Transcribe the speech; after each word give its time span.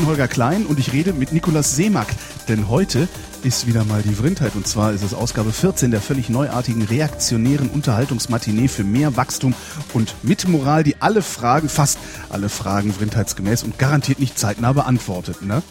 Bin 0.00 0.08
Holger 0.08 0.28
Klein 0.28 0.64
und 0.64 0.78
ich 0.78 0.94
rede 0.94 1.12
mit 1.12 1.32
Nikolaus 1.32 1.76
Seemack, 1.76 2.06
denn 2.48 2.70
heute 2.70 3.06
ist 3.42 3.66
wieder 3.66 3.84
mal 3.84 4.00
die 4.00 4.14
Vrindheit 4.14 4.54
und 4.54 4.66
zwar 4.66 4.92
ist 4.92 5.02
es 5.02 5.12
Ausgabe 5.12 5.52
14 5.52 5.90
der 5.90 6.00
völlig 6.00 6.30
neuartigen 6.30 6.82
reaktionären 6.82 7.68
Unterhaltungsmatinee 7.68 8.68
für 8.68 8.82
mehr 8.82 9.18
Wachstum 9.18 9.52
und 9.92 10.14
mit 10.22 10.48
Moral, 10.48 10.84
die 10.84 10.96
alle 11.00 11.20
Fragen, 11.20 11.68
fast 11.68 11.98
alle 12.30 12.48
Fragen 12.48 12.94
vrindheitsgemäß 12.94 13.62
und 13.62 13.78
garantiert 13.78 14.20
nicht 14.20 14.38
zeitnah 14.38 14.72
beantwortet, 14.72 15.42
ne? 15.42 15.62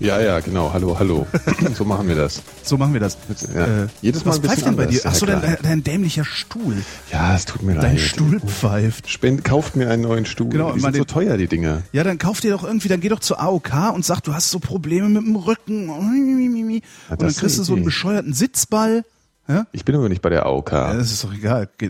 Ja, 0.00 0.20
ja, 0.20 0.38
genau. 0.38 0.72
Hallo, 0.72 0.96
hallo. 0.98 1.26
so 1.74 1.84
machen 1.84 2.06
wir 2.06 2.14
das. 2.14 2.40
So 2.62 2.76
machen 2.76 2.92
wir 2.92 3.00
das. 3.00 3.18
Ja. 3.52 3.84
Äh, 3.84 3.86
Jedes 4.00 4.24
Mal 4.24 4.30
was 4.30 4.36
ein 4.36 4.42
bisschen 4.42 4.56
pfeift 4.56 4.66
denn 4.66 4.76
bei 4.76 4.82
anders, 4.84 5.02
dir? 5.02 5.08
Achso, 5.08 5.26
dein, 5.26 5.56
dein 5.62 5.82
dämlicher 5.84 6.24
Stuhl. 6.24 6.76
Ja, 7.10 7.34
es 7.34 7.46
tut 7.46 7.62
mir 7.62 7.74
Dein 7.74 7.96
leid. 7.96 8.00
Stuhl 8.00 8.38
pfeift. 8.40 9.08
Spend, 9.10 9.42
kauft 9.42 9.74
mir 9.74 9.90
einen 9.90 10.02
neuen 10.02 10.24
Stuhl. 10.24 10.50
Genau, 10.50 10.72
die 10.72 10.80
sind 10.80 10.94
so 10.94 11.02
den- 11.02 11.06
teuer, 11.08 11.36
die 11.36 11.48
Dinger. 11.48 11.82
Ja, 11.92 12.04
dann 12.04 12.18
kauf 12.18 12.40
dir 12.40 12.52
doch 12.52 12.62
irgendwie, 12.62 12.86
dann 12.88 13.00
geh 13.00 13.08
doch 13.08 13.18
zur 13.18 13.40
AOK 13.40 13.92
und 13.94 14.04
sag, 14.04 14.20
du 14.20 14.34
hast 14.34 14.50
so 14.50 14.60
Probleme 14.60 15.08
mit 15.08 15.22
dem 15.24 15.34
Rücken. 15.34 15.88
Und 15.88 16.82
dann 17.08 17.34
kriegst 17.34 17.58
du 17.58 17.62
so 17.64 17.74
einen 17.74 17.84
bescheuerten 17.84 18.32
Sitzball. 18.32 19.04
Ja? 19.48 19.66
Ich 19.72 19.84
bin 19.84 19.94
aber 19.94 20.08
nicht 20.10 20.20
bei 20.22 20.28
der 20.28 20.44
AOK. 20.46 20.72
Ja, 20.72 20.90
Ja, 20.92 20.94
das 20.98 21.10
ist 21.10 21.24
doch 21.24 21.32
egal. 21.34 21.68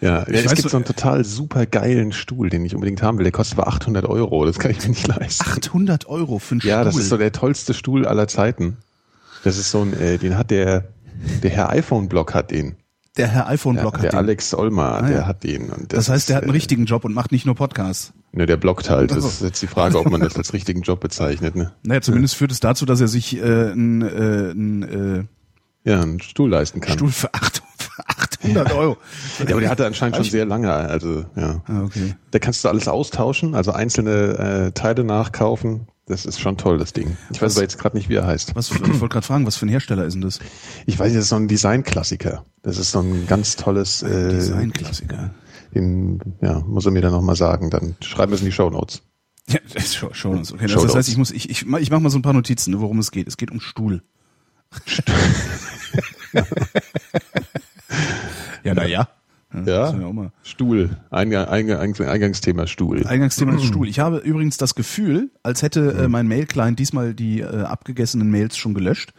Ja, 0.00 0.22
Ich 0.28 0.34
es 0.34 0.44
weiß 0.46 0.54
gibt 0.56 0.70
so- 0.70 0.76
einen 0.76 0.84
total 0.84 1.24
super 1.24 1.66
geilen 1.66 2.12
Stuhl, 2.12 2.48
den 2.50 2.64
ich 2.64 2.74
unbedingt 2.74 3.02
haben 3.02 3.18
will. 3.18 3.24
Der 3.24 3.32
kostet 3.32 3.58
aber 3.58 3.68
800 3.68 4.04
Euro. 4.06 4.44
Das 4.46 4.58
kann 4.58 4.70
ich 4.70 4.82
mir 4.82 4.88
nicht 4.90 5.06
leisten. 5.06 5.44
800 5.48 6.06
Euro 6.08 6.38
für 6.38 6.52
einen 6.52 6.60
ja, 6.64 6.80
Stuhl. 6.80 6.84
das 6.92 6.96
ist 6.96 7.08
so 7.08 7.16
der 7.16 7.32
tollste 7.32 7.74
Stuhl 7.74 8.06
aller 8.06 8.26
Zeiten. 8.28 8.78
Das 9.44 9.58
ist 9.58 9.70
so 9.70 9.82
ein, 9.82 9.92
äh, 9.98 10.18
den 10.18 10.36
hat 10.36 10.50
der, 10.50 10.84
der 11.42 11.50
Herr 11.50 11.70
iPhone-Blog 11.70 12.34
hat 12.34 12.50
den. 12.50 12.76
der 13.16 13.28
Herr 13.28 13.42
Der, 13.44 13.50
iPhone-Blog 13.50 13.94
hat 13.98 14.02
der 14.04 14.10
den. 14.10 14.18
Alex 14.18 14.54
Olmer, 14.54 15.02
Ah, 15.02 15.02
der 15.02 15.16
ja. 15.18 15.26
hat 15.26 15.44
den. 15.44 15.70
Und 15.70 15.92
das 15.92 16.08
heißt, 16.08 16.28
der 16.28 16.36
hat 16.36 16.42
einen 16.42 16.50
äh, 16.50 16.54
richtigen 16.54 16.86
Job 16.86 17.04
und 17.04 17.14
macht 17.14 17.30
nicht 17.32 17.46
nur 17.46 17.54
Podcasts. 17.54 18.12
Ne, 18.32 18.46
der 18.46 18.56
bloggt 18.56 18.90
halt. 18.90 19.10
Das 19.12 19.24
ist 19.24 19.40
jetzt 19.42 19.62
die 19.62 19.66
Frage, 19.66 19.98
ob 19.98 20.10
man 20.10 20.20
das 20.20 20.36
als 20.36 20.52
richtigen 20.52 20.82
Job 20.82 21.00
bezeichnet. 21.00 21.54
Ne? 21.56 21.72
Naja, 21.84 22.00
zumindest 22.02 22.34
führt 22.34 22.50
es 22.52 22.60
dazu, 22.60 22.84
dass 22.86 23.00
er 23.00 23.08
sich 23.08 23.36
äh, 23.38 23.40
einen 23.42 24.02
äh, 24.02 24.50
einen, 24.50 24.82
äh, 24.82 25.24
Ja, 25.86 26.00
einen 26.02 26.20
Stuhl 26.20 26.50
leisten 26.50 26.80
kann. 26.80 26.94
Stuhl 26.98 27.10
für, 27.12 27.32
8, 27.32 27.62
für 27.78 28.08
800 28.08 28.72
Euro. 28.72 28.96
Ja, 29.38 29.50
aber 29.52 29.60
der 29.60 29.70
hatte 29.70 29.86
anscheinend 29.86 30.16
schon 30.16 30.24
sehr 30.24 30.44
lange, 30.44 30.72
also 30.72 31.24
ja. 31.36 31.62
Ah, 31.66 31.82
okay. 31.84 32.16
Da 32.32 32.38
kannst 32.40 32.64
du 32.64 32.68
alles 32.68 32.88
austauschen, 32.88 33.54
also 33.54 33.70
einzelne 33.72 34.66
äh, 34.66 34.72
Teile 34.72 35.04
nachkaufen. 35.04 35.86
Das 36.08 36.24
ist 36.26 36.40
schon 36.40 36.56
toll, 36.56 36.78
das 36.78 36.92
Ding. 36.92 37.16
Ich 37.30 37.40
weiß 37.40 37.50
Was- 37.50 37.56
aber 37.56 37.62
jetzt 37.62 37.78
gerade 37.78 37.96
nicht, 37.96 38.08
wie 38.08 38.14
er 38.16 38.26
heißt. 38.26 38.54
Was, 38.54 38.70
ich 38.70 38.80
wollte 38.80 39.08
gerade 39.08 39.26
fragen, 39.26 39.46
was 39.46 39.56
für 39.56 39.66
ein 39.66 39.68
Hersteller 39.68 40.04
ist 40.04 40.14
denn 40.14 40.20
das? 40.22 40.38
Ich 40.86 40.98
weiß, 40.98 41.12
das 41.12 41.22
ist 41.24 41.28
so 41.30 41.36
ein 41.36 41.48
Designklassiker. 41.48 42.44
Das 42.62 42.78
ist 42.78 42.90
so 42.92 43.00
ein 43.00 43.26
ganz 43.26 43.56
tolles 43.56 44.02
äh, 44.02 44.28
Designklassiker. 44.30 45.30
Den, 45.74 46.20
ja, 46.40 46.60
muss 46.60 46.84
er 46.86 46.92
mir 46.92 47.02
dann 47.02 47.12
nochmal 47.12 47.36
sagen. 47.36 47.70
Dann 47.70 47.96
schreiben 48.00 48.30
wir 48.32 48.36
es 48.36 48.40
in 48.40 48.46
die 48.46 48.52
Show 48.52 48.70
Notes. 48.70 49.02
Ja, 49.48 49.58
das 49.74 49.84
ist 49.84 49.94
schon 49.96 50.36
uns. 50.38 50.52
Okay, 50.52 50.62
das, 50.62 50.72
Show 50.72 50.76
das 50.82 50.86
heißt, 50.86 50.94
Notes. 50.94 51.08
ich 51.08 51.16
muss, 51.16 51.30
ich, 51.32 51.50
ich, 51.50 51.66
mach- 51.66 51.78
ich 51.80 51.90
mache 51.90 52.00
mal 52.00 52.10
so 52.10 52.18
ein 52.18 52.22
paar 52.22 52.32
Notizen, 52.32 52.72
ne, 52.72 52.80
worum 52.80 52.98
es 52.98 53.10
geht. 53.12 53.26
Es 53.28 53.36
geht 53.36 53.50
um 53.52 53.60
Stuhl. 53.60 54.02
Ja, 58.64 58.74
na 58.74 58.86
ja. 58.86 59.08
Ja. 59.64 59.94
Stuhl. 60.42 60.98
Eingang, 61.10 61.46
Eingang, 61.46 61.80
Eingangsthema 62.00 62.66
Stuhl. 62.66 63.06
Eingangsthema 63.06 63.54
ist 63.54 63.64
Stuhl. 63.64 63.88
Ich 63.88 64.00
habe 64.00 64.18
übrigens 64.18 64.58
das 64.58 64.74
Gefühl, 64.74 65.30
als 65.42 65.62
hätte 65.62 65.92
äh, 65.92 66.08
mein 66.08 66.26
Mail-Client 66.28 66.78
diesmal 66.78 67.14
die 67.14 67.40
äh, 67.40 67.62
abgegessenen 67.62 68.30
Mails 68.30 68.56
schon 68.58 68.74
gelöscht. 68.74 69.14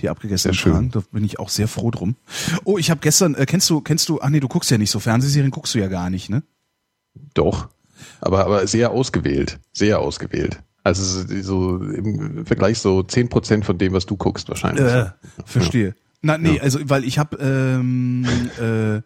Die 0.00 0.08
abgegessenen 0.08 0.54
Sehr 0.54 0.60
schön. 0.62 0.72
Fragen. 0.72 0.90
Da 0.92 1.02
bin 1.12 1.24
ich 1.24 1.38
auch 1.38 1.48
sehr 1.50 1.68
froh 1.68 1.90
drum. 1.90 2.16
Oh, 2.64 2.78
ich 2.78 2.90
habe 2.90 3.00
gestern, 3.02 3.34
äh, 3.34 3.44
kennst 3.44 3.68
du, 3.68 3.80
kennst 3.82 4.08
du, 4.08 4.20
ach 4.22 4.30
nee, 4.30 4.40
du 4.40 4.48
guckst 4.48 4.70
ja 4.70 4.78
nicht 4.78 4.90
so 4.90 4.98
Fernsehserien, 4.98 5.50
guckst 5.50 5.74
du 5.74 5.78
ja 5.78 5.88
gar 5.88 6.08
nicht, 6.10 6.30
ne? 6.30 6.42
Doch. 7.34 7.68
Aber, 8.20 8.46
aber 8.46 8.66
sehr 8.66 8.92
ausgewählt. 8.92 9.58
Sehr 9.72 9.98
ausgewählt. 9.98 10.60
Also 10.84 11.24
so- 11.42 11.82
im 11.82 12.46
Vergleich 12.46 12.78
so 12.78 13.00
10% 13.00 13.62
von 13.64 13.76
dem, 13.78 13.92
was 13.92 14.06
du 14.06 14.16
guckst 14.16 14.48
wahrscheinlich. 14.48 14.84
Äh, 14.86 15.10
verstehe. 15.44 15.94
Na, 16.22 16.38
nee, 16.38 16.60
also 16.60 16.78
weil 16.84 17.04
ich 17.04 17.18
habe, 17.18 17.36
ähm, 17.38 18.24
äh, 18.60 18.96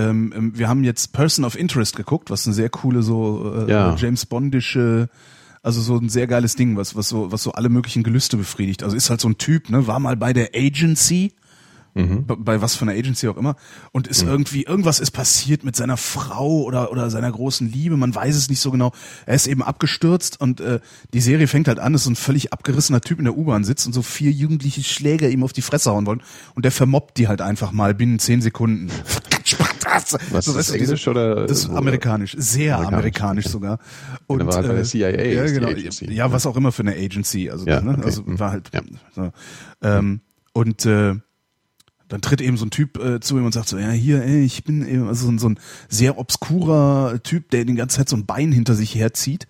ähm, 0.00 0.32
ähm, 0.34 0.52
wir 0.56 0.68
haben 0.68 0.84
jetzt 0.84 1.12
Person 1.12 1.44
of 1.44 1.58
Interest 1.58 1.96
geguckt, 1.96 2.30
was 2.30 2.46
eine 2.46 2.54
sehr 2.54 2.70
coole 2.70 3.02
so 3.02 3.52
äh, 3.66 3.70
Ja. 3.70 3.96
James 3.96 4.26
Bondische, 4.26 5.08
also 5.62 5.80
so 5.80 5.96
ein 5.96 6.08
sehr 6.08 6.28
geiles 6.28 6.54
Ding, 6.54 6.76
was 6.76 6.94
was 6.94 7.08
so 7.08 7.32
was 7.32 7.42
so 7.42 7.52
alle 7.52 7.68
möglichen 7.68 8.04
Gelüste 8.04 8.36
befriedigt. 8.36 8.84
Also 8.84 8.96
ist 8.96 9.10
halt 9.10 9.20
so 9.20 9.28
ein 9.28 9.38
Typ, 9.38 9.70
ne, 9.70 9.86
war 9.88 9.98
mal 9.98 10.16
bei 10.16 10.32
der 10.32 10.50
Agency, 10.54 11.32
Mhm. 11.94 12.24
bei- 12.26 12.36
bei 12.36 12.62
was 12.62 12.74
für 12.74 12.82
einer 12.82 12.92
Agency 12.92 13.28
auch 13.28 13.36
immer 13.36 13.54
und 13.92 14.06
ist 14.06 14.22
irgendwie 14.22 14.62
irgendwas 14.62 14.98
ist 14.98 15.10
passiert 15.10 15.62
mit 15.62 15.76
seiner 15.76 15.98
Frau 15.98 16.62
oder 16.62 16.90
oder 16.90 17.10
seiner 17.10 17.30
großen 17.30 17.70
Liebe, 17.70 17.98
man 17.98 18.14
weiß 18.14 18.34
es 18.34 18.48
nicht 18.48 18.60
so 18.60 18.70
genau. 18.70 18.92
Er 19.26 19.34
ist 19.34 19.46
eben 19.46 19.62
abgestürzt 19.62 20.40
und 20.40 20.60
äh, 20.60 20.80
die 21.12 21.20
Serie 21.20 21.48
fängt 21.48 21.68
halt 21.68 21.78
an, 21.78 21.92
dass 21.92 22.04
so 22.04 22.10
ein 22.10 22.16
völlig 22.16 22.52
abgerissener 22.52 23.02
Typ 23.02 23.18
in 23.18 23.26
der 23.26 23.36
U-Bahn 23.36 23.64
sitzt 23.64 23.86
und 23.86 23.92
so 23.92 24.00
vier 24.02 24.30
jugendliche 24.30 24.82
Schläger 24.82 25.28
ihm 25.28 25.42
auf 25.44 25.52
die 25.52 25.60
Fresse 25.60 25.90
hauen 25.90 26.06
wollen 26.06 26.22
und 26.54 26.64
der 26.64 26.72
vermobbt 26.72 27.18
die 27.18 27.28
halt 27.28 27.42
einfach 27.42 27.72
mal 27.72 27.94
binnen 27.94 28.18
zehn 28.18 28.40
Sekunden. 28.40 28.90
Was 29.84 30.10
So, 30.10 30.16
ist 30.18 30.46
das, 30.46 30.66
diese- 30.68 30.78
Englisch 30.78 31.08
oder? 31.08 31.46
Das 31.46 31.58
ist 31.58 31.70
amerikanisch, 31.70 32.34
sehr 32.38 32.76
amerikanisch, 32.78 32.94
Amerikanisch, 32.94 33.46
sogar. 33.48 33.78
Und 34.26 34.46
war 34.46 34.54
halt 34.56 34.68
bei 34.68 34.74
der 34.74 34.84
CIA 34.84 35.10
Ja, 35.10 35.44
genau. 35.46 35.68
Agency. 35.68 36.10
ja, 36.12 36.32
was 36.32 36.46
auch 36.46 36.56
immer 36.56 36.72
für 36.72 36.82
eine 36.82 36.92
Agency. 36.94 37.50
Also, 37.50 37.66
Ja, 37.66 37.80
ne? 37.80 37.92
okay. 37.92 38.02
also 38.04 38.22
Mhm. 38.22 38.38
war 38.38 38.50
halt. 38.52 38.70
Ja. 38.72 38.80
So. 39.14 39.32
Ähm, 39.82 40.20
und 40.52 40.86
äh, 40.86 41.16
dann 42.12 42.20
tritt 42.20 42.42
eben 42.42 42.58
so 42.58 42.66
ein 42.66 42.70
Typ 42.70 43.02
äh, 43.02 43.20
zu 43.20 43.38
ihm 43.38 43.46
und 43.46 43.54
sagt 43.54 43.68
so, 43.68 43.78
ja 43.78 43.90
hier, 43.90 44.22
ey, 44.22 44.44
ich 44.44 44.64
bin 44.64 44.86
eben 44.86 45.08
also 45.08 45.24
so 45.24 45.32
ein, 45.32 45.38
so 45.38 45.48
ein 45.48 45.58
sehr 45.88 46.18
obskurer 46.18 47.22
Typ, 47.22 47.50
der 47.50 47.64
die 47.64 47.74
ganze 47.74 47.96
Zeit 47.96 48.10
so 48.10 48.16
ein 48.16 48.26
Bein 48.26 48.52
hinter 48.52 48.74
sich 48.74 48.94
herzieht, 48.94 49.46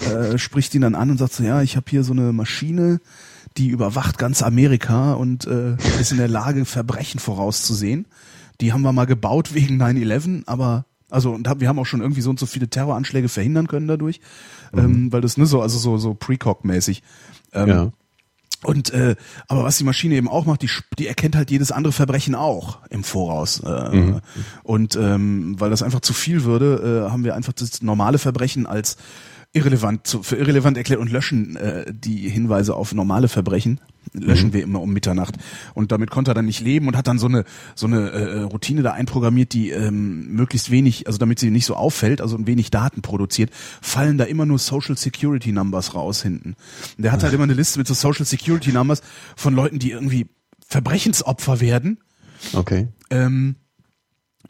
äh, 0.00 0.36
spricht 0.36 0.74
ihn 0.74 0.82
dann 0.82 0.94
an 0.94 1.10
und 1.10 1.16
sagt 1.16 1.32
so, 1.32 1.42
ja, 1.42 1.62
ich 1.62 1.74
habe 1.74 1.86
hier 1.88 2.04
so 2.04 2.12
eine 2.12 2.34
Maschine, 2.34 3.00
die 3.56 3.68
überwacht 3.68 4.18
ganz 4.18 4.42
Amerika 4.42 5.14
und 5.14 5.46
äh, 5.46 5.76
ist 5.98 6.12
in 6.12 6.18
der 6.18 6.28
Lage, 6.28 6.66
Verbrechen 6.66 7.18
vorauszusehen. 7.18 8.06
Die 8.60 8.74
haben 8.74 8.82
wir 8.82 8.92
mal 8.92 9.06
gebaut 9.06 9.54
wegen 9.54 9.80
9-11, 9.80 10.42
aber 10.44 10.84
also 11.08 11.30
und 11.32 11.48
hab, 11.48 11.60
wir 11.60 11.68
haben 11.68 11.78
auch 11.78 11.86
schon 11.86 12.02
irgendwie 12.02 12.20
so 12.20 12.28
und 12.28 12.38
so 12.38 12.44
viele 12.44 12.68
Terroranschläge 12.68 13.30
verhindern 13.30 13.68
können 13.68 13.88
dadurch, 13.88 14.20
ähm, 14.74 15.10
weil 15.12 15.22
das 15.22 15.38
ne 15.38 15.46
so 15.46 15.62
also 15.62 15.78
so 15.78 15.96
so 15.96 16.12
Precog-mäßig. 16.12 17.02
Ähm, 17.54 17.68
Ja. 17.68 17.92
Und 18.66 18.90
äh, 18.90 19.14
aber 19.46 19.62
was 19.62 19.78
die 19.78 19.84
Maschine 19.84 20.16
eben 20.16 20.28
auch 20.28 20.44
macht, 20.44 20.62
die, 20.62 20.70
die 20.98 21.06
erkennt 21.06 21.36
halt 21.36 21.50
jedes 21.50 21.70
andere 21.70 21.92
Verbrechen 21.92 22.34
auch 22.34 22.78
im 22.90 23.04
Voraus. 23.04 23.60
Äh, 23.60 23.96
Und 24.64 24.96
ähm, 24.96 25.54
weil 25.58 25.70
das 25.70 25.82
einfach 25.82 26.00
zu 26.00 26.12
viel 26.12 26.42
würde, 26.44 27.06
äh, 27.06 27.10
haben 27.10 27.24
wir 27.24 27.36
einfach 27.36 27.52
das 27.52 27.80
normale 27.82 28.18
Verbrechen 28.18 28.66
als 28.66 28.96
irrelevant 29.56 30.06
zu, 30.06 30.22
für 30.22 30.36
irrelevant 30.36 30.76
erklärt 30.76 31.00
und 31.00 31.10
löschen 31.10 31.56
äh, 31.56 31.84
die 31.92 32.28
Hinweise 32.28 32.74
auf 32.74 32.94
normale 32.94 33.28
Verbrechen. 33.28 33.80
Löschen 34.12 34.52
wir 34.52 34.62
immer 34.62 34.80
um 34.80 34.92
Mitternacht. 34.92 35.34
Und 35.74 35.90
damit 35.90 36.10
konnte 36.10 36.30
er 36.30 36.34
dann 36.34 36.46
nicht 36.46 36.60
leben 36.60 36.86
und 36.86 36.96
hat 36.96 37.08
dann 37.08 37.18
so 37.18 37.26
eine 37.26 37.44
so 37.74 37.86
eine 37.88 38.10
äh, 38.10 38.40
Routine 38.42 38.82
da 38.82 38.92
einprogrammiert, 38.92 39.52
die 39.52 39.70
ähm, 39.70 40.28
möglichst 40.32 40.70
wenig, 40.70 41.06
also 41.08 41.18
damit 41.18 41.40
sie 41.40 41.50
nicht 41.50 41.66
so 41.66 41.74
auffällt, 41.74 42.20
also 42.20 42.46
wenig 42.46 42.70
Daten 42.70 43.02
produziert, 43.02 43.50
fallen 43.82 44.16
da 44.16 44.24
immer 44.24 44.46
nur 44.46 44.58
Social 44.58 44.96
Security 44.96 45.50
Numbers 45.50 45.94
raus 45.94 46.22
hinten. 46.22 46.54
Und 46.96 47.02
der 47.02 47.10
hat 47.10 47.24
halt 47.24 47.32
immer 47.32 47.44
eine 47.44 47.54
Liste 47.54 47.78
mit 47.80 47.88
so 47.88 47.94
Social 47.94 48.24
Security 48.24 48.72
Numbers 48.72 49.02
von 49.34 49.54
Leuten, 49.54 49.80
die 49.80 49.90
irgendwie 49.90 50.28
Verbrechensopfer 50.68 51.60
werden, 51.60 51.98
Okay. 52.52 52.88
ähm, 53.10 53.56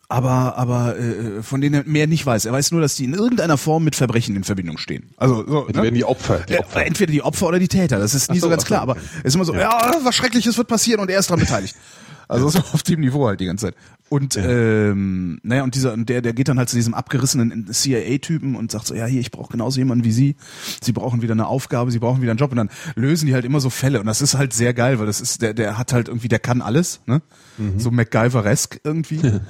aber 0.08 0.56
aber 0.56 0.98
äh, 0.98 1.42
von 1.42 1.60
denen 1.60 1.74
er 1.74 1.84
mehr 1.84 2.06
nicht 2.06 2.24
weiß. 2.24 2.44
Er 2.44 2.52
weiß 2.52 2.70
nur, 2.72 2.80
dass 2.80 2.94
die 2.94 3.04
in 3.04 3.14
irgendeiner 3.14 3.58
Form 3.58 3.84
mit 3.84 3.96
Verbrechen 3.96 4.36
in 4.36 4.44
Verbindung 4.44 4.78
stehen. 4.78 5.10
Also 5.16 5.44
so, 5.46 5.66
Die 5.66 5.76
ne? 5.76 5.82
werden 5.82 5.94
die 5.94 6.04
Opfer. 6.04 6.40
Die 6.48 6.54
Ja, 6.54 6.60
Opfer. 6.60 6.86
entweder 6.86 7.12
die 7.12 7.22
Opfer 7.22 7.48
oder 7.48 7.58
die 7.58 7.68
Täter. 7.68 7.98
Das 7.98 8.14
ist 8.14 8.30
nie 8.30 8.38
so, 8.38 8.46
so 8.46 8.50
ganz 8.50 8.64
klar. 8.64 8.82
Aber 8.82 8.96
es 9.18 9.24
ist 9.24 9.34
immer 9.34 9.44
so, 9.44 9.54
ja. 9.54 9.96
was 10.02 10.14
Schreckliches 10.14 10.56
wird 10.56 10.68
passieren 10.68 11.00
und 11.00 11.10
er 11.10 11.18
ist 11.18 11.28
daran 11.30 11.40
beteiligt. 11.40 11.76
Also 12.28 12.48
so 12.48 12.58
auf 12.72 12.82
dem 12.82 12.98
Niveau 12.98 13.28
halt 13.28 13.38
die 13.38 13.46
ganze 13.46 13.66
Zeit. 13.66 13.76
Und 14.08 14.36
ähm, 14.36 15.38
naja, 15.44 15.62
und 15.62 15.76
dieser, 15.76 15.92
und 15.92 16.08
der, 16.08 16.22
der 16.22 16.32
geht 16.32 16.48
dann 16.48 16.58
halt 16.58 16.68
zu 16.68 16.74
diesem 16.74 16.92
abgerissenen 16.92 17.72
CIA-Typen 17.72 18.56
und 18.56 18.72
sagt 18.72 18.88
so, 18.88 18.96
ja, 18.96 19.06
hier, 19.06 19.20
ich 19.20 19.30
brauche 19.30 19.52
genauso 19.52 19.78
jemanden 19.78 20.04
wie 20.04 20.10
Sie. 20.10 20.34
Sie 20.82 20.90
brauchen 20.90 21.22
wieder 21.22 21.34
eine 21.34 21.46
Aufgabe, 21.46 21.92
Sie 21.92 22.00
brauchen 22.00 22.22
wieder 22.22 22.32
einen 22.32 22.38
Job. 22.38 22.50
Und 22.50 22.56
dann 22.56 22.70
lösen 22.96 23.26
die 23.26 23.34
halt 23.34 23.44
immer 23.44 23.60
so 23.60 23.70
Fälle. 23.70 24.00
Und 24.00 24.06
das 24.06 24.22
ist 24.22 24.34
halt 24.34 24.52
sehr 24.54 24.74
geil, 24.74 24.98
weil 24.98 25.06
das 25.06 25.20
ist, 25.20 25.40
der, 25.40 25.54
der 25.54 25.78
hat 25.78 25.92
halt 25.92 26.08
irgendwie, 26.08 26.26
der 26.26 26.40
kann 26.40 26.62
alles, 26.62 27.00
ne? 27.06 27.22
So 27.78 27.92
MacGyver-esk 27.92 28.80
irgendwie. 28.82 29.20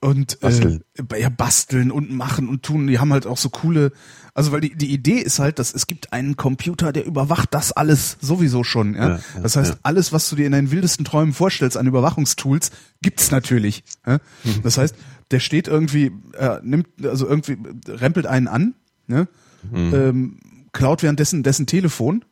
Und 0.00 0.38
Basteln. 0.38 0.84
Äh, 1.12 1.20
ja, 1.22 1.28
basteln 1.28 1.90
und 1.90 2.12
machen 2.12 2.48
und 2.48 2.62
tun. 2.62 2.86
Die 2.86 3.00
haben 3.00 3.12
halt 3.12 3.26
auch 3.26 3.36
so 3.36 3.48
coole, 3.48 3.90
also 4.32 4.52
weil 4.52 4.60
die, 4.60 4.76
die 4.76 4.92
Idee 4.92 5.18
ist 5.18 5.40
halt, 5.40 5.58
dass 5.58 5.74
es 5.74 5.88
gibt 5.88 6.12
einen 6.12 6.36
Computer, 6.36 6.92
der 6.92 7.04
überwacht 7.04 7.52
das 7.52 7.72
alles 7.72 8.16
sowieso 8.20 8.62
schon. 8.62 8.94
Ja? 8.94 9.08
Ja, 9.08 9.14
ja, 9.16 9.40
das 9.42 9.56
heißt, 9.56 9.72
ja. 9.72 9.78
alles, 9.82 10.12
was 10.12 10.30
du 10.30 10.36
dir 10.36 10.46
in 10.46 10.52
deinen 10.52 10.70
wildesten 10.70 11.04
Träumen 11.04 11.34
vorstellst 11.34 11.76
an 11.76 11.88
Überwachungstools, 11.88 12.70
gibt's 13.02 13.32
natürlich. 13.32 13.82
Ja? 14.06 14.18
Mhm. 14.44 14.62
Das 14.62 14.78
heißt, 14.78 14.94
der 15.32 15.40
steht 15.40 15.66
irgendwie, 15.66 16.12
äh, 16.38 16.60
nimmt, 16.62 16.86
also 17.04 17.26
irgendwie 17.26 17.58
rempelt 17.88 18.26
einen 18.26 18.46
an, 18.46 18.74
ne? 19.08 19.26
Mhm. 19.68 19.94
ähm, 19.94 20.40
klaut 20.72 21.02
währenddessen 21.02 21.42
dessen 21.42 21.66
Telefon, 21.66 22.24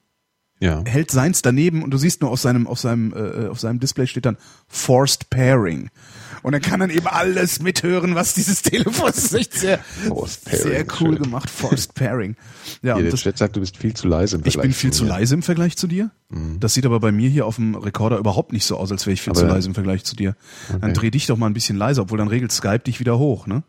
Ja. 0.61 0.85
hält 0.87 1.11
seins 1.11 1.43
daneben 1.43 1.83
und 1.83 1.91
du 1.91 1.99
siehst 1.99 2.23
nur 2.23 2.31
auf 2.31 2.41
seinem 2.41 2.69
auf 2.69 2.79
seinem 2.79 3.13
äh, 3.13 3.49
auf 3.49 3.59
seinem 3.59 3.81
Display 3.81 4.07
steht 4.07 4.25
dann 4.25 4.37
Forced 4.69 5.29
Pairing. 5.31 5.91
Und 6.47 6.53
dann 6.53 6.63
kann 6.63 6.79
dann 6.79 6.91
eben 6.91 7.09
alles 7.09 7.61
mithören, 7.61 8.15
was 8.15 8.35
dieses 8.35 8.63
Telefon 8.63 9.09
ist 9.11 9.35
echt 9.35 9.53
sehr 9.55 9.81
sehr 10.45 10.85
cool 11.01 11.15
schön. 11.17 11.23
gemacht 11.25 11.51
Forced 11.51 11.95
Pairing. 11.95 12.37
Ja, 12.83 12.95
Hier, 12.95 12.97
und 12.99 13.03
der 13.03 13.11
das, 13.11 13.21
Chat 13.23 13.37
sagt, 13.37 13.57
du 13.57 13.61
bist 13.61 13.77
viel 13.77 13.95
zu 13.95 14.07
leise 14.07 14.37
im 14.37 14.43
ich 14.43 14.45
bin 14.45 14.53
Vergleich 14.53 14.77
viel 14.77 14.93
zu 14.93 15.03
mir. 15.03 15.09
leise 15.11 15.35
im 15.35 15.43
Vergleich 15.43 15.77
zu 15.77 15.89
dir. 15.89 16.13
Das 16.61 16.75
sieht 16.75 16.87
aber 16.87 17.01
bei 17.01 17.11
mir 17.11 17.29
hier 17.29 17.47
auf 17.47 17.57
dem 17.57 17.75
Rekorder 17.75 18.19
überhaupt 18.19 18.53
nicht 18.53 18.65
so 18.65 18.77
aus, 18.77 18.93
als 18.93 19.07
wäre 19.07 19.15
ich 19.15 19.23
viel 19.23 19.33
Aber- 19.33 19.41
zu 19.41 19.47
leise 19.47 19.67
im 19.67 19.75
Vergleich 19.75 20.05
zu 20.05 20.15
dir. 20.15 20.37
Dann 20.81 20.95
dreh 20.95 21.11
dich 21.11 21.27
doch 21.27 21.37
mal 21.37 21.47
ein 21.47 21.53
bisschen 21.53 21.77
leiser, 21.77 22.03
obwohl 22.03 22.19
dann 22.19 22.29
regelt 22.29 22.53
Skype 22.53 22.79
dich 22.79 23.01
wieder 23.01 23.19
hoch, 23.19 23.49
ne? 23.49 23.65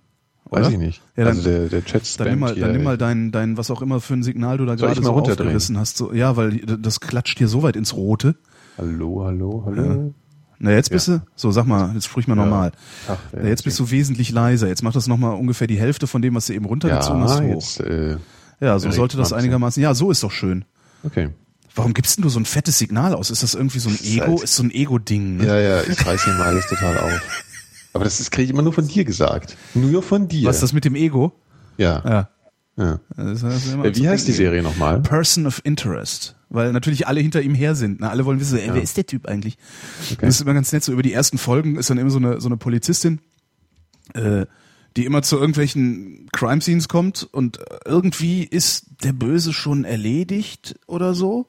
Weiß 0.45 0.67
Oder? 0.67 0.71
ich 0.73 0.77
nicht. 0.77 1.01
Ja, 1.15 1.23
dann, 1.25 1.37
also 1.37 1.49
der, 1.49 1.69
der 1.69 1.83
Chat 1.83 2.19
dann 2.19 2.29
nimm 2.29 2.39
mal, 2.39 2.53
dann 2.53 2.71
nimm 2.73 2.83
mal 2.83 2.97
dein, 2.99 3.31
dein, 3.31 3.57
was 3.57 3.71
auch 3.71 3.81
immer 3.81 3.99
für 4.01 4.13
ein 4.13 4.21
Signal 4.21 4.59
du 4.59 4.65
da 4.67 4.75
gerade 4.75 5.01
mal 5.01 5.07
so 5.07 5.13
aufgerissen 5.13 5.79
hast. 5.79 5.97
So, 5.97 6.13
ja, 6.13 6.37
weil 6.37 6.59
das 6.59 6.99
klatscht 6.99 7.39
hier 7.39 7.47
so 7.47 7.63
weit 7.63 7.75
ins 7.75 7.95
Rote. 7.95 8.35
Hallo, 8.77 9.23
hallo, 9.25 9.63
hallo. 9.65 10.13
Na, 10.59 10.71
jetzt 10.71 10.89
bist 10.89 11.07
du, 11.07 11.21
so 11.35 11.51
sag 11.51 11.65
mal, 11.67 11.91
jetzt 11.93 12.05
sprich 12.05 12.27
mal 12.27 12.35
normal. 12.35 12.71
Ach, 13.07 13.17
ja, 13.33 13.41
Ja, 13.43 13.47
jetzt 13.49 13.63
bist 13.63 13.77
du 13.79 13.91
wesentlich 13.91 14.31
leiser. 14.31 14.67
Jetzt 14.67 14.81
mach 14.83 14.91
das 14.93 15.07
nochmal 15.07 15.35
ungefähr 15.35 15.67
die 15.67 15.77
Hälfte 15.79 16.07
von 16.07 16.21
dem, 16.21 16.33
was 16.35 16.47
du 16.47 16.53
eben 16.53 16.65
runtergezogen 16.65 17.21
hast, 17.23 17.39
Ja, 17.39 17.45
hoch. 17.45 17.53
jetzt, 17.53 17.79
äh, 17.81 18.17
ja, 18.59 18.79
so 18.79 18.89
sollte 18.91 19.17
das 19.17 19.33
einigermaßen, 19.33 19.81
ja, 19.83 19.93
so 19.93 20.09
ist 20.11 20.23
doch 20.23 20.31
schön. 20.31 20.65
okay. 21.03 21.29
Warum 21.75 21.93
gibst 21.93 22.17
denn 22.17 22.23
du 22.23 22.29
so 22.29 22.39
ein 22.39 22.45
fettes 22.45 22.79
Signal 22.79 23.13
aus? 23.13 23.29
Ist 23.29 23.43
das 23.43 23.53
irgendwie 23.53 23.77
so 23.77 23.89
ein 23.89 23.99
Ego? 24.03 24.25
halt- 24.25 24.41
Ist 24.43 24.55
so 24.55 24.63
ein 24.63 24.71
Ego-Ding, 24.71 25.37
ne? 25.37 25.45
Ja, 25.45 25.59
ja, 25.59 25.81
ich 25.83 26.03
reiß 26.07 26.23
hier 26.23 26.33
mal 26.33 26.47
alles 26.47 26.65
total 26.65 26.97
auf. 26.97 27.43
Aber 27.93 28.03
das 28.03 28.19
ist- 28.19 28.31
kriege 28.31 28.45
ich 28.45 28.49
immer 28.49 28.63
nur 28.63 28.73
von 28.73 28.87
dir 28.87 29.05
gesagt. 29.05 29.55
Nur 29.75 30.01
von 30.01 30.27
dir. 30.27 30.47
Was 30.47 30.55
ist 30.55 30.63
das 30.63 30.73
mit 30.73 30.85
dem 30.85 30.95
Ego? 30.95 31.33
Ja. 31.77 32.01
Ja. 32.03 32.29
ja. 32.83 32.99
Das 33.15 33.43
immer 33.71 33.85
Äh, 33.85 33.95
Wie 33.95 34.09
heißt 34.09 34.27
die. 34.27 34.31
Serie 34.31 34.63
nochmal? 34.63 35.01
Person 35.01 35.45
of 35.45 35.61
Interest. 35.65 36.35
Weil 36.49 36.71
natürlich 36.71 37.07
alle 37.07 37.19
hinter 37.19 37.41
ihm 37.41 37.55
her 37.55 37.75
sind. 37.75 37.99
Ne? 37.99 38.09
Alle 38.09 38.25
wollen 38.25 38.39
wissen, 38.39 38.57
ey, 38.57 38.69
wer 38.73 38.81
ist 38.81 38.95
der 38.95 39.05
Typ 39.05 39.27
eigentlich? 39.27 39.57
Das 40.21 40.35
ist 40.35 40.41
immer 40.41 40.53
ganz 40.53 40.71
nett. 40.71 40.83
So 40.83 40.93
über 40.93 41.03
die 41.03 41.13
ersten 41.13 41.37
Folgen 41.37 41.77
ist 41.77 41.89
dann 41.89 41.97
immer 41.97 42.09
so 42.09 42.19
eine, 42.19 42.39
so 42.39 42.47
eine 42.47 42.57
Polizistin, 42.57 43.19
äh, 44.13 44.45
die 44.95 45.05
immer 45.05 45.21
zu 45.21 45.37
irgendwelchen 45.37 46.27
Crime 46.31 46.61
Scenes 46.61 46.87
kommt 46.87 47.27
und 47.31 47.59
irgendwie 47.85 48.43
ist 48.43 48.87
der 49.03 49.13
Böse 49.13 49.51
schon 49.53 49.83
erledigt 49.83 50.79
oder 50.87 51.13
so. 51.13 51.47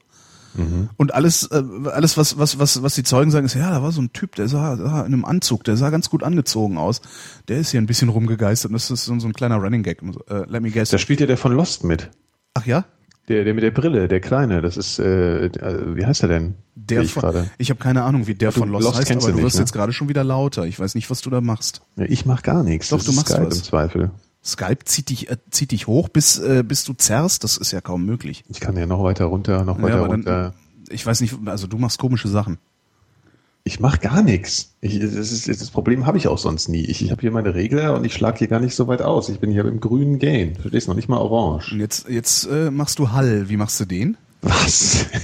Und 0.97 1.13
alles, 1.13 1.43
äh, 1.51 1.63
alles 1.91 2.17
was, 2.17 2.37
was, 2.37 2.59
was, 2.59 2.81
was 2.81 2.95
die 2.95 3.03
Zeugen 3.03 3.31
sagen, 3.31 3.45
ist, 3.45 3.53
ja, 3.53 3.69
da 3.69 3.81
war 3.81 3.91
so 3.91 4.01
ein 4.01 4.13
Typ, 4.13 4.35
der 4.35 4.47
sah, 4.47 4.77
sah 4.77 5.01
in 5.01 5.13
einem 5.13 5.25
Anzug, 5.25 5.63
der 5.63 5.77
sah 5.77 5.89
ganz 5.89 6.09
gut 6.09 6.23
angezogen 6.23 6.77
aus. 6.77 7.01
Der 7.47 7.59
ist 7.59 7.71
hier 7.71 7.79
ein 7.79 7.85
bisschen 7.85 8.09
rumgegeistert 8.09 8.69
und 8.69 8.73
das 8.73 8.89
ist 8.89 9.05
so, 9.05 9.17
so 9.19 9.27
ein 9.27 9.33
kleiner 9.33 9.57
Running 9.57 9.83
Gag. 9.83 10.01
Äh, 10.29 10.45
let 10.47 10.61
me 10.61 10.71
guess. 10.71 10.89
Da 10.89 10.97
spielt 10.97 11.19
ja 11.19 11.27
der 11.27 11.37
von 11.37 11.53
Lost 11.53 11.83
mit. 11.83 12.09
Ach 12.53 12.65
ja? 12.65 12.85
Der, 13.29 13.43
der 13.43 13.53
mit 13.53 13.63
der 13.63 13.71
Brille, 13.71 14.07
der 14.07 14.19
Kleine, 14.19 14.61
das 14.61 14.75
ist, 14.75 14.97
äh, 14.99 15.45
äh, 15.45 15.95
wie 15.95 16.05
heißt 16.05 16.23
er 16.23 16.29
denn? 16.29 16.55
Der 16.75 17.01
ich 17.03 17.13
von, 17.13 17.21
gerade. 17.21 17.49
ich 17.59 17.69
habe 17.69 17.79
keine 17.79 18.03
Ahnung, 18.03 18.25
wie 18.27 18.33
der 18.35 18.51
Du- 18.51 18.59
von 18.59 18.69
Lost, 18.69 18.85
Lost 18.85 18.97
heißt, 18.99 19.11
aber 19.11 19.19
du 19.19 19.27
du 19.27 19.33
wirst 19.37 19.43
nicht, 19.43 19.53
ne? 19.55 19.59
jetzt 19.61 19.71
gerade 19.73 19.93
schon 19.93 20.09
wieder 20.09 20.23
lauter. 20.23 20.65
Ich 20.65 20.79
weiß 20.79 20.95
nicht, 20.95 21.09
was 21.11 21.21
du 21.21 21.29
da 21.29 21.39
machst. 21.39 21.81
Ja, 21.95 22.05
ich 22.05 22.25
mach 22.25 22.41
gar 22.41 22.63
nichts. 22.63 22.89
Doch, 22.89 22.97
das 22.97 23.05
du 23.05 23.13
machst 23.13 23.29
Skype 23.29 23.45
was. 23.47 23.57
im 23.57 23.63
Zweifel. 23.63 24.11
Skype 24.43 24.83
zieht 24.85 25.09
dich, 25.09 25.29
äh, 25.29 25.37
zieht 25.51 25.71
dich 25.71 25.85
hoch, 25.85 26.09
bis, 26.09 26.39
äh, 26.39 26.63
bis 26.65 26.83
du 26.85 26.93
zerrst. 26.93 27.43
Das 27.43 27.57
ist 27.57 27.71
ja 27.71 27.81
kaum 27.81 28.05
möglich. 28.05 28.43
Ich 28.49 28.59
kann 28.59 28.75
ja 28.77 28.85
noch 28.87 29.03
weiter 29.03 29.25
runter, 29.25 29.63
noch 29.63 29.77
Ja, 29.77 29.83
weiter 29.83 29.97
dann- 29.99 30.07
runter. 30.11 30.53
Ich 30.89 31.05
weiß 31.05 31.21
nicht, 31.21 31.35
also 31.45 31.67
du 31.67 31.77
machst 31.77 31.99
komische 31.99 32.29
Sachen. 32.29 32.57
Ich 33.69 33.79
mach 33.79 33.99
gar 33.99 34.23
nichts. 34.23 34.73
Ich, 34.81 34.99
das, 34.99 35.31
ist, 35.31 35.47
das 35.47 35.69
Problem 35.69 36.07
habe 36.07 36.17
ich 36.17 36.27
auch 36.27 36.39
sonst 36.39 36.69
nie. 36.69 36.81
Ich, 36.85 37.03
ich 37.03 37.11
habe 37.11 37.21
hier 37.21 37.29
meine 37.29 37.53
Regler 37.53 37.93
und 37.93 38.03
ich 38.03 38.15
schlag 38.15 38.39
hier 38.39 38.47
gar 38.47 38.59
nicht 38.59 38.73
so 38.73 38.87
weit 38.87 39.03
aus. 39.03 39.29
Ich 39.29 39.39
bin 39.39 39.51
hier 39.51 39.63
im 39.65 39.79
grünen 39.79 40.17
Gain. 40.17 40.55
Verstehst 40.55 40.87
du 40.87 40.91
noch 40.91 40.95
nicht 40.95 41.07
mal 41.07 41.19
orange. 41.19 41.73
Und 41.73 41.79
jetzt, 41.79 42.09
jetzt 42.09 42.45
äh, 42.45 42.71
machst 42.71 42.97
du 42.97 43.11
Hall. 43.11 43.47
Wie 43.47 43.57
machst 43.57 43.79
du 43.79 43.85
den? 43.85 44.17
Was? 44.41 45.05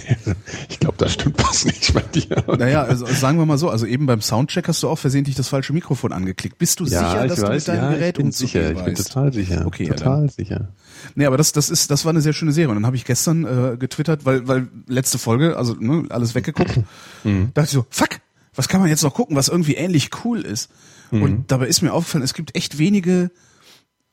Ich 0.69 0.79
glaube, 0.79 0.97
da 0.97 1.07
stimmt 1.07 1.41
was 1.41 1.65
nicht 1.65 1.93
bei 1.93 2.01
dir. 2.01 2.43
Naja, 2.59 2.83
also 2.83 3.05
sagen 3.05 3.37
wir 3.39 3.45
mal 3.45 3.57
so, 3.57 3.69
also 3.69 3.85
eben 3.85 4.05
beim 4.05 4.21
Soundcheck 4.21 4.67
hast 4.67 4.83
du 4.83 4.89
auch 4.89 4.97
versehentlich 4.97 5.35
das 5.35 5.47
falsche 5.47 5.73
Mikrofon 5.73 6.11
angeklickt. 6.11 6.57
Bist 6.57 6.79
du 6.79 6.85
sicher, 6.85 7.27
dass 7.27 7.39
du 7.39 7.49
mit 7.49 7.67
deinem 7.67 7.83
ja, 7.83 7.89
Gerät 7.91 8.19
umzugehen 8.19 8.67
sicher. 8.67 8.79
Ich 8.79 8.85
bin 8.85 8.95
total 8.95 9.33
sicher. 9.33 9.65
Okay, 9.65 9.85
ja, 9.87 9.93
total 9.93 10.29
sicher. 10.29 10.67
Nee, 11.15 11.25
aber 11.25 11.37
das, 11.37 11.53
das 11.53 11.69
ist, 11.69 11.89
das 11.89 12.05
war 12.05 12.11
eine 12.11 12.21
sehr 12.21 12.33
schöne 12.33 12.51
Serie. 12.51 12.69
Und 12.69 12.75
dann 12.75 12.85
habe 12.85 12.95
ich 12.95 13.05
gestern 13.05 13.45
äh, 13.45 13.77
getwittert, 13.77 14.25
weil, 14.25 14.47
weil 14.47 14.67
letzte 14.87 15.17
Folge, 15.17 15.57
also 15.57 15.75
ne, 15.79 16.05
alles 16.09 16.35
weggeguckt, 16.35 16.79
Mhm. 17.23 17.49
dachte 17.55 17.65
ich 17.65 17.71
so, 17.73 17.85
fuck, 17.89 18.19
was 18.55 18.67
kann 18.67 18.79
man 18.81 18.89
jetzt 18.89 19.03
noch 19.03 19.13
gucken, 19.13 19.35
was 19.35 19.47
irgendwie 19.47 19.75
ähnlich 19.75 20.09
cool 20.23 20.41
ist? 20.41 20.69
Mhm. 21.11 21.21
Und 21.21 21.51
dabei 21.51 21.67
ist 21.67 21.81
mir 21.81 21.93
aufgefallen, 21.93 22.23
es 22.23 22.33
gibt 22.33 22.55
echt 22.55 22.77
wenige, 22.77 23.31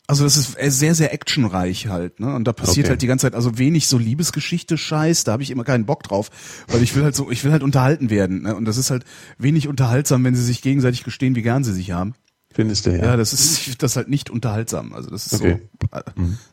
also 0.06 0.24
das 0.24 0.36
ist 0.36 0.56
sehr, 0.78 0.94
sehr 0.94 1.12
actionreich 1.14 1.86
halt, 1.88 2.20
ne? 2.20 2.34
Und 2.34 2.44
da 2.44 2.52
passiert 2.52 2.86
Okay. 2.86 2.90
halt 2.90 3.02
die 3.02 3.06
ganze 3.06 3.26
Zeit, 3.26 3.34
also 3.34 3.56
wenig 3.58 3.86
so 3.86 3.98
Liebesgeschichte 3.98 4.76
Scheiß, 4.76 5.24
da 5.24 5.32
habe 5.32 5.42
ich 5.42 5.50
immer 5.50 5.64
keinen 5.64 5.86
Bock 5.86 6.02
drauf, 6.02 6.30
weil 6.68 6.82
ich 6.82 6.94
will 6.94 7.04
halt 7.04 7.14
so, 7.14 7.30
ich 7.30 7.44
will 7.44 7.52
halt 7.52 7.62
unterhalten 7.62 8.10
werden. 8.10 8.42
Ne? 8.42 8.54
Und 8.54 8.64
das 8.66 8.76
ist 8.76 8.90
halt 8.90 9.04
wenig 9.38 9.68
unterhaltsam, 9.68 10.24
wenn 10.24 10.34
sie 10.34 10.44
sich 10.44 10.60
gegenseitig 10.60 11.04
gestehen, 11.04 11.34
wie 11.34 11.42
gern 11.42 11.64
sie 11.64 11.72
sich 11.72 11.92
haben. 11.92 12.14
Findest 12.52 12.84
du, 12.84 12.90
ja. 12.90 13.04
Ja, 13.04 13.16
das 13.16 13.32
ist 13.32 13.82
das 13.82 13.96
halt 13.96 14.08
nicht 14.10 14.28
unterhaltsam. 14.28 14.92
Also 14.92 15.08
das 15.08 15.26
ist 15.26 15.34
Okay. 15.40 15.58
so. 15.90 15.96
Äh, 15.96 16.02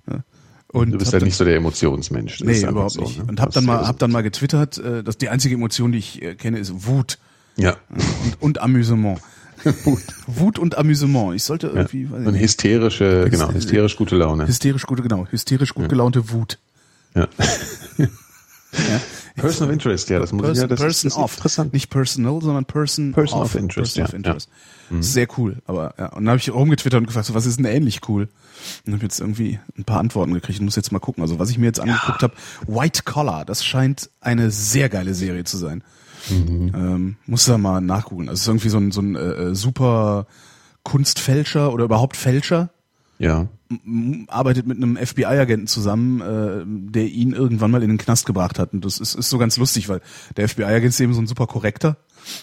ne? 0.08 0.24
Und 0.72 0.92
du 0.92 0.98
bist 1.00 1.12
halt 1.12 1.24
dann- 1.24 1.28
nicht 1.28 1.36
so 1.36 1.44
der 1.44 1.56
Emotionsmensch. 1.58 2.38
Das 2.38 2.46
Nee, 2.48 2.54
ist 2.54 2.64
überhaupt 2.64 2.92
so, 2.92 3.02
nicht. 3.02 3.18
ne? 3.18 3.26
Und 3.28 3.42
hab 3.42 3.48
Das 3.48 3.56
dann 3.56 3.64
ist 3.64 3.68
mal, 3.68 3.88
hab 3.88 4.00
dann 4.00 4.12
mal 4.12 4.22
getwittert, 4.22 4.78
äh, 4.78 5.04
dass 5.04 5.18
die 5.18 5.28
einzige 5.28 5.56
Emotion, 5.56 5.92
die 5.92 5.98
ich 5.98 6.22
äh, 6.22 6.36
kenne, 6.36 6.60
ist 6.60 6.86
Wut 6.86 7.18
Ja. 7.60 7.78
und, 7.90 8.42
und 8.42 8.62
Amüsement. 8.62 9.20
Wut. 9.84 10.02
Wut 10.28 10.60
und 10.60 10.78
Amüsement. 10.78 11.36
Ich 11.36 11.44
sollte 11.44 11.68
ja. 11.68 11.74
irgendwie, 11.74 12.04
ich 12.04 12.12
Und 12.12 12.36
hysterische, 12.36 13.28
genau, 13.30 13.52
hysterisch 13.52 13.98
gute 13.98 14.16
Laune. 14.16 14.48
hysterisch 14.48 14.86
gute, 14.86 15.04
genau, 15.04 15.28
hysterisch 15.30 15.74
gut 15.74 15.90
gelaunte 15.90 16.32
Wut. 16.32 16.58
Ja. 17.16 17.28
Ja. 17.98 18.08
Person 19.36 19.68
of 19.68 19.74
Interest, 19.74 20.10
ja, 20.10 20.20
das 20.20 20.34
muss 20.34 20.50
ich 20.50 20.58
ja, 20.58 20.68
Person, 20.68 20.70
das, 20.70 20.80
person 20.80 21.08
ist, 21.08 21.16
das 21.16 21.24
of, 21.24 21.38
interessant. 21.38 21.74
nicht 21.74 21.90
personal, 21.90 22.42
sondern 22.42 22.66
person, 22.66 23.14
Person 23.14 23.42
of 23.42 23.56
interest, 23.56 23.96
Person 23.96 24.04
of 24.04 24.12
ja, 24.12 24.18
interest. 24.18 24.50
Sehr 25.00 25.28
cool, 25.38 25.58
aber 25.66 25.94
ja. 25.98 26.08
Und 26.08 26.26
dann 26.26 26.30
habe 26.30 26.40
ich 26.40 26.52
rumgetwittert 26.52 27.00
und 27.00 27.06
gefragt, 27.06 27.28
so, 27.28 27.36
was 27.36 27.46
ist 27.46 27.58
denn 27.58 27.66
ähnlich 27.66 28.02
cool? 28.10 28.28
Und 28.86 28.94
habe 28.94 29.04
jetzt 29.04 29.20
irgendwie 29.20 29.60
ein 29.78 29.84
paar 29.84 30.00
Antworten 30.00 30.34
gekriegt. 30.34 30.60
Ich 30.60 30.62
muss 30.62 30.76
jetzt 30.76 30.92
mal 30.92 31.00
gucken. 31.00 31.22
Also 31.22 31.40
was 31.40 31.50
ich 31.50 31.58
mir 31.58 31.68
jetzt 31.68 31.80
angeguckt 31.80 32.24
habe, 32.24 32.34
White 32.68 33.04
Collar, 33.06 33.46
das 33.46 33.64
scheint 33.64 34.10
eine 34.20 34.52
sehr 34.52 34.90
geile 34.90 35.14
Serie 35.14 35.44
zu 35.44 35.58
sein. 35.58 35.84
Mhm. 36.30 36.72
Ähm, 36.76 37.16
muss 37.26 37.46
da 37.46 37.58
mal 37.58 37.82
nachgucken. 37.82 38.30
Also 38.30 38.34
es 38.34 38.42
ist 38.42 38.48
irgendwie 38.48 38.70
so 38.70 38.78
ein, 38.78 38.92
so 38.92 39.02
ein 39.02 39.16
äh, 39.16 39.56
super 39.56 40.28
Kunstfälscher 40.84 41.72
oder 41.74 41.86
überhaupt 41.86 42.18
Fälscher, 42.18 42.70
Ja. 43.20 43.48
arbeitet 44.28 44.66
mit 44.66 44.78
einem 44.78 44.98
FBI-Agenten 44.98 45.68
zusammen, 45.68 46.22
äh, 46.22 46.64
der 46.66 47.06
ihn 47.08 47.34
irgendwann 47.34 47.70
mal 47.72 47.84
in 47.84 47.90
den 47.90 47.98
Knast 47.98 48.26
gebracht 48.26 48.58
hat. 48.60 48.74
Und 48.74 48.86
das 48.86 48.98
ist, 49.00 49.16
ist 49.16 49.30
so 49.30 49.38
ganz 49.38 49.58
lustig, 49.58 49.90
weil 49.90 50.02
der 50.38 50.48
FBI-Agent 50.48 50.90
ist 50.90 51.00
eben 51.00 51.14
so 51.14 51.22
ein 51.22 51.28
super 51.28 51.48
korrekter. 51.48 51.98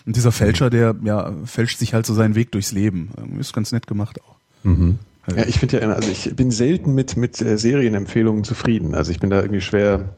Und 0.04 0.16
dieser 0.16 0.32
Fälscher, 0.32 0.70
der 0.70 0.94
ja 1.02 1.32
fälscht 1.44 1.78
sich 1.78 1.94
halt 1.94 2.06
so 2.06 2.14
seinen 2.14 2.34
Weg 2.34 2.52
durchs 2.52 2.72
Leben. 2.72 3.10
Ist 3.40 3.52
ganz 3.52 3.72
nett 3.72 3.86
gemacht 3.86 4.20
auch. 4.22 4.36
Ja, 4.64 5.44
ich 5.46 5.58
finde 5.58 5.80
ja, 5.80 5.88
also 5.90 6.10
ich 6.10 6.34
bin 6.36 6.50
selten 6.50 6.94
mit, 6.94 7.16
mit 7.16 7.40
äh, 7.40 7.56
Serienempfehlungen 7.58 8.44
zufrieden. 8.44 8.94
Also 8.94 9.10
ich 9.10 9.18
bin 9.20 9.30
da 9.30 9.40
irgendwie 9.40 9.60
schwer 9.60 10.16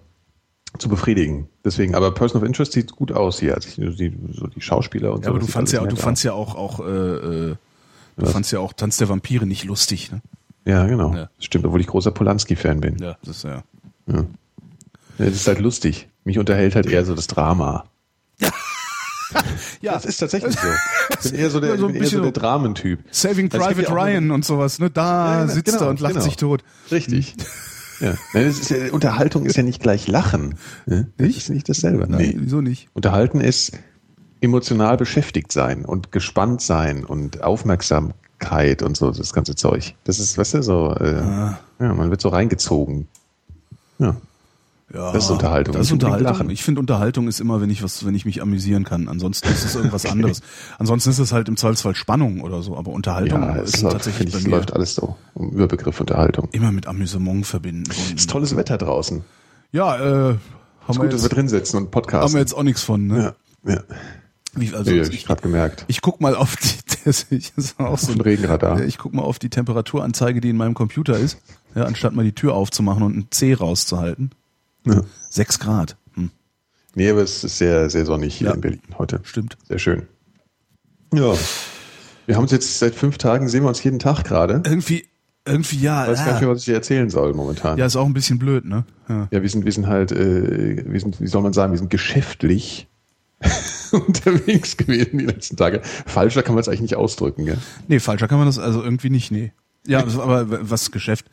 zu 0.78 0.88
befriedigen. 0.88 1.48
Deswegen, 1.64 1.94
aber 1.94 2.12
Person 2.12 2.40
of 2.42 2.46
Interest 2.46 2.72
sieht 2.72 2.92
gut 2.92 3.12
aus 3.12 3.40
hier. 3.40 3.54
Also 3.54 3.68
die, 3.90 4.16
so 4.32 4.46
die 4.46 4.60
Schauspieler 4.60 5.12
und 5.12 5.20
Ja, 5.20 5.24
so. 5.26 5.30
aber 5.30 5.38
du 5.40 5.46
fandst 5.46 5.72
ja, 5.72 5.84
du 5.84 5.96
fandst 5.96 6.24
ja 6.24 6.32
auch, 6.32 6.54
auch, 6.54 6.80
äh, 6.80 6.82
äh, 6.84 7.54
du 7.54 7.56
Was? 8.16 8.32
fandst 8.32 8.52
ja 8.52 8.60
auch 8.60 8.72
Tanz 8.72 8.96
der 8.98 9.08
Vampire 9.08 9.46
nicht 9.46 9.64
lustig, 9.64 10.10
ne? 10.12 10.20
Ja, 10.64 10.86
genau. 10.86 11.14
Ja. 11.14 11.30
Stimmt, 11.38 11.64
obwohl 11.64 11.80
ich 11.80 11.86
großer 11.86 12.10
Polanski-Fan 12.10 12.80
bin. 12.80 12.98
Ja, 12.98 13.16
das 13.24 13.38
ist 13.38 13.44
ja. 13.44 13.62
Ja. 14.06 14.14
Ja, 14.16 14.24
Das 15.24 15.28
ist 15.34 15.46
halt 15.48 15.60
lustig. 15.60 16.08
Mich 16.24 16.38
unterhält 16.38 16.74
halt 16.74 16.86
eher 16.86 17.04
so 17.04 17.14
das 17.14 17.26
Drama. 17.26 17.84
Ja, 19.82 19.92
Das 19.92 20.06
ist 20.06 20.16
tatsächlich 20.18 20.58
so. 20.58 20.66
Ich 21.22 21.30
bin 21.30 21.40
eher 21.40 21.50
so 21.50 21.60
der, 21.60 21.76
So 21.78 21.86
ein 21.86 21.94
eher 21.94 22.06
so 22.06 22.22
der 22.22 22.32
Dramentyp. 22.32 23.00
Saving 23.10 23.50
Also 23.52 23.64
Private 23.66 23.82
ja 23.88 23.94
Ryan 23.94 24.30
und 24.30 24.44
sowas, 24.44 24.78
ne? 24.78 24.90
Da 24.90 25.34
Ja, 25.34 25.40
ja, 25.42 25.48
sitzt 25.48 25.72
genau, 25.74 25.84
er 25.86 25.90
und 25.90 26.00
lacht 26.00 26.14
genau. 26.14 26.24
sich 26.24 26.36
tot. 26.36 26.64
Richtig. 26.90 27.34
Ja. 28.00 28.14
Ist 28.40 28.70
ja, 28.70 28.92
Unterhaltung 28.92 29.44
ist 29.44 29.56
ja 29.56 29.62
nicht 29.62 29.82
gleich 29.82 30.06
Lachen. 30.08 30.54
Ne? 30.86 31.08
Das 31.16 31.28
ist 31.28 31.50
nicht 31.50 31.68
dasselbe. 31.68 32.06
Nein, 32.08 32.20
Nee. 32.20 32.34
wieso 32.38 32.60
nicht? 32.60 32.88
Unterhalten 32.94 33.40
ist 33.40 33.72
emotional 34.40 34.96
beschäftigt 34.96 35.50
sein 35.52 35.84
und 35.84 36.12
gespannt 36.12 36.60
sein 36.62 37.04
und 37.04 37.42
Aufmerksamkeit 37.42 38.82
und 38.82 38.96
so, 38.96 39.10
das 39.10 39.32
ganze 39.32 39.56
Zeug. 39.56 39.94
Das 40.04 40.20
ist, 40.20 40.38
weißt 40.38 40.54
du, 40.54 40.62
so, 40.62 40.94
äh, 40.94 41.16
Ah. 41.20 41.58
ja, 41.80 41.92
man 41.94 42.10
wird 42.10 42.20
so 42.20 42.28
reingezogen. 42.28 43.08
Ja. 43.98 44.16
Ja, 44.92 45.12
Das 45.12 45.24
ist 45.24 45.30
Unterhaltung, 45.30 45.74
Das 45.74 45.86
ist 45.86 45.92
Unterhaltung. 45.92 46.48
Ich 46.50 46.62
finde 46.62 46.80
Unterhaltung 46.80 47.28
ist 47.28 47.40
immer, 47.40 47.60
wenn 47.60 47.68
ich 47.68 47.82
was, 47.82 48.06
wenn 48.06 48.14
ich 48.14 48.24
mich 48.24 48.40
amüsieren 48.40 48.84
kann. 48.84 49.08
Ansonsten 49.08 49.48
ist 49.48 49.64
es 49.64 49.74
irgendwas 49.74 50.06
anderes. 50.06 50.40
Ansonsten 50.78 51.10
ist 51.10 51.18
es 51.18 51.32
halt 51.32 51.48
im 51.48 51.58
Zweifelsfall 51.58 51.94
Spannung 51.94 52.40
oder 52.40 52.62
so. 52.62 52.76
Aber 52.76 52.92
Unterhaltung 52.92 53.42
Ja, 53.42 53.56
ist 53.56 53.82
läuft, 53.82 53.92
tatsächlich 53.92 54.16
finde 54.16 54.32
bei 54.32 54.38
ich, 54.38 54.44
mir 54.46 54.50
läuft 54.52 54.72
alles 54.72 54.94
so. 54.94 55.16
Um 55.34 55.50
Überbegriff 55.50 56.00
Unterhaltung. 56.00 56.48
immer 56.52 56.72
mit 56.72 56.86
Amüsement 56.86 57.46
verbinden. 57.46 57.90
Es 57.90 58.12
ist 58.12 58.30
tolles 58.30 58.56
Wetter 58.56 58.78
draußen. 58.78 59.22
Ja, 59.72 59.96
äh, 59.96 60.00
haben 60.00 60.38
ist 60.88 60.96
wir, 60.96 61.02
gut, 61.02 61.12
dass 61.12 61.20
wir 61.20 61.24
jetzt, 61.28 61.36
drin 61.36 61.48
sitzen 61.48 61.76
und 61.76 61.82
haben 61.84 61.90
podcasten. 61.90 62.32
wir 62.34 62.40
jetzt 62.40 62.54
auch 62.54 62.62
nichts 62.62 62.82
von. 62.82 63.06
Ne? 63.06 63.34
ja, 63.66 63.72
ja. 63.74 63.82
Wie, 64.54 64.74
also 64.74 64.90
hab 64.90 64.96
ich 64.96 65.12
ich, 65.12 65.26
gerade 65.26 65.42
gemerkt. 65.42 65.84
ich 65.88 66.00
guck 66.00 66.22
mal 66.22 66.34
auf 66.34 66.56
die, 66.56 66.78
das 67.04 67.24
ist 67.24 67.78
auch 67.78 67.98
so 67.98 68.12
dem 68.12 68.22
Regenradar. 68.22 68.80
Ich 68.82 68.96
guck 68.96 69.12
mal 69.12 69.22
auf 69.22 69.38
die 69.38 69.50
Temperaturanzeige, 69.50 70.40
die 70.40 70.48
in 70.48 70.56
meinem 70.56 70.72
Computer 70.72 71.18
ist, 71.18 71.38
ja, 71.74 71.84
anstatt 71.84 72.14
mal 72.14 72.24
die 72.24 72.32
Tür 72.32 72.54
aufzumachen 72.54 73.02
und 73.02 73.16
ein 73.18 73.26
C 73.30 73.52
rauszuhalten. 73.52 74.30
Ja. 74.86 75.02
Sechs 75.30 75.58
Grad. 75.58 75.96
Hm. 76.14 76.30
Nee, 76.94 77.10
aber 77.10 77.22
es 77.22 77.44
ist 77.44 77.58
sehr, 77.58 77.90
sehr 77.90 78.06
sonnig 78.06 78.34
hier 78.36 78.48
Ja. 78.48 78.54
in 78.54 78.60
Berlin 78.60 78.80
heute. 78.98 79.20
Stimmt. 79.24 79.56
Sehr 79.68 79.78
schön. 79.78 80.06
Ja. 81.12 81.34
Wir 82.26 82.36
haben 82.36 82.42
uns 82.42 82.52
jetzt 82.52 82.78
seit 82.78 82.94
fünf 82.94 83.18
Tagen, 83.18 83.48
sehen 83.48 83.62
wir 83.62 83.68
uns 83.68 83.82
jeden 83.82 83.98
Tag 83.98 84.24
gerade. 84.24 84.62
Irgendwie, 84.66 85.06
irgendwie 85.46 85.78
ja. 85.80 86.04
Ich 86.04 86.10
weiß 86.10 86.24
gar 86.24 86.32
nicht 86.32 86.40
mehr, 86.42 86.50
was 86.50 86.58
ich 86.60 86.64
dir 86.66 86.74
erzählen 86.74 87.08
soll 87.08 87.32
momentan. 87.34 87.78
Ja, 87.78 87.86
ist 87.86 87.96
auch 87.96 88.04
ein 88.06 88.12
bisschen 88.12 88.38
blöd, 88.38 88.64
ne? 88.66 88.84
Ja. 89.08 89.28
Ja, 89.30 89.42
wir 89.42 89.48
sind, 89.48 89.64
wir 89.64 89.72
sind 89.72 89.86
halt, 89.86 90.12
äh, 90.12 90.84
wir 90.86 91.00
sind, 91.00 91.20
wie 91.20 91.26
soll 91.26 91.42
man 91.42 91.52
sagen, 91.54 91.72
wir 91.72 91.78
sind 91.78 91.88
geschäftlich 91.90 92.86
unterwegs 93.92 94.76
gewesen 94.76 95.18
die 95.18 95.24
letzten 95.26 95.56
Tage. 95.56 95.80
Falscher 96.06 96.42
kann 96.42 96.54
man 96.54 96.60
es 96.60 96.68
eigentlich 96.68 96.82
nicht 96.82 96.96
ausdrücken, 96.96 97.46
gell? 97.46 97.58
Nee, 97.86 98.00
falscher 98.00 98.28
kann 98.28 98.38
man 98.38 98.46
das 98.46 98.58
also 98.58 98.82
irgendwie 98.82 99.10
nicht, 99.10 99.30
nee. 99.30 99.52
Ja, 99.86 100.00
aber 100.00 100.68
was 100.70 100.90
Geschäft? 100.90 101.26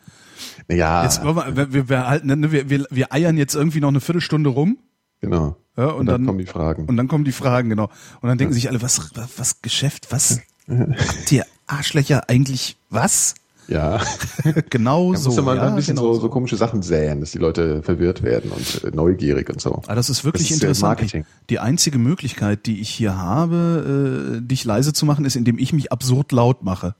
Naja, 0.68 1.04
Jetzt 1.04 1.22
wir, 1.22 1.72
wir, 1.72 1.88
wir, 1.88 2.08
halten, 2.08 2.26
ne, 2.26 2.52
wir, 2.52 2.68
wir, 2.70 2.86
wir 2.90 3.12
eiern 3.12 3.36
jetzt 3.36 3.54
irgendwie 3.54 3.80
noch 3.80 3.88
eine 3.88 4.00
Viertelstunde 4.00 4.50
rum. 4.50 4.78
genau. 5.20 5.56
Ja, 5.76 5.88
Und, 5.88 6.00
und, 6.00 6.06
dann, 6.06 6.14
dann, 6.22 6.26
kommen 6.26 6.38
die 6.38 6.46
Fragen. 6.46 6.86
und 6.86 6.96
dann 6.96 7.06
kommen 7.06 7.24
die 7.24 7.32
Fragen, 7.32 7.68
genau. 7.68 7.90
Und 8.22 8.28
dann 8.28 8.38
denken 8.38 8.54
sich 8.54 8.68
alle, 8.70 8.80
was, 8.80 9.10
was, 9.14 9.28
was 9.36 9.60
Geschäft, 9.62 10.06
was? 10.10 10.40
Habt 10.68 11.30
ihr 11.32 11.44
Arschlöcher 11.66 12.28
eigentlich 12.30 12.76
was? 12.90 13.34
ja. 13.68 14.00
genau 14.70 15.12
Da 15.12 15.18
so. 15.18 15.28
muss 15.30 15.36
ja 15.36 15.42
mal 15.42 15.56
ja, 15.56 15.66
ein 15.68 15.74
bisschen 15.76 15.96
genau 15.96 16.14
so, 16.14 16.20
so 16.20 16.28
komische 16.30 16.56
Sachen 16.56 16.82
säen, 16.82 17.20
dass 17.20 17.32
die 17.32 17.38
Leute 17.38 17.82
verwirrt 17.82 18.22
werden 18.22 18.52
und 18.52 18.84
äh, 18.84 18.90
neugierig 18.94 19.50
und 19.50 19.60
so. 19.60 19.82
Ah, 19.86 19.94
das 19.94 20.08
ist 20.08 20.24
wirklich 20.24 20.44
Das 20.48 20.56
ist, 20.56 20.62
interessant. 20.62 21.00
Marketing. 21.00 21.24
Die 21.50 21.58
einzige 21.58 21.98
Möglichkeit, 21.98 22.64
die 22.66 22.80
ich 22.80 22.88
hier 22.88 23.18
habe, 23.18 24.38
äh, 24.38 24.40
dich 24.40 24.64
leise 24.64 24.92
zu 24.92 25.04
machen, 25.04 25.24
ist, 25.24 25.36
indem 25.36 25.58
ich 25.58 25.72
mich 25.72 25.92
absurd 25.92 26.32
laut 26.32 26.62
mache. 26.62 26.94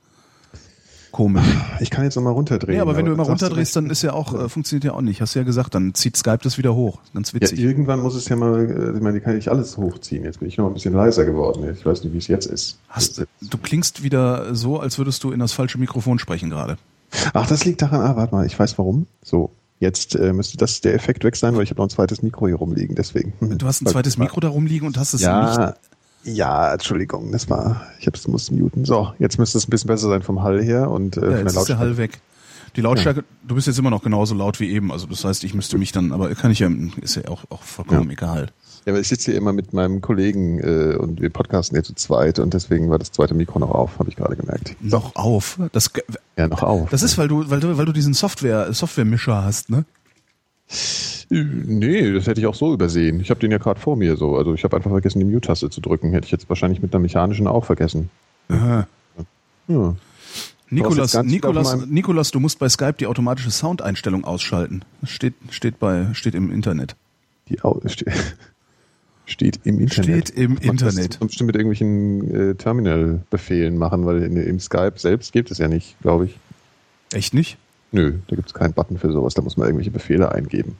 Komisch. 1.16 1.46
Ich 1.80 1.88
kann 1.88 2.04
jetzt 2.04 2.14
nochmal 2.16 2.34
runterdrehen. 2.34 2.76
Nee, 2.76 2.80
aber 2.82 2.94
wenn 2.94 3.06
du 3.06 3.12
immer 3.14 3.22
runterdrehst, 3.22 3.74
dann 3.74 3.88
ist 3.88 4.02
ja 4.02 4.12
auch, 4.12 4.34
äh, 4.34 4.50
funktioniert 4.50 4.84
ja 4.84 4.92
auch 4.92 5.00
nicht. 5.00 5.22
Hast 5.22 5.34
du 5.34 5.38
ja 5.38 5.46
gesagt, 5.46 5.74
dann 5.74 5.94
zieht 5.94 6.14
Skype 6.14 6.40
das 6.42 6.58
wieder 6.58 6.74
hoch. 6.74 6.98
Ganz 7.14 7.32
Ja, 7.32 7.40
witzig. 7.40 7.58
irgendwann 7.58 8.00
muss 8.00 8.14
es 8.14 8.28
ja 8.28 8.36
mal, 8.36 8.68
äh, 8.68 8.94
ich 8.94 9.02
meine, 9.02 9.14
die 9.18 9.24
kann 9.24 9.34
ich 9.38 9.50
alles 9.50 9.78
hochziehen. 9.78 10.24
Jetzt 10.24 10.40
bin 10.40 10.48
ich 10.48 10.58
noch 10.58 10.66
ein 10.66 10.74
bisschen 10.74 10.92
leiser 10.92 11.24
geworden. 11.24 11.66
Ich 11.72 11.86
weiß 11.86 12.04
nicht, 12.04 12.12
wie 12.12 12.18
es 12.18 12.26
jetzt 12.28 12.44
ist. 12.44 12.76
Hast, 12.90 13.24
du 13.40 13.58
klingst 13.58 14.02
wieder 14.02 14.54
so, 14.54 14.78
als 14.78 14.98
würdest 14.98 15.24
du 15.24 15.30
in 15.30 15.38
das 15.40 15.54
falsche 15.54 15.78
Mikrofon 15.78 16.18
sprechen 16.18 16.50
gerade. 16.50 16.76
Ach, 17.32 17.46
das 17.46 17.64
liegt 17.64 17.80
daran, 17.80 18.02
ah, 18.02 18.14
warte 18.16 18.34
mal, 18.34 18.44
ich 18.44 18.58
weiß 18.58 18.76
warum. 18.76 19.06
So, 19.24 19.48
jetzt 19.80 20.16
äh, 20.16 20.34
müsste 20.34 20.58
das 20.58 20.82
der 20.82 20.92
Effekt 20.94 21.24
weg 21.24 21.36
sein, 21.36 21.56
weil 21.56 21.62
ich 21.62 21.70
habe 21.70 21.78
noch 21.80 21.86
ein 21.86 21.90
zweites 21.90 22.20
Mikro 22.22 22.46
hier 22.46 22.56
rumliegen, 22.56 22.94
deswegen. 22.94 23.32
Du 23.40 23.66
hast 23.66 23.80
ein 23.80 23.86
zweites 23.86 24.18
Mikro 24.18 24.40
da 24.40 24.48
rumliegen 24.48 24.86
und 24.86 24.98
hast 24.98 25.14
es 25.14 25.22
nicht. 25.22 25.74
Ja, 26.26 26.66
ja, 26.66 26.72
Entschuldigung, 26.72 27.32
das 27.32 27.48
war, 27.48 27.82
ich 28.00 28.06
habe 28.06 28.16
es 28.16 28.26
muss 28.28 28.50
muten. 28.50 28.84
So, 28.84 29.12
jetzt 29.18 29.38
müsste 29.38 29.58
es 29.58 29.66
ein 29.66 29.70
bisschen 29.70 29.88
besser 29.88 30.08
sein 30.08 30.22
vom 30.22 30.42
Hall 30.42 30.62
her 30.62 30.90
und 30.90 31.16
äh, 31.16 31.20
Ja, 31.20 31.26
von 31.26 31.30
der 31.30 31.40
jetzt 31.44 31.56
ist 31.56 31.68
der 31.68 31.78
Hall 31.78 31.86
Lautstärke. 31.88 32.12
weg. 32.14 32.20
Die 32.76 32.80
Lautstärke, 32.82 33.24
du 33.46 33.54
bist 33.54 33.66
jetzt 33.66 33.78
immer 33.78 33.88
noch 33.90 34.02
genauso 34.02 34.34
laut 34.34 34.60
wie 34.60 34.70
eben. 34.70 34.92
Also 34.92 35.06
das 35.06 35.24
heißt, 35.24 35.44
ich 35.44 35.54
müsste 35.54 35.78
mich 35.78 35.92
dann, 35.92 36.12
aber 36.12 36.34
kann 36.34 36.50
ich 36.50 36.58
ja, 36.58 36.68
ist 37.00 37.14
ja 37.16 37.26
auch, 37.28 37.44
auch 37.48 37.62
vollkommen 37.62 38.10
egal. 38.10 38.48
Ja, 38.84 38.92
aber 38.92 39.00
ich 39.00 39.08
sitze 39.08 39.30
hier 39.30 39.40
immer 39.40 39.52
mit 39.54 39.72
meinem 39.72 40.00
Kollegen 40.02 40.58
äh, 40.60 40.94
und 40.96 41.20
wir 41.22 41.30
podcasten 41.30 41.74
hier 41.76 41.82
zu 41.84 41.94
zweit 41.94 42.38
und 42.38 42.52
deswegen 42.54 42.90
war 42.90 42.98
das 42.98 43.12
zweite 43.12 43.34
Mikro 43.34 43.58
noch 43.58 43.70
auf, 43.70 43.98
habe 43.98 44.10
ich 44.10 44.16
gerade 44.16 44.36
gemerkt. 44.36 44.76
Noch 44.80 45.16
auf. 45.16 45.58
Das, 45.72 45.90
Ja, 46.36 46.48
noch 46.48 46.62
auf. 46.62 46.90
das 46.90 47.02
ist, 47.02 47.16
weil 47.16 47.28
du, 47.28 47.48
weil 47.48 47.60
du, 47.60 47.78
weil 47.78 47.86
du 47.86 47.92
diesen 47.92 48.12
Software, 48.14 48.72
Softwaremischer 48.74 49.42
hast, 49.42 49.70
ne? 49.70 49.84
Nee, 51.28 52.12
das 52.12 52.26
hätte 52.26 52.40
ich 52.40 52.46
auch 52.46 52.54
so 52.54 52.72
übersehen. 52.72 53.20
Ich 53.20 53.30
habe 53.30 53.40
den 53.40 53.50
ja 53.50 53.58
gerade 53.58 53.80
vor 53.80 53.96
mir 53.96 54.16
so. 54.16 54.36
Also 54.36 54.54
ich 54.54 54.62
habe 54.64 54.76
einfach 54.76 54.90
vergessen, 54.90 55.18
die 55.18 55.24
Mute-Taste 55.24 55.70
zu 55.70 55.80
drücken. 55.80 56.12
Hätte 56.12 56.26
ich 56.26 56.30
jetzt 56.30 56.48
wahrscheinlich 56.48 56.80
mit 56.80 56.94
einer 56.94 57.00
mechanischen 57.00 57.46
auch 57.48 57.64
vergessen. 57.64 58.10
Aha. 58.48 58.86
Ja. 59.68 59.96
Nikolas, 60.70 61.14
Nikolas, 61.22 62.30
du 62.30 62.40
musst 62.40 62.58
bei 62.58 62.68
Skype 62.68 62.94
die 62.94 63.06
automatische 63.06 63.50
Soundeinstellung 63.50 64.24
ausschalten. 64.24 64.82
Das 65.00 65.10
steht, 65.10 65.34
steht 65.50 65.78
bei, 65.78 66.08
steht 66.12 66.34
im 66.34 66.50
Internet. 66.50 66.96
Die 67.48 67.62
Au 67.62 67.80
ste 67.86 68.06
steht 69.26 69.60
im 69.64 69.80
Internet. 69.80 70.28
Steht 70.28 70.38
im 70.38 70.54
Man 70.54 70.62
kann 70.62 70.76
das 70.78 70.96
Internet. 70.96 71.20
bestimmt 71.20 71.46
mit 71.46 71.56
irgendwelchen 71.56 72.50
äh, 72.50 72.54
Terminal-Befehlen 72.54 73.78
machen, 73.78 74.06
weil 74.06 74.22
in, 74.22 74.36
im 74.36 74.58
Skype 74.58 74.94
selbst 74.96 75.32
gibt 75.32 75.50
es 75.50 75.58
ja 75.58 75.68
nicht, 75.68 75.96
glaube 76.00 76.26
ich. 76.26 76.38
Echt 77.12 77.34
nicht? 77.34 77.58
Nö, 77.92 78.14
da 78.26 78.36
gibt 78.36 78.48
es 78.48 78.54
keinen 78.54 78.72
Button 78.72 78.98
für 78.98 79.12
sowas. 79.12 79.34
Da 79.34 79.42
muss 79.42 79.56
man 79.56 79.68
irgendwelche 79.68 79.92
Befehle 79.92 80.32
eingeben. 80.32 80.76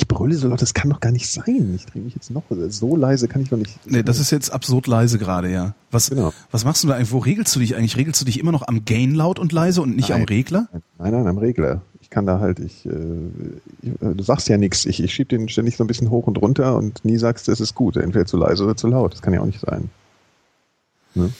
Ich 0.00 0.06
brülle 0.06 0.36
so 0.36 0.46
laut, 0.48 0.62
das 0.62 0.74
kann 0.74 0.90
doch 0.90 1.00
gar 1.00 1.10
nicht 1.10 1.28
sein. 1.28 1.72
Ich 1.74 1.84
drehe 1.86 2.00
mich 2.00 2.14
jetzt 2.14 2.30
noch. 2.30 2.44
So 2.68 2.94
leise 2.94 3.26
kann 3.26 3.42
ich 3.42 3.48
doch 3.48 3.56
nicht. 3.56 3.78
Nee, 3.84 4.04
das 4.04 4.20
ist 4.20 4.30
jetzt 4.30 4.52
absurd 4.52 4.86
leise 4.86 5.18
gerade, 5.18 5.50
ja. 5.50 5.74
Was, 5.90 6.10
Genau. 6.10 6.32
was 6.52 6.64
machst 6.64 6.84
du 6.84 6.88
da 6.88 6.94
eigentlich? 6.94 7.10
Wo 7.10 7.18
regelst 7.18 7.54
du 7.56 7.58
dich 7.58 7.74
eigentlich? 7.74 7.96
Regelst 7.96 8.20
du 8.20 8.24
dich 8.24 8.38
immer 8.38 8.52
noch 8.52 8.68
am 8.68 8.84
Gain 8.84 9.12
laut 9.14 9.40
und 9.40 9.50
leise 9.50 9.82
und 9.82 9.96
nicht 9.96 10.10
Nein. 10.10 10.20
am 10.20 10.24
Regler? 10.26 10.68
Nein, 10.98 11.12
nein, 11.12 11.26
am 11.26 11.38
Regler. 11.38 11.82
Ich 12.00 12.10
kann 12.10 12.26
da 12.26 12.38
halt, 12.38 12.60
ich, 12.60 12.86
äh, 12.86 12.90
ich 13.82 13.90
äh, 14.00 14.14
du 14.14 14.22
sagst 14.22 14.48
ja 14.48 14.56
nichts. 14.56 14.84
Ich, 14.86 15.02
ich 15.02 15.12
schieb 15.12 15.30
den 15.30 15.48
ständig 15.48 15.76
so 15.76 15.82
ein 15.82 15.88
bisschen 15.88 16.10
hoch 16.10 16.28
und 16.28 16.38
runter 16.40 16.76
und 16.76 17.04
nie 17.04 17.18
sagst, 17.18 17.48
du, 17.48 17.52
es 17.52 17.60
ist 17.60 17.74
gut. 17.74 17.96
Entweder 17.96 18.24
zu 18.24 18.36
leise 18.36 18.62
oder 18.64 18.76
zu 18.76 18.86
laut. 18.86 19.12
Das 19.14 19.20
kann 19.20 19.34
ja 19.34 19.40
auch 19.40 19.46
nicht 19.46 19.60
sein. 19.60 19.90
Ne? 21.16 21.30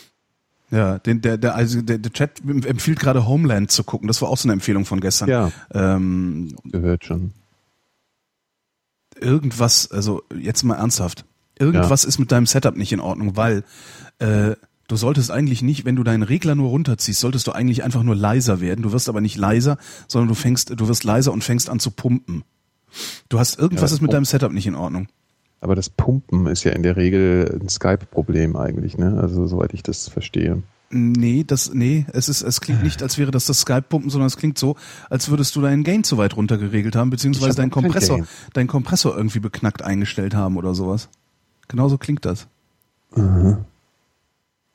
Ja, 0.73 0.99
den, 0.99 1.23
der, 1.23 1.39
der, 1.39 1.55
also 1.55 1.81
der, 1.81 1.99
der 1.99 2.13
Chat 2.13 2.43
empfiehlt 2.45 2.99
gerade 2.99 3.27
Homeland 3.27 3.71
zu 3.71 3.85
gucken. 3.85 4.09
Das 4.09 4.21
war 4.21 4.29
auch 4.29 4.37
so 4.37 4.47
eine 4.49 4.55
Empfehlung 4.55 4.85
von 4.85 5.01
gestern. 5.01 5.29
Ja, 5.29 5.51
Ähm, 5.73 6.55
gehört 6.65 7.05
schon. 7.05 7.33
Irgendwas, 9.21 9.91
also 9.91 10.23
jetzt 10.39 10.63
mal 10.63 10.77
ernsthaft, 10.77 11.25
irgendwas 11.59 12.05
ist 12.05 12.19
mit 12.19 12.33
deinem 12.33 12.47
Setup 12.47 12.77
nicht 12.77 12.93
in 12.93 13.01
Ordnung, 13.01 13.37
weil 13.37 13.65
äh, 14.19 14.55
du 14.89 14.97
solltest 14.97 15.31
eigentlich 15.31 15.63
nicht, 15.63 15.85
wenn 15.85 15.97
du 15.97 16.03
deinen 16.03 16.23
Regler 16.23 16.55
nur 16.55 16.71
runterziehst, 16.71 17.21
solltest 17.21 17.47
du 17.47 17.53
eigentlich 17.53 17.85
einfach 17.85 18.03
nur 18.03 18.17
leiser 18.17 18.61
werden. 18.61 18.83
Du 18.83 18.93
wirst 18.93 19.09
aber 19.09 19.21
nicht 19.21 19.37
leiser, 19.37 19.79
sondern 20.09 20.29
du 20.29 20.35
fängst, 20.35 20.79
du 20.79 20.89
wirst 20.89 21.05
leiser 21.05 21.33
und 21.33 21.45
fängst 21.45 21.71
an 21.71 21.79
zu 21.79 21.91
pumpen. 21.91 22.45
Du 23.29 23.39
hast 23.39 23.59
irgendwas 23.59 23.91
Ja, 23.91 23.97
ist 23.97 24.01
mit 24.01 24.13
deinem 24.13 24.25
Setup 24.25 24.53
nicht 24.53 24.67
in 24.67 24.75
Ordnung. 24.75 25.09
Aber 25.61 25.75
das 25.75 25.91
Pumpen 25.91 26.47
ist 26.47 26.65
ja 26.65 26.73
in 26.73 26.83
der 26.83 26.97
Regel 26.97 27.59
ein 27.61 27.69
Skype-Problem 27.69 28.57
eigentlich, 28.57 28.97
ne? 28.97 29.19
Also 29.21 29.47
soweit 29.47 29.75
ich 29.75 29.83
das 29.83 30.09
verstehe. 30.09 30.63
Nee, 30.91 31.45
das, 31.47 31.75
nee, 31.75 32.07
es 32.15 32.31
ist, 32.31 32.41
es 32.43 32.63
klingt 32.63 32.83
nicht, 32.83 33.03
als 33.03 33.19
wäre 33.19 33.31
das 33.31 33.45
das 33.45 33.61
Skype-Pumpen, 33.61 34.09
sondern 34.09 34.27
es 34.27 34.39
klingt 34.39 34.57
so, 34.59 34.75
als 35.11 35.29
würdest 35.29 35.55
du 35.55 35.61
deinen 35.61 35.85
Gain 35.85 36.03
zu 36.03 36.17
weit 36.17 36.35
runter 36.35 36.57
geregelt 36.57 36.97
haben, 36.97 37.11
beziehungsweise 37.11 37.51
hab 37.51 37.57
deinen 37.57 37.71
Kompressor, 37.71 38.27
deinen 38.55 38.69
Kompressor 38.69 39.15
irgendwie 39.15 39.41
beknackt 39.41 39.83
eingestellt 39.83 40.35
haben 40.35 40.57
oder 40.57 40.75
sowas. 40.75 41.11
Genauso 41.69 41.99
klingt 41.99 42.25
das. 42.25 42.47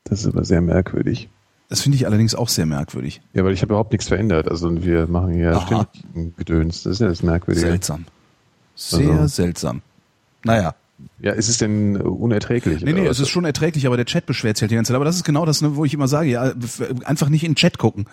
Das 0.04 0.20
ist 0.20 0.26
aber 0.26 0.44
sehr 0.44 0.60
merkwürdig. 0.60 1.28
Das 1.68 1.80
finde 1.80 1.96
ich 1.96 2.06
allerdings 2.06 2.34
auch 2.36 2.48
sehr 2.48 2.66
merkwürdig. 2.66 3.20
Ja, 3.32 3.44
weil 3.44 3.52
ich 3.52 3.62
habe 3.62 3.72
überhaupt 3.72 3.90
nichts 3.90 4.06
verändert. 4.06 4.48
Also 4.48 4.84
wir 4.84 5.06
machen 5.08 5.32
hier 5.32 5.56
Aha. 5.56 5.66
ständig 5.66 6.04
ein 6.14 6.34
Gedöns. 6.36 6.82
Das 6.84 6.92
ist 6.94 7.00
ja 7.00 7.08
das 7.08 7.22
Merkwürdige. 7.22 7.66
Seltsam. 7.66 8.04
Sehr 8.76 9.10
Also- 9.10 9.26
seltsam. 9.28 9.82
Naja. 10.44 10.74
Ja, 11.20 11.32
ist 11.32 11.48
es 11.48 11.58
denn 11.58 11.96
unerträglich? 11.96 12.82
Nee, 12.82 12.92
nee, 12.92 13.06
es 13.06 13.18
ist 13.18 13.28
schon 13.28 13.44
erträglich, 13.44 13.86
aber 13.86 13.96
der 13.96 14.06
Chat 14.06 14.26
beschwert 14.26 14.56
sich 14.56 14.62
halt 14.62 14.70
die 14.70 14.76
ganze 14.76 14.88
Zeit. 14.88 14.96
Aber 14.96 15.04
das 15.04 15.16
ist 15.16 15.24
genau 15.24 15.44
das, 15.44 15.60
ne, 15.62 15.76
wo 15.76 15.84
ich 15.84 15.94
immer 15.94 16.08
sage, 16.08 16.30
ja, 16.30 16.52
einfach 17.04 17.28
nicht 17.28 17.44
in 17.44 17.52
den 17.52 17.56
Chat 17.56 17.78
gucken. 17.78 18.06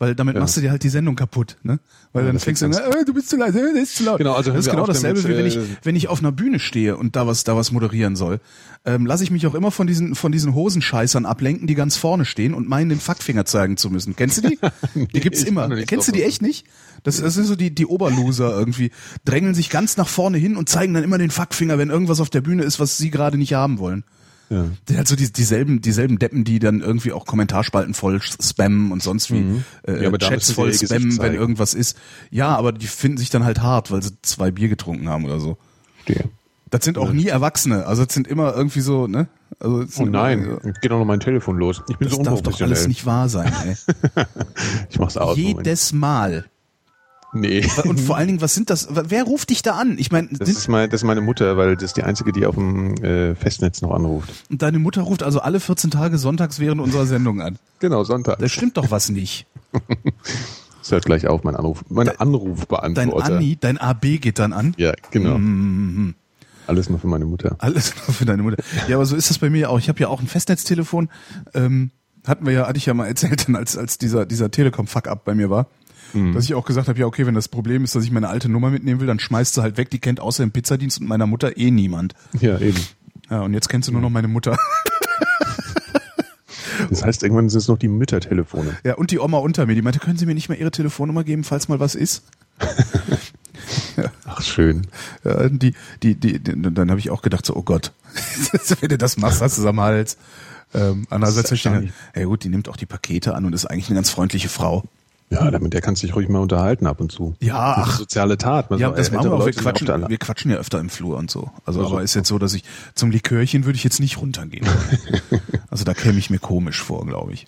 Weil 0.00 0.14
damit 0.14 0.34
Ja. 0.34 0.40
machst 0.40 0.56
du 0.56 0.62
dir 0.62 0.70
halt 0.70 0.82
die 0.82 0.88
Sendung 0.88 1.14
kaputt, 1.14 1.58
ne? 1.62 1.78
Weil 2.14 2.24
Ja, 2.24 2.32
dann 2.32 2.40
fängst 2.40 2.62
du 2.62 2.66
an, 2.66 2.72
äh, 2.72 3.04
du 3.04 3.12
bist 3.12 3.28
zu 3.28 3.36
leise, 3.36 3.60
äh, 3.60 3.74
das 3.74 3.82
ist 3.82 3.96
zu 3.96 4.04
laut. 4.04 4.16
Genau, 4.16 4.32
also 4.32 4.50
das 4.50 4.60
ist 4.60 4.70
genau 4.70 4.86
dasselbe, 4.86 5.20
damit, 5.20 5.36
wie 5.36 5.38
wenn 5.38 5.46
ich, 5.46 5.56
äh, 5.58 5.76
wenn 5.82 5.94
ich 5.94 6.08
auf 6.08 6.20
einer 6.20 6.32
Bühne 6.32 6.58
stehe 6.58 6.96
und 6.96 7.16
da 7.16 7.26
was, 7.26 7.44
da 7.44 7.54
was 7.54 7.70
moderieren 7.70 8.16
soll. 8.16 8.40
Ähm, 8.86 9.04
lasse 9.04 9.24
ich 9.24 9.30
mich 9.30 9.46
auch 9.46 9.54
immer 9.54 9.70
von 9.70 9.86
diesen, 9.86 10.14
von 10.14 10.32
diesen 10.32 10.54
Hosenscheißern 10.54 11.26
ablenken, 11.26 11.66
die 11.66 11.74
ganz 11.74 11.98
vorne 11.98 12.24
stehen 12.24 12.54
und 12.54 12.66
meinen, 12.66 12.88
den 12.88 12.98
Fackfinger 12.98 13.44
zeigen 13.44 13.76
zu 13.76 13.90
müssen. 13.90 14.16
Kennst 14.16 14.38
du 14.38 14.48
die? 14.48 14.58
die 14.94 15.20
gibt's 15.20 15.42
immer. 15.42 15.68
Kennst 15.84 16.08
du 16.08 16.12
die 16.12 16.22
echt 16.22 16.40
nicht? 16.40 16.64
Das, 17.02 17.20
das 17.20 17.34
sind 17.34 17.44
so 17.44 17.54
die, 17.54 17.74
die 17.74 17.84
Oberloser 17.84 18.58
irgendwie. 18.58 18.92
Drängeln 19.26 19.54
sich 19.54 19.68
ganz 19.68 19.98
nach 19.98 20.08
vorne 20.08 20.38
hin 20.38 20.56
und 20.56 20.70
zeigen 20.70 20.94
dann 20.94 21.04
immer 21.04 21.18
den 21.18 21.30
Fackfinger, 21.30 21.76
wenn 21.76 21.90
irgendwas 21.90 22.20
auf 22.20 22.30
der 22.30 22.40
Bühne 22.40 22.62
ist, 22.62 22.80
was 22.80 22.96
sie 22.96 23.10
gerade 23.10 23.36
nicht 23.36 23.52
haben 23.52 23.78
wollen. 23.78 24.04
Ja. 24.50 24.66
Der 24.88 24.98
hat 24.98 25.06
so 25.08 25.14
die, 25.14 25.32
dieselben, 25.32 25.80
dieselben 25.80 26.18
Deppen, 26.18 26.42
die 26.42 26.58
dann 26.58 26.80
irgendwie 26.80 27.12
auch 27.12 27.24
Kommentarspalten 27.24 27.94
voll 27.94 28.20
spammen 28.20 28.90
und 28.90 29.00
sonst 29.00 29.30
wie 29.30 29.62
äh, 29.86 30.02
Ja, 30.02 30.08
aber 30.08 30.18
da 30.18 30.28
Chats 30.28 30.50
voll 30.50 30.74
spammen, 30.74 31.18
wenn 31.18 31.34
irgendwas 31.34 31.72
ist. 31.72 31.96
Ja, 32.30 32.56
aber 32.56 32.72
die 32.72 32.88
finden 32.88 33.18
sich 33.18 33.30
dann 33.30 33.44
halt 33.44 33.62
hart, 33.62 33.92
weil 33.92 34.02
sie 34.02 34.10
zwei 34.22 34.50
Bier 34.50 34.68
getrunken 34.68 35.08
haben 35.08 35.24
oder 35.24 35.38
so. 35.38 35.56
Stehe. 36.02 36.28
Das 36.68 36.84
sind 36.84 36.98
auch 36.98 37.12
nie 37.12 37.26
Erwachsene, 37.26 37.86
also 37.86 38.04
das 38.04 38.14
sind 38.14 38.28
immer 38.28 38.54
irgendwie 38.54 38.80
so, 38.80 39.08
ne? 39.08 39.28
Also 39.58 39.82
das 39.82 39.96
Oh 39.96 40.04
sind 40.04 40.12
nein, 40.12 40.44
Immer, 40.44 40.64
jetzt 40.64 40.80
geht 40.80 40.92
auch 40.92 40.98
noch 40.98 41.04
mein 41.04 41.18
Telefon 41.18 41.58
los. 41.58 41.82
Ich 41.88 41.96
bin 41.98 42.08
das 42.08 42.16
so 42.16 42.22
darf 42.22 42.42
doch 42.42 42.60
alles 42.60 42.86
nicht 42.86 43.06
wahr 43.06 43.28
sein, 43.28 43.52
ey. 43.66 43.74
Ich 44.90 44.98
mach's 44.98 45.16
aus. 45.16 45.36
Moment. 45.36 45.58
Jedes 45.66 45.92
Mal. 45.92 46.46
Nee. 47.32 47.64
Und 47.84 48.00
vor 48.00 48.16
allen 48.16 48.26
Dingen, 48.26 48.40
was 48.40 48.54
sind 48.54 48.70
das? 48.70 48.88
Wer 48.90 49.22
ruft 49.24 49.50
dich 49.50 49.62
da 49.62 49.76
an? 49.76 49.96
Ich 49.98 50.10
meine, 50.10 50.28
Das 50.32 50.48
ist, 50.48 50.68
mein, 50.68 50.90
das 50.90 51.02
ist 51.02 51.06
meine 51.06 51.20
Mutter, 51.20 51.56
weil 51.56 51.74
das 51.76 51.84
ist 51.84 51.96
die 51.96 52.02
einzige, 52.02 52.32
die 52.32 52.44
auf 52.44 52.56
dem 52.56 52.94
äh, 53.04 53.34
Festnetz 53.36 53.82
noch 53.82 53.92
anruft. 53.92 54.30
deine 54.50 54.78
Mutter 54.80 55.02
ruft 55.02 55.22
also 55.22 55.40
alle 55.40 55.60
14 55.60 55.90
Tage 55.90 56.18
sonntags 56.18 56.58
während 56.58 56.80
unserer 56.80 57.06
Sendung 57.06 57.40
an. 57.40 57.58
Genau, 57.78 58.02
Sonntag. 58.04 58.38
Da 58.38 58.48
stimmt 58.48 58.76
doch 58.76 58.90
was 58.90 59.10
nicht. 59.10 59.46
Das 60.82 60.92
hört 60.92 61.04
gleich 61.04 61.26
auf, 61.26 61.44
mein 61.44 61.56
Anruf. 61.56 61.84
Mein 61.90 62.06
Dein 62.06 62.18
Anrufbeantworter. 62.20 63.36
Anni, 63.36 63.58
dein 63.60 63.76
AB 63.76 64.18
geht 64.18 64.38
dann 64.38 64.54
an. 64.54 64.72
Ja, 64.78 64.94
genau. 65.10 65.36
Mhm. 65.36 66.14
Alles 66.66 66.88
nur 66.88 66.98
für 66.98 67.06
meine 67.06 67.26
Mutter. 67.26 67.56
Alles 67.58 67.92
nur 68.06 68.14
für 68.14 68.24
deine 68.24 68.42
Mutter. 68.42 68.56
Ja, 68.88 68.96
aber 68.96 69.04
so 69.04 69.14
ist 69.14 69.28
das 69.28 69.38
bei 69.38 69.50
mir 69.50 69.70
auch. 69.70 69.78
Ich 69.78 69.88
habe 69.90 70.00
ja 70.00 70.08
auch 70.08 70.20
ein 70.20 70.26
Festnetztelefon. 70.26 71.10
Ähm, 71.52 71.90
hatten 72.26 72.46
wir 72.46 72.52
ja, 72.54 72.66
hatte 72.66 72.78
ich 72.78 72.86
ja 72.86 72.94
mal 72.94 73.06
erzählt, 73.06 73.46
dann 73.46 73.56
als 73.56 73.76
als 73.76 73.98
dieser 73.98 74.24
dieser 74.24 74.50
Telekom 74.50 74.86
Fuck 74.86 75.06
up 75.06 75.24
bei 75.24 75.34
mir 75.34 75.50
war. 75.50 75.66
Dass 76.34 76.44
ich 76.44 76.54
auch 76.54 76.64
gesagt 76.64 76.88
habe, 76.88 76.98
ja 76.98 77.06
okay, 77.06 77.26
wenn 77.26 77.34
das 77.34 77.48
Problem 77.48 77.84
ist, 77.84 77.94
dass 77.94 78.04
ich 78.04 78.10
meine 78.10 78.28
alte 78.28 78.48
Nummer 78.48 78.70
mitnehmen 78.70 79.00
will, 79.00 79.06
dann 79.06 79.18
schmeißt 79.20 79.54
sie 79.54 79.62
halt 79.62 79.76
weg. 79.76 79.90
Die 79.90 79.98
kennt 79.98 80.20
außer 80.20 80.42
dem 80.42 80.50
Pizzadienst 80.50 81.00
und 81.00 81.08
meiner 81.08 81.26
Mutter 81.26 81.56
eh 81.56 81.70
niemand. 81.70 82.14
Ja, 82.40 82.58
eben. 82.58 82.78
Ja, 83.30 83.42
und 83.42 83.54
jetzt 83.54 83.68
kennst 83.68 83.88
du 83.88 83.92
nur 83.92 84.00
noch 84.00 84.10
meine 84.10 84.28
Mutter. 84.28 84.56
Das 86.88 87.04
heißt, 87.04 87.22
irgendwann 87.22 87.48
sind 87.48 87.58
es 87.60 87.68
noch 87.68 87.78
die 87.78 87.88
Müttertelefone. 87.88 88.76
Ja, 88.84 88.94
und 88.94 89.10
die 89.10 89.18
Oma 89.18 89.38
unter 89.38 89.66
mir, 89.66 89.74
die 89.74 89.82
meinte, 89.82 89.98
können 89.98 90.16
Sie 90.18 90.26
mir 90.26 90.34
nicht 90.34 90.48
mal 90.48 90.56
Ihre 90.56 90.70
Telefonnummer 90.70 91.24
geben, 91.24 91.44
falls 91.44 91.68
mal 91.68 91.78
was 91.78 91.94
ist? 91.94 92.24
Ach, 94.24 94.42
schön. 94.42 94.86
Ja, 95.24 95.48
die, 95.48 95.74
die, 96.02 96.14
die, 96.14 96.38
die 96.38 96.72
dann 96.72 96.90
habe 96.90 96.98
ich 96.98 97.10
auch 97.10 97.22
gedacht, 97.22 97.44
so, 97.44 97.54
oh 97.54 97.62
Gott, 97.62 97.92
wenn 98.80 98.88
du 98.88 98.98
das 98.98 99.16
machst, 99.16 99.40
hast 99.42 99.58
du 99.58 99.62
es 99.62 99.66
am 99.66 99.80
Hals. 99.80 100.16
Ähm, 100.72 101.06
andererseits, 101.10 101.50
hab 101.50 101.82
ich 101.82 101.92
hey 102.12 102.24
gut, 102.24 102.44
die 102.44 102.48
nimmt 102.48 102.68
auch 102.68 102.76
die 102.76 102.86
Pakete 102.86 103.34
an 103.34 103.44
und 103.44 103.52
ist 103.52 103.66
eigentlich 103.66 103.88
eine 103.88 103.96
ganz 103.96 104.10
freundliche 104.10 104.48
Frau. 104.48 104.84
Ja, 105.30 105.48
damit 105.50 105.72
der 105.72 105.80
kannst 105.80 106.02
du 106.02 106.08
dich 106.08 106.16
ruhig 106.16 106.28
mal 106.28 106.40
unterhalten 106.40 106.86
ab 106.86 107.00
und 107.00 107.12
zu. 107.12 107.36
Ja, 107.40 107.74
ach. 107.78 107.98
soziale 107.98 108.36
Tat. 108.36 108.68
Man 108.70 108.80
Ja, 108.80 108.88
so, 108.90 108.96
das 108.96 109.12
machen 109.12 109.30
wir 109.30 109.34
auch. 109.34 109.38
Wir 109.40 109.46
Leute 109.46 109.60
quatschen, 109.60 110.08
wir 110.08 110.18
quatschen 110.18 110.50
ja 110.50 110.56
öfter 110.56 110.80
im 110.80 110.90
Flur 110.90 111.16
und 111.16 111.30
so. 111.30 111.50
Also, 111.64 111.80
Also. 111.80 111.92
aber 111.92 112.02
ist 112.02 112.14
jetzt 112.14 112.28
so, 112.28 112.38
dass 112.38 112.52
ich 112.52 112.64
zum 112.96 113.12
Likörchen 113.12 113.64
würde 113.64 113.76
ich 113.76 113.84
jetzt 113.84 114.00
nicht 114.00 114.20
runtergehen. 114.20 114.66
also 115.70 115.84
da 115.84 115.94
käme 115.94 116.18
ich 116.18 116.30
mir 116.30 116.40
komisch 116.40 116.82
vor, 116.82 117.06
glaube 117.06 117.32
ich. 117.32 117.46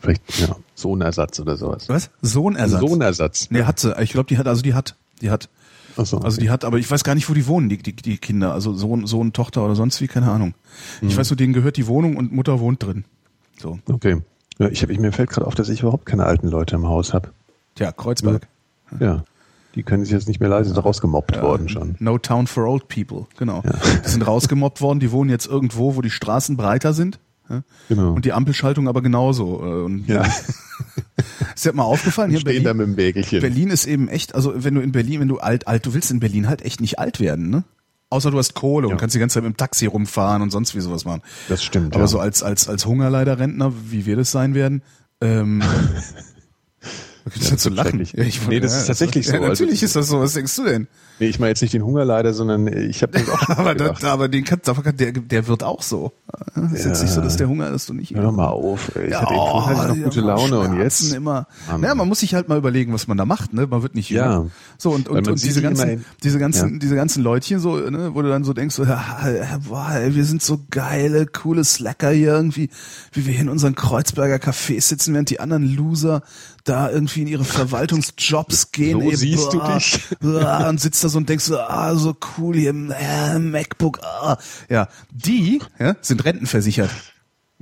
Vielleicht, 0.00 0.40
ja, 0.40 0.56
Sohnersatz 0.74 1.38
oder 1.40 1.56
sowas. 1.56 1.88
Was? 1.90 2.10
Sohnersatz? 2.22 2.80
Sohnersatz. 2.80 3.50
Nee, 3.50 3.64
hat 3.64 3.78
sie. 3.78 3.94
Ich 4.00 4.12
glaube, 4.12 4.28
die 4.28 4.38
hat, 4.38 4.48
also 4.48 4.62
die 4.62 4.72
hat, 4.72 4.96
die 5.20 5.30
hat. 5.30 5.50
Ach 5.98 6.06
so. 6.06 6.18
Also 6.20 6.40
die 6.40 6.48
hat, 6.48 6.64
aber 6.64 6.78
ich 6.78 6.90
weiß 6.90 7.04
gar 7.04 7.14
nicht, 7.14 7.28
wo 7.28 7.34
die 7.34 7.46
wohnen, 7.46 7.68
die, 7.68 7.76
die, 7.76 7.94
die 7.94 8.16
Kinder. 8.16 8.54
Also 8.54 8.72
Sohn, 8.72 9.06
Sohn, 9.06 9.34
Tochter 9.34 9.62
oder 9.62 9.74
sonst 9.74 10.00
wie, 10.00 10.08
keine 10.08 10.30
Ahnung. 10.30 10.54
Mhm. 11.02 11.08
Ich 11.08 11.16
weiß 11.18 11.28
nur, 11.28 11.36
denen 11.36 11.52
gehört 11.52 11.76
die 11.76 11.86
Wohnung 11.86 12.16
und 12.16 12.32
Mutter 12.32 12.60
wohnt 12.60 12.82
drin. 12.82 13.04
So. 13.60 13.78
Okay. 13.86 14.22
Ja, 14.58 14.68
ich 14.68 14.82
hab, 14.82 14.90
ich, 14.90 14.98
mir 14.98 15.12
fällt 15.12 15.30
gerade 15.30 15.46
auf, 15.46 15.54
dass 15.54 15.68
ich 15.68 15.80
überhaupt 15.80 16.06
keine 16.06 16.24
alten 16.24 16.48
Leute 16.48 16.76
im 16.76 16.86
Haus 16.86 17.14
habe. 17.14 17.30
Tja, 17.74 17.92
Kreuzberg. 17.92 18.46
Ja. 19.00 19.24
Die 19.74 19.82
können 19.82 20.04
sich 20.04 20.12
jetzt 20.12 20.28
nicht 20.28 20.38
mehr 20.40 20.50
leisten, 20.50 20.74
sind 20.74 20.84
rausgemobbt 20.84 21.40
worden 21.40 21.68
schon. 21.70 21.96
No 21.98 22.18
town 22.18 22.46
for 22.46 22.66
old 22.66 22.88
people, 22.88 23.26
genau. 23.38 23.62
Die 24.04 24.08
sind 24.08 24.26
rausgemobbt 24.26 24.82
worden, 24.82 25.00
die 25.00 25.10
wohnen 25.12 25.30
jetzt 25.30 25.46
irgendwo, 25.46 25.96
wo 25.96 26.02
die 26.02 26.10
Straßen 26.10 26.58
breiter 26.58 26.92
sind. 26.92 27.18
ja? 27.48 27.62
Genau. 27.88 28.12
Und 28.12 28.26
die 28.26 28.34
Ampelschaltung 28.34 28.86
aber 28.86 29.00
genauso. 29.00 29.60
äh, 29.64 29.84
Und 29.84 30.06
Ja. 30.08 30.26
Ist 31.54 31.64
dir 31.64 31.72
mal 31.72 31.84
aufgefallen, 31.84 32.30
hier 32.30 32.40
Stehen 32.40 32.64
da 32.64 32.72
Berlin, 32.72 32.90
mit 32.90 32.96
dem 32.96 32.96
Wägelchen. 32.96 33.40
Berlin 33.40 33.70
ist 33.70 33.86
eben 33.86 34.08
echt, 34.08 34.34
also 34.34 34.52
wenn 34.56 34.74
du 34.74 34.80
in 34.80 34.92
Berlin, 34.92 35.20
wenn 35.20 35.28
du 35.28 35.38
alt, 35.38 35.68
alt, 35.68 35.86
du 35.86 35.94
willst 35.94 36.10
in 36.10 36.20
Berlin 36.20 36.48
halt 36.48 36.62
echt 36.62 36.80
nicht 36.80 36.98
alt 36.98 37.20
werden, 37.20 37.50
ne? 37.50 37.64
Außer 38.12 38.30
du 38.30 38.38
hast 38.38 38.54
Kohle 38.54 38.86
und 38.86 38.92
Ja. 38.94 38.98
kannst 38.98 39.14
die 39.14 39.18
ganze 39.18 39.34
Zeit 39.34 39.42
mit 39.44 39.54
dem 39.54 39.56
Taxi 39.56 39.86
rumfahren 39.86 40.42
und 40.42 40.50
sonst 40.50 40.74
wie 40.76 40.80
sowas 40.80 41.04
machen. 41.04 41.22
Das 41.48 41.64
stimmt, 41.64 41.94
Aber 41.94 42.04
ja. 42.04 42.08
so 42.08 42.18
als, 42.20 42.42
als, 42.42 42.68
als 42.68 42.86
Hungerleider-Rentner, 42.86 43.72
wie 43.90 44.06
wir 44.06 44.16
das 44.16 44.30
sein 44.30 44.54
werden, 44.54 44.82
ähm, 45.20 45.62
das 47.38 47.50
ja, 47.50 47.56
zu 47.56 47.70
wird 47.70 47.76
lachen. 47.76 48.00
Ja, 48.14 48.24
ich, 48.24 48.46
Nee, 48.46 48.60
das 48.60 48.76
ist 48.76 48.86
tatsächlich 48.86 49.26
so. 49.26 49.34
Ja, 49.34 49.40
natürlich 49.40 49.74
Also- 49.82 49.86
ist 49.86 49.96
das 49.96 50.08
so. 50.08 50.20
Was 50.20 50.32
denkst 50.34 50.54
du 50.56 50.64
denn? 50.64 50.88
Nee, 51.20 51.28
ich 51.28 51.38
meine 51.38 51.50
jetzt 51.50 51.62
nicht 51.62 51.74
den 51.74 51.84
Hunger 51.84 52.04
leider, 52.04 52.32
sondern 52.34 52.66
ich 52.66 53.02
habe 53.02 53.18
auch 53.18 53.38
schon 53.46 53.56
Aber, 53.56 53.74
das, 53.74 54.02
aber 54.04 54.28
den 54.28 54.44
kann, 54.44 54.60
der, 54.96 55.12
der 55.12 55.46
wird 55.46 55.62
auch 55.62 55.82
so. 55.82 56.12
Das 56.54 56.72
ist 56.72 56.84
jetzt 56.86 57.02
nicht 57.02 57.12
so, 57.12 57.20
dass 57.20 57.36
der 57.36 57.48
Hunger, 57.48 57.70
dass 57.70 57.86
du 57.86 57.92
nicht. 57.94 58.14
Hör 58.14 58.22
doch 58.22 58.32
mal 58.32 58.46
auf. 58.48 58.90
Ey. 58.96 59.06
Ich 59.06 59.10
Ja, 59.12 59.20
hatte, 59.22 59.34
oh, 59.34 59.66
hatte 59.66 59.88
noch 59.88 59.96
ja, 59.96 60.04
gute 60.04 60.20
Laune 60.20 60.58
und 60.58 60.66
Schmerzen 60.74 61.04
jetzt. 61.06 61.14
immer. 61.14 61.46
Mann. 61.70 61.82
Ja, 61.82 61.94
man 61.94 62.08
muss 62.08 62.20
sich 62.20 62.34
halt 62.34 62.48
mal 62.48 62.58
überlegen, 62.58 62.92
was 62.92 63.06
man 63.06 63.16
da 63.18 63.24
macht, 63.24 63.52
ne? 63.52 63.66
Man 63.66 63.82
wird 63.82 63.94
nicht 63.94 64.10
Ja. 64.10 64.38
jünger. 64.38 64.50
So 64.78 64.90
und 64.90 65.08
und, 65.08 65.28
und 65.28 65.42
diese 65.44 65.62
ganzen 65.62 66.04
diese 66.22 66.38
ganzen 66.38 66.72
Ja. 66.72 66.78
diese 66.78 66.96
ganzen 66.96 67.22
Leutchen 67.22 67.60
so, 67.60 67.76
ne, 67.76 68.14
wo 68.14 68.22
du 68.22 68.28
dann 68.28 68.42
so 68.44 68.52
denkst, 68.52 68.74
so, 68.74 68.84
ja, 68.84 69.58
boah, 69.68 69.90
ey, 69.92 70.14
wir 70.14 70.24
sind 70.24 70.42
so 70.42 70.60
geile, 70.70 71.26
coole 71.26 71.64
Slacker 71.64 72.10
hier 72.10 72.32
irgendwie, 72.32 72.70
wie 73.12 73.26
wir 73.26 73.32
hier 73.32 73.42
in 73.42 73.48
unseren 73.48 73.74
Kreuzberger 73.74 74.36
Cafés 74.36 74.82
sitzen, 74.88 75.12
während 75.14 75.30
die 75.30 75.40
anderen 75.40 75.64
Loser 75.76 76.22
da 76.64 76.90
irgendwie 76.90 77.22
in 77.22 77.28
ihre 77.28 77.44
Verwaltungsjobs 77.44 78.72
gehen. 78.72 79.00
So 79.00 79.10
ey, 79.10 79.16
siehst 79.16 79.52
du 79.52 79.58
boah, 79.58 79.74
dich. 79.74 80.00
boah, 80.20 80.66
und 80.68 80.80
sitzt 80.80 81.02
da 81.04 81.08
so 81.08 81.18
und 81.18 81.28
denkst 81.28 81.44
so, 81.44 81.58
ah, 81.58 81.94
so 81.94 82.16
cool 82.38 82.56
hier, 82.56 82.70
äh, 82.70 83.38
MacBook, 83.38 84.00
ah. 84.02 84.36
Ja, 84.68 84.88
die 85.10 85.60
ja, 85.78 85.96
sind 86.00 86.24
rentenversichert. 86.24 86.90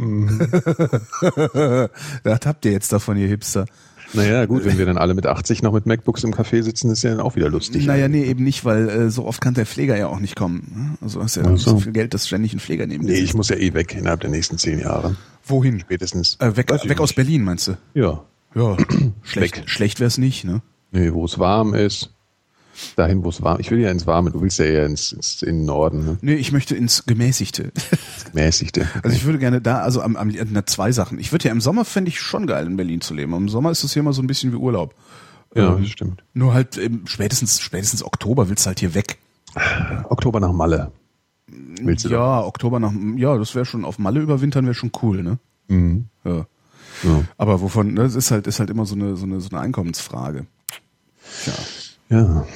das 2.25 2.41
habt 2.47 2.65
ihr 2.65 2.73
jetzt 2.73 2.93
davon, 2.93 3.19
ihr 3.19 3.29
Hipster. 3.29 3.67
Naja, 4.13 4.45
gut, 4.47 4.65
wenn 4.65 4.77
wir 4.77 4.87
dann 4.87 4.99
alle 4.99 5.15
mit 5.15 5.27
80 5.27 5.63
noch 5.63 5.73
mit 5.73 5.87
MacBooks 5.87 6.25
im 6.25 6.35
Café 6.35 6.63
sitzen, 6.63 6.91
ist 6.91 7.03
ja 7.03 7.11
dann 7.11 7.21
auch 7.21 7.37
wieder 7.37 7.49
lustig. 7.49 7.87
Naja, 7.87 8.09
nee, 8.09 8.25
eben 8.25 8.43
nicht, 8.43 8.65
weil 8.65 8.89
äh, 8.89 9.11
so 9.11 9.25
oft 9.25 9.41
kann 9.41 9.55
der 9.55 9.67
Pfleger 9.67 9.97
ja 9.97 10.09
auch 10.09 10.19
nicht 10.19 10.35
kommen. 10.35 10.73
ne? 10.75 10.99
Also 11.01 11.23
hast 11.23 11.37
ja 11.37 11.49
nicht 11.49 11.63
so 11.63 11.79
viel 11.79 11.93
Geld, 11.93 12.13
dass 12.13 12.27
ständig 12.27 12.53
ein 12.53 12.61
Pfleger 12.61 12.87
neben 12.87 13.07
dir 13.07 13.13
Nee, 13.13 13.21
ich 13.21 13.35
muss 13.35 13.51
ja 13.51 13.57
eh 13.57 13.73
weg 13.73 13.95
innerhalb 13.95 14.21
der 14.21 14.31
nächsten 14.31 14.59
zehn 14.59 14.81
Jahre. 14.81 15.15
Wohin? 15.45 15.81
Spätestens. 15.81 16.37
Äh, 16.41 16.57
weg 16.57 16.71
weg 16.71 17.01
aus. 17.01 17.13
Berlin, 17.13 17.45
meinst 17.45 17.69
du? 17.69 17.77
Ja. 17.95 18.25
Ja, 18.55 18.77
schlecht, 19.23 19.69
schlecht 19.71 20.01
wär's 20.01 20.19
nicht, 20.19 20.45
ne? 20.45 20.63
Nee, 20.91 21.13
wo 21.13 21.25
es 21.25 21.39
warm 21.39 21.75
ist. 21.75 22.13
Dahin, 22.97 23.23
wo 23.25 23.29
es 23.29 23.43
warm 23.43 23.61
Ich 23.61 23.71
will 23.71 23.79
ja 23.81 23.91
ins 23.91 24.07
Warme, 24.07 24.31
du 24.31 24.41
willst 24.41 24.59
ja 24.59 24.65
eher 24.65 24.87
ins, 24.87 25.13
ins 25.13 25.43
in 25.43 25.59
den 25.59 25.65
Norden, 25.67 26.05
ne? 26.05 26.19
Nee, 26.23 26.35
ich 26.35 26.51
möchte 26.51 26.75
ins 26.75 27.05
Gemäßigte. 27.05 27.73
Mäßigte. 28.33 28.89
Also 29.03 29.17
ich 29.17 29.25
würde 29.25 29.39
gerne 29.39 29.61
da, 29.61 29.81
also 29.81 30.01
am, 30.01 30.17
am 30.17 30.33
na, 30.51 30.65
zwei 30.67 30.91
Sachen. 30.93 31.19
Ich 31.19 31.31
würde 31.33 31.47
ja 31.49 31.53
im 31.53 31.61
Sommer 31.61 31.85
fände 31.85 32.09
ich 32.09 32.21
schon 32.21 32.47
geil, 32.47 32.67
in 32.67 32.77
Berlin 32.77 33.01
zu 33.01 33.13
leben. 33.15 33.35
Im 33.35 33.49
Sommer 33.49 33.71
ist 33.71 33.85
es 33.85 33.93
hier 33.93 34.01
immer 34.01 34.13
so 34.13 34.23
ein 34.23 34.27
bisschen 34.27 34.53
wie 34.53 34.57
Urlaub. 34.57 34.95
Ja, 35.55 35.75
Ähm, 35.75 35.83
das 35.83 35.91
stimmt. 35.91 36.25
Nur 36.33 36.55
halt 36.55 36.79
eben 36.79 37.07
spätestens, 37.07 37.61
spätestens 37.61 38.03
Oktober 38.03 38.49
willst 38.49 38.65
du 38.65 38.69
halt 38.69 38.81
hier 38.81 38.95
weg. 38.95 39.19
Oktober 40.09 40.41
nach 40.41 40.53
Malle. 40.53 40.93
Willst 41.83 42.05
du? 42.05 42.09
Ja, 42.11 42.45
Oktober 42.45 42.79
nach, 42.81 42.93
ja, 43.17 43.37
das 43.37 43.55
wäre 43.55 43.65
schon 43.65 43.85
auf 43.85 43.99
Malle 43.99 44.21
überwintern 44.21 44.65
wäre 44.65 44.75
schon 44.75 44.93
cool, 45.03 45.23
ne? 45.23 45.39
Mhm. 45.69 46.07
Ja. 46.25 46.47
Ja. 47.03 47.25
Aber 47.39 47.61
wovon, 47.61 47.95
ne, 47.95 48.03
das 48.03 48.15
ist 48.15 48.31
halt, 48.31 48.47
ist 48.47 48.61
halt 48.61 48.71
immer 48.71 48.87
so 48.87 48.95
eine, 48.95 49.17
so 49.17 49.25
eine, 49.25 49.41
so 49.41 49.49
eine 49.51 49.61
Einkommensfrage. 49.61 50.47
Tja. 51.45 51.53
Ja, 52.11 52.47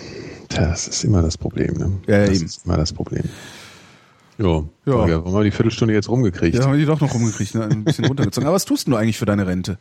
Tja, 0.49 0.69
das 0.69 0.89
ist 0.89 1.05
immer 1.05 1.23
das 1.23 1.39
Problem. 1.39 1.75
Ne? 1.75 1.93
Ja, 2.07 2.19
ja, 2.19 2.27
das 2.27 2.37
eben. 2.37 2.47
ist 2.47 2.65
immer 2.65 2.77
das 2.77 2.93
Problem. 2.93 3.25
Jo. 4.39 4.69
Ja. 4.85 4.93
Ja. 4.93 5.07
Wir 5.07 5.15
haben 5.17 5.33
wir 5.33 5.45
die 5.45 5.51
Viertelstunde 5.51 5.95
jetzt 5.95 6.09
rumgekriegt. 6.09 6.57
Ja, 6.57 6.65
haben 6.65 6.73
wir 6.73 6.79
die 6.79 6.87
doch 6.87 7.01
noch 7.01 7.15
rumgekriegt, 7.15 7.55
ne? 7.55 7.65
ein 7.65 7.85
bisschen 7.85 8.05
runtergezogen. 8.05 8.47
Aber 8.47 8.55
was 8.55 8.65
tust 8.65 8.89
du 8.89 8.97
eigentlich 8.97 9.19
für 9.19 9.27
deine 9.27 9.47
Rente? 9.47 9.79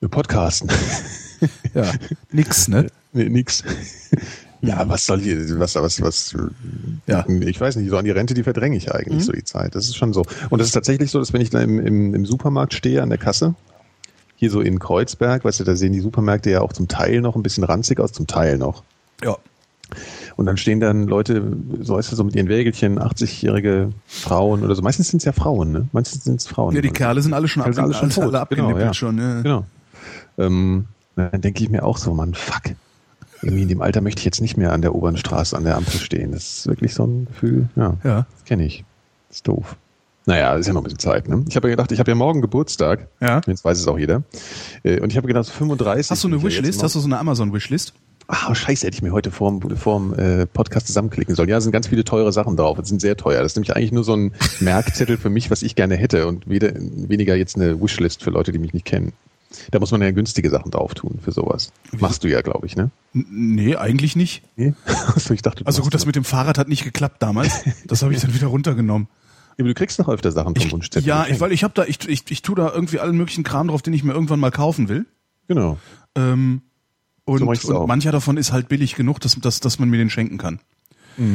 Wir 0.00 0.08
podcasten. 0.08 0.70
Ja, 1.74 1.92
nix, 2.30 2.68
ne? 2.68 2.86
nee, 3.12 3.28
nix. 3.28 3.62
Ja, 4.66 4.88
was 4.88 5.06
soll 5.06 5.20
hier, 5.20 5.58
was, 5.58 5.74
was, 5.74 6.00
was, 6.00 6.36
Ja. 7.06 7.24
ich 7.28 7.60
weiß 7.60 7.76
nicht, 7.76 7.90
so 7.90 7.96
an 7.98 8.04
die 8.04 8.10
Rente, 8.10 8.34
die 8.34 8.42
verdränge 8.42 8.76
ich 8.76 8.92
eigentlich 8.94 9.24
so 9.24 9.32
die 9.32 9.44
Zeit. 9.44 9.74
Das 9.74 9.84
ist 9.84 9.96
schon 9.96 10.12
so. 10.12 10.24
Und 10.50 10.58
das 10.58 10.68
ist 10.68 10.72
tatsächlich 10.72 11.10
so, 11.10 11.18
dass 11.18 11.32
wenn 11.32 11.40
ich 11.40 11.50
da 11.50 11.60
im, 11.60 11.78
im, 11.78 12.14
im 12.14 12.26
Supermarkt 12.26 12.74
stehe 12.74 13.02
an 13.02 13.08
der 13.08 13.18
Kasse, 13.18 13.54
hier 14.36 14.50
so 14.50 14.60
in 14.60 14.78
Kreuzberg, 14.78 15.44
weißt 15.44 15.60
du, 15.60 15.64
da 15.64 15.76
sehen 15.76 15.92
die 15.92 16.00
Supermärkte 16.00 16.50
ja 16.50 16.60
auch 16.60 16.72
zum 16.72 16.88
Teil 16.88 17.20
noch 17.20 17.36
ein 17.36 17.42
bisschen 17.42 17.64
ranzig 17.64 18.00
aus, 18.00 18.12
zum 18.12 18.26
Teil 18.26 18.58
noch. 18.58 18.82
Ja. 19.22 19.36
Und 20.36 20.46
dann 20.46 20.56
stehen 20.56 20.80
dann 20.80 21.06
Leute, 21.06 21.56
so 21.80 21.94
weißt 21.94 22.10
du, 22.10 22.16
so 22.16 22.24
mit 22.24 22.34
ihren 22.34 22.48
Wägelchen, 22.48 22.98
80-jährige 22.98 23.90
Frauen 24.06 24.64
oder 24.64 24.74
so. 24.74 24.82
Meistens 24.82 25.08
sind 25.08 25.18
es 25.18 25.24
ja 25.24 25.32
Frauen, 25.32 25.70
ne? 25.70 25.88
Meistens 25.92 26.24
sind 26.24 26.40
es 26.40 26.46
Frauen. 26.46 26.74
Ja, 26.74 26.80
die 26.80 26.90
Kerle 26.90 27.22
sind 27.22 27.32
alle 27.32 27.46
schon, 27.46 27.62
sind 27.62 27.78
alle 27.78 27.94
schon 27.94 28.10
tot. 28.10 28.34
alle 28.34 28.46
Genau, 28.50 28.76
ja. 28.76 28.92
schon. 28.92 29.18
Ja. 29.18 29.42
Genau. 29.42 29.66
Ähm, 30.38 30.86
dann 31.16 31.40
denke 31.40 31.62
ich 31.62 31.70
mir 31.70 31.84
auch 31.84 31.98
so, 31.98 32.12
Mann, 32.14 32.34
fuck. 32.34 32.74
Irgendwie 33.44 33.62
in 33.62 33.68
dem 33.68 33.82
Alter 33.82 34.00
möchte 34.00 34.20
ich 34.20 34.24
jetzt 34.24 34.40
nicht 34.40 34.56
mehr 34.56 34.72
an 34.72 34.82
der 34.82 34.94
Obernstraße 34.94 35.56
an 35.56 35.64
der 35.64 35.76
Ampel 35.76 35.98
stehen. 36.00 36.32
Das 36.32 36.58
ist 36.58 36.66
wirklich 36.66 36.94
so 36.94 37.04
ein 37.06 37.26
Gefühl, 37.26 37.68
ja, 37.76 37.96
Ja. 38.04 38.26
das 38.34 38.44
kenne 38.44 38.64
ich. 38.64 38.84
Das 39.28 39.38
ist 39.38 39.48
doof. 39.48 39.76
Naja, 40.26 40.54
ist 40.54 40.66
ja 40.66 40.72
noch 40.72 40.80
ein 40.80 40.84
bisschen 40.84 40.98
Zeit, 41.00 41.28
ne? 41.28 41.44
Ich 41.48 41.56
habe 41.56 41.68
ja 41.68 41.72
gedacht, 41.74 41.92
ich 41.92 41.98
habe 42.00 42.10
ja 42.10 42.14
morgen 42.14 42.40
Geburtstag. 42.40 43.08
Ja. 43.20 43.42
Jetzt 43.46 43.62
weiß 43.64 43.78
es 43.78 43.86
auch 43.86 43.98
jeder. 43.98 44.22
Äh, 44.82 45.00
Und 45.00 45.10
ich 45.10 45.18
habe 45.18 45.26
gedacht, 45.28 45.46
35. 45.50 46.10
Hast 46.10 46.24
du 46.24 46.28
eine 46.28 46.42
Wishlist? 46.42 46.82
Hast 46.82 46.94
du 46.94 47.00
so 47.00 47.06
eine 47.06 47.18
Amazon-Wishlist? 47.18 47.92
Ah, 48.26 48.54
scheiße, 48.54 48.86
hätte 48.86 48.94
ich 48.96 49.02
mir 49.02 49.12
heute 49.12 49.30
vorm, 49.30 49.60
vorm 49.76 50.14
äh, 50.14 50.46
Podcast 50.46 50.86
zusammenklicken 50.86 51.34
sollen. 51.34 51.50
Ja, 51.50 51.60
sind 51.60 51.72
ganz 51.72 51.88
viele 51.88 52.04
teure 52.04 52.32
Sachen 52.32 52.56
drauf. 52.56 52.78
Es 52.78 52.88
sind 52.88 53.02
sehr 53.02 53.18
teuer. 53.18 53.42
Das 53.42 53.52
ist 53.52 53.56
nämlich 53.56 53.76
eigentlich 53.76 53.92
nur 53.92 54.02
so 54.02 54.16
ein 54.16 54.32
Merkzettel 54.60 55.18
für 55.18 55.28
mich, 55.28 55.50
was 55.50 55.60
ich 55.60 55.74
gerne 55.76 55.94
hätte 55.96 56.26
und 56.26 56.48
weder, 56.48 56.72
weniger 56.74 57.34
jetzt 57.36 57.56
eine 57.56 57.78
Wishlist 57.82 58.22
für 58.22 58.30
Leute, 58.30 58.50
die 58.50 58.58
mich 58.58 58.72
nicht 58.72 58.86
kennen. 58.86 59.12
Da 59.70 59.78
muss 59.80 59.90
man 59.90 60.00
ja 60.02 60.10
günstige 60.10 60.50
Sachen 60.50 60.70
drauf 60.70 60.94
tun 60.94 61.18
für 61.22 61.32
sowas. 61.32 61.72
Machst 61.98 62.24
du 62.24 62.28
ja, 62.28 62.40
glaube 62.42 62.66
ich, 62.66 62.76
ne? 62.76 62.90
Nee, 63.12 63.76
eigentlich 63.76 64.16
nicht. 64.16 64.42
Nee? 64.56 64.74
Achso, 64.86 65.32
ich 65.34 65.42
dachte, 65.42 65.66
Also 65.66 65.82
gut, 65.82 65.94
das 65.94 66.06
mit 66.06 66.16
dem 66.16 66.24
Fahrrad 66.24 66.58
hat 66.58 66.68
nicht 66.68 66.84
geklappt 66.84 67.22
damals. 67.22 67.62
Das 67.86 68.02
habe 68.02 68.12
ich 68.14 68.20
dann 68.20 68.34
wieder 68.34 68.46
runtergenommen. 68.48 69.08
Ja, 69.56 69.62
aber 69.62 69.68
du 69.68 69.74
kriegst 69.74 70.00
noch 70.00 70.08
öfter 70.08 70.32
Sachen 70.32 70.56
vom 70.56 70.72
Wunschzettel. 70.72 71.06
ja, 71.06 71.26
ich, 71.28 71.38
weil 71.38 71.52
ich 71.52 71.62
habe 71.62 71.72
da, 71.74 71.84
ich, 71.84 72.08
ich, 72.08 72.24
ich 72.28 72.42
tue 72.42 72.56
da 72.56 72.72
irgendwie 72.74 72.98
allen 72.98 73.16
möglichen 73.16 73.44
Kram 73.44 73.68
drauf, 73.68 73.82
den 73.82 73.92
ich 73.92 74.02
mir 74.02 74.12
irgendwann 74.12 74.40
mal 74.40 74.50
kaufen 74.50 74.88
will. 74.88 75.06
Genau. 75.46 75.78
Ähm, 76.16 76.62
und, 77.24 77.38
So 77.60 77.78
und 77.80 77.86
mancher 77.86 78.10
davon 78.10 78.36
ist 78.36 78.50
halt 78.50 78.66
billig 78.68 78.96
genug, 78.96 79.20
dass, 79.20 79.36
dass, 79.36 79.60
dass 79.60 79.78
man 79.78 79.88
mir 79.90 79.98
den 79.98 80.10
schenken 80.10 80.38
kann. 80.38 80.58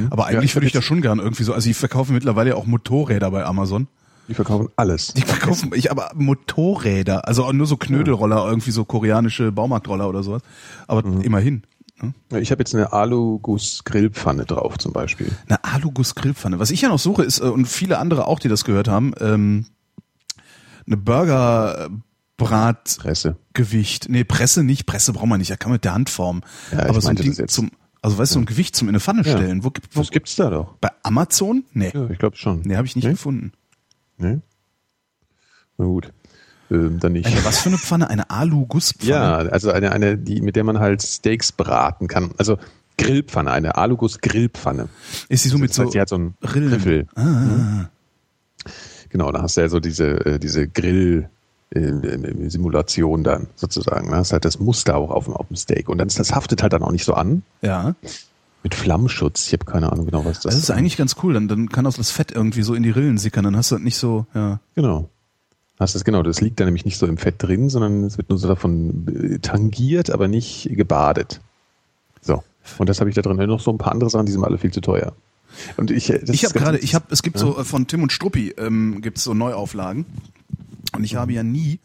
Aber 0.09 0.25
eigentlich 0.25 0.39
Mhm. 0.39 0.43
ich 0.43 0.55
würde 0.55 0.67
ich 0.67 0.73
da 0.73 0.81
schon 0.81 1.01
gern 1.01 1.19
irgendwie 1.19 1.43
so, 1.43 1.53
also 1.53 1.69
ich 1.69 1.77
verkaufe 1.77 2.11
mittlerweile 2.11 2.49
ja 2.49 2.55
auch 2.57 2.65
Motorräder 2.65 3.31
bei 3.31 3.45
Amazon. 3.45 3.87
Die 4.29 4.33
verkaufen 4.35 4.69
alles. 4.75 5.13
Die 5.15 5.21
verkaufen, 5.23 5.71
ich 5.73 5.89
aber 5.91 6.11
Motorräder, 6.15 7.27
also 7.27 7.43
auch 7.45 7.51
nur 7.53 7.65
so 7.67 7.75
Knödelroller, 7.77 8.45
irgendwie 8.47 8.71
so 8.71 8.85
koreanische 8.85 9.51
Baumarktroller 9.51 10.07
oder 10.07 10.21
sowas. 10.23 10.43
Aber 10.87 11.05
Mhm. 11.05 11.21
immerhin. 11.21 11.63
Ne? 12.01 12.13
Ja, 12.31 12.37
Ich 12.37 12.51
habe 12.51 12.61
jetzt 12.61 12.73
eine 12.75 12.93
Aluguss-Grillpfanne 12.93 14.45
drauf 14.45 14.77
zum 14.77 14.93
Beispiel. 14.93 15.31
Eine 15.47 15.63
Aluguss-Grillpfanne. 15.63 16.59
Was 16.59 16.71
ich 16.71 16.81
ja 16.81 16.89
noch 16.89 16.99
suche 16.99 17.23
ist, 17.23 17.39
äh, 17.39 17.43
und 17.45 17.65
viele 17.65 17.97
andere 17.97 18.27
auch, 18.27 18.39
die 18.39 18.47
das 18.47 18.63
gehört 18.63 18.87
haben, 18.87 19.13
ähm, 19.19 19.65
eine 20.85 20.97
Burger, 20.97 21.89
Bratgewicht. 22.37 22.99
Presse. 23.53 24.09
Nee, 24.11 24.23
Presse 24.23 24.63
nicht. 24.63 24.85
Presse 24.85 25.11
braucht 25.11 25.27
man 25.27 25.39
nicht. 25.39 25.51
Da 25.51 25.57
kann 25.57 25.71
man 25.71 25.75
mit 25.75 25.83
der 25.83 25.93
Hand 25.93 26.09
formen. 26.09 26.41
Ja, 26.71 26.87
Aber 26.87 27.01
so 27.01 27.09
ein 27.09 27.15
Ding 27.17 27.33
zum, 27.49 27.69
also 28.01 28.17
weißt 28.17 28.31
du, 28.31 28.33
so 28.35 28.39
ein 28.39 28.45
Gewicht 28.45 28.75
zum 28.77 28.87
in 28.87 28.93
eine 28.93 29.01
Pfanne 29.01 29.23
Ja. 29.23 29.33
stellen. 29.35 29.63
Wo, 29.65 29.71
gibt- 29.71 29.93
wo, 29.95 29.99
Das 29.99 30.09
gibt's 30.09 30.35
da 30.37 30.49
doch. 30.49 30.75
bei 30.79 30.89
Amazon? 31.03 31.65
Nee. 31.73 31.91
Ja, 31.93 32.09
ich 32.09 32.17
glaube 32.17 32.37
schon. 32.37 32.61
Nee, 32.61 32.77
habe 32.77 32.87
ich 32.87 32.95
nicht 32.95 33.03
Nee? 33.05 33.11
gefunden. 33.11 33.51
Nee? 34.19 34.39
Na 35.77 35.85
gut. 35.85 36.11
Ähm, 36.71 36.99
dann 36.99 37.13
nicht. 37.13 37.25
Eine, 37.25 37.43
was 37.45 37.59
für 37.59 37.69
eine 37.69 37.77
Pfanne? 37.77 38.09
Eine 38.09 38.29
Alu-Gusspfanne? 38.29 39.09
Ja, 39.09 39.37
also 39.37 39.71
eine, 39.71 39.91
eine, 39.91 40.17
die, 40.17 40.41
mit 40.41 40.55
der 40.55 40.63
man 40.63 40.79
halt 40.79 41.01
Steaks 41.01 41.51
braten 41.51 42.07
kann. 42.07 42.31
Also 42.37 42.57
Grillpfanne, 42.99 43.51
eine 43.51 43.75
Aluguss-Grillpfanne. 43.77 44.89
Ist 45.29 45.45
die 45.45 45.49
so 45.49 45.57
mit 45.57 45.69
das 45.71 45.77
so 45.77 45.85
heißt, 45.85 45.93
die 45.93 46.01
hat 46.01 46.09
so 46.09 46.15
einen 46.15 46.35
Rillen? 46.43 46.69
Griffel. 46.69 47.07
Ah, 47.15 47.21
ah, 47.21 47.89
Genau, 49.09 49.31
da 49.31 49.41
hast 49.41 49.55
du 49.57 49.61
ja 49.61 49.69
so 49.69 49.79
diese, 49.79 50.23
äh, 50.25 50.37
diese 50.37 50.67
Grill-Simulation 50.67 53.23
dann 53.23 53.47
sozusagen. 53.55 54.11
Da 54.11 54.17
hast 54.17 54.33
halt 54.33 54.43
das 54.45 54.59
Muster 54.59 54.97
auch 54.97 55.09
auf 55.11 55.25
dem, 55.25 55.33
auf 55.33 55.47
dem 55.47 55.55
Steak. 55.55 55.89
Und 55.89 55.97
dann 55.97 56.07
ist 56.07 56.19
das 56.19 56.35
haftet 56.35 56.61
halt 56.61 56.73
dann 56.73 56.83
auch 56.83 56.91
nicht 56.91 57.05
so 57.05 57.15
an. 57.15 57.41
ja. 57.61 57.95
Mit 58.63 58.75
Flammschutz. 58.75 59.47
Ich 59.47 59.53
habe 59.53 59.65
keine 59.65 59.91
Ahnung 59.91 60.05
genau, 60.05 60.25
was 60.25 60.41
das 60.41 60.53
Das 60.53 60.55
ist 60.55 60.69
eigentlich 60.71 60.97
ganz 60.97 61.15
cool. 61.23 61.33
Dann, 61.33 61.47
dann 61.47 61.69
kann 61.69 61.85
auch 61.87 61.93
das 61.93 62.11
Fett 62.11 62.31
irgendwie 62.31 62.61
so 62.61 62.73
in 62.73 62.83
die 62.83 62.89
Rillen 62.89 63.17
sickern. 63.17 63.45
Dann 63.45 63.55
hast 63.55 63.71
du 63.71 63.75
halt 63.75 63.85
nicht 63.85 63.97
so, 63.97 64.25
ja. 64.33 64.59
Genau. 64.75 65.09
Hast 65.79 65.95
das 65.95 66.03
genau, 66.03 66.23
das 66.23 66.41
liegt 66.41 66.59
da 66.59 66.65
nämlich 66.65 66.83
nicht 66.83 66.97
so 66.97 67.07
im 67.07 67.17
Fett 67.17 67.35
drin, 67.37 67.69
sondern 67.69 68.03
es 68.03 68.17
wird 68.17 68.29
nur 68.29 68.37
so 68.37 68.49
davon 68.49 69.07
äh, 69.07 69.39
tangiert, 69.39 70.09
aber 70.09 70.27
nicht 70.27 70.69
gebadet. 70.71 71.39
So. 72.21 72.43
Und 72.77 72.89
das 72.89 72.99
habe 72.99 73.09
ich 73.09 73.15
da 73.15 73.21
drin. 73.21 73.37
Noch 73.37 73.61
so 73.61 73.71
ein 73.71 73.77
paar 73.77 73.93
andere 73.93 74.09
Sachen, 74.09 74.25
die 74.25 74.33
sind 74.33 74.43
alle 74.43 74.57
viel 74.57 74.71
zu 74.71 74.81
teuer. 74.81 75.13
Und 75.77 75.89
ich, 75.89 76.09
äh, 76.09 76.19
das 76.19 76.29
Ich 76.31 76.43
ist 76.43 76.49
habe 76.49 76.59
gerade, 76.59 76.77
ich 76.79 76.95
habe, 76.95 77.05
es 77.09 77.23
gibt 77.23 77.37
so 77.37 77.57
äh, 77.57 77.63
von 77.63 77.87
Tim 77.87 78.03
und 78.03 78.11
Struppi 78.11 78.53
ähm, 78.57 79.01
gibt 79.01 79.17
es 79.17 79.23
so 79.23 79.33
Neuauflagen 79.33 80.05
und 80.95 81.03
ich 81.03 81.15
habe 81.15 81.33
ja 81.33 81.43
nie 81.43 81.79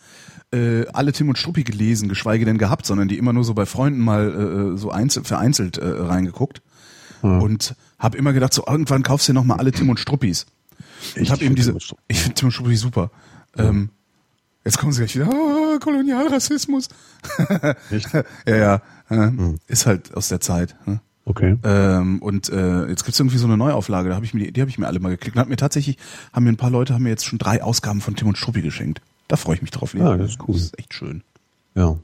äh, 0.54 0.86
alle 0.92 1.12
Tim 1.12 1.28
und 1.28 1.36
Struppi 1.36 1.64
gelesen, 1.64 2.08
geschweige 2.08 2.44
denn 2.44 2.58
gehabt, 2.58 2.86
sondern 2.86 3.08
die 3.08 3.18
immer 3.18 3.32
nur 3.32 3.44
so 3.44 3.54
bei 3.54 3.66
Freunden 3.66 4.00
mal 4.00 4.74
äh, 4.74 4.78
so 4.78 4.90
einzel 4.90 5.24
vereinzelt 5.24 5.78
äh, 5.78 5.86
reingeguckt 5.86 6.62
und 7.22 7.74
habe 7.98 8.18
immer 8.18 8.32
gedacht, 8.34 8.52
so 8.52 8.64
irgendwann 8.66 9.02
kaufst 9.02 9.28
du 9.28 9.32
dir 9.32 9.38
noch 9.38 9.44
mal 9.44 9.56
alle 9.56 9.72
Tim 9.72 9.88
und 9.88 9.98
Struppis. 9.98 10.46
Ich, 11.14 11.16
Ich 11.22 11.30
habe 11.30 11.44
eben 11.44 11.54
diese, 11.54 11.74
ich 12.06 12.20
finde 12.20 12.34
Tim 12.34 12.46
und 12.46 12.52
Struppi 12.52 12.76
super. 12.76 13.10
Ähm, 13.56 13.90
jetzt 14.64 14.78
kommen 14.78 14.92
sie 14.92 14.98
gleich 14.98 15.14
wieder, 15.14 15.28
ah, 15.30 15.78
Kolonialrassismus. 15.78 16.88
Echt? 17.90 18.12
ja, 18.46 18.56
ja, 18.56 18.82
äh, 19.08 19.30
ist 19.68 19.86
halt 19.86 20.14
aus 20.14 20.28
der 20.28 20.40
Zeit. 20.40 20.76
Ne? 20.86 21.00
Okay. 21.24 21.56
Ähm, 21.64 22.20
und 22.20 22.50
äh, 22.50 22.86
jetzt 22.86 23.04
gibt's 23.04 23.18
irgendwie 23.18 23.38
so 23.38 23.46
eine 23.46 23.56
Neuauflage, 23.56 24.10
da 24.10 24.16
habe 24.16 24.26
ich 24.26 24.34
mir 24.34 24.44
die, 24.44 24.52
die 24.52 24.60
habe 24.60 24.70
ich 24.70 24.76
mir 24.76 24.86
alle 24.86 25.00
mal 25.00 25.08
geklickt. 25.08 25.36
Und 25.36 25.40
hat 25.40 25.48
mir 25.48 25.56
tatsächlich, 25.56 25.96
haben 26.32 26.44
mir 26.44 26.50
ein 26.50 26.58
paar 26.58 26.70
Leute 26.70 26.92
haben 26.92 27.04
mir 27.04 27.10
jetzt 27.10 27.24
schon 27.24 27.38
drei 27.38 27.62
Ausgaben 27.62 28.02
von 28.02 28.16
Tim 28.16 28.28
und 28.28 28.36
Struppi 28.36 28.60
geschenkt. 28.60 29.00
Da 29.28 29.36
freue 29.36 29.56
ich 29.56 29.62
mich 29.62 29.70
drauf. 29.70 29.94
Lea. 29.94 30.02
Ah, 30.02 30.16
das 30.16 30.30
ist 30.30 30.40
cool. 30.46 30.54
Das 30.54 30.62
ist 30.64 30.78
echt 30.78 30.94
schön. 30.94 31.22
Ja. 31.74 31.96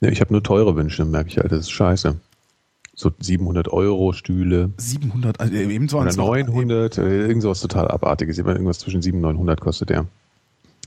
ja 0.00 0.08
ich 0.10 0.20
habe 0.20 0.32
nur 0.32 0.42
teure 0.42 0.74
Wünsche, 0.76 1.04
merke 1.04 1.30
ich 1.30 1.38
halt. 1.38 1.52
Das 1.52 1.60
ist 1.60 1.70
scheiße. 1.70 2.16
So 2.96 3.10
700 3.18 3.68
Euro 3.68 4.12
Stühle 4.12 4.70
700, 4.76 5.40
also 5.40 5.52
eben 5.54 5.88
so 5.88 5.96
oder 5.98 6.06
eins 6.06 6.16
noch- 6.16 6.26
900, 6.28 6.98
äh, 6.98 7.26
irgend 7.26 7.42
sowas 7.42 7.60
total 7.60 7.88
abartiges. 7.88 8.38
Irgendwas 8.38 8.78
zwischen 8.78 9.02
700 9.02 9.30
und 9.30 9.36
900 9.36 9.60
kostet 9.60 9.90
der. 9.90 10.06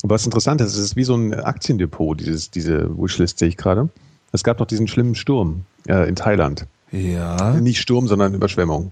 Und 0.03 0.09
was 0.09 0.25
interessant 0.25 0.61
ist, 0.61 0.73
es 0.73 0.77
ist 0.77 0.95
wie 0.95 1.03
so 1.03 1.15
ein 1.15 1.33
Aktiendepot, 1.33 2.19
dieses, 2.19 2.51
diese 2.51 2.89
Wishlist 2.97 3.39
sehe 3.39 3.49
ich 3.49 3.57
gerade. 3.57 3.89
Es 4.31 4.43
gab 4.43 4.59
noch 4.59 4.67
diesen 4.67 4.87
schlimmen 4.87 5.15
Sturm 5.15 5.65
äh, 5.87 6.07
in 6.07 6.15
Thailand. 6.15 6.67
Ja. 6.91 7.53
Nicht 7.59 7.81
Sturm, 7.81 8.07
sondern 8.07 8.33
Überschwemmung. 8.33 8.91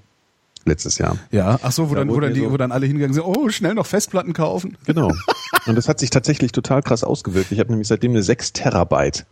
Letztes 0.65 0.97
Jahr. 0.97 1.17
Ja, 1.32 1.60
ach 1.62 1.71
so, 1.71 1.89
wo 1.89 1.93
Da 1.93 1.99
dann, 2.01 2.10
wo 2.10 2.19
dann 2.19 2.34
die, 2.34 2.41
so- 2.41 2.51
wo 2.51 2.58
dann 2.58 2.71
alle 2.71 2.86
hingegangen 2.88 3.13
sind, 3.13 3.23
oh, 3.23 3.49
schnell 3.49 3.75
noch 3.75 3.86
Festplatten 3.86 4.34
kaufen. 4.34 4.78
Genau. 4.86 5.12
Und 5.67 5.75
das 5.75 5.88
hat 5.88 5.99
sich 5.99 6.10
tatsächlich 6.10 6.51
total 6.51 6.82
krass 6.82 7.04
ausgewirkt. 7.04 7.51
Ich 7.51 7.60
habe 7.60 7.69
nämlich 7.69 7.88
seitdem 7.88 8.12
eine 8.12 8.23
6 8.23 8.54
Terabyte 8.54 9.25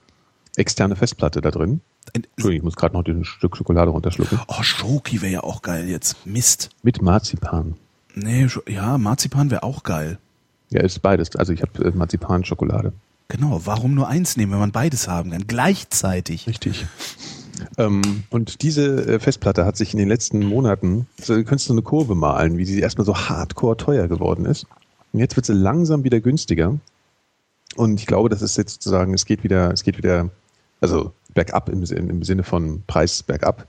externe 0.56 0.96
Festplatte 0.96 1.42
da 1.42 1.50
drin. 1.50 1.82
Entschuldigung, 2.14 2.58
ich 2.58 2.64
muss 2.64 2.76
gerade 2.76 2.96
noch 2.96 3.04
ein 3.06 3.26
Stück 3.26 3.58
Schokolade 3.58 3.90
runterschlucken. 3.90 4.40
Oh, 4.48 4.62
Schoki 4.62 5.22
wäre 5.24 5.32
ja 5.34 5.44
auch 5.44 5.64
geil 5.64 5.90
jetzt. 5.90 6.28
Mist. 6.28 6.70
Mit 6.84 7.02
Marzipan. 7.02 7.76
Nee, 8.14 8.48
ja, 8.68 9.00
Marzipan 9.00 9.50
wäre 9.50 9.64
auch 9.64 9.82
geil. 9.82 10.20
Ja, 10.70 10.82
ist 10.82 11.02
beides. 11.02 11.36
Also 11.36 11.54
ich 11.54 11.64
habe 11.64 11.84
äh, 11.84 11.92
Marzipan-Schokolade. 11.92 12.94
Genau, 13.30 13.62
warum 13.66 13.96
nur 13.96 14.08
eins 14.08 14.38
nehmen, 14.38 14.52
wenn 14.52 14.60
man 14.60 14.72
beides 14.72 15.08
haben 15.08 15.32
kann? 15.32 15.48
Gleichzeitig. 15.48 16.46
Richtig. 16.46 16.86
Ähm, 17.78 18.24
und 18.30 18.62
diese 18.62 19.06
äh, 19.08 19.20
Festplatte 19.20 19.66
hat 19.66 19.78
sich 19.78 19.94
in 19.94 20.00
den 20.00 20.10
letzten 20.10 20.46
Monaten, 20.46 21.08
so, 21.22 21.36
du 21.36 21.44
könntest 21.44 21.68
so 21.68 21.74
eine 21.74 21.82
Kurve 21.82 22.16
malen, 22.16 22.58
wie 22.58 22.66
sie 22.66 22.80
erstmal 22.80 23.06
so 23.06 23.16
hardcore 23.16 23.78
teuer 23.78 24.08
geworden 24.08 24.46
ist. 24.46 24.66
Und 25.12 25.20
jetzt 25.20 25.36
wird 25.36 25.46
sie 25.46 25.54
langsam 25.54 26.04
wieder 26.04 26.20
günstiger. 26.20 26.78
Und 27.76 28.00
ich 28.00 28.06
glaube, 28.06 28.30
das 28.30 28.42
ist 28.42 28.58
jetzt 28.58 28.74
sozusagen, 28.74 29.14
es 29.14 29.26
geht 29.26 29.44
wieder, 29.44 29.72
es 29.72 29.84
geht 29.84 29.98
wieder, 29.98 30.30
also 30.82 31.14
bergab 31.34 31.70
im, 31.70 31.84
im 31.84 32.24
Sinne 32.24 32.44
von 32.44 32.84
Preis 32.86 33.24
bergab 33.24 33.68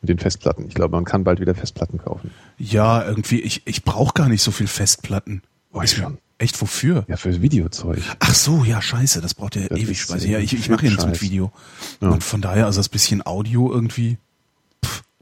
mit 0.00 0.08
den 0.08 0.18
Festplatten. 0.18 0.66
Ich 0.68 0.74
glaube, 0.74 0.96
man 0.96 1.04
kann 1.04 1.24
bald 1.24 1.40
wieder 1.40 1.54
Festplatten 1.54 1.98
kaufen. 1.98 2.30
Ja, 2.58 3.04
irgendwie, 3.04 3.40
ich, 3.40 3.62
ich 3.64 3.84
brauche 3.84 4.12
gar 4.14 4.28
nicht 4.28 4.42
so 4.42 4.50
viel 4.50 4.66
Festplatten. 4.66 5.42
Oh, 5.72 5.82
ich 5.82 5.92
schon. 5.92 6.18
Echt, 6.38 6.60
wofür? 6.60 7.04
Ja, 7.08 7.16
fürs 7.16 7.40
Videozeug. 7.40 8.02
Ach 8.18 8.34
so, 8.34 8.64
ja, 8.64 8.82
scheiße, 8.82 9.20
das 9.20 9.34
braucht 9.34 9.56
ja 9.56 9.68
Das 9.68 9.78
ewig 9.78 10.00
Speise. 10.00 10.28
Ja, 10.28 10.38
ich, 10.38 10.52
ich 10.52 10.68
mache 10.68 10.84
ja 10.86 10.90
nichts 10.90 11.06
mit. 11.06 11.22
Video. 11.22 11.52
Ja. 12.00 12.08
Und 12.08 12.24
von 12.24 12.40
daher, 12.40 12.66
also 12.66 12.80
das 12.80 12.88
bisschen 12.88 13.24
Audio 13.24 13.72
irgendwie. 13.72 14.18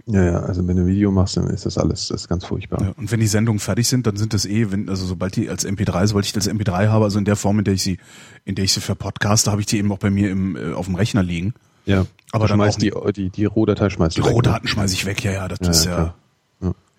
Ja, 0.06 0.24
ja, 0.24 0.40
also 0.40 0.66
wenn 0.66 0.76
du 0.76 0.86
Video 0.86 1.12
machst, 1.12 1.36
dann 1.36 1.46
ist 1.48 1.64
das 1.64 1.78
alles, 1.78 2.08
das 2.08 2.22
ist 2.22 2.28
ganz 2.28 2.44
furchtbar. 2.44 2.82
Ja. 2.82 2.92
Und 2.96 3.12
wenn 3.12 3.20
die 3.20 3.28
Sendungen 3.28 3.60
fertig 3.60 3.86
sind, 3.86 4.06
dann 4.06 4.16
sind 4.16 4.34
das 4.34 4.46
eh, 4.46 4.72
wenn, 4.72 4.88
also 4.88 5.06
sobald 5.06 5.36
die 5.36 5.48
als 5.48 5.64
MP3, 5.64 6.06
sobald 6.08 6.24
ich 6.26 6.32
das 6.32 6.48
MP3 6.50 6.88
habe, 6.88 7.04
also 7.04 7.18
in 7.18 7.24
der 7.24 7.36
Form, 7.36 7.58
in 7.60 7.64
der 7.64 7.74
ich 7.74 7.82
sie, 7.82 7.98
in 8.44 8.56
der 8.56 8.64
ich 8.64 8.72
sie 8.72 8.80
verpodcaste, 8.80 9.50
habe 9.52 9.60
ich 9.60 9.66
die 9.66 9.78
eben 9.78 9.92
auch 9.92 9.98
bei 9.98 10.10
mir 10.10 10.30
im, 10.30 10.56
äh, 10.56 10.72
auf 10.72 10.86
dem 10.86 10.96
Rechner 10.96 11.22
liegen. 11.22 11.54
Ja, 11.84 12.06
Aber 12.32 12.48
dann 12.48 12.58
schmeißt 12.58 12.78
auch 12.94 13.10
die, 13.10 13.24
die, 13.24 13.30
die 13.30 13.44
Rohdatei 13.44 13.90
schmeißt 13.90 14.16
Die 14.16 14.20
du 14.20 14.26
weg, 14.26 14.30
ne? 14.30 14.36
Rohdaten 14.36 14.68
schmeiße 14.68 14.94
ich 14.94 15.04
weg, 15.06 15.22
ja, 15.22 15.32
ja, 15.32 15.48
das 15.48 15.58
Ja, 15.62 15.70
ist 15.70 15.84
ja, 15.84 15.90
ja. 15.90 15.96
klar. 15.96 16.14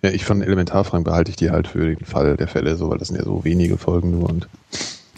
Ja. 0.03 0.09
ja, 0.09 0.15
ich 0.15 0.25
von 0.25 0.41
Elementarfragen 0.41 1.03
behalte 1.03 1.31
ich 1.31 1.37
die 1.37 1.49
halt 1.51 1.67
für 1.67 1.95
den 1.95 2.05
Fall 2.05 2.37
der 2.37 2.47
Fälle, 2.47 2.75
so, 2.75 2.89
weil 2.89 2.97
das 2.97 3.07
sind 3.07 3.17
ja 3.17 3.23
so 3.23 3.43
wenige 3.43 3.77
Folgen 3.77 4.11
nur 4.11 4.29
und 4.29 4.47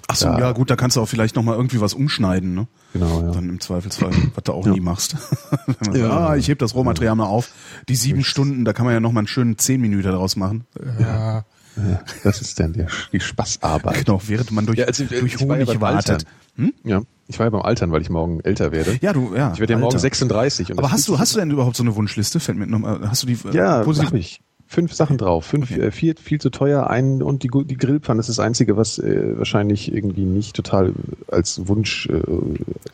Ach 0.08 0.16
so, 0.16 0.28
ja. 0.28 0.38
Ja. 0.40 0.52
gut, 0.52 0.70
da 0.70 0.76
kannst 0.76 0.98
du 0.98 1.02
auch 1.02 1.08
vielleicht 1.08 1.36
nochmal 1.36 1.56
irgendwie 1.56 1.82
was 1.82 1.96
umschneiden, 1.96 2.54
ne? 2.54 2.68
genau, 2.94 3.24
ja. 3.24 3.32
Dann 3.32 3.50
im 3.50 3.60
Zweifelsfall, 3.60 4.12
was 4.36 4.44
du 4.44 4.54
auch 4.54 4.66
Ja. 4.68 4.72
nie 4.74 4.80
machst. 4.80 5.16
Wenn 5.66 5.76
man 5.88 5.96
Ja. 5.96 6.08
sagt, 6.10 6.14
ah, 6.22 6.36
ich 6.36 6.48
heb 6.48 6.60
das 6.60 6.76
Rohmaterial 6.76 7.16
mal 7.16 7.26
auf. 7.26 7.50
Die 7.90 7.96
sieben 7.96 8.24
Stunden, 8.24 8.66
da 8.66 8.74
kann 8.74 8.86
man 8.86 8.94
ja 8.94 9.00
nochmal 9.00 9.22
einen 9.22 9.28
schönen 9.28 9.58
zehn 9.58 9.82
Minuten 9.82 10.04
daraus 10.04 10.36
machen. 10.36 10.66
Ja. 11.00 11.44
ja, 11.76 12.02
das 12.24 12.40
ist 12.42 12.60
dann 12.60 12.74
der, 12.74 12.88
die 13.12 13.20
Spaßarbeit. 13.20 14.06
Genau, 14.06 14.22
während 14.28 14.52
man 14.52 14.68
durch, 14.68 14.78
Ja, 14.78 14.86
also, 14.86 15.06
durch 15.06 15.24
ich 15.34 15.40
war 15.42 15.58
ja 15.58 15.66
Honig 15.66 15.80
beim 15.80 15.82
wartet. 15.82 16.26
Hm? 16.56 16.72
Ja, 16.84 17.02
ich 17.28 17.40
war 17.40 17.48
ja 17.48 17.50
beim 17.50 17.64
Altern, 17.64 17.92
weil 17.92 18.02
ich 18.04 18.10
morgen 18.12 18.40
älter 18.42 18.72
werde. 18.72 18.98
Ja, 19.02 19.12
du, 19.12 19.34
ja. 19.36 19.54
Ich 19.54 19.60
werde 19.60 19.74
ja 19.74 19.80
morgen 19.80 19.90
Alter. 19.96 20.00
36. 20.00 20.70
Und 20.72 20.78
Aber 20.78 20.92
hast 20.92 21.08
du, 21.08 21.18
hast 21.18 21.34
du 21.34 21.40
denn 21.40 21.50
überhaupt 21.50 21.76
so 21.76 21.84
eine 21.84 21.96
Wunschliste? 21.96 22.40
Fällt 22.40 22.60
mir 22.60 22.68
noch 22.68 22.78
mal, 22.80 23.10
hast 23.10 23.24
du 23.24 23.28
die 23.28 23.34
äh, 23.50 23.56
Ja, 23.56 23.82
positiv? 23.84 24.10
hab 24.12 24.16
ich. 24.16 24.40
Fünf 24.76 24.94
Sachen 24.94 25.18
drauf. 25.18 25.46
Fünf, 25.46 25.72
äh, 25.72 25.90
vier 25.90 26.16
viel 26.22 26.42
zu 26.42 26.50
teuer. 26.50 26.90
Ein 26.90 27.24
und 27.24 27.44
die, 27.44 27.50
die 27.64 27.78
Grillpfanne 27.78 28.20
ist 28.20 28.28
das 28.28 28.40
Einzige, 28.40 28.76
was 28.76 29.00
äh, 29.00 29.38
wahrscheinlich 29.38 29.94
irgendwie 29.94 30.26
nicht 30.26 30.54
total 30.54 30.92
als 31.30 31.70
Wunsch 31.70 32.10
äh, 32.10 32.20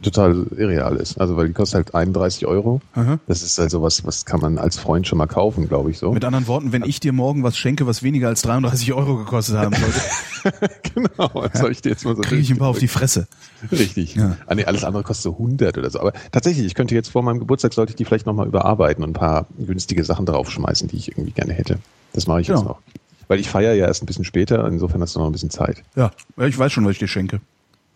total 0.04 0.46
irreal 0.56 0.98
ist. 0.98 1.20
Also 1.20 1.38
weil 1.38 1.48
die 1.48 1.54
kostet 1.54 1.78
halt 1.78 1.96
31 1.96 2.46
Euro. 2.46 2.82
Aha. 2.94 3.18
Das 3.26 3.42
ist 3.42 3.58
halt 3.58 3.72
sowas, 3.72 4.06
was 4.06 4.26
kann 4.26 4.42
man 4.42 4.60
als 4.60 4.78
Freund 4.78 5.08
schon 5.08 5.18
mal 5.18 5.26
kaufen, 5.26 5.68
glaube 5.68 5.90
ich 5.90 5.98
so. 5.98 6.12
Mit 6.12 6.24
anderen 6.24 6.46
Worten, 6.46 6.72
wenn 6.72 6.84
ich 6.84 7.00
dir 7.00 7.14
morgen 7.14 7.42
was 7.42 7.58
schenke, 7.58 7.88
was 7.88 8.04
weniger 8.04 8.28
als 8.28 8.44
33 8.44 8.94
Euro 8.94 9.18
gekostet 9.18 9.58
haben 9.58 9.74
sollte, 10.44 10.70
genau, 10.94 11.48
das 11.48 11.62
soll 11.62 11.72
ich 11.72 11.82
dir 11.82 11.90
jetzt 11.90 12.06
mal 12.06 12.16
so 12.16 12.22
kriege 12.22 12.44
ich 12.44 12.52
ein 12.52 12.60
paar 12.60 12.70
auf 12.70 12.78
die 12.78 12.88
Fresse. 12.88 13.28
Richtig. 13.72 14.16
Ja. 14.16 14.38
Ah, 14.48 14.56
nee, 14.56 14.66
alles 14.66 14.84
andere 14.84 15.04
kostet 15.04 15.24
so 15.24 15.32
100 15.34 15.78
oder 15.78 15.90
so. 15.90 16.00
Aber 16.00 16.14
tatsächlich, 16.32 16.66
ich 16.66 16.76
könnte 16.76 16.96
jetzt 16.96 17.10
vor 17.10 17.22
meinem 17.24 17.40
Geburtstag, 17.40 17.74
sollte 17.74 17.92
ich 17.92 17.96
die 17.96 18.06
vielleicht 18.06 18.26
nochmal 18.26 18.48
überarbeiten 18.48 19.04
und 19.04 19.12
ein 19.12 19.14
paar 19.14 19.46
günstige 19.60 20.04
Sachen 20.04 20.26
draufschmeißen, 20.26 20.88
die 20.88 20.98
ich 20.98 21.10
irgendwie 21.10 21.32
gerne 21.32 21.54
hätte. 21.54 21.78
Das 22.14 22.28
mache 22.28 22.42
ich 22.42 22.48
jetzt 22.48 22.58
Genau. 22.60 22.70
noch. 22.72 22.82
Weil 23.28 23.40
ich 23.40 23.50
feiere 23.50 23.74
ja 23.74 23.88
erst 23.88 24.04
ein 24.04 24.08
bisschen 24.08 24.26
später, 24.26 24.68
insofern 24.68 25.02
hast 25.02 25.16
du 25.16 25.20
noch 25.20 25.28
ein 25.28 25.32
bisschen 25.32 25.50
Zeit. 25.52 25.84
Ja, 25.96 26.12
ich 26.38 26.58
weiß 26.58 26.72
schon, 26.72 26.84
was 26.86 26.92
ich 26.94 27.00
dir 27.00 27.08
schenke. 27.08 27.40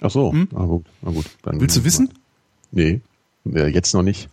Ach 0.01 0.09
so, 0.11 0.31
na 0.33 0.65
gut, 0.65 0.85
na 1.01 1.11
gut. 1.11 1.25
Dann 1.43 1.55
Hm? 1.55 1.61
Willst 1.61 1.75
du 1.77 1.83
wissen? 1.83 2.09
Nee, 2.71 3.01
jetzt 3.45 3.93
noch 3.93 4.03
nicht. 4.03 4.29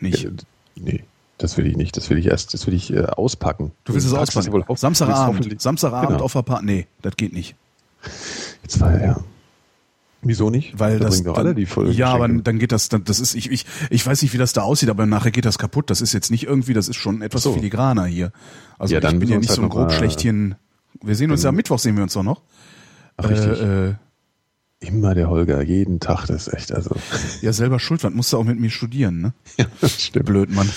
Nicht. 0.00 0.28
Nee, 0.76 1.04
das 1.38 1.56
will 1.56 1.66
ich 1.66 1.76
nicht. 1.76 1.96
Das 1.96 2.10
will 2.10 2.18
ich 2.18 2.26
erst, 2.26 2.54
das 2.54 2.66
will 2.66 2.74
ich 2.74 2.92
äh, 2.92 3.04
auspacken. 3.04 3.72
Du 3.84 3.92
willst 3.94 4.06
es 4.06 4.12
auspacken. 4.14 4.64
Samstagabend. 4.76 5.60
Samstagabend 5.60 6.10
Genau. 6.10 6.24
auf 6.24 6.32
der 6.32 6.42
Party. 6.42 6.64
Nee, 6.64 6.86
das 7.02 7.16
geht 7.16 7.32
nicht. 7.32 7.54
Jetzt 8.62 8.80
war 8.80 9.00
ja. 9.00 9.20
Wieso 10.22 10.50
nicht? 10.50 10.78
Weil 10.78 10.98
da 10.98 11.06
das 11.06 11.22
doch 11.22 11.38
alle 11.38 11.54
die 11.54 11.64
voll 11.64 11.90
Ja, 11.92 12.08
aber 12.12 12.28
dann 12.28 12.58
geht 12.58 12.72
das, 12.72 12.90
dann, 12.90 13.04
das 13.04 13.20
ist, 13.20 13.34
ich, 13.34 13.50
ich, 13.50 13.64
ich 13.88 14.06
weiß 14.06 14.20
nicht, 14.20 14.34
wie 14.34 14.38
das 14.38 14.52
da 14.52 14.62
aussieht, 14.62 14.90
aber 14.90 15.06
nachher 15.06 15.30
geht 15.30 15.46
das 15.46 15.56
kaputt. 15.58 15.88
Das 15.88 16.02
ist 16.02 16.12
jetzt 16.12 16.30
nicht 16.30 16.44
irgendwie, 16.44 16.74
das 16.74 16.88
ist 16.88 16.96
schon 16.96 17.22
etwas 17.22 17.42
so. 17.44 17.54
filigraner 17.54 18.04
hier. 18.04 18.30
Also 18.78 18.94
Ja, 18.94 19.00
ich 19.02 19.18
bin 19.18 19.28
ja 19.30 19.38
nicht 19.38 19.48
uns 19.48 19.56
so 19.56 19.62
ein 19.62 19.64
halt 19.64 19.70
noch 19.72 19.76
mal- 19.76 19.86
Grobschlechtchen. 19.86 20.56
Wir 21.02 21.14
sehen 21.14 21.30
uns 21.30 21.42
ja 21.42 21.48
am 21.48 21.54
Mittwoch 21.56 21.78
sehen 21.78 21.96
wir 21.96 22.02
uns 22.02 22.12
doch 22.12 22.22
noch. 22.22 22.42
Ach, 23.16 23.28
richtig. 23.30 23.60
Äh, 23.62 23.88
äh, 23.90 23.94
Immer 24.82 25.14
der 25.14 25.28
Holger, 25.28 25.62
jeden 25.62 26.00
Tag, 26.00 26.24
das 26.26 26.46
ist 26.48 26.54
echt, 26.54 26.72
also. 26.72 26.96
Ja, 27.42 27.52
selber 27.52 27.78
schuld, 27.78 28.02
musst 28.14 28.32
du 28.32 28.38
auch 28.38 28.44
mit 28.44 28.58
mir 28.58 28.70
studieren, 28.70 29.20
ne? 29.20 29.32
Ja, 29.58 29.88
stimmt. 29.88 30.24
Blöd, 30.26 30.50
Mann. 30.54 30.68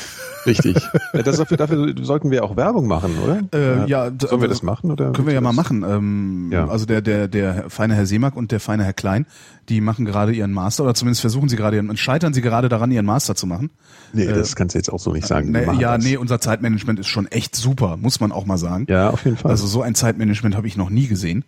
Richtig. 0.46 0.76
Ja, 1.14 1.22
das 1.22 1.38
dafür, 1.38 1.56
dafür 1.56 1.94
sollten 2.02 2.30
wir 2.32 2.44
auch 2.44 2.58
Werbung 2.58 2.88
machen, 2.88 3.18
oder? 3.24 3.44
Äh, 3.54 3.88
ja, 3.90 4.10
d- 4.10 4.28
Sollen 4.28 4.42
wir 4.42 4.50
das 4.50 4.62
machen? 4.62 4.92
Oder 4.92 5.14
Können 5.14 5.28
wir 5.28 5.34
ja 5.34 5.40
mal 5.40 5.50
das- 5.52 5.56
machen. 5.56 5.86
Ähm, 5.88 6.50
Ja. 6.52 6.68
Also 6.68 6.86
der, 6.86 7.02
der, 7.02 7.30
der 7.30 7.70
feine 7.70 7.96
Herr 7.96 8.06
Seemack 8.06 8.36
und 8.36 8.52
der 8.52 8.60
feine 8.60 8.84
Herr 8.84 8.92
Klein, 8.94 9.26
die 9.70 9.80
machen 9.80 10.04
gerade 10.04 10.34
ihren 10.34 10.52
Master 10.52 10.84
oder 10.84 10.96
zumindest 10.96 11.22
versuchen 11.22 11.48
sie 11.48 11.56
gerade 11.56 11.78
ihren, 11.78 11.96
scheitern 11.96 12.34
sie 12.34 12.42
gerade 12.42 12.68
daran, 12.68 12.92
ihren 12.92 13.06
Master 13.06 13.36
zu 13.36 13.48
machen. 13.48 13.70
Nee, 14.12 14.26
das 14.26 14.58
kannst 14.58 14.76
du 14.76 14.80
jetzt 14.80 14.92
auch 14.92 15.00
so 15.00 15.14
nicht 15.14 15.28
sagen. 15.28 15.52
Machen 15.52 15.80
ja, 15.80 15.96
das. 15.96 16.04
nee, 16.04 16.18
unser 16.18 16.42
Zeitmanagement 16.42 17.00
ist 17.00 17.08
schon 17.08 17.28
echt 17.28 17.56
super, 17.56 17.96
muss 17.96 18.20
man 18.20 18.34
auch 18.34 18.46
mal 18.46 18.58
sagen. 18.58 18.86
Ja, 18.90 19.12
auf 19.12 19.24
jeden 19.24 19.38
Fall. 19.38 19.52
Also 19.52 19.66
so 19.68 19.82
ein 19.82 19.96
Zeitmanagement 19.96 20.58
habe 20.58 20.68
ich 20.68 20.76
noch 20.76 20.90
nie 20.90 21.08
gesehen. 21.08 21.46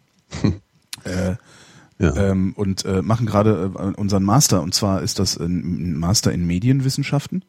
äh, 1.03 1.35
ja. 1.99 2.15
ähm, 2.15 2.53
und 2.55 2.86
äh, 2.86 3.01
machen 3.01 3.25
gerade 3.25 3.71
äh, 3.75 3.99
unseren 3.99 4.23
Master 4.23 4.62
und 4.62 4.73
zwar 4.73 5.01
ist 5.01 5.19
das 5.19 5.38
ein 5.38 5.97
Master 5.97 6.31
in 6.31 6.45
Medienwissenschaften, 6.45 7.43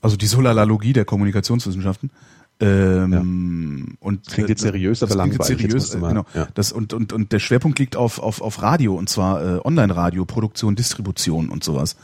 also 0.00 0.16
die 0.16 0.26
Solalalogie 0.26 0.92
der 0.92 1.04
Kommunikationswissenschaften. 1.04 2.10
Ähm, 2.60 3.96
und 3.98 4.28
Klingt 4.28 4.48
äh, 4.48 4.52
jetzt 4.52 4.62
seriös, 4.62 5.02
aber 5.02 5.16
langweilig. 5.16 5.60
Jetzt 5.60 5.72
Jetzt 5.74 5.88
seriös, 5.90 6.00
mal- 6.00 6.08
genau. 6.10 6.24
ja. 6.34 6.46
Das 6.54 6.70
und 6.70 6.92
und 6.92 7.12
und 7.12 7.32
der 7.32 7.40
Schwerpunkt 7.40 7.80
liegt 7.80 7.96
auf 7.96 8.20
auf 8.20 8.40
auf 8.40 8.62
Radio 8.62 8.94
und 8.94 9.08
zwar 9.08 9.42
äh, 9.56 9.60
Online-Radio, 9.64 10.24
Produktion, 10.24 10.76
Distribution 10.76 11.48
und 11.48 11.64
sowas 11.64 11.96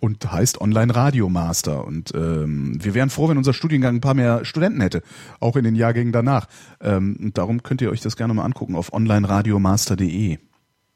und 0.00 0.32
heißt 0.32 0.62
Online-Radio 0.62 1.28
Master 1.28 1.84
und 1.86 2.12
ähm, 2.14 2.82
wir 2.82 2.94
wären 2.94 3.10
froh, 3.10 3.28
wenn 3.28 3.36
unser 3.36 3.52
Studiengang 3.52 3.96
ein 3.96 4.00
paar 4.00 4.14
mehr 4.14 4.46
Studenten 4.46 4.80
hätte, 4.80 5.02
auch 5.40 5.56
in 5.56 5.64
den 5.64 5.74
Jahrgängen 5.74 6.12
danach. 6.12 6.46
Ähm, 6.80 7.18
und 7.20 7.36
darum 7.36 7.62
könnt 7.62 7.82
ihr 7.82 7.90
euch 7.90 8.00
das 8.00 8.16
gerne 8.16 8.32
mal 8.32 8.44
angucken 8.44 8.76
auf 8.76 8.94
onlineradiomaster.de. 8.94 10.38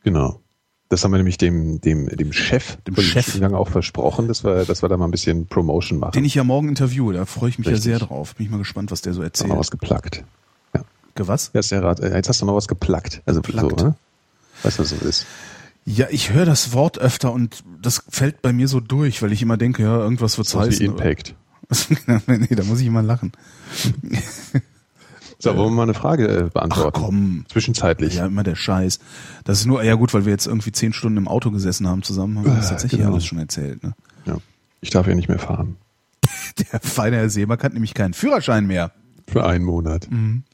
Genau. 0.05 0.41
Das 0.89 1.05
haben 1.05 1.11
wir 1.13 1.17
nämlich 1.19 1.39
dem, 1.39 1.81
dem, 1.81 2.07
dem 2.09 2.33
Chef 2.35 2.77
Dem 2.87 2.97
Chef. 2.97 3.23
Studiengang 3.23 3.55
auch 3.55 3.69
versprochen, 3.71 4.29
dass 4.29 4.45
wir, 4.45 4.67
dass 4.67 4.83
wir 4.83 4.89
da 4.91 4.97
mal 4.99 5.07
ein 5.07 5.11
bisschen 5.11 5.47
Promotion 5.47 5.99
machen. 5.99 6.13
Den 6.13 6.25
ich 6.27 6.35
ja 6.35 6.45
morgen 6.45 6.69
interviewe, 6.69 7.15
da 7.15 7.25
freue 7.25 7.49
ich 7.49 7.59
mich 7.59 7.67
Richtig. 7.69 7.87
ja 7.93 7.99
sehr 7.99 8.07
drauf. 8.07 8.35
Bin 8.35 8.45
ich 8.47 8.53
mal 8.53 8.59
gespannt, 8.59 8.91
was 8.91 9.01
der 9.01 9.15
so 9.15 9.21
du 9.21 9.23
noch 9.23 9.29
erzählt. 9.29 9.57
was 9.59 9.71
geplackt. 9.71 10.25
Ja. 10.75 10.83
Ge- 11.15 11.27
Was? 11.29 11.51
Ja, 11.55 11.61
ist 11.61 11.71
ja 11.71 11.81
rat. 11.81 12.01
äh, 12.01 12.15
Jetzt 12.15 12.29
hast 12.29 12.43
du 12.43 12.47
noch 12.47 12.55
was 12.57 12.69
geplackt. 12.69 13.23
Also 13.25 13.41
Geplackt. 13.41 13.81
so, 13.81 13.87
ne? 13.87 13.95
Weißt 14.65 14.79
du, 14.79 14.83
was 14.83 14.91
das 14.91 15.03
ist? 15.03 15.27
Ja, 15.87 16.07
ich 16.11 16.31
höre 16.33 16.45
das 16.45 16.73
Wort 16.75 16.99
öfter 16.99 17.33
und 17.33 17.65
das 17.81 18.05
fällt 18.11 18.43
bei 18.43 18.53
mir 18.53 18.69
so 18.69 18.79
durch, 18.81 19.23
weil 19.23 19.33
ich 19.33 19.41
immer 19.43 19.57
denke, 19.57 19.83
ja, 19.85 19.99
irgendwas 19.99 20.37
wird's 20.37 20.51
So 20.51 20.61
wie 20.61 20.65
heißen. 20.67 20.85
Impact. 20.87 21.35
nee, 22.27 22.55
da 22.55 22.65
muss 22.65 22.81
ich 22.81 22.87
immer 22.87 23.03
lachen. 23.03 23.33
So, 25.43 25.57
wollen 25.57 25.71
wir 25.71 25.77
mal 25.77 25.83
eine 25.83 25.95
Frage 25.95 26.29
äh, 26.29 26.51
beantworten? 26.51 26.93
Ach 26.95 27.05
komm. 27.07 27.45
Zwischenzeitlich. 27.51 28.15
Ja, 28.15 28.27
immer 28.27 28.45
der 28.45 28.55
Scheiß. 28.55 29.01
Das 29.43 29.59
ist 29.59 29.67
nur, 29.67 29.83
ja 29.83 29.97
gut, 29.97 30.15
weil 30.15 30.25
wir 30.25 30.31
jetzt 30.31 30.47
irgendwie 30.47 30.71
zehn 30.71 30.93
Stunden 30.93 31.19
im 31.19 31.27
Auto 31.27 31.51
gesessen 31.51 31.89
haben 31.89 32.05
zusammen, 32.05 32.39
haben 32.39 32.45
wir 32.47 32.55
das 32.55 32.67
Äh, 32.67 32.71
tatsächlich 32.71 33.01
genau. 33.01 33.13
alles 33.13 33.27
schon 33.27 33.39
erzählt. 33.39 33.83
Ne? 33.83 33.93
Ja. 34.25 34.37
Ich 34.81 34.91
darf 34.91 35.09
ja 35.09 35.17
nicht 35.17 35.29
mehr 35.29 35.41
fahren. 35.41 35.79
Der 36.73 36.79
feine 36.79 37.17
Herr 37.17 37.29
Seemark 37.29 37.65
hat 37.65 37.73
nämlich 37.73 37.93
keinen 37.93 38.15
Führerschein 38.15 38.69
mehr. 38.69 38.93
Für 39.27 39.45
einen 39.45 39.65
Monat. 39.65 40.09
Mhm. 40.13 40.45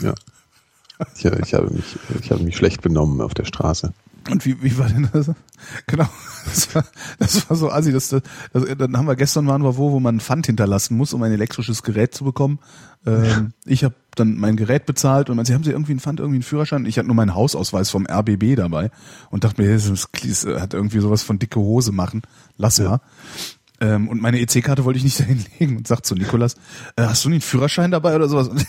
Ja. 0.00 0.14
Ich, 1.14 1.24
ich, 1.24 1.54
habe 1.54 1.70
mich, 1.70 1.96
ich 2.20 2.30
habe 2.32 2.42
mich 2.42 2.56
schlecht 2.56 2.82
benommen 2.82 3.20
auf 3.20 3.32
der 3.34 3.44
Straße. 3.44 3.92
Und 4.30 4.44
wie, 4.44 4.60
wie 4.62 4.76
war 4.78 4.88
denn 4.88 5.08
das? 5.12 5.30
Genau, 5.86 6.06
das 6.44 6.74
war, 6.74 6.84
das 7.18 7.48
war 7.48 7.56
so 7.56 7.70
assi. 7.70 7.90
Das, 7.90 8.08
das, 8.10 8.22
das, 8.52 8.64
dann 8.76 8.96
haben 8.96 9.06
wir 9.06 9.16
gestern 9.16 9.46
waren 9.46 9.62
wir 9.62 9.76
wo, 9.78 9.90
wo 9.92 10.00
man 10.00 10.16
ein 10.16 10.20
Pfand 10.20 10.46
hinterlassen 10.46 10.96
muss, 10.96 11.12
um 11.14 11.22
ein 11.22 11.32
elektrisches 11.32 11.82
Gerät 11.82 12.14
zu 12.14 12.24
bekommen. 12.24 12.58
Ähm, 13.06 13.52
ich 13.64 13.82
habe 13.84 13.94
dann 14.16 14.36
mein 14.36 14.56
Gerät 14.56 14.84
bezahlt 14.84 15.30
und 15.30 15.36
man, 15.36 15.46
sie 15.46 15.54
haben 15.54 15.64
sie 15.64 15.70
irgendwie 15.70 15.92
einen 15.92 16.00
Pfand, 16.00 16.20
irgendwie 16.20 16.36
einen 16.36 16.42
Führerschein. 16.42 16.84
Ich 16.86 16.98
hatte 16.98 17.06
nur 17.06 17.16
meinen 17.16 17.34
Hausausweis 17.34 17.88
vom 17.90 18.06
RBB 18.06 18.54
dabei 18.56 18.90
und 19.30 19.44
dachte 19.44 19.62
mir, 19.62 19.72
das, 19.72 19.86
ist- 19.86 20.08
das 20.22 20.44
hat 20.60 20.74
irgendwie 20.74 20.98
sowas 21.00 21.22
von 21.22 21.38
dicke 21.38 21.58
Hose 21.58 21.92
machen. 21.92 22.22
Lass 22.58 22.78
mal. 22.80 23.00
Ähm, 23.80 24.08
und 24.08 24.20
meine 24.20 24.38
EC-Karte 24.40 24.84
wollte 24.84 24.98
ich 24.98 25.04
nicht 25.04 25.18
dahin 25.20 25.44
legen 25.58 25.76
und 25.78 25.86
sagt 25.88 26.04
zu 26.06 26.14
Nikolas, 26.14 26.54
äh, 26.96 27.02
hast 27.04 27.24
du 27.24 27.28
nicht 27.30 27.36
einen 27.36 27.50
Führerschein 27.50 27.90
dabei 27.90 28.14
oder 28.14 28.28
sowas? 28.28 28.50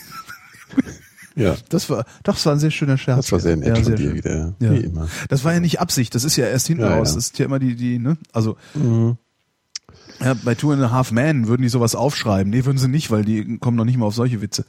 Ja. 1.37 1.55
Das 1.69 1.89
war, 1.89 2.03
doch, 2.23 2.33
das 2.35 2.45
war 2.45 2.53
ein 2.53 2.59
sehr 2.59 2.71
schöner 2.71 2.97
Scherz. 2.97 3.17
Das 3.27 3.31
war 3.31 3.39
sehr 3.39 3.55
nett 3.55 3.77
Ja, 3.77 3.83
sehr 3.83 3.95
dir 3.95 4.07
schön. 4.07 4.15
wieder. 4.15 4.53
Ja. 4.59 4.71
Wie 4.71 4.77
immer. 4.77 5.07
Das 5.29 5.43
war 5.43 5.53
ja 5.53 5.59
nicht 5.59 5.79
Absicht, 5.79 6.13
das 6.15 6.23
ist 6.23 6.35
ja 6.35 6.45
erst 6.47 6.67
hinten 6.67 6.83
raus. 6.83 7.13
Das 7.15 7.25
ist 7.27 7.39
ja 7.39 7.45
immer 7.45 7.59
die, 7.59 7.75
die, 7.75 7.99
ne? 7.99 8.17
Also, 8.33 8.57
Mhm. 8.73 9.17
ja, 10.19 10.33
bei 10.43 10.55
Two 10.55 10.71
and 10.71 10.81
a 10.83 10.91
Half 10.91 11.11
Men 11.11 11.47
würden 11.47 11.61
die 11.61 11.69
sowas 11.69 11.95
aufschreiben. 11.95 12.49
Nee, 12.51 12.65
würden 12.65 12.77
sie 12.77 12.87
nicht, 12.87 13.11
weil 13.11 13.23
die 13.23 13.57
kommen 13.59 13.77
noch 13.77 13.85
nicht 13.85 13.97
mal 13.97 14.05
auf 14.07 14.15
solche 14.15 14.41
Witze. 14.41 14.65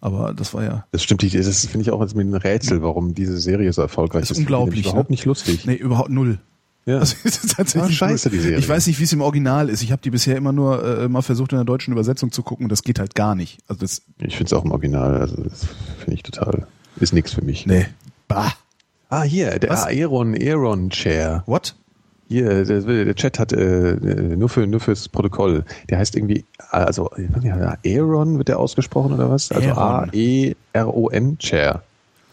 Aber 0.00 0.32
das 0.32 0.54
war 0.54 0.62
ja, 0.62 0.84
Das 0.92 1.02
stimmt, 1.02 1.22
nicht. 1.22 1.34
das 1.34 1.66
finde 1.66 1.82
ich 1.82 1.90
auch 1.90 2.00
als 2.00 2.14
mit 2.14 2.26
ein 2.26 2.34
Rätsel, 2.34 2.82
warum 2.82 3.14
diese 3.14 3.36
Serie 3.38 3.72
so 3.72 3.82
erfolgreich 3.82 4.22
Das 4.22 4.30
ist. 4.30 4.36
ist 4.38 4.42
unglaublich, 4.42 4.74
Nämlich 4.76 4.86
überhaupt 4.92 5.10
ne? 5.10 5.14
nicht 5.14 5.24
lustig. 5.24 5.66
nee, 5.66 5.74
überhaupt 5.74 6.10
null. 6.10 6.38
Ja. 6.88 6.98
Also, 7.00 7.16
es 7.24 7.44
ist 7.44 7.56
tatsächlich 7.56 7.90
Ah, 7.90 8.08
scheiße, 8.08 8.30
die 8.30 8.38
Serie. 8.38 8.58
Ich 8.58 8.68
weiß 8.68 8.86
nicht, 8.86 8.98
wie 8.98 9.04
es 9.04 9.12
im 9.12 9.20
Original 9.20 9.68
ist. 9.68 9.82
Ich 9.82 9.92
habe 9.92 10.00
die 10.02 10.10
bisher 10.10 10.36
immer 10.36 10.52
nur 10.52 10.82
äh, 11.02 11.08
mal 11.08 11.22
versucht 11.22 11.52
in 11.52 11.58
der 11.58 11.64
deutschen 11.64 11.92
Übersetzung 11.92 12.32
zu 12.32 12.42
gucken 12.42 12.68
das 12.68 12.82
geht 12.82 12.98
halt 12.98 13.14
gar 13.14 13.34
nicht. 13.34 13.58
Also 13.68 13.80
das, 13.80 14.02
Ich 14.20 14.36
finde 14.36 14.46
es 14.46 14.52
auch 14.54 14.64
im 14.64 14.72
Original, 14.72 15.16
also 15.20 15.36
das 15.42 15.66
finde 15.98 16.14
ich 16.14 16.22
total, 16.22 16.66
ist 16.98 17.12
nichts 17.12 17.32
für 17.32 17.42
mich. 17.44 17.66
nee. 17.66 17.86
Bah. 18.26 18.52
Ah, 19.10 19.22
hier, 19.22 19.58
der 19.58 19.70
Was? 19.70 19.86
Aeron, 19.86 20.34
Aeron 20.34 20.90
Chair. 20.90 21.42
What? 21.46 21.74
Hier, 22.28 22.64
der, 22.66 22.82
der 22.82 23.14
Chat 23.14 23.38
hat 23.38 23.54
äh, 23.54 23.96
nur 24.36 24.50
für 24.50 24.66
nur 24.66 24.80
fürs 24.80 25.08
Protokoll. 25.08 25.64
Der 25.88 25.96
heißt 25.98 26.14
irgendwie, 26.14 26.44
also 26.70 27.10
Aeron 27.84 28.36
wird 28.36 28.48
der 28.48 28.58
ausgesprochen 28.58 29.14
oder 29.14 29.30
was? 29.30 29.50
Also 29.50 29.68
Aeron. 29.68 30.10
A 30.10 30.12
E 30.12 30.54
R 30.74 30.94
O 30.94 31.08
N 31.08 31.38
Chair. 31.38 31.82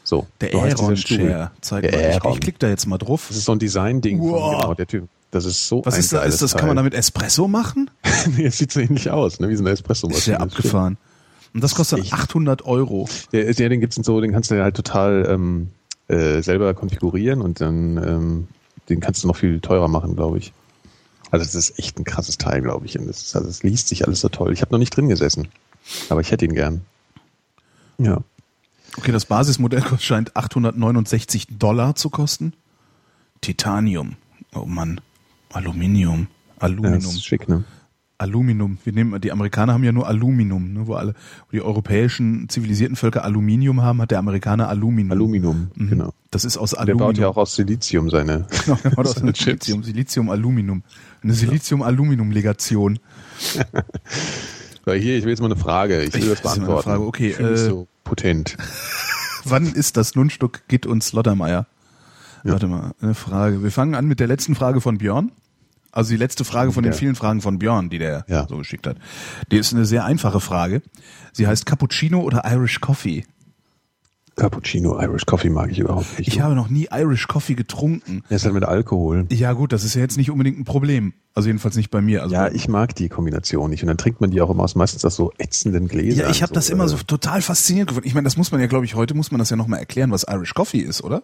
So. 0.05 0.25
Der 0.39 0.51
so 0.51 0.59
Aeron. 0.61 0.95
Chair. 0.95 1.51
Zeig 1.61 1.81
Der 1.81 1.91
mal. 1.91 1.99
Ich, 1.99 2.15
Aeron. 2.15 2.33
ich 2.33 2.39
klick 2.39 2.59
da 2.59 2.69
jetzt 2.69 2.85
mal 2.85 2.97
drauf. 2.97 3.25
Das 3.27 3.35
ist 3.37 3.45
so 3.45 3.51
ein 3.51 3.59
Design-Ding. 3.59 4.19
Wow. 4.21 4.61
Genau, 4.61 4.73
der 4.73 4.87
Typ. 4.87 5.09
Das 5.31 5.43
ist 5.43 5.67
so 5.67 5.83
Was 5.85 5.95
ein 5.95 5.99
ist 5.99 6.13
da? 6.13 6.21
Ist 6.23 6.41
das, 6.41 6.55
kann 6.55 6.67
man 6.67 6.77
damit 6.77 6.93
Espresso 6.93 7.47
machen? 7.49 7.89
nee, 8.37 8.45
es 8.45 8.57
sieht 8.57 8.71
so 8.71 8.79
ähnlich 8.79 9.09
aus, 9.09 9.39
ne? 9.41 9.49
wie 9.49 9.55
so 9.55 9.63
eine 9.63 9.71
espresso 9.71 10.07
Ist 10.07 10.27
ja 10.27 10.37
abgefahren. 10.37 10.97
Und 11.53 11.61
das 11.61 11.75
kostet 11.75 11.99
echt- 11.99 12.13
800 12.13 12.63
Euro. 12.65 13.09
Der, 13.33 13.51
der, 13.53 13.69
den 13.69 13.81
gibt's 13.81 13.95
so, 13.97 14.21
den 14.21 14.31
kannst 14.31 14.51
du 14.51 14.61
halt 14.63 14.75
total 14.77 15.27
ähm, 15.29 15.69
äh, 16.07 16.41
selber 16.41 16.73
konfigurieren 16.73 17.41
und 17.41 17.59
dann 17.59 17.97
ähm, 17.97 18.47
den 18.87 18.99
kannst 18.99 19.23
du 19.23 19.27
noch 19.27 19.35
viel 19.35 19.59
teurer 19.59 19.87
machen, 19.87 20.15
glaube 20.15 20.37
ich. 20.37 20.53
Also 21.31 21.43
das 21.43 21.55
ist 21.55 21.79
echt 21.79 21.97
ein 21.99 22.03
krasses 22.05 22.37
Teil, 22.37 22.61
glaube 22.61 22.85
ich. 22.85 22.97
Und 22.99 23.07
das, 23.07 23.21
ist, 23.23 23.35
also 23.35 23.49
es 23.49 23.63
liest 23.63 23.87
sich 23.87 24.05
alles 24.05 24.21
so 24.21 24.29
toll. 24.29 24.53
Ich 24.53 24.61
habe 24.61 24.71
noch 24.71 24.79
nicht 24.79 24.95
drin 24.95 25.09
gesessen, 25.09 25.47
aber 26.09 26.21
ich 26.21 26.31
hätte 26.31 26.45
ihn 26.45 26.53
gern. 26.53 26.81
Ja. 27.97 28.19
Okay, 28.97 29.11
das 29.11 29.25
Basismodell 29.25 29.83
scheint 29.99 30.35
869 30.35 31.47
Dollar 31.59 31.95
zu 31.95 32.09
kosten. 32.09 32.53
Titanium. 33.41 34.13
Oh 34.53 34.65
Mann. 34.65 35.01
Aluminium. 35.53 36.27
ja 36.59 36.63
Aluminum. 36.65 36.99
das 36.99 37.13
ist 37.13 37.25
schick, 37.25 37.47
ne? 37.49 37.63
Aluminium. 38.17 38.77
Wir 38.85 38.93
nehmen, 38.93 39.19
die 39.19 39.31
Amerikaner 39.33 39.73
haben 39.73 39.83
ja 39.83 39.91
nur 39.91 40.07
Aluminium, 40.07 40.71
ne, 40.71 40.87
wo 40.87 40.93
alle, 40.93 41.13
wo 41.47 41.51
die 41.51 41.61
europäischen 41.61 42.47
zivilisierten 42.47 42.95
Völker 42.95 43.25
Aluminium 43.25 43.81
haben, 43.81 44.01
hat 44.01 44.11
der 44.11 44.19
Amerikaner 44.19 44.69
Aluminum. 44.69 45.11
Aluminum, 45.11 45.67
Mhm. 45.75 45.89
genau. 45.89 46.13
Das 46.31 46.45
ist 46.45 46.55
aus 46.57 46.69
Der 46.71 46.79
Aluminium. 46.79 47.07
baut 47.09 47.17
ja 47.17 47.27
auch 47.27 47.35
aus 47.35 47.55
Silizium 47.55 48.09
seine, 48.09 48.47
Genau, 48.65 48.77
der 48.81 48.89
baut 48.91 49.07
aus 49.07 49.15
Silizium, 49.15 49.83
Silizium, 49.83 50.29
Aluminium. 50.29 50.83
Eine 51.23 51.33
Silizium-Aluminium-Legation. 51.33 52.99
So, 54.85 54.93
hier, 54.93 55.17
ich 55.17 55.23
will 55.23 55.31
jetzt 55.31 55.39
mal 55.41 55.47
eine 55.47 55.55
Frage. 55.55 56.03
Ich 56.03 56.13
will 56.13 56.21
Ich 56.23 56.29
das 56.29 56.41
beantworten. 56.41 56.89
eine 56.89 56.97
Frage. 56.99 57.07
Okay, 57.07 57.29
Ich 57.31 57.39
äh, 57.39 57.57
so 57.57 57.87
potent. 58.03 58.55
Wann 59.43 59.65
ist 59.67 59.97
das 59.97 60.15
Nunstück 60.15 60.63
Git 60.67 60.85
und 60.85 61.03
Slottermeier? 61.03 61.65
Ja. 62.43 62.51
Warte 62.51 62.67
mal, 62.67 62.91
eine 63.01 63.15
Frage. 63.15 63.63
Wir 63.63 63.71
fangen 63.71 63.95
an 63.95 64.05
mit 64.05 64.19
der 64.19 64.27
letzten 64.27 64.53
Frage 64.55 64.81
von 64.81 64.97
Björn. 64.99 65.31
Also 65.91 66.11
die 66.11 66.17
letzte 66.17 66.43
Frage 66.45 66.71
von 66.71 66.83
den 66.83 66.91
Ja. 66.91 66.97
vielen 66.97 67.15
Fragen 67.15 67.41
von 67.41 67.57
Björn, 67.57 67.89
die 67.89 67.97
der 67.99 68.25
Ja. 68.27 68.45
so 68.47 68.57
geschickt 68.57 68.85
hat. 68.85 68.97
Die 69.51 69.57
ist 69.57 69.73
eine 69.73 69.85
sehr 69.85 70.03
einfache 70.05 70.39
Frage. 70.41 70.81
Sie 71.31 71.47
heißt 71.47 71.65
Cappuccino 71.65 72.19
oder 72.21 72.43
Irish 72.45 72.81
Coffee? 72.81 73.25
Cappuccino, 74.35 74.99
Irish 75.01 75.25
Coffee 75.25 75.49
mag 75.49 75.71
ich 75.71 75.79
überhaupt 75.79 76.17
nicht. 76.19 76.27
Ich 76.27 76.41
habe 76.41 76.55
noch 76.55 76.69
nie 76.69 76.87
Irish 76.91 77.27
Coffee 77.27 77.55
getrunken. 77.55 78.23
Der 78.29 78.35
ist 78.37 78.43
halt 78.45 78.53
mit 78.53 78.65
Alkohol. 78.65 79.27
Ja 79.31 79.53
gut, 79.53 79.71
das 79.71 79.83
ist 79.85 79.95
ja 79.95 80.01
jetzt 80.01 80.17
nicht 80.17 80.29
unbedingt 80.29 80.59
ein 80.59 80.65
Problem. 80.65 81.13
Also 81.33 81.47
jedenfalls 81.47 81.75
nicht 81.77 81.89
bei 81.89 82.01
mir. 82.01 82.21
Also 82.23 82.35
Ja, 82.35 82.49
ich 82.51 82.67
mag 82.67 82.95
die 82.95 83.07
Kombination 83.09 83.69
nicht. 83.69 83.81
Und 83.83 83.87
dann 83.87 83.97
trinkt 83.97 84.19
man 84.21 84.31
die 84.31 84.41
auch 84.41 84.49
immer 84.49 84.63
aus 84.63 84.75
meistens 84.75 85.05
aus 85.05 85.15
so 85.15 85.31
ätzenden 85.37 85.87
Gläsern. 85.87 86.25
ja, 86.25 86.29
ich 86.29 86.43
habe 86.43 86.53
das 86.53 86.69
immer 86.69 86.87
so 86.89 86.97
äh, 86.97 86.99
total 87.07 87.41
faszinierend 87.41 87.89
gefunden. 87.89 88.07
Ich 88.07 88.13
meine, 88.13 88.25
das 88.25 88.35
muss 88.37 88.51
man 88.51 88.59
ja, 88.59 88.67
glaube 88.67 88.85
ich, 88.85 88.95
heute 88.95 89.13
muss 89.13 89.31
man 89.31 89.39
das 89.39 89.49
ja 89.49 89.55
nochmal 89.55 89.79
erklären, 89.79 90.11
was 90.11 90.25
Irish 90.29 90.53
Coffee 90.53 90.79
ist, 90.79 91.01
oder? 91.03 91.23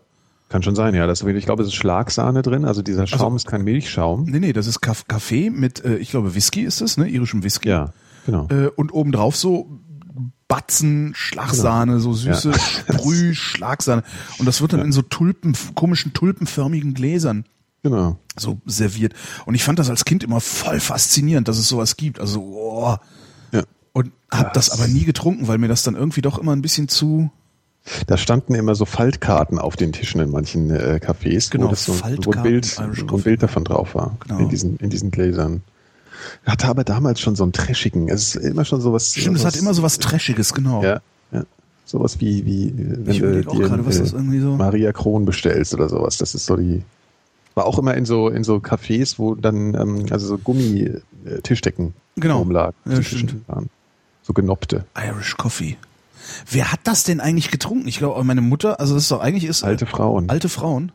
Kann 0.50 0.64
schon 0.64 0.76
sein, 0.76 0.94
ja. 0.96 1.08
Das, 1.08 1.22
ich 1.22 1.46
glaube, 1.46 1.64
es 1.64 1.70
ist 1.70 1.76
Schlagsahne 1.76 2.42
drin. 2.42 2.66
Also 2.66 2.82
dieser 2.82 3.08
Schaum 3.08 3.36
ist 3.38 3.48
kein 3.48 3.64
Milchschaum. 3.64 4.24
Nee, 4.26 4.40
nee, 4.40 4.54
das 4.54 4.68
ist 4.68 4.82
Kaff- 4.82 5.08
Kaffee 5.08 5.50
mit, 5.50 5.84
äh, 5.86 5.96
ich 5.98 6.12
glaube, 6.12 6.36
Whisky 6.36 6.62
ist 6.62 6.82
es, 6.82 6.98
ne? 6.98 7.08
Irischem 7.10 7.44
Whisky. 7.44 7.70
Ja, 7.70 7.94
genau. 8.26 8.48
Äh, 8.50 8.68
und 8.68 8.94
obendrauf 8.94 9.36
so 9.38 9.70
Batzen, 10.52 11.14
Schlagsahne, 11.16 12.00
so 12.00 12.14
süße 12.14 12.52
Ja. 12.52 12.60
Sprüh, 12.98 13.34
Schlagsahne. 13.34 14.04
Und 14.38 14.46
das 14.46 14.60
wird 14.62 14.74
dann 14.74 14.82
in 14.82 14.92
so 14.92 15.02
Tulpen, 15.02 15.56
komischen 15.76 16.14
tulpenförmigen 16.14 16.94
Gläsern 16.94 17.46
Genau. 17.84 18.18
so 18.38 18.60
serviert. 18.66 19.14
Und 19.46 19.56
ich 19.56 19.64
fand 19.64 19.80
das 19.80 19.90
als 19.90 20.06
Kind 20.06 20.24
immer 20.24 20.42
voll 20.42 20.80
faszinierend, 20.80 21.48
dass 21.48 21.58
es 21.58 21.68
sowas 21.68 21.96
gibt. 21.98 22.20
Also, 22.20 22.42
oh. 22.42 22.98
Ja. 23.52 23.64
Und 23.94 24.12
hab 24.30 24.54
das 24.54 24.70
aber 24.72 24.88
nie 24.88 25.06
getrunken, 25.06 25.48
weil 25.48 25.58
mir 25.58 25.68
das 25.68 25.84
dann 25.84 25.96
irgendwie 25.96 26.22
doch 26.22 26.38
immer 26.38 26.54
ein 26.56 26.62
bisschen 26.62 26.88
zu, 26.90 27.32
Da 28.06 28.18
standen 28.18 28.54
immer 28.54 28.76
so 28.76 28.86
Faltkarten 28.86 29.58
auf 29.58 29.76
den 29.76 29.92
Tischen 29.92 30.22
in 30.22 30.30
manchen 30.30 30.70
äh, 30.70 31.00
Cafés, 31.04 31.50
Genau, 31.50 31.68
wo, 31.68 31.70
das 31.70 31.86
so, 31.86 32.00
wo, 32.00 32.32
ein 32.34 32.44
Bild, 32.44 32.78
wo 33.10 33.18
ein. 33.18 33.24
Bild 33.24 33.42
davon 33.42 33.64
drauf 33.64 33.96
war. 33.96 34.18
Genau. 34.28 34.40
In, 34.40 34.50
diesen, 34.50 34.78
in 34.78 34.90
diesen 34.90 35.10
Gläsern. 35.12 35.64
Hatte 36.46 36.68
aber 36.68 36.84
damals 36.84 37.20
schon 37.20 37.36
so 37.36 37.44
einen 37.44 37.52
trashigen, 37.54 38.10
es 38.10 38.36
ist 38.36 38.46
immer 38.46 38.66
schon 38.66 38.82
sowas. 38.82 39.12
Stimmt, 39.16 39.36
es 39.38 39.42
sowas, 39.44 39.54
hat 39.56 39.62
immer 39.62 39.74
so 39.74 39.84
was 39.84 39.98
Trashiges, 40.00 40.54
genau. 40.54 40.84
Ja, 40.84 41.02
ja. 41.32 41.44
Sowas 41.86 42.20
wie, 42.20 42.46
wie 42.46 42.68
äh, 42.70 42.74
wenn 43.06 43.14
Ich 43.14 43.20
du 43.20 43.32
dir 43.44 43.44
gerade, 43.68 43.86
was 43.86 43.98
äh, 43.98 44.00
das 44.00 44.14
irgendwie 44.14 44.40
so- 44.40 44.56
Maria 44.56 44.92
Kron 44.94 45.26
bestellst 45.26 45.74
oder 45.74 45.90
sowas. 45.90 46.18
Das 46.18 46.36
ist 46.36 46.46
so 46.46 46.56
die. 46.56 46.84
War 47.54 47.66
auch 47.66 47.78
immer 47.80 47.96
in 47.96 48.06
so 48.06 48.30
in 48.30 48.44
so 48.46 48.56
Cafés, 48.58 49.16
wo 49.18 49.36
dann 49.36 49.74
ähm, 49.76 50.06
also 50.10 50.26
so 50.28 50.38
Gummi-Tischdecken 50.38 51.94
Genau. 52.16 52.40
rumlagen. 52.40 52.76
Ja, 52.86 53.02
stimmt. 53.04 53.36
Waren. 53.48 53.70
So 54.24 54.34
genoppte. 54.34 54.86
Irish 54.98 55.36
Coffee. 55.38 55.78
Wer 56.50 56.72
hat 56.72 56.80
das 56.86 57.04
denn 57.04 57.20
eigentlich 57.20 57.52
getrunken? 57.52 57.88
Ich 57.88 57.98
glaube, 57.98 58.24
meine 58.24 58.42
Mutter, 58.42 58.80
also 58.80 58.94
das 58.94 59.04
ist 59.04 59.12
doch 59.12 59.20
eigentlich 59.22 59.46
ist 59.46 59.64
Alte 59.64 59.86
Frauen. 59.86 60.30
alte 60.30 60.48
Frauen. 60.50 60.92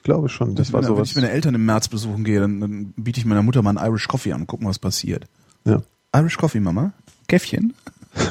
Ich 0.00 0.04
glaube 0.04 0.30
schon. 0.30 0.54
Das 0.54 0.72
war 0.72 0.80
wenn, 0.80 0.88
wenn 0.88 0.96
sowas. 0.96 1.10
ich 1.10 1.14
meine 1.14 1.30
Eltern 1.30 1.54
im 1.54 1.66
März 1.66 1.88
besuchen 1.88 2.24
gehe, 2.24 2.40
dann, 2.40 2.58
dann 2.58 2.94
biete 2.96 3.20
ich 3.20 3.26
meiner 3.26 3.42
Mutter 3.42 3.60
mal 3.60 3.76
einen 3.76 3.86
Irish 3.86 4.08
Coffee 4.08 4.32
an 4.32 4.40
und 4.40 4.46
gucken, 4.46 4.66
was 4.66 4.78
passiert. 4.78 5.26
Ja. 5.66 5.82
Irish 6.16 6.38
Coffee, 6.38 6.60
Mama? 6.60 6.92
Käffchen? 7.28 7.74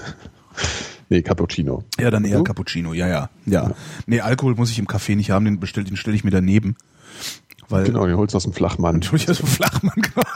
Nee, 1.11 1.23
Cappuccino. 1.23 1.83
Ja, 1.99 2.11
dann 2.11 2.23
eher 2.23 2.37
Du? 2.37 2.43
Cappuccino, 2.43 2.93
ja, 2.93 3.07
ja, 3.07 3.29
ja. 3.47 3.71
Nee, 4.05 4.21
Alkohol 4.21 4.53
muss 4.53 4.69
ich 4.69 4.77
im 4.77 4.85
Café 4.85 5.15
nicht 5.15 5.31
haben, 5.31 5.43
den 5.45 5.59
bestell, 5.59 5.83
den 5.83 5.97
stelle 5.97 6.15
ich 6.15 6.23
mir 6.23 6.29
daneben. 6.29 6.75
Weil, 7.67 7.85
Genau, 7.85 8.05
den 8.05 8.15
holst 8.15 8.35
du 8.35 8.37
aus 8.37 8.43
dem 8.43 8.53
Flachmann. 8.53 8.93
Entschuldigung, 8.95 9.33
so 9.33 9.47
Flachmann. 9.47 9.95
genau. 9.95 10.21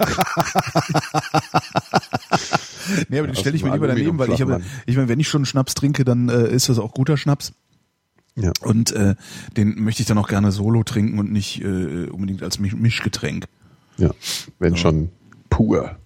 nee, 3.09 3.19
aber 3.19 3.27
den 3.27 3.31
aus 3.31 3.39
stelle 3.39 3.55
ich 3.55 3.61
dem 3.61 3.69
mir 3.69 3.75
lieber 3.75 3.87
daneben, 3.87 4.17
weil 4.17 4.31
ich 4.31 4.41
habe, 4.41 4.61
ich 4.87 4.95
meine, 4.95 5.09
wenn 5.09 5.19
ich 5.19 5.27
schon 5.27 5.45
Schnaps 5.45 5.75
trinke, 5.75 6.05
dann 6.05 6.29
äh, 6.29 6.47
ist 6.49 6.69
das 6.69 6.79
auch 6.79 6.91
guter 6.91 7.17
Schnaps. 7.17 7.53
Ja. 8.35 8.51
Und 8.61 8.91
äh, 8.93 9.15
den 9.55 9.83
möchte 9.83 10.01
ich 10.01 10.07
dann 10.07 10.17
auch 10.17 10.27
gerne 10.27 10.51
solo 10.51 10.83
trinken 10.83 11.19
und 11.19 11.31
nicht 11.31 11.61
äh, 11.61 12.07
unbedingt 12.09 12.41
als 12.43 12.59
Misch 12.59 12.75
Mischgetränk. 12.75 13.45
ja. 13.97 14.09
Wenn 14.59 14.75
schon 14.75 15.09
pur. 15.49 15.97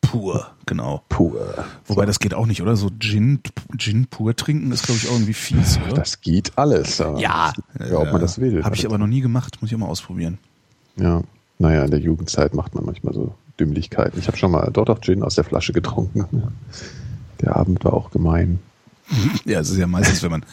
Pur, 0.00 0.50
genau. 0.66 1.02
Pur. 1.08 1.64
Wobei 1.86 2.04
das 2.04 2.18
geht 2.18 2.34
auch 2.34 2.44
nicht, 2.46 2.60
oder? 2.60 2.76
So 2.76 2.90
Gin, 3.00 3.40
Gin 3.78 4.06
pur 4.08 4.36
trinken 4.36 4.70
ist, 4.70 4.84
glaube 4.84 4.98
ich, 5.02 5.08
auch 5.08 5.12
irgendwie 5.14 5.32
fies, 5.32 5.78
oder? 5.86 5.94
Das 5.94 6.20
geht 6.20 6.52
alles. 6.58 6.98
ja, 6.98 7.52
Ja, 7.78 7.98
ob 7.98 8.12
man 8.12 8.20
das 8.20 8.38
will. 8.38 8.62
Habe 8.62 8.76
ich 8.76 8.84
aber 8.84 8.98
noch 8.98 9.06
nie 9.06 9.20
gemacht, 9.22 9.58
muss 9.62 9.70
ich 9.70 9.74
auch 9.74 9.80
mal 9.80 9.86
ausprobieren. 9.86 10.38
Ja. 10.96 11.22
Naja, 11.58 11.84
in 11.84 11.90
der 11.90 12.00
Jugendzeit 12.00 12.54
macht 12.54 12.74
man 12.74 12.84
manchmal 12.84 13.14
so 13.14 13.34
Dümmlichkeiten. 13.58 14.18
Ich 14.18 14.26
habe 14.26 14.36
schon 14.36 14.50
mal 14.50 14.68
dort 14.72 14.90
auch 14.90 15.00
Gin 15.00 15.22
aus 15.22 15.36
der 15.36 15.44
Flasche 15.44 15.72
getrunken. 15.72 16.26
Der 17.40 17.56
Abend 17.56 17.82
war 17.84 17.94
auch 17.94 18.10
gemein. 18.10 18.58
Ja, 19.44 19.60
es 19.60 19.70
ist 19.70 19.78
ja 19.78 19.86
meistens, 19.86 20.22
wenn 20.22 20.30
man. 20.30 20.44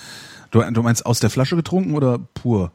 Du, 0.51 0.61
du 0.61 0.83
meinst 0.83 1.05
aus 1.05 1.19
der 1.19 1.29
Flasche 1.29 1.55
getrunken 1.55 1.93
oder 1.93 2.19
pur? 2.19 2.71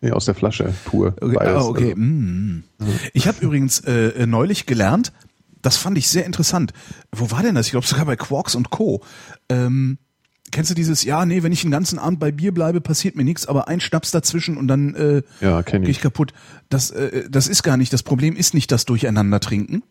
Nee, 0.00 0.10
aus 0.10 0.24
der 0.24 0.34
Flasche, 0.34 0.74
pur. 0.84 1.14
Okay, 1.20 1.34
Beides. 1.36 1.54
ah, 1.62 1.66
okay. 1.66 1.90
Also, 1.90 1.96
mm. 2.02 2.64
Ich 3.12 3.28
habe 3.28 3.38
übrigens 3.40 3.80
äh, 3.80 4.26
neulich 4.26 4.66
gelernt, 4.66 5.12
das 5.62 5.76
fand 5.76 5.96
ich 5.96 6.08
sehr 6.08 6.26
interessant. 6.26 6.72
Wo 7.12 7.30
war 7.30 7.42
denn 7.42 7.54
das? 7.54 7.66
Ich 7.66 7.70
glaube 7.72 7.86
sogar 7.86 8.04
bei 8.04 8.16
Quarks 8.16 8.56
und 8.56 8.70
Co. 8.70 9.02
Ähm, 9.48 9.98
kennst 10.50 10.70
du 10.70 10.74
dieses, 10.74 11.04
ja, 11.04 11.24
nee, 11.24 11.44
wenn 11.44 11.52
ich 11.52 11.62
den 11.62 11.70
ganzen 11.70 12.00
Abend 12.00 12.18
bei 12.18 12.32
Bier 12.32 12.52
bleibe, 12.52 12.80
passiert 12.80 13.14
mir 13.14 13.22
nichts, 13.24 13.46
aber 13.46 13.68
ein 13.68 13.78
Schnaps 13.80 14.10
dazwischen 14.10 14.56
und 14.56 14.66
dann 14.66 14.94
äh, 14.96 15.22
Ja, 15.40 15.62
gehe 15.62 15.88
ich 15.88 16.00
kaputt. 16.00 16.32
Das, 16.68 16.90
äh, 16.90 17.30
das 17.30 17.46
ist 17.46 17.62
gar 17.62 17.76
nicht, 17.76 17.92
das 17.92 18.02
Problem 18.02 18.34
ist 18.34 18.54
nicht 18.54 18.72
das 18.72 18.84
Durcheinander 18.84 19.38
trinken, 19.38 19.84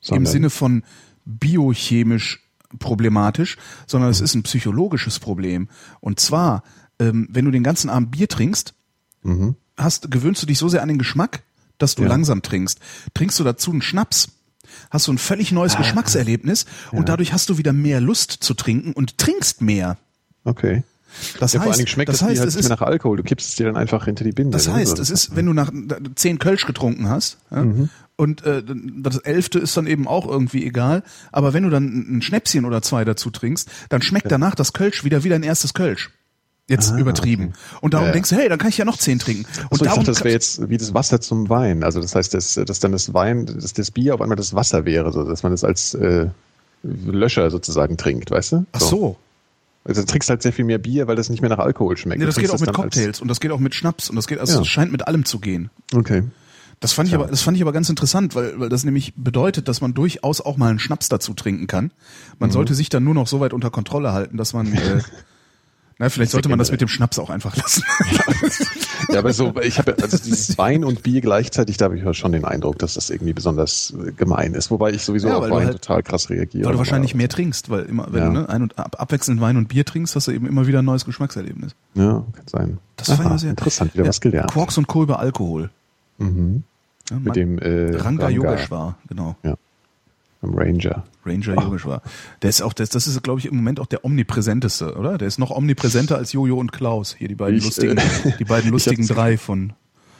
sondern- 0.00 0.24
im 0.24 0.30
Sinne 0.30 0.50
von 0.50 0.82
biochemisch 1.24 2.40
problematisch, 2.78 3.56
sondern 3.86 4.10
es 4.10 4.20
ist 4.20 4.34
ein 4.34 4.42
psychologisches 4.42 5.18
Problem. 5.18 5.68
Und 6.00 6.20
zwar, 6.20 6.62
ähm, 6.98 7.26
wenn 7.30 7.44
du 7.44 7.50
den 7.50 7.62
ganzen 7.62 7.90
Abend 7.90 8.10
Bier 8.10 8.28
trinkst, 8.28 8.74
hast, 9.76 10.10
gewöhnst 10.10 10.42
du 10.42 10.46
dich 10.46 10.58
so 10.58 10.68
sehr 10.68 10.82
an 10.82 10.88
den 10.88 10.98
Geschmack, 10.98 11.42
dass 11.78 11.94
du 11.94 12.02
Ja. 12.02 12.08
langsam 12.08 12.40
trinkst. 12.42 12.78
Trinkst 13.14 13.38
du 13.38 13.44
dazu 13.44 13.70
einen 13.70 13.82
Schnaps, 13.82 14.28
hast 14.90 15.06
du 15.06 15.12
ein 15.12 15.18
völlig 15.18 15.52
neues 15.52 15.74
Ah. 15.74 15.78
Geschmackserlebnis 15.78 16.64
und 16.92 17.08
dadurch 17.08 17.32
hast 17.32 17.48
du 17.50 17.58
wieder 17.58 17.72
mehr 17.72 18.00
Lust 18.00 18.32
zu 18.32 18.54
trinken 18.54 18.92
und 18.92 19.18
trinkst 19.18 19.60
mehr. 19.60 19.98
Okay. 20.44 20.82
Das 21.40 21.52
Ja, 21.52 21.58
vor 21.58 21.62
allen 21.64 21.70
heißt, 21.70 21.78
Dingen 21.80 21.86
schmeckt 21.88 22.08
das 22.08 22.18
das, 22.18 22.28
heißt, 22.28 22.40
halt 22.40 22.48
es 22.48 22.56
ist, 22.56 22.68
nach 22.68 22.80
Alkohol. 22.82 23.16
Du 23.16 23.22
kippst 23.22 23.48
es 23.50 23.56
dir 23.56 23.66
dann 23.66 23.76
einfach 23.76 24.04
hinter 24.04 24.24
die 24.24 24.32
Binde. 24.32 24.56
das 24.56 24.66
ne? 24.68 24.74
heißt, 24.74 24.96
So. 24.96 25.02
es 25.02 25.10
ist, 25.10 25.34
wenn 25.36 25.46
du 25.46 25.52
nach 25.52 25.72
zehn 26.14 26.38
Kölsch 26.38 26.66
getrunken 26.66 27.08
hast, 27.08 27.38
ja, 27.50 27.62
Mhm. 27.64 27.88
und 28.16 28.44
äh, 28.44 28.62
das 28.98 29.18
elfte 29.18 29.58
ist 29.58 29.76
dann 29.76 29.86
eben 29.86 30.06
auch 30.08 30.26
irgendwie 30.28 30.64
egal, 30.66 31.02
aber 31.32 31.52
wenn 31.52 31.62
du 31.64 31.70
dann 31.70 31.84
ein 32.18 32.22
Schnäpschen 32.22 32.64
oder 32.64 32.82
zwei 32.82 33.04
dazu 33.04 33.30
trinkst, 33.30 33.68
dann 33.88 34.02
schmeckt 34.02 34.30
danach 34.30 34.54
das 34.54 34.72
Kölsch 34.72 35.04
wieder 35.04 35.24
wie 35.24 35.28
dein 35.28 35.42
erstes 35.42 35.74
Kölsch. 35.74 36.10
Jetzt 36.70 36.92
Ah, 36.92 36.98
übertrieben. 36.98 37.54
Und 37.80 37.94
darum 37.94 38.04
Ja, 38.04 38.08
ja. 38.10 38.12
denkst 38.12 38.28
du, 38.28 38.36
hey, 38.36 38.46
dann 38.50 38.58
kann 38.58 38.68
ich 38.68 38.76
ja 38.76 38.84
noch 38.84 38.98
zehn 38.98 39.18
trinken. 39.18 39.46
Und 39.70 39.80
ich 39.80 39.86
darum 39.88 40.00
dachte, 40.04 40.10
das 40.12 40.22
wäre 40.22 40.34
jetzt 40.34 40.68
wie 40.68 40.76
das 40.76 40.92
Wasser 40.92 41.18
zum 41.18 41.48
Wein. 41.48 41.82
Also 41.82 42.02
das 42.02 42.14
heißt, 42.14 42.34
dass, 42.34 42.54
dass 42.62 42.78
dann 42.78 42.92
das 42.92 43.14
Wein, 43.14 43.46
dass 43.46 43.72
das 43.72 43.90
Bier 43.90 44.14
auf 44.14 44.20
einmal 44.20 44.36
das 44.36 44.52
Wasser 44.54 44.84
wäre, 44.84 45.10
so 45.10 45.24
dass 45.24 45.42
man 45.42 45.54
es 45.54 45.64
als 45.64 45.94
äh, 45.94 46.26
Löscher 46.82 47.50
sozusagen 47.50 47.96
trinkt, 47.96 48.30
weißt 48.30 48.52
du? 48.52 48.66
Ach 48.72 48.80
so. 48.80 49.16
Also 49.88 50.02
du 50.02 50.06
trinkst 50.06 50.28
halt 50.28 50.42
sehr 50.42 50.52
viel 50.52 50.64
mehr 50.66 50.78
Bier, 50.78 51.08
weil 51.08 51.16
das 51.16 51.30
nicht 51.30 51.40
mehr 51.40 51.48
nach 51.50 51.58
Alkohol 51.58 51.96
schmeckt. 51.96 52.20
Nee, 52.20 52.26
das 52.26 52.36
geht 52.36 52.50
auch 52.50 52.60
mit 52.60 52.72
Cocktails 52.72 53.20
und 53.20 53.28
das 53.28 53.40
geht 53.40 53.50
auch 53.50 53.58
mit 53.58 53.74
Schnaps 53.74 54.10
und 54.10 54.16
das 54.16 54.26
geht, 54.28 54.38
also 54.38 54.54
Ja. 54.56 54.60
es 54.60 54.68
scheint 54.68 54.92
mit 54.92 55.08
allem 55.08 55.24
zu 55.24 55.38
gehen. 55.40 55.70
Okay. 55.94 56.24
Das 56.80 56.92
fand 56.92 57.08
ich 57.08 57.14
aber, 57.14 57.26
das 57.26 57.42
fand 57.42 57.56
ich 57.56 57.62
aber 57.62 57.72
ganz 57.72 57.88
interessant, 57.88 58.34
weil, 58.36 58.60
weil 58.60 58.68
das 58.68 58.84
nämlich 58.84 59.14
bedeutet, 59.16 59.66
dass 59.66 59.80
man 59.80 59.94
durchaus 59.94 60.40
auch 60.40 60.56
mal 60.56 60.68
einen 60.70 60.78
Schnaps 60.78 61.08
dazu 61.08 61.34
trinken 61.34 61.66
kann. 61.66 61.84
Mhm. 61.86 61.90
Man 62.38 62.50
sollte 62.52 62.74
sich 62.74 62.88
dann 62.88 63.02
nur 63.02 63.14
noch 63.14 63.26
so 63.26 63.40
weit 63.40 63.52
unter 63.52 63.70
Kontrolle 63.70 64.12
halten, 64.12 64.36
dass 64.36 64.52
man, 64.52 64.72
äh, 64.72 65.00
na, 65.98 66.08
vielleicht 66.08 66.30
sollte 66.32 66.48
man 66.48 66.58
das 66.58 66.70
mit 66.70 66.80
dem 66.80 66.88
Schnaps 66.88 67.18
auch 67.18 67.30
einfach 67.30 67.56
lassen. 67.56 67.82
Ja, 69.10 69.20
aber 69.20 69.32
so, 69.32 69.54
ich 69.62 69.78
habe 69.78 69.96
also 70.02 70.18
dieses 70.18 70.58
Wein 70.58 70.84
und 70.84 71.02
Bier 71.02 71.22
gleichzeitig, 71.22 71.78
da 71.78 71.86
habe 71.86 71.96
ich 71.96 72.16
schon 72.18 72.32
den 72.32 72.44
Eindruck, 72.44 72.78
dass 72.78 72.94
das 72.94 73.08
irgendwie 73.08 73.32
besonders 73.32 73.94
äh, 74.06 74.12
gemein 74.12 74.52
ist. 74.52 74.70
Wobei 74.70 74.90
ich 74.90 75.02
sowieso 75.02 75.28
Ja, 75.28 75.36
auf 75.38 75.48
Wein 75.48 75.66
halt- 75.66 75.80
total 75.80 76.02
krass 76.02 76.28
reagiere. 76.28 76.66
weil 76.66 76.72
du 76.72 76.78
wahrscheinlich 76.78 77.14
mehr 77.14 77.28
trinkst, 77.30 77.70
weil 77.70 77.84
immer, 77.84 78.08
wenn 78.10 78.20
Ja. 78.22 78.26
du 78.26 78.32
ne, 78.34 78.48
ein 78.50 78.62
und 78.62 78.78
ab, 78.78 78.96
abwechselnd 78.98 79.40
Wein 79.40 79.56
und 79.56 79.68
Bier 79.68 79.86
trinkst, 79.86 80.14
hast 80.14 80.26
du 80.26 80.32
eben 80.32 80.46
immer 80.46 80.66
wieder 80.66 80.80
ein 80.80 80.84
neues 80.84 81.06
Geschmackserlebnis. 81.06 81.72
Ja, 81.94 82.22
kann 82.34 82.46
sein. 82.46 82.78
Das 82.96 83.08
Aha, 83.10 83.38
sehr 83.38 83.50
interessant, 83.50 83.94
wieder 83.94 84.04
Ja, 84.04 84.08
was 84.10 84.20
gelernt. 84.20 84.50
Quarks 84.52 84.76
und 84.76 84.88
Co. 84.88 85.04
über 85.04 85.20
Alkohol. 85.20 85.70
Mhm. 86.18 86.64
Ja, 87.10 87.16
Mit 87.18 87.36
dem 87.36 87.58
äh, 87.58 87.96
Ranga 87.96 88.28
Yogeshwar, 88.28 88.98
genau. 89.08 89.36
Ja. 89.42 89.54
Dem 90.42 90.54
Ranger. 90.54 91.02
Ranger 91.26 91.54
Yogeshwar. 91.62 92.02
Der 92.42 92.50
ist 92.50 92.62
auch, 92.62 92.72
das, 92.72 92.90
das 92.90 93.06
ist, 93.06 93.22
glaube 93.22 93.40
ich, 93.40 93.46
im 93.46 93.56
Moment 93.56 93.80
auch 93.80 93.86
der 93.86 94.04
omnipräsenteste, 94.04 94.94
oder? 94.94 95.18
Der 95.18 95.26
ist 95.26 95.38
noch 95.38 95.50
omnipräsenter 95.50 96.16
als 96.16 96.32
Jojo 96.32 96.56
und 96.56 96.72
Klaus. 96.72 97.16
Hier 97.18 97.28
die 97.28 97.34
beiden 97.34 97.58
Ich, 97.58 97.64
lustigen, 97.64 97.98
äh, 97.98 98.32
die 98.38 98.44
beiden 98.44 98.70
lustigen 98.70 99.06
drei 99.06 99.36
von. 99.36 99.72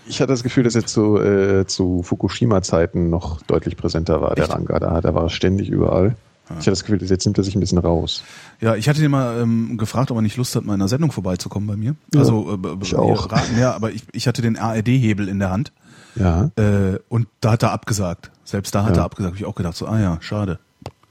Ich 0.07 0.20
hatte 0.20 0.33
das 0.33 0.42
Gefühl, 0.42 0.64
dass 0.64 0.74
er 0.74 0.87
zu, 0.87 1.18
äh, 1.18 1.66
zu 1.66 2.02
Fukushima-Zeiten 2.02 3.11
noch 3.11 3.42
deutlich 3.42 3.76
präsenter 3.76 4.20
war, 4.20 4.35
der 4.35 4.44
Echt? 4.44 4.54
Ranga. 4.54 4.78
Da, 4.81 5.00
da 5.00 5.14
war 5.14 5.24
er 5.24 5.31
ständig 5.31 5.68
überall. 5.68 6.16
Ich 6.50 6.57
hatte 6.57 6.70
das 6.70 6.83
Gefühl, 6.83 6.98
dass 6.98 7.11
jetzt 7.11 7.26
nimmt 7.26 7.37
er 7.37 7.44
sich 7.44 7.54
ein 7.54 7.61
bisschen 7.61 7.76
raus. 7.76 8.24
Ja, 8.61 8.74
ich 8.74 8.88
hatte 8.88 9.00
den 9.02 9.11
mal 9.11 9.38
ähm, 9.40 9.76
gefragt, 9.76 10.11
ob 10.11 10.16
er 10.16 10.22
nicht 10.22 10.38
Lust 10.38 10.57
hat, 10.57 10.64
mal 10.64 10.74
in 10.74 10.81
einer 10.81 10.88
Sendung 10.88 11.12
vorbeizukommen 11.12 11.66
bei 11.66 11.76
mir. 11.76 11.94
Also 12.16 12.59
äh, 12.64 12.76
ich 12.81 12.94
auch. 12.94 13.31
Raten, 13.31 13.59
ja, 13.59 13.74
aber 13.74 13.92
ich, 13.92 14.04
ich 14.12 14.26
hatte 14.26 14.40
den 14.40 14.57
ARD-Hebel 14.57 15.28
in 15.28 15.38
der 15.38 15.50
Hand 15.50 15.72
Ja. 16.18 16.50
äh, 16.57 16.98
und 17.09 17.28
da 17.40 17.52
hat 17.52 17.62
er 17.62 17.72
abgesagt. 17.72 18.31
Selbst 18.44 18.74
da 18.74 18.85
hat 18.85 18.96
Ja. 18.96 19.02
er 19.02 19.04
abgesagt. 19.07 19.35
Hab 19.35 19.40
ich 19.40 19.46
auch 19.46 19.54
gedacht, 19.54 19.76
so, 19.76 19.87
ah 19.87 19.98
ja, 20.00 20.18
schade. 20.20 20.59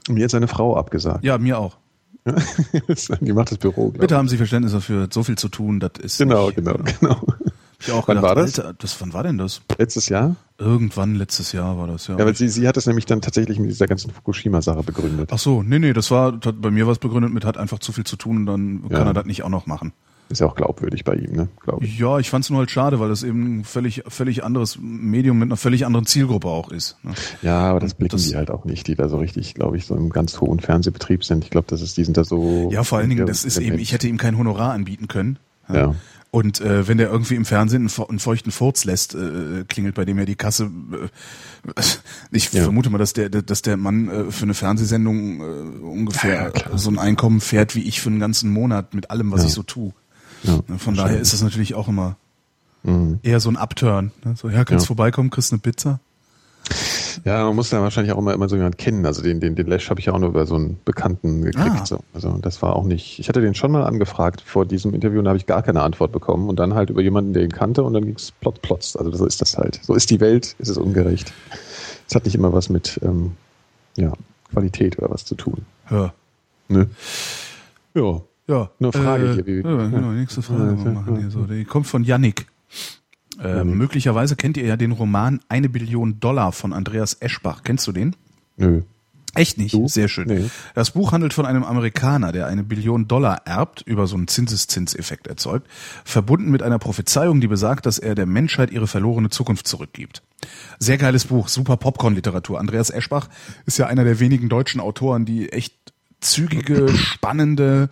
Mir 0.08 0.24
hat 0.24 0.30
seine 0.30 0.48
Frau 0.48 0.76
abgesagt. 0.76 1.24
Ja, 1.24 1.38
mir 1.38 1.58
auch. 1.58 1.76
Die 3.20 3.32
macht 3.32 3.50
das 3.52 3.58
Büro, 3.58 3.90
Bitte 3.90 4.16
haben 4.16 4.28
Sie 4.28 4.36
Verständnis 4.36 4.72
dafür, 4.72 5.08
so 5.10 5.22
viel 5.22 5.36
zu 5.38 5.48
tun, 5.48 5.80
das 5.80 5.92
ist 6.00 6.18
Genau, 6.18 6.46
nicht, 6.46 6.56
genau, 6.56 6.74
äh, 6.74 6.92
genau. 7.00 7.20
Ich 7.80 7.92
auch 7.92 8.08
Wann 8.08 8.16
gedacht, 8.16 8.36
war 8.36 8.42
das? 8.42 8.58
Alter, 8.58 8.74
das? 8.76 9.00
Wann 9.00 9.12
war 9.12 9.22
denn 9.22 9.38
das? 9.38 9.62
Letztes 9.78 10.08
Jahr? 10.08 10.34
Irgendwann 10.58 11.14
letztes 11.14 11.52
Jahr 11.52 11.78
war 11.78 11.86
das, 11.86 12.08
ja. 12.08 12.18
Ja, 12.18 12.26
weil 12.26 12.34
sie, 12.34 12.48
sie 12.48 12.66
hat 12.66 12.76
es 12.76 12.86
nämlich 12.86 13.06
dann 13.06 13.20
tatsächlich 13.22 13.58
mit 13.60 13.70
dieser 13.70 13.86
ganzen 13.86 14.10
Fukushima-Sache 14.10 14.82
begründet. 14.82 15.30
Ach 15.32 15.38
so, 15.38 15.62
nee, 15.62 15.78
nee, 15.78 15.92
das 15.92 16.10
war, 16.10 16.32
das 16.32 16.48
hat, 16.48 16.60
bei 16.60 16.70
mir 16.72 16.86
war 16.86 16.92
es 16.92 16.98
begründet 16.98 17.32
mit, 17.32 17.44
hat 17.44 17.56
einfach 17.56 17.78
zu 17.78 17.92
viel 17.92 18.04
zu 18.04 18.16
tun 18.16 18.38
und 18.38 18.46
dann 18.46 18.82
Ja. 18.90 18.98
kann 18.98 19.06
er 19.06 19.14
das 19.14 19.26
nicht 19.26 19.44
auch 19.44 19.48
noch 19.48 19.66
machen. 19.66 19.92
Ist 20.30 20.40
ja 20.40 20.46
auch 20.46 20.54
glaubwürdig 20.54 21.04
bei 21.04 21.14
ihm, 21.14 21.32
ne? 21.32 21.48
Glaube 21.62 21.84
ich. 21.86 21.98
Ja, 21.98 22.18
ich 22.18 22.28
fand 22.28 22.44
es 22.44 22.50
nur 22.50 22.58
halt 22.58 22.70
schade, 22.70 23.00
weil 23.00 23.08
das 23.08 23.22
eben 23.22 23.60
ein 23.60 23.64
völlig, 23.64 24.02
völlig 24.08 24.44
anderes 24.44 24.78
Medium 24.80 25.38
mit 25.38 25.48
einer 25.48 25.56
völlig 25.56 25.86
anderen 25.86 26.04
Zielgruppe 26.06 26.48
auch 26.48 26.70
ist. 26.70 26.96
Ne? 27.02 27.12
Ja, 27.40 27.60
aber 27.60 27.80
das 27.80 27.94
blicken 27.94 28.16
das- 28.16 28.28
die 28.28 28.36
halt 28.36 28.50
auch 28.50 28.64
nicht, 28.66 28.86
die 28.88 28.94
da 28.94 29.08
so 29.08 29.16
richtig, 29.16 29.54
glaube 29.54 29.76
ich, 29.78 29.86
so 29.86 29.94
im 29.96 30.10
ganz 30.10 30.40
hohen 30.40 30.60
Fernsehbetrieb 30.60 31.24
sind. 31.24 31.44
Ich 31.44 31.50
glaube, 31.50 31.66
das 31.70 31.80
ist, 31.80 31.96
die 31.96 32.04
sind 32.04 32.16
da 32.18 32.24
so. 32.24 32.68
Ja, 32.70 32.84
vor 32.84 32.98
allen 32.98 33.08
Dingen, 33.08 33.20
Ja, 33.20 33.24
das 33.26 33.44
ist 33.46 33.56
eben, 33.58 33.78
ich 33.78 33.92
hätte 33.92 34.06
ihm 34.08 34.18
kein 34.18 34.36
Honorar 34.36 34.72
anbieten 34.72 35.08
können. 35.08 35.38
Ja. 35.72 35.94
Und 36.30 36.60
äh, 36.60 36.86
wenn 36.86 36.98
der 36.98 37.10
irgendwie 37.10 37.36
im 37.36 37.46
Fernsehen 37.46 37.80
einen, 37.82 37.88
fe- 37.88 38.06
einen 38.06 38.18
feuchten 38.18 38.52
Furz 38.52 38.84
lässt, 38.84 39.14
äh, 39.14 39.64
klingelt 39.66 39.94
bei 39.94 40.04
dem 40.04 40.18
ja 40.18 40.26
die 40.26 40.34
Kasse. 40.36 40.64
Äh, 40.92 41.80
ich 42.30 42.52
Ja. 42.52 42.64
vermute 42.64 42.90
mal, 42.90 42.98
dass 42.98 43.14
der, 43.14 43.30
dass 43.30 43.62
der 43.62 43.78
Mann 43.78 44.08
äh, 44.08 44.30
für 44.30 44.42
eine 44.44 44.52
Fernsehsendung 44.54 45.40
äh, 45.40 45.44
ungefähr 45.84 46.52
Ja, 46.54 46.70
ja, 46.72 46.76
so 46.78 46.90
ein 46.90 46.98
Einkommen 46.98 47.40
fährt 47.40 47.74
wie 47.74 47.82
ich 47.82 48.02
für 48.02 48.10
einen 48.10 48.20
ganzen 48.20 48.50
Monat 48.50 48.92
mit 48.94 49.10
allem, 49.10 49.30
was 49.32 49.40
Ja. 49.42 49.46
ich 49.48 49.54
so 49.54 49.62
tue. 49.62 49.92
Ja, 50.44 50.58
Ne, 50.66 50.78
Von 50.78 50.94
daher 50.94 51.18
ist 51.20 51.32
das 51.32 51.42
natürlich 51.42 51.74
auch 51.74 51.88
immer 51.88 52.16
Mhm. 52.84 53.18
eher 53.22 53.40
so 53.40 53.48
ein 53.50 53.56
Upturn. 53.56 54.12
Ne? 54.24 54.34
So, 54.36 54.48
ja, 54.48 54.64
kannst 54.64 54.84
Ja. 54.84 54.86
vorbeikommen, 54.88 55.30
kriegst 55.30 55.52
eine 55.52 55.58
Pizza. 55.60 55.98
Ja, 57.24 57.44
man 57.46 57.56
muss 57.56 57.70
da 57.70 57.80
wahrscheinlich 57.80 58.12
auch 58.12 58.18
immer, 58.18 58.32
immer 58.34 58.48
so 58.48 58.54
jemanden 58.56 58.76
kennen. 58.76 59.04
Also 59.06 59.22
den, 59.22 59.40
den, 59.40 59.56
den 59.56 59.66
Lash 59.66 59.90
habe 59.90 59.98
ich 60.00 60.06
ja 60.06 60.12
auch 60.12 60.18
nur 60.18 60.28
über 60.28 60.46
so 60.46 60.54
einen 60.54 60.78
Bekannten 60.84 61.42
gekriegt. 61.42 61.80
Ah. 61.80 61.86
So. 61.86 62.00
Also 62.14 62.38
das 62.38 62.62
war 62.62 62.76
auch 62.76 62.84
nicht. 62.84 63.18
Ich 63.18 63.28
hatte 63.28 63.40
den 63.40 63.54
schon 63.54 63.72
mal 63.72 63.84
angefragt 63.84 64.42
vor 64.42 64.64
diesem 64.66 64.94
Interview 64.94 65.18
und 65.18 65.24
da 65.24 65.30
habe 65.30 65.38
ich 65.38 65.46
gar 65.46 65.62
keine 65.62 65.82
Antwort 65.82 66.12
bekommen. 66.12 66.48
Und 66.48 66.56
dann 66.60 66.74
halt 66.74 66.90
über 66.90 67.00
jemanden, 67.02 67.32
der 67.32 67.42
ihn 67.42 67.52
kannte 67.52 67.82
und 67.82 67.94
dann 67.94 68.04
ging 68.04 68.14
es 68.14 68.30
plotz, 68.32 68.58
plotz. 68.60 68.96
Also 68.96 69.10
so 69.16 69.26
ist 69.26 69.40
das 69.40 69.56
halt. 69.56 69.80
So 69.82 69.94
ist 69.94 70.10
die 70.10 70.20
Welt, 70.20 70.54
ist 70.58 70.68
es 70.68 70.76
ungerecht. 70.78 71.32
Es 72.08 72.14
hat 72.14 72.24
nicht 72.24 72.34
immer 72.34 72.52
was 72.52 72.68
mit 72.68 73.00
ähm, 73.02 73.32
ja, 73.96 74.12
Qualität 74.52 74.98
oder 74.98 75.10
was 75.10 75.24
zu 75.24 75.34
tun. 75.34 75.64
Ja. 75.90 76.12
Ne? 76.68 76.88
Ja. 77.94 78.20
Ja. 78.48 78.70
Eine 78.80 78.92
Frage 78.92 79.30
äh, 79.30 79.34
hier, 79.34 79.46
wie- 79.46 79.56
ja, 79.60 79.86
genau, 79.88 80.10
nächste 80.12 80.42
Frage. 80.42 80.76
Ja, 80.84 80.90
machen 80.90 81.18
hier 81.18 81.30
so. 81.30 81.44
Die 81.44 81.64
kommt 81.64 81.86
von 81.86 82.02
Yannick. 82.02 82.46
Äh, 83.42 83.62
möglicherweise 83.62 84.34
kennt 84.34 84.56
ihr 84.56 84.66
ja 84.66 84.76
den 84.76 84.90
Roman 84.92 85.40
Eine 85.48 85.68
Billion 85.68 86.18
Dollar 86.18 86.50
von 86.52 86.72
Andreas 86.72 87.14
Eschbach. 87.20 87.62
Kennst 87.62 87.86
du 87.86 87.92
den? 87.92 88.16
Nö. 88.56 88.82
Echt 89.34 89.58
nicht? 89.58 89.74
Du? 89.74 89.86
Sehr 89.86 90.08
schön. 90.08 90.26
Nee. 90.26 90.50
Das 90.74 90.90
Buch 90.92 91.12
handelt 91.12 91.34
von 91.34 91.46
einem 91.46 91.62
Amerikaner, 91.62 92.32
der 92.32 92.46
eine 92.48 92.64
Billion 92.64 93.06
Dollar 93.06 93.42
erbt, 93.44 93.82
über 93.82 94.06
so 94.08 94.16
einen 94.16 94.26
Zinseszinseffekt 94.26 95.26
erzeugt, 95.28 95.68
verbunden 96.04 96.50
mit 96.50 96.62
einer 96.62 96.78
Prophezeiung, 96.80 97.40
die 97.40 97.46
besagt, 97.46 97.86
dass 97.86 97.98
er 97.98 98.14
der 98.16 98.26
Menschheit 98.26 98.70
ihre 98.72 98.86
verlorene 98.88 99.28
Zukunft 99.28 99.68
zurückgibt. 99.68 100.22
Sehr 100.80 100.96
geiles 100.96 101.26
Buch, 101.26 101.46
super 101.48 101.76
Popcorn-Literatur. 101.76 102.58
Andreas 102.58 102.90
Eschbach 102.90 103.28
ist 103.66 103.78
ja 103.78 103.86
einer 103.86 104.02
der 104.02 104.18
wenigen 104.18 104.48
deutschen 104.48 104.80
Autoren, 104.80 105.24
die 105.26 105.52
echt 105.52 105.74
zügige, 106.20 106.88
spannende 106.88 107.90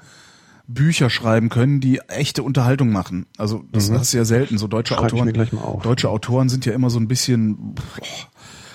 Bücher 0.69 1.11
schreiben 1.11 1.49
können, 1.49 1.81
die 1.81 2.01
echte 2.09 2.43
Unterhaltung 2.43 2.91
machen. 2.91 3.27
Also 3.39 3.65
das 3.73 3.91
hast 3.91 4.13
du 4.13 4.19
ja 4.19 4.25
selten. 4.25 4.59
So 4.59 4.67
deutsche 4.67 4.95
Mhm. 4.95 4.99
Schreib 4.99 5.13
Autoren, 5.13 5.27
mir 5.27 5.33
gleich 5.33 5.53
mal 5.53 5.61
auf. 5.63 5.83
deutsche 5.83 6.09
Autoren 6.11 6.49
sind 6.49 6.67
ja 6.67 6.73
immer 6.73 6.91
so 6.91 6.99
ein 6.99 7.09
bisschen, 7.09 7.75
boah, 7.75 7.83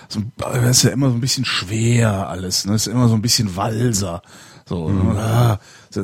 so, 0.08 0.20
ein- 0.20 0.32
das 0.38 0.78
ist 0.78 0.84
ja 0.84 0.90
immer 0.92 1.10
so 1.10 1.16
ein 1.16 1.22
bisschen 1.22 1.46
schwer 1.46 2.30
alles. 2.30 2.66
Ne? 2.66 2.74
Das 2.74 2.88
ist 2.88 2.94
immer 2.94 3.08
so 3.08 3.16
ein 3.16 3.22
bisschen 3.22 3.56
Walser. 3.56 4.22
So, 4.66 4.88
Mhm. 4.88 5.18
ah, 5.18 5.60
so, 5.90 6.02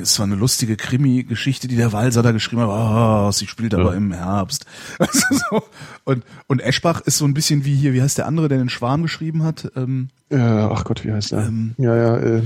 ist 0.00 0.14
zwar 0.14 0.24
eine 0.24 0.36
lustige 0.36 0.76
Krimi-Geschichte, 0.76 1.68
die 1.68 1.76
der 1.76 1.92
Walser 1.92 2.22
da 2.22 2.32
geschrieben 2.32 2.62
hat, 2.62 2.70
ah, 2.70 3.32
sie 3.32 3.46
spielt 3.46 3.74
aber 3.74 3.90
Ja. 3.90 3.96
im 3.98 4.12
Herbst. 4.12 4.64
Du, 4.98 5.06
so. 5.50 5.62
und, 6.04 6.24
und 6.46 6.60
Eschbach 6.60 7.02
ist 7.02 7.18
so 7.18 7.26
ein 7.26 7.34
bisschen 7.34 7.66
wie 7.66 7.74
hier, 7.74 7.92
wie 7.92 8.00
heißt 8.00 8.16
der 8.16 8.26
andere, 8.26 8.48
der 8.48 8.58
den 8.58 8.70
Schwarm 8.70 9.02
geschrieben 9.02 9.42
hat? 9.42 9.70
Ähm, 9.76 10.08
Äh, 10.30 10.38
ach 10.38 10.84
Gott, 10.84 11.04
wie 11.04 11.12
heißt 11.12 11.32
der? 11.32 11.40
Ähm, 11.48 11.74
ja, 11.76 11.94
ja, 11.94 12.16
äh, 12.16 12.42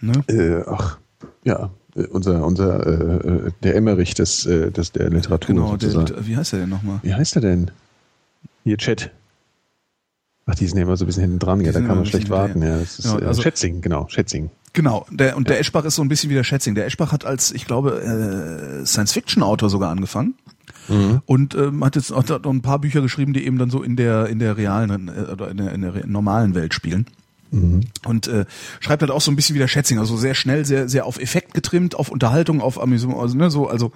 ne? 0.00 0.12
äh, 0.28 0.62
ach, 0.68 0.98
ja, 1.44 1.64
äh, 1.64 1.68
unser, 2.10 2.44
unser, 2.44 2.86
äh, 2.86 3.46
äh, 3.46 3.50
der 3.62 3.74
Emmerich 3.76 4.14
des, 4.14 4.46
äh, 4.46 4.70
des, 4.70 4.92
der 4.92 5.10
Literatur 5.10 5.54
Genau, 5.54 5.76
der, 5.76 6.26
wie 6.26 6.36
heißt 6.36 6.52
der 6.52 6.60
denn 6.60 6.68
nochmal? 6.68 7.00
Wie 7.02 7.14
heißt 7.14 7.36
er 7.36 7.42
denn? 7.42 7.70
Hier, 8.64 8.76
Chat. 8.76 9.10
Ach, 10.46 10.54
die 10.54 10.66
sind 10.66 10.76
ja 10.78 10.84
immer 10.84 10.96
so 10.96 11.04
ein 11.04 11.06
bisschen 11.08 11.22
hinten 11.22 11.38
dran, 11.38 11.60
ja, 11.60 11.72
da 11.72 11.80
kann 11.80 11.96
man 11.96 12.06
schlecht 12.06 12.30
warten, 12.30 12.62
ja. 12.62 12.78
Das 12.78 12.98
ist, 12.98 13.04
Ja, 13.06 13.18
äh, 13.18 13.24
also- 13.24 13.42
Schätzing, 13.42 13.80
genau, 13.80 14.06
Schätzing. 14.08 14.50
Genau, 14.72 15.06
der, 15.10 15.36
und 15.38 15.48
der 15.48 15.58
Eschbach 15.58 15.84
ist 15.86 15.94
so 15.94 16.02
ein 16.02 16.08
bisschen 16.08 16.28
wie 16.28 16.34
der 16.34 16.44
Schätzing. 16.44 16.74
Der 16.74 16.84
Eschbach 16.84 17.10
hat 17.10 17.24
als, 17.24 17.50
ich 17.50 17.64
glaube, 17.64 18.02
äh, 18.02 18.84
Science-Fiction-Autor 18.84 19.70
sogar 19.70 19.90
angefangen. 19.90 20.34
Und 21.24 21.54
ähm, 21.56 21.84
hat 21.84 21.96
jetzt 21.96 22.14
hat 22.14 22.28
noch 22.44 22.52
ein 22.52 22.62
paar 22.62 22.78
Bücher 22.78 23.00
geschrieben, 23.00 23.32
die 23.32 23.44
eben 23.44 23.58
dann 23.58 23.70
so 23.70 23.82
in 23.82 23.96
der 23.96 24.26
in 24.28 24.38
der 24.38 24.56
realen 24.56 25.08
äh, 25.08 25.32
oder 25.32 25.50
in 25.50 25.56
der, 25.56 25.72
in 25.72 25.80
der 25.80 26.06
normalen 26.06 26.54
Welt 26.54 26.74
spielen. 26.74 27.06
Und 28.04 28.26
äh, 28.28 28.44
schreibt 28.80 29.02
halt 29.02 29.10
auch 29.10 29.20
so 29.20 29.30
ein 29.30 29.36
bisschen 29.36 29.54
wie 29.54 29.60
der 29.60 29.68
Schätzing, 29.68 29.98
also 29.98 30.16
sehr 30.16 30.34
schnell, 30.34 30.64
sehr 30.64 30.88
sehr 30.88 31.06
auf 31.06 31.18
Effekt 31.18 31.54
getrimmt, 31.54 31.94
auf 31.94 32.08
Unterhaltung, 32.08 32.60
auf 32.60 32.80
Amüsement, 32.80 33.18
also 33.18 33.36
ne, 33.36 33.50
so 33.50 33.68
also 33.68 33.92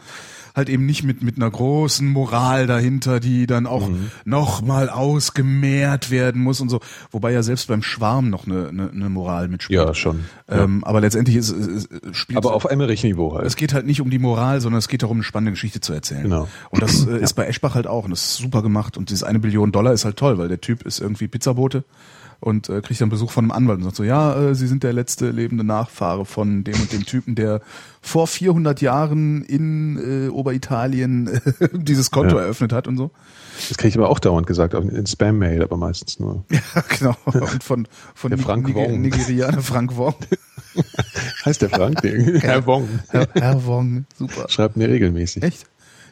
halt 0.55 0.69
eben 0.69 0.85
nicht 0.87 1.05
mit 1.05 1.23
mit 1.23 1.37
einer 1.37 1.51
großen 1.51 2.07
Moral 2.07 2.67
dahinter, 2.67 3.21
die 3.21 3.47
dann 3.47 3.67
auch 3.67 3.89
noch 4.25 4.63
mal 4.63 4.89
ausgemehrt 4.89 6.11
werden 6.11 6.43
muss 6.43 6.61
und 6.61 6.69
so, 6.69 6.81
wobei 7.11 7.33
ja 7.33 7.43
selbst 7.43 7.69
beim 7.69 7.83
Schwarm 7.83 8.31
noch 8.31 8.47
eine 8.47 8.69
eine, 8.69 8.91
eine 8.91 9.09
Moral 9.11 9.49
mitspielt. 9.49 9.81
Ja, 9.81 9.95
schon. 9.95 10.25
Ähm, 10.49 10.83
aber 10.85 11.01
letztendlich 11.01 11.37
ist, 11.37 11.51
ist, 11.51 11.89
spielt 12.13 12.39
Aber 12.39 12.55
auf 12.55 12.65
Emmerich-Niveau 12.65 13.35
halt. 13.35 13.47
es 13.47 13.57
geht 13.57 13.73
halt 13.73 13.87
nicht 13.87 14.01
um 14.01 14.11
die 14.11 14.19
Moral, 14.19 14.61
sondern 14.61 14.79
es 14.79 14.89
geht 14.89 15.03
darum, 15.03 15.19
eine 15.19 15.25
spannende 15.25 15.53
Geschichte 15.53 15.81
zu 15.81 15.93
erzählen. 15.93 16.25
Genau. 16.25 16.49
Und 16.71 16.83
das 16.83 17.07
äh, 17.07 17.19
ist 17.21 17.35
bei 17.35 17.47
Eschbach 17.47 17.75
halt 17.75 17.87
auch. 17.87 18.05
Und 18.05 18.11
das 18.11 18.25
ist 18.25 18.37
super 18.39 18.63
gemacht. 18.63 18.97
Und 18.97 19.11
dieses 19.11 19.23
eine 19.23 19.39
Billion 19.39 19.71
Dollar 19.73 19.93
ist 19.93 20.05
halt 20.05 20.17
toll, 20.17 20.39
weil 20.39 20.49
der 20.49 20.61
Typ 20.61 20.83
ist 20.83 21.01
irgendwie 21.01 21.29
Pizzabote 21.29 21.85
und 22.41 22.69
äh, 22.69 22.81
kriegt 22.81 23.01
dann 23.01 23.11
Besuch 23.11 23.31
von 23.31 23.45
einem 23.45 23.51
Anwalt 23.53 23.79
und 23.79 23.85
sagt 23.85 23.97
so, 23.97 24.05
ja, 24.05 24.35
äh, 24.51 24.55
Sie 24.55 24.67
sind 24.67 24.83
der 24.83 24.93
letzte 24.93 25.31
lebende 25.31 25.63
Nachfahre 25.65 26.25
von 26.25 26.65
dem 26.65 26.75
und 26.81 26.93
dem 26.93 27.05
Typen, 27.07 27.35
der 27.35 27.61
vor 28.01 28.27
400 28.27 28.81
Jahren 28.81 29.43
in 29.45 30.27
äh, 30.27 30.29
Oberitalien 30.31 31.29
äh, 31.29 31.41
dieses 31.73 32.11
Konto 32.11 32.37
Ja. 32.37 32.43
eröffnet 32.45 32.73
hat 32.73 32.89
und 32.89 32.97
so. 32.97 33.11
Das 33.69 33.77
kriege 33.77 33.89
ich 33.91 33.99
aber 33.99 34.09
auch 34.09 34.19
dauernd 34.21 34.47
gesagt, 34.47 34.73
in 34.75 35.07
Spam-Mail, 35.07 35.63
aber 35.63 35.77
meistens 35.77 36.19
nur. 36.19 36.45
Ja, 36.51 36.61
genau. 36.99 37.17
Und 37.25 37.63
von, 37.63 37.87
von 38.15 38.31
Der 38.31 38.39
Frank 38.39 38.67
Niger- 38.67 38.89
Wong. 38.89 39.01
Nigerianer 39.03 39.61
Frank 39.61 39.97
Wong. 39.97 40.15
Heißt 41.45 41.63
der 41.63 41.69
Frank? 41.71 42.03
Nee. 42.05 42.39
Herr 42.41 42.65
Wong. 42.67 42.89
Herr, 43.09 43.29
Herr 43.35 43.65
Wong, 43.67 44.05
super. 44.17 44.47
Schreibt 44.49 44.77
mir 44.77 44.89
regelmäßig. 44.89 45.43
Echt? 45.43 45.67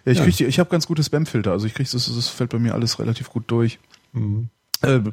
Ja, 0.05 0.13
ich 0.13 0.19
Ja. 0.19 0.25
krieg 0.25 0.41
ich 0.41 0.59
habe 0.59 0.69
ganz 0.71 0.87
gute 0.87 1.03
Spamfilter, 1.03 1.53
also 1.53 1.67
ich 1.67 1.75
krieg 1.75 1.91
das, 1.91 2.13
das 2.15 2.29
fällt 2.29 2.51
bei 2.51 2.59
mir 2.59 2.75
alles 2.75 2.99
relativ 2.99 3.31
gut 3.31 3.45
durch. 3.49 3.79
Mhm. 4.13 4.49
Ähm, 4.83 5.13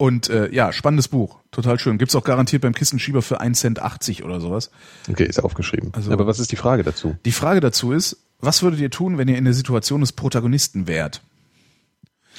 und 0.00 0.30
äh, 0.30 0.50
ja, 0.50 0.72
spannendes 0.72 1.08
Buch, 1.08 1.38
total 1.50 1.78
schön. 1.78 1.98
Gibt's 1.98 2.16
auch 2.16 2.24
garantiert 2.24 2.62
beim 2.62 2.74
Kissenschieber 2.74 3.20
für 3.20 3.40
1,80 3.42 3.52
Cent 3.54 3.82
80 3.82 4.24
oder 4.24 4.40
sowas. 4.40 4.70
Okay, 5.10 5.24
ist 5.24 5.44
aufgeschrieben. 5.44 5.90
Also- 5.94 6.10
aber 6.10 6.26
was 6.26 6.38
ist 6.38 6.50
die 6.52 6.56
Frage 6.56 6.82
dazu? 6.82 7.16
Die 7.26 7.32
Frage 7.32 7.60
dazu 7.60 7.92
ist, 7.92 8.16
was 8.40 8.62
würdet 8.62 8.80
ihr 8.80 8.90
tun, 8.90 9.18
wenn 9.18 9.28
ihr 9.28 9.36
in 9.36 9.44
der 9.44 9.52
Situation 9.52 10.00
des 10.00 10.12
Protagonisten 10.12 10.86
wärt? 10.86 11.20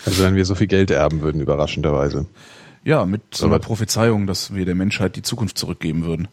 Also 0.08 0.24
wenn 0.24 0.34
wir 0.34 0.44
so 0.46 0.56
viel 0.56 0.66
Geld 0.66 0.90
erben 0.90 1.22
würden, 1.22 1.40
überraschenderweise. 1.40 2.26
Ja, 2.84 3.06
mit 3.06 3.22
so 3.36 3.46
einer 3.46 3.60
Prophezeiung, 3.60 4.26
dass 4.26 4.56
wir 4.56 4.66
der 4.66 4.74
Menschheit 4.74 5.16
die 5.16 5.22
Zukunft 5.22 5.56
zurückgeben 5.60 6.04
würden. 6.04 6.28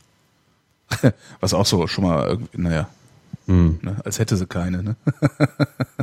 Was 1.41 1.53
auch 1.53 1.66
so 1.66 1.87
schon 1.87 2.05
mal, 2.05 2.39
naja, 2.55 2.89
Hm, 3.47 3.81
ne, 3.83 3.97
als 4.05 4.18
hätte 4.18 4.37
sie 4.39 4.47
keine. 4.47 4.83
Ne? 4.83 4.97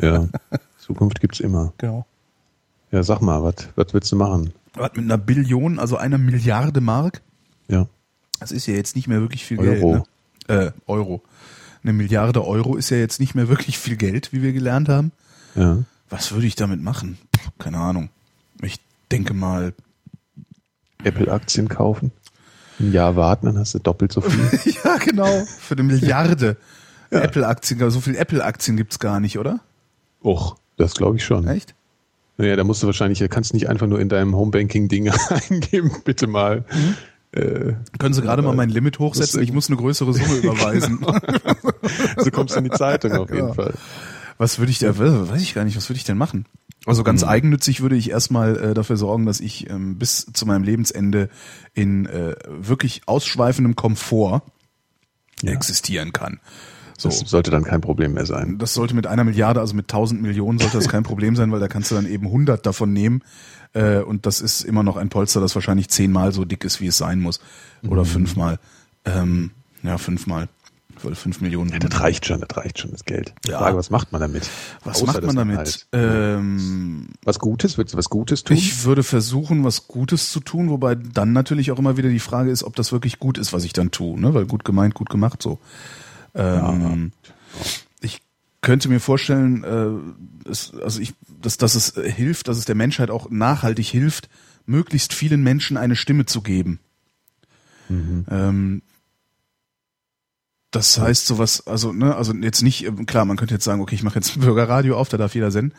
ja. 0.02 0.28
Zukunft 0.80 1.20
gibt's 1.22 1.40
immer. 1.40 1.74
Genau. 1.80 2.06
Ja, 2.92 3.02
sag 3.02 3.22
mal, 3.22 3.42
was 3.44 3.68
was 3.76 3.94
willst 3.94 4.12
du 4.12 4.16
machen? 4.16 4.54
Was 4.76 4.92
mit 4.96 5.06
einer 5.06 5.18
Billion, 5.18 5.80
also 5.80 5.98
einer 5.98 6.18
Milliarde 6.18 6.82
Mark? 6.82 7.22
Ja. 7.68 7.88
Das 8.40 8.52
ist 8.52 8.68
ja 8.68 8.74
jetzt 8.74 8.96
nicht 8.96 9.08
mehr 9.08 9.22
wirklich 9.22 9.46
viel 9.46 9.60
Euro. 9.60 9.92
Geld. 9.92 10.04
Ne? 10.50 10.66
Äh, 10.66 10.72
Euro. 10.86 11.24
Eine 11.84 11.94
Milliarde 11.94 12.46
Euro 12.46 12.76
ist 12.76 12.90
ja 12.90 12.98
jetzt 12.98 13.20
nicht 13.20 13.36
mehr 13.36 13.48
wirklich 13.48 13.78
viel 13.78 13.96
Geld, 13.96 14.34
wie 14.34 14.42
wir 14.42 14.54
gelernt 14.54 14.90
haben. 14.90 15.12
Ja. 15.56 15.80
Was 16.10 16.32
würde 16.32 16.48
ich 16.48 16.56
damit 16.56 16.82
machen? 16.82 17.18
Keine 17.60 17.78
Ahnung. 17.78 18.10
Ich 18.62 18.80
denke 19.12 19.34
mal, 19.34 19.74
Apple-Aktien 21.04 21.70
kaufen. 21.70 22.12
Ein 22.80 22.92
Jahr 22.92 23.16
warten, 23.16 23.46
dann 23.46 23.58
hast 23.58 23.74
du 23.74 23.80
doppelt 23.80 24.12
so 24.12 24.22
viel. 24.22 24.74
ja 24.84 24.98
genau, 24.98 25.46
für 25.46 25.76
eine 25.76 25.84
Milliarde 25.84 26.58
Apple-Aktien, 27.10 27.90
so 27.90 28.02
viel 28.02 28.16
Apple-Aktien 28.16 28.76
gibt's 28.76 29.00
gar 29.00 29.20
nicht, 29.20 29.38
oder? 29.40 29.62
Och, 30.22 30.58
das 30.78 30.96
glaube 30.96 31.18
ich 31.18 31.24
schon. 31.24 31.48
Echt? 31.48 31.76
Naja, 32.38 32.56
da 32.56 32.64
musst 32.64 32.84
du 32.84 32.88
wahrscheinlich, 32.88 33.20
da 33.20 33.28
kannst 33.28 33.52
du 33.52 33.56
nicht 33.56 33.70
einfach 33.70 33.88
nur 33.88 34.00
in 34.00 34.10
deinem 34.10 34.36
Homebanking-Ding 34.36 35.10
eingeben, 35.50 35.92
bitte 36.04 36.28
mal. 36.28 36.66
Äh, 37.32 37.74
Können 37.98 38.14
Sie 38.14 38.22
gerade 38.22 38.42
mal 38.42 38.56
mein 38.56 38.70
Limit 38.70 39.00
hochsetzen? 39.00 39.42
Ich 39.42 39.52
muss 39.54 39.68
eine 39.70 39.78
größere 39.78 40.14
Summe 40.14 40.36
überweisen. 40.38 41.00
so 42.18 42.32
kommst 42.32 42.56
du 42.56 42.60
in 42.60 42.66
die 42.66 42.72
Zeitung 42.72 43.14
auf 43.14 43.30
jeden 43.30 43.48
Ja. 43.50 43.54
Fall. 43.54 43.74
Was 44.38 44.60
würde 44.60 44.70
ich 44.72 44.80
da, 44.80 44.98
weiß 44.98 45.42
ich 45.42 45.54
gar 45.54 45.64
nicht, 45.64 45.78
was 45.78 45.88
würde 45.90 45.98
ich 45.98 46.04
denn 46.04 46.18
machen? 46.18 46.46
Also 46.86 47.04
ganz 47.04 47.22
Mhm. 47.24 47.30
eigennützig 47.30 47.82
würde 47.82 47.96
ich 47.96 48.10
erstmal 48.10 48.58
äh, 48.58 48.74
dafür 48.74 48.98
sorgen, 48.98 49.26
dass 49.26 49.40
ich 49.40 49.70
ähm, 49.70 49.98
bis 49.98 50.26
zu 50.34 50.46
meinem 50.46 50.64
Lebensende 50.64 51.30
in 51.74 52.06
äh, 52.06 52.36
wirklich 52.48 53.04
ausschweifendem 53.06 53.76
Komfort 53.78 54.42
Ja. 55.42 55.52
existieren 55.54 56.12
kann. 56.12 56.42
So. 56.98 57.10
Das 57.10 57.20
sollte 57.20 57.52
dann 57.52 57.64
kein 57.64 57.82
Problem 57.82 58.14
mehr 58.14 58.26
sein. 58.26 58.58
Das 58.58 58.74
sollte 58.74 58.96
mit 58.96 59.06
einer 59.08 59.24
Milliarde, 59.24 59.60
also 59.60 59.74
mit 59.76 59.88
tausend 59.90 60.22
Millionen 60.22 60.60
sollte 60.60 60.78
das 60.78 60.88
kein 60.88 61.04
Problem 61.04 61.36
sein, 61.36 61.52
weil 61.52 61.60
da 61.60 61.68
kannst 61.68 61.92
du 61.92 61.96
dann 61.96 62.06
eben 62.08 62.28
100 62.28 62.66
davon 62.66 62.94
nehmen. 62.94 63.22
Äh, 63.74 64.00
und 64.00 64.26
das 64.26 64.40
ist 64.40 64.62
immer 64.62 64.84
noch 64.84 64.96
ein 64.96 65.10
Polster, 65.10 65.42
das 65.42 65.56
wahrscheinlich 65.56 65.90
zehnmal 65.90 66.32
so 66.32 66.46
dick 66.46 66.64
ist, 66.64 66.80
wie 66.80 66.88
es 66.88 66.98
sein 66.98 67.20
muss. 67.20 67.42
Oder 67.88 68.04
Mhm. 68.04 68.08
fünfmal. 68.08 68.60
Ähm, 69.04 69.52
ja, 69.84 69.98
fünfmal. 69.98 70.48
Weil 71.04 71.14
fünf 71.16 71.42
Millionen. 71.42 71.72
Ja, 71.72 71.80
das 71.80 72.00
reicht 72.00 72.26
schon, 72.26 72.40
das 72.40 72.56
reicht 72.56 72.80
schon, 72.80 72.92
das 72.92 73.04
Geld. 73.04 73.34
Ja. 73.46 73.58
Frage, 73.60 73.76
was 73.76 73.90
macht 73.90 74.14
man 74.14 74.22
damit? 74.22 74.50
was 74.86 74.96
Außer 75.04 75.08
macht 75.08 75.24
man 75.24 75.36
damit? 75.36 75.58
Halt. 75.58 75.88
Ähm, 75.92 77.08
Was 77.26 77.40
Gutes? 77.40 77.78
Willst 77.78 77.94
du 77.94 77.98
was 77.98 78.10
Gutes 78.10 78.46
tun? 78.46 78.56
Ich 78.56 78.86
würde 78.86 79.04
versuchen, 79.04 79.66
was 79.66 79.88
Gutes 79.90 80.32
zu 80.32 80.40
tun, 80.40 80.70
wobei 80.70 80.96
dann 80.96 81.34
natürlich 81.34 81.72
auch 81.74 81.80
immer 81.80 81.98
wieder 81.98 82.08
die 82.10 82.20
Frage 82.20 82.50
ist, 82.50 82.64
ob 82.64 82.78
das 82.78 82.94
wirklich 82.94 83.20
gut 83.20 83.38
ist, 83.38 83.52
was 83.52 83.66
ich 83.66 83.74
dann 83.74 83.92
tue, 83.92 84.18
ne? 84.18 84.34
Weil 84.34 84.46
gut 84.46 84.64
gemeint, 84.64 84.94
gut 84.94 85.10
gemacht 85.10 85.42
so. 85.44 85.60
Ähm, 86.36 87.12
Ich 88.02 88.22
könnte 88.62 88.90
mir 88.90 89.00
vorstellen, 89.00 89.64
äh, 89.64 90.50
es, 90.50 90.74
also 90.76 91.00
ich, 91.00 91.14
dass, 91.42 91.58
dass 91.58 91.76
es 91.76 91.96
äh, 91.98 92.12
hilft, 92.12 92.48
dass 92.48 92.58
es 92.58 92.66
der 92.66 92.76
Menschheit 92.76 93.10
auch 93.10 93.30
nachhaltig 93.30 93.88
hilft, 93.88 94.30
möglichst 94.66 95.14
vielen 95.14 95.44
Menschen 95.44 95.78
eine 95.78 95.96
Stimme 95.96 96.26
zu 96.26 96.42
geben. 96.42 96.80
Ähm, 98.30 98.82
das 100.72 101.00
heißt 101.00 101.26
sowas, 101.26 101.66
also 101.68 101.94
ne, 101.94 102.16
also 102.16 102.34
jetzt 102.34 102.62
nicht, 102.62 102.86
ähm, 102.86 103.06
klar, 103.06 103.24
man 103.26 103.38
könnte 103.38 103.54
jetzt 103.54 103.64
sagen, 103.64 103.82
okay, 103.82 103.96
ich 103.96 104.04
mache 104.04 104.16
jetzt 104.16 104.40
Bürgerradio 104.40 104.98
auf, 104.98 105.08
da 105.10 105.18
darf 105.18 105.36
jeder 105.36 105.52
senden. 105.52 105.78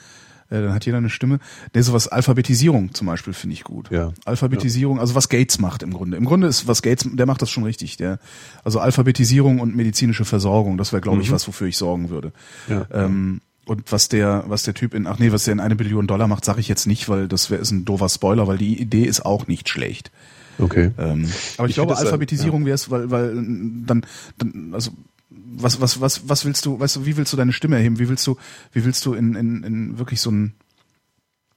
Äh, 0.50 0.62
dann 0.62 0.72
hat 0.72 0.86
jeder 0.86 0.98
eine 0.98 1.10
Stimme. 1.10 1.38
Der 1.74 1.82
sowas 1.82 2.08
Alphabetisierung 2.08 2.94
zum 2.94 3.06
Beispiel 3.06 3.32
finde 3.32 3.54
ich 3.54 3.64
gut. 3.64 3.90
Ja. 3.90 4.12
Alphabetisierung, 4.24 5.00
also 5.00 5.14
was 5.14 5.28
Gates 5.28 5.58
macht 5.58 5.82
im 5.82 5.92
Grunde. 5.92 6.16
Im 6.16 6.24
Grunde 6.24 6.46
ist 6.46 6.68
was 6.68 6.82
Gates, 6.82 7.08
der 7.10 7.26
macht 7.26 7.42
das 7.42 7.50
schon 7.50 7.64
richtig. 7.64 7.96
Der, 7.96 8.18
also 8.64 8.78
Alphabetisierung 8.78 9.60
und 9.60 9.74
medizinische 9.74 10.24
Versorgung, 10.24 10.78
das 10.78 10.92
wäre 10.92 11.02
glaube 11.02 11.22
ich 11.22 11.32
was, 11.32 11.46
wofür 11.48 11.66
ich 11.66 11.76
sorgen 11.76 12.10
würde. 12.10 12.32
Ja. 12.68 12.86
Ähm, 12.92 13.40
und 13.66 13.90
was 13.90 14.08
der, 14.08 14.44
was 14.46 14.62
der 14.62 14.74
Typ 14.74 14.94
in, 14.94 15.08
ach 15.08 15.18
nee, 15.18 15.32
was 15.32 15.44
der 15.44 15.52
in 15.52 15.60
eine 15.60 15.74
Billion 15.74 16.06
Dollar 16.06 16.28
macht, 16.28 16.44
sage 16.44 16.60
ich 16.60 16.68
jetzt 16.68 16.86
nicht, 16.86 17.08
weil 17.08 17.26
das 17.26 17.50
wäre 17.50 17.60
ist 17.60 17.72
ein 17.72 17.84
doofer 17.84 18.08
Spoiler, 18.08 18.46
weil 18.46 18.58
die 18.58 18.80
Idee 18.80 19.04
ist 19.04 19.26
auch 19.26 19.48
nicht 19.48 19.68
schlecht. 19.68 20.12
Okay. 20.58 20.92
Ähm, 20.98 21.28
aber 21.58 21.66
ich, 21.66 21.70
Ich 21.70 21.74
glaube, 21.74 21.96
Alphabetisierung 21.96 22.64
wäre 22.64 22.76
es, 22.76 22.90
weil, 22.90 23.10
weil 23.10 23.34
dann, 23.34 24.06
dann, 24.38 24.70
also 24.72 24.92
was, 25.28 25.80
was, 25.80 26.00
was, 26.00 26.28
was 26.28 26.44
willst 26.44 26.64
du, 26.66 26.78
weißt 26.78 26.96
du, 26.96 27.06
wie 27.06 27.16
willst 27.16 27.32
du 27.32 27.36
deine 27.36 27.52
Stimme 27.52 27.76
erheben? 27.76 27.98
Wie 27.98 28.08
willst 28.08 28.26
du, 28.26 28.36
wie 28.72 28.84
willst 28.84 29.04
du 29.06 29.14
in, 29.14 29.34
in, 29.34 29.62
in 29.64 29.98
wirklich 29.98 30.20
so 30.20 30.30
einen, 30.30 30.54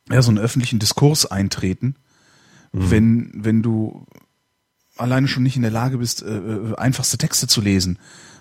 ja, 0.10 0.22
so 0.22 0.30
einen 0.32 0.40
öffentlichen 0.40 0.80
Diskurs 0.80 1.26
eintreten, 1.26 1.96
Mhm. 2.72 2.92
wenn, 2.92 3.32
wenn 3.34 3.64
du 3.64 4.06
alleine 4.96 5.28
schon 5.28 5.42
nicht 5.42 5.56
in 5.56 5.64
der 5.64 5.72
Lage 5.72 5.98
bist, 5.98 6.22
äh, 6.22 6.38
äh, 6.38 6.76
einfachste 6.76 7.18
Texte 7.18 7.48
zu 7.48 7.62
lesen 7.62 7.98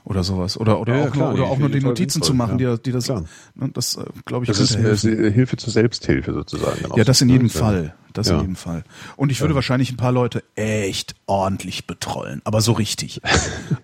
oder 0.09 0.25
sowas. 0.25 0.59
Oder, 0.59 0.81
oder 0.81 0.97
Ja, 0.97 1.05
auch, 1.05 1.11
klar, 1.13 1.33
nur, 1.33 1.43
oder 1.43 1.51
auch 1.51 1.59
nur 1.59 1.69
die 1.69 1.81
Notizen 1.81 2.23
zu 2.23 2.33
machen, 2.33 2.59
ja. 2.59 2.77
die, 2.77 2.83
die 2.85 2.93
das, 2.93 3.05
Klar. 3.05 3.25
ne, 3.55 3.71
das, 3.75 3.97
äh, 3.97 4.05
glaube 4.25 4.45
ich, 4.45 4.49
Das 4.49 4.59
ist 4.59 4.77
helfen. 4.77 5.25
äh, 5.25 5.31
Hilfe 5.31 5.59
zur 5.59 5.71
Selbsthilfe 5.73 6.33
sozusagen. 6.33 6.79
Ja, 6.97 7.05
das 7.05 7.21
in 7.21 7.27
ne? 7.29 7.35
jedem 7.35 7.49
Ja. 7.49 7.53
Fall. 7.61 7.95
Das 8.15 8.31
in 8.31 8.41
jedem 8.41 8.57
Fall. 8.57 8.85
Und 9.17 9.31
ich 9.31 9.41
würde 9.43 9.55
wahrscheinlich 9.55 9.93
ein 9.93 9.97
paar 9.99 10.11
Leute 10.13 10.43
echt 10.57 11.15
ordentlich 11.27 11.87
betrollen, 11.87 12.41
aber 12.45 12.61
so 12.63 12.73
richtig. 12.73 13.21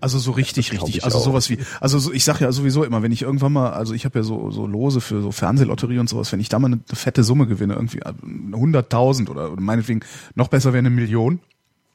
Also 0.00 0.18
so 0.18 0.32
richtig, 0.32 0.72
richtig. 0.72 0.96
ich 0.96 1.04
Also 1.04 1.18
sowas 1.18 1.48
wie, 1.50 1.58
also 1.80 1.98
so, 1.98 2.12
ich 2.12 2.24
sag 2.24 2.40
ja 2.40 2.50
sowieso 2.52 2.84
immer, 2.84 3.02
wenn 3.02 3.12
ich 3.12 3.22
irgendwann 3.22 3.52
mal, 3.52 3.70
also 3.70 3.94
ich 3.94 4.04
habe 4.04 4.18
ja 4.18 4.22
so, 4.22 4.50
so 4.50 4.66
Lose 4.66 5.00
für 5.00 5.22
so 5.22 5.30
Fernsehlotterie 5.30 5.98
und 5.98 6.08
sowas, 6.08 6.30
wenn 6.32 6.40
ich 6.40 6.48
da 6.50 6.58
mal 6.58 6.66
eine, 6.68 6.80
fette 6.92 7.22
Summe 7.24 7.46
gewinne, 7.46 7.74
irgendwie 7.74 8.00
äh, 8.00 8.12
100.000 8.52 9.28
oder, 9.30 9.52
oder 9.52 9.60
meinetwegen 9.62 10.00
noch 10.34 10.48
besser 10.48 10.72
wäre 10.72 10.80
eine 10.80 10.90
Million, 10.90 11.40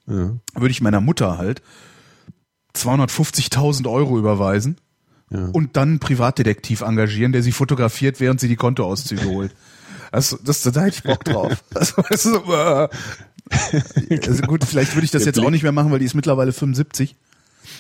würde 0.06 0.72
ich 0.72 0.82
meiner 0.82 1.02
Mutter 1.02 1.38
halt 1.38 1.62
250.000 2.76 3.90
Euro 3.90 4.18
überweisen 4.18 4.78
Ja. 5.32 5.46
und 5.52 5.76
dann 5.78 5.90
einen 5.90 6.00
Privatdetektiv 6.00 6.82
engagieren, 6.82 7.32
der 7.32 7.44
sie 7.44 7.52
fotografiert, 7.52 8.20
während 8.20 8.40
sie 8.40 8.48
die 8.48 8.56
Kontoauszüge 8.56 9.26
holt. 9.30 9.56
Das, 10.12 10.38
das, 10.44 10.62
da 10.64 10.82
hätte 10.82 10.96
ich 10.98 11.04
Bock 11.04 11.24
drauf. 11.24 11.64
Also, 11.76 11.98
weißt 11.98 12.26
du, 12.26 12.30
so, 12.32 12.54
äh, 12.54 12.90
also 14.28 14.42
gut, 14.44 14.64
vielleicht 14.66 14.96
würde 14.96 15.06
ich 15.06 15.12
das 15.12 15.24
Der 15.24 15.34
jetzt 15.34 15.40
auch 15.44 15.50
nicht 15.52 15.64
mehr 15.64 15.72
machen, 15.72 15.92
weil 15.92 16.00
die 16.00 16.06
ist 16.06 16.16
mittlerweile 16.16 16.52
75. 16.52 17.16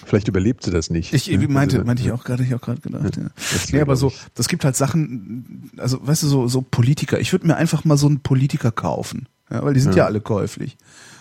Vielleicht 0.05 0.27
überlebt 0.27 0.63
sie 0.63 0.71
das 0.71 0.89
nicht. 0.89 1.13
Ich 1.13 1.27
ne? 1.27 1.47
meinte, 1.47 1.77
Also, 1.77 1.85
meinte 1.85 2.03
ich 2.03 2.11
auch 2.11 2.23
gerade, 2.23 2.43
ich 2.43 2.53
auch 2.53 2.61
gerade 2.61 2.81
gedacht. 2.81 3.17
Ja. 3.17 3.23
das 3.51 3.71
Nee, 3.71 3.81
aber 3.81 3.95
so, 3.95 4.13
das 4.35 4.47
gibt 4.47 4.63
halt 4.63 4.75
Sachen, 4.75 5.71
also 5.77 6.05
weißt 6.05 6.23
du, 6.23 6.27
so, 6.27 6.47
so 6.47 6.61
Politiker. 6.61 7.19
Ich 7.19 7.31
würde 7.31 7.47
mir 7.47 7.55
einfach 7.55 7.85
mal 7.85 7.97
so 7.97 8.07
einen 8.07 8.19
Politiker 8.19 8.71
kaufen, 8.71 9.27
ja, 9.49 9.63
weil 9.63 9.73
die 9.73 9.79
sind 9.79 9.95
ja, 9.95 10.05
alle 10.05 10.21
käuflich. 10.21 10.77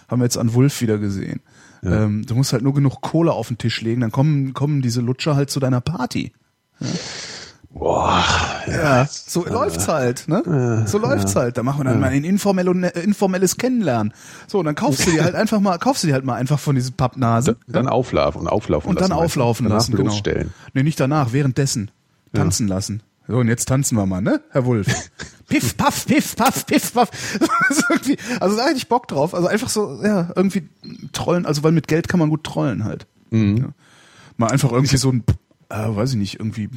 Haben 0.09 0.21
wir 0.21 0.25
jetzt 0.25 0.39
an 0.39 0.53
Wulf 0.55 0.81
wieder 0.81 0.99
gesehen. 0.99 1.41
Ähm, 1.83 2.24
du 2.26 2.35
musst 2.35 2.53
halt 2.53 2.62
nur 2.62 2.74
genug 2.74 3.01
Kohle 3.01 3.33
auf 3.33 3.49
den 3.49 3.59
Tisch 3.59 3.81
legen, 3.83 4.01
dann 4.01 4.12
kommen, 4.12 4.55
kommen 4.55 4.83
diese 4.83 5.01
Lutscher 5.01 5.37
halt 5.37 5.51
zu 5.51 5.61
deiner 5.61 5.81
Party. 5.81 6.33
Boah, 7.70 8.24
Ja, 8.66 9.07
so 9.09 9.45
läuft's 9.45 9.89
halt, 9.89 10.26
ne? 10.26 10.85
so 10.87 10.99
läuft's 10.99 11.37
halt. 11.37 11.59
Da 11.59 11.62
machen 11.62 11.81
wir 11.81 11.85
dann 11.85 12.01
mal 12.01 12.09
ein 12.09 12.24
informell 12.24 12.68
und, 12.68 12.83
äh, 12.83 13.01
informelles 13.01 13.57
Kennenlernen. 13.59 14.14
So, 14.47 14.59
und 14.59 14.64
dann 14.64 14.74
kaufst 14.74 15.07
du 15.07 15.11
dir 15.11 15.22
halt 15.22 15.35
einfach 15.37 15.61
mal, 15.61 15.79
kaufst 15.79 16.03
du 16.03 16.09
dir 16.09 16.14
halt 16.14 16.24
mal 16.24 16.35
einfach 16.35 16.59
von 16.59 16.74
diesen 16.74 16.95
Pappnasen. 16.95 17.57
dann 17.68 17.87
auflaufen 17.87 18.41
und 18.41 18.49
auflaufen 18.49 18.89
und 18.91 18.95
lassen. 18.97 19.11
dann 19.11 19.18
weißt 19.18 19.20
du? 19.37 19.41
auflaufen 19.43 19.64
Danach 19.66 19.76
lassen, 19.76 19.97
genau. 19.97 20.47
Nee, 20.72 20.83
nicht 20.83 20.99
danach, 20.99 21.33
währenddessen. 21.33 21.91
Tanzen 22.33 22.68
lassen. 22.68 23.03
So, 23.29 23.37
und 23.37 23.49
jetzt 23.49 23.66
tanzen 23.68 23.97
wir 23.97 24.07
mal, 24.07 24.22
ne, 24.22 24.41
Herr 24.51 24.64
Wulf? 24.64 24.87
piff, 25.49 25.77
paff, 25.77 26.07
piff, 26.07 26.37
paff, 26.37 26.67
piff, 26.67 26.93
paff. 26.95 27.11
Also 28.41 28.57
da 28.57 28.65
hätte 28.67 28.77
ich 28.77 28.89
Bock 28.89 29.09
drauf. 29.09 29.35
Also 29.35 29.49
einfach 29.49 29.69
so, 29.69 30.01
ja, 30.03 30.31
irgendwie 30.37 30.69
trollen, 31.13 31.47
also 31.47 31.63
weil 31.63 31.73
mit 31.73 31.89
Geld 31.89 32.09
kann 32.09 32.21
man 32.21 32.31
gut 32.31 32.45
trollen 32.45 32.85
halt. 32.85 33.07
Mhm. 33.31 33.57
Ja. 33.57 33.69
Mal 34.37 34.51
einfach 34.51 34.73
irgendwie 34.73 34.97
so 34.97 35.11
ein, 35.11 35.25
äh, 35.69 35.77
weiß 35.89 36.11
ich 36.13 36.17
nicht, 36.17 36.39
irgendwie 36.39 36.69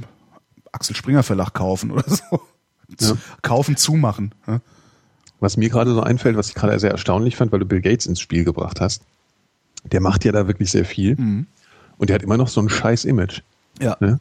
Axel 0.72 0.96
Springer 0.96 1.24
Verlag 1.24 1.54
kaufen 1.54 1.92
oder 1.92 2.04
so. 2.08 2.42
Zu, 2.98 3.18
Kaufen, 3.42 3.78
zumachen. 3.78 4.34
Ja. 4.48 4.60
Was 5.40 5.58
mir 5.58 5.70
gerade 5.70 5.94
so 5.94 6.02
einfällt, 6.02 6.36
was 6.38 6.50
ich 6.50 6.56
gerade 6.56 6.78
sehr 6.80 6.92
erstaunlich 6.92 7.36
fand, 7.38 7.52
weil 7.52 7.60
du 7.60 7.66
Bill 7.66 7.82
Gates 7.82 8.06
ins 8.06 8.20
Spiel 8.20 8.44
gebracht 8.44 8.82
hast, 8.82 9.04
der 9.86 10.02
macht 10.02 10.26
ja 10.26 10.32
da 10.32 10.48
wirklich 10.48 10.72
sehr 10.72 10.86
viel 10.86 11.16
Mhm. 11.16 11.48
und 11.98 12.10
der 12.10 12.16
hat 12.16 12.24
immer 12.24 12.38
noch 12.38 12.48
so 12.50 12.62
ein 12.62 12.70
scheiß 12.70 13.06
Image. 13.06 13.42
Ja. 13.80 13.96
Ne? 14.00 14.20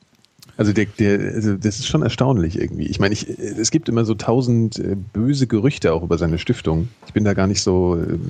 Also 0.61 0.75
der, 0.75 0.85
der, 0.85 1.19
also 1.33 1.55
das 1.55 1.79
ist 1.79 1.87
schon 1.87 2.03
erstaunlich 2.03 2.61
irgendwie. 2.61 2.85
Ich 2.85 3.01
meine, 3.01 3.15
ich, 3.15 3.27
es 3.31 3.71
gibt 3.71 3.89
immer 3.89 4.05
so 4.05 4.15
tausend 4.15 4.79
äh, 4.79 4.95
böse 4.95 5.47
Gerüchte 5.47 5.95
auch 5.95 6.03
über 6.03 6.19
seine 6.19 6.39
Stiftung. 6.39 6.89
Ich 7.07 7.15
bin 7.15 7.25
da 7.25 7.33
gar 7.33 7.47
nicht 7.47 7.63
so, 7.63 7.97
ähm, 7.97 8.21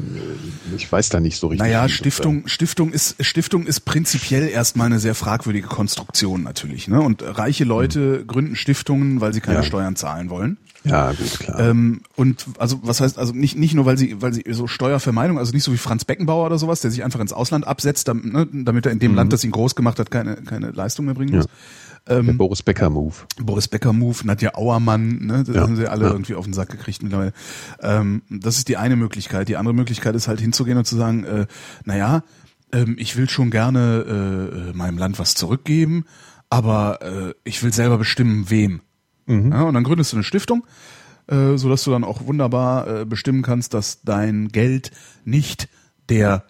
ich 0.76 0.92
weiß 0.92 1.08
da 1.08 1.18
nicht 1.18 1.38
so 1.38 1.48
richtig. 1.48 1.66
Naja, 1.66 1.88
Stiftung, 1.88 2.46
Stiftung 2.46 2.92
ist, 2.92 3.16
Stiftung 3.18 3.66
ist 3.66 3.80
prinzipiell 3.80 4.48
erstmal 4.48 4.86
eine 4.86 5.00
sehr 5.00 5.16
fragwürdige 5.16 5.66
Konstruktion 5.66 6.44
natürlich, 6.44 6.86
ne? 6.86 7.00
Und 7.00 7.24
reiche 7.24 7.64
Leute 7.64 8.24
gründen 8.24 8.54
Stiftungen, 8.54 9.20
weil 9.20 9.34
sie 9.34 9.40
keine 9.40 9.58
Ja. 9.58 9.64
Steuern 9.64 9.96
zahlen 9.96 10.30
wollen. 10.30 10.56
Ja, 10.84 11.10
gut, 11.10 11.40
klar. 11.40 11.58
Ähm, 11.58 12.02
und 12.14 12.46
also 12.58 12.78
was 12.84 13.00
heißt 13.00 13.18
also 13.18 13.32
nicht 13.32 13.58
nicht 13.58 13.74
nur 13.74 13.86
weil 13.86 13.98
sie 13.98 14.22
weil 14.22 14.32
sie 14.32 14.44
so 14.50 14.68
Steuervermeidung 14.68 15.36
also 15.36 15.52
nicht 15.52 15.64
so 15.64 15.72
wie 15.72 15.78
Franz 15.78 16.04
Beckenbauer 16.04 16.46
oder 16.46 16.58
sowas 16.58 16.80
der 16.80 16.92
sich 16.92 17.02
einfach 17.02 17.20
ins 17.20 17.32
Ausland 17.32 17.66
absetzt 17.66 18.06
damit, 18.08 18.32
ne, 18.32 18.46
damit 18.50 18.86
er 18.86 18.92
in 18.92 18.98
dem 19.00 19.14
Land 19.14 19.32
das 19.32 19.44
ihn 19.44 19.50
groß 19.50 19.74
gemacht 19.74 19.98
hat 19.98 20.10
keine 20.10 20.36
keine 20.36 20.70
Leistung 20.70 21.04
mehr 21.04 21.14
bringen 21.14 21.36
muss 21.36 21.46
der 22.06 22.22
Boris 22.22 22.62
Becker 22.62 22.90
Move. 22.90 23.14
Boris 23.40 23.68
Becker 23.68 23.92
Move 23.92 24.18
Nadja 24.24 24.54
Auermann 24.54 25.26
ne 25.26 25.44
das 25.44 25.54
Ja, 25.54 25.62
haben 25.62 25.76
sie 25.76 25.86
alle 25.86 26.06
ja. 26.06 26.12
irgendwie 26.12 26.34
auf 26.34 26.44
den 26.44 26.54
Sack 26.54 26.70
gekriegt 26.70 27.02
mittlerweile 27.02 27.32
ähm, 27.82 28.22
das 28.30 28.58
ist 28.58 28.68
die 28.68 28.76
eine 28.76 28.96
Möglichkeit 28.96 29.48
die 29.48 29.56
andere 29.56 29.74
Möglichkeit 29.74 30.14
ist 30.14 30.28
halt 30.28 30.40
hinzugehen 30.40 30.78
und 30.78 30.86
zu 30.86 30.96
sagen 30.96 31.24
äh, 31.24 31.46
naja 31.84 32.22
ähm, 32.72 32.96
ich 32.98 33.16
will 33.16 33.28
schon 33.28 33.50
gerne 33.50 34.70
äh, 34.70 34.76
meinem 34.76 34.98
Land 34.98 35.18
was 35.18 35.34
zurückgeben 35.34 36.04
aber 36.48 37.00
äh, 37.02 37.34
ich 37.44 37.62
will 37.62 37.72
selber 37.72 37.98
bestimmen 37.98 38.50
wem 38.50 38.80
ja, 39.30 39.62
und 39.62 39.74
dann 39.74 39.84
gründest 39.84 40.12
du 40.12 40.16
eine 40.16 40.24
Stiftung, 40.24 40.66
äh, 41.28 41.56
so 41.56 41.68
dass 41.68 41.84
du 41.84 41.92
dann 41.92 42.04
auch 42.04 42.26
wunderbar 42.26 43.02
äh, 43.02 43.04
bestimmen 43.04 43.42
kannst, 43.42 43.74
dass 43.74 44.02
dein 44.02 44.48
Geld 44.48 44.90
nicht 45.24 45.68
der 46.08 46.44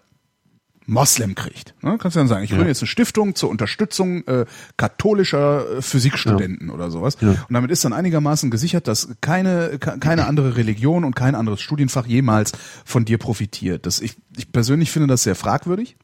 Moslem 0.90 1.34
kriegt. 1.34 1.74
Ne? 1.82 1.96
Kannst 1.98 2.16
du 2.16 2.20
dann 2.20 2.28
sagen, 2.28 2.42
ich 2.44 2.50
gründe 2.50 2.66
jetzt 2.68 2.82
eine 2.82 2.88
Stiftung 2.88 3.34
zur 3.36 3.48
Unterstützung 3.48 4.26
äh, 4.26 4.44
katholischer 4.76 5.78
äh, 5.78 5.82
Physikstudenten 5.82 6.68
oder 6.70 6.90
sowas. 6.90 7.16
Und 7.48 7.54
damit 7.54 7.70
ist 7.70 7.84
dann 7.84 7.92
einigermaßen 7.92 8.50
gesichert, 8.50 8.88
dass 8.88 9.08
keine 9.20 9.78
ke- 9.78 9.98
keine 10.00 10.26
andere 10.26 10.56
Religion 10.56 11.04
und 11.04 11.14
kein 11.14 11.34
anderes 11.34 11.60
Studienfach 11.60 12.06
jemals 12.06 12.52
von 12.84 13.04
dir 13.04 13.18
profitiert. 13.18 13.86
Das 13.86 14.00
ich, 14.00 14.16
ich 14.36 14.50
persönlich 14.50 14.90
finde 14.90 15.06
das 15.08 15.22
sehr 15.22 15.34
fragwürdig. 15.36 15.96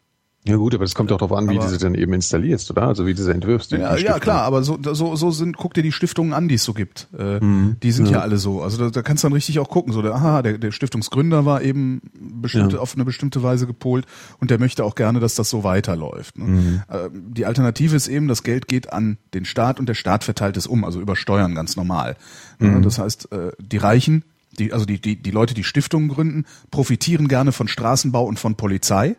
Ja 0.49 0.57
gut, 0.57 0.74
aber 0.74 0.84
es 0.84 0.94
kommt 0.94 1.11
auch 1.11 1.18
darauf 1.18 1.36
an, 1.36 1.49
wie 1.49 1.57
Aber- 1.59 1.66
du 1.66 1.72
sie 1.72 1.78
dann 1.78 1.94
eben 1.97 2.12
installierst, 2.12 2.70
oder? 2.70 2.82
Also 2.82 3.05
wie 3.05 3.14
du 3.14 3.22
sie 3.22 3.32
entwirfst. 3.32 3.72
die 3.72 3.76
Ja, 3.76 3.97
ja 3.97 4.18
klar, 4.20 4.42
aber 4.42 4.62
so, 4.62 4.78
so, 4.92 5.16
so 5.16 5.30
sind, 5.32 5.57
guck 5.57 5.74
dir 5.74 5.82
die 5.82 5.90
Stiftungen 5.92 6.32
an, 6.32 6.47
die 6.47 6.55
es 6.55 6.62
so 6.64 6.72
gibt. 6.72 7.09
Äh, 7.18 7.40
Die 7.82 7.90
sind 7.90 8.09
ja. 8.09 8.20
alle 8.20 8.38
so. 8.38 8.62
Also 8.62 8.78
da, 8.78 8.90
da 8.90 9.03
kannst 9.03 9.24
du 9.24 9.26
dann 9.28 9.32
richtig 9.32 9.59
auch 9.59 9.68
gucken. 9.68 9.92
So, 9.92 10.03
der, 10.03 10.14
aha, 10.14 10.42
der, 10.42 10.59
der 10.59 10.70
Stiftungsgründer 10.70 11.44
war 11.44 11.62
eben 11.62 12.01
bestimmte, 12.14 12.76
Ja. 12.76 12.82
auf 12.82 12.94
eine 12.94 13.05
bestimmte 13.05 13.42
Weise 13.42 13.66
gepolt 13.66 14.07
und 14.38 14.51
der 14.53 14.61
möchte 14.61 14.84
auch 14.84 14.94
gerne, 14.94 15.18
dass 15.18 15.34
das 15.34 15.51
so 15.51 15.64
weiterläuft. 15.64 16.38
Ne? 16.38 16.84
Äh, 16.88 17.09
die 17.12 17.44
Alternative 17.44 17.97
ist 17.97 18.07
eben, 18.07 18.28
das 18.28 18.42
Geld 18.44 18.68
geht 18.68 18.92
an 18.92 19.18
den 19.34 19.44
Staat 19.44 19.80
und 19.80 19.88
der 19.88 19.94
Staat 19.94 20.22
verteilt 20.22 20.57
es 20.57 20.66
um, 20.68 20.84
also 20.84 21.01
über 21.01 21.16
Steuern 21.16 21.55
ganz 21.57 21.76
normal. 21.76 22.16
Ja, 22.61 22.78
das 22.80 22.99
heißt, 22.99 23.32
äh, 23.32 23.51
die 23.59 23.78
Reichen, 23.78 24.22
die, 24.59 24.72
also 24.72 24.86
die, 24.86 25.01
die, 25.01 25.16
die 25.16 25.30
Leute, 25.30 25.55
die 25.55 25.64
Stiftungen 25.64 26.09
gründen, 26.09 26.44
profitieren 26.70 27.28
gerne 27.28 27.53
von 27.53 27.68
Straßenbau 27.68 28.24
und 28.24 28.38
von 28.38 28.55
Polizei. 28.55 29.16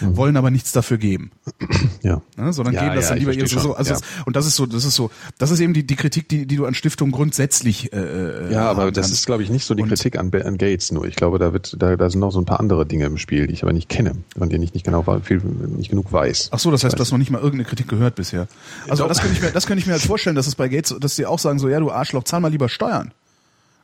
Wollen 0.00 0.36
aber 0.36 0.50
nichts 0.50 0.72
dafür 0.72 0.98
geben 0.98 1.30
Ja. 2.02 2.20
ne, 2.36 2.52
sondern 2.52 2.74
Ja, 2.74 2.82
geben 2.84 2.94
das 2.96 3.04
ja, 3.04 3.10
dann 3.10 3.18
lieber 3.18 3.32
ihr 3.32 3.46
so, 3.46 3.74
also 3.74 3.94
ja. 3.94 4.00
und 4.26 4.36
das 4.36 4.46
ist 4.46 4.56
so, 4.56 4.66
das 4.66 4.84
ist 4.84 4.94
so, 4.94 5.10
das 5.38 5.50
ist 5.50 5.60
eben 5.60 5.72
die, 5.74 5.86
die 5.86 5.96
Kritik, 5.96 6.28
die, 6.28 6.46
die 6.46 6.56
du 6.56 6.66
an 6.66 6.74
Stiftungen 6.74 7.12
grundsätzlich 7.12 7.92
äh, 7.92 8.52
Ja, 8.52 8.70
aber 8.70 8.90
das 8.92 9.06
kannst. 9.06 9.12
ist, 9.20 9.26
glaube 9.26 9.42
ich, 9.42 9.50
nicht 9.50 9.64
so 9.64 9.74
die 9.74 9.82
Und- 9.82 9.88
Kritik 9.88 10.18
an, 10.18 10.30
an 10.32 10.58
Gates 10.58 10.92
nur. 10.92 11.06
Ich 11.06 11.16
glaube, 11.16 11.38
da 11.38 11.52
wird, 11.52 11.76
da, 11.82 11.96
da 11.96 12.10
sind 12.10 12.20
noch 12.20 12.30
so 12.32 12.40
ein 12.40 12.44
paar 12.44 12.60
andere 12.60 12.86
Dinge 12.86 13.06
im 13.06 13.18
Spiel, 13.18 13.46
die 13.46 13.54
ich 13.54 13.62
aber 13.62 13.72
nicht 13.72 13.88
kenne, 13.88 14.12
von 14.36 14.48
denen 14.50 14.62
ich 14.62 14.74
nicht 14.74 14.84
genau 14.84 15.02
viel, 15.22 15.38
nicht 15.42 15.90
genug 15.90 16.12
weiß. 16.12 16.50
Ach 16.52 16.58
so, 16.58 16.70
das 16.70 16.84
heißt, 16.84 16.96
du 16.96 17.00
hast 17.00 17.10
noch 17.10 17.18
nicht 17.18 17.30
mal 17.30 17.38
irgendeine 17.38 17.64
Kritik 17.64 17.88
gehört 17.88 18.14
bisher. 18.14 18.46
Also 18.88 19.04
Doch. 19.04 19.08
das 19.08 19.20
könnte 19.20 19.36
ich 19.36 19.42
mir, 19.42 19.50
das 19.50 19.66
könnte 19.66 19.80
ich 19.80 19.86
mir 19.86 19.92
halt 19.94 20.02
vorstellen, 20.06 20.36
dass 20.36 20.46
es 20.46 20.54
bei 20.54 20.68
Gates, 20.68 20.94
dass 21.00 21.16
die 21.16 21.26
auch 21.26 21.38
sagen 21.38 21.58
so, 21.58 21.68
ja, 21.68 21.80
du 21.80 21.90
Arschloch, 21.90 22.24
zahl 22.24 22.40
mal 22.40 22.48
lieber 22.50 22.68
Steuern. 22.68 23.12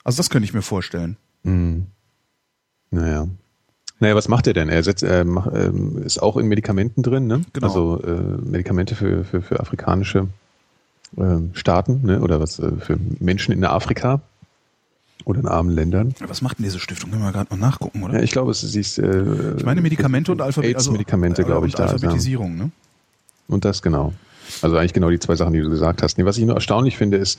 Also 0.05 0.19
das 0.19 0.29
könnte 0.31 0.45
ich 0.45 0.53
mir 0.55 0.63
vorstellen. 0.63 1.17
Naja. 2.91 3.27
Naja, 4.01 4.15
was 4.15 4.29
macht 4.29 4.47
er 4.47 4.53
denn? 4.53 4.69
Er 4.69 4.83
setzt, 4.83 5.05
mach, 5.25 5.47
ähm, 5.55 6.03
ist 6.05 6.21
auch 6.21 6.37
in 6.37 6.47
Medikamenten 6.47 7.03
drin, 7.03 7.27
ne? 7.27 7.43
Genau. 7.53 7.67
Also 7.67 8.03
äh, 8.03 8.11
Medikamente 8.45 8.95
für, 8.95 9.25
für, 9.25 9.41
für 9.41 9.61
afrikanische 9.61 10.29
ähm, 11.17 11.51
Staaten, 11.55 12.01
ne? 12.03 12.21
Oder 12.21 12.41
was 12.41 12.59
äh, 12.59 12.73
für 12.79 12.99
Menschen 13.21 13.53
in 13.53 13.65
Afrika 13.65 14.21
oder 15.25 15.41
in 15.41 15.47
armen 15.47 15.71
Ländern. 15.71 16.15
Was 16.27 16.43
macht 16.43 16.59
denn 16.59 16.65
diese 16.65 16.79
Stiftung? 16.79 17.11
Können 17.11 17.23
wir 17.23 17.33
gerade 17.33 17.55
mal 17.55 17.61
nachgucken, 17.61 18.03
oder? 18.03 18.15
Ja, 18.15 18.23
ich 18.23 18.33
glaube, 18.33 18.51
es 18.51 18.61
sie 18.61 18.81
ist 18.81 18.99
äh, 18.99 19.57
ich 19.57 19.65
meine 19.65 19.81
Medikamente 19.81 20.33
und 20.33 20.41
Alphabet, 20.41 20.77
also, 20.77 20.91
AIDS-Medikamente, 20.91 21.43
äh, 21.43 21.45
glaube 21.45 21.67
ich, 21.67 21.75
da. 21.75 21.87
Alphabetisierung, 21.87 22.57
ne? 22.57 22.71
Und 23.49 23.65
das 23.65 23.83
genau. 23.83 24.13
Also 24.61 24.77
eigentlich 24.77 24.93
genau 24.93 25.11
die 25.11 25.19
zwei 25.19 25.37
Sachen, 25.37 25.53
die 25.53 25.61
du 25.61 25.71
gesagt 25.71 26.03
hast. 26.03 26.19
Nee, 26.19 26.25
was 26.25 26.37
ich 26.37 26.45
nur 26.45 26.55
erstaunlich 26.55 26.97
finde, 26.97 27.17
ist, 27.17 27.39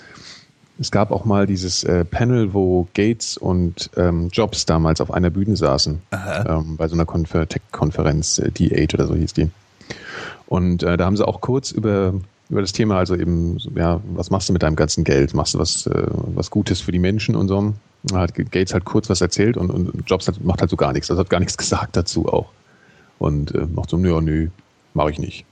es 0.79 0.91
gab 0.91 1.11
auch 1.11 1.25
mal 1.25 1.47
dieses 1.47 1.83
äh, 1.83 2.03
Panel, 2.03 2.53
wo 2.53 2.87
Gates 2.93 3.37
und 3.37 3.89
ähm, 3.95 4.29
Jobs 4.31 4.65
damals 4.65 4.99
auf 4.99 5.11
einer 5.11 5.29
Bühne 5.29 5.55
saßen. 5.55 6.01
Ähm, 6.47 6.77
bei 6.77 6.87
so 6.87 6.95
einer 6.95 7.05
Konfer 7.05 7.47
Tech-Konferenz, 7.47 8.39
äh, 8.39 8.49
D8 8.49 8.95
oder 8.95 9.07
so 9.07 9.15
hieß 9.15 9.33
die. 9.33 9.49
Und 10.47 10.83
äh, 10.83 10.97
da 10.97 11.05
haben 11.05 11.15
sie 11.15 11.27
auch 11.27 11.41
kurz 11.41 11.71
über, 11.71 12.13
über 12.49 12.61
das 12.61 12.73
Thema, 12.73 12.97
also 12.97 13.15
eben, 13.15 13.57
ja, 13.75 14.01
was 14.13 14.29
machst 14.31 14.49
du 14.49 14.53
mit 14.53 14.63
deinem 14.63 14.75
ganzen 14.75 15.03
Geld? 15.03 15.33
Machst 15.33 15.53
du 15.53 15.59
was, 15.59 15.87
äh, 15.87 16.07
was 16.11 16.51
Gutes 16.51 16.81
für 16.81 16.91
die 16.91 16.99
Menschen 16.99 17.35
und 17.35 17.47
so? 17.47 17.73
Da 18.03 18.19
hat 18.19 18.35
Gates 18.35 18.73
halt 18.73 18.85
kurz 18.85 19.09
was 19.09 19.21
erzählt 19.21 19.57
und, 19.57 19.71
und 19.71 19.91
Jobs 20.05 20.27
hat, 20.27 20.43
macht 20.43 20.59
halt 20.59 20.69
so 20.69 20.77
gar 20.77 20.93
nichts. 20.93 21.09
Also 21.09 21.21
hat 21.21 21.29
gar 21.29 21.39
nichts 21.39 21.57
gesagt 21.57 21.95
dazu 21.95 22.27
auch. 22.27 22.49
Und 23.17 23.55
äh, 23.55 23.65
macht 23.65 23.89
so, 23.89 23.97
nö, 23.97 24.19
nö, 24.21 24.49
mache 24.93 25.11
ich 25.11 25.19
nicht. 25.19 25.45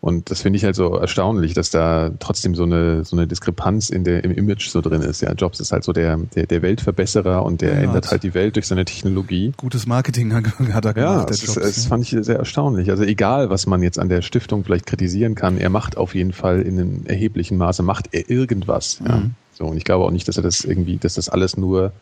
Und 0.00 0.30
das 0.30 0.42
finde 0.42 0.58
ich 0.58 0.64
halt 0.64 0.76
so 0.76 0.94
erstaunlich, 0.94 1.54
dass 1.54 1.70
da 1.70 2.10
trotzdem 2.20 2.54
so 2.54 2.62
eine, 2.64 3.04
so 3.04 3.16
eine 3.16 3.26
Diskrepanz 3.26 3.90
in 3.90 4.04
der, 4.04 4.22
im 4.24 4.30
Image 4.30 4.68
so 4.68 4.80
drin 4.80 5.02
ist. 5.02 5.22
Ja, 5.22 5.32
Jobs 5.32 5.58
ist 5.58 5.72
halt 5.72 5.84
so 5.84 5.92
der, 5.92 6.16
der, 6.16 6.46
der 6.46 6.62
Weltverbesserer 6.62 7.44
und 7.44 7.60
der 7.60 7.74
Ja, 7.74 7.80
ändert 7.80 8.10
halt 8.10 8.22
die 8.22 8.34
Welt 8.34 8.56
durch 8.56 8.66
seine 8.66 8.84
Technologie. 8.84 9.52
Gutes 9.56 9.86
Marketing 9.86 10.32
hat 10.34 10.44
er 10.84 10.84
Ja, 10.84 10.92
gemacht, 10.92 10.94
der 10.94 11.26
das, 11.26 11.42
ist, 11.42 11.46
Jobs, 11.46 11.60
das 11.60 11.84
ja. 11.84 11.88
fand 11.88 12.04
ich 12.04 12.16
sehr 12.24 12.36
erstaunlich. 12.36 12.90
Also 12.90 13.02
egal, 13.02 13.50
was 13.50 13.66
man 13.66 13.82
jetzt 13.82 13.98
an 13.98 14.08
der 14.08 14.22
Stiftung 14.22 14.64
vielleicht 14.64 14.86
kritisieren 14.86 15.34
kann, 15.34 15.58
er 15.58 15.70
macht 15.70 15.96
auf 15.96 16.14
jeden 16.14 16.32
Fall 16.32 16.62
in 16.62 16.78
einem 16.78 17.06
erheblichen 17.06 17.56
Maße, 17.56 17.82
macht 17.82 18.10
er 18.12 18.30
irgendwas. 18.30 19.00
Ja. 19.04 19.16
Mhm. 19.16 19.34
So, 19.54 19.64
und 19.64 19.76
ich 19.76 19.84
glaube 19.84 20.04
auch 20.04 20.10
nicht, 20.10 20.28
dass 20.28 20.36
er 20.36 20.42
das 20.42 20.64
irgendwie, 20.64 20.98
dass 20.98 21.14
das 21.14 21.28
alles 21.30 21.56
nur 21.56 21.92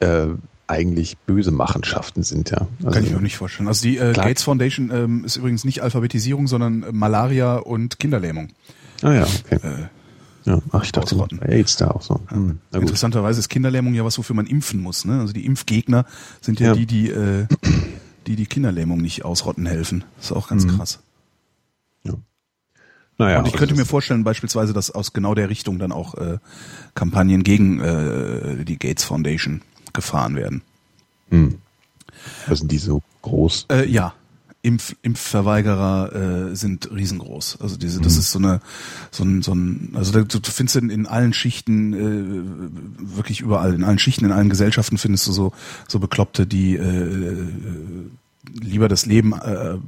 äh, 0.00 0.28
eigentlich 0.72 1.16
böse 1.18 1.50
Machenschaften 1.50 2.22
sind, 2.22 2.50
ja. 2.50 2.66
Also, 2.78 2.90
Kann 2.90 3.04
ich 3.04 3.10
mir 3.10 3.18
auch 3.18 3.22
nicht 3.22 3.36
vorstellen. 3.36 3.68
Also 3.68 3.82
die 3.82 3.98
äh. 3.98 4.12
Gates 4.12 4.42
Foundation 4.42 4.90
ähm, 4.92 5.24
ist 5.24 5.36
übrigens 5.36 5.64
nicht 5.64 5.82
Alphabetisierung, 5.82 6.46
sondern 6.48 6.82
äh, 6.82 6.92
Malaria 6.92 7.56
und 7.56 7.98
Kinderlähmung. 7.98 8.48
Ah 9.02 9.12
ja, 9.12 9.22
okay. 9.24 9.58
Äh, 9.62 10.50
ja. 10.50 10.58
Ach, 10.72 10.82
ich 10.82 10.90
dachte, 10.90 11.16
AIDS 11.42 11.76
da 11.76 11.88
auch 11.92 12.02
so. 12.02 12.20
Hm. 12.28 12.58
Interessanterweise 12.72 13.38
ist 13.38 13.48
Kinderlähmung 13.48 13.94
ja 13.94 14.04
was, 14.04 14.18
wofür 14.18 14.34
man 14.34 14.46
impfen 14.46 14.80
muss. 14.80 15.04
Ne? 15.04 15.20
Also 15.20 15.32
die 15.32 15.46
Impfgegner 15.46 16.04
sind 16.40 16.58
ja, 16.58 16.68
Ja. 16.68 16.74
die, 16.74 16.86
die, 16.86 17.10
äh, 17.10 17.46
die 18.26 18.34
die 18.34 18.46
Kinderlähmung 18.46 19.00
nicht 19.00 19.24
ausrotten 19.24 19.66
helfen. 19.66 20.02
Das 20.16 20.26
ist 20.26 20.32
auch 20.32 20.48
ganz 20.48 20.64
Mhm. 20.64 20.76
krass. 20.78 20.98
Naja, 23.18 23.38
und 23.38 23.46
ich 23.46 23.52
also 23.52 23.58
könnte 23.58 23.74
mir 23.76 23.84
vorstellen, 23.84 24.24
beispielsweise, 24.24 24.72
dass 24.72 24.90
aus 24.90 25.12
genau 25.12 25.34
der 25.34 25.48
Richtung 25.48 25.78
dann 25.78 25.92
auch 25.92 26.14
äh, 26.14 26.38
Kampagnen 26.94 27.44
gegen 27.44 27.78
äh, 27.80 28.64
die 28.64 28.78
Gates 28.78 29.04
Foundation 29.04 29.60
gefahren 29.92 30.36
werden. 30.36 30.62
Hm. 31.30 31.58
Was 32.46 32.60
sind 32.60 32.70
die 32.72 32.78
so 32.78 33.02
groß? 33.22 33.66
Äh, 33.70 33.88
ja, 33.88 34.14
Impf, 34.62 34.94
Impfverweigerer 35.02 36.50
äh, 36.52 36.56
sind 36.56 36.88
riesengroß. 36.92 37.58
Also 37.60 37.76
diese, 37.76 38.00
das 38.00 38.16
ist 38.16 38.30
so 38.30 38.38
eine, 38.38 38.60
so 39.10 39.24
ein, 39.24 39.42
so 39.42 39.52
ein, 39.52 39.90
also 39.94 40.12
da, 40.12 40.22
du 40.22 40.50
findest 40.50 40.76
in, 40.76 40.88
in 40.88 41.06
allen 41.06 41.32
Schichten, 41.32 41.92
äh, 41.92 43.16
wirklich 43.16 43.40
überall, 43.40 43.74
in 43.74 43.82
allen 43.82 43.98
Schichten, 43.98 44.24
in 44.24 44.30
allen 44.32 44.50
Gesellschaften 44.50 44.98
findest 44.98 45.26
du 45.26 45.32
so, 45.32 45.52
so 45.88 45.98
Bekloppte, 45.98 46.46
die 46.46 46.76
äh, 46.76 47.46
lieber 48.60 48.88
das 48.88 49.06
Leben 49.06 49.32
äh, 49.32 49.78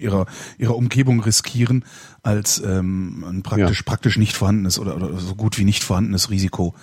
ihrer 0.00 0.26
ihrer 0.58 0.76
Umgebung 0.76 1.20
riskieren, 1.20 1.84
als 2.22 2.60
ähm, 2.64 3.24
ein 3.28 3.42
praktisch 3.42 3.78
Ja. 3.78 3.84
praktisch 3.84 4.16
nicht 4.18 4.36
vorhandenes 4.36 4.78
oder, 4.78 4.96
oder 4.96 5.16
so 5.18 5.34
gut 5.36 5.58
wie 5.58 5.64
nicht 5.64 5.84
vorhandenes 5.84 6.30
Risiko 6.30 6.74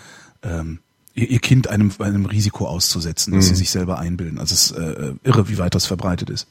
ähm, 0.41 0.79
ihr 1.13 1.39
Kind 1.39 1.69
einem 1.69 1.91
einem 1.99 2.25
Risiko 2.25 2.67
auszusetzen, 2.67 3.33
dass 3.33 3.47
sie 3.49 3.55
sich 3.55 3.69
selber 3.69 3.99
einbilden. 3.99 4.39
Also 4.39 4.53
es 4.53 4.71
ist 4.71 4.77
äh, 4.77 5.13
irre, 5.23 5.49
wie 5.49 5.57
weit 5.57 5.75
das 5.75 5.85
verbreitet 5.85 6.29
ist. 6.29 6.47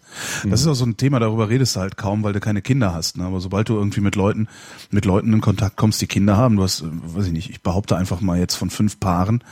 Das 0.49 0.61
ist 0.61 0.67
auch 0.67 0.75
so 0.75 0.85
ein 0.85 0.97
Thema, 0.99 1.19
darüber 1.19 1.49
redest 1.49 1.77
du 1.77 1.81
halt 1.81 1.97
kaum, 1.97 2.23
weil 2.23 2.35
du 2.35 2.41
keine 2.41 2.61
Kinder 2.61 2.93
hast. 2.93 3.17
Ne? 3.17 3.25
Aber 3.25 3.41
sobald 3.41 3.69
du 3.71 3.75
irgendwie 3.75 4.03
mit 4.03 4.17
Leuten 4.17 4.49
mit 4.91 5.07
Leuten 5.07 5.33
in 5.33 5.41
Kontakt 5.41 5.77
kommst, 5.77 6.01
die 6.03 6.07
Kinder 6.07 6.37
haben, 6.37 6.57
du 6.57 6.63
hast, 6.63 6.83
äh, 6.83 6.85
weiß 6.91 7.27
ich 7.27 7.33
nicht, 7.33 7.49
ich 7.51 7.63
behaupte 7.63 7.97
einfach 7.97 8.21
mal 8.21 8.39
jetzt 8.39 8.57
von 8.57 8.69
fünf 8.69 9.01
Paaren 9.01 9.43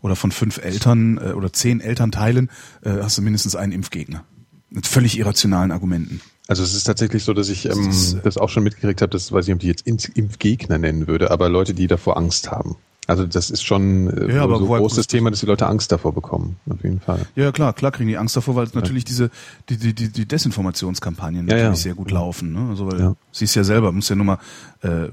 oder 0.00 0.16
von 0.16 0.32
fünf 0.32 0.58
Eltern 0.58 1.18
äh, 1.18 1.32
oder 1.32 1.52
zehn 1.52 1.80
Elternteilen 1.80 2.50
äh, 2.82 2.90
hast 3.02 3.18
du 3.18 3.22
mindestens 3.22 3.54
einen 3.54 3.72
Impfgegner. 3.72 4.24
Mit 4.68 4.88
völlig 4.88 5.16
irrationalen 5.16 5.70
Argumenten. 5.70 6.20
Also 6.48 6.64
es 6.64 6.74
ist 6.74 6.84
tatsächlich 6.84 7.22
so, 7.22 7.32
dass 7.34 7.48
ich 7.48 7.66
ähm, 7.66 7.86
Das 7.86 7.96
ist, 7.96 8.14
äh, 8.14 8.20
das 8.24 8.36
auch 8.36 8.50
schon 8.50 8.64
mitgekriegt 8.64 9.00
habe, 9.00 9.10
das 9.10 9.30
weiß 9.30 9.44
ich 9.44 9.48
nicht, 9.48 9.56
ob 9.56 9.62
ich 9.62 9.68
jetzt 9.68 9.86
Impf- 9.86 10.16
Impfgegner 10.16 10.78
nennen 10.78 11.06
würde, 11.06 11.30
aber 11.30 11.48
Leute, 11.48 11.72
die 11.72 11.86
davor 11.86 12.16
Angst 12.16 12.50
haben. 12.50 12.74
Also 13.08 13.24
das 13.26 13.50
ist 13.50 13.62
schon 13.64 14.08
äh, 14.10 14.34
Ja, 14.34 14.42
aber 14.42 14.58
so 14.58 14.64
ein 14.74 14.80
großes 14.80 15.06
Thema, 15.06 15.30
dass 15.30 15.40
die 15.40 15.46
Leute 15.46 15.66
Angst 15.68 15.92
davor 15.92 16.12
bekommen, 16.12 16.56
auf 16.68 16.82
jeden 16.82 17.00
Fall. 17.00 17.24
Ja, 17.36 17.44
ja, 17.44 17.52
klar, 17.52 17.72
klar 17.72 17.92
kriegen 17.92 18.08
die 18.08 18.18
Angst 18.18 18.36
davor, 18.36 18.56
weil 18.56 18.66
natürlich 18.74 19.04
diese 19.04 19.30
die, 19.68 19.76
die, 19.76 19.94
die, 19.94 20.08
die 20.08 20.26
Desinformationskampagnen 20.26 21.46
Ja, 21.46 21.54
natürlich 21.54 21.78
ja. 21.78 21.82
sehr 21.82 21.94
gut 21.94 22.10
laufen. 22.10 22.52
Ne? 22.52 22.68
Also 22.70 22.90
weil 22.90 22.98
Ja. 23.00 23.16
siehst 23.32 23.54
ja 23.54 23.62
selber, 23.64 23.92
musst 23.92 24.10
ja 24.10 24.16
nur 24.16 24.26
mal 24.26 24.38
äh, 24.82 25.08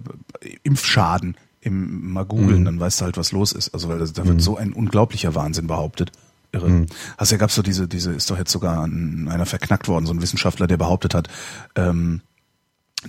Impfschaden 0.64 1.38
im 1.62 2.12
mal 2.12 2.26
googeln, 2.26 2.62
Mhm. 2.62 2.66
dann 2.66 2.80
weißt 2.80 3.00
du 3.02 3.06
halt, 3.06 3.18
was 3.18 3.32
los 3.32 3.52
ist. 3.54 3.74
Also 3.74 3.88
weil 3.90 4.00
das, 4.00 4.12
da 4.14 4.26
wird 4.28 4.42
so 4.42 4.58
ein 4.58 4.74
unglaublicher 4.74 5.34
Wahnsinn 5.36 5.68
behabtet. 5.68 6.12
Irre. 6.52 6.70
Mhm. 6.70 6.86
Hast 7.18 7.32
ja 7.32 7.38
gab's 7.38 7.56
so 7.56 7.62
diese, 7.62 7.88
diese, 7.88 8.12
ist 8.12 8.30
doch 8.30 8.38
jetzt 8.38 8.52
sogar 8.52 8.86
ein, 8.86 9.28
einer 9.30 9.46
verknackt 9.46 9.88
worden, 9.88 10.06
so 10.06 10.14
ein 10.14 10.22
Wissenschaftler, 10.22 10.68
der 10.68 10.78
behauptet 10.78 11.14
hat, 11.16 11.28
ähm, 11.76 12.22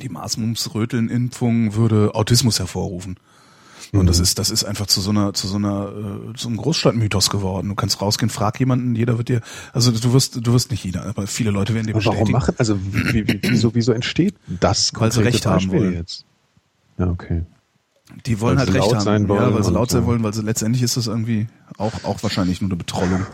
die 0.00 0.08
Maßmumsröteln-Impfung 0.08 1.74
würde 1.74 2.14
Autismus 2.14 2.58
hervorrufen. 2.58 3.16
Und 3.94 4.02
Mhm. 4.02 4.06
das 4.08 4.18
ist, 4.18 4.38
das 4.40 4.50
ist 4.50 4.64
einfach 4.64 4.86
zu 4.86 5.00
so 5.00 5.10
einer, 5.10 5.32
zu 5.34 5.46
so 5.46 5.56
einer, 5.56 5.92
äh, 6.34 6.46
einem 6.46 6.56
Großstadtmythos 6.56 7.30
geworden. 7.30 7.68
Du 7.68 7.74
kannst 7.76 8.00
rausgehen, 8.00 8.28
frag 8.28 8.58
jemanden, 8.58 8.96
jeder 8.96 9.18
wird 9.18 9.28
dir, 9.28 9.40
also 9.72 9.92
du 9.92 10.12
wirst, 10.12 10.44
du 10.44 10.52
wirst 10.52 10.70
nicht 10.72 10.84
jeder, 10.84 11.06
aber 11.06 11.26
viele 11.28 11.50
Leute 11.52 11.74
werden 11.74 11.86
dir 11.86 11.94
Aber 11.94 12.04
warum 12.04 12.18
bestätigen. 12.24 12.38
machen, 12.38 12.54
also 12.58 12.76
wie, 12.82 13.26
wie, 13.28 13.40
wieso, 13.42 13.74
wieso 13.74 13.92
entsteht 13.92 14.34
das 14.48 14.90
Weil 14.96 15.12
sie 15.12 15.22
Recht 15.22 15.46
haben 15.46 15.54
Beispiel 15.68 15.78
wollen. 15.80 15.92
Jetzt? 15.94 16.24
Ja, 16.98 17.06
okay. 17.08 17.42
Die 18.26 18.40
wollen 18.40 18.58
Weil 18.58 18.66
halt 18.66 18.74
recht 18.76 18.94
haben. 18.94 19.00
sein 19.04 19.28
wollen 19.28 19.42
ja, 19.42 19.54
weil 19.54 19.62
sie 19.62 19.68
und, 19.68 19.74
laut 19.74 19.90
sein 19.90 20.04
wollen, 20.06 20.22
weil 20.22 20.34
sie 20.34 20.42
letztendlich 20.42 20.82
ist 20.82 20.96
das 20.96 21.06
irgendwie 21.06 21.46
auch, 21.78 21.92
auch 22.04 22.22
wahrscheinlich 22.22 22.60
nur 22.60 22.68
eine 22.70 22.76
Betrollung. 22.76 23.26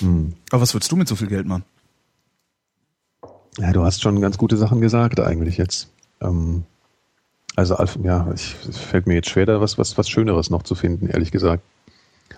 Hm. 0.00 0.34
Aber 0.50 0.62
was 0.62 0.74
würdest 0.74 0.90
du 0.92 0.96
mit 0.96 1.08
so 1.08 1.16
viel 1.16 1.28
Geld 1.28 1.46
machen? 1.46 1.64
Ja, 3.58 3.72
du 3.72 3.84
hast 3.84 4.02
schon 4.02 4.20
ganz 4.20 4.38
gute 4.38 4.56
Sachen 4.56 4.80
gesagt 4.80 5.20
eigentlich 5.20 5.56
jetzt. 5.56 5.88
Ähm, 6.20 6.64
also 7.56 7.76
ja, 8.02 8.26
ich, 8.34 8.56
es 8.68 8.78
fällt 8.78 9.06
mir 9.06 9.14
jetzt 9.14 9.28
schwer, 9.28 9.46
da 9.46 9.60
was, 9.60 9.78
was, 9.78 9.96
was 9.96 10.08
Schöneres 10.08 10.50
noch 10.50 10.62
zu 10.62 10.74
finden, 10.74 11.08
ehrlich 11.08 11.30
gesagt. 11.30 11.62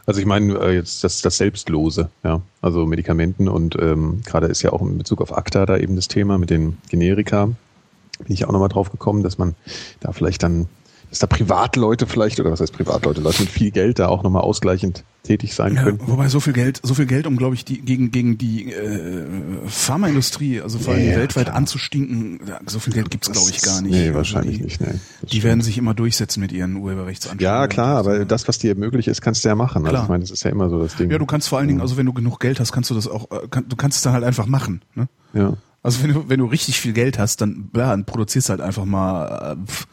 Also 0.04 0.20
ich 0.20 0.26
meine 0.26 0.54
äh, 0.58 0.74
jetzt 0.74 1.02
das, 1.02 1.20
das 1.22 1.36
Selbstlose, 1.36 2.10
ja, 2.22 2.40
also 2.62 2.86
Medikamenten 2.86 3.48
und 3.48 3.76
ähm, 3.80 4.20
gerade 4.24 4.46
ist 4.46 4.62
ja 4.62 4.72
auch 4.72 4.82
in 4.82 4.98
Bezug 4.98 5.20
auf 5.20 5.36
ACTA 5.36 5.66
da 5.66 5.76
eben 5.76 5.96
das 5.96 6.08
Thema 6.08 6.38
mit 6.38 6.50
den 6.50 6.78
Generika. 6.88 7.46
Bin 7.46 8.32
ich 8.32 8.44
auch 8.44 8.52
nochmal 8.52 8.68
drauf 8.68 8.90
gekommen, 8.90 9.22
dass 9.22 9.36
man 9.36 9.54
da 10.00 10.12
vielleicht 10.12 10.42
dann, 10.42 10.68
dass 11.10 11.20
da 11.20 11.26
Privatleute 11.26 12.06
vielleicht, 12.06 12.40
oder 12.40 12.50
was 12.50 12.60
heißt 12.60 12.72
Privatleute, 12.72 13.20
Leute 13.20 13.42
mit 13.42 13.50
viel 13.50 13.70
Geld 13.70 13.98
da 13.98 14.08
auch 14.08 14.22
nochmal 14.22 14.42
ausgleichend 14.42 15.04
tätig 15.22 15.54
sein 15.54 15.74
Ja, 15.74 15.82
können. 15.84 16.00
wobei 16.06 16.28
so 16.28 16.38
viel 16.40 16.52
Geld, 16.52 16.80
so 16.84 16.94
viel 16.94 17.06
Geld, 17.06 17.26
um 17.26 17.36
glaube 17.36 17.54
ich 17.56 17.64
die 17.64 17.80
gegen 17.80 18.10
gegen 18.12 18.38
die 18.38 18.72
äh, 18.72 19.24
Pharmaindustrie, 19.66 20.60
also 20.60 20.78
vor 20.78 20.94
allem 20.94 21.08
Ja, 21.10 21.16
weltweit 21.16 21.46
klar. 21.46 21.56
anzustinken, 21.56 22.40
so 22.66 22.78
viel 22.78 22.92
Geld 22.92 23.10
gibt's 23.10 23.30
glaube 23.30 23.50
ich 23.50 23.60
gar 23.62 23.80
nicht. 23.82 23.92
Nee, 23.92 24.02
Also 24.06 24.14
wahrscheinlich 24.14 24.58
die, 24.58 24.64
nicht. 24.64 24.80
Nee, 24.80 24.86
Die 25.22 25.26
stimmt. 25.28 25.44
werden 25.44 25.60
sich 25.62 25.78
immer 25.78 25.94
durchsetzen 25.94 26.40
mit 26.40 26.52
ihren 26.52 26.76
Urheberrechtsansprüchen. 26.76 27.44
Ja, 27.44 27.66
klar, 27.66 27.98
aber 27.98 28.10
Also, 28.10 28.24
das, 28.24 28.48
was 28.48 28.58
dir 28.58 28.74
möglich 28.76 29.08
ist, 29.08 29.20
kannst 29.20 29.44
du 29.44 29.48
ja 29.48 29.54
machen. 29.54 29.82
Also 29.82 29.90
Klar. 29.90 30.02
ich 30.04 30.08
meine, 30.08 30.22
das 30.22 30.30
ist 30.30 30.44
ja 30.44 30.50
immer 30.50 30.68
so 30.70 30.80
das 30.80 30.96
Ding. 30.96 31.10
Ja, 31.10 31.18
du 31.18 31.26
kannst 31.26 31.48
vor 31.48 31.58
allen 31.58 31.68
Dingen, 31.68 31.80
also 31.80 31.96
wenn 31.96 32.06
du 32.06 32.12
genug 32.12 32.38
Geld 32.40 32.60
hast, 32.60 32.72
kannst 32.72 32.90
du 32.90 32.94
das 32.94 33.08
auch, 33.08 33.30
äh, 33.30 33.48
kann, 33.48 33.68
du 33.68 33.76
kannst 33.76 33.96
es 33.98 34.02
dann 34.02 34.12
halt 34.12 34.24
einfach 34.24 34.46
machen. 34.46 34.82
Ne? 34.94 35.08
ja. 35.34 35.54
Also 35.82 36.02
wenn 36.02 36.12
du, 36.14 36.28
wenn 36.28 36.40
du 36.40 36.46
richtig 36.46 36.80
viel 36.80 36.92
Geld 36.92 37.16
hast, 37.16 37.40
dann, 37.40 37.70
ja, 37.76 37.90
dann 37.90 38.04
produzierst 38.06 38.48
halt 38.48 38.60
einfach 38.60 38.84
mal 38.84 39.56
äh, 39.56 39.66
pf, 39.70 39.86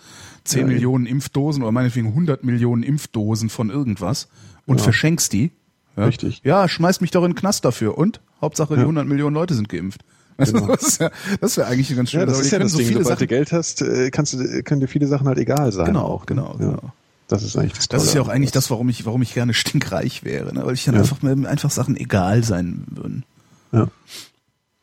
10 0.46 0.62
Ja, 0.62 0.68
Millionen 0.68 1.06
Impfdosen 1.06 1.64
oder 1.64 1.72
meinetwegen 1.72 2.08
100 2.10 2.44
Millionen 2.44 2.84
Impfdosen 2.84 3.50
von 3.50 3.70
irgendwas 3.70 4.28
und 4.66 4.82
verschenkst 4.82 5.32
die. 5.34 5.52
Ja? 5.96 6.06
Richtig. 6.06 6.42
Ja, 6.44 6.68
schmeiß 6.68 7.02
mich 7.02 7.12
doch 7.12 7.24
in 7.24 7.32
den 7.32 7.36
Knast 7.36 7.66
dafür. 7.66 7.98
Und? 7.98 8.20
Hauptsache 8.42 8.74
die 8.74 8.80
Ja. 8.80 8.86
100 8.86 9.08
Millionen 9.08 9.34
Leute 9.36 9.54
sind 9.54 9.70
geimpft. 9.70 10.04
Genau. 10.38 10.66
das 10.66 10.98
ja, 10.98 11.12
wäre 11.40 11.68
eigentlich 11.68 11.90
eine 11.90 11.98
ganz 11.98 12.10
schöne 12.10 12.24
Ja, 12.24 12.26
das 12.26 12.40
ist 12.40 12.50
ja 12.52 12.58
das 12.58 12.74
Ding. 12.74 12.88
viele 12.88 13.04
Sobald 13.04 13.20
du 13.20 13.24
Sachen, 13.26 13.28
Geld 13.28 13.52
hast, 13.52 13.82
äh, 13.84 14.10
kannst 14.10 14.34
du, 14.34 14.64
können 14.64 14.82
dir 14.82 14.88
viele 14.88 15.06
Sachen 15.06 15.28
halt 15.28 15.38
egal 15.38 15.72
sein. 15.72 15.86
Genau, 15.86 16.24
genau, 16.26 16.54
Ja. 16.60 16.66
genau. 16.66 16.92
Das 17.28 17.44
ist 17.44 17.56
eigentlich 17.56 17.74
das 17.74 17.88
Das 17.88 18.04
ist 18.04 18.16
ja 18.16 18.22
auch 18.22 18.28
eigentlich 18.30 18.52
das, 18.52 18.70
warum 18.72 18.90
ich, 18.90 19.06
warum 19.06 19.22
ich 19.22 19.36
gerne 19.36 19.54
stinkreich 19.54 20.24
wäre, 20.24 20.52
ne? 20.54 20.66
weil 20.66 20.74
ich 20.74 20.86
dann 20.86 20.96
Ja. 20.96 21.02
einfach 21.02 21.22
mir 21.22 21.48
einfach 21.48 21.70
Sachen 21.70 21.96
egal 21.96 22.44
sein 22.44 22.84
würden. 22.90 23.24
Ja. 23.72 23.88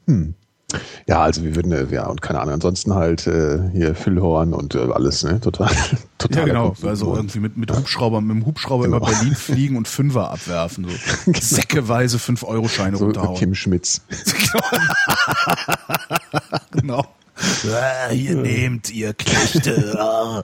Hm. 0.07 0.35
Ja, 1.07 1.23
also 1.23 1.43
wir 1.45 1.55
würden, 1.57 1.73
äh, 1.73 1.87
ja, 1.93 2.07
und 2.07 2.23
keine 2.23 2.41
Ahnung, 2.41 2.55
ansonsten 2.55 2.95
halt 2.95 3.27
äh, 3.27 3.59
hier 3.73 3.95
Füllhorn 3.95 4.53
und 4.55 4.75
äh, 4.75 4.91
alles, 4.93 5.23
ne? 5.25 5.41
Total. 5.41 5.71
total 6.19 6.39
Ja, 6.39 6.45
genau. 6.47 6.75
Also 6.83 7.15
irgendwie 7.15 7.41
mit, 7.41 7.57
mit 7.57 7.75
Hubschrauber, 7.75 8.21
mit 8.21 8.37
dem 8.37 8.47
Hubschrauber 8.47 8.85
Genau. 8.85 8.97
über 8.99 9.07
Berlin 9.07 9.35
fliegen 9.37 9.77
und 9.77 9.89
Fünfer 9.89 10.31
abwerfen. 10.31 10.87
So. 10.87 11.33
Säckeweise 11.41 12.19
5-Euro-Scheine 12.19 12.97
so 12.97 13.05
äh, 13.05 13.07
runterhauen. 13.07 13.37
Kim 13.39 13.55
Schmitz. 13.55 14.03
genau. 16.73 17.05
Ah, 17.41 18.11
hier 18.11 18.35
nehmt 18.37 18.91
ihr 18.93 19.15
Knechte. 19.15 19.95
Ah. 19.99 20.43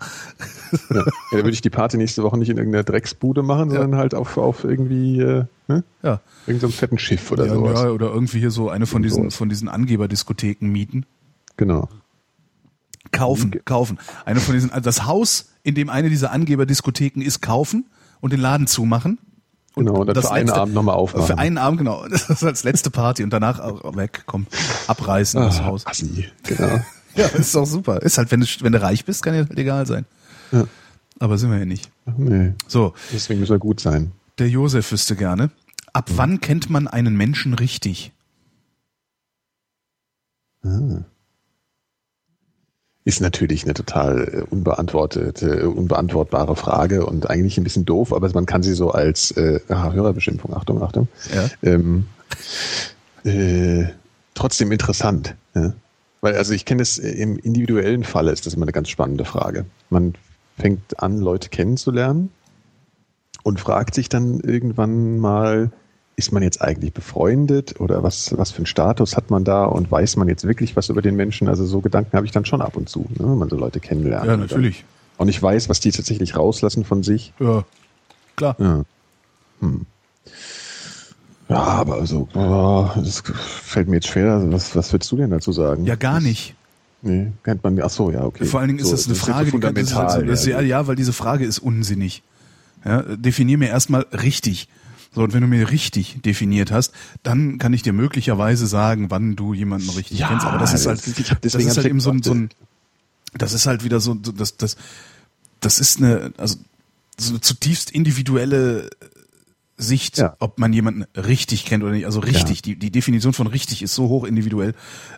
Ja, 0.91 1.05
da 1.31 1.37
würde 1.37 1.51
ich 1.51 1.61
die 1.61 1.71
Party 1.71 1.97
nächste 1.97 2.23
Woche 2.25 2.37
nicht 2.39 2.49
in 2.49 2.57
irgendeiner 2.57 2.83
Drecksbude 2.83 3.43
machen, 3.45 3.71
sondern 3.71 3.95
halt 3.97 4.15
auf, 4.15 4.37
auf 4.37 4.65
irgendwie, 4.65 5.21
äh, 5.21 5.45
ne? 5.69 5.85
Ja. 6.03 6.21
Irgendeinem 6.47 6.73
fetten 6.73 6.99
Schiff 6.99 7.31
oder 7.31 7.47
Ja, 7.47 7.55
sowas. 7.55 7.83
ja, 7.83 7.91
oder 7.91 8.07
irgendwie 8.13 8.41
hier 8.41 8.51
so 8.51 8.69
eine 8.69 8.87
von 8.87 9.03
diesen, 9.03 9.23
sowas. 9.25 9.37
von 9.37 9.49
diesen 9.49 9.69
Angeberdiskotheken 9.69 10.67
mieten. 10.69 11.07
Genau. 11.57 11.89
Kaufen, 13.13 13.55
kaufen. 13.65 13.99
Eine 14.25 14.41
von 14.41 14.55
diesen, 14.55 14.71
also 14.73 14.85
das 14.85 15.07
Haus, 15.07 15.51
in 15.63 15.75
dem 15.77 15.89
eine 15.89 16.11
dieser 16.11 16.33
Angeberdiskotheken 16.33 17.23
ist, 17.23 17.41
kaufen 17.41 17.87
und 18.21 18.33
den 18.33 18.41
Laden 18.41 18.67
zumachen. 18.67 19.19
Und 19.77 19.85
genau, 19.87 20.01
und 20.01 20.07
dann 20.09 20.15
das 20.15 20.27
für 20.27 20.33
einen 20.33 20.47
letzte- 20.47 20.61
Abend 20.61 20.75
nochmal 20.75 20.95
aufmachen. 20.97 21.27
Für 21.27 21.39
einen 21.39 21.59
Abend, 21.59 21.79
genau. 21.79 22.09
Das 22.09 22.29
ist 22.31 22.43
als 22.43 22.65
letzte 22.65 22.91
Party 22.91 23.23
und 23.23 23.31
danach 23.31 23.61
auch 23.61 23.95
weg, 23.97 24.23
komm, 24.27 24.47
abreißen 24.89 25.41
das 25.41 25.61
Ah, 25.61 25.65
Haus. 25.67 25.87
Assi, 25.87 26.27
genau. 26.43 26.81
Ja, 27.15 27.27
ist 27.29 27.55
doch 27.55 27.65
super. 27.65 28.03
Ist 28.03 28.19
halt, 28.19 28.31
wenn 28.31 28.41
du, 28.41 28.47
wenn 28.61 28.73
du 28.73 28.83
reich 28.83 29.07
bist, 29.07 29.23
kann 29.23 29.33
ja 29.35 29.41
halt 29.47 29.57
egal 29.59 29.87
sein. 29.87 30.05
Ja. 30.53 30.65
Aber 31.19 31.39
sind 31.39 31.51
wir 31.51 31.59
ja 31.59 31.65
nicht. 31.65 31.91
Ach, 32.05 32.13
nee, 32.19 32.53
So, 32.69 32.93
deswegen 33.11 33.41
muss 33.41 33.49
er 33.49 33.59
gut 33.59 33.81
sein. 33.81 34.13
der 34.39 34.51
Josef 34.51 34.93
wüsste 34.93 35.17
gerne. 35.17 35.51
Ab 35.95 36.11
wann 36.17 36.41
kennt 36.43 36.69
man 36.69 36.89
einen 36.89 37.17
Menschen 37.17 37.55
richtig? 37.55 38.13
Ist 43.07 43.21
natürlich 43.21 43.63
eine 43.63 43.73
total 43.73 44.25
äh, 44.25 44.41
unbeantwortete, 44.51 45.61
äh, 45.61 45.63
unbeantwortbare 45.63 46.57
Frage 46.57 47.07
und 47.07 47.31
eigentlich 47.31 47.57
ein 47.57 47.63
bisschen 47.63 47.85
doof, 47.85 48.13
aber 48.13 48.29
man 48.35 48.47
kann 48.47 48.65
sie 48.65 48.75
so 48.75 48.91
als 48.91 49.31
äh, 49.31 49.61
ah, 49.69 49.93
Hörerbeschimpfung, 49.93 50.53
Achtung, 50.53 50.83
Achtung, 50.83 51.07
Ja. 51.33 51.49
ähm, 51.63 52.07
äh, 53.23 53.85
trotzdem 54.35 54.73
interessant. 54.73 55.37
Ja? 55.55 55.73
Weil 56.21 56.35
also 56.35 56.53
ich 56.53 56.65
kenne 56.65 56.81
das 56.83 56.99
äh, 56.99 57.11
im 57.13 57.39
individuellen 57.39 58.03
Falle 58.03 58.33
ist 58.33 58.45
das 58.45 58.55
immer 58.55 58.65
eine 58.65 58.73
ganz 58.73 58.89
spannende 58.89 59.25
Frage. 59.25 59.67
Man 59.89 60.15
fängt 60.59 61.01
an, 61.01 61.19
Leute 61.19 61.49
kennenzulernen 61.49 62.31
und 63.45 63.61
fragt 63.61 63.95
sich 63.95 64.09
dann 64.09 64.41
irgendwann 64.41 65.19
mal, 65.19 65.71
ist 66.17 66.33
man 66.33 66.43
jetzt 66.43 66.63
eigentlich 66.63 66.95
befreundet 66.95 67.79
oder 67.79 68.03
was, 68.03 68.37
was 68.39 68.51
für 68.51 68.59
einen 68.59 68.67
Status 68.67 69.17
hat 69.17 69.31
man 69.31 69.45
da 69.45 69.65
und 69.65 69.91
weiß 69.91 70.17
man 70.17 70.29
jetzt 70.29 70.45
wirklich 70.45 70.75
was 70.75 70.89
über 70.89 71.03
den 71.03 71.15
Menschen? 71.15 71.47
Also 71.47 71.67
so 71.67 71.83
Gedanken 71.83 72.17
habe 72.17 72.25
ich 72.25 72.33
dann 72.33 72.47
schon 72.47 72.63
ab 72.63 72.77
und 72.77 72.89
zu, 72.89 73.01
ne, 73.01 73.19
wenn 73.19 73.39
man 73.39 73.51
so 73.51 73.57
Leute 73.57 73.81
kennenlernt. 73.81 74.27
Ja, 74.27 74.37
natürlich. 74.37 74.85
Und 75.19 75.29
ich 75.29 75.43
weiß, 75.43 75.69
was 75.69 75.81
die 75.81 75.91
tatsächlich 75.91 76.37
rauslassen 76.37 76.85
von 76.85 77.03
sich. 77.03 77.35
Ja, 77.39 77.65
klar. 78.35 78.57
Ja. 78.59 78.83
Hm. 79.61 79.87
Ja, 81.49 81.59
aber 81.59 81.97
also, 81.97 82.29
oh, 82.35 82.89
das 82.97 83.23
fällt 83.63 83.89
mir 83.89 83.97
jetzt 83.97 84.09
schwer. 84.09 84.43
Was, 84.53 84.75
was 84.75 84.93
würdest 84.93 85.13
du 85.13 85.17
denn 85.17 85.31
dazu 85.31 85.53
sagen? 85.53 85.85
Ja, 85.85 85.95
gar 85.95 86.21
nicht. 86.21 86.55
Nee, 87.03 87.33
kennt 87.45 87.63
man, 87.63 87.81
ach 87.83 87.91
so, 87.91 88.11
ja, 88.11 88.25
okay. 88.25 88.47
Vor 88.47 88.61
allen 88.61 88.69
Dingen 88.69 88.81
ist 88.81 88.89
so, 88.89 88.93
das 88.97 89.07
eine 89.07 89.15
jetzt 89.15 89.25
Frage, 89.25 89.51
so 89.51 89.59
die 89.59 89.61
das 89.61 89.83
ist 89.83 89.95
halt 89.95 90.11
so, 90.11 90.17
fundamental. 90.17 90.27
das, 90.27 90.47
ja, 90.47 90.61
ja, 90.61 90.87
weil 90.87 90.97
diese 90.97 91.13
Frage 91.13 91.45
ist 91.45 91.59
unsinnig. 91.59 92.23
Ja, 92.85 93.03
definier 93.03 93.59
mir 93.59 93.69
erstmal 93.69 94.07
richtig. 94.13 94.69
So, 95.17 95.23
und 95.23 95.33
wenn 95.33 95.41
du 95.41 95.47
mir 95.47 95.71
richtig 95.71 96.21
definiert 96.27 96.71
hast, 96.71 96.93
dann 97.23 97.57
kann 97.57 97.73
ich 97.73 97.81
dir 97.83 97.95
möglicherweise 97.95 98.67
sagen, 98.67 99.11
wann 99.11 99.35
du 99.35 99.55
jemanden 99.55 99.89
richtig 99.89 100.19
Ja, 100.19 100.29
kennst. 100.29 100.45
Aber 100.45 100.59
das 100.59 100.75
ist 100.75 100.87
halt, 100.87 100.99
das- 101.43 101.55
ist 101.55 101.77
halt 101.79 101.87
eben 101.87 102.01
so 102.01 102.11
ein, 102.11 102.23
so 102.23 102.35
ein, 102.35 102.51
gedacht, 103.33 103.41
das 103.41 103.55
ist 103.55 103.65
halt 103.67 103.83
wieder 103.83 103.99
so, 103.99 104.13
das, 104.13 104.59
das, 104.59 104.77
das 105.61 105.79
ist 105.79 105.99
eine, 106.03 106.35
also 106.37 106.59
so 107.19 107.31
eine 107.31 107.41
zutiefst 107.41 107.91
individuelle 107.91 108.91
Sicht, 109.79 110.19
Ja. 110.19 110.37
ob 110.39 110.59
man 110.59 110.75
jemanden 110.75 111.05
richtig 111.17 111.65
kennt 111.65 111.83
oder 111.83 111.93
nicht. 111.93 112.05
Also 112.05 112.21
richtig, 112.21 112.61
die, 112.61 112.77
die 112.77 112.91
Definition 112.91 113.33
von 113.33 113.47
richtig 113.47 113.81
ist 113.83 113.95
so 113.95 114.09
hoch 114.11 114.25
individuell, 114.25 114.75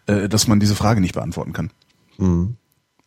äh, 0.07 0.28
dass 0.28 0.46
man 0.46 0.61
diese 0.61 0.76
Frage 0.76 1.01
nicht 1.01 1.14
beantworten 1.14 1.53
kann. 1.53 1.70
Mhm. 2.18 2.55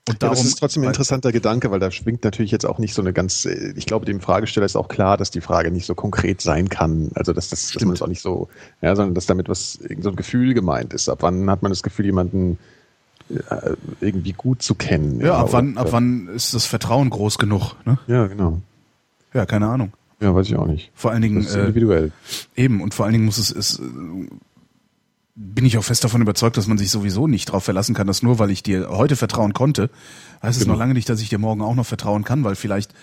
Und 0.08 0.16
Ja, 0.16 0.20
darum, 0.20 0.36
das 0.36 0.46
ist 0.46 0.56
trotzdem 0.60 0.82
ein 0.84 0.88
interessanter 0.88 1.32
Gedanke, 1.32 1.70
weil 1.70 1.80
da 1.80 1.92
schwingt 1.92 2.24
natürlich 2.24 2.50
jetzt 2.52 2.66
auch 2.66 2.80
nicht 2.80 2.94
so 2.96 3.02
eine 3.04 3.14
ganz, 3.14 3.46
äh, 3.46 3.74
ich 3.76 3.86
glaube, 3.86 4.06
dem 4.06 4.20
Fragesteller 4.20 4.66
ist 4.66 4.76
auch 4.76 4.88
klar, 4.88 5.16
dass 5.16 5.30
die 5.30 5.42
Frage 5.42 5.70
nicht 5.72 5.86
so 5.86 5.94
konkret 5.94 6.42
sein 6.42 6.70
kann. 6.70 7.12
Also, 7.14 7.34
dass, 7.34 7.50
das, 7.50 7.72
dass 7.72 7.82
man 7.84 7.92
das 7.94 8.02
auch 8.02 8.08
nicht 8.08 8.22
so, 8.22 8.50
ja, 8.82 8.96
sondern 8.96 9.14
dass 9.14 9.28
damit 9.28 9.48
was, 9.48 9.80
so 10.00 10.10
ein 10.10 10.16
Gefühl 10.16 10.54
gemeint 10.56 10.94
ist. 10.94 11.08
Ab 11.08 11.20
wann 11.22 11.50
hat 11.52 11.62
man 11.62 11.72
das 11.72 11.84
Gefühl, 11.84 12.06
jemanden 12.06 12.58
äh, 13.30 13.76
irgendwie 14.02 14.34
gut 14.34 14.64
zu 14.64 14.74
kennen? 14.74 15.22
Ja, 15.22 15.36
ab 15.38 15.44
oder- 15.46 15.54
wann, 15.54 15.78
ab 15.78 15.88
wann 15.92 16.28
ist 16.30 16.54
das 16.56 16.66
Vertrauen 16.66 17.10
groß 17.12 17.38
genug? 17.38 17.76
Ne? 17.86 18.00
Ja, 18.08 18.26
genau. 18.28 18.60
Ja, 19.36 19.46
keine 19.46 19.68
Ahnung. 19.68 19.94
Ja, 20.20 20.34
weiß 20.36 20.48
ich 20.48 20.56
auch 20.56 20.68
nicht. 20.68 20.92
Vor 20.96 21.12
allen 21.12 21.22
Dingen 21.22 21.38
Das 21.44 21.52
ist 21.52 21.56
äh, 21.56 21.62
individuell. 21.62 22.12
eben 22.56 22.82
und 22.82 22.94
vor 22.96 23.06
allen 23.06 23.14
Dingen 23.14 23.26
muss 23.26 23.38
es, 23.38 23.52
es 23.52 23.80
äh, 23.80 23.84
bin 25.44 25.66
ich 25.66 25.78
auch 25.78 25.84
fest 25.84 26.04
davon 26.04 26.22
überzeugt, 26.22 26.58
dass 26.58 26.68
man 26.68 26.78
sich 26.78 26.92
sowieso 26.92 27.28
nicht 27.28 27.50
darauf 27.50 27.64
verlassen 27.64 27.96
kann, 27.96 28.08
dass 28.08 28.22
nur 28.22 28.40
weil 28.40 28.52
ich 28.52 28.64
dir 28.64 28.90
heute 28.90 29.16
vertrauen 29.16 29.54
konnte, 29.54 29.90
heißt 30.44 30.58
es 30.58 30.64
Genau. 30.64 30.74
noch 30.74 30.80
lange 30.80 30.94
nicht, 30.94 31.10
dass 31.10 31.22
ich 31.22 31.30
dir 31.30 31.40
morgen 31.40 31.62
auch 31.62 31.76
noch 31.76 31.86
vertrauen 31.86 32.24
kann, 32.24 32.44
weil 32.44 32.56
vielleicht 32.56 32.94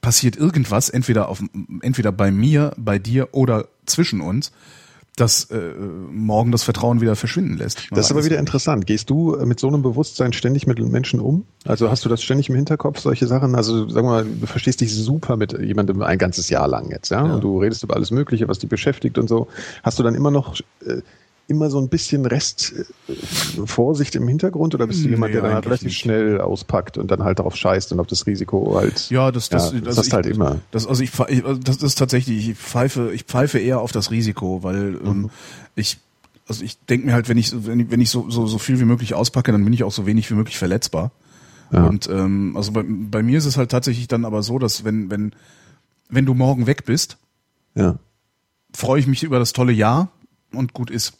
passiert 0.00 0.36
irgendwas, 0.36 0.88
entweder 0.90 1.28
auf 1.28 1.42
entweder 1.80 2.12
bei 2.12 2.30
mir, 2.30 2.72
bei 2.76 2.98
dir 2.98 3.28
oder 3.32 3.68
zwischen 3.86 4.20
uns, 4.20 4.52
das 5.16 5.50
äh, 5.50 5.72
morgen 6.12 6.52
das 6.52 6.62
Vertrauen 6.62 7.00
wieder 7.00 7.16
verschwinden 7.16 7.56
lässt. 7.56 7.88
Das 7.90 8.06
ist 8.06 8.12
aber 8.12 8.24
wieder 8.24 8.38
interessant. 8.38 8.86
Gehst 8.86 9.10
du 9.10 9.36
mit 9.44 9.58
so 9.58 9.66
einem 9.66 9.82
Bewusstsein 9.82 10.32
ständig 10.32 10.68
mit 10.68 10.78
Menschen 10.78 11.18
um? 11.18 11.44
Also 11.64 11.90
hast 11.90 12.04
du 12.04 12.08
das 12.08 12.22
ständig 12.22 12.48
im 12.48 12.54
Hinterkopf, 12.54 13.00
solche 13.00 13.26
Sachen? 13.26 13.56
Also 13.56 13.88
sag 13.88 14.04
mal, 14.04 14.24
du 14.24 14.46
verstehst 14.46 14.80
dich 14.80 14.94
super 14.94 15.36
mit 15.36 15.58
jemandem 15.60 16.02
ein 16.02 16.18
ganzes 16.18 16.48
Jahr 16.50 16.68
lang 16.68 16.90
jetzt, 16.90 17.08
ja? 17.10 17.26
Ja. 17.26 17.34
Und 17.34 17.42
du 17.42 17.60
redest 17.60 17.82
über 17.82 17.96
alles 17.96 18.12
Mögliche, 18.12 18.46
was 18.46 18.60
dich 18.60 18.70
beschäftigt 18.70 19.18
und 19.18 19.28
so. 19.28 19.48
Hast 19.82 19.98
du 19.98 20.04
dann 20.04 20.14
immer 20.14 20.30
noch 20.30 20.54
äh, 20.86 21.02
immer 21.48 21.70
so 21.70 21.80
ein 21.80 21.88
bisschen 21.88 22.24
Rest 22.26 22.74
äh, 23.08 24.16
im 24.16 24.28
Hintergrund 24.28 24.74
oder 24.74 24.86
bist 24.86 25.00
du 25.00 25.04
Nee, 25.06 25.10
jemand, 25.14 25.34
der 25.34 25.42
dann 25.42 25.54
halt 25.54 25.66
relativ 25.66 25.86
nicht. 25.86 25.98
schnell 25.98 26.40
auspackt 26.40 26.98
und 26.98 27.10
dann 27.10 27.24
halt 27.24 27.38
darauf 27.38 27.56
scheißt 27.56 27.90
und 27.92 28.00
auf 28.00 28.06
das 28.06 28.26
Risiko 28.26 28.76
halt. 28.76 29.10
Ja, 29.10 29.32
das, 29.32 29.48
das, 29.48 29.72
Ja, 29.72 29.80
das 29.80 29.98
also 29.98 30.08
ich, 30.08 30.12
halt 30.14 30.26
immer. 30.26 30.60
Das, 30.70 30.86
also 30.86 31.02
ich, 31.02 31.18
also 31.18 31.54
das 31.54 31.82
ist 31.82 31.96
tatsächlich, 31.96 32.50
ich 32.50 32.56
pfeife, 32.58 33.12
ich 33.12 33.24
pfeife 33.24 33.58
eher 33.58 33.80
auf 33.80 33.92
das 33.92 34.10
Risiko, 34.10 34.62
weil 34.62 34.90
Mhm. 34.92 35.06
ähm, 35.06 35.30
ich, 35.74 35.98
also 36.46 36.62
ich 36.64 36.78
denke 36.86 37.06
mir 37.06 37.12
halt, 37.14 37.28
wenn 37.28 37.38
ich, 37.38 37.52
wenn 37.66 37.80
ich, 37.80 37.90
wenn 37.90 38.00
ich 38.00 38.10
so, 38.10 38.28
so, 38.30 38.46
so 38.46 38.58
viel 38.58 38.78
wie 38.80 38.84
möglich 38.84 39.14
auspacke, 39.14 39.50
dann 39.50 39.64
bin 39.64 39.72
ich 39.72 39.84
auch 39.84 39.92
so 39.92 40.06
wenig 40.06 40.30
wie 40.30 40.34
möglich 40.34 40.58
verletzbar. 40.58 41.10
Ja. 41.72 41.86
Und 41.86 42.08
ähm, 42.10 42.54
also 42.56 42.72
bei, 42.72 42.82
bei 42.86 43.22
mir 43.22 43.38
ist 43.38 43.44
es 43.46 43.56
halt 43.56 43.70
tatsächlich 43.70 44.06
dann 44.08 44.24
aber 44.24 44.42
so, 44.42 44.58
dass 44.58 44.84
wenn, 44.84 45.10
wenn, 45.10 45.32
wenn 46.10 46.24
du 46.26 46.34
morgen 46.34 46.66
weg 46.66 46.84
bist, 46.84 47.16
Ja. 47.74 47.96
freue 48.74 49.00
ich 49.00 49.06
mich 49.06 49.22
über 49.22 49.38
das 49.38 49.52
tolle 49.54 49.72
Jahr 49.72 50.08
und 50.52 50.72
gut 50.74 50.90
ist. 50.90 51.14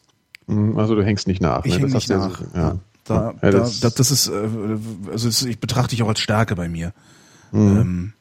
Mhm, 0.49 0.77
Also 0.79 0.95
du 0.97 1.05
hängst 1.05 1.27
nicht 1.29 1.41
nach. 1.41 1.65
Ich 1.65 1.73
ne? 1.75 1.79
hänge 1.81 1.93
Das 1.93 1.95
nicht 1.95 2.11
nach. 2.11 2.41
Ja, 2.55 2.61
ja. 2.61 2.77
Da, 3.05 3.15
Ja, 3.15 3.35
da, 3.41 3.51
das- 3.59 3.81
das, 3.81 3.95
das 3.95 4.11
ist, 4.11 4.29
äh, 4.29 4.33
also 5.11 5.29
es- 5.29 5.43
ich 5.45 5.59
betrachte 5.61 5.95
ich 5.95 6.03
auch 6.03 6.09
als 6.09 6.21
Stärke 6.21 6.57
bei 6.57 6.69
mir. 6.69 6.93
Mhm. 7.53 7.77
Ähm, 7.79 8.13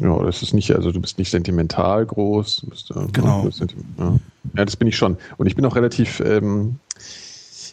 Ja, 0.00 0.18
das 0.24 0.42
ist 0.42 0.52
nicht, 0.54 0.72
also 0.74 0.90
du 0.90 1.00
bist 1.00 1.18
nicht 1.18 1.30
sentimental 1.30 2.04
groß. 2.04 2.66
Bist, 2.68 2.90
äh, 2.90 3.06
Genau. 3.12 3.42
bist 3.44 3.58
senti- 3.58 3.76
Ja. 3.96 4.18
ja, 4.56 4.64
das 4.64 4.74
bin 4.76 4.88
ich 4.88 4.96
schon. 4.96 5.16
Und 5.36 5.46
ich 5.46 5.54
bin 5.54 5.64
auch 5.64 5.76
relativ, 5.76 6.18
ähm, 6.20 6.80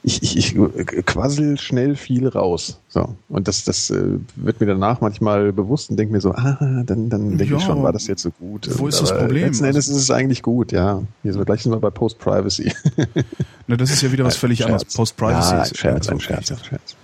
ich, 0.03 0.35
ich, 0.35 0.55
ich 0.55 1.05
quassel 1.05 1.59
schnell 1.59 1.95
viel 1.95 2.27
raus. 2.27 2.79
So. 2.89 3.15
Und 3.29 3.47
das, 3.47 3.63
das 3.65 3.91
äh, 3.91 4.17
wird 4.35 4.59
mir 4.59 4.65
danach 4.65 4.99
manchmal 4.99 5.53
bewusst 5.53 5.91
und 5.91 5.97
denke 5.97 6.13
mir 6.13 6.21
so, 6.21 6.31
ah, 6.31 6.83
dann, 6.85 7.09
dann 7.09 7.37
denke 7.37 7.43
ich 7.43 7.49
Ja, 7.51 7.59
schon, 7.59 7.83
war 7.83 7.93
das 7.93 8.07
jetzt 8.07 8.23
so 8.23 8.31
gut. 8.31 8.67
wo 8.79 8.85
Und, 8.85 8.89
ist 8.89 9.01
das 9.01 9.15
Problem? 9.15 9.45
Letzten 9.45 9.65
Endes 9.65 9.87
ist 9.87 9.97
es 9.97 10.09
eigentlich 10.09 10.41
gut, 10.41 10.71
ja. 10.71 11.03
Hier 11.21 11.33
sind 11.33 11.39
wir 11.39 11.45
gleich 11.45 11.61
sind 11.61 11.71
wir 11.71 11.79
bei 11.79 11.91
Post-Privacy. 11.91 12.73
ne, 13.67 13.77
das 13.77 13.91
ist 13.91 14.01
ja 14.01 14.11
wieder 14.11 14.25
was 14.25 14.37
völlig 14.37 14.65
anderes. 14.65 14.85
Post-Privacy 14.85 15.53
Ja, 15.55 15.61
ist 15.61 15.71
ein 15.73 15.75
Scherz, 15.75 15.95
also 16.07 16.11
ein 16.11 16.19
Scherz, 16.19 16.51
ein 16.51 16.63
Scherz. 16.63 16.95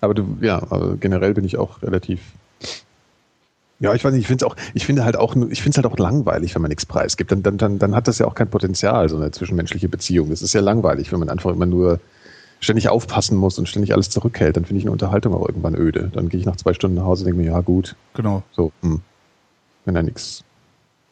Aber 0.00 0.14
du, 0.14 0.38
ja, 0.40 0.56
aber 0.70 0.96
generell 0.96 1.34
bin 1.34 1.44
ich 1.44 1.58
auch 1.58 1.82
relativ. 1.82 2.20
Ja, 3.78 3.94
ich 3.94 4.04
weiß 4.04 4.12
nicht, 4.12 4.22
ich 4.22 4.28
finde 4.28 4.46
auch, 4.46 4.56
ich 4.72 4.86
finde 4.86 5.04
halt 5.04 5.16
auch, 5.16 5.36
ich 5.50 5.60
finde 5.60 5.70
es 5.70 5.84
halt 5.84 5.86
auch 5.86 5.98
langweilig, 5.98 6.54
wenn 6.54 6.62
man 6.62 6.70
nichts 6.70 6.86
preisgibt. 6.86 7.30
Dann, 7.30 7.42
dann, 7.42 7.58
dann, 7.58 7.78
dann 7.78 7.94
hat 7.94 8.08
das 8.08 8.18
ja 8.18 8.26
auch 8.26 8.34
kein 8.34 8.48
Potenzial, 8.48 9.08
so 9.08 9.16
eine 9.16 9.32
zwischenmenschliche 9.32 9.88
Beziehung. 9.88 10.30
Das 10.30 10.40
ist 10.40 10.54
ja 10.54 10.60
langweilig, 10.60 11.12
wenn 11.12 11.18
man 11.18 11.28
einfach 11.28 11.50
immer 11.50 11.66
nur 11.66 12.00
ständig 12.62 12.88
aufpassen 12.88 13.36
muss 13.36 13.58
und 13.58 13.68
ständig 13.68 13.92
alles 13.92 14.08
zurückhält. 14.08 14.56
Dann 14.56 14.64
finde 14.64 14.78
ich 14.78 14.84
eine 14.84 14.92
Unterhaltung 14.92 15.34
auch 15.34 15.46
irgendwann 15.46 15.74
öde. 15.74 16.10
Dann 16.14 16.28
gehe 16.28 16.40
ich 16.40 16.46
nach 16.46 16.56
zwei 16.56 16.72
Stunden 16.72 16.96
nach 16.96 17.04
Hause 17.04 17.22
und 17.22 17.26
denke 17.26 17.40
mir, 17.42 17.50
ja 17.50 17.60
gut, 17.60 17.96
Genau. 18.14 18.42
so, 18.52 18.72
hm, 18.80 19.00
wenn 19.84 19.94
da 19.94 20.02
nichts 20.02 20.44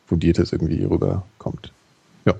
Fundiertes 0.06 0.52
irgendwie 0.52 0.82
rüberkommt. 0.84 1.72
Ja. 2.24 2.34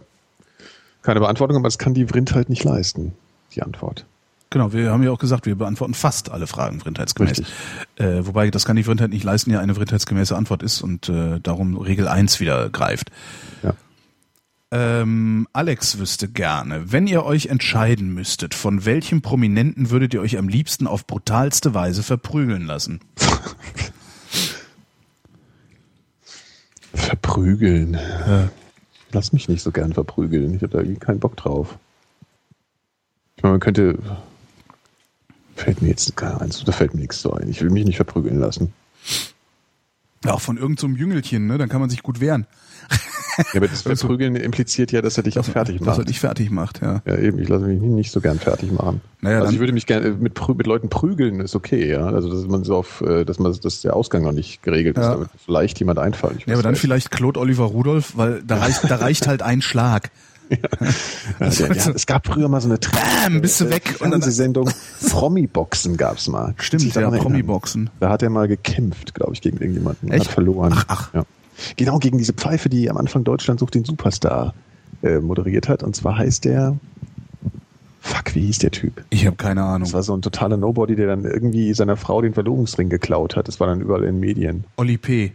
Keine 1.03 1.21
Beantwortung, 1.21 1.57
aber 1.57 1.67
das 1.67 1.79
kann 1.79 1.93
die 1.93 2.07
Vrind 2.07 2.35
halt 2.35 2.49
nicht 2.49 2.65
leisten, 2.65 3.13
die 3.55 3.63
Antwort. 3.63 4.07
Genau, 4.53 4.73
wir 4.73 4.91
haben 4.91 5.03
ja 5.05 5.13
auch 5.13 5.19
gesagt, 5.19 5.47
wir 5.47 5.55
beantworten 5.55 5.95
fast 5.95 6.31
alle 6.31 6.49
Fragen 6.49 6.81
vrindheitsgemäß. 6.81 7.43
Äh, 7.97 8.27
wobei, 8.27 8.51
das 8.51 8.65
kann 8.65 8.75
die 8.75 8.83
Vrindheit 8.83 9.11
nicht 9.11 9.23
leisten, 9.23 9.51
ja 9.53 9.61
eine 9.61 9.75
vrindheitsgemäße 9.77 10.37
Antwort 10.37 10.63
ist 10.65 10.83
und 10.83 11.09
äh, 11.09 11.39
darum 11.41 11.77
Regel 11.77 12.09
1 12.09 12.41
wieder 12.41 12.69
greift. 12.69 13.11
Ja. 13.63 13.75
Ähm, 14.73 15.49
Alex 15.53 15.99
wüsste 15.99 16.29
gerne, 16.29 16.93
wenn 16.93 17.09
ihr 17.09 17.25
euch 17.25 17.47
entscheiden 17.47 18.15
müsstet, 18.15 18.55
von 18.55 18.85
welchem 18.85 19.21
Prominenten 19.21 19.91
würdet 19.91 20.15
ihr 20.15 20.21
euch 20.21 20.39
am 20.39 20.49
liebsten 20.49 20.87
auf 20.87 21.07
brutalste 21.07 21.75
Weise 21.75 22.05
verprügeln 22.05 22.67
lassen? 22.67 23.01
Verprügeln. 26.93 27.99
Lass 29.13 29.33
mich 29.33 29.49
nicht 29.49 29.63
so 29.63 29.73
gern 29.73 29.93
verprügeln. 29.93 30.55
Ich 30.55 30.63
habe 30.63 30.73
da 30.73 30.79
irgendwie 30.79 30.99
keinen 30.99 31.21
Bock 31.21 31.37
drauf. 31.37 31.79
Ich 33.37 33.43
meine, 33.43 33.55
man 33.55 33.61
könnte. 33.61 33.99
Fällt 35.57 35.83
mir 35.83 35.89
jetzt 35.89 36.17
gar 36.17 36.41
eins, 36.41 36.65
da 36.65 36.73
fällt 36.73 36.95
mir 36.95 37.01
nichts 37.01 37.21
so 37.21 37.33
ein. 37.33 37.49
Ich 37.49 37.61
will 37.61 37.71
mich 37.71 37.85
nicht 37.85 37.97
verprügeln 37.97 38.39
lassen. 38.39 38.73
Ja, 40.25 40.33
auch 40.35 40.41
von 40.41 40.57
irgendeinem 40.57 40.95
so 40.95 40.99
Jüngelchen, 40.99 41.47
ne? 41.47 41.59
Dann 41.59 41.69
kann 41.69 41.81
man 41.81 41.91
sich 41.91 42.03
gut 42.03 42.21
wehren. 42.21 42.47
aber 43.55 43.69
das 43.69 43.83
Verprügeln 43.83 44.37
impliziert 44.37 44.93
ja, 44.93 45.03
dass 45.03 45.17
er 45.17 45.23
dich 45.23 45.39
auch 45.39 45.45
fertig 45.45 45.79
Dass 45.79 45.97
er 45.97 45.99
macht. 45.99 46.09
dich 46.09 46.21
fertig 46.21 46.51
macht, 46.51 46.81
ja. 46.83 47.03
Ja, 47.07 47.17
eben, 47.17 47.39
ich 47.39 47.49
lasse 47.49 47.65
mich 47.67 47.81
nicht 47.81 48.11
so 48.13 48.21
gern 48.21 48.39
fertig 48.39 48.73
machen. 48.73 49.01
Naja, 49.21 49.41
also 49.41 49.53
ich 49.53 49.59
würde 49.59 49.73
mich 49.73 49.87
gerne 49.87 50.11
mit, 50.11 50.35
Prü 50.35 50.55
mit 50.55 50.67
Leuten 50.67 50.89
prügeln, 50.89 51.41
ist 51.41 51.55
okay, 51.55 51.89
ja. 51.91 52.07
Also 52.07 52.31
dass 52.33 52.47
man 52.47 52.65
so 52.65 52.77
auf, 52.77 53.01
äh, 53.03 53.25
dass 53.25 53.39
man 53.39 53.55
dass 53.63 53.81
der 53.83 53.95
Ausgang 53.95 54.23
noch 54.23 54.33
nicht 54.33 54.63
geregelt 54.63 54.97
ist, 54.97 55.05
Ja. 55.05 55.15
damit 55.15 55.29
vielleicht 55.45 55.79
jemand 55.79 55.99
einfallen. 55.99 56.39
Ja, 56.47 56.55
aber 56.55 56.63
dann 56.63 56.73
nicht. 56.73 56.81
vielleicht 56.81 57.11
Claude 57.11 57.39
Oliver 57.41 57.65
Rudolph, 57.65 58.17
weil 58.17 58.43
da 58.47 58.57
reicht, 58.57 58.91
da 58.91 58.97
reicht 58.97 59.27
halt 59.27 59.43
ein 59.43 59.63
Schlag. 59.63 60.11
Ja, 60.51 60.59
der, 61.49 61.69
der, 61.69 61.95
es 61.95 62.07
gab 62.07 62.27
früher 62.27 62.49
mal 62.49 62.61
so 62.61 62.69
eine 62.69 62.77
Bam, 62.79 63.41
bist 63.41 63.61
du 63.61 63.71
weg. 63.71 63.85
Und 64.01 64.11
dann- 64.11 64.11
Fernsehsendung. 64.21 64.69
Promi-Boxen 65.09 65.97
gab's 65.97 66.27
mal. 66.27 66.55
Stimmt, 66.59 66.93
ja? 66.97 67.09
Promi-Boxen. 67.09 67.89
Da 68.01 68.09
hat 68.11 68.25
er 68.25 68.31
mal 68.31 68.49
gekämpft, 68.49 69.15
glaube 69.15 69.33
ich, 69.35 69.41
gegen 69.43 69.59
irgendjemanden. 69.59 70.11
Echt? 70.11 70.27
Hat 70.27 70.33
verloren. 70.33 70.73
Ach, 70.75 70.85
ach. 70.89 71.15
Ja. 71.15 71.23
Genau, 71.77 71.99
gegen 71.99 72.19
diese 72.19 72.33
Pfeife, 72.33 72.69
die 72.69 72.91
am 72.91 72.97
Anfang 72.97 73.25
Deutschland 73.25 73.61
sucht 73.61 73.75
den 73.75 73.85
Superstar 73.85 74.55
äh, 75.03 75.19
moderiert 75.21 75.69
hat. 75.69 75.83
Und 75.83 75.95
zwar 75.97 76.19
heißt 76.19 76.45
der, 76.45 76.77
fuck, 78.01 78.35
wie 78.35 78.47
hieß 78.47 78.59
der 78.59 78.71
Typ? 78.71 79.05
Ich 79.11 79.27
habe 79.27 79.37
keine 79.37 79.63
Ahnung. 79.63 79.83
Das 79.83 79.93
war 79.93 80.03
so 80.03 80.15
ein 80.15 80.23
totaler 80.23 80.57
Nobody, 80.57 80.97
der 80.97 81.07
dann 81.07 81.25
irgendwie 81.25 81.73
seiner 81.75 81.97
Frau 81.97 82.23
den 82.23 82.35
Verlobungsring 82.35 82.89
geklaut 82.89 83.37
hat. 83.37 83.49
Das 83.49 83.61
war 83.61 83.67
dann 83.67 83.81
überall 83.81 84.03
in 84.05 84.15
den 84.17 84.21
Medien. 84.21 84.65
Olli 84.77 84.99
P. 84.99 85.33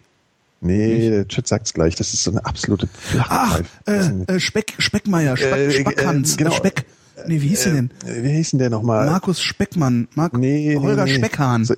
Nee, 0.62 1.10
der 1.10 1.28
Chat 1.28 1.48
sagt's 1.48 1.74
gleich. 1.74 1.96
Das 1.96 2.14
ist 2.14 2.24
so 2.24 2.32
eine 2.32 2.44
absolute 2.46 2.88
Ach, 3.28 3.62
äh, 3.86 4.08
äh, 4.28 4.40
Speck, 4.40 4.74
Speckmeier, 4.80 5.38
Speck, 5.38 5.52
Äh, 5.54 5.66
äh, 5.68 5.72
Spackhans, 5.72 6.38
genau. 6.38 6.52
Speck. 6.52 6.86
Nee, 7.28 7.42
wie 7.42 7.48
hieß 7.50 7.64
der 7.66 7.74
denn? 7.74 7.92
Äh, 8.06 8.24
wie 8.24 8.30
hieß 8.32 8.52
denn 8.52 8.60
der 8.60 8.70
nochmal? 8.70 9.06
Markus 9.06 9.42
Speckmann, 9.42 10.08
Mark 10.16 10.36
Nee, 10.38 10.76
Holger 10.80 11.06
nee, 11.06 11.12
nee. 11.12 11.18
Speckhahn. 11.18 11.66
So, 11.66 11.76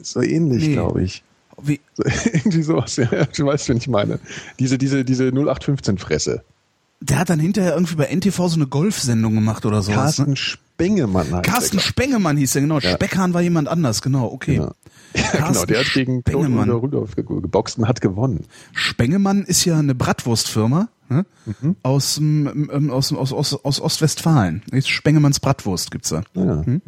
so 0.00 0.20
ähnlich, 0.22 0.66
Nee. 0.68 0.72
glaube 0.74 1.02
ich. 1.02 1.22
Wie, 1.62 1.80
irgendwie 2.32 2.62
sowas, 2.62 2.96
ja, 2.96 3.06
du 3.06 3.46
weißt, 3.46 3.68
wen 3.70 3.78
ich 3.78 3.88
meine. 3.88 4.18
Diese, 4.58 4.76
diese, 4.78 5.04
diese 5.04 5.24
0815-Fresse. 5.28 6.42
der 7.00 7.18
hat 7.18 7.30
dann 7.30 7.40
hinterher 7.40 7.74
irgendwie 7.74 7.94
bei 7.96 8.06
NTV 8.14 8.48
so 8.48 8.56
eine 8.56 8.66
Golfsendung 8.66 9.34
gemacht 9.34 9.64
oder 9.66 9.82
sowas. 9.82 10.16
Carsten 10.16 10.30
Ne? 10.30 10.36
Spengemann 10.36 11.32
heißt 11.32 11.42
Carsten 11.44 11.80
Spengemann 11.80 12.36
hieß 12.36 12.52
der, 12.52 12.62
genau. 12.62 12.78
Ja. 12.80 12.90
Speckhahn 12.92 13.32
war 13.34 13.40
jemand 13.40 13.68
anders, 13.68 14.02
genau, 14.02 14.26
okay. 14.32 14.56
ich. 14.56 14.72
Ja, 15.32 15.46
genau, 15.48 15.64
der 15.64 15.80
hat 15.80 15.92
gegen 15.94 16.20
Spengemann. 16.20 16.68
Rudolph 16.68 17.16
ge- 17.16 17.24
geboxt 17.24 17.78
und 17.78 17.88
hat 17.88 18.02
gewonnen. 18.02 18.44
Spengemann 18.74 19.44
ist 19.44 19.64
ja 19.64 19.78
eine 19.78 19.94
Bratwurstfirma 19.94 20.88
ne? 21.08 21.24
Mhm. 21.62 21.76
aus, 21.82 22.18
ähm, 22.18 22.90
aus, 22.90 23.14
aus, 23.14 23.32
aus, 23.32 23.54
aus 23.64 23.80
Ostwestfalen. 23.80 24.62
Spengemanns 24.84 25.40
Bratwurst 25.40 25.90
gibt's 25.90 26.10
da. 26.10 26.22
Ja, 26.34 26.62
Hm? 26.66 26.82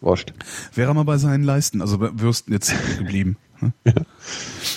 Wurscht. 0.00 0.32
Wäre 0.74 0.94
mal 0.94 1.04
bei 1.04 1.18
seinen 1.18 1.44
Leisten, 1.44 1.82
also 1.82 1.98
bei 1.98 2.08
Würsten 2.18 2.54
jetzt 2.54 2.72
geblieben. 2.96 3.36
ne? 3.84 3.94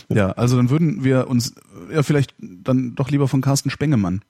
Ja, 0.09 0.31
also 0.31 0.55
dann 0.57 0.69
würden 0.69 1.03
wir 1.03 1.27
uns 1.27 1.53
ja 1.91 2.03
vielleicht 2.03 2.33
dann 2.39 2.95
doch 2.95 3.09
lieber 3.09 3.27
von 3.27 3.41
Carsten 3.41 3.69
Spengemann. 3.69 4.21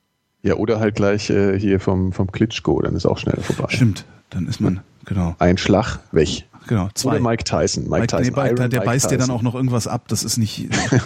Ja, 0.43 0.55
oder 0.55 0.79
halt 0.79 0.95
gleich 0.95 1.29
äh, 1.29 1.59
hier 1.59 1.79
vom, 1.79 2.13
vom 2.13 2.31
Klitschko, 2.31 2.81
dann 2.81 2.95
ist 2.95 3.05
auch 3.05 3.17
schnell 3.17 3.41
vorbei. 3.41 3.73
Stimmt, 3.73 4.05
dann 4.29 4.47
ist 4.47 4.61
man, 4.61 4.81
genau, 5.05 5.35
Ein 5.39 5.57
Schlag, 5.57 5.99
weg. 6.11 6.45
genau, 6.67 6.89
zwei. 6.93 7.11
Oder 7.11 7.19
Mike 7.21 7.43
Tyson. 7.43 7.83
Mike, 7.83 8.01
Mike, 8.01 8.07
Tyson. 8.07 8.33
nee, 8.33 8.47
Iron 8.47 8.55
der, 8.55 8.69
der 8.69 8.79
Mike 8.79 8.85
beißt 8.91 9.05
dir 9.05 9.17
dann 9.17 9.27
Tyson. 9.27 9.35
auch 9.35 9.41
noch 9.41 9.55
irgendwas 9.55 9.87
ab, 9.87 10.07
das 10.07 10.23
ist 10.23 10.37
nicht... 10.37 10.69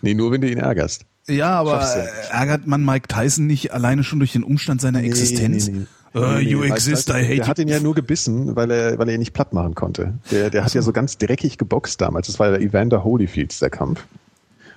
Nee, 0.00 0.14
nur 0.14 0.32
wenn 0.32 0.40
du 0.40 0.50
ihn 0.50 0.58
ärgerst. 0.58 1.04
Ja, 1.28 1.50
aber 1.50 1.80
ja 1.80 2.04
ärgert 2.30 2.66
man 2.66 2.84
Mike 2.84 3.08
Tyson 3.08 3.46
nicht 3.46 3.72
alleine 3.72 4.04
schon 4.04 4.20
durch 4.20 4.32
den 4.32 4.42
Umstand 4.42 4.80
seiner 4.80 5.02
Existenz? 5.02 5.68
Nee, 5.68 5.80
nee, 5.80 5.86
Äh, 6.14 6.18
nee. 6.42 6.50
you 6.50 6.60
Nee, 6.60 6.68
exist, 6.70 7.08
I 7.10 7.12
hate 7.24 7.36
Der 7.36 7.46
hat 7.48 7.58
ihn 7.58 7.68
ja 7.68 7.80
nur 7.80 7.94
gebissen, 7.94 8.54
weil 8.56 8.70
er, 8.70 8.98
weil 8.98 9.08
er 9.08 9.14
ihn 9.14 9.20
nicht 9.20 9.32
platt 9.32 9.52
machen 9.52 9.74
konnte. 9.74 10.14
Der, 10.30 10.50
der 10.50 10.64
hat 10.64 10.74
ja 10.74 10.82
so 10.82 10.92
ganz 10.92 11.18
dreckig 11.18 11.58
geboxt 11.58 12.00
damals. 12.00 12.26
Das 12.26 12.38
war 12.38 12.50
ja 12.50 12.56
Evander 12.58 13.02
Holyfields, 13.04 13.58
der 13.60 13.70
Kampf. 13.70 14.04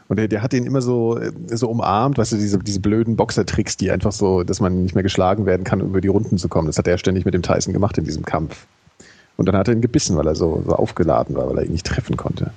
Und 0.07 0.17
der, 0.17 0.27
der 0.27 0.43
hat 0.43 0.53
ihn 0.53 0.65
immer 0.65 0.81
so, 0.81 1.17
äh, 1.19 1.31
so 1.51 1.67
umarmt, 1.69 2.17
weißt 2.17 2.33
du, 2.33 2.37
diese, 2.37 2.59
diese 2.59 2.79
blöden 2.79 3.15
Boxertricks, 3.15 3.75
die 3.75 3.89
einfach 3.91 4.11
so, 4.11 4.43
dass 4.43 4.59
man 4.59 4.83
nicht 4.83 4.93
mehr 4.93 5.03
geschlagen 5.03 5.45
werden 5.45 5.63
kann, 5.63 5.81
um 5.81 5.89
über 5.89 6.01
die 6.01 6.07
Runden 6.09 6.37
zu 6.37 6.47
kommen. 6.47 6.67
Das 6.67 6.77
hat 6.77 6.87
er 6.87 6.97
ständig 6.97 7.25
mit 7.25 7.33
dem 7.33 7.41
Tyson 7.41 7.73
gemacht 7.73 7.97
in 7.97 8.03
diesem 8.05 8.23
Kampf. 8.23 8.65
Und 9.35 9.47
dann 9.47 9.57
hat 9.57 9.67
er 9.67 9.73
ihn 9.73 9.81
gebissen, 9.81 10.15
weil 10.15 10.27
er 10.27 10.35
so, 10.35 10.63
so 10.65 10.73
aufgeladen 10.73 11.35
war, 11.35 11.49
weil 11.49 11.57
er 11.57 11.65
ihn 11.65 11.71
nicht 11.71 11.85
treffen 11.85 12.15
konnte. 12.17 12.51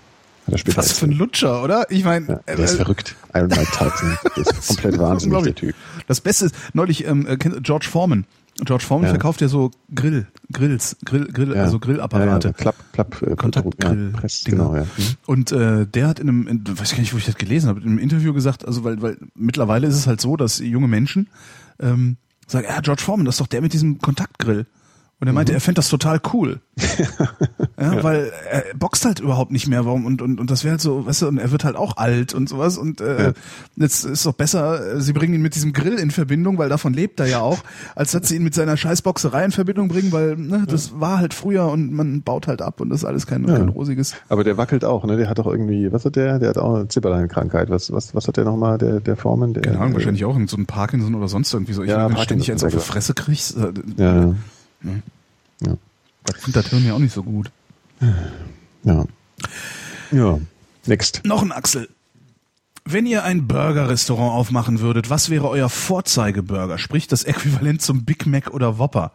Was 0.47 0.93
für 0.93 1.07
ein 1.07 1.13
Lutscher, 1.13 1.63
oder? 1.63 1.87
Ich 1.91 2.05
meine, 2.05 2.27
ja, 2.27 2.41
der 2.47 2.59
ist 2.61 2.77
verrückt. 2.77 3.17
Iron 3.35 3.49
Mike 3.49 3.71
Tyson. 3.73 4.17
Der 4.35 4.47
ist 4.47 4.67
komplett 4.69 4.99
wahnsinnig, 4.99 5.43
der 5.43 5.55
Typ. 5.55 5.75
Das 6.07 6.21
Beste 6.23 6.47
ist, 6.47 6.55
neulich, 6.73 7.07
ähm, 7.07 7.27
äh, 7.27 7.37
kennt- 7.37 7.63
George 7.63 7.87
Foreman. 7.91 8.25
George 8.65 8.85
Foreman 8.85 9.07
Ja. 9.07 9.11
verkauft 9.11 9.41
ja 9.41 9.49
so 9.49 9.71
Grill, 9.95 10.27
Grills, 10.53 10.97
Grill, 11.05 11.27
Grill, 11.33 11.57
also 11.57 11.79
Grillapparate. 11.79 12.49
Ja, 12.49 12.53
ja, 12.53 12.57
Klapp, 12.57 12.75
Klapp, 12.93 13.23
äh, 13.23 13.37
Kontaktgrill. 13.37 14.11
ja, 14.13 14.19
Press, 14.19 14.43
genau, 14.45 14.75
ja. 14.75 14.83
Mhm. 14.83 14.87
Und 15.27 15.53
äh, 15.53 15.87
der 15.87 16.09
hat 16.09 16.19
in 16.19 16.29
einem, 16.29 16.49
in, 16.49 16.65
weiß 16.79 16.91
gar 16.93 16.99
nicht, 17.01 17.13
wo 17.15 17.19
ich 17.19 17.27
das 17.27 17.37
gelesen 17.37 17.69
habe, 17.69 17.81
in 17.81 17.87
einem 17.87 17.99
Interview 17.99 18.33
gesagt, 18.33 18.67
also 18.67 18.83
weil, 18.85 19.01
weil 19.01 19.17
mittlerweile 19.35 19.87
ist 19.87 19.95
es 19.97 20.07
halt 20.07 20.21
so, 20.21 20.37
dass 20.37 20.59
junge 20.59 20.89
Menschen 20.89 21.29
ähm, 21.81 22.17
sagen, 22.47 22.67
ja, 22.69 22.81
George 22.81 23.03
Foreman, 23.03 23.27
das 23.27 23.37
ist 23.37 23.41
doch 23.41 23.47
der 23.47 23.63
mit 23.63 23.73
diesem 23.73 23.99
Kontaktgrill. 24.01 24.67
Und 25.21 25.27
er 25.27 25.33
Mhm. 25.33 25.35
meinte, 25.35 25.53
er 25.53 25.61
fände 25.61 25.79
das 25.81 25.89
total 25.89 26.21
cool. 26.33 26.61
ja, 27.81 28.03
weil 28.05 28.31
er 28.51 28.65
boxt 28.77 29.05
halt 29.05 29.19
überhaupt 29.21 29.51
nicht 29.51 29.67
mehr, 29.67 29.85
warum 29.85 30.07
und 30.07 30.23
und 30.23 30.39
und 30.41 30.51
das 30.51 30.63
wäre 30.65 30.73
halt 30.73 30.81
so, 30.81 31.07
weißt 31.07 31.23
du, 31.23 31.29
und 31.29 31.39
er 31.39 31.51
wird 31.51 31.65
halt 31.65 31.75
auch 31.77 31.97
alt 31.97 32.35
und 32.35 32.49
sowas 32.49 32.79
und 32.79 33.01
äh, 33.01 33.25
Ja. 33.29 33.33
jetzt 33.77 34.05
ist 34.05 34.25
doch 34.27 34.33
besser, 34.35 34.95
äh, 34.95 35.01
sie 35.01 35.13
bringen 35.13 35.35
ihn 35.35 35.43
mit 35.43 35.55
diesem 35.57 35.73
Grill 35.73 35.99
in 35.99 36.11
Verbindung, 36.13 36.57
weil 36.59 36.69
davon 36.69 36.93
lebt 36.95 37.19
er 37.19 37.27
ja 37.27 37.41
auch, 37.41 37.59
als 37.97 38.13
dass 38.13 38.29
sie 38.29 38.37
ihn 38.37 38.45
mit 38.45 38.55
seiner 38.55 38.77
Scheißboxerei 38.77 39.45
in 39.45 39.51
Verbindung 39.51 39.89
bringen, 39.89 40.13
weil 40.13 40.37
ne, 40.37 40.65
das 40.69 41.01
war 41.01 41.19
halt 41.19 41.35
früher 41.35 41.67
und 41.67 41.93
man 41.93 42.23
baut 42.23 42.47
halt 42.47 42.63
ab 42.63 42.81
und 42.81 42.91
das 42.91 43.01
ist 43.01 43.05
alles 43.05 43.27
kein, 43.27 43.47
Ja. 43.49 43.57
kein 43.59 43.69
rosiges. 43.71 44.15
Aber 44.29 44.45
der 44.45 44.57
wackelt 44.57 44.85
auch, 44.85 45.05
ne? 45.05 45.17
Der 45.17 45.29
hat 45.29 45.39
doch 45.39 45.47
irgendwie, 45.47 45.91
was 45.93 46.05
hat 46.05 46.15
der? 46.17 46.39
Der 46.39 46.51
hat 46.51 46.59
auch 46.59 46.75
eine 46.77 46.89
Zipperlein-Krankheit. 46.89 47.71
Was, 47.71 47.93
was, 47.93 48.15
was 48.15 48.29
hat 48.29 48.37
der 48.37 48.45
nochmal, 48.45 48.79
der, 48.79 49.01
der 49.01 49.17
Foreman? 49.17 49.53
Der, 49.55 49.63
Keine 49.65 49.81
Ahnung, 49.81 49.95
wahrscheinlich 49.95 50.25
auch 50.25 50.35
irgend 50.35 50.51
so 50.51 50.57
ein 50.57 50.67
Parkinson 50.67 51.15
oder 51.17 51.27
sonst 51.29 51.53
irgendwie 51.53 51.73
so. 51.73 51.83
Ich 51.83 51.91
Ja, 51.91 51.97
meine, 51.99 52.11
wenn 52.11 52.17
du 52.17 52.23
ständig 52.23 52.53
eins 52.53 52.63
auf 52.65 52.71
die 52.73 52.79
Fresse 52.79 53.15
kriegst, 53.15 53.57
äh, 53.57 53.73
Ja, 53.97 54.35
ja. 54.83 55.75
das 56.25 56.37
findet 56.37 56.65
das 56.65 56.71
Hirn 56.71 56.85
ja 56.85 56.95
auch 56.95 56.99
nicht 56.99 57.15
so 57.15 57.23
gut. 57.23 57.51
Ja. 58.85 59.05
Ja. 60.13 60.39
Next. 60.87 61.23
Noch 61.25 61.43
ein 61.43 61.53
Axel. 61.53 61.89
Wenn 62.85 63.05
ihr 63.05 63.25
ein 63.25 63.47
Burger-Restaurant 63.47 64.33
aufmachen 64.33 64.81
würdet, 64.81 65.11
was 65.11 65.29
wäre 65.29 65.49
euer 65.49 65.69
Vorzeigeburger? 65.69 66.79
Sprich 66.79 67.07
das 67.07 67.25
Äquivalent 67.25 67.83
zum 67.83 68.05
Big 68.05 68.27
Mac 68.27 68.51
oder 68.51 68.79
Whopper? 68.79 69.13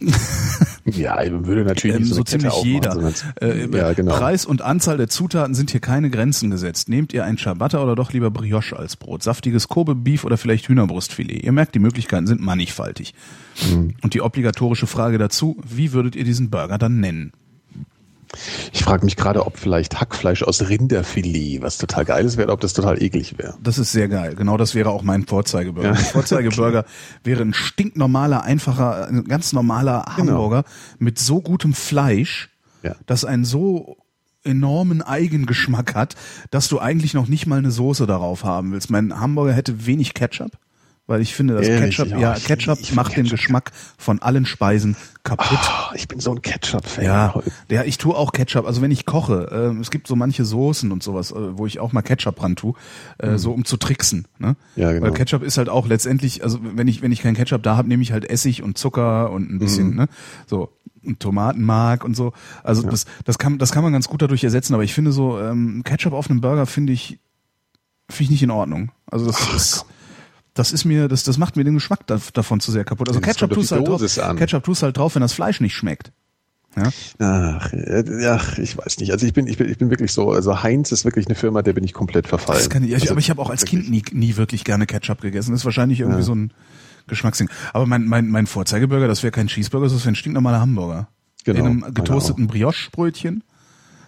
Ja, 0.84 1.18
würde 1.46 1.64
natürlich 1.64 1.96
Ähm, 1.96 2.02
nicht 2.02 2.12
so, 2.14 2.22
Kette 2.22 2.30
ziemlich 2.32 2.50
aufmachen, 2.52 2.72
jeder. 2.72 2.92
sondern- 2.92 3.14
Äh, 3.40 3.76
ja, 3.78 3.92
genau. 3.92 4.16
Preis 4.16 4.44
und 4.44 4.62
Anzahl 4.62 4.96
der 4.96 5.08
Zutaten 5.08 5.54
sind 5.54 5.70
hier 5.70 5.80
keine 5.80 6.10
Grenzen 6.10 6.50
gesetzt. 6.50 6.88
Nehmt 6.88 7.12
ihr 7.12 7.24
ein 7.24 7.38
Ciabatta 7.38 7.80
oder 7.82 7.94
doch 7.94 8.12
lieber 8.12 8.30
Brioche 8.32 8.76
als 8.76 8.96
Brot? 8.96 9.22
Saftiges 9.22 9.68
Kobe 9.68 9.94
Beef 9.94 10.24
oder 10.24 10.36
vielleicht 10.36 10.68
Hühnerbrustfilet? 10.68 11.44
Ihr 11.44 11.52
merkt, 11.52 11.74
die 11.76 11.78
Möglichkeiten 11.78 12.26
sind 12.26 12.40
mannigfaltig. 12.40 13.14
Mhm. 13.70 13.94
Und 14.02 14.14
die 14.14 14.22
obligatorische 14.22 14.88
Frage 14.88 15.18
dazu, 15.18 15.56
wie 15.64 15.92
würdet 15.92 16.16
ihr 16.16 16.24
diesen 16.24 16.50
Burger 16.50 16.78
dann 16.78 16.98
nennen? 17.00 17.32
Ich 18.72 18.82
frage 18.82 19.04
mich 19.04 19.16
gerade, 19.16 19.46
ob 19.46 19.58
vielleicht 19.58 20.00
Hackfleisch 20.00 20.42
aus 20.42 20.68
Rinderfilet, 20.68 21.60
was 21.62 21.78
total 21.78 22.04
geil 22.04 22.24
ist, 22.24 22.36
wäre, 22.36 22.50
ob 22.52 22.60
das 22.60 22.72
total 22.72 23.02
eklig 23.02 23.38
wäre. 23.38 23.54
Das 23.62 23.78
ist 23.78 23.92
sehr 23.92 24.08
geil. 24.08 24.34
Genau 24.34 24.56
das 24.56 24.74
wäre 24.74 24.90
auch 24.90 25.02
mein 25.02 25.26
Vorzeigeburger. 25.26 25.88
Ja. 25.90 25.94
Mein 25.94 26.02
Vorzeigeburger 26.04 26.84
wäre 27.24 27.42
ein 27.42 27.54
stinknormaler, 27.54 28.42
einfacher, 28.42 29.08
ein 29.08 29.24
ganz 29.24 29.52
normaler 29.52 30.04
Genau. 30.16 30.32
Hamburger 30.32 30.64
mit 30.98 31.18
so 31.18 31.40
gutem 31.40 31.74
Fleisch, 31.74 32.50
Ja. 32.82 32.94
das 33.06 33.24
einen 33.24 33.44
so 33.44 33.96
enormen 34.44 35.02
Eigengeschmack 35.02 35.94
hat, 35.94 36.16
dass 36.50 36.68
du 36.68 36.80
eigentlich 36.80 37.14
noch 37.14 37.28
nicht 37.28 37.46
mal 37.46 37.58
eine 37.58 37.70
Soße 37.70 38.06
darauf 38.06 38.42
haben 38.44 38.72
willst. 38.72 38.90
Mein 38.90 39.20
Hamburger 39.20 39.52
hätte 39.52 39.86
wenig 39.86 40.14
Ketchup, 40.14 40.50
weil 41.12 41.20
ich 41.20 41.34
finde, 41.34 41.54
dass 41.54 41.68
Ehrlich? 41.68 41.96
Ketchup, 41.96 42.08
Ja, 42.10 42.18
ja, 42.18 42.36
ich- 42.36 42.44
Ketchup 42.44 42.78
ich 42.80 42.86
find 42.88 42.96
macht 42.96 43.12
den 43.16 43.24
Ketchup- 43.24 43.30
Geschmack 43.38 43.70
von 43.98 44.20
allen 44.20 44.46
Speisen 44.46 44.96
kaputt. 45.22 45.58
Oh, 45.62 45.94
ich 45.94 46.08
bin 46.08 46.18
so 46.18 46.32
ein 46.32 46.42
Ketchup-Fan. 46.42 47.04
Ja, 47.04 47.34
ja, 47.70 47.84
ich 47.84 47.98
tue 47.98 48.16
auch 48.16 48.32
Ketchup. 48.32 48.66
Also 48.66 48.82
wenn 48.82 48.90
ich 48.90 49.06
koche, 49.06 49.48
ähm, 49.52 49.80
es 49.80 49.90
gibt 49.92 50.08
so 50.08 50.16
manche 50.16 50.44
Soßen 50.44 50.90
und 50.90 51.02
sowas, 51.02 51.30
äh, 51.30 51.56
wo 51.58 51.66
ich 51.66 51.78
auch 51.78 51.92
mal 51.92 52.02
Ketchup 52.02 52.36
dran 52.36 52.56
tue, 52.56 52.74
äh, 53.18 53.38
so 53.38 53.52
um 53.52 53.64
zu 53.64 53.76
tricksen. 53.76 54.26
Ne? 54.38 54.56
Mhm. 54.74 54.82
Ja, 54.82 54.92
genau. 54.92 55.04
Weil 55.06 55.12
Ketchup 55.12 55.42
ist 55.44 55.58
halt 55.58 55.68
auch 55.68 55.86
letztendlich, 55.86 56.42
also 56.42 56.58
wenn 56.62 56.88
ich 56.88 57.02
wenn 57.02 57.12
ich 57.12 57.22
kein 57.22 57.34
Ketchup 57.34 57.62
da 57.62 57.76
habe, 57.76 57.86
nehme 57.88 58.02
ich 58.02 58.10
halt 58.10 58.28
Essig 58.28 58.62
und 58.62 58.78
Zucker 58.78 59.30
und 59.30 59.50
ein 59.50 59.58
bisschen, 59.60 59.90
Mhm. 59.90 59.96
ne, 59.96 60.08
so 60.46 60.70
und 61.04 61.20
Tomatenmark 61.20 62.04
und 62.04 62.16
so. 62.16 62.32
Also 62.64 62.82
das 62.82 63.06
das 63.24 63.36
kann 63.38 63.58
das 63.58 63.70
kann 63.72 63.82
man 63.84 63.92
ganz 63.92 64.08
gut 64.08 64.22
dadurch 64.22 64.42
ersetzen. 64.44 64.74
Aber 64.74 64.82
ich 64.84 64.94
finde 64.94 65.12
so 65.12 65.38
ähm, 65.40 65.82
Ketchup 65.84 66.12
auf 66.14 66.30
einem 66.30 66.40
Burger 66.40 66.66
finde 66.66 66.92
ich 66.92 67.18
finde 68.08 68.24
ich 68.24 68.30
nicht 68.30 68.42
in 68.42 68.50
Ordnung. 68.50 68.90
Also 69.10 69.26
das 69.26 69.40
ist 69.54 69.84
das 70.54 70.72
ist 70.72 70.84
mir, 70.84 71.08
das, 71.08 71.24
das 71.24 71.38
macht 71.38 71.56
mir 71.56 71.64
den 71.64 71.74
Geschmack 71.74 72.06
da, 72.06 72.18
davon 72.34 72.60
zu 72.60 72.70
sehr 72.72 72.84
kaputt. 72.84 73.08
Also 73.08 73.20
Das 73.20 73.28
Ketchup 73.28 73.52
tust 73.52 73.72
halt 73.72 73.88
drauf, 73.88 74.18
an. 74.18 74.36
Ketchup 74.36 74.64
tust 74.64 74.82
halt 74.82 74.96
drauf, 74.96 75.14
wenn 75.14 75.22
das 75.22 75.32
Fleisch 75.32 75.60
nicht 75.60 75.74
schmeckt. 75.74 76.12
Ja. 76.76 76.90
Ach, 77.18 77.72
äh, 77.72 78.22
ja, 78.22 78.40
ich 78.56 78.78
weiß 78.78 78.98
nicht. 78.98 79.12
Also 79.12 79.26
ich 79.26 79.34
bin, 79.34 79.46
ich 79.46 79.58
bin, 79.58 79.68
ich 79.68 79.76
bin 79.78 79.90
wirklich 79.90 80.12
so, 80.12 80.30
also 80.30 80.62
Heinz 80.62 80.90
ist 80.90 81.04
wirklich 81.04 81.26
eine 81.26 81.34
Firma, 81.34 81.60
der 81.62 81.74
bin 81.74 81.84
ich 81.84 81.92
komplett 81.92 82.26
verfallen. 82.28 82.58
Das 82.58 82.70
kann 82.70 82.82
ich, 82.82 82.94
also, 82.94 83.10
aber 83.10 83.20
ich 83.20 83.28
habe 83.28 83.42
auch 83.42 83.50
als 83.50 83.64
Kind 83.66 83.90
nie, 83.90 84.02
nie 84.12 84.36
wirklich 84.36 84.64
gerne 84.64 84.86
Ketchup 84.86 85.20
gegessen. 85.20 85.50
Das 85.52 85.60
ist 85.60 85.64
wahrscheinlich 85.66 86.00
irgendwie 86.00 86.20
Ja. 86.20 86.24
so 86.24 86.34
ein 86.34 86.52
Geschmacksding. 87.08 87.50
Aber 87.74 87.84
mein, 87.86 88.06
mein, 88.06 88.28
mein 88.28 88.46
Vorzeigeburger, 88.46 89.06
das 89.08 89.22
wäre 89.22 89.32
kein 89.32 89.48
Cheeseburger, 89.48 89.86
das 89.88 89.94
wäre 90.00 90.08
ein 90.12 90.14
stinknormaler 90.14 90.60
Hamburger. 90.60 91.08
Genau, 91.44 91.58
In 91.58 91.66
einem 91.66 91.94
getoasteten 91.94 92.46
Brioche-Brötchen. 92.46 93.42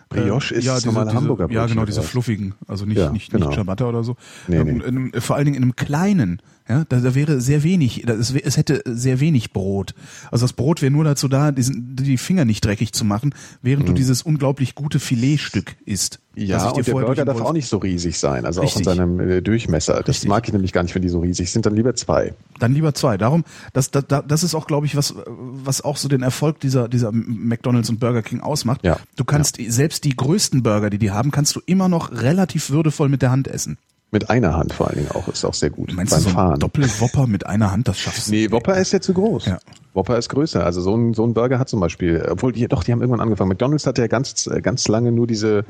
Brioche 0.09 0.55
ist 0.55 0.65
ja, 0.65 0.75
diese, 0.75 0.87
normale 0.89 1.07
diese, 1.11 1.17
Hamburger 1.17 1.45
Ja, 1.45 1.61
Brötchen 1.61 1.69
genau, 1.69 1.83
oder 1.83 1.87
diese 1.87 2.03
fluffigen, 2.03 2.55
also 2.69 2.85
nicht 2.87 2.99
Ja, 2.99 3.11
nicht 3.11 3.31
genau. 3.31 3.47
nicht 3.47 3.55
Ciabatta 3.55 3.87
oder 3.87 4.05
so. 4.05 4.17
Nee, 4.49 4.57
Ähm, 4.57 4.79
nee. 4.79 4.85
in 4.85 5.21
vor 5.21 5.37
allen 5.37 5.45
Dingen 5.47 5.57
in 5.57 5.63
einem 5.63 5.77
kleinen, 5.77 6.41
ja, 6.67 6.85
da, 6.89 7.01
da 7.01 7.15
wäre 7.15 7.43
sehr 7.43 7.63
wenig, 7.63 8.05
da, 8.07 8.15
es, 8.15 8.35
es 8.35 8.57
hätte 8.57 8.83
sehr 8.87 9.21
wenig 9.21 9.53
Brot. 9.53 9.95
Also 10.31 10.45
das 10.45 10.55
Brot 10.55 10.81
wäre 10.81 10.91
nur 10.91 11.05
dazu 11.05 11.29
da, 11.29 11.53
diesen, 11.53 11.95
die 11.95 12.17
Finger 12.17 12.47
nicht 12.47 12.65
dreckig 12.65 12.93
zu 12.93 13.05
machen, 13.05 13.35
während 13.61 13.87
du 13.87 13.93
dieses 13.93 14.23
unglaublich 14.23 14.75
gute 14.75 14.99
Filetstück 14.99 15.77
isst. 15.85 16.21
Mhm. 16.35 16.43
Ja, 16.47 16.67
ich 16.69 16.73
dir 16.73 16.79
und 16.79 16.87
der 16.87 17.07
Burger 17.07 17.25
darf 17.27 17.41
auch 17.43 17.53
nicht 17.53 17.69
so 17.69 17.77
riesig 17.77 18.19
sein, 18.19 18.47
also 18.47 18.61
auch 18.61 18.65
Richtig. 18.65 18.81
in 18.81 18.85
seinem 18.85 19.21
äh, 19.21 19.43
Durchmesser. 19.43 19.97
Das 20.01 20.09
Richtig. 20.09 20.29
mag 20.31 20.47
ich 20.47 20.55
nämlich 20.55 20.73
gar 20.73 20.83
nicht, 20.83 20.95
wenn 20.95 21.03
die 21.03 21.11
so 21.11 21.21
riesig 21.21 21.51
sind, 21.51 21.67
dann 21.67 21.75
lieber 21.75 21.95
zwei. 21.95 22.33
Dann 22.59 22.73
lieber 22.73 22.95
zwei. 22.95 23.19
Darum, 23.19 23.45
das, 23.75 23.91
das, 23.91 24.05
das 24.27 24.43
ist 24.43 24.55
auch, 24.55 24.67
glaube 24.67 24.87
ich, 24.87 24.97
was, 24.97 25.15
was 25.27 25.83
auch 25.83 25.99
so 25.99 26.09
den 26.09 26.23
Erfolg 26.23 26.61
dieser, 26.61 26.89
dieser 26.89 27.13
McDonalds 27.13 27.91
und 27.91 28.01
Burger 28.01 28.23
King 28.23 28.41
ausmacht. 28.41 28.83
Ja. 28.85 28.99
Du 29.17 29.25
kannst 29.25 29.59
selbst 29.69 30.05
die 30.05 30.17
größten 30.17 30.63
Burger, 30.63 30.89
die 30.89 30.99
die 30.99 31.11
haben, 31.11 31.31
kannst 31.31 31.55
du 31.57 31.61
immer 31.67 31.89
noch 31.89 32.11
relativ 32.11 32.71
würdevoll 32.71 33.11
mit 33.11 33.21
der 33.21 33.31
Hand 33.31 33.49
essen. 33.49 33.77
Mit 34.15 34.31
einer 34.31 34.57
Hand 34.57 34.73
vor 34.73 34.87
allen 34.87 34.99
Dingen 34.99 35.11
auch, 35.11 35.27
ist 35.27 35.45
auch 35.45 35.55
sehr 35.55 35.71
gut. 35.71 35.93
Meinst 35.93 36.13
beim 36.13 36.23
du, 36.23 36.29
so 36.29 36.35
Fahren. 36.37 36.61
Doppelwopper 36.61 37.27
mit 37.27 37.47
einer 37.47 37.73
Hand, 37.73 37.89
das 37.89 37.99
schaffst 37.99 38.29
du? 38.29 38.31
Nee, 38.31 38.49
Whopper 38.53 38.77
ist 38.77 38.93
ja 38.93 39.01
zu 39.01 39.13
groß. 39.13 39.47
Ja. 39.47 39.59
Whopper 39.93 40.17
ist 40.17 40.29
größer. 40.29 40.65
Also 40.65 40.83
so 40.83 40.97
ein, 40.97 41.15
so 41.15 41.27
ein 41.27 41.35
Burger 41.35 41.59
hat 41.59 41.69
zum 41.69 41.81
Beispiel, 41.81 42.25
obwohl 42.31 42.53
die, 42.53 42.69
doch, 42.69 42.85
die 42.85 42.93
haben 42.93 43.01
irgendwann 43.01 43.21
angefangen. 43.21 43.49
McDonalds 43.49 43.89
hatte 43.89 44.03
ja 44.03 44.07
ganz, 44.07 44.49
ganz 44.63 44.87
lange 44.87 45.11
nur 45.11 45.27
diese, 45.27 45.65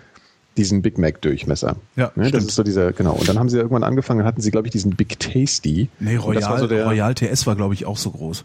diesen 0.59 0.83
Big 0.83 0.99
Mac 0.99 1.23
Durchmesser. 1.23 1.77
Ja, 1.97 2.13
ne, 2.17 2.31
das 2.31 2.45
ist 2.45 2.55
so 2.55 2.63
dieser, 2.63 2.93
genau. 2.93 3.15
Und 3.15 3.27
dann 3.27 3.39
haben 3.39 3.49
sie 3.49 3.57
irgendwann 3.57 3.83
angefangen, 3.83 4.27
hatten 4.27 4.43
sie, 4.43 4.51
glaube 4.51 4.67
ich, 4.67 4.73
diesen 4.73 4.95
Big 4.95 5.19
Tasty. 5.19 5.89
Nee, 5.99 6.17
Royal, 6.17 6.59
so 6.59 6.67
der, 6.67 6.85
Royal 6.85 7.15
TS 7.15 7.47
war, 7.47 7.57
glaube 7.57 7.73
ich, 7.73 7.87
auch 7.87 7.97
so 7.97 8.11
groß. 8.11 8.45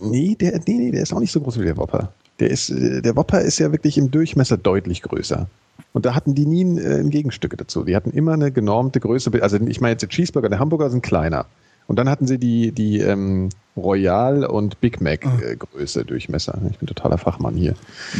Nee, 0.00 0.36
der, 0.40 0.58
nee, 0.66 0.78
nee, 0.78 0.90
der 0.90 1.02
ist 1.02 1.12
auch 1.12 1.20
nicht 1.20 1.32
so 1.32 1.40
groß 1.42 1.60
wie 1.60 1.64
der 1.64 1.76
Whopper. 1.76 2.14
Der 2.40 2.50
ist, 2.50 2.70
äh, 2.70 3.00
der 3.02 3.16
Whopper 3.16 3.40
ist 3.42 3.58
ja 3.58 3.70
wirklich 3.72 3.98
im 3.98 4.10
Durchmesser 4.10 4.56
deutlich 4.56 5.02
größer. 5.02 5.46
Und 5.92 6.06
da 6.06 6.14
hatten 6.14 6.34
die 6.34 6.46
nie 6.46 6.64
ein, 6.64 6.78
äh, 6.78 7.00
ein 7.00 7.10
Gegenstück 7.10 7.56
dazu. 7.56 7.84
Die 7.84 7.94
hatten 7.94 8.10
immer 8.10 8.32
eine 8.32 8.50
genormte 8.52 9.00
Größe. 9.00 9.30
Also 9.42 9.58
ich 9.58 9.80
meine 9.80 9.92
jetzt 9.92 10.02
der 10.02 10.08
Cheeseburger, 10.08 10.48
der 10.48 10.58
Hamburger 10.58 10.90
sind 10.90 11.02
kleiner. 11.02 11.46
Und 11.86 11.98
dann 11.98 12.08
hatten 12.08 12.26
sie 12.26 12.38
die, 12.38 12.72
die 12.72 12.98
ähm, 13.00 13.50
Royal 13.76 14.44
und 14.44 14.80
Big 14.80 15.00
Mac 15.00 15.26
Ah. 15.26 15.38
äh, 15.42 15.56
Größe 15.56 16.04
Durchmesser. 16.04 16.58
Ich 16.70 16.78
bin 16.78 16.86
totaler 16.88 17.18
Fachmann 17.18 17.54
hier. 17.56 17.74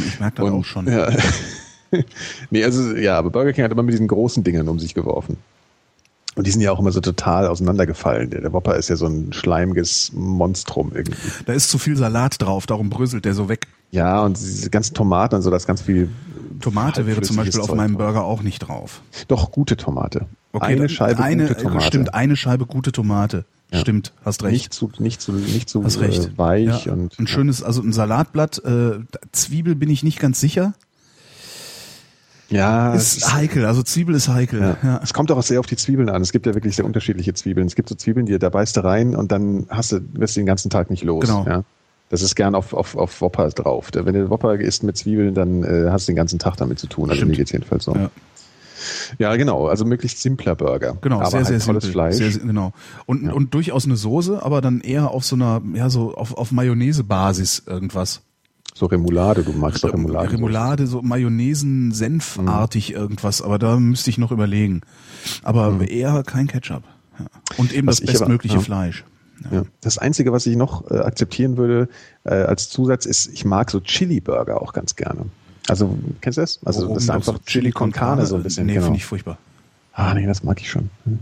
Ich 0.07 0.19
merke 0.19 0.37
das 0.37 0.45
Und, 0.45 0.59
auch 0.59 0.65
schon. 0.65 0.87
Ja. 0.87 1.09
nee, 2.51 2.63
also 2.63 2.95
ja, 2.95 3.17
aber 3.17 3.29
Burger 3.31 3.53
King 3.53 3.63
hat 3.63 3.71
immer 3.71 3.83
mit 3.83 3.93
diesen 3.93 4.07
großen 4.07 4.43
Dingern 4.43 4.67
um 4.67 4.79
sich 4.79 4.93
geworfen. 4.93 5.37
Und 6.35 6.45
die 6.45 6.51
sind 6.51 6.61
ja 6.61 6.71
auch 6.71 6.79
immer 6.79 6.91
so 6.91 6.99
total 6.99 7.47
auseinandergefallen. 7.47 8.29
Der, 8.29 8.41
der 8.41 8.51
Whopper 8.53 8.75
ist 8.75 8.89
ja 8.89 8.97
so 8.97 9.07
ein 9.07 9.31
schleimiges 9.31 10.11
Monstrum 10.13 10.91
irgendwie. 10.93 11.17
Da 11.45 11.53
ist 11.53 11.69
zu 11.69 11.77
viel 11.77 11.95
Salat 11.95 12.41
drauf, 12.41 12.67
darum 12.67 12.89
bröselt 12.89 13.23
der 13.25 13.33
so 13.33 13.47
weg. 13.47 13.67
Ja, 13.95 14.21
und 14.21 14.37
diese 14.37 14.69
ganzen 14.69 14.93
Tomaten 14.93 15.35
und 15.35 15.41
so, 15.41 15.49
das 15.49 15.65
ganz 15.65 15.81
viel. 15.81 16.09
Tomate 16.59 17.05
wäre 17.05 17.21
zum 17.21 17.35
Beispiel 17.37 17.59
auf 17.61 17.67
Zeug 17.67 17.77
meinem 17.77 17.93
drauf. 17.93 18.13
Burger 18.13 18.23
auch 18.23 18.41
nicht 18.41 18.59
drauf. 18.59 19.01
Doch, 19.27 19.51
gute 19.51 19.77
Tomate. 19.77 20.25
eine 20.53 20.81
dann- 20.81 20.89
Scheibe 20.89 21.23
eine, 21.23 21.47
gute 21.47 21.61
Tomate. 21.61 21.85
Stimmt, 21.85 22.13
eine 22.13 22.35
Scheibe 22.35 22.65
gute 22.65 22.91
Tomate. 22.91 23.45
Ja. 23.71 23.79
Stimmt, 23.79 24.13
hast 24.23 24.43
recht. 24.43 24.53
Nicht 24.53 24.73
zu, 24.73 24.91
nicht 24.99 25.21
zu, 25.21 25.31
nicht 25.31 25.69
zu 25.69 25.83
hast 25.83 25.99
recht. 25.99 26.25
Äh, 26.25 26.37
weich 26.37 26.85
ja. 26.85 26.93
und. 26.93 27.17
ein 27.19 27.27
schönes, 27.27 27.63
also 27.63 27.81
ein 27.81 27.93
Salatblatt, 27.93 28.63
äh, 28.63 28.99
Zwiebel 29.31 29.75
bin 29.75 29.89
ich 29.89 30.03
nicht 30.03 30.19
ganz 30.19 30.39
sicher. 30.39 30.73
Ja, 32.49 32.93
es 32.93 33.17
Ist 33.17 33.33
heikel, 33.33 33.65
also 33.65 33.81
Zwiebel 33.81 34.13
ist 34.13 34.27
heikel. 34.27 34.61
Ja. 34.61 34.77
Ja. 34.83 34.99
Es 35.03 35.13
kommt 35.13 35.31
auch 35.31 35.41
sehr 35.41 35.59
auf 35.59 35.65
die 35.65 35.77
Zwiebeln 35.77 36.09
an. 36.09 36.21
Es 36.21 36.31
gibt 36.31 36.45
ja 36.45 36.53
wirklich 36.53 36.75
sehr 36.75 36.85
unterschiedliche 36.85 37.33
Zwiebeln. 37.33 37.65
Es 37.65 37.75
gibt 37.75 37.89
so 37.89 37.95
Zwiebeln, 37.95 38.27
die 38.27 38.37
da 38.37 38.49
beißt 38.49 38.77
du 38.77 38.83
rein 38.83 39.15
und 39.15 39.31
dann 39.31 39.65
hast 39.69 39.91
du, 39.91 39.99
wirst 40.13 40.35
du 40.35 40.41
den 40.41 40.45
ganzen 40.45 40.69
Tag 40.69 40.91
nicht 40.91 41.03
los. 41.03 41.25
Genau. 41.25 41.45
Ja? 41.47 41.63
Das 42.15 42.21
ist 42.21 42.35
gern 42.35 42.55
auf, 42.55 42.73
auf, 42.73 42.95
auf 42.95 43.19
Whopper 43.19 43.49
drauf. 43.49 43.89
Wenn 43.93 44.13
du 44.13 44.29
Whopper 44.29 44.55
isst 44.57 44.83
mit 44.83 44.95
Zwiebeln, 44.95 45.33
dann 45.33 45.63
äh, 45.63 45.89
hast 45.91 46.07
du 46.07 46.13
den 46.13 46.15
ganzen 46.15 46.39
Tag 46.39 46.55
damit 46.55 46.79
zu 46.79 46.87
tun. 46.87 47.09
Also 47.09 47.17
Stimmt. 47.17 47.31
mir 47.31 47.37
geht's 47.37 47.51
jedenfalls 47.51 47.83
so. 47.83 47.93
Ja. 47.93 48.09
Ja, 49.17 49.35
genau. 49.35 49.67
Also 49.67 49.83
möglichst 49.83 50.21
simpler 50.21 50.55
Burger. 50.55 50.97
Genau, 51.01 51.17
aber 51.19 51.29
sehr, 51.29 51.39
halt 51.39 51.47
sehr 51.47 51.59
tolles 51.59 51.83
simpel. 51.83 51.91
Fleisch. 51.91 52.15
Sehr, 52.15 52.31
sehr, 52.31 52.41
genau. 52.43 52.71
Und, 53.05 53.29
und 53.31 53.53
durchaus 53.53 53.85
eine 53.85 53.95
Soße, 53.97 54.43
aber 54.43 54.61
dann 54.61 54.79
eher 54.81 55.11
auf 55.11 55.25
so 55.25 55.35
einer, 55.35 55.61
ja, 55.73 55.89
so 55.89 56.13
auf, 56.15 56.37
auf 56.37 56.51
Mayonnaise-Basis 56.51 57.63
irgendwas. 57.67 58.21
So 58.73 58.85
Remoulade, 58.85 59.43
du 59.43 59.53
magst 59.53 59.83
doch 59.83 59.91
Remoulade. 59.93 60.33
Remoulade, 60.33 60.87
so 60.87 61.01
Mayonnaisen, 61.01 61.91
Senfartig 61.91 62.89
Mhm. 62.91 62.95
irgendwas, 62.95 63.41
aber 63.41 63.57
da 63.59 63.77
müsste 63.77 64.09
ich 64.09 64.17
noch 64.17 64.31
überlegen. 64.31 64.81
Aber 65.43 65.79
eher 65.87 66.23
kein 66.23 66.47
Ketchup. 66.47 66.83
Ja. 67.19 67.25
Und 67.57 67.73
eben 67.73 67.87
Was 67.87 67.97
das 68.01 68.03
ich 68.03 68.09
aber- 68.17 68.19
bestmögliche 68.25 68.55
ja. 68.55 68.61
Fleisch. 68.61 69.03
Ja. 69.51 69.63
Das 69.81 69.97
Einzige, 69.97 70.31
was 70.31 70.45
ich 70.45 70.55
noch 70.55 70.89
äh, 70.89 70.99
akzeptieren 70.99 71.57
würde 71.57 71.89
äh, 72.23 72.33
als 72.33 72.69
Zusatz, 72.69 73.05
ist, 73.05 73.27
ich 73.27 73.45
mag 73.45 73.69
so 73.69 73.79
Chili-Burger 73.79 74.61
auch 74.61 74.73
ganz 74.73 74.95
gerne. 74.95 75.25
Also, 75.67 75.97
kennst 76.21 76.37
du 76.37 76.41
das? 76.41 76.59
Also, 76.63 76.85
Oben 76.85 76.95
das 76.95 77.03
ist 77.03 77.09
einfach 77.09 77.33
so 77.33 77.39
Chili 77.45 77.71
con 77.71 77.91
Carne 77.91 78.25
so 78.25 78.35
ein 78.35 78.43
bisschen. 78.43 78.65
Nee, 78.67 78.73
genau. 78.73 78.85
finde 78.85 78.97
ich 78.97 79.05
furchtbar. 79.05 79.37
Ah, 79.93 80.13
nee, 80.13 80.25
das 80.25 80.43
mag 80.43 80.61
ich 80.61 80.69
schon. 80.69 80.89
Hm. 81.05 81.19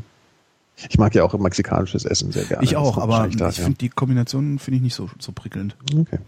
Ich 0.89 0.97
mag 0.97 1.13
ja 1.15 1.23
auch 1.23 1.37
mexikanisches 1.37 2.03
Essen 2.03 2.31
sehr 2.31 2.45
gerne. 2.45 2.63
Ich 2.63 2.75
auch, 2.75 2.97
aber 2.97 3.27
ich 3.27 3.37
finde 3.55 3.77
die 3.77 3.89
Kombination 3.89 4.59
finde 4.59 4.77
ich 4.77 4.81
nicht 4.81 4.95
so, 4.95 5.09
so 5.19 5.31
prickelnd. 5.31 5.75
Okay. 5.95 6.19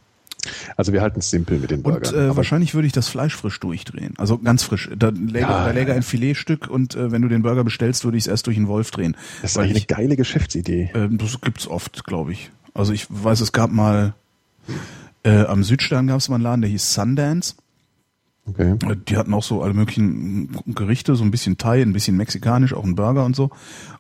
Also 0.78 0.94
wir 0.94 1.02
halten 1.02 1.20
es 1.20 1.30
simpel 1.30 1.60
mit 1.60 1.72
den 1.72 1.82
Und 1.82 1.84
Burgern. 2.02 2.16
äh, 2.16 2.18
aber 2.28 2.38
wahrscheinlich 2.38 2.74
würde 2.74 2.88
ich 2.88 2.94
das 2.94 3.08
Fleisch 3.08 3.36
frisch 3.36 3.60
durchdrehen. 3.60 4.14
Also 4.18 4.38
ganz 4.38 4.64
frisch. 4.64 4.90
Da 4.96 5.10
läge, 5.10 5.40
Ja, 5.42 5.66
da 5.66 5.72
läge 5.72 5.94
ein 5.94 6.04
Filetstück 6.04 6.68
und 6.70 6.96
äh, 6.96 7.12
wenn 7.12 7.22
du 7.22 7.28
den 7.28 7.42
Burger 7.42 7.64
bestellst, 7.64 8.04
würde 8.06 8.18
ich 8.18 8.24
es 8.24 8.28
erst 8.28 8.48
durch 8.48 8.58
einen 8.58 8.68
Wolf 8.68 8.92
drehen. 8.92 9.16
das 9.42 9.52
ist 9.52 9.58
eigentlich 9.58 9.86
ich, 9.86 9.90
eine 9.90 10.04
geile 10.08 10.16
Geschäftsidee. 10.16 10.92
ähm, 10.94 11.18
das 11.18 11.40
gibt's 11.42 11.68
oft, 11.68 12.04
glaube 12.06 12.32
ich. 12.34 12.50
Also 12.74 12.94
ich 12.94 13.08
weiß, 13.10 13.40
es 13.42 13.52
gab 13.52 13.72
mal 13.72 14.14
äh, 15.24 15.44
am 15.46 15.64
Südstern 15.64 16.08
gab 16.08 16.18
es 16.20 16.30
mal 16.30 16.36
einen 16.36 16.44
Laden, 16.44 16.62
der 16.62 16.70
hieß 16.70 16.94
Sundance. 16.94 17.56
Okay. 18.48 18.76
Die 19.10 19.18
hatten 19.18 19.34
auch 19.34 19.44
so 19.44 19.64
alle 19.64 19.74
möglichen 19.74 20.50
Gerichte, 20.68 21.16
so 21.16 21.24
ein 21.24 21.32
bisschen 21.32 21.58
Thai, 21.58 21.82
ein 21.82 21.94
bisschen 21.94 22.16
mexikanisch, 22.16 22.74
auch 22.74 22.84
ein 22.84 22.94
Burger 22.96 23.26
und 23.26 23.36
so. 23.36 23.50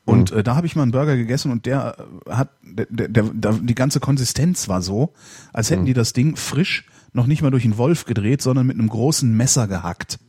Und 0.05 0.31
Mhm. 0.31 0.37
äh, 0.37 0.43
da 0.43 0.55
habe 0.55 0.67
ich 0.67 0.75
mal 0.75 0.83
einen 0.83 0.91
Burger 0.91 1.15
gegessen 1.17 1.51
und 1.51 1.65
der 1.65 1.97
äh, 2.27 2.31
hat, 2.31 2.49
der, 2.63 2.85
der, 2.89 3.07
der, 3.07 3.23
der, 3.23 3.53
die 3.53 3.75
ganze 3.75 3.99
Konsistenz 3.99 4.69
war 4.69 4.81
so, 4.83 5.13
als 5.51 5.69
Mhm. 5.69 5.73
hätten 5.73 5.85
die 5.85 5.93
das 5.93 6.13
Ding 6.13 6.35
frisch 6.35 6.85
noch 7.11 7.25
nicht 7.27 7.41
mal 7.41 7.49
durch 7.49 7.63
einen 7.63 7.77
Wolf 7.77 8.05
gedreht, 8.05 8.41
sondern 8.41 8.67
mit 8.67 8.77
einem 8.77 8.89
großen 8.89 9.35
Messer 9.35 9.67
gehackt. 9.67 10.19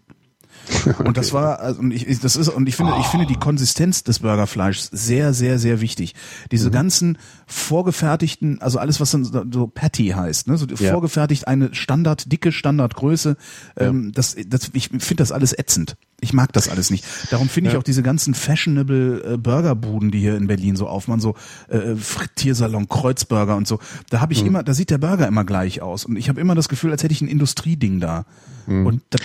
Und 1.05 1.17
das 1.17 1.33
war, 1.33 1.61
also 1.61 1.81
und 1.81 1.93
ich, 1.93 2.19
das 2.21 2.35
ist, 2.37 2.49
und 2.49 2.69
ich 2.69 2.75
finde, 2.77 2.93
ich 2.99 3.07
finde 3.07 3.27
die 3.27 3.37
Konsistenz 3.37 4.03
des 4.03 4.19
Burgerfleischs 4.21 4.89
sehr, 4.93 5.33
sehr, 5.33 5.59
sehr 5.59 5.81
wichtig. 5.81 6.15
Mhm. 6.15 6.49
Diese 6.51 6.71
ganzen 6.71 7.19
vorgefertigten, 7.47 8.61
also 8.61 8.79
alles, 8.79 8.99
was 9.01 9.11
dann 9.13 9.25
so 9.53 9.67
Patty 9.69 10.09
heißt, 10.09 10.49
ne, 10.49 10.57
so 10.57 10.67
Ja. 10.67 10.93
vorgefertigt 10.93 11.47
eine 11.47 11.75
Standard, 11.75 12.33
dicke 12.33 12.51
Standardgröße, 12.53 13.37
ähm, 13.77 14.13
das, 14.13 14.37
das, 14.49 14.71
ich 14.73 14.89
finde 14.89 15.17
das 15.17 15.31
alles 15.33 15.57
ätzend. 15.57 15.97
Ich 16.21 16.33
mag 16.33 16.53
das 16.55 16.69
alles 16.69 16.91
nicht. 16.91 17.05
Darum 17.31 17.49
finde 17.49 17.69
ich 17.69 17.75
Ja. 17.75 17.79
auch 17.79 17.85
diese 17.85 18.03
ganzen 18.03 18.35
fashionable 18.35 19.35
äh, 19.35 19.37
Burgerbuden, 19.37 20.11
die 20.11 20.19
hier 20.21 20.37
in 20.37 20.47
Berlin 20.47 20.75
so 20.77 20.89
aufmachen, 20.89 21.21
so 21.21 21.35
äh, 21.69 21.95
Frittiersalon, 21.97 22.89
Kreuzburger 22.89 23.55
und 23.57 23.69
so. 23.69 23.79
Da 24.11 24.21
habe 24.21 24.33
ich 24.33 24.41
Mhm. 24.41 24.49
immer, 24.49 24.63
da 24.63 24.73
sieht 24.75 24.91
der 24.91 24.99
Burger 24.99 25.29
immer 25.29 25.45
gleich 25.45 25.83
aus 25.83 26.05
und 26.07 26.17
ich 26.17 26.29
habe 26.29 26.41
immer 26.41 26.55
das 26.55 26.69
Gefühl, 26.69 26.91
als 26.91 27.03
hätte 27.03 27.13
ich 27.13 27.21
ein 27.21 27.29
Industrieding 27.29 28.01
da. 28.01 28.25
Und 28.67 29.03
das 29.11 29.21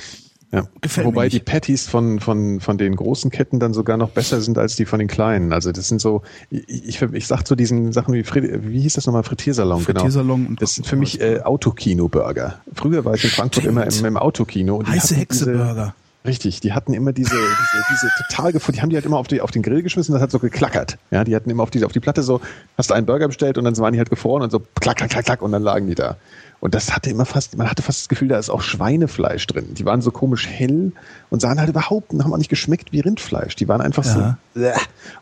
Ja. 0.54 0.64
gefällt 0.82 1.08
Wobei 1.08 1.30
die. 1.30 1.40
Patties 1.40 1.88
von, 1.88 2.20
von, 2.20 2.60
von 2.60 2.78
den 2.78 2.96
großen 2.98 3.32
Ketten 3.32 3.60
dann 3.60 3.74
sogar 3.74 3.96
noch 3.96 4.10
besser 4.10 4.42
sind 4.42 4.58
als 4.58 4.76
die 4.76 4.86
von 4.86 5.00
den 5.00 5.08
kleinen. 5.08 5.54
Also 5.54 5.72
das 5.72 5.88
sind 5.88 6.02
so, 6.02 6.24
ich, 6.50 6.68
ich, 6.68 7.02
ich 7.02 7.28
sag 7.28 7.48
zu 7.48 7.56
diesen 7.56 7.94
Sachen 7.94 8.14
wie, 8.14 8.26
wie 8.26 8.82
hieß 8.82 8.96
das 8.96 9.06
nochmal, 9.06 9.24
Frittiersalon, 9.24 9.80
Frittiersalon 9.82 10.38
genau. 10.40 10.50
und- 10.50 10.62
Das 10.62 10.76
sind 10.76 10.86
für 10.86 10.98
mich 10.98 11.22
äh, 11.22 11.40
Autokino-Burger. 11.42 12.56
Früher 12.74 13.06
war 13.06 13.14
ich 13.16 13.24
in 13.24 13.30
Frankfurt 13.30 13.64
Stimmt. 13.64 13.78
immer 13.78 13.88
im, 13.88 14.06
im 14.06 14.18
Autokino. 14.18 14.76
Und 14.78 14.88
Heiße 14.90 15.10
hatten 15.16 15.20
Hexe 15.20 15.46
diese- 15.46 15.58
Burger. 15.58 15.96
Richtig, 16.24 16.60
die 16.60 16.72
hatten 16.74 16.94
immer 16.94 17.14
diese, 17.14 17.32
diese, 17.32 17.84
diese 17.90 18.08
total 18.28 18.52
gefunden, 18.52 18.76
die 18.78 18.82
haben 18.84 18.90
die 18.92 18.96
halt 18.96 19.06
immer 19.08 19.18
auf, 19.18 19.28
die, 19.28 19.42
auf 19.42 19.50
den 19.50 19.64
Grill 19.64 19.82
geschmissen, 19.82 20.14
das 20.14 20.22
hat 20.22 20.30
so 20.30 20.38
geklackert. 20.38 21.00
Ja, 21.10 21.24
die 21.24 21.36
hatten 21.36 21.50
immer 21.50 21.64
auf 21.64 21.72
die, 21.72 21.84
auf 21.84 21.94
die 21.94 22.00
Platte 22.00 22.22
so, 22.22 22.42
hast 22.78 22.92
du 22.92 22.94
einen 22.94 23.08
Burger 23.08 23.26
bestellt 23.28 23.58
und 23.58 23.64
dann 23.64 23.76
waren 23.80 23.92
die 23.94 23.98
halt 23.98 24.12
gefroren 24.12 24.44
und 24.44 24.52
so 24.52 24.60
klack, 24.80 24.98
klack, 24.98 25.10
klack, 25.10 25.26
klack 25.26 25.42
und 25.42 25.52
dann 25.52 25.64
lagen 25.64 25.88
die 25.88 25.96
da. 25.96 26.18
Und 26.62 26.74
das 26.76 26.96
hatte 26.96 27.10
immer 27.10 27.26
fast, 27.26 27.58
man 27.58 27.70
hatte 27.70 27.82
fast 27.82 28.02
das 28.02 28.08
Gefühl, 28.08 28.28
da 28.30 28.38
ist 28.38 28.50
auch 28.50 28.62
Schweinefleisch 28.62 29.46
drin. 29.48 29.74
Die 29.74 29.84
waren 29.84 30.02
so 30.02 30.12
komisch 30.12 30.48
hell 30.48 30.94
und 31.30 31.42
sahen 31.42 31.60
halt 31.60 31.70
überhaupt, 31.70 32.14
haben 32.14 32.32
auch 32.32 32.38
nicht 32.38 32.50
geschmeckt 32.50 32.94
wie 32.94 33.00
Rindfleisch. 33.02 33.56
Die 33.56 33.68
waren 33.68 33.82
einfach 33.82 34.06
Ja. 34.06 34.38
so, 34.54 34.60
Bäh. 34.62 34.72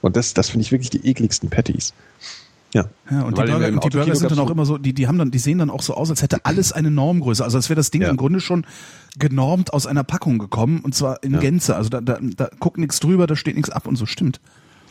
und 0.01 0.15
das, 0.17 0.33
das 0.35 0.49
finde 0.49 0.63
ich 0.65 0.71
wirklich 0.71 0.89
die 0.91 1.07
ekligsten 1.09 1.49
Patties. 1.49 1.93
Ja. 2.73 2.85
Ja, 3.09 3.23
und 3.23 3.35
die 3.37 3.41
Burger, 3.43 3.71
die 3.71 3.89
Burger 3.89 4.15
sind 4.15 4.29
dann 4.31 4.37
auch 4.39 4.51
immer 4.51 4.65
so, 4.65 4.77
die, 4.77 4.93
die 4.93 5.07
haben 5.07 5.17
dann, 5.17 5.31
die 5.31 5.39
sehen 5.39 5.57
dann 5.57 5.71
auch 5.71 5.81
so 5.81 5.95
aus, 5.95 6.09
als 6.11 6.21
hätte 6.21 6.45
alles 6.45 6.71
eine 6.71 6.91
Normgröße. 6.91 7.43
Also 7.43 7.57
als 7.57 7.67
wäre 7.69 7.77
das 7.77 7.89
Ding 7.89 8.01
Ja. 8.03 8.09
im 8.09 8.17
Grunde 8.17 8.41
schon 8.41 8.63
genormt 9.17 9.73
aus 9.73 9.87
einer 9.87 10.03
Packung 10.03 10.37
gekommen 10.37 10.81
und 10.81 10.93
zwar 10.93 11.23
in 11.23 11.33
Ja. 11.33 11.39
Gänze. 11.39 11.75
Also 11.75 11.89
da, 11.89 12.01
da, 12.01 12.19
da 12.21 12.49
guckt 12.59 12.77
nichts 12.77 12.99
drüber, 12.99 13.25
da 13.27 13.35
steht 13.35 13.55
nichts 13.55 13.69
ab 13.71 13.87
und 13.87 13.95
so 13.95 14.05
stimmt. 14.05 14.39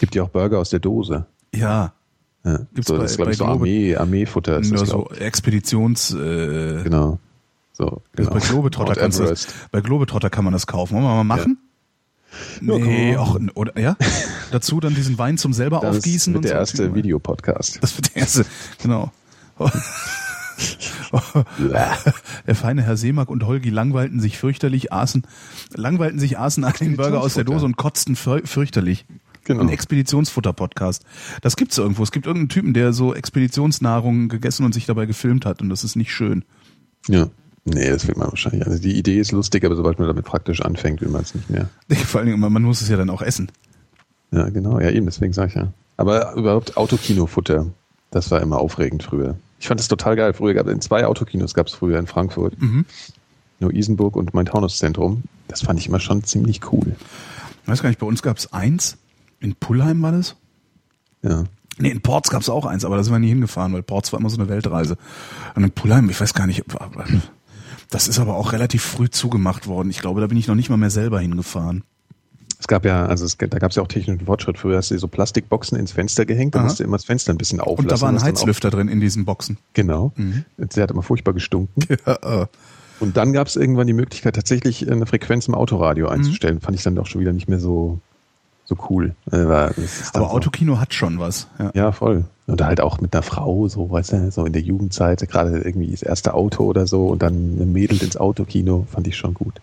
Gibt 0.00 0.14
ja 0.14 0.22
auch 0.24 0.28
Burger 0.30 0.58
aus 0.58 0.70
der 0.70 0.80
Dose. 0.80 1.26
Ja. 1.54 1.92
Ja. 2.48 2.58
Gibt's 2.74 2.88
so, 2.88 2.94
bei- 2.94 3.02
das 3.02 3.10
ist, 3.12 3.16
glaube 3.18 3.32
ich, 3.32 3.38
so 3.38 3.44
Armee, 3.44 3.96
Armeefutter 3.96 4.58
ist 4.58 4.70
Nur 4.70 4.80
das, 4.80 4.88
so 4.90 5.10
Expeditions 5.18 6.12
äh. 6.14 6.82
Genau. 6.82 7.18
So, 7.72 8.02
genau. 8.16 8.30
bei 8.30 8.40
Globetrotter 8.40 8.94
kannst 8.96 9.20
das, 9.20 9.46
bei 9.70 9.80
Globetrotter 9.80 10.30
kann 10.30 10.42
man 10.44 10.52
das 10.52 10.66
kaufen. 10.66 10.94
Wollen 10.94 11.04
wir 11.04 11.14
mal 11.14 11.24
machen? 11.24 11.58
Nee, 12.60 13.14
komm. 13.14 13.18
auch, 13.20 13.38
oder, 13.54 13.78
ja? 13.80 13.96
Dazu 14.50 14.80
dann 14.80 14.94
diesen 14.94 15.16
Wein 15.18 15.38
zum 15.38 15.52
selber 15.52 15.80
Das 15.80 15.96
aufgießen 15.98 16.32
ist 16.32 16.36
und 16.36 16.42
der 16.44 16.52
so. 16.52 16.56
erste 16.58 16.94
Videopodcast. 16.94 17.78
Das 17.82 17.96
wird 17.96 18.14
der 18.14 18.22
erste, 18.22 18.44
genau. 18.82 19.10
der 22.46 22.54
feine 22.54 22.82
Herr 22.82 22.96
Seemack 22.96 23.30
und 23.30 23.44
Holgi 23.46 23.70
langweilten 23.70 24.20
sich 24.20 24.38
fürchterlich, 24.38 24.92
aßen, 24.92 25.22
langweilten 25.74 26.18
sich, 26.18 26.38
aßen 26.38 26.64
einen 26.64 26.96
Burger 26.96 27.20
aus 27.20 27.34
der 27.34 27.44
Dose 27.44 27.64
und 27.64 27.76
kotzten 27.76 28.16
für- 28.16 28.46
fürchterlich. 28.46 29.06
Genau. 29.48 29.62
Ein 29.62 29.70
Expeditionsfutter-Podcast. 29.70 31.04
Das 31.40 31.56
gibt's 31.56 31.78
irgendwo. 31.78 32.02
Es 32.02 32.12
gibt 32.12 32.26
irgendeinen 32.26 32.50
Typen, 32.50 32.74
der 32.74 32.92
so 32.92 33.14
Expeditionsnahrung 33.14 34.28
gegessen 34.28 34.66
und 34.66 34.74
sich 34.74 34.84
dabei 34.84 35.06
gefilmt 35.06 35.46
hat 35.46 35.62
und 35.62 35.70
das 35.70 35.84
ist 35.84 35.96
nicht 35.96 36.12
schön. 36.12 36.44
Ja. 37.08 37.28
Nee, 37.64 37.88
das 37.88 38.06
will 38.06 38.14
man 38.18 38.28
wahrscheinlich. 38.28 38.66
Also 38.66 38.78
die 38.78 38.98
Idee 38.98 39.18
ist 39.18 39.32
lustig, 39.32 39.64
aber 39.64 39.74
sobald 39.74 39.98
man 39.98 40.06
damit 40.06 40.26
praktisch 40.26 40.60
anfängt, 40.60 41.00
will 41.00 41.08
man 41.08 41.22
es 41.22 41.34
nicht 41.34 41.48
mehr. 41.48 41.70
Vor 41.88 42.20
allen 42.20 42.28
Dingen, 42.28 42.40
man 42.40 42.62
muss 42.62 42.82
es 42.82 42.90
ja 42.90 42.98
dann 42.98 43.08
auch 43.08 43.22
essen. 43.22 43.50
Ja, 44.32 44.50
genau. 44.50 44.80
Ja, 44.80 44.90
eben, 44.90 45.06
deswegen 45.06 45.32
sage 45.32 45.48
ich 45.48 45.54
ja. 45.54 45.72
Aber 45.96 46.34
überhaupt 46.34 46.76
Autokinofutter, 46.76 47.66
das 48.10 48.30
war 48.30 48.42
immer 48.42 48.58
aufregend 48.58 49.02
früher. 49.02 49.36
Ich 49.60 49.66
fand 49.66 49.80
das 49.80 49.88
total 49.88 50.14
geil. 50.14 50.34
Früher 50.34 50.52
gab 50.52 50.66
es 50.66 50.72
in 50.74 50.82
zwei 50.82 51.06
Autokinos 51.06 51.54
gab 51.54 51.68
es 51.68 51.72
früher 51.72 51.98
in 51.98 52.06
Frankfurt. 52.06 52.54
Neu-Isenburg 53.60 54.14
und 54.14 54.34
mein 54.34 54.44
Taunuszentrum. 54.44 55.22
Das 55.48 55.62
fand 55.62 55.80
ich 55.80 55.88
immer 55.88 56.00
schon 56.00 56.22
ziemlich 56.22 56.70
cool. 56.70 56.94
Ich 57.62 57.68
weiß 57.68 57.80
gar 57.80 57.88
nicht, 57.88 57.98
bei 57.98 58.06
uns 58.06 58.22
gab's 58.22 58.52
eins. 58.52 58.98
In 59.40 59.54
Pullheim 59.54 60.02
war 60.02 60.12
das? 60.12 60.36
Ja. 61.22 61.44
Nee, 61.78 61.90
in 61.90 62.00
Ports 62.00 62.30
gab's 62.30 62.48
auch 62.48 62.66
eins, 62.66 62.84
aber 62.84 62.96
da 62.96 63.04
sind 63.04 63.12
wir 63.12 63.20
nie 63.20 63.28
hingefahren, 63.28 63.72
weil 63.72 63.82
Ports 63.82 64.12
war 64.12 64.18
immer 64.18 64.30
so 64.30 64.38
eine 64.40 64.48
Weltreise. 64.48 64.96
Und 65.54 65.62
in 65.62 65.70
Pullheim, 65.70 66.10
ich 66.10 66.20
weiß 66.20 66.34
gar 66.34 66.46
nicht, 66.46 66.64
das 67.90 68.08
ist 68.08 68.18
aber 68.18 68.36
auch 68.36 68.52
relativ 68.52 68.82
früh 68.82 69.08
zugemacht 69.08 69.68
worden. 69.68 69.90
Ich 69.90 70.00
glaube, 70.00 70.20
da 70.20 70.26
bin 70.26 70.36
ich 70.36 70.48
noch 70.48 70.56
nicht 70.56 70.70
mal 70.70 70.76
mehr 70.76 70.90
selber 70.90 71.20
hingefahren. 71.20 71.84
Es 72.60 72.66
gab 72.66 72.84
ja, 72.84 73.06
also 73.06 73.24
es, 73.24 73.36
da 73.36 73.46
gab 73.46 73.70
es 73.70 73.76
ja 73.76 73.82
auch 73.84 73.88
technischen 73.88 74.26
Fortschritt. 74.26 74.58
Früher 74.58 74.78
hast 74.78 74.90
du 74.90 74.98
so 74.98 75.06
Plastikboxen 75.06 75.78
ins 75.78 75.92
Fenster 75.92 76.26
gehängt, 76.26 76.56
da 76.56 76.62
musst 76.62 76.80
du 76.80 76.84
immer 76.84 76.96
das 76.96 77.04
Fenster 77.04 77.32
ein 77.32 77.38
bisschen 77.38 77.60
auflassen. 77.60 77.84
Und 77.84 77.92
da 77.92 78.00
war 78.00 78.08
ein 78.08 78.20
Heizlüfter 78.20 78.70
drin 78.70 78.88
in 78.88 79.00
diesen 79.00 79.24
Boxen. 79.24 79.58
Genau. 79.74 80.12
Der 80.56 80.82
hat 80.82 80.90
immer 80.90 81.02
furchtbar 81.02 81.32
gestunken. 81.32 81.84
Ja, 82.06 82.42
äh. 82.42 82.46
Und 83.00 83.16
dann 83.16 83.32
gab 83.32 83.46
es 83.46 83.54
irgendwann 83.54 83.86
die 83.86 83.92
Möglichkeit, 83.92 84.34
tatsächlich 84.34 84.90
eine 84.90 85.06
Frequenz 85.06 85.46
im 85.46 85.54
Autoradio 85.54 86.08
einzustellen. 86.08 86.60
Fand 86.60 86.76
ich 86.76 86.82
dann 86.82 86.96
doch 86.96 87.06
schon 87.06 87.20
wieder 87.20 87.32
nicht 87.32 87.48
mehr 87.48 87.60
so, 87.60 88.00
so 88.68 88.76
cool. 88.90 89.14
Äh, 89.32 89.36
Aber 89.38 89.72
so- 89.74 90.20
Autokino 90.26 90.78
hat 90.78 90.92
schon 90.92 91.18
was. 91.18 91.46
Ja. 91.58 91.70
Ja, 91.74 91.92
voll. 91.92 92.24
Und 92.46 92.60
halt 92.62 92.80
auch 92.82 93.00
mit 93.00 93.14
einer 93.14 93.22
Frau, 93.22 93.66
so, 93.68 93.90
weißt 93.90 94.12
du, 94.12 94.30
so 94.30 94.44
in 94.44 94.52
der 94.52 94.60
Jugendzeit, 94.62 95.26
gerade 95.28 95.58
irgendwie 95.58 95.90
das 95.90 96.02
erste 96.02 96.34
Auto 96.34 96.64
oder 96.64 96.86
so 96.86 97.06
und 97.08 97.22
dann 97.22 97.32
ein 97.58 97.72
Mädel 97.72 98.02
ins 98.02 98.16
Autokino, 98.18 98.86
fand 98.90 99.06
ich 99.06 99.16
schon 99.16 99.32
gut. 99.34 99.54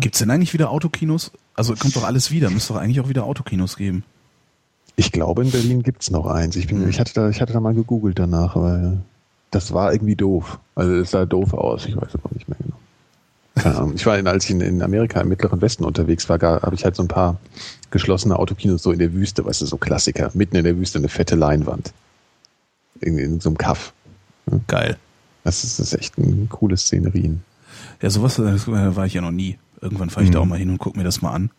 Gibt's 0.00 0.18
denn 0.20 0.30
eigentlich 0.30 0.52
wieder 0.54 0.70
Autokinos? 0.70 1.32
Also 1.54 1.74
kommt 1.74 1.96
doch 1.96 2.04
alles 2.04 2.30
wieder. 2.30 2.50
Müsste 2.50 2.74
doch 2.74 2.80
eigentlich 2.80 3.00
auch 3.00 3.08
wieder 3.08 3.24
Autokinos 3.24 3.76
geben. 3.76 4.04
Ich 4.96 5.10
glaube, 5.10 5.42
in 5.42 5.50
Berlin 5.50 5.82
gibt's 5.82 6.10
noch 6.10 6.26
eins. 6.26 6.54
Ich, 6.56 6.68
bin, 6.68 6.88
ich, 6.88 7.00
hatte 7.00 7.14
da, 7.14 7.28
ich 7.28 7.40
hatte 7.40 7.52
da 7.52 7.60
mal 7.60 7.74
gegoogelt 7.74 8.18
danach, 8.18 8.54
weil 8.54 8.98
das 9.50 9.72
war 9.72 9.92
irgendwie 9.92 10.14
doof. 10.16 10.60
Also 10.76 10.92
es 10.94 11.10
sah 11.10 11.24
doof 11.26 11.52
aus, 11.54 11.86
ich 11.86 11.96
weiß 11.96 12.14
aber 12.14 12.30
nicht 12.34 12.48
mehr 12.48 12.58
genau. 12.62 12.76
Ahnung. 13.62 13.92
Ich 13.94 14.04
war, 14.06 14.18
in, 14.18 14.26
als 14.26 14.44
ich 14.44 14.50
in, 14.50 14.60
in 14.60 14.82
Amerika 14.82 15.20
im 15.20 15.28
Mittleren 15.28 15.60
Westen 15.60 15.84
unterwegs 15.84 16.28
war, 16.28 16.40
habe 16.40 16.74
ich 16.74 16.84
halt 16.84 16.96
so 16.96 17.02
ein 17.02 17.08
paar 17.08 17.38
geschlossene 17.90 18.36
Autokinos 18.38 18.82
so 18.82 18.90
in 18.90 18.98
der 18.98 19.12
Wüste, 19.12 19.44
weißt 19.44 19.60
du, 19.60 19.66
so 19.66 19.76
Klassiker. 19.76 20.30
Mitten 20.34 20.56
in 20.56 20.64
der 20.64 20.76
Wüste 20.76 20.98
eine 20.98 21.08
fette 21.08 21.36
Leinwand. 21.36 21.92
Irgendwie 23.00 23.24
in 23.24 23.40
so 23.40 23.48
einem 23.48 23.58
Kaff. 23.58 23.92
Geil. 24.66 24.96
Das 25.44 25.62
ist, 25.62 25.78
das 25.78 25.92
ist 25.92 25.98
echt 25.98 26.18
eine 26.18 26.46
coole 26.48 26.76
Szenerien. 26.76 27.42
Ja, 28.02 28.10
sowas 28.10 28.38
äh, 28.38 28.66
war 28.66 29.06
ich 29.06 29.14
ja 29.14 29.20
noch 29.20 29.30
nie. 29.30 29.58
Irgendwann 29.80 30.10
fahre 30.10 30.24
ich 30.24 30.30
da 30.30 30.38
auch 30.40 30.46
mal 30.46 30.58
hin 30.58 30.70
und 30.70 30.78
gucke 30.78 30.96
mir 30.98 31.04
das 31.04 31.22
mal 31.22 31.32
an. 31.32 31.50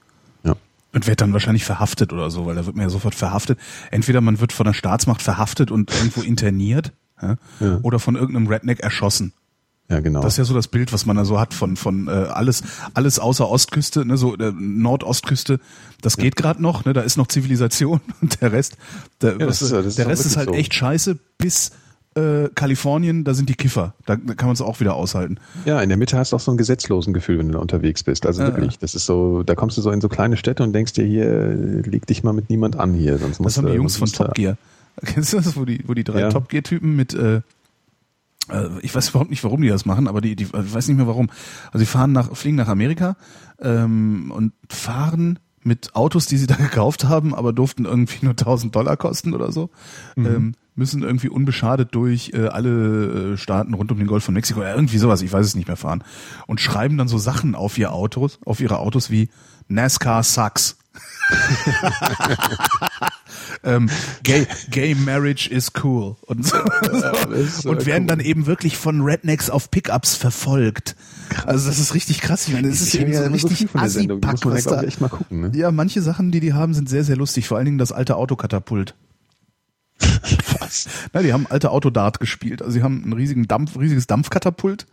Ja. 0.44 0.56
Und 0.94 1.08
werde 1.08 1.18
dann 1.18 1.34
wahrscheinlich 1.34 1.64
verhaftet 1.66 2.12
oder 2.12 2.30
so, 2.32 2.46
weil 2.46 2.56
da 2.56 2.66
wird 2.66 2.76
man 2.76 2.84
ja 2.84 2.90
sofort 2.90 3.16
verhaftet. 3.16 3.60
Entweder 3.92 4.22
man 4.22 4.40
wird 4.40 4.52
von 4.52 4.66
der 4.66 4.74
Staatsmacht 4.74 5.22
verhaftet 5.22 5.72
und 5.72 5.94
irgendwo 5.94 6.22
interniert, 6.24 6.92
ja, 7.22 7.36
Ja. 7.60 7.80
oder 7.84 8.00
von 8.00 8.16
irgendeinem 8.16 8.48
Redneck 8.48 8.80
erschossen. 8.80 9.34
Ja, 9.90 10.00
genau. 10.00 10.22
Das 10.22 10.34
ist 10.34 10.38
ja 10.38 10.44
so 10.46 10.54
das 10.56 10.68
Bild, 10.68 10.92
was 10.94 11.06
man 11.06 11.16
da 11.16 11.26
so 11.26 11.40
hat 11.40 11.54
von 11.54 11.76
von 11.78 12.08
äh, 12.08 12.12
alles 12.12 12.64
alles 12.96 13.20
außer 13.20 13.48
Ostküste, 13.50 14.06
ne, 14.06 14.18
so 14.18 14.36
äh, 14.36 14.52
Nordostküste. 14.58 15.60
Das 16.02 16.18
geht 16.18 16.36
gerade 16.36 16.62
noch, 16.62 16.86
ne, 16.86 16.94
da 16.94 17.02
ist 17.02 17.18
noch 17.18 17.28
Zivilisation 17.28 18.02
und 18.22 18.42
der 18.42 18.52
Rest, 18.52 18.78
der, 19.22 19.40
ist- 19.40 19.62
das 19.62 19.72
ist 19.86 19.98
der 19.98 20.08
Rest 20.08 20.26
ist 20.26 20.38
halt 20.38 20.50
so. 20.50 20.54
echt 20.56 20.74
scheiße. 20.74 21.18
Bis 21.38 21.72
äh, 22.16 22.50
Kalifornien, 22.56 23.26
da 23.26 23.34
sind 23.34 23.50
die 23.50 23.56
Kiffer. 23.56 23.94
Da, 24.06 24.16
da 24.16 24.34
kann 24.36 24.48
man 24.48 24.54
es 24.54 24.62
auch 24.62 24.80
wieder 24.80 24.96
aushalten. 24.96 25.38
Ja, 25.66 25.82
in 25.82 25.90
der 25.90 25.98
Mitte 25.98 26.18
hast 26.18 26.32
du 26.32 26.38
auch 26.38 26.40
so 26.40 26.50
ein 26.52 26.58
gesetzlosen 26.58 27.14
Gefühl, 27.14 27.38
wenn 27.40 27.48
du 27.48 27.54
da 27.54 27.60
unterwegs 27.60 28.04
bist. 28.04 28.26
Also 28.26 28.42
Ja, 28.42 28.48
wirklich, 28.48 28.80
das 28.80 28.96
ist 28.96 29.06
so, 29.06 29.44
da 29.44 29.54
kommst 29.54 29.78
du 29.78 29.82
so 29.82 29.92
in 29.92 30.00
so 30.02 30.08
kleine 30.10 30.38
Städte 30.38 30.64
und 30.64 30.72
denkst 30.74 30.94
dir 30.94 31.06
hier, 31.06 31.26
äh, 31.26 31.54
leg 31.82 32.08
dich 32.08 32.24
mal 32.24 32.32
mit 32.34 32.50
niemand 32.50 32.78
an 32.78 32.94
hier, 32.94 33.18
sonst 33.18 33.32
Das 33.34 33.40
musst 33.40 33.58
haben 33.58 33.68
die 33.68 33.74
Jungs 33.74 33.98
von 33.98 34.08
Top 34.10 34.34
Gear. 34.34 34.58
Kennst 35.06 35.34
du 35.34 35.38
das, 35.38 35.58
wo 35.58 35.66
die, 35.66 35.84
wo 35.88 35.94
die 35.94 36.06
drei 36.06 36.22
Ja. 36.22 36.30
Top 36.30 36.48
Gear 36.48 36.64
Typen 36.64 36.96
mit, 36.96 37.14
äh, 37.14 37.42
ich 38.82 38.94
weiß 38.94 39.10
überhaupt 39.10 39.30
nicht, 39.32 39.44
warum 39.44 39.62
die 39.62 39.70
das 39.70 39.86
machen, 39.86 40.08
aber 40.08 40.22
die, 40.22 40.36
die, 40.36 40.44
ich 40.44 40.74
weiß 40.74 40.88
nicht 40.88 40.98
mehr 40.98 41.08
warum. 41.08 41.30
Also 41.68 41.80
die 41.80 41.86
fahren 41.86 42.12
nach, 42.12 42.36
fliegen 42.36 42.58
nach 42.58 42.68
Amerika 42.68 43.18
ähm, 43.60 44.32
und 44.32 44.54
fahren 44.70 45.40
mit 45.64 45.96
Autos, 45.96 46.28
die 46.28 46.38
sie 46.38 46.48
da 46.48 46.56
gekauft 46.56 47.06
haben, 47.06 47.34
aber 47.34 47.54
durften 47.54 47.86
irgendwie 47.86 48.26
nur 48.26 48.34
1000 48.34 48.76
Dollar 48.76 48.98
kosten 48.98 49.34
oder 49.34 49.52
so. 49.52 49.70
Ähm, 50.16 50.56
müssen 50.76 51.04
irgendwie 51.04 51.30
unbeschadet 51.30 51.96
durch 51.96 52.32
äh, 52.34 52.48
alle 52.48 53.34
äh, 53.34 53.38
Staaten 53.38 53.74
rund 53.74 53.92
um 53.92 53.98
den 53.98 54.08
Golf 54.08 54.26
von 54.26 54.34
Mexiko, 54.34 54.62
irgendwie 54.62 54.98
sowas, 54.98 55.22
ich 55.22 55.32
weiß 55.32 55.46
es 55.46 55.56
nicht 55.56 55.68
mehr 55.68 55.78
fahren. 55.78 56.04
Und 56.48 56.60
schreiben 56.60 56.98
dann 56.98 57.08
so 57.08 57.18
Sachen 57.18 57.56
auf 57.56 57.78
ihr 57.78 57.94
Autos, 57.94 58.40
auf 58.46 58.60
ihre 58.60 58.80
Autos 58.80 59.10
wie 59.10 59.30
NASCAR 59.68 60.24
sucks. 60.24 60.78
ähm, 63.64 63.90
gay, 64.24 64.48
gay 64.70 64.96
Marriage 64.96 65.50
is 65.50 65.72
cool 65.84 66.16
und, 66.26 66.46
so, 66.48 66.58
so 67.62 67.70
und 67.70 67.86
werden 67.86 68.04
cool. 68.04 68.08
dann 68.08 68.20
eben 68.20 68.46
wirklich 68.46 68.78
von 68.78 69.02
Rednecks 69.02 69.50
auf 69.50 69.72
Pickups 69.72 70.16
verfolgt. 70.16 70.96
Also 71.46 71.68
das 71.68 71.80
ist 71.80 71.94
richtig 71.94 72.22
krass. 72.22 72.48
Ich 72.48 72.54
meine, 72.54 72.70
das 72.70 72.82
ist 72.82 72.92
so 72.92 73.00
ja 73.00 73.24
so 73.24 73.32
richtig 73.32 73.58
viel 73.58 73.68
von 73.68 73.82
der 73.82 73.90
Sendung. 73.90 74.22
Muss 74.24 74.46
man 74.46 74.64
da- 74.64 74.84
echt 74.84 75.02
mal 75.02 75.10
gucken. 75.10 75.42
Ne? 75.42 75.52
Ja, 75.56 75.72
manche 75.72 76.02
Sachen, 76.02 76.32
die 76.32 76.40
die 76.40 76.54
haben, 76.54 76.74
sind 76.74 76.90
sehr, 76.90 77.04
sehr 77.04 77.18
lustig. 77.18 77.48
Vor 77.48 77.58
allen 77.58 77.66
Dingen 77.66 77.78
das 77.78 77.92
alte 77.92 78.16
Autokatapult. 78.16 78.96
Was? 80.60 80.88
Na, 81.14 81.22
die 81.22 81.34
haben 81.34 81.48
alte 81.50 81.72
Autodart 81.72 82.20
gespielt. 82.20 82.62
Also 82.62 82.74
sie 82.74 82.84
haben 82.84 83.04
ein 83.06 83.14
riesigen 83.14 83.48
Dampf, 83.48 83.78
riesiges 83.78 84.08
Dampfkatapult 84.08 84.86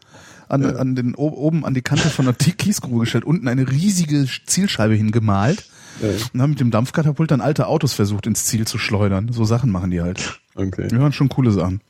an, 0.49 0.65
an 0.77 0.95
den 0.95 1.15
oben 1.15 1.65
an 1.65 1.75
die 1.75 1.83
Kante 1.83 2.09
von 2.11 2.27
der 2.27 2.35
Kiesgrube 2.35 3.01
gestellt, 3.01 3.25
unten 3.25 3.49
eine 3.49 3.71
riesige 3.71 4.27
Zielscheibe 4.47 4.95
hingemalt 4.95 5.65
Ja. 6.01 6.09
und 6.33 6.41
haben 6.43 6.51
mit 6.51 6.61
dem 6.61 6.71
Dampfkatapult 6.71 7.31
dann 7.31 7.41
alte 7.41 7.67
Autos 7.67 7.93
versucht 7.93 8.27
ins 8.27 8.45
Ziel 8.47 8.67
zu 8.67 8.79
schleudern. 8.79 9.31
So 9.33 9.45
Sachen 9.45 9.71
machen 9.71 9.91
die 9.91 10.01
halt. 10.01 10.41
Okay. 10.55 10.89
Die 10.89 10.99
waren 10.99 11.13
schon 11.13 11.29
coole 11.29 11.51
Sachen. 11.53 11.81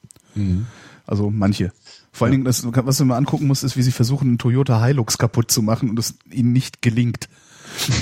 Also 1.06 1.30
manche. 1.30 1.72
Vor 2.12 2.26
allen 2.26 2.32
Dingen, 2.32 2.44
das, 2.44 2.66
was 2.66 2.96
du 2.98 3.04
mal 3.04 3.16
angucken 3.16 3.46
musst, 3.46 3.64
ist, 3.64 3.76
wie 3.76 3.82
sie 3.82 3.92
versuchen, 3.92 4.28
einen 4.28 4.38
Toyota 4.38 4.84
Hilux 4.84 5.18
kaputt 5.18 5.50
zu 5.50 5.62
machen 5.62 5.88
und 5.90 5.98
es 5.98 6.16
ihnen 6.30 6.52
nicht 6.52 6.82
gelingt. 6.82 7.28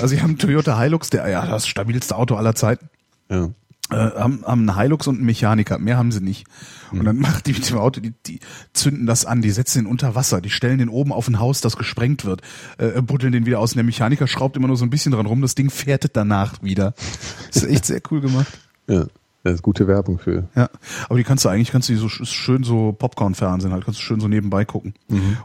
Also 0.01 0.07
sie 0.07 0.21
haben 0.21 0.31
einen 0.31 0.37
Toyota 0.37 0.79
Hilux, 0.79 1.09
der 1.09 1.27
ja 1.29 1.45
das 1.45 1.67
stabilste 1.67 2.15
Auto 2.17 2.35
aller 2.35 2.55
Zeiten 2.55 2.89
Ja. 3.29 3.49
Äh, 3.91 3.95
haben, 3.95 4.43
haben 4.45 4.69
einen 4.69 4.79
Hilux 4.79 5.07
und 5.07 5.17
einen 5.17 5.25
Mechaniker, 5.25 5.77
mehr 5.79 5.97
haben 5.97 6.11
sie 6.11 6.21
nicht. 6.21 6.45
Und 6.91 7.05
dann 7.05 7.19
macht 7.19 7.45
die 7.47 7.53
mit 7.53 7.69
dem 7.69 7.77
Auto, 7.77 8.01
die, 8.01 8.13
die 8.25 8.39
zünden 8.73 9.05
das 9.05 9.25
an, 9.25 9.41
die 9.41 9.51
setzen 9.51 9.79
den 9.83 9.87
unter 9.87 10.13
Wasser, 10.15 10.41
die 10.41 10.49
stellen 10.49 10.77
den 10.79 10.89
oben 10.89 11.13
auf 11.13 11.27
ein 11.27 11.39
Haus, 11.39 11.61
das 11.61 11.77
gesprengt 11.77 12.25
wird, 12.25 12.41
äh, 12.79 13.01
buddeln 13.01 13.31
den 13.31 13.45
wieder 13.45 13.59
aus 13.59 13.71
und 13.73 13.77
der 13.77 13.83
Mechaniker 13.85 14.27
schraubt 14.27 14.57
immer 14.57 14.67
nur 14.67 14.75
so 14.77 14.85
ein 14.85 14.89
bisschen 14.89 15.11
dran 15.13 15.25
rum, 15.25 15.41
das 15.41 15.55
Ding 15.55 15.69
fährtet 15.69 16.15
danach 16.17 16.61
wieder. 16.63 16.93
Das 17.53 17.63
ist 17.63 17.69
echt 17.69 17.85
sehr 17.85 18.01
cool 18.11 18.21
gemacht. 18.21 18.57
ja. 18.87 19.05
Das 19.43 19.55
ist 19.55 19.63
gute 19.63 19.87
Werbung 19.87 20.19
für. 20.19 20.47
Ja, 20.55 20.69
aber 21.09 21.17
die 21.17 21.23
kannst 21.23 21.43
du 21.45 21.49
eigentlich, 21.49 21.71
kannst 21.71 21.89
du 21.89 21.93
die 21.93 21.97
so 21.99 22.05
sch- 22.05 22.27
schön 22.27 22.63
so 22.63 22.91
Popcorn-Fernsehen 22.91 23.71
halt, 23.73 23.85
kannst 23.85 23.99
du 23.99 24.03
schön 24.03 24.19
so 24.19 24.27
nebenbei 24.27 24.65
gucken. 24.65 24.93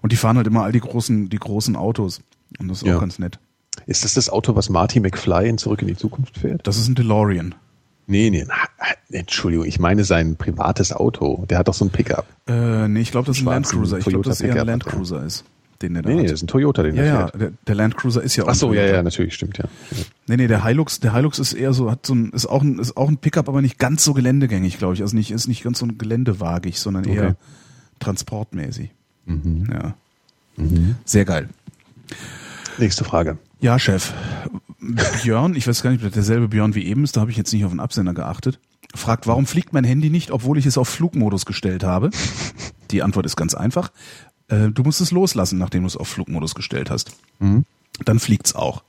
Und 0.02 0.12
die 0.12 0.16
fahren 0.16 0.36
halt 0.36 0.46
immer 0.46 0.64
all 0.64 0.72
die 0.72 0.80
großen, 0.80 1.30
die 1.30 1.38
großen 1.38 1.76
Autos. 1.76 2.20
Und 2.58 2.68
das 2.68 2.82
ist 2.82 2.86
Ja. 2.86 2.96
auch 2.96 3.00
ganz 3.00 3.18
nett. 3.18 3.38
Ist 3.86 4.04
das 4.04 4.12
das 4.12 4.28
Auto, 4.28 4.54
was 4.54 4.68
Marty 4.68 5.00
McFly 5.00 5.48
in 5.48 5.56
Zurück 5.56 5.80
in 5.80 5.88
die 5.88 5.96
Zukunft 5.96 6.36
fährt? 6.36 6.66
Das 6.66 6.76
ist 6.76 6.88
ein 6.88 6.94
DeLorean. 6.94 7.54
Nee, 8.06 8.30
nee, 8.30 8.44
na, 8.46 8.54
Entschuldigung, 9.10 9.66
ich 9.66 9.78
meine 9.80 10.04
sein 10.04 10.36
privates 10.36 10.92
Auto. 10.92 11.44
Der 11.50 11.58
hat 11.58 11.68
doch 11.68 11.74
so 11.74 11.84
ein 11.84 11.90
Pickup. 11.90 12.26
Äh, 12.46 12.86
nee, 12.88 13.00
ich 13.00 13.10
glaube, 13.10 13.26
das 13.26 13.36
ist 13.38 13.42
ein 13.42 13.46
Land 13.46 13.66
Schwarzen 13.66 13.78
Cruiser. 13.80 13.98
Ich 13.98 14.04
glaube, 14.04 14.24
das 14.24 14.40
ist 14.40 14.42
eher 14.42 14.48
ein 14.50 14.52
Pickup 14.54 14.66
Land 14.68 14.84
hat 14.84 14.92
der. 14.92 14.96
Cruiser 14.98 15.24
ist, 15.24 15.44
den 15.82 15.94
der 15.94 16.02
da 16.02 16.08
Nee, 16.10 16.14
nee, 16.14 16.20
hat. 16.22 16.26
das 16.30 16.32
ist 16.34 16.42
ein 16.44 16.46
Toyota, 16.46 16.82
den 16.84 16.94
Ja, 16.94 17.02
der 17.02 17.12
ja, 17.12 17.30
der, 17.32 17.52
der 17.66 17.74
Land 17.74 17.96
Cruiser 17.96 18.22
ist 18.22 18.36
ja 18.36 18.44
auch 18.44 18.48
Ach 18.48 18.54
so, 18.54 18.72
ja, 18.72 18.84
ja, 18.84 19.02
natürlich, 19.02 19.34
stimmt, 19.34 19.58
ja. 19.58 19.64
Nee, 20.28 20.36
nee, 20.36 20.46
der 20.46 20.64
Hilux, 20.64 21.00
der 21.00 21.14
Hilux 21.14 21.38
ist 21.40 21.52
eher 21.52 21.72
so, 21.72 21.90
hat 21.90 22.06
so 22.06 22.14
ein, 22.14 22.30
ist 22.30 22.46
auch 22.46 22.62
ein, 22.62 22.78
ist 22.78 22.96
auch 22.96 23.08
ein 23.08 23.16
Pickup, 23.18 23.48
aber 23.48 23.60
nicht 23.60 23.78
ganz 23.78 24.04
so 24.04 24.14
geländegängig, 24.14 24.78
glaube 24.78 24.94
ich. 24.94 25.02
Also 25.02 25.16
nicht, 25.16 25.32
ist 25.32 25.48
nicht 25.48 25.64
ganz 25.64 25.80
so 25.80 25.86
ein 25.86 25.98
geländewagig, 25.98 26.78
sondern 26.78 27.04
eher 27.04 27.24
Okay. 27.24 27.34
transportmäßig. 27.98 28.90
Mhm. 29.24 29.68
Ja. 29.72 29.94
Sehr 31.04 31.24
geil. 31.24 31.48
Nächste 32.78 33.04
Frage. 33.04 33.38
Ja, 33.60 33.78
Chef. 33.78 34.12
Björn, 34.78 35.54
ich 35.54 35.66
weiß 35.66 35.82
gar 35.82 35.90
nicht, 35.90 36.00
ob 36.00 36.06
das 36.06 36.14
derselbe 36.14 36.48
Björn 36.48 36.74
wie 36.74 36.84
eben 36.84 37.04
ist, 37.04 37.16
da 37.16 37.22
habe 37.22 37.30
ich 37.30 37.36
jetzt 37.36 37.52
nicht 37.52 37.64
auf 37.64 37.70
den 37.70 37.80
Absender 37.80 38.14
geachtet, 38.14 38.60
fragt, 38.94 39.26
warum 39.26 39.46
fliegt 39.46 39.72
mein 39.72 39.84
Handy 39.84 40.10
nicht, 40.10 40.30
obwohl 40.30 40.58
ich 40.58 40.66
es 40.66 40.78
auf 40.78 40.88
Flugmodus 40.88 41.46
gestellt 41.46 41.84
habe? 41.84 42.10
Die 42.90 43.02
Antwort 43.02 43.26
ist 43.26 43.36
ganz 43.36 43.54
einfach. 43.54 43.90
Äh, 44.48 44.68
du 44.70 44.82
musst 44.82 45.00
es 45.00 45.10
loslassen, 45.10 45.58
nachdem 45.58 45.82
du 45.82 45.88
es 45.88 45.96
auf 45.96 46.08
Flugmodus 46.08 46.54
gestellt 46.54 46.90
hast. 46.90 47.16
Dann 48.04 48.18
fliegt's 48.18 48.54
auch. 48.54 48.84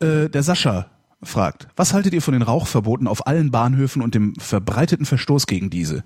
Äh, 0.00 0.28
der 0.28 0.42
Sascha 0.42 0.86
fragt, 1.22 1.68
was 1.76 1.92
haltet 1.92 2.14
ihr 2.14 2.22
von 2.22 2.32
den 2.32 2.42
Rauchverboten 2.42 3.06
auf 3.06 3.26
allen 3.26 3.50
Bahnhöfen 3.50 4.02
und 4.02 4.14
dem 4.14 4.34
verbreiteten 4.36 5.06
Verstoß 5.06 5.46
gegen 5.46 5.70
diese? 5.70 6.04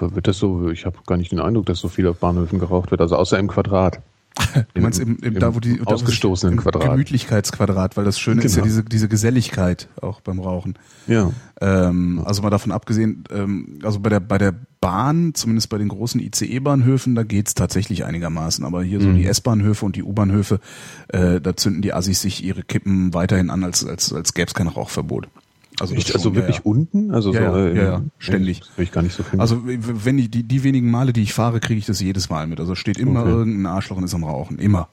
wird 0.00 0.26
das 0.26 0.38
so, 0.38 0.70
ich 0.70 0.86
habe 0.86 0.98
gar 1.06 1.16
nicht 1.16 1.32
den 1.32 1.40
Eindruck, 1.40 1.66
dass 1.66 1.78
so 1.78 1.88
viel 1.88 2.06
auf 2.08 2.18
Bahnhöfen 2.18 2.58
geraucht 2.58 2.90
wird, 2.90 3.00
also 3.00 3.16
außer 3.16 3.38
im 3.38 3.48
Quadrat. 3.48 4.00
Du 4.74 4.80
meinst 4.80 4.98
im, 5.00 5.16
im, 5.18 5.34
im 5.34 5.38
da, 5.40 5.54
wo 5.54 5.60
die 5.60 5.78
da, 5.78 5.84
ausgestoßenen 5.84 6.54
im 6.54 6.60
Quadrat. 6.60 6.90
Gemütlichkeitsquadrat, 6.90 7.96
weil 7.96 8.04
das 8.04 8.18
Schöne 8.18 8.42
ist 8.42 8.52
ja 8.56 8.62
Genau. 8.62 8.64
diese, 8.66 8.84
diese 8.84 9.08
Geselligkeit 9.08 9.88
auch 10.00 10.20
beim 10.20 10.38
Rauchen. 10.40 10.74
Ja. 11.06 11.30
Ähm, 11.60 12.22
also 12.24 12.42
mal 12.42 12.50
davon 12.50 12.72
abgesehen, 12.72 13.24
ähm, 13.30 13.78
also 13.82 14.00
bei 14.00 14.08
der 14.08 14.20
bei 14.20 14.38
der 14.38 14.54
Bahn, 14.80 15.32
zumindest 15.34 15.68
bei 15.68 15.78
den 15.78 15.88
großen 15.88 16.20
ICE-Bahnhöfen, 16.20 17.14
da 17.14 17.22
geht's 17.22 17.54
tatsächlich 17.54 18.04
einigermaßen. 18.04 18.64
Aber 18.64 18.82
hier 18.82 19.00
so 19.00 19.08
Mhm. 19.08 19.16
die 19.16 19.26
S-Bahnhöfe 19.26 19.84
und 19.86 19.94
die 19.96 20.02
U-Bahnhöfe, 20.02 20.58
äh, 21.08 21.40
da 21.40 21.56
zünden 21.56 21.82
die 21.82 21.92
Assis 21.92 22.20
sich 22.22 22.42
ihre 22.42 22.62
Kippen 22.62 23.14
weiterhin 23.14 23.50
an, 23.50 23.62
als 23.64 23.84
als 23.86 24.12
als 24.12 24.34
gäbe 24.34 24.48
es 24.48 24.54
kein 24.54 24.66
Rauchverbot. 24.68 25.28
Also, 25.82 25.94
Echt, 25.96 26.14
also 26.14 26.28
schon, 26.28 26.36
wirklich 26.36 26.56
ja, 26.58 26.62
ja. 26.64 26.70
unten? 26.70 27.10
Also 27.10 27.34
Ja, 27.34 27.52
so, 27.52 27.58
ja, 27.58 27.66
äh, 27.66 27.76
ja, 27.84 28.02
ständig. 28.18 28.62
Will 28.76 28.84
ich 28.84 28.92
gar 28.92 29.02
nicht 29.02 29.14
so 29.16 29.24
finden. 29.24 29.40
Also 29.40 29.62
wenn 29.64 30.16
ich 30.16 30.30
die, 30.30 30.44
die 30.44 30.62
wenigen 30.62 30.90
Male, 30.90 31.12
die 31.12 31.22
ich 31.22 31.32
fahre, 31.34 31.58
kriege 31.58 31.78
ich 31.78 31.86
das 31.86 32.00
jedes 32.00 32.30
Mal 32.30 32.46
mit. 32.46 32.60
Also 32.60 32.76
steht 32.76 32.98
immer 32.98 33.22
Okay. 33.22 33.30
irgendein 33.30 33.66
Arschloch 33.66 33.96
und 33.96 34.04
ist 34.04 34.14
am 34.14 34.22
Rauchen. 34.22 34.58
Immer. 34.58 34.88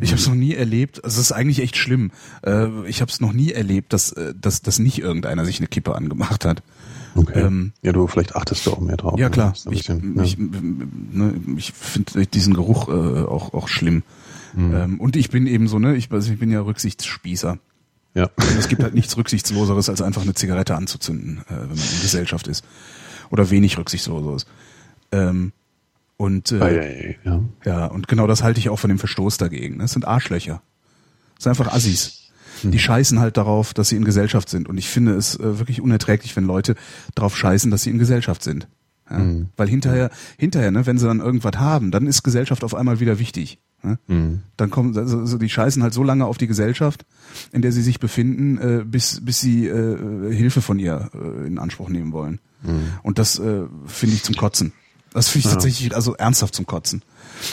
Ich 0.00 0.10
habe 0.10 0.20
es 0.20 0.28
noch 0.28 0.36
nie 0.36 0.54
erlebt. 0.54 1.00
Es 1.04 1.18
ist 1.18 1.32
eigentlich 1.32 1.60
echt 1.60 1.76
schlimm. 1.76 2.12
Äh, 2.46 2.68
ich 2.86 3.00
habe 3.00 3.10
es 3.10 3.20
noch 3.20 3.32
nie 3.32 3.50
erlebt, 3.50 3.92
dass, 3.92 4.12
äh, 4.12 4.32
dass, 4.40 4.62
dass 4.62 4.78
nicht 4.78 5.00
irgendeiner 5.00 5.44
sich 5.44 5.58
eine 5.58 5.66
Kippe 5.66 5.96
angemacht 5.96 6.44
hat. 6.44 6.62
okay. 7.16 7.40
ähm, 7.40 7.72
ja, 7.82 7.92
du 7.92 8.06
vielleicht 8.06 8.36
achtest 8.36 8.64
du 8.66 8.72
auch 8.72 8.80
mehr 8.80 8.96
drauf. 8.96 9.18
Ja 9.18 9.26
ne? 9.26 9.32
klar. 9.32 9.54
Ich, 9.56 9.64
bisschen, 9.64 10.14
ja. 10.16 10.22
ich, 10.22 10.38
ne, 10.38 11.34
ich 11.56 11.72
finde 11.72 12.26
diesen 12.26 12.54
Geruch 12.54 12.88
äh, 12.88 13.24
auch, 13.24 13.54
auch 13.54 13.66
schlimm. 13.66 14.04
Mhm. 14.54 14.74
Ähm, 14.74 15.00
und 15.00 15.16
ich 15.16 15.30
bin 15.30 15.46
eben 15.46 15.66
so, 15.66 15.78
ne, 15.78 15.96
ich, 15.96 16.12
also 16.12 16.32
ich 16.32 16.38
bin 16.38 16.50
ja 16.50 16.60
Rücksichtsspießer. 16.60 17.58
Ja. 18.18 18.30
Und 18.36 18.58
es 18.58 18.68
gibt 18.68 18.82
halt 18.82 18.94
nichts 18.94 19.16
Rücksichtsloseres, 19.16 19.88
als 19.88 20.02
einfach 20.02 20.22
eine 20.22 20.34
Zigarette 20.34 20.74
anzuzünden, 20.74 21.38
äh, 21.48 21.52
wenn 21.52 21.68
man 21.68 21.78
in 21.78 22.02
Gesellschaft 22.02 22.48
ist. 22.48 22.64
Oder 23.30 23.50
wenig 23.50 23.78
Rücksichtsloseres. 23.78 24.46
Ähm, 25.12 25.52
und 26.16 26.50
äh, 26.50 26.60
Ei, 26.60 26.80
ei, 26.80 27.18
ja. 27.24 27.40
ja, 27.64 27.86
und 27.86 28.08
genau 28.08 28.26
das 28.26 28.42
halte 28.42 28.58
ich 28.58 28.70
auch 28.70 28.78
von 28.78 28.88
dem 28.88 28.98
Verstoß 28.98 29.36
dagegen. 29.36 29.78
Das 29.78 29.92
sind 29.92 30.04
Arschlöcher. 30.06 30.62
Das 31.36 31.44
sind 31.44 31.50
einfach 31.50 31.72
Assis. 31.72 32.32
Die 32.64 32.78
scheißen 32.80 33.20
halt 33.20 33.36
darauf, 33.36 33.72
dass 33.72 33.90
sie 33.90 33.96
in 33.96 34.04
Gesellschaft 34.04 34.48
sind. 34.48 34.68
Und 34.68 34.78
ich 34.78 34.88
finde 34.88 35.14
es 35.14 35.36
äh, 35.36 35.60
wirklich 35.60 35.80
unerträglich, 35.80 36.34
wenn 36.34 36.44
Leute 36.44 36.74
darauf 37.14 37.36
scheißen, 37.36 37.70
dass 37.70 37.84
sie 37.84 37.90
in 37.90 37.98
Gesellschaft 37.98 38.42
sind. 38.42 38.66
Ja? 39.08 39.24
Weil 39.56 39.68
hinterher, 39.68 40.10
hinterher, 40.36 40.72
ne, 40.72 40.84
wenn 40.86 40.98
sie 40.98 41.06
dann 41.06 41.20
irgendwas 41.20 41.56
haben, 41.56 41.92
dann 41.92 42.08
ist 42.08 42.24
Gesellschaft 42.24 42.64
auf 42.64 42.74
einmal 42.74 42.98
wieder 42.98 43.20
wichtig. 43.20 43.60
Ne? 43.82 43.98
Dann 44.56 44.70
kommen, 44.70 44.96
also, 44.96 45.18
also 45.20 45.38
die 45.38 45.48
scheißen 45.48 45.82
halt 45.82 45.94
so 45.94 46.02
lange 46.02 46.26
auf 46.26 46.38
die 46.38 46.46
Gesellschaft, 46.46 47.06
in 47.52 47.62
der 47.62 47.72
sie 47.72 47.82
sich 47.82 48.00
befinden, 48.00 48.58
äh, 48.58 48.84
bis, 48.84 49.24
bis 49.24 49.40
sie 49.40 49.66
äh, 49.66 50.34
Hilfe 50.34 50.62
von 50.62 50.78
ihr 50.78 51.10
äh, 51.14 51.46
in 51.46 51.58
Anspruch 51.58 51.88
nehmen 51.88 52.12
wollen. 52.12 52.40
Und 53.04 53.18
das 53.18 53.38
äh, 53.38 53.62
finde 53.86 54.16
ich 54.16 54.24
zum 54.24 54.34
Kotzen. 54.34 54.72
Das 55.12 55.28
finde 55.28 55.46
ich 55.46 55.54
tatsächlich 55.54 55.94
also 55.94 56.14
ernsthaft 56.14 56.54
zum 56.54 56.66
Kotzen. 56.66 57.02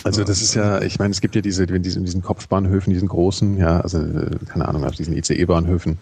Also 0.04 0.24
das 0.24 0.42
ist 0.42 0.56
ja, 0.56 0.82
ich 0.82 1.00
meine, 1.00 1.12
es 1.12 1.22
gibt 1.22 1.36
ja 1.36 1.42
diese, 1.42 1.64
in 1.64 1.84
diesen 1.84 2.22
Kopfbahnhöfen, 2.22 2.92
diesen 2.92 3.08
großen, 3.08 3.58
ja, 3.58 3.82
also 3.82 4.00
äh, 4.00 4.32
keine 4.48 4.68
Ahnung, 4.68 4.84
auf 4.84 4.96
diesen 4.96 5.16
ICE-Bahnhöfen, 5.16 5.98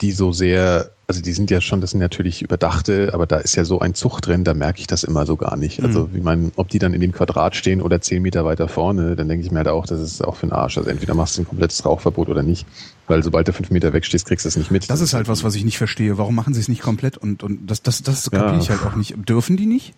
die 0.00 0.12
so 0.12 0.32
sehr, 0.32 0.90
also 1.12 1.22
die 1.22 1.32
sind 1.32 1.50
ja 1.50 1.60
schon, 1.60 1.82
das 1.82 1.90
sind 1.90 2.00
natürlich 2.00 2.40
überdachte, 2.40 3.10
aber 3.12 3.26
da 3.26 3.36
ist 3.36 3.54
ja 3.54 3.64
so 3.66 3.80
ein 3.80 3.94
Zug 3.94 4.20
drin, 4.22 4.44
da 4.44 4.54
merke 4.54 4.80
ich 4.80 4.86
das 4.86 5.04
immer 5.04 5.26
so 5.26 5.36
gar 5.36 5.56
nicht. 5.56 5.82
Also 5.84 6.06
Mhm. 6.06 6.16
ich 6.16 6.22
meine, 6.22 6.52
ob 6.56 6.68
die 6.70 6.78
dann 6.78 6.94
in 6.94 7.02
dem 7.02 7.12
Quadrat 7.12 7.54
stehen 7.54 7.82
oder 7.82 8.00
zehn 8.00 8.22
Meter 8.22 8.44
weiter 8.46 8.66
vorne, 8.66 9.14
dann 9.14 9.28
denke 9.28 9.44
ich 9.44 9.50
mir 9.50 9.58
halt 9.58 9.68
auch, 9.68 9.84
das 9.84 10.00
ist 10.00 10.24
auch 10.24 10.36
für 10.36 10.46
den 10.46 10.52
Arsch. 10.52 10.78
Also 10.78 10.88
entweder 10.88 11.14
machst 11.14 11.36
du 11.36 11.42
ein 11.42 11.46
komplettes 11.46 11.84
Rauchverbot 11.84 12.28
oder 12.30 12.42
nicht, 12.42 12.66
weil 13.08 13.22
sobald 13.22 13.46
du 13.46 13.52
fünf 13.52 13.70
Meter 13.70 13.92
wegstehst, 13.92 14.24
kriegst 14.26 14.46
du 14.46 14.48
es 14.48 14.56
nicht 14.56 14.70
mit. 14.70 14.88
Das 14.88 15.00
ist 15.02 15.12
halt 15.12 15.28
was, 15.28 15.44
was 15.44 15.54
ich 15.54 15.64
nicht 15.64 15.76
verstehe. 15.76 16.16
Warum 16.16 16.34
machen 16.34 16.54
sie 16.54 16.60
es 16.60 16.68
nicht 16.68 16.80
komplett? 16.82 17.18
Und, 17.18 17.42
und 17.42 17.66
das, 17.70 17.82
das, 17.82 18.02
das 18.02 18.30
Ja. 18.32 18.38
kapiere 18.40 18.62
ich 18.62 18.70
halt 18.70 18.82
auch 18.82 18.96
nicht. 18.96 19.14
Dürfen 19.28 19.56
die 19.58 19.66
nicht? 19.66 19.92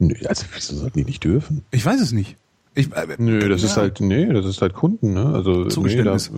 Nö, 0.00 0.14
also 0.28 0.44
wieso 0.54 0.74
sollten 0.74 0.98
die 0.98 1.04
nicht 1.04 1.22
dürfen? 1.22 1.62
Ich 1.70 1.86
weiß 1.86 2.00
es 2.00 2.10
nicht. 2.12 2.36
Ich, 2.76 2.92
äh, 2.92 3.06
Nö, 3.18 3.48
das 3.48 3.62
ja. 3.62 3.68
ist 3.68 3.76
halt, 3.76 4.00
nee, 4.00 4.26
das 4.32 4.44
ist 4.46 4.60
halt 4.60 4.74
Kunden, 4.74 5.12
ne? 5.14 5.26
Also, 5.26 5.52
nee, 5.52 5.64
da, 5.64 5.70
Zugeständnis. 5.70 6.30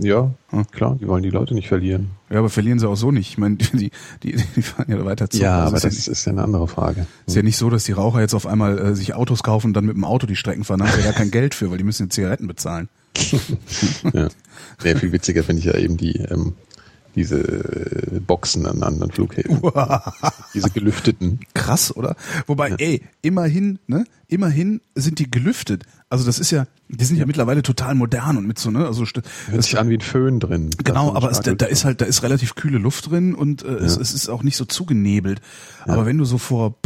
ja, 0.00 0.30
Hm. 0.48 0.66
klar, 0.70 0.96
die 0.98 1.06
wollen 1.06 1.22
die 1.22 1.28
Leute 1.30 1.54
nicht 1.54 1.68
verlieren. 1.68 2.12
Ja, 2.30 2.38
aber 2.38 2.48
verlieren 2.48 2.78
sie 2.78 2.88
auch 2.88 2.96
so 2.96 3.10
nicht. 3.10 3.28
Ich 3.28 3.36
meine, 3.38 3.56
die, 3.74 3.90
die, 4.22 4.36
die 4.56 4.62
fahren 4.62 4.86
ja 4.88 5.04
weiter 5.04 5.28
zu. 5.28 5.38
Ja, 5.42 5.64
Also 5.64 5.66
aber 5.68 5.76
ist 5.76 5.84
das 5.84 5.92
ja 5.92 5.98
nicht, 5.98 6.08
ist 6.08 6.24
ja 6.24 6.32
eine 6.32 6.42
andere 6.44 6.66
Frage. 6.66 7.06
ist 7.26 7.36
ja 7.36 7.42
nicht 7.42 7.58
so, 7.58 7.68
dass 7.68 7.84
die 7.84 7.92
Raucher 7.92 8.20
jetzt 8.20 8.32
auf 8.34 8.46
einmal 8.46 8.78
äh, 8.78 8.94
sich 8.94 9.14
Autos 9.14 9.42
kaufen 9.42 9.68
und 9.68 9.74
dann 9.74 9.84
mit 9.84 9.96
dem 9.96 10.04
Auto 10.04 10.26
die 10.26 10.36
Strecken 10.36 10.64
fahren. 10.64 10.80
Da 10.80 10.86
haben 10.86 10.92
sie 10.92 11.00
ja 11.00 11.04
gar 11.04 11.12
kein 11.14 11.30
Geld 11.32 11.54
für, 11.54 11.70
weil 11.70 11.78
die 11.78 11.84
müssen 11.84 12.04
ja 12.04 12.10
Zigaretten 12.10 12.46
bezahlen. 12.46 12.88
Ja. 14.14 14.28
ja, 14.82 14.96
viel 14.96 15.12
witziger 15.12 15.42
finde 15.42 15.60
ich 15.60 15.66
ja 15.66 15.74
eben 15.76 15.98
die, 15.98 16.16
ähm, 16.16 16.54
diese 17.14 17.40
äh, 17.40 18.20
Boxen 18.20 18.66
an 18.66 18.82
anderen 18.82 19.12
Flughäfen. 19.12 19.60
diese 20.54 20.70
gelüfteten. 20.70 21.40
Krass, 21.54 21.94
oder? 21.94 22.16
Wobei, 22.46 22.74
ey, 22.78 23.02
immerhin, 23.22 23.78
ne? 23.86 24.04
Immerhin 24.28 24.80
sind 24.94 25.18
die 25.18 25.30
gelüftet. 25.30 25.84
Also 26.08 26.24
das 26.24 26.38
ist 26.38 26.50
ja, 26.50 26.66
die 26.88 27.04
sind 27.04 27.16
ja, 27.16 27.26
mittlerweile 27.26 27.62
total 27.62 27.94
modern 27.94 28.36
und 28.36 28.46
mit 28.46 28.58
so, 28.58 28.70
ne? 28.70 28.86
Also 28.86 29.04
Hört 29.04 29.24
das, 29.48 29.64
sich 29.66 29.78
an 29.78 29.88
wie 29.88 29.96
ein 29.96 30.00
Föhn 30.00 30.40
drin. 30.40 30.70
Genau, 30.84 31.14
aber 31.14 31.30
es, 31.30 31.40
da, 31.40 31.54
da 31.54 31.66
ist 31.66 31.84
halt, 31.84 32.00
da 32.00 32.04
ist 32.04 32.22
relativ 32.22 32.54
kühle 32.54 32.78
Luft 32.78 33.10
drin 33.10 33.34
und 33.34 33.62
äh, 33.62 33.68
es, 33.68 33.96
es 33.96 34.12
ist 34.14 34.28
auch 34.28 34.42
nicht 34.42 34.56
so 34.56 34.64
zugenebelt. 34.64 35.40
Aber 35.84 36.06
wenn 36.06 36.18
du 36.18 36.24
so 36.24 36.38
vor 36.38 36.76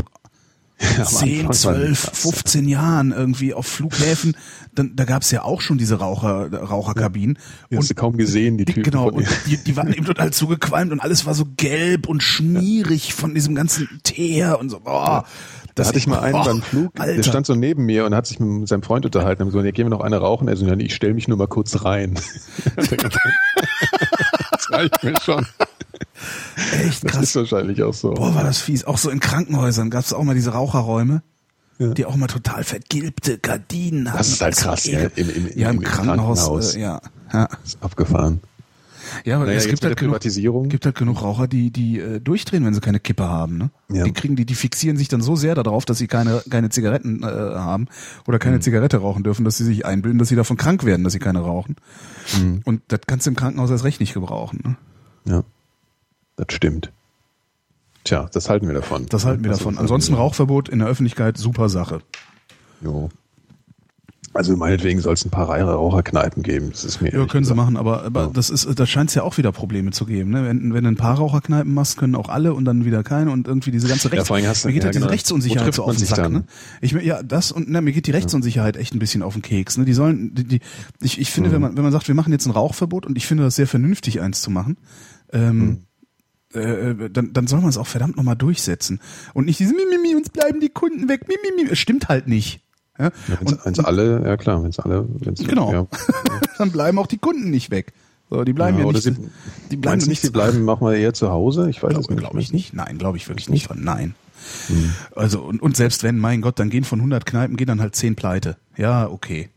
am 0.98 1.06
10, 1.06 1.28
Anfang 1.28 1.46
war 1.46 1.52
12, 1.54 2.06
das, 2.06 2.20
15 2.20 2.68
Jahren 2.68 3.12
irgendwie 3.12 3.54
auf 3.54 3.66
Flughäfen, 3.66 4.36
dann, 4.74 4.94
da 4.94 5.04
gab's 5.04 5.30
ja 5.30 5.42
auch 5.42 5.60
schon 5.60 5.78
diese 5.78 5.96
Raucher, 5.98 6.52
Raucherkabinen. 6.52 7.38
Die 7.70 7.78
hast 7.78 7.90
du 7.90 7.94
kaum 7.94 8.16
gesehen, 8.16 8.58
die 8.58 8.66
Typen. 8.66 8.82
genau, 8.82 9.08
und 9.10 9.26
die, 9.46 9.56
die 9.56 9.76
waren 9.76 9.92
eben 9.92 10.04
total 10.04 10.32
zugequalmt 10.32 10.92
und 10.92 11.00
alles 11.00 11.24
war 11.24 11.34
so 11.34 11.44
gelb 11.56 12.06
und 12.08 12.22
schmierig 12.22 13.14
von 13.14 13.34
diesem 13.34 13.54
ganzen 13.54 13.88
Teer 14.02 14.58
und 14.60 14.68
so. 14.68 14.80
Boah, 14.80 15.24
Da 15.74 15.86
hatte 15.86 15.98
ich 15.98 16.06
mal 16.06 16.20
einen 16.20 16.32
boah, 16.32 16.44
beim 16.44 16.62
Flug, 16.62 16.94
der 16.94 17.04
Alter. 17.04 17.22
stand 17.22 17.46
so 17.46 17.54
neben 17.54 17.86
mir 17.86 18.04
und 18.04 18.14
hat 18.14 18.26
sich 18.26 18.38
mit 18.38 18.68
seinem 18.68 18.82
Freund 18.82 19.06
unterhalten 19.06 19.42
und 19.44 19.50
so, 19.50 19.60
ja, 19.62 19.70
gehen 19.70 19.86
wir 19.86 19.90
noch 19.90 20.00
eine 20.00 20.18
rauchen? 20.18 20.46
Er 20.48 20.56
so, 20.56 20.66
ja, 20.66 20.76
nee, 20.76 20.84
ich 20.84 20.94
stell 20.94 21.14
mich 21.14 21.26
nur 21.26 21.38
mal 21.38 21.48
kurz 21.48 21.84
rein. 21.84 22.18
das 24.70 24.78
reicht 24.78 25.02
mir 25.05 25.14
schon. 25.22 25.47
echt 26.82 27.05
Das 27.05 27.12
krass. 27.12 27.22
ist 27.24 27.36
wahrscheinlich 27.36 27.82
auch 27.82 27.94
so. 27.94 28.12
Boah, 28.14 28.34
war 28.34 28.44
das 28.44 28.59
fies. 28.59 28.84
Auch 28.84 28.98
so 28.98 29.10
in 29.10 29.20
Krankenhäusern 29.20 29.90
gab's 29.90 30.12
auch 30.12 30.22
mal 30.22 30.34
diese 30.34 30.51
Raucherräume, 30.52 31.22
Ja. 31.78 31.88
die 31.94 32.05
auch 32.06 32.16
mal 32.16 32.26
total 32.26 32.64
vergilbte 32.64 33.38
Gardinen 33.38 34.09
hatten. 34.09 34.18
Das 34.18 34.28
ist 34.28 34.40
halt 34.40 34.56
krass, 34.56 34.84
ja, 34.86 35.01
ekel- 35.01 35.12
im- 35.16 35.47
im- 35.48 35.59
ja, 35.59 35.70
im, 35.70 35.76
im 35.76 35.82
Krankenhaus. 35.82 36.38
Krankenhaus. 36.40 36.74
Äh, 36.74 36.80
ja, 36.80 37.01
ja. 37.32 37.47
Das 37.47 37.59
ist 37.64 37.78
abgefahren. 37.82 38.40
Ja, 39.24 39.36
aber 39.36 39.46
Naja, 39.46 39.58
es 39.58 39.66
gibt 39.68 39.84
halt 39.84 39.96
genug, 39.96 40.20
gibt 40.68 40.84
halt 40.84 40.94
genug 40.96 41.22
Raucher, 41.22 41.46
die 41.48 41.70
die 41.70 41.98
äh, 42.00 42.20
durchdrehen, 42.20 42.64
wenn 42.64 42.74
sie 42.74 42.80
keine 42.80 43.00
Kippe 43.00 43.28
haben. 43.28 43.58
Ne? 43.58 43.70
Ja. 43.90 44.04
Die 44.04 44.12
kriegen 44.12 44.36
die, 44.36 44.44
die 44.46 44.54
fixieren 44.54 44.96
sich 44.96 45.08
dann 45.08 45.20
so 45.20 45.36
sehr 45.36 45.54
darauf, 45.54 45.84
dass 45.84 45.98
sie 45.98 46.06
keine 46.06 46.42
keine 46.50 46.68
Zigaretten 46.70 47.22
äh, 47.22 47.26
haben 47.26 47.86
oder 48.26 48.36
Mhm. 48.36 48.40
keine 48.40 48.60
Zigarette 48.60 48.98
rauchen 48.98 49.22
dürfen, 49.24 49.44
dass 49.44 49.56
sie 49.56 49.64
sich 49.64 49.84
einbilden, 49.86 50.18
dass 50.18 50.28
sie 50.28 50.36
davon 50.36 50.56
krank 50.56 50.84
werden, 50.84 51.04
dass 51.04 51.12
sie 51.12 51.18
keine 51.18 51.40
rauchen. 51.40 51.76
Mhm. 52.40 52.60
Und 52.64 52.82
das 52.88 53.00
kannst 53.06 53.26
du 53.26 53.30
im 53.30 53.36
Krankenhaus 53.36 53.70
erst 53.70 53.84
recht 53.84 54.00
nicht 54.00 54.14
gebrauchen. 54.14 54.60
Ne? 54.64 55.32
Ja, 55.32 55.44
das 56.36 56.46
stimmt. 56.54 56.92
Tja, 58.04 58.28
das 58.32 58.48
halten 58.48 58.66
wir 58.68 58.74
davon. 58.74 59.06
Das 59.06 59.24
halten 59.24 59.42
wir 59.42 59.50
Also, 59.50 59.64
davon. 59.64 59.78
Ansonsten 59.78 60.14
Rauchverbot 60.14 60.68
in 60.68 60.78
der 60.78 60.88
Öffentlichkeit, 60.88 61.38
super 61.38 61.68
Sache. 61.68 62.00
Jo. 62.80 63.08
Also 64.36 64.56
meinetwegen 64.56 65.00
soll 65.00 65.14
es 65.14 65.24
ein 65.24 65.30
paar 65.30 65.48
Reihe 65.48 65.64
Raucherkneipen 65.64 66.42
geben. 66.42 66.70
Das 66.70 66.84
ist 66.84 67.00
mir 67.00 67.12
Ja, 67.12 67.26
können 67.26 67.44
sie 67.44 67.50
gesagt- 67.50 67.56
machen, 67.56 67.76
aber, 67.76 68.04
aber 68.04 68.20
Ja. 68.24 68.30
das 68.32 68.50
ist, 68.50 68.68
da 68.78 68.86
scheint 68.86 69.08
es 69.10 69.14
ja 69.14 69.22
auch 69.22 69.38
wieder 69.38 69.50
Probleme 69.52 69.90
zu 69.90 70.04
geben. 70.06 70.30
Ne? 70.30 70.44
Wenn, 70.44 70.74
wenn 70.74 70.84
du 70.84 70.90
ein 70.90 70.96
paar 70.96 71.16
Raucherkneipen 71.16 71.72
machst, 71.72 71.96
können 71.96 72.14
auch 72.14 72.28
alle 72.28 72.54
und 72.54 72.64
dann 72.64 72.84
wieder 72.84 73.02
keine 73.02 73.30
und 73.30 73.48
irgendwie 73.48 73.70
diese 73.70 73.88
ganze 73.88 74.12
Rechts 74.12 74.30
allem 74.30 74.46
hast 74.46 74.64
du- 74.64 74.68
mir 74.68 74.74
geht 74.74 74.82
ja, 74.82 74.86
halt 74.86 74.94
diese 74.94 75.00
genau. 75.04 75.12
Rechtsunsicherheit 75.12 75.60
Wo 75.62 75.64
trifft 75.64 75.76
so 75.76 75.84
auf 75.84 75.96
den 75.96 76.06
Sack. 76.06 76.16
dann? 76.18 76.32
Ne? 76.32 76.44
Ich 76.80 76.92
ja 76.92 77.22
das 77.22 77.50
und 77.52 77.68
na, 77.70 77.80
mir 77.80 77.92
geht 77.92 78.06
die 78.06 78.12
Rechtsunsicherheit 78.12 78.76
echt 78.76 78.94
ein 78.94 78.98
bisschen 78.98 79.22
auf 79.22 79.32
den 79.32 79.42
Keks. 79.42 79.78
Ne? 79.78 79.84
Die 79.84 79.92
sollen, 79.94 80.34
die, 80.34 80.44
die, 80.44 80.60
ich, 81.02 81.18
ich 81.20 81.28
Mhm. 81.30 81.32
finde, 81.32 81.52
wenn 81.52 81.60
man 81.62 81.76
wenn 81.76 81.82
man 81.82 81.92
sagt, 81.92 82.06
wir 82.08 82.14
machen 82.14 82.32
jetzt 82.32 82.46
ein 82.46 82.52
Rauchverbot 82.52 83.06
und 83.06 83.16
ich 83.16 83.26
finde 83.26 83.44
das 83.44 83.56
sehr 83.56 83.66
vernünftig, 83.66 84.20
eins 84.20 84.42
zu 84.42 84.50
machen. 84.50 84.76
Ähm, 85.32 85.58
Mhm. 85.58 85.78
äh, 86.60 87.10
dann, 87.10 87.32
dann 87.32 87.46
soll 87.46 87.60
man 87.60 87.68
es 87.70 87.76
auch 87.78 87.86
verdammt 87.86 88.16
nochmal 88.16 88.36
durchsetzen. 88.36 89.00
Und 89.34 89.46
nicht 89.46 89.58
diese 89.60 89.74
Mimimi, 89.74 90.14
uns 90.14 90.28
bleiben 90.30 90.60
die 90.60 90.68
Kunden 90.68 91.08
weg, 91.08 91.22
Mimimi. 91.26 91.70
Es 91.70 91.78
stimmt 91.78 92.08
halt 92.08 92.28
nicht. 92.28 92.60
Ja? 92.98 93.05
Ja, 93.28 93.39
wenn's, 93.40 93.59
wenn's 93.64 93.78
alle, 93.81 94.23
ja 94.24 94.36
klar, 94.36 94.62
wenn 94.62 94.70
es 94.70 94.78
alle, 94.78 95.06
wenn's, 95.09 95.43
Genau. 95.44 95.73
Ja, 95.73 95.86
dann 96.59 96.70
bleiben 96.70 96.98
auch 96.98 97.06
die 97.06 97.18
Kunden 97.18 97.51
nicht 97.51 97.70
weg. 97.70 97.93
So, 98.28 98.43
die 98.43 98.52
bleiben 98.52 98.78
ja, 98.78 98.85
ja, 98.85 98.90
nicht. 98.93 99.02
sie, 99.02 99.16
die 99.70 99.77
bleiben 99.77 100.02
nicht, 100.05 100.20
sie 100.20 100.31
bleiben, 100.31 100.64
machen 100.64 100.86
wir 100.86 100.97
eher 100.97 101.14
zu 101.14 101.31
Hause? 101.31 101.70
Ich 101.70 101.82
weiß 101.82 101.93
es 101.97 102.06
Glaube 102.06 102.14
nicht. 102.14 102.31
glaub 102.31 102.36
ich 102.36 102.52
nicht. 102.52 102.74
Nein, 102.74 102.98
glaube 102.98 103.18
ich 103.18 103.28
wirklich 103.28 103.48
nicht. 103.48 103.68
dran. 103.68 103.82
Nein. 103.82 104.14
Hm. 104.66 104.93
Also 105.14 105.43
und, 105.43 105.62
und 105.62 105.77
selbst 105.77 106.02
wenn, 106.02 106.18
mein 106.18 106.40
Gott, 106.40 106.59
dann 106.59 106.70
gehen 106.70 106.85
von 106.85 106.98
100 106.98 107.24
Kneipen 107.24 107.56
gehen 107.56 107.68
dann 107.68 107.81
halt 107.81 107.94
10 107.94 108.16
pleite. 108.16 108.56
Ja, 108.77 109.09
okay. 109.09 109.51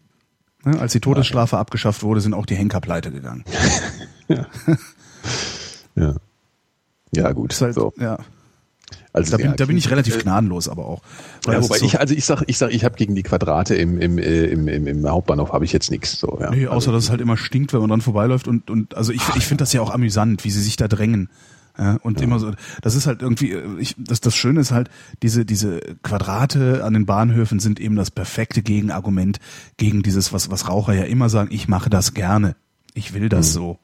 Ne, 0.64 0.80
als 0.80 0.92
die 0.92 1.00
Todesstrafe 1.00 1.58
abgeschafft 1.58 2.04
wurde, 2.04 2.22
sind 2.22 2.34
auch 2.34 2.46
die 2.46 2.56
Henker 2.56 2.82
pleite 2.82 3.12
gegangen. 3.12 3.44
Ja. 5.96 6.16
Ja, 7.14 7.32
gut. 7.32 7.54
Ist 7.54 7.62
halt, 7.62 7.76
so. 7.76 7.94
ja. 7.98 8.20
Also, 9.20 9.32
Da 9.32 9.38
bin, 9.38 9.46
ja, 9.48 9.54
da 9.54 9.66
bin 9.66 9.78
ich 9.78 9.90
relativ 9.90 10.18
gnadenlos, 10.20 10.68
aber 10.68 10.86
auch. 10.86 11.02
Ja, 11.48 11.62
wobei 11.62 11.78
so, 11.78 11.86
ich, 11.86 12.00
also 12.00 12.14
ich 12.14 12.26
sag, 12.26 12.44
ich 12.48 12.58
sag, 12.58 12.74
ich 12.74 12.84
habe 12.84 12.96
gegen 12.96 13.16
die 13.16 13.24
Quadrate 13.24 13.76
im, 13.76 14.00
im, 14.00 14.18
äh, 14.18 14.46
im, 14.46 14.68
im, 14.68 14.88
im 14.88 15.10
Hauptbahnhof 15.10 15.54
habe 15.54 15.66
ich 15.66 15.74
jetzt 15.74 15.92
nichts. 15.92 16.20
So, 16.20 16.38
ja. 16.42 16.52
nee, 16.52 16.68
außer 16.68 16.76
also, 16.76 16.92
dass 16.92 17.04
es 17.06 17.10
halt 17.10 17.22
immer 17.22 17.38
stinkt, 17.38 17.74
wenn 17.74 17.82
man 17.82 17.90
dran 17.90 18.02
vorbeiläuft 18.02 18.48
und, 18.48 18.70
und 18.70 18.96
also 18.96 19.12
ich, 19.12 19.22
ich 19.36 19.46
finde 19.46 19.64
das 19.64 19.74
ja 19.74 19.82
auch 19.82 19.92
amüsant, 19.92 20.44
wie 20.44 20.52
sie 20.52 20.62
sich 20.62 20.76
da 20.76 20.88
drängen. 20.88 21.30
Ja, 21.78 21.98
und 22.02 22.20
immer 22.20 22.40
so, 22.40 22.52
das 22.82 22.96
ist 22.96 23.08
halt 23.08 23.22
irgendwie, 23.22 23.54
äh, 23.54 23.64
ich, 23.80 23.96
das, 23.98 24.20
das 24.20 24.36
Schöne 24.36 24.60
ist 24.60 24.72
halt, 24.72 24.90
diese, 25.24 25.46
diese 25.46 25.80
Quadrate 26.04 26.84
an 26.84 26.94
den 26.94 27.06
Bahnhöfen 27.06 27.60
sind 27.60 27.80
eben 27.80 27.96
das 27.96 28.12
perfekte 28.12 28.62
Gegenargument 28.62 29.40
gegen 29.78 30.04
dieses, 30.04 30.34
was, 30.34 30.52
was 30.52 30.68
Raucher 30.68 30.94
ja 30.94 31.04
immer 31.04 31.30
sagen, 31.30 31.50
ich 31.54 31.70
mache 31.70 31.90
das 31.90 32.14
gerne. 32.14 32.58
Ich 32.94 33.14
will 33.14 33.30
das 33.30 33.54
so. 33.54 33.80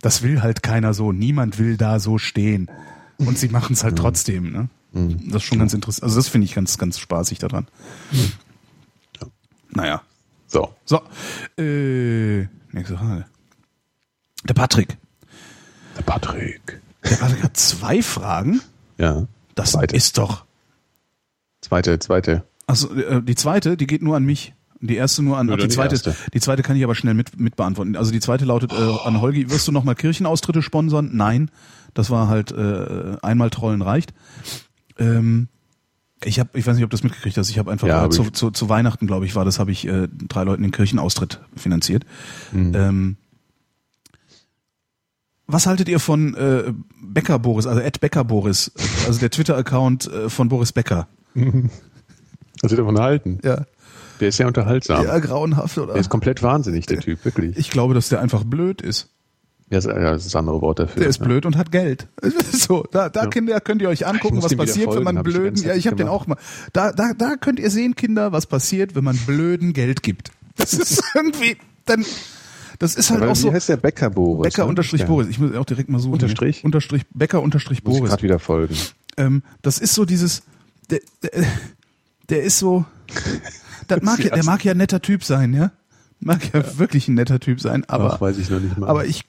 Das 0.00 0.22
will 0.22 0.42
halt 0.42 0.62
keiner 0.62 0.94
so. 0.94 1.10
Niemand 1.10 1.58
will 1.58 1.76
da 1.76 1.98
so 1.98 2.18
stehen. 2.18 2.70
Und 3.18 3.38
sie 3.38 3.48
machen 3.48 3.72
es 3.74 3.84
halt 3.84 3.96
trotzdem, 3.96 4.52
ne? 4.52 4.68
Das 4.92 5.36
ist 5.36 5.42
schon 5.42 5.58
ganz 5.58 5.74
interessant. 5.74 6.04
Also 6.04 6.16
das 6.16 6.28
finde 6.28 6.46
ich 6.46 6.54
ganz, 6.54 6.78
ganz 6.78 6.98
spaßig 6.98 7.38
daran. 7.38 7.66
Naja. 9.70 10.02
So. 10.46 10.74
So. 10.84 11.02
Äh, 11.58 12.46
nächste 12.72 12.96
Frage. 12.96 13.26
Der 14.48 14.54
Patrick. 14.54 14.96
Der 15.96 16.02
Patrick. 16.02 16.80
Der 17.04 17.16
Patrick 17.16 17.42
hat 17.42 17.56
zwei 17.56 18.02
Fragen. 18.02 18.60
Ja. 18.96 19.26
Das 19.54 19.72
Zweite. 19.72 19.96
ist 19.96 20.18
doch. 20.18 20.44
Zweite, 21.60 21.98
zweite. 21.98 22.44
Also 22.66 22.94
äh, 22.94 23.22
die 23.22 23.34
zweite, 23.34 23.76
die 23.76 23.86
geht 23.86 24.02
nur 24.02 24.16
an 24.16 24.24
mich. 24.24 24.54
Die 24.80 24.96
erste 24.96 25.22
nur 25.22 25.38
an. 25.38 25.48
Oder 25.48 25.62
die 25.62 25.68
die 25.68 25.74
zweite, 25.74 25.94
erste. 25.94 26.14
die 26.32 26.40
zweite 26.40 26.62
kann 26.62 26.76
ich 26.76 26.84
aber 26.84 26.94
schnell 26.94 27.14
mit, 27.14 27.38
mit 27.40 27.56
beantworten. 27.56 27.96
Also 27.96 28.12
die 28.12 28.20
zweite 28.20 28.44
lautet 28.44 28.72
äh, 28.72 28.76
an 29.04 29.20
Holgi: 29.20 29.50
Wirst 29.50 29.66
du 29.66 29.72
noch 29.72 29.84
mal 29.84 29.94
Kirchenaustritte 29.94 30.62
sponsern? 30.62 31.10
Nein, 31.14 31.50
das 31.98 32.10
war 32.10 32.28
halt 32.28 32.52
äh, 32.52 33.16
einmal 33.22 33.50
trollen 33.50 33.82
reicht. 33.82 34.12
Ähm, 34.98 35.48
ich 36.24 36.38
habe, 36.40 36.50
ich 36.58 36.66
weiß 36.66 36.76
nicht, 36.76 36.84
ob 36.84 36.90
du 36.90 36.94
das 36.96 37.02
mitgekriegt 37.04 37.36
hast. 37.36 37.50
Ich 37.50 37.58
habe 37.58 37.70
einfach 37.70 37.86
Ja, 37.88 38.00
hab 38.02 38.12
zu, 38.12 38.22
ich. 38.22 38.32
zu, 38.32 38.50
zu 38.50 38.68
Weihnachten, 38.68 39.06
glaube 39.06 39.26
ich, 39.26 39.34
war 39.34 39.44
das, 39.44 39.58
habe 39.58 39.70
ich 39.72 39.86
äh, 39.86 40.08
drei 40.10 40.44
Leuten 40.44 40.62
den 40.62 40.72
Kirchenaustritt 40.72 41.40
finanziert. 41.56 42.04
Mhm. 42.52 42.72
Ähm, 42.74 43.16
was 45.46 45.66
haltet 45.66 45.88
ihr 45.88 46.00
von 46.00 46.34
äh, 46.34 46.72
Becker 47.00 47.38
Boris, 47.38 47.66
also 47.66 47.80
Ed 47.80 48.00
Becker 48.00 48.24
Boris, 48.24 48.72
also 49.06 49.20
der 49.20 49.30
Twitter-Account 49.30 50.06
äh, 50.10 50.28
von 50.28 50.48
Boris 50.48 50.72
Becker? 50.72 51.06
Was 52.62 52.70
wird 52.70 52.80
davon 52.80 52.98
halten? 52.98 53.38
Ja, 53.44 53.64
Der 54.18 54.28
ist 54.28 54.38
sehr 54.38 54.46
unterhaltsam. 54.46 55.04
ja 55.04 55.18
grauenhaft 55.18 55.76
oder? 55.78 55.92
Der 55.92 56.00
ist 56.00 56.08
komplett 56.08 56.42
wahnsinnig, 56.42 56.86
der 56.86 57.00
Typ, 57.00 57.24
wirklich. 57.24 57.56
Ich 57.58 57.70
glaube, 57.70 57.92
dass 57.94 58.08
der 58.08 58.20
einfach 58.20 58.42
blöd 58.44 58.80
ist. 58.80 59.10
Ja, 59.68 59.80
das 59.80 59.84
ja, 59.86 60.14
ist 60.14 60.26
das 60.26 60.36
andere 60.36 60.60
Wort 60.60 60.78
dafür. 60.78 61.00
Der 61.00 61.08
ist 61.08 61.18
ja. 61.18 61.26
blöd 61.26 61.44
und 61.44 61.56
hat 61.56 61.72
Geld. 61.72 62.06
So, 62.52 62.84
da, 62.90 63.08
da 63.08 63.24
Ja. 63.24 63.30
Kinder 63.30 63.60
könnt 63.60 63.82
ihr 63.82 63.88
euch 63.88 64.06
angucken, 64.06 64.36
muss 64.36 64.44
was 64.44 64.56
passiert, 64.56 64.86
wenn 64.88 64.94
folgen, 64.94 65.04
man 65.04 65.16
ich 65.16 65.22
die 65.22 65.30
blöden. 65.30 65.54
ganze 65.54 65.68
Ja, 65.68 65.74
ich 65.74 65.86
habe 65.86 65.96
den 65.96 66.08
auch 66.08 66.26
mal. 66.26 66.36
Da, 66.72 66.92
da, 66.92 67.12
da 67.16 67.36
könnt 67.36 67.58
ihr 67.58 67.70
sehen, 67.70 67.94
Kinder, 67.96 68.32
was 68.32 68.46
passiert, 68.46 68.94
wenn 68.94 69.04
man 69.04 69.16
blöden 69.18 69.72
Geld 69.72 70.02
gibt. 70.02 70.30
Das 70.56 70.72
ist 70.72 71.02
irgendwie 71.14 71.56
dann. 71.84 72.04
Das 72.78 72.94
ist 72.94 73.10
halt 73.10 73.22
Aber 73.22 73.32
auch 73.32 73.36
wie 73.36 73.40
so. 73.40 73.52
heißt 73.52 73.68
der 73.68 73.76
Bäcker 73.76 74.10
Boris? 74.10 74.50
Becker 74.50 74.64
ne? 74.64 74.68
unterstrich 74.68 75.00
Ja. 75.02 75.06
Boris. 75.06 75.28
Ich 75.28 75.38
muss 75.38 75.54
auch 75.54 75.64
direkt 75.64 75.88
mal 75.88 75.98
suchen. 75.98 76.14
Unterstrich? 76.14 76.64
Unterstrich 76.64 77.02
Becker 77.14 77.42
unterstrich 77.42 77.82
Muss 77.84 77.94
ich 77.94 77.98
Boris. 78.00 78.10
gerade 78.10 78.22
wieder 78.22 78.38
folgen. 78.38 78.74
Ähm, 79.16 79.42
das 79.62 79.78
ist 79.78 79.94
so 79.94 80.04
dieses. 80.04 80.42
Der, 80.90 81.00
der, 81.22 81.44
der 82.28 82.42
ist 82.42 82.58
so. 82.58 82.84
Das 83.88 84.02
mag 84.02 84.18
ja, 84.24 84.34
der 84.34 84.44
mag 84.44 84.64
ja 84.64 84.72
ein 84.72 84.78
netter 84.78 85.00
Typ 85.02 85.24
sein, 85.24 85.54
ja. 85.54 85.72
Mag 86.20 86.52
ja, 86.52 86.78
wirklich 86.78 87.08
ein 87.08 87.14
netter 87.14 87.40
Typ 87.40 87.60
sein, 87.60 87.84
aber. 87.88 88.14
Ach, 88.14 88.20
weiß 88.20 88.38
ich 88.38 88.50
noch 88.50 88.60
nicht 88.60 88.76
mal. 88.78 88.88
Aber 88.88 89.04
ich, 89.06 89.24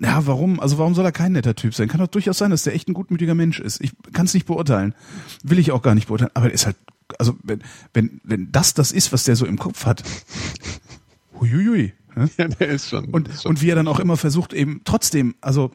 ja, 0.00 0.26
warum? 0.26 0.60
Also 0.60 0.78
warum 0.78 0.94
soll 0.94 1.04
er 1.04 1.12
kein 1.12 1.32
netter 1.32 1.54
Typ 1.54 1.74
sein? 1.74 1.88
Kann 1.88 2.00
doch 2.00 2.08
durchaus 2.08 2.38
sein, 2.38 2.50
dass 2.50 2.62
der 2.62 2.74
echt 2.74 2.88
ein 2.88 2.94
gutmütiger 2.94 3.34
Mensch 3.34 3.60
ist. 3.60 3.80
Ich 3.80 3.92
kann 4.12 4.26
es 4.26 4.34
nicht 4.34 4.46
beurteilen. 4.46 4.94
Will 5.42 5.58
ich 5.58 5.72
auch 5.72 5.82
gar 5.82 5.94
nicht 5.94 6.08
beurteilen. 6.08 6.30
Aber 6.34 6.46
er 6.46 6.52
ist 6.52 6.66
halt, 6.66 6.76
also 7.18 7.36
wenn, 7.42 7.62
wenn, 7.94 8.20
wenn 8.24 8.52
das 8.52 8.74
das 8.74 8.92
ist, 8.92 9.12
was 9.12 9.24
der 9.24 9.36
so 9.36 9.46
im 9.46 9.58
Kopf 9.58 9.86
hat. 9.86 10.02
Huiuiui. 11.40 11.92
ne? 12.16 12.30
ja, 12.36 12.48
der 12.48 12.68
ist 12.68 12.88
schon. 12.88 13.06
Und, 13.06 13.28
ist 13.28 13.42
schon 13.42 13.50
und 13.50 13.62
wie 13.62 13.70
er 13.70 13.76
dann 13.76 13.88
auch 13.88 14.00
immer 14.00 14.16
versucht, 14.16 14.52
eben 14.52 14.82
trotzdem, 14.84 15.34
also 15.40 15.72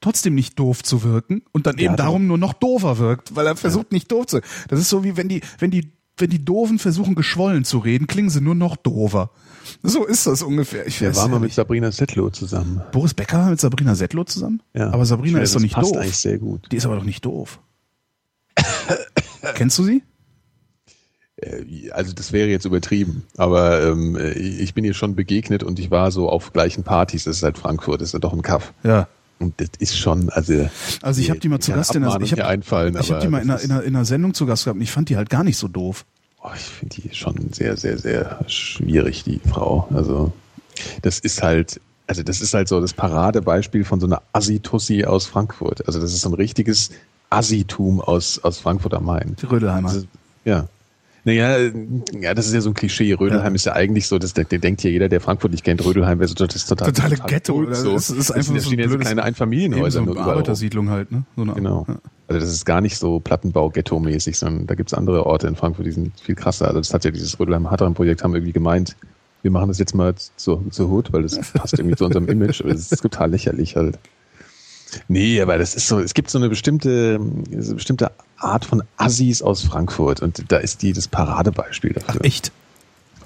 trotzdem 0.00 0.34
nicht 0.34 0.58
doof 0.58 0.82
zu 0.82 1.02
wirken 1.02 1.42
und 1.52 1.66
dann 1.66 1.76
eben 1.76 1.92
Ja, 1.92 1.96
darum 1.96 2.26
nur 2.26 2.38
noch 2.38 2.52
doofer 2.52 2.98
wirkt, 2.98 3.34
weil 3.34 3.46
er 3.46 3.56
versucht 3.56 3.92
nicht 3.92 4.10
doof 4.10 4.26
zu. 4.26 4.40
Das 4.68 4.80
ist 4.80 4.88
so 4.88 5.04
wie 5.04 5.16
wenn 5.16 5.28
die, 5.28 5.40
wenn 5.58 5.70
die, 5.70 5.92
wenn 6.16 6.30
die 6.30 6.44
Doofen 6.44 6.78
versuchen 6.78 7.14
geschwollen 7.14 7.64
zu 7.64 7.78
reden, 7.78 8.06
klingen 8.06 8.30
sie 8.30 8.40
nur 8.40 8.54
noch 8.54 8.76
doofer. 8.76 9.30
So 9.82 10.04
ist 10.04 10.26
das 10.26 10.42
ungefähr. 10.42 10.86
Ich 10.86 10.98
der 10.98 11.14
war 11.16 11.28
mal 11.28 11.40
mit. 11.40 11.52
Sabrina 11.52 11.90
Settlow 11.92 12.30
zusammen. 12.30 12.82
Boris 12.92 13.14
Becker 13.14 13.38
war 13.38 13.50
mit 13.50 13.60
Sabrina 13.60 13.94
Settlow 13.94 14.24
zusammen? 14.24 14.62
Ja. 14.74 14.90
Aber 14.90 15.04
Sabrina 15.04 15.40
ist 15.40 15.54
doch 15.54 15.60
nicht 15.60 15.74
passt 15.74 15.90
doof. 15.94 16.02
eigentlich 16.02 16.16
sehr 16.18 16.38
gut. 16.38 16.66
Die 16.70 16.76
ist 16.76 16.86
aber 16.86 16.96
doch 16.96 17.04
nicht 17.04 17.24
doof. 17.24 17.60
Kennst 19.54 19.78
du 19.78 19.84
sie? 19.84 20.02
Äh, 21.36 21.90
Also 21.92 22.12
das 22.12 22.32
wäre 22.32 22.48
jetzt 22.48 22.64
übertrieben, 22.64 23.24
aber 23.36 23.82
ähm, 23.82 24.16
äh, 24.16 24.32
ich 24.32 24.74
bin 24.74 24.84
ihr 24.84 24.94
schon 24.94 25.14
begegnet 25.14 25.62
und 25.62 25.78
ich 25.78 25.90
war 25.90 26.10
so 26.10 26.28
auf 26.28 26.52
gleichen 26.52 26.82
Partys. 26.84 27.24
Das 27.24 27.36
ist 27.36 27.42
halt 27.42 27.58
Frankfurt, 27.58 28.00
das 28.00 28.08
ist 28.08 28.12
ja 28.14 28.18
doch 28.18 28.32
ein 28.32 28.42
Kaff. 28.42 28.72
Ja. 28.82 29.08
Und 29.38 29.60
das 29.60 29.68
ist 29.78 29.96
schon, 29.96 30.30
also 30.30 30.68
Also 31.00 31.20
ich 31.20 31.30
habe 31.30 31.38
die 31.38 31.48
mal 31.48 31.60
zu 31.60 31.72
Gast 31.72 31.94
in 31.94 32.02
der, 32.02 32.10
Abmahnung 32.10 32.26
ich 32.26 32.32
hab, 32.32 32.38
ich 33.00 33.12
hab 33.12 33.20
die 33.20 33.28
mal 33.28 33.40
einer, 33.40 33.60
in, 33.60 33.70
einer, 33.70 33.82
in 33.84 33.94
einer 33.94 34.04
Sendung 34.04 34.34
zu 34.34 34.46
Gast 34.46 34.64
gehabt 34.64 34.76
und 34.76 34.82
ich 34.82 34.90
fand 34.90 35.08
die 35.10 35.16
halt 35.16 35.30
gar 35.30 35.44
nicht 35.44 35.56
so 35.56 35.68
doof. 35.68 36.04
Oh, 36.42 36.50
ich 36.54 36.60
finde 36.62 36.94
die 37.02 37.14
schon 37.14 37.34
sehr, 37.52 37.76
sehr, 37.76 37.98
sehr 37.98 38.40
schwierig, 38.46 39.24
die 39.24 39.40
Frau. 39.50 39.88
Also 39.92 40.32
das 41.02 41.18
ist 41.18 41.42
halt, 41.42 41.80
also 42.06 42.22
das 42.22 42.40
ist 42.40 42.54
halt 42.54 42.68
so 42.68 42.80
das 42.80 42.92
Paradebeispiel 42.94 43.84
von 43.84 43.98
so 44.00 44.06
einer 44.06 44.22
Assi-Tussi 44.32 45.04
aus 45.04 45.26
Frankfurt. 45.26 45.86
Also 45.86 46.00
das 46.00 46.12
ist 46.12 46.20
so 46.20 46.30
ein 46.30 46.34
richtiges 46.34 46.90
Assitum 47.30 48.00
aus, 48.00 48.38
aus 48.42 48.58
Frankfurt 48.60 48.94
am 48.94 49.04
Main. 49.04 49.36
Die 49.42 49.46
Rödelheimer. 49.46 49.88
Das 49.88 49.96
ist, 49.98 50.08
ja. 50.44 50.68
Naja, 51.24 51.58
ja, 52.18 52.32
das 52.32 52.46
ist 52.46 52.54
ja 52.54 52.60
so 52.60 52.70
ein 52.70 52.74
Klischee. 52.74 53.12
Rödelheim 53.12 53.52
Ja. 53.52 53.56
ist 53.56 53.66
ja 53.66 53.72
eigentlich 53.74 54.06
so, 54.06 54.18
das, 54.18 54.32
der, 54.32 54.44
der 54.44 54.60
denkt 54.60 54.82
ja 54.84 54.88
jeder, 54.90 55.08
der 55.10 55.20
Frankfurt 55.20 55.50
nicht 55.50 55.64
kennt, 55.64 55.84
Rödelheim 55.84 56.20
wäre 56.20 56.28
so 56.28 56.34
das 56.34 56.54
ist 56.54 56.66
total, 56.66 56.92
Totale 56.92 57.16
total 57.16 57.28
Ghetto, 57.30 57.54
cool, 57.54 57.66
oder? 57.66 57.74
So. 57.74 57.92
Das 57.94 58.08
ist 58.08 58.18
Das 58.18 58.30
einfach 58.30 58.46
sind, 58.46 58.56
da 58.56 58.60
so 58.62 58.66
stehen 58.68 58.78
ja 58.78 58.84
so 58.84 58.90
blödes- 58.90 59.06
kleine 59.08 59.22
Einfamilienhäuser 59.24 60.04
so 60.04 60.12
eine. 60.12 60.20
Arbeitersiedlung 60.20 60.88
halt, 60.88 61.10
ne? 61.12 61.24
So 61.36 61.42
eine, 61.42 61.52
Genau. 61.54 61.84
Ja. 61.88 61.96
Also 62.28 62.40
das 62.40 62.52
ist 62.52 62.66
gar 62.66 62.82
nicht 62.82 62.98
so 62.98 63.20
Plattenbau-Ghetto-mäßig, 63.20 64.38
sondern 64.38 64.66
da 64.66 64.74
gibt's 64.74 64.92
andere 64.92 65.24
Orte 65.24 65.46
in 65.46 65.56
Frankfurt, 65.56 65.86
die 65.86 65.92
sind 65.92 66.20
viel 66.20 66.34
krasser. 66.34 66.66
Also 66.66 66.78
das 66.78 66.92
hat 66.92 67.04
ja 67.04 67.10
dieses 67.10 67.40
Rödelheim 67.40 67.70
Hatteren 67.70 67.94
Projekt 67.94 68.22
haben 68.22 68.34
irgendwie 68.34 68.52
gemeint, 68.52 68.96
wir 69.42 69.50
machen 69.50 69.68
das 69.68 69.78
jetzt 69.78 69.94
mal 69.94 70.14
zur, 70.36 70.62
zur 70.70 70.88
Hut, 70.90 71.12
weil 71.12 71.22
das 71.22 71.38
passt 71.52 71.78
irgendwie 71.78 71.96
zu 71.96 72.04
unserem 72.04 72.28
Image. 72.28 72.60
Aber 72.60 72.70
das 72.70 72.92
ist 72.92 73.00
total 73.00 73.30
lächerlich 73.30 73.76
halt. 73.76 73.98
Nee, 75.08 75.40
aber 75.40 75.58
das 75.58 75.74
ist 75.74 75.86
so, 75.86 76.00
es 76.00 76.14
gibt 76.14 76.30
so 76.30 76.38
eine 76.38 76.48
bestimmte, 76.48 77.18
eine 77.20 77.74
bestimmte 77.74 78.10
Art 78.36 78.64
von 78.64 78.82
Assis 78.96 79.42
aus 79.42 79.62
Frankfurt 79.62 80.20
und 80.20 80.50
da 80.50 80.58
ist 80.58 80.82
die 80.82 80.92
das 80.92 81.08
Paradebeispiel 81.08 81.92
dafür. 81.92 82.20
Ach, 82.20 82.24
echt? 82.24 82.52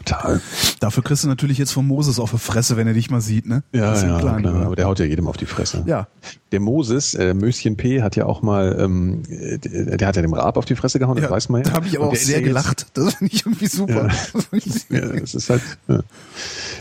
Total. 0.05 0.41
Dafür 0.81 1.03
kriegst 1.03 1.25
du 1.25 1.29
natürlich 1.29 1.59
jetzt 1.59 1.73
von 1.73 1.87
Moses 1.87 2.19
auf 2.19 2.31
die 2.33 2.39
Fresse, 2.39 2.77
wenn 2.77 2.87
er 2.87 2.95
dich 2.95 3.11
mal 3.11 3.21
sieht, 3.21 3.47
ne? 3.47 3.63
Ja, 3.73 3.91
Das 3.91 4.03
ja, 4.03 4.19
klar, 4.19 4.41
klar, 4.41 4.55
oder? 4.55 4.67
aber 4.67 4.77
der 4.77 4.87
haut 4.87 4.99
ja 4.99 5.05
jedem 5.05 5.29
auf 5.29 5.37
die 5.37 5.47
Fresse. 5.47 5.85
Ja. 5.87 6.09
Der 6.51 6.61
Moses, 6.61 7.15
äh, 7.15 7.35
Möschen 7.35 7.77
P, 7.77 8.03
hat 8.03 8.17
ja 8.17 8.27
auch 8.27 8.43
mal, 8.43 8.77
ähm, 8.79 9.23
äh, 9.29 9.59
der, 9.59 9.97
der 9.97 10.09
hat 10.09 10.17
ja 10.17 10.23
dem 10.23 10.35
Raab 10.35 10.57
auf 10.57 10.65
die 10.65 10.75
Fresse 10.77 10.99
gehauen, 10.99 11.17
das 11.17 11.25
ja, 11.25 11.31
weiß 11.31 11.49
man 11.49 11.63
ja. 11.63 11.71
Da 11.71 11.77
habe 11.77 11.87
ich 11.87 11.97
aber 11.97 12.07
Und 12.07 12.11
auch 12.11 12.15
der 12.15 12.23
sehr 12.25 12.41
ja 12.41 12.47
gelacht. 12.47 12.87
Das 12.95 13.15
finde 13.15 13.33
ich 13.35 13.47
irgendwie 13.47 13.67
super. 13.67 14.09
Ja, 14.91 15.01
das 15.21 15.35
ist 15.35 15.51
halt. 15.51 15.63
Ja. 15.89 16.01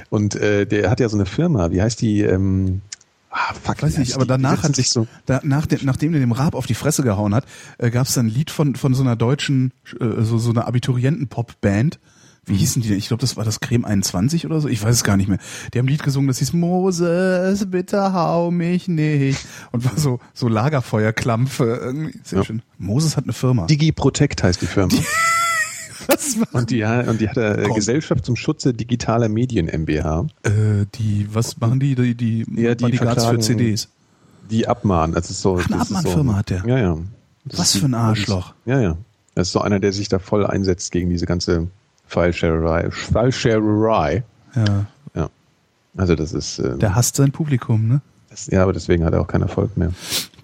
Und 0.10 0.35
äh, 0.35 0.65
der 0.65 0.89
hat 0.89 0.99
ja 0.99 1.07
so 1.10 1.18
eine 1.18 1.26
Firma, 1.26 1.72
wie 1.72 1.81
heißt 1.81 2.02
die? 2.02 2.22
Ähm, 2.22 2.81
ah, 3.30 3.53
fuck, 3.61 3.81
Weiß 3.81 3.98
nicht, 3.98 4.15
aber 4.15 4.26
danach 4.26 4.64
hat 4.64 4.76
sich 4.76 4.89
so. 4.89 5.07
da, 5.26 5.39
nach 5.43 5.65
dem, 5.65 5.80
nachdem 5.84 6.11
der 6.11 6.22
dem 6.22 6.31
Raab 6.31 6.56
auf 6.56 6.65
die 6.65 6.73
Fresse 6.73 7.03
gehauen 7.03 7.34
hat, 7.34 7.45
äh, 7.77 7.89
gab 7.91 8.07
es 8.07 8.14
dann 8.14 8.27
ein 8.27 8.30
Lied 8.30 8.52
von 8.52 8.76
von 8.76 8.93
so 8.93 9.03
einer 9.03 9.15
deutschen 9.15 9.72
äh, 9.99 10.22
so 10.22 10.38
so 10.38 10.52
einer 10.52 10.68
Abiturienten-Pop-Band. 10.68 11.99
Wie 12.46 12.56
hießen 12.56 12.82
die 12.82 12.88
denn? 12.90 12.98
Ich 12.98 13.08
glaube, 13.08 13.22
das 13.22 13.38
war 13.38 13.46
das 13.46 13.60
Creme 13.60 13.86
21 13.86 14.46
oder 14.48 14.60
so. 14.62 14.68
Ich 14.68 14.82
weiß 14.84 14.96
es 14.96 15.04
gar 15.04 15.16
nicht 15.16 15.30
mehr. 15.30 15.38
Die 15.74 15.78
haben 15.80 15.86
ein 15.86 15.90
Lied 15.90 16.02
gesungen, 16.02 16.28
das 16.28 16.40
hieß 16.40 16.54
Moses, 16.54 17.70
bitte 17.70 18.14
hau 18.14 18.50
mich 18.50 18.88
nicht. 18.88 19.46
Und 19.72 19.86
war 19.86 19.96
so, 19.96 20.20
so 20.34 20.48
Lagerfeuerklampfe. 20.48 21.66
Irgendwie. 21.84 22.20
Sehr 22.24 22.40
Ja. 22.40 22.46
schön. 22.46 22.62
Moses 22.80 23.16
hat 23.16 23.26
eine 23.26 23.34
Firma. 23.34 23.68
Digi 23.68 23.92
Protect 23.92 24.42
heißt 24.44 24.62
die 24.62 24.66
Firma. 24.66 24.92
Was 26.08 26.40
war 26.40 26.48
und 26.54 26.72
die, 26.72 26.84
und 26.84 27.22
die 27.22 27.30
hat 27.30 27.38
äh. 27.38 27.68
Gesellschaft 27.76 28.26
zum 28.26 28.36
Schutze 28.36 28.74
digitaler 28.74 29.30
Medien 29.30 29.68
MBH, 29.68 30.26
äh, 30.44 30.50
die, 30.96 31.28
was 31.32 31.60
machen 31.60 31.80
die? 31.80 31.94
Die, 31.94 32.16
die, 32.16 32.40
Ja, 32.56 32.74
die 32.74 32.84
Bodyguards 32.86 33.26
für 33.26 33.38
CDs. 33.40 33.88
die 34.50 34.68
abmahnen. 34.68 35.16
Also 35.16 35.32
so, 35.36 35.60
Ach, 35.62 35.68
eine 35.72 35.80
Abmahnfirma 35.82 36.32
so, 36.34 36.38
hat 36.40 36.50
der. 36.50 36.64
Ja, 36.66 36.80
ja. 36.80 36.98
Das 37.46 37.60
Was 37.60 37.78
für 37.78 37.86
ein 37.86 37.92
die- 37.92 37.98
Arschloch. 37.98 38.56
Ja, 38.66 38.80
ja. 38.82 38.98
Das 39.36 39.48
ist 39.50 39.54
so 39.54 39.62
einer, 39.62 39.80
der 39.80 39.94
sich 39.94 40.10
da 40.10 40.18
voll 40.18 40.46
einsetzt 40.46 40.92
gegen 40.92 41.10
diese 41.12 41.28
ganze 41.28 41.68
File-Sharerei. 42.12 42.92
File-Sharerei. 42.92 44.24
Ja. 44.56 44.86
Ja. 45.16 45.30
Also 45.96 46.16
das 46.16 46.34
ist, 46.34 46.60
äh, 46.60 46.78
Der 46.78 46.94
hasst 46.96 47.16
sein 47.16 47.32
Publikum, 47.32 47.88
ne? 47.88 48.02
das, 48.30 48.48
ja, 48.48 48.64
aber 48.64 48.74
deswegen 48.74 49.06
hat 49.06 49.14
er 49.14 49.22
auch 49.22 49.28
keinen 49.28 49.44
Erfolg 49.44 49.78
mehr. 49.78 49.92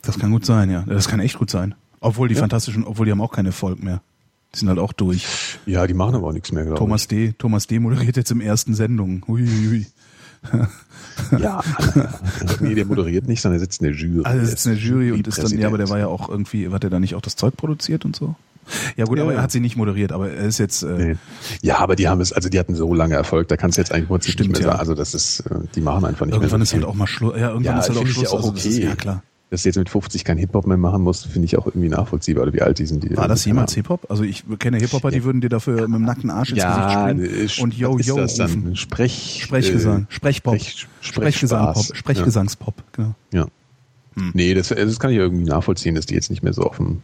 Das 0.01 0.17
kann 0.17 0.31
gut 0.31 0.45
sein, 0.45 0.69
ja. 0.69 0.83
Das 0.87 1.09
kann 1.09 1.19
echt 1.19 1.37
gut 1.37 1.49
sein. 1.49 1.75
Obwohl 1.99 2.29
die 2.29 2.35
Ja. 2.35 2.39
fantastischen, 2.41 2.85
obwohl 2.85 3.05
die 3.05 3.11
haben 3.11 3.19
auch 3.21 3.33
keinen 3.33 3.47
Erfolg 3.47 3.83
mehr. 3.83 4.01
Die 4.55 4.59
sind 4.59 4.69
halt 4.69 4.79
auch 4.79 4.93
durch. 4.93 5.59
Ja, 5.65 5.85
die 5.87 5.93
machen 5.93 6.15
aber 6.15 6.27
auch 6.27 6.31
nichts 6.31 6.53
mehr, 6.53 6.63
glaube 6.63 6.79
Thomas 6.79 7.07
D. 7.09 7.33
Thomas 7.37 7.67
D. 7.67 7.79
moderiert 7.79 8.15
jetzt 8.15 8.31
im 8.31 8.39
ersten 8.39 8.73
Sendung. 8.73 9.23
Huiuiui. 9.27 9.81
ich. 9.81 9.87
Ja, 11.39 11.61
nee, 12.59 12.75
der 12.75 12.85
moderiert 12.85 13.27
nicht, 13.27 13.41
sondern 13.41 13.57
er 13.57 13.61
sitzt 13.61 13.81
in 13.81 13.87
der 13.87 13.95
Jury. 13.95 14.23
Also 14.23 14.45
sitzt 14.45 14.67
in 14.67 14.73
der 14.73 14.81
Jury 14.81 15.11
und 15.11 15.27
ist 15.27 15.41
dann, 15.41 15.57
ja, 15.57 15.67
aber 15.67 15.79
der 15.79 15.89
war 15.89 15.97
ja 15.97 16.05
auch 16.07 16.29
irgendwie, 16.29 16.69
hat 16.69 16.83
er 16.83 16.91
da 16.91 16.99
nicht 16.99 17.15
auch 17.15 17.21
das 17.21 17.35
Zeug 17.35 17.57
produziert 17.57 18.05
und 18.05 18.15
so? 18.15 18.35
Ja 18.95 19.05
gut, 19.05 19.17
Ja, 19.17 19.23
aber 19.23 19.33
er 19.33 19.41
hat 19.41 19.51
sie 19.51 19.59
nicht 19.59 19.75
moderiert, 19.77 20.11
aber 20.11 20.29
er 20.31 20.45
ist 20.45 20.57
jetzt, 20.57 20.83
äh, 20.83 20.87
Nee. 20.97 21.15
Ja, 21.61 21.79
aber 21.79 21.95
die 21.95 22.07
haben 22.07 22.21
es, 22.21 22.33
also 22.33 22.49
die 22.49 22.59
hatten 22.59 22.75
so 22.75 22.93
lange 22.93 23.15
Erfolg, 23.15 23.47
da 23.47 23.57
kannst 23.57 23.77
du 23.77 23.81
jetzt 23.81 23.91
eigentlich 23.91 24.07
Prinzip 24.07 24.33
Stimmt, 24.33 24.49
nicht 24.49 24.59
mehr 24.59 24.67
ja. 24.67 24.73
sagen. 24.73 24.79
Also 24.79 24.93
das 24.95 25.13
ist, 25.13 25.39
äh, 25.41 25.59
die 25.75 25.81
machen 25.81 26.05
einfach 26.05 26.25
nicht 26.25 26.33
irgendwann 26.35 26.59
mehr 26.59 26.63
ist 26.63 26.69
so 26.71 26.75
halt 26.77 26.85
auch 26.85 26.93
mal 26.95 27.07
Schluss. 27.07 27.33
Ja, 27.35 27.49
irgendwann 27.49 27.75
Ja, 27.75 27.79
ist 27.79 27.89
halt 27.89 27.97
auch 27.99 28.07
Schluss. 28.07 28.23
ja 28.23 28.29
auch 28.29 28.35
also 28.37 28.51
das 28.51 28.65
ist, 28.65 28.77
okay. 28.77 28.85
ja 28.85 28.95
klar. 28.95 29.23
dass 29.49 29.63
du 29.63 29.69
jetzt 29.69 29.77
mit 29.77 29.89
50 29.89 30.23
kein 30.25 30.37
Hip-Hop 30.37 30.67
mehr 30.67 30.77
machen 30.77 31.01
musst, 31.03 31.27
finde 31.27 31.45
ich 31.45 31.57
auch 31.57 31.67
irgendwie 31.67 31.89
nachvollziehbar. 31.89 32.43
Oder 32.43 32.53
wie 32.53 32.61
alt 32.61 32.79
die 32.79 32.85
sind 32.85 33.03
die? 33.03 33.15
War 33.15 33.27
das 33.27 33.45
jemals 33.45 33.73
Hip-Hop? 33.75 34.07
Also 34.09 34.23
ich 34.23 34.43
kenne 34.59 34.77
Hip-Hopper, 34.77 35.11
die 35.11 35.23
würden 35.23 35.39
dir 35.41 35.49
dafür 35.49 35.87
mit 35.87 35.95
dem 35.99 36.03
nackten 36.03 36.29
Arsch 36.29 36.49
ins 36.51 36.59
ja, 36.59 37.11
Gesicht 37.13 37.51
springen 37.51 37.71
und 37.71 37.77
Yo 37.77 37.97
Yo 37.99 38.17
das 38.17 38.35
dann? 38.35 38.47
rufen. 38.49 38.75
Sprech, 38.75 39.39
Sprechgesang, 39.43 40.03
äh, 40.09 40.13
Sprechpop, 40.13 40.55
Sprech, 40.55 40.87
Sprechgesang. 41.01 41.73
Pop, 41.73 41.85
Sprechgesangspop, 41.95 42.75
genau. 42.91 43.15
Ja. 43.31 43.45
Hm. 44.15 44.31
Nee, 44.33 44.53
das, 44.53 44.69
das 44.69 44.99
kann 44.99 45.11
ich 45.11 45.17
irgendwie 45.17 45.45
nachvollziehen, 45.45 45.95
dass 45.95 46.07
die 46.07 46.15
jetzt 46.15 46.29
nicht 46.29 46.41
mehr 46.43 46.53
so 46.53 46.63
auf 46.63 46.77
dem 46.77 47.01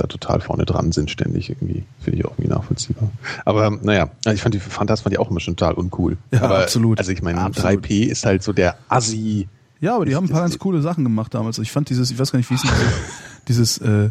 da 0.00 0.06
total 0.06 0.40
vorne 0.40 0.64
dran 0.64 0.92
sind 0.92 1.10
ständig 1.10 1.50
irgendwie. 1.50 1.84
Finde 2.00 2.18
ich 2.18 2.24
auch 2.24 2.32
irgendwie 2.32 2.48
nachvollziehbar. 2.50 3.10
Aber 3.44 3.70
naja, 3.70 4.10
also 4.24 4.34
ich 4.34 4.42
fand 4.42 4.54
die 4.54 4.60
Fantas 4.60 5.02
fand 5.02 5.12
ich 5.12 5.18
auch 5.18 5.30
immer 5.30 5.40
schon 5.40 5.56
total 5.56 5.74
uncool. 5.74 6.16
Ja, 6.32 6.42
Aber, 6.42 6.60
absolut. 6.60 6.98
Also 6.98 7.12
ich 7.12 7.22
meine, 7.22 7.40
Absolut. 7.40 7.84
3P 7.84 8.04
ist 8.06 8.24
halt 8.26 8.42
so 8.42 8.52
der 8.52 8.76
Assi. 8.88 9.48
Ja, 9.80 9.96
aber 9.96 10.04
die 10.04 10.10
Ich- 10.12 10.16
haben 10.16 10.24
ein 10.26 10.30
paar 10.30 10.42
ganz 10.42 10.58
coole 10.58 10.82
Sachen 10.82 11.04
gemacht 11.04 11.32
damals. 11.34 11.58
Ich 11.58 11.72
fand 11.72 11.88
dieses, 11.90 12.10
ich 12.10 12.18
weiß 12.18 12.32
gar 12.32 12.38
nicht, 12.38 12.50
wie 12.50 12.54
es 12.54 12.62
dieses, 13.48 13.78
äh, 13.78 14.10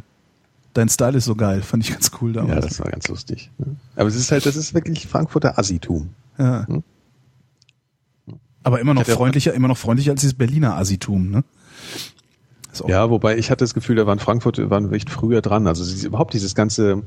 dein 0.73 0.89
Style 0.89 1.17
ist 1.17 1.25
so 1.25 1.35
geil, 1.35 1.61
fand 1.61 1.83
ich 1.83 1.91
ganz 1.91 2.11
cool 2.21 2.35
Ja, 2.35 2.41
damals. 2.41 2.65
das 2.67 2.79
war 2.79 2.89
ganz 2.91 3.07
lustig. 3.07 3.51
ne? 3.57 3.75
Aber 3.95 4.07
es 4.07 4.15
ist 4.15 4.31
halt, 4.31 4.45
das 4.45 4.55
ist 4.55 4.73
wirklich 4.73 5.07
Frankfurter 5.07 5.59
Assitum. 5.59 6.09
Ja. 6.37 6.65
Hm? 6.67 6.83
Aber 8.63 8.79
immer 8.81 8.93
noch 8.93 9.05
freundlicher, 9.05 9.53
immer 9.53 9.67
noch 9.69 9.77
freundlicher 9.77 10.11
als 10.11 10.21
dieses 10.21 10.33
Berliner 10.33 10.75
Assitum, 10.75 11.29
ne? 11.29 11.43
Ist 12.79 12.85
auch- 12.85 12.89
Ja, 12.89 13.09
wobei 13.09 13.37
ich 13.37 13.49
hatte 13.51 13.63
das 13.63 13.73
Gefühl, 13.73 13.95
da 13.95 14.05
waren 14.07 14.19
Frankfurt 14.19 14.69
waren 14.69 14.91
echt 14.93 15.09
früher 15.09 15.41
dran. 15.41 15.67
Also 15.67 15.83
sie- 15.83 16.07
überhaupt 16.07 16.33
dieses 16.33 16.55
ganze 16.55 17.03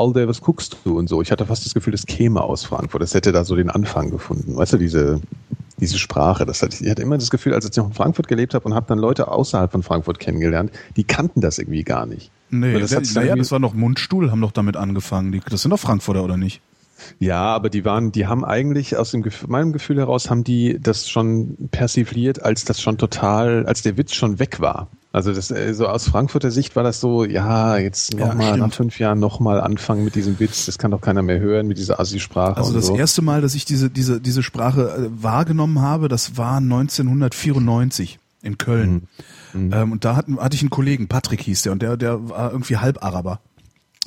All 0.00 0.12
Day, 0.12 0.28
was 0.28 0.40
guckst 0.40 0.76
du 0.84 0.96
und 0.96 1.08
so. 1.08 1.20
Ich 1.22 1.32
hatte 1.32 1.44
fast 1.46 1.66
das 1.66 1.74
Gefühl, 1.74 1.90
das 1.90 2.06
käme 2.06 2.40
aus 2.42 2.64
Frankfurt. 2.64 3.02
Das 3.02 3.14
hätte 3.14 3.32
da 3.32 3.44
so 3.44 3.56
den 3.56 3.68
Anfang 3.68 4.10
gefunden. 4.10 4.56
Weißt 4.56 4.72
du, 4.74 4.76
diese, 4.78 5.20
diese 5.80 5.98
Sprache. 5.98 6.46
Das 6.46 6.62
hatte, 6.62 6.84
ich 6.84 6.88
hatte 6.88 7.02
immer 7.02 7.18
das 7.18 7.30
Gefühl, 7.30 7.52
als 7.52 7.64
ich 7.68 7.74
noch 7.76 7.88
in 7.88 7.94
Frankfurt 7.94 8.28
gelebt 8.28 8.54
habe 8.54 8.64
und 8.64 8.74
habe 8.74 8.86
dann 8.88 8.98
Leute 9.00 9.26
außerhalb 9.28 9.72
von 9.72 9.82
Frankfurt 9.82 10.20
kennengelernt, 10.20 10.70
die 10.96 11.02
kannten 11.04 11.40
das 11.40 11.58
irgendwie 11.58 11.82
gar 11.82 12.06
nicht. 12.06 12.30
Nee, 12.50 12.74
Weil 12.74 12.80
das 12.80 12.90
sich 12.90 13.14
naja, 13.14 13.34
das 13.34 13.50
war 13.50 13.58
noch 13.58 13.74
Mundstuhl, 13.74 14.30
haben 14.30 14.40
doch 14.40 14.52
damit 14.52 14.76
angefangen. 14.76 15.32
Die, 15.32 15.40
das 15.50 15.62
sind 15.62 15.72
doch 15.72 15.80
Frankfurter, 15.80 16.22
oder 16.22 16.36
nicht? 16.36 16.60
Ja, 17.18 17.42
aber 17.54 17.68
die 17.68 17.84
waren, 17.84 18.10
die 18.12 18.26
haben 18.26 18.44
eigentlich 18.44 18.96
aus 18.96 19.10
dem 19.12 19.24
meinem 19.46 19.72
Gefühl 19.72 19.98
heraus 19.98 20.30
haben 20.30 20.42
die 20.44 20.78
das 20.80 21.08
schon 21.08 21.56
persifliert, 21.70 22.42
als 22.42 22.64
das 22.64 22.80
schon 22.80 22.98
total, 22.98 23.66
als 23.66 23.82
der 23.82 23.96
Witz 23.96 24.14
schon 24.14 24.38
weg 24.38 24.60
war. 24.60 24.88
Also 25.10 25.32
das, 25.32 25.50
äh, 25.50 25.72
so 25.72 25.86
aus 25.86 26.06
Frankfurter 26.08 26.50
Sicht 26.50 26.76
war 26.76 26.82
das 26.82 27.00
so, 27.00 27.24
ja, 27.24 27.78
jetzt 27.78 28.12
Ja, 28.14 28.26
nochmal 28.26 28.48
stimmt. 28.48 28.58
nach 28.60 28.74
fünf 28.74 28.98
Jahren 28.98 29.18
nochmal 29.18 29.60
anfangen 29.60 30.04
mit 30.04 30.14
diesem 30.14 30.38
Witz, 30.38 30.66
das 30.66 30.76
kann 30.76 30.90
doch 30.90 31.00
keiner 31.00 31.22
mehr 31.22 31.38
hören 31.40 31.66
mit 31.66 31.78
dieser 31.78 31.98
Assi-Sprache. 31.98 32.58
Also 32.58 32.74
das 32.74 32.86
so. 32.86 32.96
erste 32.96 33.22
Mal, 33.22 33.40
dass 33.40 33.54
ich 33.54 33.64
diese, 33.64 33.88
diese, 33.88 34.20
diese 34.20 34.42
Sprache 34.42 34.82
äh, 34.82 35.22
wahrgenommen 35.22 35.80
habe, 35.80 36.08
das 36.08 36.36
war 36.36 36.58
1994 36.58 38.18
in 38.42 38.58
Köln. 38.58 39.08
Mhm. 39.54 39.72
Ähm, 39.72 39.92
und 39.92 40.04
da 40.04 40.14
hatten, 40.14 40.38
hatte 40.38 40.56
ich 40.56 40.62
einen 40.62 40.70
Kollegen, 40.70 41.08
Patrick 41.08 41.40
hieß 41.40 41.62
der, 41.62 41.72
und 41.72 41.80
der, 41.82 41.96
der 41.96 42.28
war 42.28 42.52
irgendwie 42.52 42.76
halb 42.76 43.02
Araber. 43.02 43.40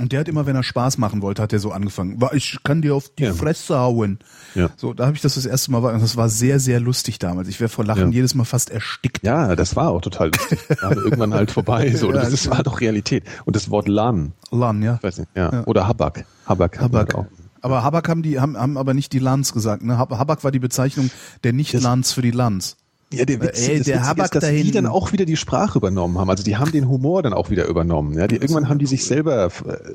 Und 0.01 0.11
der 0.11 0.21
hat 0.21 0.27
immer, 0.27 0.45
wenn 0.45 0.55
er 0.55 0.63
Spaß 0.63 0.97
machen 0.97 1.21
wollte, 1.21 1.41
hat 1.41 1.53
er 1.53 1.59
so 1.59 1.71
angefangen. 1.71 2.19
War, 2.19 2.33
Ich 2.33 2.57
kann 2.63 2.81
dir 2.81 2.95
auf 2.95 3.09
die 3.17 3.23
Ja. 3.23 3.33
Fresse 3.33 3.77
hauen. 3.79 4.19
Ja. 4.55 4.69
So, 4.75 4.93
da 4.93 5.05
habe 5.05 5.15
ich 5.15 5.21
das 5.21 5.35
das 5.35 5.45
erste 5.45 5.71
Mal, 5.71 5.83
wahr- 5.83 5.97
das 5.97 6.17
war 6.17 6.27
sehr, 6.29 6.59
sehr 6.59 6.79
lustig 6.79 7.19
damals. 7.19 7.47
Ich 7.47 7.59
wäre 7.59 7.69
vor 7.69 7.85
Lachen 7.85 8.07
Ja. 8.11 8.15
jedes 8.15 8.35
Mal 8.35 8.43
fast 8.45 8.69
erstickt. 8.71 9.23
Ja, 9.23 9.55
das 9.55 9.75
war 9.75 9.89
auch 9.89 10.01
total 10.01 10.31
lustig. 10.35 10.59
Irgendwann 10.81 11.33
halt 11.33 11.51
vorbei. 11.51 11.91
So, 11.95 12.07
Ja, 12.07 12.13
das 12.21 12.33
ist, 12.33 12.49
war 12.49 12.63
doch 12.63 12.81
Realität. 12.81 13.23
Und 13.45 13.55
das 13.55 13.69
Wort 13.69 13.87
Lan, 13.87 14.33
Lan, 14.51 14.81
ja. 14.81 14.95
ich 14.95 15.03
weiß 15.03 15.19
nicht, 15.19 15.29
ja. 15.35 15.63
Oder 15.65 15.87
Habak. 15.87 16.25
Habak. 16.45 16.79
Habak. 16.81 17.15
auch. 17.15 17.25
Aber 17.61 17.83
Habak 17.83 18.09
haben 18.09 18.23
die, 18.23 18.39
haben, 18.39 18.57
haben 18.57 18.77
aber 18.77 18.93
nicht 18.95 19.13
die 19.13 19.19
Lanz 19.19 19.53
gesagt. 19.53 19.83
Ne? 19.83 19.97
Hab- 19.97 20.11
Habak 20.11 20.43
war 20.43 20.51
die 20.51 20.59
Bezeichnung 20.59 21.11
der 21.43 21.53
Nicht-Lanz 21.53 22.11
für 22.11 22.23
die 22.23 22.31
Lanz. 22.31 22.75
Ja, 23.13 23.25
der 23.25 23.41
Witz, 23.41 23.67
Ey, 23.67 23.81
der 23.81 24.07
Habak 24.07 24.25
ist, 24.25 24.35
dass 24.35 24.43
da 24.43 24.51
die 24.51 24.71
dann 24.71 24.85
auch 24.85 25.11
wieder 25.11 25.25
die 25.25 25.35
Sprache 25.35 25.77
übernommen 25.77 26.17
haben. 26.17 26.29
Also 26.29 26.43
die 26.43 26.55
haben 26.57 26.71
den 26.71 26.87
Humor 26.87 27.21
dann 27.23 27.33
auch 27.33 27.49
wieder 27.49 27.65
übernommen. 27.65 28.17
Ja, 28.17 28.27
die, 28.27 28.35
irgendwann 28.35 28.69
haben 28.69 28.79
die 28.79 28.85
sich 28.85 29.03
selber 29.03 29.45
äh, 29.45 29.49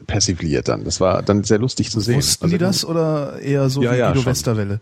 persifliert 0.06 0.68
dann. 0.68 0.84
Das 0.84 1.00
war 1.00 1.22
dann 1.22 1.42
sehr 1.42 1.58
lustig 1.58 1.90
zu 1.90 2.00
sehen. 2.00 2.16
Wussten 2.16 2.44
also, 2.44 2.54
die 2.54 2.58
das 2.58 2.84
oder 2.84 3.40
eher 3.40 3.70
so 3.70 3.82
Ja, 3.82 3.92
wie 3.94 3.98
ja, 3.98 4.12
Guido. 4.12 4.26
Westerwelle? 4.26 4.80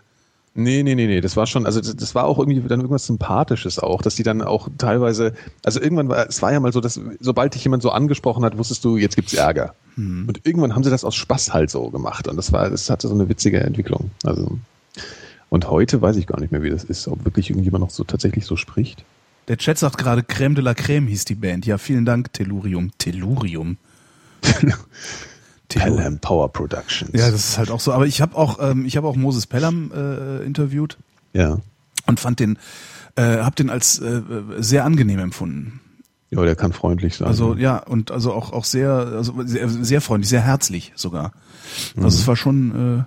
Nee, 0.56 0.85
nee, 0.85 0.94
nee, 0.94 1.06
nee. 1.06 1.20
Das 1.20 1.36
war 1.36 1.47
schon, 1.47 1.66
also 1.66 1.81
das, 1.81 1.97
das 1.97 2.15
war 2.15 2.24
auch 2.24 2.39
irgendwie 2.39 2.61
dann 2.61 2.81
irgendwas 2.81 3.06
Sympathisches 3.06 3.81
auch, 3.81 4.02
dass 4.02 4.15
die 4.15 4.23
dann 4.23 4.40
auch 4.40 4.69
teilweise, 4.78 5.35
also 5.65 5.81
irgendwann 5.81 6.09
war, 6.09 6.28
es 6.28 6.43
war 6.43 6.52
ja 6.52 6.61
mal 6.61 6.73
so, 6.73 6.81
dass 6.81 7.01
sobald 7.20 7.55
dich 7.55 7.65
jemand 7.65 7.82
so 7.82 7.90
angesprochen 7.90 8.44
hat, 8.44 8.56
wusstest 8.56 8.85
du, 8.85 8.97
jetzt 8.97 9.16
gibt's 9.16 9.35
Ärger. 9.35 9.74
Hm. 9.97 10.27
Und 10.28 10.40
irgendwann 10.44 10.74
haben 10.74 10.85
sie 10.85 10.90
das 10.90 11.05
aus 11.05 11.16
Spaß 11.16 11.52
halt 11.52 11.70
so 11.70 11.90
gemacht. 11.90 12.28
Und 12.28 12.36
das 12.36 12.52
war, 12.52 12.70
das 12.70 12.89
hatte 12.89 13.09
so 13.09 13.15
eine 13.15 13.28
witzige 13.28 13.61
Entwicklung. 13.61 14.12
Also, 14.23 14.59
und 15.55 15.70
heute 15.70 16.02
weiß 16.02 16.16
ich 16.16 16.26
gar 16.26 16.40
nicht 16.40 16.51
mehr, 16.51 16.64
wie 16.64 16.70
das 16.70 16.82
ist, 16.82 17.06
ob 17.06 17.24
wirklich 17.24 17.48
irgendjemand 17.48 17.82
noch 17.82 17.90
so 17.90 18.02
tatsächlich 18.02 18.44
so 18.44 18.56
spricht. 18.56 19.05
Der 19.47 19.56
Chat 19.56 19.78
sagt 19.78 19.98
gerade 19.98 20.22
Crème 20.22 20.55
de 20.55 20.64
la 20.64 20.72
Crème 20.72 21.06
hieß 21.06 21.26
die 21.26 21.36
Band. 21.36 21.64
Ja, 21.64 21.78
vielen 21.78 22.05
Dank, 22.05 22.32
Tellurium. 22.32 22.90
Tellurium. 22.98 23.76
Pelham 25.68 26.18
Power 26.18 26.52
Productions. 26.52 27.12
Ja, 27.12 27.31
das 27.31 27.51
ist 27.51 27.59
halt 27.59 27.70
auch 27.70 27.78
so. 27.78 27.93
Aber 27.93 28.06
ich 28.06 28.20
habe 28.20 28.35
auch, 28.36 28.59
ähm, 28.60 28.85
ich 28.85 28.97
habe 28.97 29.06
auch 29.06 29.14
Moses 29.14 29.47
Pelham 29.47 29.93
äh, 29.94 30.44
interviewt 30.44 30.98
ja. 31.35 31.59
und 32.06 32.18
fand 32.18 32.40
den, 32.40 32.59
äh, 33.14 33.39
habe 33.39 33.55
den 33.55 33.70
als 33.70 34.01
äh, 34.01 34.22
sehr 34.59 34.85
angenehm 34.85 35.20
empfunden. 35.20 35.81
Ja, 36.31 36.43
der 36.43 36.56
kann 36.56 36.72
freundlich 36.72 37.14
sein. 37.14 37.28
Also 37.28 37.55
ja 37.55 37.78
und 37.78 38.10
also 38.10 38.32
auch 38.32 38.52
auch 38.52 38.64
sehr, 38.64 38.90
also 38.90 39.35
sehr, 39.44 39.68
sehr 39.68 40.01
freundlich, 40.01 40.28
sehr 40.28 40.40
herzlich 40.40 40.93
sogar. 40.97 41.32
Also 41.97 42.09
es 42.09 42.26
war 42.26 42.35
schon. 42.35 43.06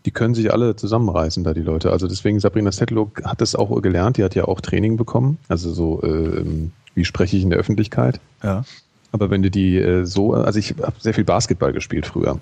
Äh, 0.00 0.04
die 0.06 0.10
können 0.10 0.34
sich 0.34 0.52
alle 0.52 0.76
zusammenreißen, 0.76 1.44
da 1.44 1.54
die 1.54 1.62
Leute. 1.62 1.90
Also 1.92 2.08
deswegen, 2.08 2.40
Sabrina 2.40 2.72
Settler 2.72 3.06
hat 3.24 3.40
das 3.40 3.54
auch 3.54 3.80
gelernt. 3.82 4.16
Die 4.16 4.24
hat 4.24 4.34
ja 4.34 4.44
auch 4.46 4.60
Training 4.60 4.96
bekommen. 4.96 5.38
Also 5.48 5.72
so, 5.72 6.02
ähm, 6.02 6.72
wie 6.94 7.04
spreche 7.04 7.36
ich 7.36 7.42
in 7.42 7.50
der 7.50 7.58
Öffentlichkeit. 7.58 8.20
äh, 8.42 8.46
ja. 8.46 8.64
Aber 9.12 9.28
wenn 9.30 9.42
du 9.42 9.50
die 9.50 9.76
äh, 9.76 10.04
so, 10.04 10.34
also 10.34 10.58
ich 10.58 10.74
habe 10.80 10.94
sehr 11.00 11.14
viel 11.14 11.24
Basketball 11.24 11.72
gespielt 11.72 12.06
früher 12.06 12.38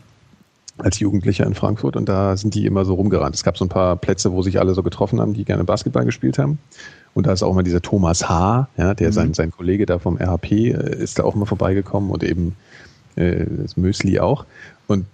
als 0.76 1.00
Jugendlicher 1.00 1.44
in 1.46 1.54
Frankfurt 1.54 1.96
und 1.96 2.08
da 2.08 2.36
sind 2.36 2.54
die 2.54 2.64
immer 2.66 2.84
so 2.84 2.94
rumgerannt. 2.94 3.34
Es 3.34 3.42
gab 3.42 3.58
so 3.58 3.64
ein 3.64 3.68
paar 3.68 3.96
Plätze, 3.96 4.32
wo 4.32 4.42
sich 4.42 4.60
alle 4.60 4.74
so 4.74 4.82
getroffen 4.84 5.20
haben, 5.20 5.34
die 5.34 5.44
gerne 5.44 5.64
Basketball 5.64 6.04
gespielt 6.04 6.38
haben. 6.38 6.58
Und 7.14 7.26
da 7.26 7.32
ist 7.32 7.42
auch 7.42 7.52
mal 7.54 7.64
dieser 7.64 7.82
Thomas 7.82 8.28
H., 8.28 8.68
ja, 8.76 8.94
der 8.94 9.08
Mhm. 9.08 9.12
sein, 9.12 9.34
sein 9.34 9.50
Kollege 9.50 9.86
da 9.86 9.98
vom 9.98 10.18
RHP 10.18 10.52
äh, 10.52 11.02
ist 11.02 11.18
da 11.18 11.24
auch 11.24 11.34
mal 11.34 11.46
vorbeigekommen 11.46 12.10
und 12.10 12.22
eben 12.22 12.54
äh, 13.16 13.44
das 13.62 13.76
Müsli 13.76 14.20
auch. 14.20 14.44
Und 14.86 15.00
äh, 15.00 15.04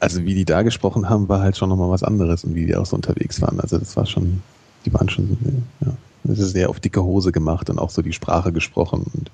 also 0.00 0.24
wie 0.24 0.34
die 0.34 0.44
da 0.44 0.62
gesprochen 0.62 1.08
haben, 1.08 1.28
war 1.28 1.40
halt 1.40 1.56
schon 1.56 1.68
nochmal 1.68 1.90
was 1.90 2.02
anderes 2.02 2.44
und 2.44 2.54
wie 2.54 2.66
die 2.66 2.76
auch 2.76 2.86
so 2.86 2.96
unterwegs 2.96 3.40
waren. 3.40 3.60
Also 3.60 3.78
das 3.78 3.96
war 3.96 4.06
schon, 4.06 4.42
die 4.84 4.92
waren 4.92 5.08
schon, 5.08 5.36
äh, 5.44 5.86
ja, 5.86 5.92
das 6.24 6.38
ist 6.38 6.52
sehr 6.52 6.70
auf 6.70 6.80
dicke 6.80 7.02
Hose 7.02 7.32
gemacht 7.32 7.70
und 7.70 7.78
auch 7.78 7.90
so 7.90 8.02
die 8.02 8.12
Sprache 8.12 8.52
gesprochen 8.52 9.04
und 9.14 9.30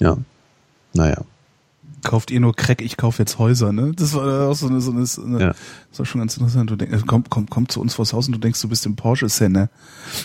ja, 0.00 0.16
naja. 0.94 1.22
Kauft 2.02 2.30
ihr 2.30 2.40
nur 2.40 2.54
Crack, 2.54 2.82
ich 2.82 2.96
kaufe 2.96 3.22
jetzt 3.22 3.38
Häuser, 3.38 3.72
ne? 3.72 3.92
Das 3.94 4.14
war 4.14 4.48
auch 4.48 4.54
so 4.56 4.66
eine, 4.66 4.80
so 4.80 4.90
eine, 4.90 5.06
so 5.06 5.22
eine 5.22 5.40
Ja. 5.40 5.54
das 5.90 5.98
war 6.00 6.06
schon 6.06 6.20
ganz 6.20 6.36
interessant. 6.36 6.70
Du 6.70 6.76
denkst, 6.76 7.04
komm, 7.06 7.24
komm, 7.30 7.48
komm 7.48 7.68
zu 7.68 7.80
uns 7.80 7.94
vors 7.94 8.12
Haus 8.12 8.26
und 8.26 8.32
du 8.32 8.38
denkst, 8.38 8.60
du 8.60 8.68
bist 8.68 8.84
im 8.86 8.96
Porsche-Szene. 8.96 9.70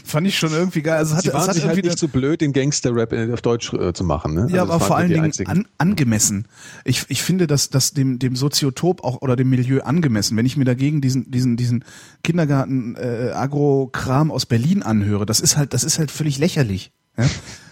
Fand 0.03 0.27
ich 0.27 0.37
schon 0.37 0.51
irgendwie 0.53 0.81
geil. 0.81 0.97
Also 0.97 1.15
es 1.15 1.21
Sie 1.21 1.27
hatte, 1.29 1.29
es 1.29 1.33
waren 1.35 1.47
hat 1.49 1.55
sich 1.55 1.65
halt 1.65 1.83
nicht 1.83 1.99
so 1.99 2.07
blöd, 2.07 2.41
den 2.41 2.51
Gangster-Rap 2.51 3.13
äh, 3.13 3.31
auf 3.31 3.41
Deutsch 3.41 3.71
äh, 3.73 3.93
zu 3.93 4.03
machen. 4.03 4.33
Ne? 4.33 4.47
Ja, 4.49 4.61
Also 4.61 4.73
aber 4.73 4.79
vor 4.79 4.87
so 4.87 4.93
allen 4.95 5.09
Dingen 5.09 5.31
an, 5.45 5.67
angemessen. 5.77 6.47
Ich, 6.83 7.05
ich 7.09 7.21
finde, 7.21 7.45
dass 7.47 7.69
das 7.69 7.91
dem, 7.93 8.17
dem 8.17 8.35
Soziotop 8.35 9.03
auch 9.03 9.21
oder 9.21 9.35
dem 9.35 9.49
Milieu 9.49 9.81
angemessen. 9.81 10.35
Wenn 10.35 10.45
ich 10.47 10.57
mir 10.57 10.65
dagegen 10.65 11.01
diesen, 11.01 11.29
diesen, 11.29 11.57
diesen 11.57 11.83
Kindergarten 12.23 12.95
äh, 12.95 13.31
Agro-Kram 13.33 14.31
aus 14.31 14.45
Berlin 14.47 14.81
anhöre, 14.83 15.25
das 15.25 15.39
ist 15.39 15.57
halt, 15.57 15.73
das 15.73 15.83
ist 15.83 15.99
halt 15.99 16.11
völlig 16.11 16.39
lächerlich. 16.39 16.91
Ja? 17.17 17.25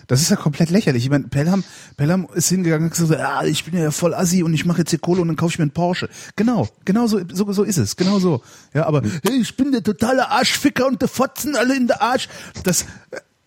Das 0.08 0.22
ist 0.22 0.30
ja 0.30 0.36
komplett 0.36 0.70
lächerlich. 0.70 1.04
Ich 1.04 1.10
meine, 1.10 1.28
Pelham, 1.28 1.64
Pelham 1.98 2.28
ist 2.34 2.50
hingegangen 2.50 2.90
und 2.90 2.96
gesagt, 2.96 3.20
ah, 3.20 3.44
ich 3.44 3.66
bin 3.66 3.80
ja 3.80 3.92
voll 3.92 4.14
assi 4.14 4.44
und 4.44 4.54
ich 4.54 4.66
mache 4.66 4.80
jetzt 4.80 4.92
hier 4.92 5.00
Kohle 5.00 5.22
und 5.22 5.28
dann 5.30 5.38
kaufe 5.38 5.54
ich 5.54 5.60
mir 5.60 5.64
einen 5.64 5.72
Porsche. 5.72 6.10
Genau, 6.36 6.68
genau 6.86 7.08
so, 7.08 7.22
so, 7.32 7.52
so 7.52 7.64
ist 7.64 7.78
es, 7.78 7.96
genau 7.96 8.20
so. 8.20 8.44
Ja, 8.74 8.86
aber 8.86 9.02
hey, 9.24 9.42
ich 9.42 9.58
bin 9.58 9.72
der 9.72 9.84
totale 9.84 10.30
Arschficker 10.30 10.86
und 10.88 11.02
der 11.02 11.10
Fotzen 11.10 11.56
alle 11.56 11.76
in 11.76 11.88
der 11.88 12.02
Arsch. 12.02 12.30
Das, 12.64 12.86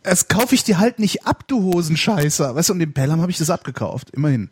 das 0.02 0.28
kaufe 0.28 0.54
ich 0.54 0.64
dir 0.64 0.78
halt 0.78 0.98
nicht 0.98 1.26
ab, 1.26 1.46
du 1.46 1.62
Hosenscheißer. 1.62 2.54
Weißt 2.54 2.70
du, 2.70 2.72
und 2.72 2.80
dem 2.80 2.92
Pelham 2.92 3.20
habe 3.20 3.30
ich 3.30 3.38
das 3.38 3.50
abgekauft, 3.50 4.10
immerhin. 4.10 4.50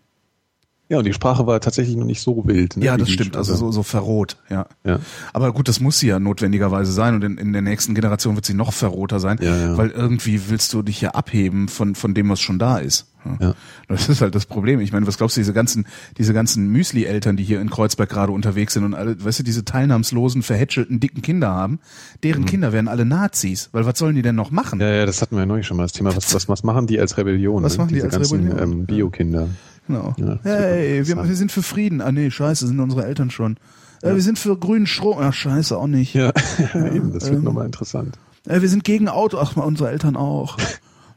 Ja, 0.88 0.98
und 0.98 1.04
die 1.04 1.12
Sprache 1.12 1.46
war 1.48 1.58
tatsächlich 1.60 1.96
noch 1.96 2.04
nicht 2.04 2.20
so 2.20 2.46
wild. 2.46 2.76
Ne, 2.76 2.84
Ja, 2.84 2.96
das 2.96 3.10
stimmt. 3.10 3.36
Also 3.36 3.56
so, 3.56 3.72
so 3.72 3.82
verroht, 3.82 4.36
ja. 4.48 4.66
Ja. 4.84 5.00
Aber 5.32 5.52
gut, 5.52 5.66
das 5.66 5.80
muss 5.80 5.98
sie 5.98 6.06
ja 6.06 6.20
notwendigerweise 6.20 6.92
sein 6.92 7.14
und 7.16 7.24
in, 7.24 7.38
in 7.38 7.52
der 7.52 7.62
nächsten 7.62 7.94
Generation 7.94 8.36
wird 8.36 8.46
sie 8.46 8.54
noch 8.54 8.72
verroter 8.72 9.18
sein, 9.18 9.38
Ja, 9.42 9.56
ja. 9.56 9.76
weil 9.76 9.90
irgendwie 9.90 10.48
willst 10.48 10.72
du 10.72 10.82
dich 10.82 11.00
ja 11.00 11.10
abheben 11.10 11.66
von, 11.68 11.96
von 11.96 12.14
dem, 12.14 12.28
was 12.28 12.40
schon 12.40 12.58
da 12.60 12.78
ist. 12.78 13.08
Ja. 13.40 13.54
Das 13.88 14.08
ist 14.08 14.20
halt 14.20 14.36
das 14.36 14.46
Problem. 14.46 14.78
Ich 14.78 14.92
meine, 14.92 15.06
was 15.08 15.18
glaubst 15.18 15.36
du, 15.36 15.40
diese 15.40 15.52
ganzen, 15.52 15.86
diese 16.16 16.32
ganzen 16.32 16.68
Müsli-Eltern, 16.68 17.36
die 17.36 17.42
hier 17.42 17.60
in 17.60 17.68
Kreuzberg 17.68 18.08
gerade 18.08 18.30
unterwegs 18.30 18.74
sind 18.74 18.84
und 18.84 18.94
alle, 18.94 19.22
weißt 19.24 19.40
du, 19.40 19.42
diese 19.42 19.64
teilnahmslosen, 19.64 20.42
verhätschelten, 20.42 21.00
dicken 21.00 21.22
Kinder 21.22 21.48
haben, 21.48 21.80
deren 22.22 22.44
Kinder 22.46 22.72
werden 22.72 22.86
alle 22.86 23.04
Nazis, 23.04 23.70
weil 23.72 23.84
was 23.84 23.98
sollen 23.98 24.14
die 24.14 24.22
denn 24.22 24.36
noch 24.36 24.52
machen? 24.52 24.78
Mhm. 24.78 24.82
ja, 24.82 24.94
ja, 24.94 25.06
das 25.06 25.22
hatten 25.22 25.34
wir 25.34 25.40
ja 25.40 25.46
neulich 25.46 25.66
schon 25.66 25.76
mal 25.76 25.82
das 25.82 25.92
Thema. 25.92 26.14
Was, 26.14 26.32
was, 26.34 26.48
was 26.48 26.62
machen 26.62 26.86
die 26.86 27.00
als 27.00 27.18
Rebellion? 27.18 27.64
Was 27.64 27.72
ne? 27.72 27.78
machen 27.78 27.88
die 27.88 27.94
Diese 27.94 28.06
als 28.06 28.14
ganzen, 28.14 28.46
Rebellion? 28.48 28.62
Ähm, 28.62 28.86
Bio-Kinder. 28.86 29.48
Genau. 29.86 30.14
Ja, 30.18 30.38
hey, 30.42 31.06
wir, 31.06 31.28
wir 31.28 31.36
sind 31.36 31.52
für 31.52 31.62
Frieden. 31.62 32.00
Ah 32.00 32.12
nee, 32.12 32.30
scheiße, 32.30 32.66
sind 32.66 32.80
unsere 32.80 33.04
Eltern 33.04 33.30
schon. 33.30 33.56
Äh, 34.02 34.14
wir 34.14 34.22
sind 34.22 34.38
für 34.38 34.56
grünen 34.58 34.86
Strom. 34.86 35.18
Ach 35.20 35.32
scheiße, 35.32 35.76
auch 35.76 35.86
nicht. 35.86 36.14
Ja, 36.14 36.32
eben, 36.74 37.12
das 37.12 37.24
wird 37.26 37.36
ähm, 37.38 37.44
nochmal 37.44 37.66
interessant. 37.66 38.18
Äh, 38.46 38.60
wir 38.60 38.68
sind 38.68 38.84
gegen 38.84 39.08
Auto. 39.08 39.38
Ach, 39.38 39.56
mal 39.56 39.64
unsere 39.64 39.90
Eltern 39.90 40.16
auch. 40.16 40.56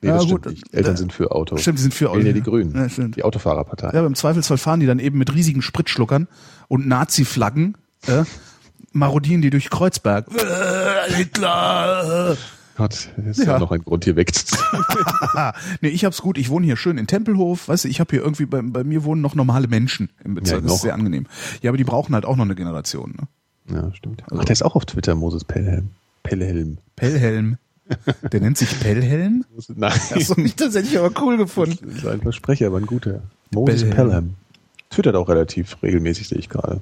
Nee, 0.02 0.08
Ja, 0.08 0.18
gut, 0.20 0.46
nicht. 0.46 0.74
Eltern 0.74 0.94
äh, 0.94 0.98
sind 0.98 1.12
für 1.12 1.30
Auto. 1.34 1.58
Stimmt, 1.58 1.78
die 1.78 1.82
sind 1.82 1.94
für 1.94 2.06
Wählen 2.06 2.22
ja 2.26 2.32
Auto. 2.32 2.34
die 2.40 2.42
Grünen. 2.50 2.74
Ja, 2.74 2.88
stimmt. 2.88 3.18
die 3.18 3.24
Autofahrerpartei. 3.26 3.92
Ja, 3.94 4.06
im 4.06 4.16
Zweifelsfall 4.16 4.58
fahren 4.58 4.80
die 4.80 4.86
dann 4.86 4.98
eben 5.00 5.18
mit 5.18 5.36
riesigen 5.36 5.62
Spritschluckern 5.62 6.30
und 6.70 6.88
Nazi-Flaggen, 6.88 7.76
äh, 8.08 8.24
marodieren 8.94 9.42
die 9.42 9.50
durch 9.50 9.70
Kreuzberg. 9.70 10.28
Äh, 10.34 11.14
Hitler! 11.16 12.38
Gott, 12.80 13.10
ist 13.26 13.40
ja. 13.40 13.46
Ja. 13.46 13.60
noch 13.60 13.74
ein 13.74 13.84
Grund, 13.84 14.06
hier 14.06 14.16
wegzuziehen. 14.16 14.64
nee, 15.82 15.90
ich 15.90 16.06
hab's 16.06 16.22
gut. 16.22 16.38
Ich 16.38 16.50
wohne 16.50 16.66
hier 16.66 16.78
schön 16.78 16.98
in 16.98 17.08
Tempelhof. 17.08 17.68
Weißt 17.68 17.84
du, 17.84 17.90
ich 17.90 18.00
habe 18.00 18.12
hier 18.12 18.22
irgendwie, 18.22 18.46
bei, 18.46 18.62
bei 18.62 18.86
mir 18.86 19.04
wohnen 19.04 19.22
noch 19.22 19.36
normale 19.36 19.68
Menschen 19.68 20.10
im 20.24 20.36
Bezirk. 20.36 20.62
Ja, 20.62 20.64
das 20.64 20.76
ist 20.76 20.82
sehr 20.84 20.94
angenehm. 20.94 21.28
Ja, 21.62 21.72
aber 21.72 21.78
die 21.78 21.84
brauchen 21.84 22.16
halt 22.16 22.24
auch 22.24 22.38
noch 22.38 22.46
eine 22.46 22.56
Generation. 22.56 23.16
Ne? 23.20 23.76
ja, 23.76 23.94
stimmt. 23.94 24.24
Ach, 24.32 24.46
der 24.46 24.54
ist 24.54 24.62
auch 24.62 24.78
auf 24.78 24.86
Twitter, 24.86 25.14
Moses 25.14 25.44
Pellhelm. 25.44 25.90
Pellhelm. 26.24 26.78
Pellhelm. 26.96 27.58
Der 28.32 28.40
nennt 28.40 28.58
sich 28.58 28.80
Pellhelm? 28.80 29.44
Nein, 29.76 29.92
Achso, 29.92 30.36
das 30.36 30.76
hätte 30.76 30.88
ich 30.88 30.98
aber 30.98 31.12
cool 31.22 31.36
gefunden. 31.36 31.80
das 31.86 31.96
ist 31.98 32.08
ein 32.08 32.22
Versprecher, 32.22 32.68
aber 32.68 32.78
ein 32.78 32.86
guter. 32.86 33.24
Moses 33.54 33.82
Pellhelm. 33.82 33.96
Pelham. 34.10 34.36
Twittert 34.90 35.16
auch 35.16 35.28
relativ 35.28 35.76
regelmäßig, 35.84 36.30
sehe 36.30 36.38
ich 36.38 36.48
gerade. 36.48 36.80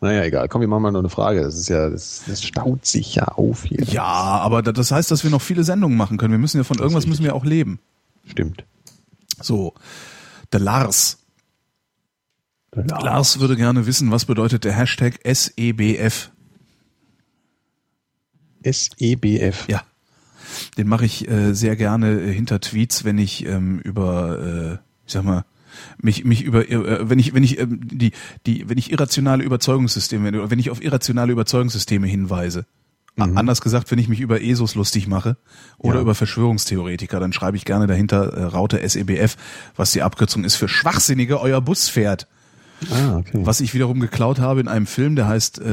Naja, 0.00 0.22
egal. 0.24 0.48
Komm, 0.48 0.60
wir 0.60 0.68
machen 0.68 0.82
mal 0.82 0.90
noch 0.92 1.00
eine 1.00 1.08
Frage. 1.08 1.42
Das 1.42 1.56
ist 1.56 1.68
ja, 1.68 1.90
das, 1.90 2.22
das 2.26 2.42
staut 2.44 2.86
sich 2.86 3.16
ja 3.16 3.24
auf 3.28 3.64
hier. 3.64 3.82
Ja, 3.84 4.04
aber 4.04 4.62
da- 4.62 4.72
das 4.72 4.90
heißt, 4.92 5.10
dass 5.10 5.24
wir 5.24 5.30
noch 5.30 5.42
viele 5.42 5.64
Sendungen 5.64 5.96
machen 5.96 6.18
können. 6.18 6.32
Wir 6.32 6.38
müssen 6.38 6.58
ja 6.58 6.64
von 6.64 6.78
irgendwas 6.78 7.06
müssen 7.06 7.24
wir 7.24 7.34
auch 7.34 7.44
leben. 7.44 7.80
Stimmt. 8.24 8.64
So, 9.40 9.74
der 10.52 10.60
Lars. 10.60 11.18
Lars 12.74 13.40
würde 13.40 13.56
gerne 13.56 13.86
wissen, 13.86 14.10
was 14.12 14.24
bedeutet 14.26 14.62
der 14.64 14.72
Hashtag 14.74 15.18
SEBF? 15.24 16.30
SEBF. 18.64 19.68
Ja. 19.68 19.82
Den 20.76 20.88
mache 20.88 21.04
ich 21.04 21.28
äh, 21.28 21.54
sehr 21.54 21.76
gerne 21.76 22.20
äh, 22.20 22.32
hinter 22.32 22.60
Tweets, 22.60 23.04
wenn 23.04 23.18
ich 23.18 23.44
ähm, 23.46 23.78
über, 23.80 24.38
äh, 24.38 24.72
ich 25.06 25.12
sag 25.12 25.24
mal, 25.24 25.44
mich 26.00 26.24
mich 26.24 26.42
über 26.42 26.68
äh, 26.70 27.08
wenn 27.08 27.18
ich 27.18 27.34
wenn 27.34 27.42
ich 27.42 27.58
ähm, 27.58 27.80
die 27.82 28.12
die 28.46 28.68
wenn 28.68 28.78
ich 28.78 28.90
irrationale 28.92 29.42
Überzeugungssysteme 29.44 30.50
wenn, 30.50 30.58
ich 30.58 30.70
auf 30.70 30.82
irrationale 30.82 31.32
Überzeugungssysteme 31.32 32.06
hinweise 32.06 32.66
A- 33.16 33.24
anders 33.34 33.60
gesagt 33.60 33.90
wenn 33.90 33.98
ich 33.98 34.08
mich 34.08 34.20
über 34.20 34.40
ESOs 34.42 34.74
lustig 34.76 35.06
mache 35.08 35.36
oder 35.78 35.96
Ja. 35.96 36.00
über 36.02 36.14
Verschwörungstheoretiker 36.14 37.18
dann 37.20 37.32
schreibe 37.32 37.56
ich 37.56 37.64
gerne 37.64 37.86
dahinter 37.86 38.32
äh, 38.32 38.42
Raute 38.44 38.80
SEBF 38.88 39.36
was 39.76 39.92
die 39.92 40.02
Abkürzung 40.02 40.44
ist 40.44 40.56
für 40.56 40.68
Schwachsinnige 40.68 41.40
euer 41.40 41.60
Bus 41.60 41.88
fährt 41.88 42.26
Ah, 42.92 43.16
okay. 43.16 43.40
was 43.42 43.60
ich 43.60 43.74
wiederum 43.74 43.98
geklaut 43.98 44.38
habe 44.38 44.60
in 44.60 44.68
einem 44.68 44.86
Film, 44.86 45.16
der 45.16 45.26
heißt 45.26 45.58
äh, 45.58 45.64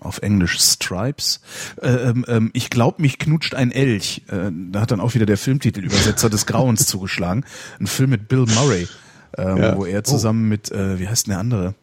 auf 0.00 0.22
Englisch 0.22 0.58
Stripes. 0.58 1.40
Äh, 1.80 1.88
ähm, 1.88 2.24
ähm, 2.28 2.50
ich 2.52 2.70
glaub, 2.70 2.98
mich 2.98 3.18
knutscht 3.18 3.54
ein 3.54 3.70
Elch. 3.72 4.22
Äh, 4.28 4.50
da 4.70 4.80
hat 4.82 4.90
dann 4.90 5.00
auch 5.00 5.14
wieder 5.14 5.26
der 5.26 5.36
Filmtitelübersetzer 5.38 6.30
des 6.30 6.46
Grauens 6.46 6.86
zugeschlagen. 6.88 7.44
Ein 7.78 7.86
Film 7.86 8.10
mit 8.10 8.28
Bill 8.28 8.46
Murray, 8.54 8.88
ähm, 9.36 9.56
Ja. 9.58 9.76
wo 9.76 9.84
er 9.84 10.04
zusammen 10.04 10.48
mit, 10.48 10.70
äh, 10.70 10.98
wie 10.98 11.08
heißt 11.08 11.26
denn 11.26 11.32
der 11.32 11.40
andere? 11.40 11.74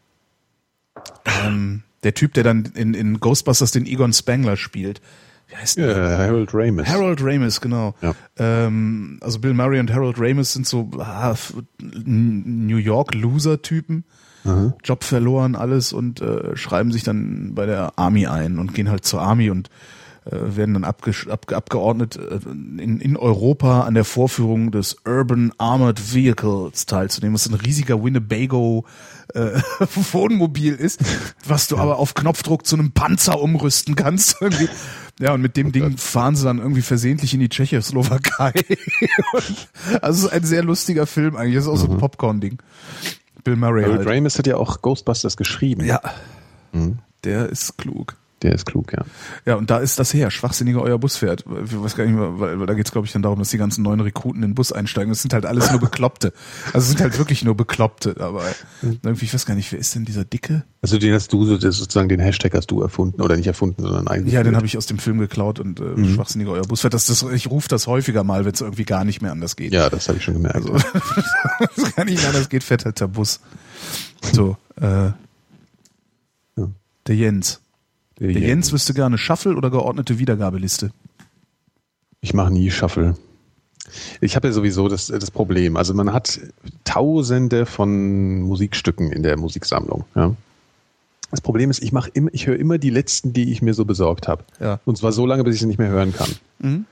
Ähm, 1.45 1.84
der 2.03 2.14
Typ, 2.14 2.34
der 2.34 2.44
dann 2.44 2.65
in, 2.76 2.94
in 2.94 3.19
Ghostbusters 3.19 3.72
den 3.72 3.85
Egon 3.85 4.14
Spangler 4.14 4.57
spielt. 4.57 5.02
Wie 5.48 5.56
heißt 5.56 5.77
der? 5.77 5.98
Ja, 5.98 6.18
Harold 6.18 6.49
Ramis. 6.53 6.88
Harold 6.88 7.19
Ramis, 7.22 7.61
genau. 7.61 7.95
Ja. 8.02 8.14
Ähm, 8.38 9.18
also 9.22 9.39
Bill 9.39 9.53
Murray 9.53 9.80
und 9.80 9.94
Harold 9.94 10.18
Ramis 10.19 10.53
sind 10.53 10.68
so 10.68 10.89
ah, 10.99 11.35
New 11.80 12.77
York 12.77 13.14
Loser-Typen. 14.48 14.74
Job 14.84 15.03
verloren, 15.03 15.56
alles 15.56 15.94
und 15.94 16.22
äh, 16.22 16.56
schreiben 16.56 16.91
sich 16.91 17.03
dann 17.03 17.53
bei 17.56 17.65
der 17.65 17.94
Army 17.98 18.28
ein 18.28 18.60
und 18.60 18.74
gehen 18.74 18.90
halt 18.90 19.06
zur 19.06 19.22
Army 19.22 19.49
und 19.49 19.69
äh, 20.26 20.56
werden 20.57 20.74
dann 20.74 20.84
abgesch- 20.86 21.30
ab, 21.30 21.52
abgeordnet, 21.52 22.18
äh, 22.18 22.40
in, 22.49 22.99
in 22.99 23.15
Europa 23.18 23.82
an 23.82 23.94
der 23.94 24.03
Vorführung 24.06 24.72
des 24.72 24.98
Urban 25.06 25.52
Armored 25.57 26.14
Vehicles 26.14 26.86
teilzunehmen, 26.86 27.34
was 27.36 27.48
ein 27.48 27.53
riesiger 27.53 28.03
Winnebago 28.03 28.86
äh, 29.34 29.60
Wohnmobil 30.11 30.74
ist, 30.74 30.99
was 31.45 31.68
du 31.68 31.78
aber 31.78 31.98
auf 31.98 32.14
Knopfdruck 32.14 32.65
zu 32.65 32.76
einem 32.76 32.91
Panzer 32.91 33.41
umrüsten 33.41 33.95
kannst. 33.95 34.38
Irgendwie. 34.41 34.69
Ja, 35.19 35.34
und 35.34 35.41
mit 35.41 35.57
dem 35.57 35.72
Ding 35.72 35.98
fahren 35.98 36.36
sie 36.36 36.44
dann 36.44 36.60
irgendwie 36.60 36.84
versehentlich 36.84 37.34
in 37.34 37.40
die 37.40 37.49
Tschechoslowakei. 37.49 38.53
Also 40.02 40.19
es 40.19 40.24
ist 40.26 40.30
ein 40.32 40.44
sehr 40.44 40.64
lustiger 40.64 41.07
Film 41.07 41.36
eigentlich. 41.36 41.56
Das 41.56 41.64
ist 41.64 41.69
auch 41.72 41.78
so 41.78 41.90
ein 41.90 41.98
Popcorn-Ding. 41.98 42.60
Bill 43.48 43.56
Murray 43.56 43.84
Harold 43.84 43.99
halt. 43.99 44.10
Ramis 44.10 44.38
hat 44.38 44.45
ja 44.45 44.57
auch 44.57 44.82
Ghostbusters 44.82 45.38
geschrieben. 45.38 45.86
Ja. 45.86 46.02
Der 47.24 47.48
ist 47.48 47.78
klug. 47.78 48.18
Der 48.43 48.53
ist 48.53 48.68
klug, 48.68 48.93
ja. 48.93 49.03
Ja, 49.47 49.55
und 49.55 49.72
da 49.72 49.80
ist 49.80 49.97
das 49.97 50.14
her, 50.14 50.30
schwachsinniger 50.30 50.80
euer 50.84 50.99
Bus 50.99 51.18
fährt. 51.18 51.43
Ich 51.65 51.76
weiß 51.81 51.95
gar 51.95 52.05
nicht 52.05 52.14
mehr, 52.14 52.39
weil, 52.39 52.59
weil 52.59 52.68
da 52.68 52.76
geht's, 52.76 52.91
glaube 52.91 53.07
ich, 53.07 53.11
dann 53.14 53.23
darum, 53.23 53.39
dass 53.39 53.49
die 53.49 53.57
ganzen 53.57 53.81
neuen 53.81 53.99
Rekruten 53.99 54.43
in 54.43 54.49
den 54.51 54.53
Bus 54.55 54.72
einsteigen. 54.72 55.09
Das 55.09 55.23
sind 55.23 55.34
halt 55.34 55.47
alles 55.47 55.72
nur 55.72 55.80
Bekloppte. 55.80 56.34
Also 56.68 56.80
es 56.80 56.89
sind 56.89 57.01
halt 57.01 57.18
wirklich 57.18 57.43
nur 57.43 57.55
Bekloppte. 57.57 58.15
Aber 58.19 58.43
irgendwie, 58.84 59.26
ich 59.26 59.34
weiß 59.34 59.47
gar 59.47 59.55
nicht, 59.55 59.72
wer 59.72 59.80
ist 59.80 59.95
denn 59.95 60.05
dieser 60.05 60.23
Dicke? 60.23 60.64
Also 60.84 60.99
den 60.99 61.15
hast 61.15 61.34
du 61.34 61.45
sozusagen 61.45 62.09
den 62.09 62.19
Hashtag 62.19 62.53
hast 62.53 62.68
du 62.69 62.80
erfunden 62.84 63.22
oder 63.22 63.35
nicht 63.35 63.47
erfunden, 63.47 63.81
sondern 63.81 64.07
eigentlich. 64.07 64.35
Ja, 64.35 64.43
den 64.43 64.55
habe 64.55 64.68
ich 64.68 64.77
aus 64.77 64.85
dem 64.85 64.99
Film 64.99 65.18
geklaut 65.18 65.59
und 65.59 65.80
äh, 65.80 66.05
schwachsinniger 66.05 66.51
euer 66.51 66.61
Bus 66.61 66.81
fährt. 66.81 66.93
Das, 66.93 67.07
das, 67.07 67.23
ich 67.23 67.49
rufe 67.49 67.68
das 67.69 67.88
häufiger 67.88 68.23
mal, 68.23 68.45
wenn 68.45 68.53
es 68.53 68.61
irgendwie 68.61 68.85
gar 68.85 69.03
nicht 69.03 69.19
mehr 69.23 69.31
anders 69.31 69.55
geht. 69.55 69.73
Ja, 69.73 69.89
das 69.89 70.07
habe 70.09 70.19
ich 70.19 70.23
schon 70.23 70.35
gemerkt. 70.35 70.57
Also, 70.57 70.76
es 71.76 71.95
gar 71.95 72.05
nicht 72.05 72.19
mehr 72.19 72.27
anders 72.30 72.49
geht, 72.49 72.64
fährt 72.64 72.85
halt 72.85 72.99
der 72.99 73.07
Bus. 73.07 73.39
So, 74.31 74.57
äh, 74.80 74.85
Ja. 74.85 75.14
der 77.07 77.15
Jens. 77.15 77.61
Der 78.19 78.31
Jens 78.31 78.72
wüsste 78.73 78.94
gerne 78.94 79.18
Shuffle 79.18 79.56
oder 79.56 79.69
geordnete 79.69 80.19
Wiedergabeliste. 80.19 80.91
Ich 82.22 82.34
mache 82.34 82.52
nie 82.52 82.72
Shuffle. 82.72 83.15
Ich 84.22 84.35
habe 84.35 84.48
ja 84.48 84.53
sowieso 84.53 84.89
das, 84.89 85.07
das 85.07 85.31
Problem. 85.31 85.77
Also 85.77 85.94
man 85.94 86.11
hat 86.11 86.39
Tausende 86.84 87.65
von 87.65 88.41
Musikstücken 88.41 89.11
in 89.11 89.23
der 89.23 89.38
Musiksammlung. 89.38 90.03
Ja. 90.15 90.34
Das 91.31 91.41
Problem 91.41 91.69
ist, 91.69 91.84
ich 91.84 91.91
mache 91.91 92.10
immer, 92.14 92.30
ich 92.34 92.48
höre 92.48 92.57
immer 92.57 92.77
die 92.77 92.89
letzten, 92.89 93.34
die 93.34 93.52
ich 93.52 93.61
mir 93.61 93.73
so 93.73 93.85
besorgt 93.85 94.27
habe. 94.27 94.44
Ja. 94.60 94.80
Und 94.85 94.98
zwar 94.98 95.11
so 95.11 95.26
lange, 95.26 95.44
bis 95.44 95.56
ich 95.56 95.61
sie 95.61 95.68
nicht 95.68 95.80
mehr 95.80 95.89
hören 95.89 96.14
kann. 96.14 96.85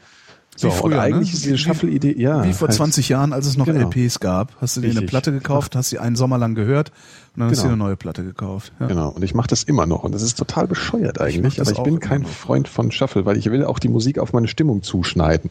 So, 0.58 0.68
Wie 0.68 0.72
früher, 0.72 0.96
und 0.96 1.00
eigentlich 1.02 1.30
ne? 1.32 1.36
ist 1.36 1.46
diese 1.46 1.58
Shuffle-Idee, 1.58 2.16
ja. 2.18 2.44
Wie 2.46 2.54
vor 2.54 2.68
halt- 2.70 2.78
20 2.78 3.10
Jahren, 3.10 3.34
als 3.34 3.46
es 3.46 3.58
noch 3.58 3.66
Genau. 3.66 3.90
LPs 3.90 4.20
gab, 4.22 4.56
hast 4.62 4.78
du 4.78 4.82
dir 4.82 4.88
eine 4.88 4.96
Richtig. 4.96 5.10
Platte 5.10 5.32
gekauft, 5.34 5.76
hast 5.76 5.90
sie 5.90 6.00
einen 6.00 6.16
Sommer 6.16 6.38
lang 6.38 6.56
gehört 6.56 6.92
und 7.36 7.42
dann 7.42 7.50
hast 7.50 7.60
du 7.60 7.64
Genau. 7.64 7.74
eine 7.74 7.84
neue 7.84 7.96
Platte 7.96 8.24
gekauft. 8.24 8.72
Ja. 8.80 8.88
Genau, 8.88 9.10
und 9.10 9.24
ich 9.24 9.34
mache 9.34 9.48
das 9.48 9.64
immer 9.64 9.86
noch 9.86 10.04
und 10.04 10.14
das 10.14 10.22
ist 10.22 10.38
total 10.38 10.68
bescheuert 10.68 11.20
eigentlich, 11.22 11.56
das 11.56 11.68
aber 11.68 11.74
ich 11.74 11.80
auch 11.80 11.84
bin 11.84 12.00
kein 12.00 12.22
noch. 12.22 12.30
Freund 12.30 12.68
von 12.68 12.92
Shuffle, 12.92 13.26
weil 13.26 13.38
ich 13.38 13.52
will 13.52 13.64
auch 13.66 13.80
die 13.80 13.90
Musik 13.90 14.20
auf 14.20 14.34
meine 14.34 14.48
Stimmung 14.48 14.84
zuschneiden. 14.84 15.50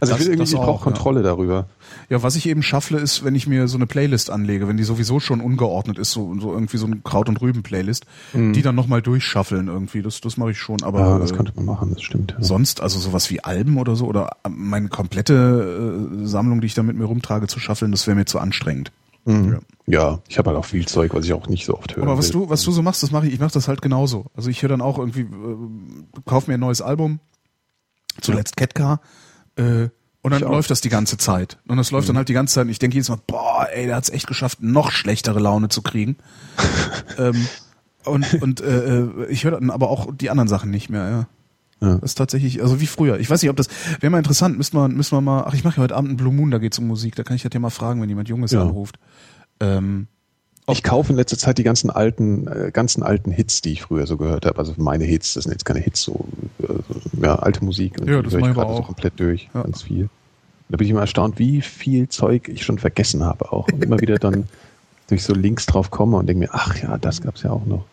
Also 0.00 0.12
Das- 0.12 0.20
ich 0.20 0.26
will 0.26 0.34
irgendwie, 0.34 0.44
das 0.44 0.50
ich 0.52 0.56
brauche 0.56 0.68
auch, 0.70 0.78
ja. 0.78 0.84
Kontrolle 0.84 1.22
darüber. 1.24 1.66
ja, 2.08 2.22
was 2.22 2.36
ich 2.36 2.48
eben 2.48 2.62
schaffle, 2.62 3.00
ist, 3.00 3.24
wenn 3.24 3.34
ich 3.34 3.48
mir 3.48 3.66
so 3.66 3.76
eine 3.76 3.86
Playlist 3.88 4.30
anlege, 4.30 4.68
wenn 4.68 4.76
die 4.76 4.84
sowieso 4.84 5.18
schon 5.18 5.40
ungeordnet 5.40 5.98
ist, 5.98 6.12
so, 6.12 6.32
so 6.38 6.52
irgendwie 6.52 6.76
so 6.76 6.86
ein 6.86 7.02
Kraut- 7.02 7.28
und 7.28 7.40
Rüben-Playlist, 7.40 8.04
die 8.34 8.62
dann 8.62 8.76
nochmal 8.76 9.02
durchschaffeln 9.02 9.66
irgendwie. 9.66 10.00
Das, 10.02 10.20
das 10.20 10.36
mache 10.36 10.52
ich 10.52 10.58
schon, 10.58 10.84
aber 10.84 11.00
Mhm. 11.00 11.06
Ja, 11.06 11.18
das 11.18 11.32
äh, 11.32 11.34
könnte 11.34 11.52
man 11.56 11.64
machen, 11.64 11.90
das 11.92 12.02
stimmt. 12.02 12.36
Ja. 12.38 12.44
sonst, 12.44 12.80
also 12.80 13.00
sowas 13.00 13.30
wie 13.30 13.42
Alben 13.42 13.78
oder 13.78 13.96
so, 13.96 14.06
oder 14.06 14.30
äh, 14.44 14.48
meine 14.48 14.88
komplette 14.90 15.98
äh, 16.22 16.26
Sammlung, 16.26 16.60
die 16.60 16.68
ich 16.68 16.74
da 16.74 16.84
mit 16.84 16.96
mir 16.96 17.06
rumtrage, 17.06 17.48
zu 17.48 17.58
schaffeln, 17.58 17.90
das 17.90 18.06
wäre 18.06 18.14
mir 18.16 18.26
zu 18.26 18.38
anstrengend. 18.38 18.92
Mhm. 19.28 19.58
Ja, 19.86 20.20
ich 20.28 20.38
habe 20.38 20.50
halt 20.50 20.58
auch 20.58 20.64
viel 20.64 20.86
Zeug, 20.86 21.14
was 21.14 21.24
ich 21.24 21.32
auch 21.32 21.48
nicht 21.48 21.64
so 21.64 21.74
oft 21.76 21.96
höre. 21.96 22.02
Aber 22.04 22.18
was 22.18 22.30
du, 22.30 22.48
was 22.50 22.62
du 22.62 22.72
so 22.72 22.82
machst, 22.82 23.02
das 23.02 23.10
mache 23.10 23.26
ich, 23.26 23.34
ich 23.34 23.40
mache 23.40 23.52
das 23.52 23.68
halt 23.68 23.80
genauso. 23.82 24.26
Also 24.34 24.50
ich 24.50 24.62
höre 24.62 24.68
dann 24.68 24.80
auch 24.80 24.98
irgendwie, 24.98 25.20
äh, 25.22 25.56
kauf 26.26 26.46
mir 26.46 26.54
ein 26.54 26.60
neues 26.60 26.82
Album, 26.82 27.20
zuletzt 28.20 28.56
Ketka, 28.56 29.00
äh, 29.56 29.88
und 30.20 30.32
dann 30.32 30.40
Ich 30.40 30.46
auch. 30.46 30.50
läuft 30.50 30.70
das 30.70 30.80
die 30.80 30.88
ganze 30.88 31.16
Zeit. 31.16 31.58
Und 31.68 31.76
das 31.78 31.90
läuft 31.90 32.08
dann 32.08 32.16
halt 32.16 32.28
die 32.28 32.32
ganze 32.34 32.54
Zeit 32.54 32.64
und 32.64 32.70
ich 32.70 32.78
denke 32.78 32.94
jedes 32.94 33.08
Mal, 33.08 33.18
boah, 33.26 33.66
ey, 33.72 33.86
der 33.86 33.96
hat's 33.96 34.10
echt 34.10 34.26
geschafft, 34.26 34.62
noch 34.62 34.90
schlechtere 34.90 35.38
Laune 35.38 35.68
zu 35.68 35.80
kriegen. 35.80 36.16
ähm, 37.18 37.46
und 38.04 38.42
und 38.42 38.60
äh, 38.60 39.00
äh, 39.00 39.26
ich 39.28 39.44
höre 39.44 39.52
dann 39.52 39.70
aber 39.70 39.88
auch 39.90 40.08
die 40.14 40.30
anderen 40.30 40.48
Sachen 40.48 40.70
nicht 40.70 40.90
mehr, 40.90 41.08
ja. 41.08 41.26
Ja. 41.80 41.94
Das 41.98 42.10
ist 42.10 42.14
tatsächlich, 42.16 42.60
also 42.60 42.80
wie 42.80 42.88
früher. 42.88 43.20
Ich 43.20 43.30
weiß 43.30 43.40
nicht, 43.40 43.50
ob 43.50 43.56
das, 43.56 43.68
wäre 44.00 44.10
mal 44.10 44.18
interessant, 44.18 44.56
müssen 44.58 44.76
wir, 44.76 44.88
müssen 44.88 45.16
wir 45.16 45.20
mal, 45.20 45.44
ach, 45.46 45.54
ich 45.54 45.62
mache 45.62 45.76
ja 45.76 45.82
heute 45.84 45.94
Abend 45.94 46.08
einen 46.08 46.16
Blue 46.16 46.32
Moon, 46.32 46.50
da 46.50 46.58
geht's 46.58 46.78
um 46.80 46.88
Musik, 46.88 47.14
da 47.14 47.22
kann 47.22 47.36
ich 47.36 47.42
das 47.44 47.52
ja 47.54 47.60
mal 47.60 47.70
fragen, 47.70 48.02
wenn 48.02 48.08
jemand 48.08 48.28
Junges 48.28 48.50
Ja. 48.50 48.62
anruft. 48.62 48.98
Ähm, 49.60 50.06
Ich 50.70 50.82
kaufe 50.82 51.10
in 51.12 51.16
letzter 51.16 51.38
Zeit 51.38 51.58
die 51.58 51.62
ganzen 51.62 51.90
alten, 51.90 52.46
äh, 52.46 52.70
ganzen 52.72 53.02
alten 53.02 53.30
Hits, 53.30 53.60
die 53.62 53.72
ich 53.72 53.82
früher 53.82 54.06
so 54.06 54.16
gehört 54.16 54.44
habe. 54.46 54.58
Also 54.58 54.74
meine 54.76 55.04
Hits, 55.04 55.34
das 55.34 55.44
sind 55.44 55.52
jetzt 55.52 55.64
keine 55.64 55.80
Hits, 55.80 56.02
so 56.02 56.26
äh, 56.62 57.22
ja, 57.22 57.36
alte 57.36 57.64
Musik. 57.64 58.00
Und 58.00 58.08
Ja, 58.08 58.18
die 58.18 58.24
das 58.24 58.34
höre 58.34 58.48
ich 58.48 58.54
gerade 58.54 58.74
so 58.76 58.82
komplett 58.82 59.18
durch, 59.18 59.48
Ja. 59.54 59.62
ganz 59.62 59.82
viel. 59.82 60.08
Da 60.68 60.76
bin 60.76 60.84
ich 60.86 60.90
immer 60.90 61.00
erstaunt, 61.00 61.38
wie 61.38 61.62
viel 61.62 62.08
Zeug 62.10 62.48
ich 62.48 62.62
schon 62.64 62.78
vergessen 62.78 63.24
habe 63.24 63.50
auch. 63.52 63.68
Und 63.72 63.82
immer 63.82 63.98
wieder 64.00 64.18
dann 64.18 64.46
durch 65.08 65.22
so 65.24 65.32
Links 65.34 65.64
drauf 65.64 65.90
komme 65.90 66.18
und 66.18 66.26
denke 66.26 66.40
mir, 66.40 66.50
ach 66.52 66.76
ja, 66.82 66.98
das 66.98 67.22
gab's 67.22 67.42
ja 67.42 67.50
auch 67.50 67.64
noch. 67.64 67.86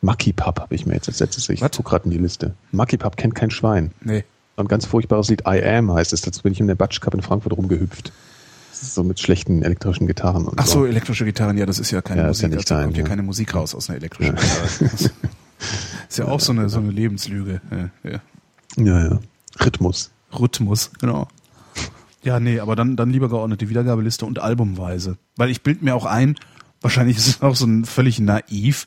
Mucky 0.00 0.32
Pup 0.32 0.60
habe 0.60 0.74
ich 0.74 0.86
mir 0.86 0.94
jetzt 0.94 1.08
als 1.08 1.20
letztes. 1.20 1.48
Ich 1.50 1.60
Was? 1.60 1.72
gucke 1.72 1.90
gerade 1.90 2.04
in 2.06 2.10
die 2.10 2.18
Liste. 2.18 2.54
Mucky 2.72 2.96
Pup 2.96 3.16
kennt 3.16 3.34
kein 3.34 3.50
Schwein. 3.50 3.92
nee. 4.02 4.24
Ein 4.58 4.68
ganz 4.68 4.86
furchtbares 4.86 5.28
Lied, 5.28 5.42
I 5.46 5.62
Am 5.62 5.92
heißt 5.92 6.14
es. 6.14 6.22
Dazu 6.22 6.42
bin 6.42 6.50
ich 6.52 6.60
in 6.60 6.66
der 6.66 6.76
Batsch 6.76 7.02
Cup 7.02 7.12
in 7.12 7.20
Frankfurt 7.20 7.52
rumgehüpft. 7.54 8.10
So 8.80 9.02
mit 9.04 9.20
schlechten 9.20 9.62
elektrischen 9.62 10.06
Gitarren 10.06 10.46
und 10.46 10.58
Ach 10.58 10.66
so, 10.66 10.84
elektrische 10.86 11.24
Gitarren, 11.24 11.56
ja, 11.56 11.66
das 11.66 11.78
ist 11.78 11.90
ja 11.90 12.02
keine 12.02 12.22
Ja, 12.22 12.28
Musik. 12.28 12.42
ja 12.42 12.48
nicht 12.48 12.58
also, 12.58 12.74
da 12.74 12.82
kommt 12.84 12.96
ja 12.96 13.02
ja. 13.02 13.08
keine 13.08 13.22
Musik 13.22 13.54
raus 13.54 13.74
aus 13.74 13.88
einer 13.88 13.98
elektrischen 13.98 14.34
Gitarre. 14.36 14.68
Das 15.58 16.10
ist 16.10 16.18
ja 16.18 16.26
auch 16.26 16.40
so 16.40 16.52
eine, 16.52 16.68
so 16.68 16.78
eine 16.78 16.90
Lebenslüge. 16.90 17.62
Ja, 17.70 18.10
ja. 18.10 18.20
Ja, 18.76 19.08
ja. 19.08 19.20
Rhythmus. 19.64 20.10
Rhythmus, 20.38 20.90
genau. 21.00 21.28
Ja, 22.22 22.40
nee, 22.40 22.60
aber 22.60 22.76
dann, 22.76 22.96
dann 22.96 23.10
lieber 23.10 23.28
geordnete 23.28 23.68
Wiedergabeliste 23.68 24.26
und 24.26 24.38
albumweise. 24.38 25.16
Weil 25.36 25.48
ich 25.50 25.62
bild 25.62 25.82
mir 25.82 25.94
auch 25.94 26.04
ein, 26.04 26.36
wahrscheinlich 26.82 27.16
ist 27.16 27.26
es 27.26 27.42
auch 27.42 27.56
so 27.56 27.66
ein 27.66 27.84
völlig 27.86 28.18
naiv, 28.20 28.86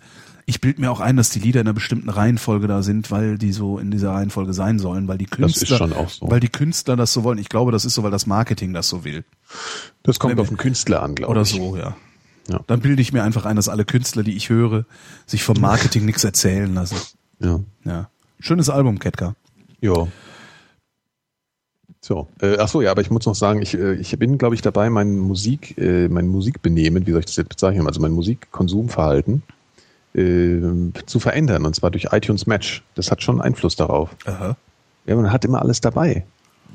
ich 0.50 0.62
bild 0.62 0.80
mir 0.80 0.92
auch 0.92 1.00
ein, 1.00 1.16
dass 1.16 1.30
die 1.30 1.40
Lieder 1.40 1.62
in 1.62 1.68
einer 1.68 1.74
bestimmten 1.74 2.10
Reihenfolge 2.10 2.68
da 2.68 2.82
sind, 2.84 3.12
weil 3.12 3.38
die 3.38 3.52
so 3.54 3.78
in 3.78 3.92
dieser 3.92 4.12
Reihenfolge 4.12 4.54
sein 4.54 4.80
sollen, 4.80 5.08
weil 5.08 5.18
die 5.18 5.26
Künstler, 5.26 5.62
Das 5.62 5.72
ist 5.72 5.78
schon 5.78 5.94
auch 5.94 6.10
so. 6.10 6.30
weil 6.30 6.40
die 6.40 6.50
Künstler 6.50 6.96
das 6.96 7.14
so 7.14 7.24
wollen. 7.24 7.38
Ich 7.38 7.50
glaube, 7.50 7.72
das 7.72 7.86
ist 7.86 7.94
so, 7.94 8.04
weil 8.04 8.12
das 8.12 8.26
Marketing 8.26 8.74
das 8.74 8.90
so 8.90 9.04
will. 9.04 9.24
Das 10.04 10.20
kommt 10.20 10.34
Wenn- 10.34 10.40
auf 10.42 10.48
den 10.50 10.58
Künstler 10.58 11.04
an, 11.04 11.16
glaube 11.16 11.32
Oder 11.32 11.42
ich. 11.44 11.50
so, 11.52 11.78
ja. 11.78 11.96
Ja. 12.50 12.62
Dann 12.66 12.80
bilde 12.80 13.02
ich 13.02 13.14
mir 13.14 13.24
einfach 13.24 13.46
ein, 13.46 13.56
dass 13.56 13.70
alle 13.70 13.86
Künstler, 13.86 14.24
die 14.24 14.36
ich 14.36 14.50
höre, 14.50 14.86
sich 15.28 15.44
vom 15.44 15.60
Marketing 15.62 16.06
nichts 16.06 16.24
erzählen 16.24 16.74
lassen. 16.74 16.98
Ja. 17.40 17.60
Ja. 17.86 18.10
Schönes 18.40 18.70
Album, 18.70 18.98
Ketka. 18.98 19.36
Ja. 19.82 20.08
So, 22.02 22.28
äh, 22.42 22.58
ach 22.60 22.70
so, 22.70 22.82
ja, 22.82 22.92
aber 22.92 23.02
ich 23.02 23.12
muss 23.12 23.26
noch 23.26 23.36
sagen, 23.36 23.62
ich, 23.62 23.76
äh, 23.76 23.94
ich 23.96 24.18
bin, 24.18 24.38
glaube 24.38 24.56
ich, 24.56 24.62
dabei, 24.62 24.90
mein 24.90 25.18
Musik, 25.20 25.78
äh, 25.78 26.08
mein 26.08 26.28
Musikbenehmen, 26.28 27.06
wie 27.06 27.12
soll 27.12 27.20
ich 27.20 27.26
das 27.26 27.36
jetzt 27.36 27.50
bezeichnen, 27.50 27.86
also 27.88 28.00
mein 28.02 28.14
Musikkonsumverhalten 28.14 29.44
äh, 30.14 30.62
zu 31.06 31.20
verändern, 31.20 31.66
und 31.66 31.76
zwar 31.76 31.92
durch 31.92 32.08
iTunes 32.12 32.48
Match. 32.48 32.84
Das 32.96 33.12
hat 33.12 33.22
schon 33.22 33.42
Einfluss 33.42 33.76
darauf. 33.76 34.10
Aha. 34.26 34.56
Ja, 35.06 35.16
man 35.16 35.32
hat 35.32 35.46
immer 35.46 35.62
alles 35.62 35.82
dabei. 35.82 36.26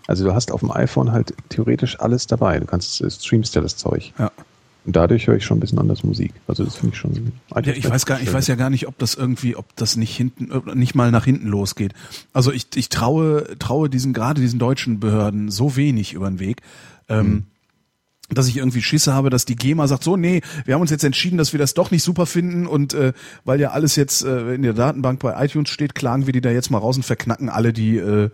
Also 0.07 0.25
du 0.25 0.35
hast 0.35 0.53
auf 0.53 0.61
dem 0.61 0.71
iPhone 0.71 1.13
halt 1.13 1.35
theoretisch 1.49 1.99
alles 2.01 2.27
dabei. 2.27 2.59
Du 2.61 2.67
kannst 2.67 3.01
äh, 3.01 3.11
streamst 3.11 3.55
ja 3.55 3.63
das 3.63 3.77
Zeug. 3.77 4.13
Ja. 4.19 4.31
Und 4.87 4.97
dadurch 4.97 5.27
höre 5.27 5.37
ich 5.37 5.45
schon 5.45 5.57
ein 5.57 5.61
bisschen 5.61 5.79
anders 5.79 6.05
Musik. 6.05 6.33
Also 6.47 6.63
das 6.63 6.77
finde 6.77 6.95
ich 6.95 7.01
schon. 7.01 7.33
Ja, 7.55 7.73
ich 7.73 7.89
weiß 7.89 8.05
gar, 8.05 8.21
ich 8.21 8.31
weiß 8.31 8.47
ja 8.49 8.55
gar 8.55 8.69
nicht, 8.69 8.87
ob 8.87 8.99
das 8.99 9.15
irgendwie, 9.15 9.57
ob 9.57 9.75
das 9.77 9.97
nicht 9.97 10.15
hinten, 10.15 10.51
nicht 10.79 10.95
mal 10.95 11.11
nach 11.11 11.25
hinten 11.25 11.49
losgeht. 11.49 11.95
Also 12.35 12.53
ich, 12.53 12.67
ich 12.75 12.91
traue, 12.91 13.57
traue 13.59 13.89
diesen, 13.89 14.13
gerade 14.13 14.43
diesen 14.43 14.59
deutschen 14.59 15.01
Behörden 15.01 15.51
so 15.51 15.77
wenig 15.77 16.13
über 16.13 16.29
den 16.29 16.39
Weg, 16.39 16.61
ähm, 17.09 17.45
dass 18.35 18.49
ich 18.49 18.57
irgendwie 18.57 18.83
Schisse 18.83 19.15
habe, 19.15 19.31
dass 19.31 19.45
die 19.45 19.57
GEMA 19.57 19.87
sagt, 19.87 20.05
so, 20.05 20.17
nee, 20.17 20.43
wir 20.65 20.75
haben 20.75 20.83
uns 20.83 20.91
jetzt 20.91 21.05
entschieden, 21.05 21.39
dass 21.39 21.53
wir 21.53 21.59
das 21.59 21.75
doch 21.75 21.91
nicht 21.91 22.03
super 22.03 22.27
finden 22.27 22.67
und 22.67 22.95
äh, 22.95 23.13
weil 23.45 23.61
ja 23.61 23.71
alles 23.71 23.97
jetzt 23.97 24.25
äh, 24.25 24.55
in 24.55 24.63
der 24.63 24.75
Datenbank 24.75 25.21
bei 25.21 25.45
iTunes 25.45 25.71
steht, 25.71 25.95
klagen 25.95 26.27
wir 26.27 26.33
die 26.33 26.41
da 26.41 26.51
jetzt 26.51 26.71
mal 26.71 26.79
raus 26.79 26.97
und 26.97 27.03
verknacken 27.05 27.49
alle, 27.49 27.73
die 27.73 27.97
äh, 27.97 28.31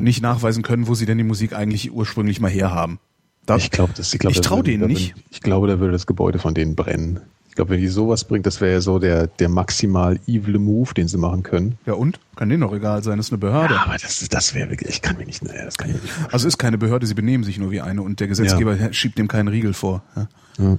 nicht 0.00 0.22
nachweisen 0.22 0.62
können, 0.62 0.86
wo 0.88 0.94
sie 0.94 1.06
denn 1.06 1.18
die 1.18 1.24
Musik 1.24 1.52
eigentlich 1.52 1.92
ursprünglich 1.92 2.40
mal 2.40 2.50
herhaben. 2.50 2.98
Da, 3.46 3.56
Ich 3.56 3.70
glaube, 3.70 3.92
das, 3.96 4.12
ich, 4.12 4.18
glaub, 4.18 4.32
Ich 4.32 4.40
da 4.40 4.48
trau 4.48 4.56
würde- 4.56 4.70
denen 4.70 4.82
da 4.82 4.88
nicht. 4.88 5.14
Ich 5.30 5.40
glaube, 5.40 5.68
da 5.68 5.78
würde 5.78 5.92
das 5.92 6.06
Gebäude 6.06 6.38
von 6.38 6.52
denen 6.54 6.74
brennen. 6.74 7.20
Ich 7.48 7.54
glaube, 7.56 7.70
wenn 7.70 7.80
die 7.80 7.88
sowas 7.88 8.24
bringt, 8.24 8.44
das 8.44 8.60
wäre 8.60 8.72
ja 8.72 8.80
so 8.82 8.98
der, 8.98 9.28
der 9.28 9.48
maximal 9.48 10.18
evil 10.26 10.58
Move, 10.58 10.92
den 10.92 11.08
sie 11.08 11.16
machen 11.16 11.42
können. 11.42 11.78
ja 11.86 11.94
und? 11.94 12.18
Kann 12.36 12.50
denen 12.50 12.60
doch 12.60 12.74
egal 12.74 13.02
sein, 13.02 13.16
das 13.16 13.28
ist 13.28 13.32
eine 13.32 13.38
Behörde. 13.38 13.72
Ja, 13.74 13.84
aber 13.86 13.96
das, 13.96 14.28
das 14.28 14.54
wäre 14.54 14.68
wirklich, 14.68 14.90
ich 14.90 15.00
kann 15.00 15.16
mir 15.16 15.24
nicht, 15.24 15.42
naja, 15.42 15.64
das 15.64 15.78
kann 15.78 15.88
ich 15.88 15.94
nicht 15.94 16.06
vorstellen. 16.12 16.32
Also 16.34 16.48
ist 16.48 16.58
keine 16.58 16.76
Behörde, 16.76 17.06
sie 17.06 17.14
benehmen 17.14 17.44
sich 17.44 17.58
nur 17.58 17.70
wie 17.70 17.80
eine 17.80 18.02
und 18.02 18.20
der 18.20 18.28
Gesetzgeber 18.28 18.76
schiebt 18.92 19.16
dem 19.16 19.26
keinen 19.28 19.48
Riegel 19.48 19.72
vor. 19.72 20.02
Ja. 20.16 20.28
Ja. 20.58 20.78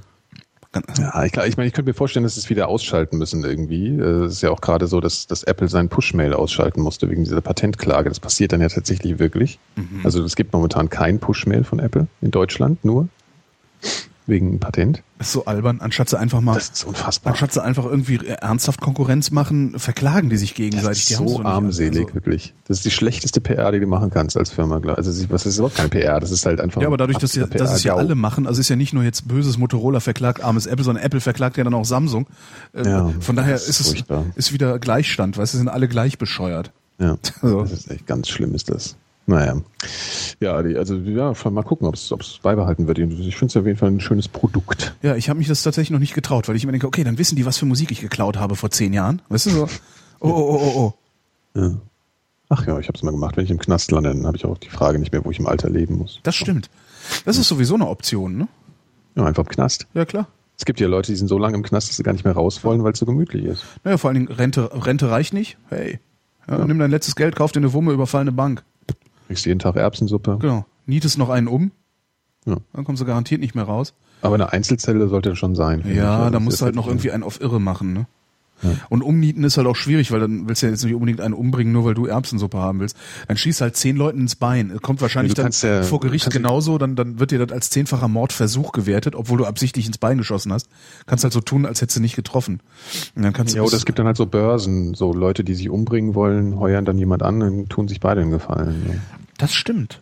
Ja, 0.97 1.23
ich, 1.23 1.35
ich 1.35 1.57
meine, 1.57 1.67
ich 1.67 1.73
könnte 1.73 1.89
mir 1.89 1.93
vorstellen, 1.93 2.23
dass 2.23 2.35
sie 2.35 2.41
es 2.41 2.49
wieder 2.49 2.67
ausschalten 2.67 3.17
müssen 3.17 3.43
irgendwie. 3.43 3.87
Äh, 3.87 4.25
Es 4.25 4.33
ist 4.33 4.41
ja 4.41 4.51
auch 4.51 4.61
gerade 4.61 4.87
so, 4.87 4.99
dass, 4.99 5.27
dass 5.27 5.43
Apple 5.43 5.67
seinen 5.69 5.89
Push-Mail 5.89 6.33
ausschalten 6.33 6.81
musste 6.81 7.09
wegen 7.09 7.23
dieser 7.23 7.41
Patentklage. 7.41 8.09
Das 8.09 8.19
passiert 8.19 8.51
dann 8.51 8.61
ja 8.61 8.67
tatsächlich 8.69 9.19
wirklich. 9.19 9.59
Mhm. 9.75 10.01
Also 10.03 10.23
es 10.23 10.35
gibt 10.35 10.53
momentan 10.53 10.89
kein 10.89 11.19
Push-Mail 11.19 11.63
von 11.63 11.79
Apple 11.79 12.07
in 12.21 12.31
Deutschland, 12.31 12.83
nur 12.83 13.07
wegen 14.27 14.59
Patent. 14.59 15.01
Das 15.17 15.27
ist 15.27 15.33
so 15.33 15.45
albern, 15.45 15.79
anstatt 15.81 16.09
sie 16.09 16.19
einfach 16.19 16.41
mal, 16.41 16.53
Das 16.55 16.69
ist 16.69 16.83
unfassbar. 16.85 17.31
anstatt 17.31 17.53
sie 17.53 17.63
einfach 17.63 17.85
irgendwie 17.85 18.17
ernsthaft 18.27 18.81
Konkurrenz 18.81 19.31
machen, 19.31 19.79
verklagen 19.79 20.29
die 20.29 20.37
sich 20.37 20.51
Das 20.51 20.57
gegenseitig. 20.57 20.99
ist 20.99 21.09
Die 21.09 21.15
haben's 21.15 21.31
so 21.31 21.37
nicht. 21.39 21.47
armselig, 21.47 22.01
Also- 22.05 22.13
wirklich. 22.15 22.53
Das 22.67 22.77
ist 22.77 22.85
die 22.85 22.91
schlechteste 22.91 23.41
PR, 23.41 23.71
die 23.71 23.79
du 23.79 23.87
machen 23.87 24.09
kannst 24.11 24.37
als 24.37 24.51
Firma. 24.51 24.79
glaub- 24.79 24.97
Also 24.97 25.11
was 25.29 25.45
ist 25.45 25.57
überhaupt 25.57 25.75
keine 25.77 25.89
PR? 25.89 26.19
Das 26.19 26.31
ist 26.31 26.45
halt 26.45 26.59
einfach. 26.61 26.81
Ja, 26.81 26.87
aber 26.87 26.97
dadurch, 26.97 27.17
dass, 27.17 27.31
absoluter 27.31 27.57
dass 27.57 27.73
es 27.73 27.83
ja 27.83 27.95
alle 27.95 28.15
machen, 28.15 28.45
also 28.45 28.59
ist 28.61 28.69
ja 28.69 28.75
nicht 28.75 28.93
nur 28.93 29.03
jetzt 29.03 29.27
böses 29.27 29.57
Motorola 29.57 29.99
verklagt, 30.01 30.43
armes 30.43 30.65
Apple, 30.67 30.83
sondern 30.83 31.03
Apple 31.03 31.21
verklagt 31.21 31.57
ja 31.57 31.63
dann 31.63 31.73
auch 31.73 31.85
Samsung. 31.85 32.27
Äh, 32.73 32.85
Ja, 32.87 33.09
Von 33.19 33.35
daher 33.37 33.53
das 33.53 33.63
ist 33.63 33.69
ist 33.69 33.79
es 33.79 33.87
furchtbar. 33.93 34.25
ist 34.35 34.53
wieder 34.53 34.77
Gleichstand, 34.79 35.37
weißt 35.37 35.53
du, 35.53 35.57
sind 35.57 35.69
alle 35.69 35.87
gleich 35.87 36.17
bescheuert. 36.17 36.71
Ja, 36.99 37.17
So. 37.41 37.61
das 37.61 37.71
ist 37.71 37.91
echt 37.91 38.05
ganz 38.07 38.27
schlimm, 38.27 38.53
ist 38.53 38.69
das. 38.69 38.95
Naja. 39.27 39.61
Ja, 40.39 40.55
also 40.55 40.95
ja, 40.95 41.33
mal 41.51 41.63
gucken, 41.63 41.85
ob 41.85 41.95
es 41.95 42.39
beibehalten 42.41 42.87
wird. 42.87 42.97
Ich 42.97 43.35
finde 43.35 43.51
es 43.51 43.57
auf 43.57 43.65
jeden 43.65 43.77
Fall 43.77 43.89
ein 43.89 43.99
schönes 43.99 44.29
Produkt. 44.29 44.95
Ja, 45.01 45.15
ich 45.15 45.29
habe 45.29 45.37
mich 45.37 45.49
das 45.49 45.61
tatsächlich 45.63 45.91
noch 45.91 45.99
nicht 45.99 46.13
getraut, 46.13 46.47
weil 46.47 46.55
ich 46.55 46.63
immer 46.63 46.71
denke, 46.71 46.87
okay, 46.87 47.03
dann 47.03 47.17
wissen 47.17 47.35
die, 47.35 47.45
was 47.45 47.57
für 47.57 47.65
Musik 47.65 47.91
ich 47.91 47.99
geklaut 47.99 48.37
habe 48.37 48.55
vor 48.55 48.71
zehn 48.71 48.93
Jahren. 48.93 49.21
Weißt 49.27 49.47
du 49.47 49.49
so? 49.49 49.67
Oh, 50.21 50.29
oh, 50.29 50.29
oh, 50.29 50.61
oh, 50.61 50.93
oh. 51.55 51.59
Ja. 51.59 51.71
Ach 52.49 52.65
ja, 52.65 52.79
ich 52.79 52.87
habe 52.87 52.97
es 52.97 53.03
mal 53.03 53.11
gemacht. 53.11 53.35
Wenn 53.35 53.43
ich 53.43 53.51
im 53.51 53.59
Knast 53.59 53.91
lande, 53.91 54.13
dann 54.13 54.25
habe 54.25 54.37
ich 54.37 54.45
auch 54.45 54.57
die 54.57 54.69
Frage 54.69 54.97
nicht 54.97 55.11
mehr, 55.11 55.25
wo 55.25 55.31
ich 55.31 55.39
im 55.39 55.47
Alter 55.47 55.69
leben 55.69 55.97
muss. 55.97 56.21
Das 56.23 56.35
stimmt. 56.35 56.69
Das 57.25 57.37
ist 57.37 57.49
sowieso 57.49 57.75
eine 57.75 57.87
Option, 57.87 58.37
ne? 58.37 58.47
Ja, 59.15 59.25
einfach 59.25 59.43
im 59.43 59.49
Knast. 59.49 59.87
Ja, 59.93 60.05
klar. 60.05 60.27
Es 60.57 60.63
gibt 60.63 60.79
ja 60.79 60.87
Leute, 60.87 61.11
die 61.11 61.17
sind 61.17 61.27
so 61.27 61.37
lange 61.37 61.55
im 61.57 61.63
Knast, 61.63 61.89
dass 61.89 61.97
sie 61.97 62.03
gar 62.03 62.13
nicht 62.13 62.23
mehr 62.23 62.33
raus 62.33 62.63
wollen, 62.63 62.83
weil 62.83 62.93
es 62.93 62.99
so 62.99 63.05
gemütlich 63.05 63.43
ist. 63.43 63.65
Naja, 63.83 63.97
vor 63.97 64.09
allen 64.09 64.25
Dingen 64.25 64.31
Rente, 64.31 64.71
Rente 64.73 65.09
reicht 65.11 65.33
nicht. 65.33 65.57
Hey, 65.67 65.99
ja, 66.47 66.63
nimm 66.65 66.79
dein 66.79 66.91
letztes 66.91 67.15
Geld, 67.17 67.35
kauf 67.35 67.51
dir 67.51 67.59
eine 67.59 67.73
Wumme, 67.73 67.91
überfall 67.91 68.21
eine 68.21 68.31
Bank. 68.31 68.63
Kriegst 69.27 69.45
jeden 69.45 69.59
Tag 69.59 69.75
Erbsensuppe. 69.75 70.37
Genau. 70.39 70.65
Nietest 70.85 71.17
noch 71.17 71.29
einen 71.29 71.47
um, 71.47 71.71
Ja. 72.45 72.57
dann 72.73 72.83
kommst 72.85 73.01
du 73.01 73.05
garantiert 73.05 73.41
nicht 73.41 73.55
mehr 73.55 73.65
raus. 73.65 73.93
Aber 74.21 74.35
eine 74.35 74.51
Einzelzelle 74.51 75.07
sollte 75.09 75.35
schon 75.35 75.53
sein. 75.55 75.83
Ja, 75.93 76.17
Also 76.17 76.29
da 76.31 76.39
musst 76.39 76.61
du 76.61 76.65
halt 76.65 76.75
noch 76.75 76.87
irgendwie 76.87 77.11
einen 77.11 77.23
auf 77.23 77.39
Irre 77.41 77.59
machen, 77.61 77.93
ne? 77.93 78.07
Und 78.89 79.01
umnieten 79.03 79.43
ist 79.43 79.57
halt 79.57 79.67
auch 79.67 79.75
schwierig, 79.75 80.11
weil 80.11 80.19
dann 80.19 80.47
willst 80.49 80.61
du 80.61 80.65
ja 80.67 80.71
jetzt 80.71 80.83
nicht 80.83 80.93
unbedingt 80.93 81.21
einen 81.21 81.33
umbringen, 81.35 81.71
nur 81.73 81.85
weil 81.85 81.93
du 81.93 82.05
Erbsensuppe 82.07 82.57
haben 82.57 82.79
willst. 82.79 82.97
Dann 83.27 83.37
schießt 83.37 83.61
halt 83.61 83.75
zehn 83.75 83.95
Leuten 83.95 84.21
ins 84.21 84.35
Bein. 84.35 84.77
Kommt 84.81 85.01
wahrscheinlich 85.01 85.37
Ja, 85.37 85.43
dann 85.43 85.51
ja- 85.61 85.83
vor 85.83 85.99
Gericht 85.99 86.29
genauso, 86.31 86.77
dann, 86.77 86.95
dann 86.95 87.19
wird 87.19 87.31
dir 87.31 87.39
das 87.45 87.51
als 87.51 87.69
zehnfacher 87.69 88.07
Mordversuch 88.07 88.71
gewertet, 88.71 89.15
obwohl 89.15 89.37
du 89.37 89.45
absichtlich 89.45 89.85
ins 89.85 89.97
Bein 89.99 90.17
geschossen 90.17 90.51
hast. 90.51 90.69
Kannst 91.05 91.23
halt 91.23 91.33
so 91.33 91.41
tun, 91.41 91.65
als 91.65 91.81
hättest 91.81 91.97
du 91.97 92.01
nicht 92.01 92.15
getroffen. 92.15 92.61
Und 93.15 93.23
dann 93.23 93.33
kannst 93.33 93.53
du 93.53 93.57
Ja, 93.57 93.63
oder 93.63 93.75
es 93.77 93.85
gibt 93.85 93.99
dann 93.99 94.07
halt 94.07 94.17
so 94.17 94.25
Börsen, 94.25 94.93
so 94.95 95.13
Leute, 95.13 95.43
die 95.43 95.53
sich 95.53 95.69
umbringen 95.69 96.15
wollen, 96.15 96.59
heuern 96.59 96.85
dann 96.85 96.97
jemand 96.97 97.23
an 97.23 97.41
und 97.41 97.69
tun 97.69 97.87
sich 97.87 97.99
beide 97.99 98.21
einen 98.21 98.31
Gefallen. 98.31 99.01
das 99.37 99.53
stimmt. 99.53 100.01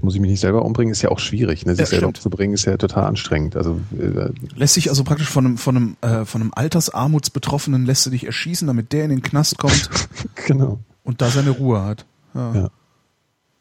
Ich 0.00 0.04
muss 0.04 0.18
mich 0.18 0.30
nicht 0.30 0.40
selber 0.40 0.64
umbringen, 0.64 0.92
ist 0.92 1.02
ja 1.02 1.10
auch 1.10 1.18
schwierig. 1.18 1.66
Ne? 1.66 1.72
Sich 1.72 1.80
Ja, 1.80 1.86
selber 1.86 2.04
stimmt. 2.06 2.16
umzubringen 2.24 2.54
ist 2.54 2.64
ja 2.64 2.74
total 2.78 3.04
anstrengend. 3.04 3.54
Also 3.54 3.78
äh, 3.98 4.30
Lässt 4.56 4.72
sich 4.72 4.88
also 4.88 5.04
praktisch 5.04 5.28
von 5.28 5.44
einem, 5.44 5.58
von 5.58 5.76
einem, 5.76 5.96
äh, 6.00 6.24
von 6.24 6.40
einem 6.40 6.52
Altersarmutsbetroffenen 6.54 7.84
lässt 7.84 8.06
du 8.06 8.10
dich 8.10 8.24
erschießen, 8.24 8.66
damit 8.66 8.94
der 8.94 9.04
in 9.04 9.10
den 9.10 9.20
Knast 9.20 9.58
kommt 9.58 9.90
genau. 10.46 10.78
und 11.04 11.20
da 11.20 11.28
seine 11.28 11.50
Ruhe 11.50 11.84
hat. 11.84 12.06
Ja. 12.32 12.54
Ja. 12.54 12.70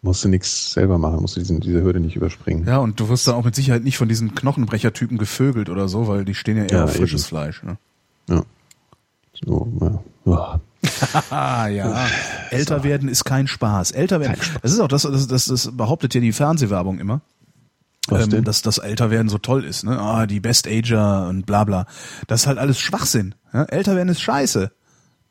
Musst 0.02 0.24
du 0.24 0.30
nichts 0.30 0.72
selber 0.72 0.98
machen, 0.98 1.20
musst 1.20 1.36
du 1.36 1.42
diesen, 1.42 1.60
diese 1.60 1.82
Hürde 1.84 2.00
nicht 2.00 2.16
überspringen. 2.16 2.66
Ja, 2.66 2.78
und 2.78 3.02
du 3.02 3.10
wirst 3.10 3.28
dann 3.28 3.36
auch 3.36 3.44
mit 3.44 3.54
Sicherheit 3.56 3.84
nicht 3.84 3.98
von 3.98 4.08
diesen 4.08 4.34
Knochenbrechertypen 4.34 5.18
gevögelt 5.18 5.70
oder 5.70 5.90
so, 5.90 6.08
weil 6.08 6.24
die 6.24 6.36
stehen 6.36 6.56
ja 6.56 6.64
eher 6.64 6.78
Ja, 6.78 6.84
auf 6.86 6.96
frisches 6.96 7.24
eben. 7.24 7.28
Fleisch. 7.28 7.64
Ne? 7.64 7.78
Ja. 8.30 8.44
So, 9.46 9.68
ja. 9.82 10.04
Ja. 10.24 10.62
Ah 11.30 11.68
ja, 11.68 12.08
älter 12.52 12.84
werden 12.84 13.10
ist 13.10 13.26
kein 13.26 13.48
Spaß. 13.48 13.92
Älter 13.92 14.20
werden, 14.20 14.38
das 14.62 14.72
ist 14.72 14.80
auch 14.80 14.88
das, 14.88 15.04
das, 15.04 15.28
das, 15.28 15.46
das 15.46 15.76
behauptet 15.76 16.16
ja 16.16 16.22
die 16.22 16.32
Fernsehwerbung 16.32 17.00
immer. 17.00 17.22
Ähm, 18.12 18.44
dass 18.44 18.64
das 18.64 18.80
Älterwerden 18.80 19.30
so 19.30 19.38
toll 19.38 19.64
ist, 19.64 19.84
ne? 19.84 20.00
Ah, 20.00 20.26
die 20.26 20.40
Best 20.40 20.68
Ager 20.68 21.28
und 21.28 21.46
bla 21.46 21.64
bla. 21.64 21.86
Das 22.28 22.42
ist 22.42 22.48
halt 22.48 22.58
alles 22.58 22.80
Schwachsinn. 22.80 23.36
Ja? 23.54 23.66
Älter 23.66 23.96
werden 23.96 24.10
ist 24.10 24.22
scheiße. 24.22 24.72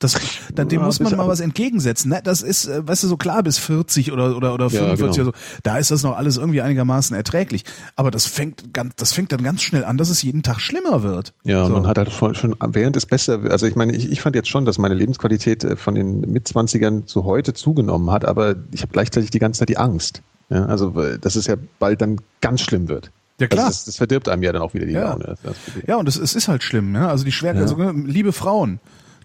Das, 0.01 0.15
da, 0.55 0.65
dem 0.65 0.79
Ja, 0.81 0.87
muss 0.87 1.01
man 1.01 1.17
mal 1.17 1.27
was 1.27 1.41
entgegensetzen. 1.41 2.11
Ne? 2.11 2.21
Das 2.23 2.43
ist, 2.43 2.67
äh, 2.67 2.87
weißt 2.87 3.03
du, 3.03 3.09
so 3.09 3.17
klar 3.17 3.43
bis 3.43 3.59
40 3.59 4.13
oder, 4.13 4.37
oder, 4.37 4.55
oder 4.55 4.67
Ja, 4.67 4.71
45 4.97 5.17
genau. 5.17 5.29
oder 5.31 5.37
so. 5.39 5.61
Da 5.65 5.79
ist 5.79 5.91
das 5.91 6.05
noch 6.05 6.17
alles 6.17 6.37
irgendwie 6.37 6.61
einigermaßen 6.63 7.17
erträglich. 7.17 7.65
Aber 7.97 8.13
das 8.13 8.27
fängt 8.27 8.73
ganz, 8.73 8.95
das 8.97 9.13
fängt 9.13 9.33
dann 9.33 9.43
ganz 9.43 9.61
schnell 9.63 9.85
an, 9.85 9.97
dass 9.99 10.09
es 10.09 10.23
jeden 10.23 10.45
Tag 10.45 10.61
schlimmer 10.61 11.03
wird. 11.03 11.33
Ja, 11.43 11.67
so. 11.67 11.73
man 11.73 11.87
hat 11.89 11.99
halt 11.99 12.13
schon, 12.13 12.37
schon 12.37 12.55
während 12.69 12.97
es 12.97 13.07
besser, 13.07 13.41
also 13.51 13.67
ich 13.67 13.75
meine, 13.75 13.95
ich, 13.97 14.11
ich 14.11 14.21
fand 14.21 14.37
jetzt 14.37 14.49
schon, 14.49 14.65
dass 14.65 14.79
meine 14.79 14.95
Lebensqualität 14.95 15.65
äh, 15.65 15.75
von 15.77 15.97
den 15.97 16.21
Mitzwanzigern 16.21 17.09
zu 17.09 17.25
heute 17.25 17.53
zugenommen 17.53 18.11
hat, 18.13 18.25
aber 18.25 18.55
ich 18.71 18.83
habe 18.83 18.93
gleichzeitig 18.93 19.31
die 19.31 19.41
ganze 19.41 19.61
Zeit 19.61 19.69
die 19.69 19.79
Angst. 19.79 20.23
Ja, 20.51 20.65
also 20.67 20.91
dass 21.21 21.35
es 21.35 21.47
ja 21.47 21.57
bald 21.79 22.01
dann 22.01 22.21
ganz 22.41 22.61
schlimm 22.61 22.89
wird. 22.89 23.11
Ja, 23.41 23.47
klar. 23.49 23.67
Also 23.67 23.77
das, 23.79 23.85
das 23.85 23.97
verdirbt 23.97 24.29
einem 24.29 24.43
ja 24.43 24.53
dann 24.53 24.63
auch 24.63 24.75
wieder 24.75 24.87
die 24.87 24.93
Ja. 24.93 25.11
Laune. 25.11 25.25
Das, 25.25 25.39
das. 25.43 25.57
Ja, 25.87 25.97
und 25.97 26.09
es, 26.09 26.17
ist 26.17 26.49
halt 26.49 26.63
schlimm, 26.63 26.93
ne? 26.93 27.09
Also 27.09 27.25
die 27.25 27.33
Schwer 27.33 27.55
Ja. 27.55 27.61
also, 27.63 27.77
ne, 27.77 27.93
liebe 28.07 28.33
Frauen, 28.33 28.81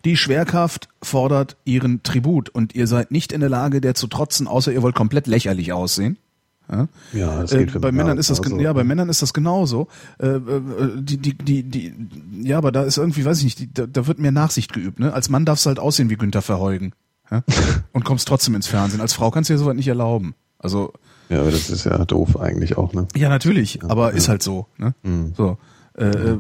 die 0.06 0.18
Schwerkraft 0.18 0.90
fordert 1.02 1.58
ihren 1.66 2.04
Tribut 2.04 2.50
und 2.50 2.76
ihr 2.76 2.88
seid 2.88 3.12
nicht 3.12 3.32
in 3.32 3.40
der 3.40 3.50
Lage, 3.50 3.82
der 3.82 3.96
zu 3.96 4.08
trotzen, 4.08 4.48
außer 4.48 4.72
ihr 4.72 4.82
wollt 4.82 4.96
komplett 4.96 5.28
lächerlich 5.28 5.72
aussehen. 5.74 6.18
Ja, 6.72 6.88
Ja, 7.12 7.42
das 7.42 7.52
äh, 7.52 7.60
geht 7.60 7.72
für 7.72 7.80
bei 7.80 7.92
Männer 7.92 8.06
Männern 8.06 8.18
ist 8.20 8.30
das 8.30 8.42
genauso. 8.42 8.62
ja 8.64 8.74
bei 8.74 8.84
Männern 8.84 9.10
ist 9.10 9.22
das 9.22 9.34
genauso. 9.34 9.88
Äh, 10.20 10.28
äh, 10.28 10.62
die, 10.98 11.18
die, 11.18 11.38
die, 11.38 11.64
die, 11.64 11.94
ja, 12.42 12.58
aber 12.58 12.72
da 12.72 12.84
ist 12.84 12.98
irgendwie, 12.98 13.26
weiß 13.26 13.40
ich 13.40 13.44
nicht, 13.44 13.60
die, 13.60 13.74
da, 13.74 13.86
da 13.86 14.08
wird 14.08 14.20
mehr 14.20 14.32
Nachsicht 14.32 14.72
geübt. 14.74 15.00
Ne? 15.00 15.14
Als 15.14 15.30
Mann 15.30 15.46
darfst 15.46 15.66
du 15.66 15.70
halt 15.70 15.80
aussehen 15.80 16.10
wie 16.10 16.16
Günther 16.16 16.42
Verheugen 16.42 16.94
ja? 17.30 17.44
und 17.92 18.06
kommst 18.06 18.28
trotzdem 18.28 18.56
ins 18.56 18.68
Fernsehen. 18.68 19.02
Als 19.02 19.14
Frau 19.14 19.30
kannst 19.32 19.50
du 19.50 19.54
dir 19.54 19.58
sowas 19.60 19.76
nicht 19.76 19.88
erlauben. 19.88 20.36
Also 20.58 20.94
Ja, 21.30 21.42
aber 21.42 21.52
das 21.52 21.70
ist 21.70 21.84
ja 21.86 22.06
doof 22.06 22.40
eigentlich 22.40 22.78
auch, 22.78 22.94
ne? 22.94 23.08
ja, 23.16 23.28
natürlich, 23.28 23.84
aber 23.84 24.14
ist 24.14 24.30
halt 24.30 24.42
so. 24.42 24.68
Ne? 24.78 24.96
Mhm. 25.04 25.34
So. 25.36 25.58
Äh, 25.98 26.06
äh, 26.06 26.38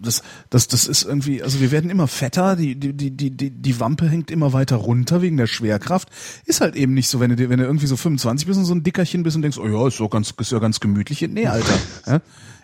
das, 0.00 0.22
das, 0.50 0.68
das 0.68 0.86
ist 0.86 1.02
irgendwie, 1.02 1.42
also 1.42 1.60
wir 1.60 1.72
werden 1.72 1.90
immer 1.90 2.06
fetter, 2.06 2.54
die, 2.54 2.76
die, 2.76 2.92
die, 2.92 3.10
die, 3.10 3.30
die 3.30 3.50
die 3.50 3.80
Wampe 3.80 4.08
hängt 4.08 4.30
immer 4.30 4.52
weiter 4.52 4.76
runter 4.76 5.20
wegen 5.20 5.36
der 5.36 5.46
Schwerkraft. 5.46 6.08
Ist 6.44 6.60
halt 6.60 6.76
eben 6.76 6.94
nicht 6.94 7.08
so, 7.08 7.18
wenn 7.18 7.34
du, 7.34 7.48
wenn 7.48 7.58
du 7.58 7.64
irgendwie 7.64 7.86
so 7.86 7.96
25 7.96 8.46
bist 8.46 8.58
und 8.58 8.66
so 8.66 8.74
ein 8.74 8.82
Dickerchen 8.82 9.22
bist 9.22 9.36
und 9.36 9.42
denkst, 9.42 9.58
oh 9.58 9.66
ja, 9.66 9.88
ist 9.88 9.96
so 9.96 10.08
ganz, 10.08 10.32
ist 10.38 10.52
ja 10.52 10.58
ganz 10.58 10.80
gemütlich. 10.80 11.20
Nee, 11.28 11.46
Alter. 11.46 11.74
Ja? 12.06 12.20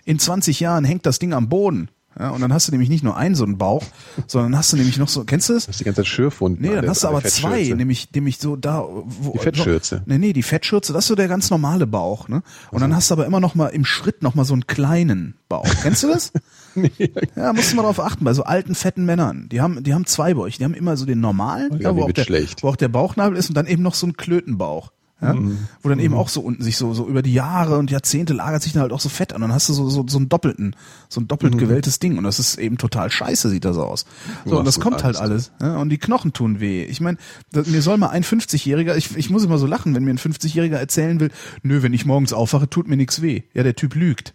In 0.06 0.18
20 0.18 0.60
Jahren 0.60 0.84
hängt 0.84 1.06
das 1.06 1.18
Ding 1.18 1.32
am 1.32 1.48
Boden. 1.48 1.88
Ja, 2.18 2.30
und 2.30 2.40
dann 2.40 2.52
hast 2.52 2.68
du 2.68 2.72
nämlich 2.72 2.88
nicht 2.88 3.02
nur 3.02 3.16
einen 3.16 3.34
so 3.34 3.44
einen 3.44 3.58
Bauch, 3.58 3.82
sondern 4.26 4.56
hast 4.56 4.72
du 4.72 4.76
nämlich 4.76 4.98
noch 4.98 5.08
so, 5.08 5.24
kennst 5.24 5.48
du 5.48 5.54
das? 5.54 5.66
Das 5.66 5.74
ist 5.74 5.80
die 5.80 5.84
ganze 5.84 6.02
Zeit 6.02 6.06
Schürfwunden. 6.06 6.64
Nee, 6.64 6.74
dann 6.74 6.88
hast 6.88 7.02
du 7.02 7.08
aber 7.08 7.22
zwei, 7.24 7.72
nämlich, 7.74 8.10
nämlich 8.12 8.38
so 8.38 8.56
da, 8.56 8.84
wo. 8.86 9.32
Die 9.32 9.38
Fettschürze. 9.38 10.02
Nee, 10.06 10.18
nee, 10.18 10.32
die 10.32 10.42
Fettschürze, 10.42 10.92
das 10.92 11.04
ist 11.04 11.08
so 11.08 11.14
der 11.14 11.28
ganz 11.28 11.50
normale 11.50 11.86
Bauch, 11.86 12.28
ne? 12.28 12.42
Und 12.70 12.80
dann 12.80 12.94
hast 12.94 13.10
du 13.10 13.14
aber 13.14 13.26
immer 13.26 13.40
noch 13.40 13.54
mal 13.54 13.68
im 13.68 13.84
Schritt 13.84 14.22
noch 14.22 14.34
mal 14.34 14.44
so 14.44 14.54
einen 14.54 14.66
kleinen 14.66 15.34
Bauch. 15.48 15.68
Kennst 15.82 16.02
du 16.02 16.08
das? 16.08 16.32
ja, 17.36 17.52
musst 17.52 17.72
du 17.72 17.76
mal 17.76 17.82
drauf 17.82 18.00
achten, 18.00 18.24
bei 18.24 18.34
so 18.34 18.44
alten, 18.44 18.74
fetten 18.74 19.04
Männern. 19.04 19.48
Die 19.50 19.60
haben, 19.60 19.82
die 19.82 19.94
haben 19.94 20.06
zwei 20.06 20.34
Bäuche. 20.34 20.58
Die 20.58 20.64
haben 20.64 20.74
immer 20.74 20.96
so 20.96 21.06
den 21.06 21.20
normalen, 21.20 21.72
Oh 21.72 21.76
ja, 21.76 21.94
wo, 21.94 22.02
auch 22.02 22.12
der, 22.12 22.26
wo 22.60 22.68
auch 22.68 22.76
der 22.76 22.88
Bauchnabel 22.88 23.36
ist 23.36 23.48
und 23.48 23.56
dann 23.56 23.66
eben 23.66 23.82
noch 23.82 23.94
so 23.94 24.06
einen 24.06 24.16
Klötenbauch. 24.16 24.92
Ja? 25.20 25.32
Mhm. 25.34 25.58
Wo 25.82 25.88
dann 25.88 26.00
eben 26.00 26.14
auch 26.14 26.28
so 26.28 26.40
unten 26.40 26.62
sich 26.62 26.76
so, 26.76 26.92
so 26.92 27.06
über 27.08 27.22
die 27.22 27.32
Jahre 27.32 27.78
und 27.78 27.90
Jahrzehnte 27.90 28.34
lagert 28.34 28.62
sich 28.62 28.72
dann 28.72 28.82
halt 28.82 28.92
auch 28.92 29.00
so 29.00 29.08
Fett 29.08 29.32
an. 29.32 29.40
Dann 29.40 29.52
hast 29.52 29.68
du 29.68 29.72
so, 29.72 29.88
so, 29.88 30.04
so 30.06 30.18
einen 30.18 30.28
doppelten, 30.28 30.74
so 31.08 31.20
ein 31.20 31.24
Mhm. 31.24 31.28
doppelt 31.28 31.56
gewelltes 31.58 31.98
Ding. 32.00 32.18
Und 32.18 32.24
das 32.24 32.38
ist 32.38 32.58
eben 32.58 32.78
total 32.78 33.10
scheiße, 33.10 33.48
sieht 33.48 33.64
das 33.64 33.76
aus. 33.76 34.04
So, 34.44 34.58
und 34.58 34.66
das 34.66 34.80
kommt 34.80 35.04
halt 35.04 35.16
Angst. 35.16 35.20
alles. 35.20 35.52
Ja? 35.60 35.78
Und 35.78 35.90
die 35.90 35.98
Knochen 35.98 36.32
tun 36.32 36.60
weh. 36.60 36.84
Ich 36.84 37.00
meine, 37.00 37.16
mir 37.52 37.80
soll 37.80 37.96
mal 37.96 38.08
ein 38.08 38.24
50-Jähriger, 38.24 38.96
ich, 38.96 39.16
ich 39.16 39.30
muss 39.30 39.44
immer 39.44 39.58
so 39.58 39.66
lachen, 39.66 39.94
wenn 39.94 40.04
mir 40.04 40.10
ein 40.10 40.18
50-Jähriger 40.18 40.76
erzählen 40.76 41.20
will, 41.20 41.30
nö, 41.62 41.82
wenn 41.82 41.94
ich 41.94 42.04
morgens 42.04 42.32
aufwache, 42.32 42.68
tut 42.68 42.88
mir 42.88 42.96
nichts 42.96 43.22
weh. 43.22 43.42
Ja, 43.54 43.62
der 43.62 43.76
Typ 43.76 43.94
lügt. 43.94 44.34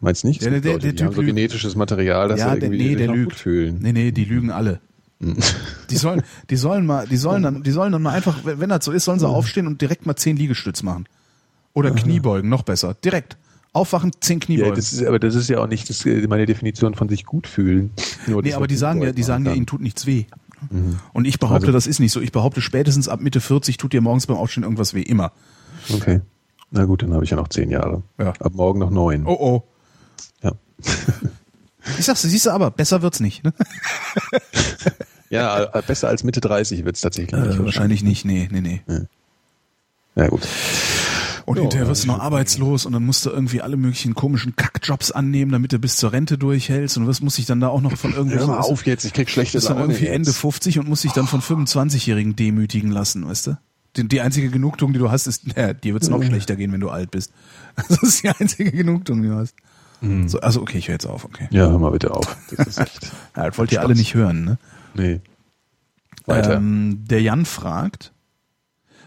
Meinst 0.00 0.24
nicht? 0.24 0.42
Der- 0.42 0.50
der- 0.50 0.60
Leute, 0.74 0.78
der 0.80 0.90
die 0.92 0.96
Typ 0.96 1.06
haben 1.08 1.14
so 1.16 1.22
genetisches 1.22 1.74
Material, 1.74 2.28
dass 2.28 2.38
ja, 2.40 2.54
der, 2.54 2.64
irgendwie 2.64 2.82
nee, 2.82 2.88
sich 2.90 2.96
der 2.98 3.08
lügt. 3.08 3.30
gut 3.32 3.34
fühlen. 3.40 3.78
Nee, 3.80 3.92
nee, 3.92 4.12
die 4.12 4.24
lügen 4.26 4.50
alle. 4.50 4.80
Die 5.20 5.96
sollen, 5.96 6.22
die 6.48 6.56
sollen 6.56 6.86
mal, 6.86 7.06
die 7.08 7.16
sollen 7.16 7.42
dann, 7.42 7.62
die 7.64 7.70
sollen 7.72 7.90
dann 7.92 8.02
mal 8.02 8.12
einfach, 8.14 8.38
wenn 8.44 8.68
das 8.70 8.84
so 8.84 8.92
ist, 8.92 9.04
sollen 9.04 9.18
sie 9.18 9.26
aufstehen 9.28 9.66
und 9.66 9.80
direkt 9.80 10.06
mal 10.06 10.14
zehn 10.16 10.36
Liegestütz 10.36 10.82
machen. 10.84 11.06
Oder 11.74 11.90
Kniebeugen, 11.90 12.48
noch 12.48 12.62
besser. 12.62 12.94
Direkt. 12.94 13.36
Aufwachen, 13.72 14.12
zehn 14.20 14.38
Ja, 14.40 14.46
Kniebeugen. 14.46 14.74
das 14.76 14.92
ist, 14.92 15.04
aber 15.04 15.18
das 15.18 15.34
ist 15.34 15.48
ja 15.48 15.58
auch 15.58 15.66
nicht 15.66 15.88
das, 15.90 16.04
äh, 16.06 16.26
meine 16.28 16.46
Definition 16.46 16.94
von 16.94 17.08
sich 17.08 17.24
gut 17.26 17.46
fühlen. 17.46 17.90
Nur, 18.26 18.42
nee, 18.42 18.54
aber 18.54 18.66
die 18.66 18.76
sagen 18.76 19.02
ja, 19.02 19.12
die 19.12 19.22
sagen 19.22 19.44
ja, 19.44 19.52
ihnen 19.52 19.66
tut 19.66 19.80
nichts 19.80 20.06
weh. 20.06 20.24
Mhm. 20.70 20.98
Und 21.12 21.26
ich 21.26 21.38
behaupte, 21.38 21.66
Also- 21.66 21.72
das 21.72 21.86
ist 21.86 21.98
nicht 22.00 22.12
so. 22.12 22.20
Ich 22.20 22.32
behaupte, 22.32 22.60
spätestens 22.60 23.08
ab 23.08 23.20
Mitte 23.20 23.40
40 23.40 23.76
tut 23.76 23.92
dir 23.92 24.00
morgens 24.00 24.26
beim 24.26 24.36
Aufstehen 24.36 24.62
irgendwas 24.64 24.94
weh. 24.94 25.02
Immer. 25.02 25.32
Okay. 25.92 26.20
Na 26.70 26.84
gut, 26.84 27.02
dann 27.02 27.12
habe 27.14 27.24
ich 27.24 27.30
ja 27.30 27.36
noch 27.36 27.48
zehn 27.48 27.70
Jahre. 27.70 28.02
Ja. 28.18 28.32
Ab 28.40 28.52
morgen 28.54 28.78
noch 28.78 28.90
neun. 28.90 29.24
Oh 29.26 29.36
oh. 29.38 29.62
Ja. 30.42 30.52
Ich 31.98 32.04
sag's, 32.06 32.22
siehst 32.22 32.46
du 32.46 32.50
aber, 32.50 32.70
besser 32.70 33.02
wird's 33.02 33.20
nicht. 33.20 33.44
Ne? 33.44 33.52
ja, 35.30 35.64
äh, 35.64 35.82
besser 35.86 36.08
als 36.08 36.24
Mitte 36.24 36.40
30 36.40 36.84
wird 36.84 36.96
es 36.96 37.02
tatsächlich. 37.02 37.40
Äh, 37.40 37.58
wahrscheinlich 37.64 38.02
nicht, 38.02 38.24
nee, 38.24 38.48
nee, 38.50 38.60
nee. 38.60 38.82
Ja 40.16 40.28
gut. 40.28 40.42
Und 41.44 41.56
Ja, 41.56 41.62
hinterher 41.62 41.88
wirst 41.88 42.04
du 42.04 42.08
noch 42.08 42.16
ich- 42.16 42.22
arbeitslos 42.22 42.84
und 42.84 42.92
dann 42.92 43.06
musst 43.06 43.24
du 43.24 43.30
irgendwie 43.30 43.62
alle 43.62 43.76
möglichen 43.78 44.14
komischen 44.14 44.54
Kackjobs 44.56 45.12
annehmen, 45.12 45.50
damit 45.52 45.72
du 45.72 45.78
bis 45.78 45.96
zur 45.96 46.12
Rente 46.12 46.36
durchhältst 46.36 46.98
und 46.98 47.06
was 47.06 47.20
muss 47.22 47.38
ich 47.38 47.46
dann 47.46 47.60
da 47.60 47.68
auch 47.68 47.80
noch 47.80 47.96
von 47.96 48.10
Hör 48.10 48.18
irgendwelchen 48.18 48.48
mal 48.50 48.58
auf 48.58 48.84
jetzt, 48.84 49.04
ich 49.04 49.14
krieg 49.14 49.30
schlechte 49.30 49.56
bist 49.58 49.68
dann 49.70 49.78
Laune 49.78 49.92
irgendwie 49.94 50.06
jetzt. 50.06 50.14
Ende 50.14 50.32
50 50.34 50.78
und 50.78 50.88
muss 50.88 51.02
dich 51.02 51.12
dann 51.12 51.26
von 51.26 51.40
25-Jährigen 51.40 52.36
demütigen 52.36 52.90
lassen, 52.90 53.26
weißt 53.26 53.46
du? 53.46 53.58
Die, 53.96 54.06
die 54.06 54.20
einzige 54.20 54.50
Genugtuung, 54.50 54.92
die 54.92 54.98
du 54.98 55.10
hast, 55.10 55.26
ist, 55.26 55.46
naja, 55.56 55.72
dir 55.72 55.94
wird's 55.94 56.08
noch 56.10 56.22
schlechter 56.22 56.54
gehen, 56.56 56.70
wenn 56.72 56.80
du 56.80 56.90
alt 56.90 57.10
bist. 57.10 57.32
Das 57.88 58.02
ist 58.02 58.22
die 58.24 58.28
einzige 58.28 58.70
Genugtuung, 58.72 59.22
die 59.22 59.28
du 59.28 59.36
hast. 59.36 59.54
Mhm. 60.00 60.28
So, 60.28 60.40
also 60.40 60.60
okay, 60.62 60.78
ich 60.78 60.88
höre 60.88 60.94
jetzt 60.94 61.06
auf, 61.06 61.24
okay. 61.24 61.48
Ja, 61.50 61.68
hör 61.68 61.78
mal 61.78 61.90
bitte 61.90 62.12
auf. 62.12 62.36
Das 62.54 62.66
ist 62.66 62.78
echt. 62.78 63.10
Ja, 63.36 63.46
das 63.46 63.58
wollt 63.58 63.70
ihr 63.70 63.80
alle 63.80 63.94
nicht 63.94 64.14
hören, 64.14 64.44
ne? 64.44 64.58
Nee. 64.94 65.20
Weiter. 66.26 66.56
Ähm, 66.56 67.04
der 67.08 67.22
Jan 67.22 67.44
fragt, 67.44 68.12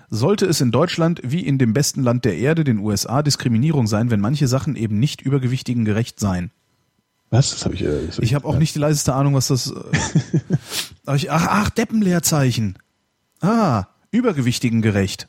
sollte 0.10 0.46
es 0.46 0.62
in 0.62 0.72
Deutschland 0.72 1.22
wie 1.24 1.46
in 1.46 1.58
dem 1.58 1.74
besten 1.74 2.02
Land 2.02 2.26
der 2.26 2.38
Erde, 2.38 2.64
den 2.64 2.80
USA, 2.80 3.24
Diskriminierung 3.24 3.88
sein, 3.88 4.10
wenn 4.10 4.20
manche 4.20 4.48
Sachen 4.48 4.76
eben 4.76 5.00
nicht 5.00 5.22
Übergewichtigen 5.22 5.86
gerecht 5.86 6.20
seien? 6.20 6.52
Was? 7.30 7.52
Das 7.52 7.66
habe 7.66 7.76
ich. 7.76 7.82
Äh, 7.82 8.08
das 8.08 8.18
hab 8.18 8.24
Ich 8.24 8.34
habe 8.34 8.48
auch 8.48 8.58
nicht 8.58 8.76
die 8.76 8.80
leiseste 8.80 9.14
Ahnung, 9.14 9.34
was 9.34 9.48
das. 9.48 9.72
Äh, 9.72 10.40
ach, 11.30 11.48
ach, 11.50 11.70
Deppenleerzeichen. 11.70 12.78
Ah, 13.42 13.86
Übergewichtigen 14.12 14.82
gerecht. 14.82 15.28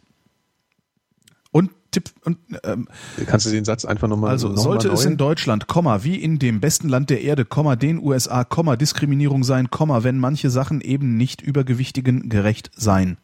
Und 1.52 1.70
Tipp 1.93 2.10
und 2.24 2.39
ähm, 2.64 2.89
Kannst 3.27 3.47
du 3.47 3.51
den 3.51 3.64
Satz 3.64 3.85
einfach 3.85 4.09
nochmal 4.09 4.31
also 4.31 4.48
noch 4.48 4.56
mal 4.56 4.62
sollte 4.62 4.89
es 4.89 5.05
neu? 5.05 5.10
in 5.12 5.16
Deutschland, 5.19 5.69
Komma, 5.69 6.02
wie 6.02 6.16
in 6.16 6.39
dem 6.40 6.59
besten 6.60 6.89
Land 6.89 7.10
der 7.10 7.23
Erde, 7.23 7.44
Komma, 7.44 7.77
den 7.77 8.02
USA, 8.02 8.43
Komma, 8.44 8.77
Diskriminierung 8.77 9.44
sein, 9.44 9.70
Komma, 9.70 10.02
wenn 10.02 10.19
manche 10.19 10.51
Sachen 10.51 10.81
eben 10.81 11.16
nicht 11.16 11.40
Übergewichtigen 11.43 12.28
gerecht 12.28 12.70
seien. 12.74 13.19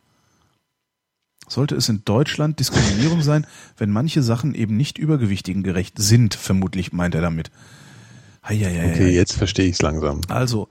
Sollte 1.48 1.76
es 1.76 1.88
in 1.88 2.02
Deutschland 2.04 2.60
Diskriminierung 2.60 3.22
sein, 3.22 3.46
wenn 3.78 3.90
manche 3.90 4.22
Sachen 4.22 4.54
eben 4.54 4.76
nicht 4.76 4.98
Übergewichtigen 4.98 5.62
gerecht 5.62 5.94
sind, 5.98 6.34
vermutlich 6.34 6.92
meint 6.92 7.14
er 7.14 7.22
damit. 7.22 7.50
Heieiei. 8.46 8.92
Okay, 8.92 9.10
jetzt 9.14 9.32
verstehe 9.32 9.66
ich 9.66 9.72
es 9.76 9.82
langsam. 9.82 10.20
Also, 10.28 10.68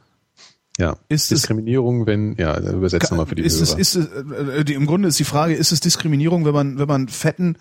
Ja. 0.78 0.98
Ist 1.10 1.32
es- 1.32 1.42
Diskriminierung, 1.42 2.06
wenn, 2.06 2.36
ja, 2.38 2.60
übersetzt 2.60 3.10
nochmal 3.10 3.26
für 3.26 3.34
die 3.36 3.42
ist 3.42 3.60
es, 3.60 3.72
Hörer. 3.72 3.80
ist 3.80 3.96
es, 3.96 4.06
äh, 4.08 4.64
die, 4.66 4.74
im 4.76 4.86
Grunde 4.86 5.08
ist 5.08 5.18
die 5.18 5.24
Frage, 5.24 5.56
ist 5.56 5.72
es 5.72 5.80
Diskriminierung, 5.80 6.46
wenn 6.46 6.54
man, 6.54 6.78
wenn 6.78 6.88
man 6.88 7.08
Fetten 7.08 7.58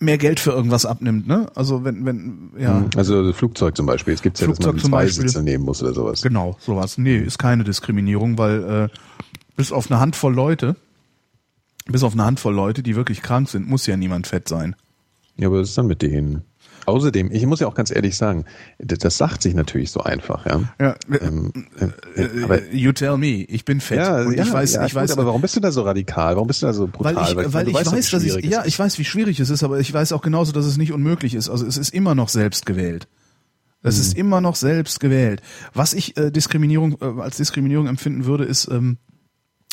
mehr 0.00 0.18
Geld 0.18 0.40
für 0.40 0.50
irgendwas 0.50 0.86
abnimmt, 0.86 1.28
ne? 1.28 1.46
Also 1.54 1.84
wenn, 1.84 2.04
wenn, 2.04 2.50
ja, 2.58 2.84
Also 2.96 3.32
Flugzeug 3.32 3.76
zum 3.76 3.86
Beispiel. 3.86 4.14
Es 4.14 4.22
gibt 4.22 4.40
ja, 4.40 4.46
dass 4.46 4.56
Flugzeug 4.56 4.74
man 4.74 4.80
zum 4.80 4.90
zwei 4.90 5.04
Beispiel. 5.04 5.28
Sitze 5.28 5.42
nehmen 5.42 5.64
muss 5.64 5.82
oder 5.82 5.92
sowas. 5.92 6.22
genau, 6.22 6.56
sowas. 6.60 6.98
Nee, 6.98 7.18
ist 7.18 7.38
keine 7.38 7.64
Diskriminierung, 7.64 8.38
weil 8.38 8.88
äh, 8.90 8.98
bis 9.56 9.72
auf 9.72 9.90
eine 9.90 10.00
Handvoll 10.00 10.34
Leute, 10.34 10.74
bis 11.86 12.02
auf 12.02 12.14
eine 12.14 12.24
Handvoll 12.24 12.54
Leute, 12.54 12.82
die 12.82 12.96
wirklich 12.96 13.22
krank 13.22 13.48
sind, 13.48 13.68
muss 13.68 13.86
ja 13.86 13.96
niemand 13.96 14.26
fett 14.26 14.48
sein. 14.48 14.74
Ja, 15.36 15.48
aber 15.48 15.60
was 15.60 15.68
ist 15.68 15.78
dann 15.78 15.86
mit 15.86 16.02
denen? 16.02 16.42
Außerdem, 16.90 17.30
ich 17.32 17.46
muss 17.46 17.60
ja 17.60 17.66
auch 17.66 17.74
ganz 17.74 17.90
ehrlich 17.90 18.16
sagen, 18.16 18.44
das, 18.78 19.16
sagt 19.16 19.42
sich 19.42 19.54
natürlich 19.54 19.90
so 19.90 20.00
einfach, 20.00 20.46
ja. 20.46 20.60
Ja, 20.80 20.94
Ähm, 21.20 21.52
äh, 22.16 22.22
äh, 22.22 22.44
aber, 22.44 22.62
äh, 22.62 22.76
you 22.76 22.92
tell 22.92 23.16
me, 23.16 23.44
ich 23.44 23.64
bin 23.64 23.80
fett. 23.80 23.98
ja, 23.98 24.22
und 24.22 24.34
ja, 24.36 24.44
ich 24.44 24.52
weiß, 24.52 24.74
ja, 24.74 24.84
ich 24.86 24.92
gut, 24.92 25.02
weiß, 25.02 25.12
aber 25.12 25.26
warum 25.26 25.40
bist 25.40 25.56
du 25.56 25.60
da 25.60 25.72
so 25.72 25.82
radikal? 25.82 26.34
Warum 26.36 26.46
bist 26.48 26.62
du 26.62 26.66
da 26.66 26.72
so 26.72 26.86
brutal? 26.86 27.16
Weil 27.16 27.46
ich, 27.46 27.52
weil 27.54 27.64
du 27.64 27.70
ich 27.70 27.76
weißt 27.76 27.92
weiß, 27.92 28.10
dass 28.10 28.22
ich, 28.24 28.44
ja, 28.44 28.64
ich 28.64 28.78
weiß, 28.78 28.98
wie 28.98 29.04
schwierig 29.04 29.40
es 29.40 29.50
ist, 29.50 29.62
aber 29.62 29.80
ich 29.80 29.92
weiß 29.92 30.12
auch 30.12 30.22
genauso, 30.22 30.52
dass 30.52 30.66
es 30.66 30.76
nicht 30.76 30.92
unmöglich 30.92 31.34
ist. 31.34 31.48
Also 31.48 31.66
es 31.66 31.76
ist 31.78 31.94
immer 31.94 32.14
noch 32.14 32.28
selbst 32.28 32.66
gewählt. 32.66 33.08
Es 33.82 33.98
ist 33.98 34.14
Mhm. 34.14 34.20
immer 34.20 34.40
noch 34.42 34.56
selbst 34.56 35.00
gewählt. 35.00 35.40
Was 35.72 35.94
ich 35.94 36.16
äh, 36.18 36.30
Diskriminierung 36.30 36.98
äh, 37.00 37.20
als 37.22 37.38
Diskriminierung 37.38 37.86
empfinden 37.86 38.26
würde, 38.26 38.44
ist, 38.44 38.68
ähm, 38.70 38.98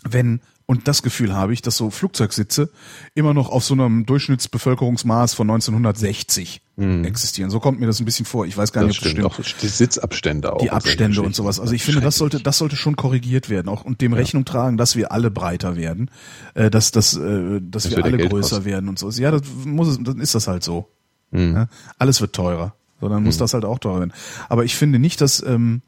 wenn 0.08 0.40
und 0.68 0.88
das 0.88 1.02
Gefühl 1.02 1.34
habe 1.34 1.54
ich, 1.54 1.64
dass 1.64 1.78
so 1.78 1.90
Flugzeugsitze 1.90 2.70
immer 3.16 3.34
noch 3.34 3.50
auf 3.50 3.64
so 3.64 3.74
einem 3.74 4.06
Durchschnittsbevölkerungsmaß 4.06 5.34
von 5.34 5.50
1960 5.50 6.62
existieren. 7.04 7.50
So 7.50 7.60
kommt 7.60 7.80
mir 7.80 7.88
das 7.88 8.00
ein 8.00 8.06
bisschen 8.06 8.26
vor. 8.28 8.46
Ich 8.46 8.56
weiß 8.56 8.72
gar 8.72 8.84
Mhm. 8.84 8.90
das 8.90 9.02
nicht, 9.02 9.24
ob 9.24 9.34
stimmt. 9.34 9.40
das 9.40 9.48
stimmt 9.48 9.58
Auch 9.58 9.62
die 9.62 9.68
Sitzabstände 9.68 10.54
auch. 10.54 10.58
die 10.60 10.70
Abstände 10.70 11.22
und 11.24 11.34
sowas. 11.34 11.60
Also 11.60 11.74
ich 11.74 11.84
finde, 11.84 12.02
das 12.02 12.18
sollte, 12.18 12.40
das 12.40 12.60
sollte 12.60 12.76
schon 12.76 12.96
korrigiert 12.96 13.50
werden 13.50 13.68
auch 13.68 13.84
und 13.84 14.02
dem 14.02 14.14
Rechnung 14.14 14.46
tragen, 14.46 14.78
dass 14.78 14.96
wir 14.96 15.12
alle 15.12 15.32
breiter 15.32 15.76
werden, 15.76 16.12
äh, 16.54 16.70
dass, 16.70 16.92
dass, 16.92 17.16
äh, 17.18 17.60
dass 17.62 17.84
Das 17.84 17.92
wir 17.92 17.98
ja 18.00 18.04
alle 18.04 18.18
größer 18.20 18.64
werden 18.64 18.90
und 18.90 19.00
so. 19.00 19.10
Ja, 19.10 19.32
das 19.32 19.42
muss 19.66 19.88
es, 19.88 19.98
dann 20.04 20.20
ist 20.20 20.36
das 20.36 20.48
halt 20.48 20.64
so. 20.64 20.88
Mhm. 21.32 21.56
Ja? 21.56 21.68
Alles 21.98 22.22
wird 22.22 22.34
teurer. 22.34 22.76
So, 23.02 23.10
dann 23.10 23.24
muss 23.24 23.38
das 23.38 23.54
halt 23.56 23.66
auch 23.66 23.80
teurer 23.80 24.00
werden. 24.00 24.14
Aber 24.50 24.64
ich 24.64 24.76
finde 24.76 25.00
nicht, 25.00 25.20
dass 25.22 25.42
ähm, 25.42 25.82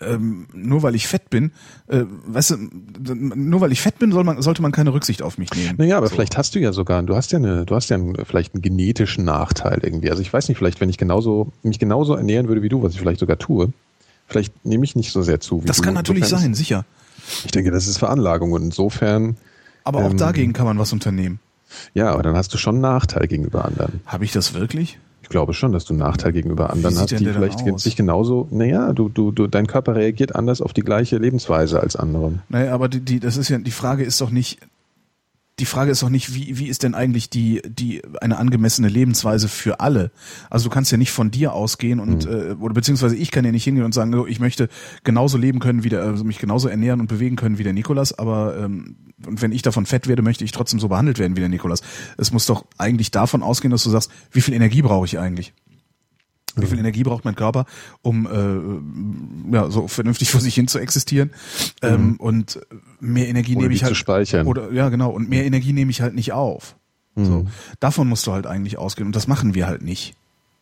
ähm, 0.00 0.46
nur 0.54 0.82
weil 0.82 0.94
ich 0.94 1.06
fett 1.06 1.28
bin, 1.30 1.52
äh, 1.88 2.04
weißt 2.26 2.50
du, 2.52 2.56
nur 3.14 3.60
weil 3.60 3.72
ich 3.72 3.80
fett 3.80 3.98
bin, 3.98 4.12
soll 4.12 4.24
man, 4.24 4.40
sollte 4.40 4.62
man 4.62 4.72
keine 4.72 4.92
Rücksicht 4.94 5.22
auf 5.22 5.36
mich 5.38 5.50
nehmen. 5.54 5.74
Naja, 5.78 5.98
aber 5.98 6.06
so. 6.08 6.14
vielleicht 6.14 6.36
hast 6.38 6.54
du 6.54 6.58
ja 6.58 6.72
sogar, 6.72 7.02
du 7.02 7.14
hast 7.16 7.32
ja 7.32 7.38
eine, 7.38 7.66
du 7.66 7.74
hast 7.74 7.90
ja 7.90 7.96
einen, 7.96 8.16
vielleicht 8.24 8.54
einen 8.54 8.62
genetischen 8.62 9.24
Nachteil 9.24 9.80
irgendwie. 9.82 10.10
Also 10.10 10.22
ich 10.22 10.32
weiß 10.32 10.48
nicht, 10.48 10.58
vielleicht 10.58 10.80
wenn 10.80 10.88
ich 10.88 10.96
genauso, 10.98 11.52
mich 11.62 11.78
genauso 11.78 12.14
ernähren 12.14 12.48
würde 12.48 12.62
wie 12.62 12.68
du, 12.70 12.82
was 12.82 12.92
ich 12.94 12.98
vielleicht 12.98 13.20
sogar 13.20 13.38
tue, 13.38 13.72
vielleicht 14.26 14.64
nehme 14.64 14.84
ich 14.84 14.96
nicht 14.96 15.12
so 15.12 15.22
sehr 15.22 15.40
zu 15.40 15.62
wie 15.62 15.66
Das 15.66 15.76
du. 15.78 15.82
kann 15.82 15.94
natürlich 15.94 16.22
Insofern 16.24 16.42
sein, 16.44 16.54
sicher. 16.54 16.84
Ich 17.44 17.50
denke, 17.50 17.70
das 17.70 17.86
ist 17.86 17.98
Veranlagung 17.98 18.52
und 18.52 18.62
insofern, 18.62 19.36
Aber 19.84 19.98
auch 20.00 20.10
Ähm, 20.10 20.16
dagegen 20.16 20.52
kann 20.54 20.64
man 20.66 20.78
was 20.78 20.92
unternehmen. 20.92 21.38
ja, 21.94 22.10
aber 22.12 22.22
dann 22.22 22.36
hast 22.36 22.54
du 22.54 22.58
schon 22.58 22.76
einen 22.76 22.82
Nachteil 22.82 23.26
gegenüber 23.28 23.64
anderen. 23.66 24.00
Habe 24.06 24.24
ich 24.24 24.32
das 24.32 24.54
wirklich? 24.54 24.98
Ich 25.30 25.32
glaube 25.32 25.54
schon, 25.54 25.70
dass 25.70 25.84
du 25.84 25.92
einen 25.92 26.00
Nachteil 26.00 26.32
gegenüber 26.32 26.70
anderen 26.70 26.98
hast, 26.98 27.12
die 27.12 27.24
vielleicht 27.24 27.78
sich 27.78 27.94
genauso, 27.94 28.48
naja, 28.50 28.92
du, 28.92 29.08
du, 29.08 29.30
du, 29.30 29.46
dein 29.46 29.68
Körper 29.68 29.94
reagiert 29.94 30.34
anders 30.34 30.60
auf 30.60 30.72
die 30.72 30.80
gleiche 30.80 31.18
Lebensweise 31.18 31.78
als 31.78 31.94
andere. 31.94 32.40
Naja, 32.48 32.74
aber 32.74 32.88
die, 32.88 32.98
die, 32.98 33.20
das 33.20 33.36
ist 33.36 33.48
ja, 33.48 33.58
die 33.58 33.70
Frage 33.70 34.02
ist 34.02 34.20
doch 34.20 34.30
nicht, 34.30 34.58
die 35.60 35.66
Frage 35.66 35.90
ist 35.90 36.02
doch 36.02 36.08
nicht, 36.08 36.34
wie, 36.34 36.58
wie 36.58 36.68
ist 36.68 36.82
denn 36.82 36.94
eigentlich 36.94 37.28
die, 37.28 37.60
die, 37.64 38.02
eine 38.20 38.38
angemessene 38.38 38.88
Lebensweise 38.88 39.46
für 39.46 39.80
alle? 39.80 40.10
Also 40.48 40.68
du 40.68 40.74
kannst 40.74 40.90
ja 40.90 40.96
nicht 40.96 41.12
von 41.12 41.30
dir 41.30 41.52
ausgehen 41.52 42.00
und, 42.00 42.24
äh, 42.26 42.56
oder 42.58 42.72
beziehungsweise 42.72 43.14
ich 43.14 43.30
kann 43.30 43.44
ja 43.44 43.52
nicht 43.52 43.64
hingehen 43.64 43.84
und 43.84 43.92
sagen, 43.92 44.12
so, 44.12 44.26
ich 44.26 44.40
möchte 44.40 44.68
genauso 45.04 45.36
leben 45.36 45.60
können 45.60 45.84
wie 45.84 45.90
der, 45.90 46.02
also 46.02 46.24
mich 46.24 46.38
genauso 46.38 46.68
ernähren 46.68 47.00
und 47.00 47.08
bewegen 47.08 47.36
können 47.36 47.58
wie 47.58 47.62
der 47.62 47.74
Nikolas, 47.74 48.18
aber, 48.18 48.56
ähm, 48.56 48.96
und 49.26 49.42
wenn 49.42 49.52
ich 49.52 49.60
davon 49.60 49.84
fett 49.84 50.08
werde, 50.08 50.22
möchte 50.22 50.44
ich 50.44 50.52
trotzdem 50.52 50.80
so 50.80 50.88
behandelt 50.88 51.18
werden 51.18 51.36
wie 51.36 51.40
der 51.40 51.50
Nikolas. 51.50 51.82
Es 52.16 52.32
muss 52.32 52.46
doch 52.46 52.64
eigentlich 52.78 53.10
davon 53.10 53.42
ausgehen, 53.42 53.70
dass 53.70 53.84
du 53.84 53.90
sagst, 53.90 54.10
wie 54.32 54.40
viel 54.40 54.54
Energie 54.54 54.80
brauche 54.80 55.04
ich 55.04 55.18
eigentlich? 55.18 55.52
Wie 56.56 56.66
viel 56.66 56.78
Energie 56.78 57.02
braucht 57.02 57.24
mein 57.24 57.36
Körper, 57.36 57.64
um 58.02 58.26
äh, 58.26 59.54
ja 59.54 59.70
so 59.70 59.88
vernünftig 59.88 60.30
vor 60.30 60.40
sich 60.40 60.54
hin 60.54 60.68
zu 60.68 60.78
existieren? 60.78 61.30
Ähm, 61.82 62.16
und 62.18 62.60
mehr 63.00 63.28
Energie 63.28 63.54
Oder 63.54 63.62
nehme 63.62 63.74
ich 63.74 63.82
halt 63.82 63.90
zu 63.90 63.94
speichern. 63.94 64.46
oder 64.46 64.72
ja 64.72 64.88
genau 64.88 65.10
und 65.10 65.28
mehr 65.28 65.44
Energie 65.44 65.72
nehme 65.72 65.90
ich 65.90 66.00
halt 66.00 66.14
nicht 66.14 66.32
auf. 66.32 66.76
So 67.16 67.46
davon 67.80 68.08
musst 68.08 68.26
du 68.26 68.32
halt 68.32 68.46
eigentlich 68.46 68.78
ausgehen 68.78 69.06
und 69.06 69.14
das 69.14 69.26
machen 69.26 69.54
wir 69.54 69.66
halt 69.66 69.82
nicht, 69.82 70.14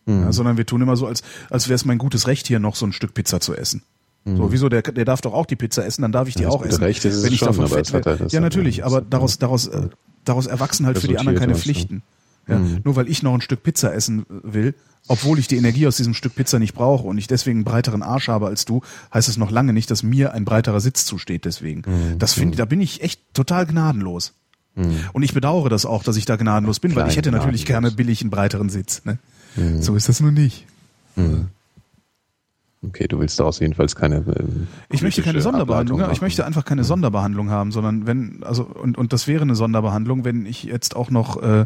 ja, 0.07 0.31
sondern 0.33 0.57
wir 0.57 0.65
tun 0.65 0.81
immer 0.81 0.97
so 0.97 1.07
als 1.07 1.21
als 1.49 1.69
wäre 1.69 1.75
es 1.75 1.85
mein 1.85 1.97
gutes 1.97 2.27
Recht 2.27 2.47
hier 2.47 2.59
noch 2.59 2.75
so 2.75 2.85
ein 2.85 2.91
Stück 2.91 3.13
Pizza 3.13 3.39
zu 3.39 3.55
essen. 3.55 3.83
So 4.25 4.51
wieso 4.51 4.67
der 4.67 4.81
der 4.81 5.05
darf 5.05 5.21
doch 5.21 5.33
auch 5.33 5.45
die 5.45 5.55
Pizza 5.55 5.85
essen, 5.85 6.01
dann 6.01 6.11
darf 6.11 6.27
ich 6.27 6.35
die 6.35 6.43
das 6.43 6.53
auch 6.53 6.63
essen. 6.65 6.83
Recht 6.83 7.05
ist 7.05 7.23
wenn 7.23 7.31
ich 7.31 7.39
schon, 7.39 7.47
davon 7.47 7.67
fett 7.67 7.93
werde. 7.93 8.19
halt 8.19 8.31
ja 8.31 8.41
natürlich, 8.41 8.83
aber 8.83 9.01
daraus 9.01 9.39
daraus 9.39 9.67
äh, 9.67 9.87
daraus 10.25 10.45
erwachsen 10.47 10.85
halt 10.85 10.99
für 10.99 11.07
die 11.07 11.17
anderen 11.17 11.37
keine 11.37 11.53
ne? 11.53 11.57
Pflichten. 11.57 12.03
Ja, 12.47 12.59
Nur 12.83 12.95
weil 12.95 13.07
ich 13.07 13.21
noch 13.21 13.33
ein 13.33 13.41
Stück 13.41 13.61
Pizza 13.61 13.93
essen 13.93 14.25
will, 14.27 14.73
obwohl 15.09 15.39
ich 15.39 15.47
die 15.49 15.57
Energie 15.57 15.85
aus 15.87 15.97
diesem 15.97 16.13
Stück 16.13 16.35
Pizza 16.35 16.59
nicht 16.59 16.73
brauche 16.73 17.05
und 17.05 17.17
ich 17.17 17.27
deswegen 17.27 17.59
einen 17.59 17.65
breiteren 17.65 18.01
Arsch 18.03 18.29
habe 18.29 18.47
als 18.47 18.63
du, 18.63 18.81
heißt 19.13 19.27
es 19.27 19.35
noch 19.35 19.51
lange 19.51 19.73
nicht, 19.73 19.91
dass 19.91 20.03
mir 20.03 20.33
ein 20.33 20.45
breiterer 20.45 20.79
Sitz 20.79 21.05
zusteht 21.05 21.43
deswegen. 21.43 21.81
Mhm. 21.85 22.19
Das 22.19 22.33
finde 22.33 22.55
da 22.55 22.63
bin 22.65 22.79
ich 22.79 23.01
echt 23.03 23.21
total 23.33 23.65
gnadenlos. 23.65 24.33
Und 25.11 25.23
ich 25.23 25.33
bedauere 25.33 25.67
das 25.67 25.85
auch, 25.85 26.03
dass 26.03 26.15
ich 26.15 26.23
da 26.25 26.37
gnadenlos 26.37 26.79
bin, 26.79 26.95
weil 26.95 27.07
ich 27.07 27.13
Klein 27.13 27.25
hätte 27.25 27.31
natürlich 27.31 27.65
gnadenlos. 27.65 27.91
gerne 27.91 27.97
billig 27.97 28.21
einen 28.21 28.29
breiteren 28.29 28.69
Sitz. 28.69 29.03
Ne? 29.03 29.17
Mhm. 29.57 29.81
So 29.81 29.95
ist 29.95 30.07
das 30.07 30.21
nur 30.21 30.31
nicht. 30.31 30.65
Okay, 32.81 33.07
du 33.09 33.19
willst 33.19 33.37
daraus 33.39 33.59
jedenfalls 33.59 33.95
keine. 33.95 34.17
ähm, 34.17 34.67
Ich 34.89 35.01
möchte 35.01 35.21
keine 35.21 35.41
Sonderbehandlung. 35.41 35.99
Ja, 35.99 36.11
ich 36.11 36.21
möchte 36.21 36.45
einfach 36.45 36.63
keine 36.63 36.85
Sonderbehandlung 36.85 37.49
haben, 37.49 37.73
sondern 37.73 38.07
wenn, 38.07 38.41
also 38.43 38.63
und 38.63 38.97
und 38.97 39.11
das 39.11 39.27
wäre 39.27 39.41
eine 39.41 39.55
Sonderbehandlung, 39.55 40.23
wenn 40.23 40.45
ich 40.45 40.63
jetzt 40.63 40.95
auch 40.95 41.09
noch 41.09 41.41
äh, 41.41 41.65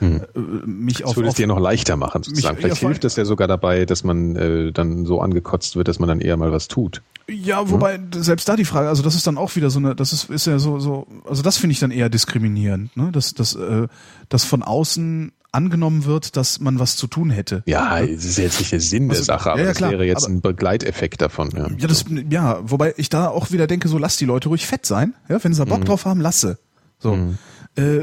äh, 0.00 0.20
mich 0.66 0.98
Das 0.98 1.06
auf, 1.10 1.16
würde 1.16 1.28
es 1.30 1.34
dir 1.34 1.46
noch 1.46 1.58
leichter 1.60 1.96
machen, 1.96 2.22
sozusagen. 2.22 2.56
Mich- 2.56 2.64
Vielleicht 2.64 2.82
ja, 2.82 2.88
hilft 2.88 3.04
das 3.04 3.16
ja 3.16 3.24
sogar 3.24 3.48
dabei, 3.48 3.84
dass 3.86 4.04
man 4.04 4.36
äh, 4.36 4.72
dann 4.72 5.06
so 5.06 5.20
angekotzt 5.20 5.76
wird, 5.76 5.88
dass 5.88 5.98
man 5.98 6.08
dann 6.08 6.20
eher 6.20 6.36
mal 6.36 6.52
was 6.52 6.68
tut. 6.68 7.02
Ja, 7.28 7.68
wobei 7.70 7.98
selbst 8.14 8.48
da 8.48 8.54
die 8.56 8.64
Frage, 8.64 8.88
also 8.88 9.02
das 9.02 9.14
ist 9.16 9.26
dann 9.26 9.36
auch 9.36 9.56
wieder 9.56 9.68
so 9.70 9.78
eine, 9.80 9.96
das 9.96 10.12
ist, 10.12 10.30
ist 10.30 10.46
ja 10.46 10.58
so, 10.60 10.78
so, 10.78 11.06
also 11.28 11.42
das 11.42 11.56
finde 11.56 11.72
ich 11.72 11.80
dann 11.80 11.90
eher 11.90 12.08
diskriminierend, 12.08 12.96
ne? 12.96 13.10
Dass, 13.10 13.34
dass, 13.34 13.54
äh, 13.56 13.88
dass 14.28 14.44
von 14.44 14.62
außen 14.62 15.32
angenommen 15.50 16.04
wird, 16.04 16.36
dass 16.36 16.60
man 16.60 16.78
was 16.78 16.96
zu 16.96 17.06
tun 17.06 17.30
hätte. 17.30 17.62
Ja, 17.66 18.00
das 18.00 18.24
ist 18.26 18.36
jetzt 18.36 18.58
nicht 18.60 18.72
der 18.72 18.80
Sinn 18.80 19.08
der 19.08 19.16
Also, 19.16 19.24
Sache, 19.24 19.50
aber 19.52 19.60
ja, 19.60 19.66
ja, 19.68 19.72
das 19.72 19.90
wäre 19.90 20.04
jetzt 20.04 20.24
aber- 20.26 20.34
ein 20.34 20.40
Begleiteffekt 20.42 21.20
davon. 21.22 21.50
Ja, 21.56 21.68
Ja, 21.78 21.86
das, 21.88 22.04
ja, 22.30 22.58
wobei 22.62 22.92
ich 22.98 23.08
da 23.08 23.28
auch 23.28 23.50
wieder 23.50 23.66
denke, 23.66 23.88
so 23.88 23.96
lass 23.96 24.18
die 24.18 24.26
Leute 24.26 24.50
ruhig 24.50 24.66
fett 24.66 24.84
sein, 24.84 25.14
ja, 25.30 25.42
wenn 25.42 25.54
sie 25.54 25.58
da 25.58 25.64
Bock 25.64 25.84
drauf 25.86 26.04
haben, 26.04 26.20
lasse. 26.20 26.58
So. 26.98 27.16
Äh, 27.76 28.02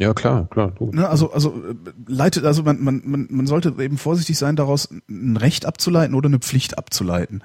ja 0.00 0.14
klar, 0.14 0.48
klar. 0.48 0.72
Ne, 0.80 1.08
also, 1.08 1.32
also 1.32 1.50
äh, 1.50 1.74
leitet, 2.06 2.44
also 2.44 2.62
man, 2.62 2.82
man, 2.82 3.02
man, 3.04 3.28
man 3.30 3.46
sollte 3.46 3.74
eben 3.78 3.98
vorsichtig 3.98 4.38
sein, 4.38 4.56
daraus 4.56 4.88
ein 5.08 5.36
Recht 5.36 5.66
abzuleiten 5.66 6.14
oder 6.14 6.28
eine 6.28 6.38
Pflicht 6.38 6.78
abzuleiten. 6.78 7.44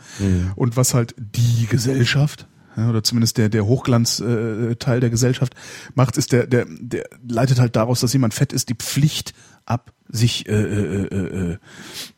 Und 0.55 0.77
was 0.77 0.93
halt 0.93 1.15
die 1.17 1.67
Gesellschaft, 1.67 2.47
ja, 2.77 2.89
oder 2.89 3.03
zumindest 3.03 3.37
der, 3.37 3.49
der 3.49 3.65
Hochglanzteil 3.65 4.97
äh, 4.97 4.99
der 4.99 5.09
Gesellschaft 5.09 5.53
macht, 5.95 6.17
ist 6.17 6.31
der, 6.31 6.47
der, 6.47 6.65
der 6.69 7.05
leitet 7.27 7.59
halt 7.59 7.75
daraus, 7.75 7.99
dass 7.99 8.13
jemand 8.13 8.33
fett 8.33 8.53
ist, 8.53 8.69
die 8.69 8.75
Pflicht 8.75 9.33
ab, 9.65 9.91
sich, 10.07 10.47
äh, 10.47 10.53
äh, 10.53 11.07
äh, 11.07 11.51
äh, 11.51 11.57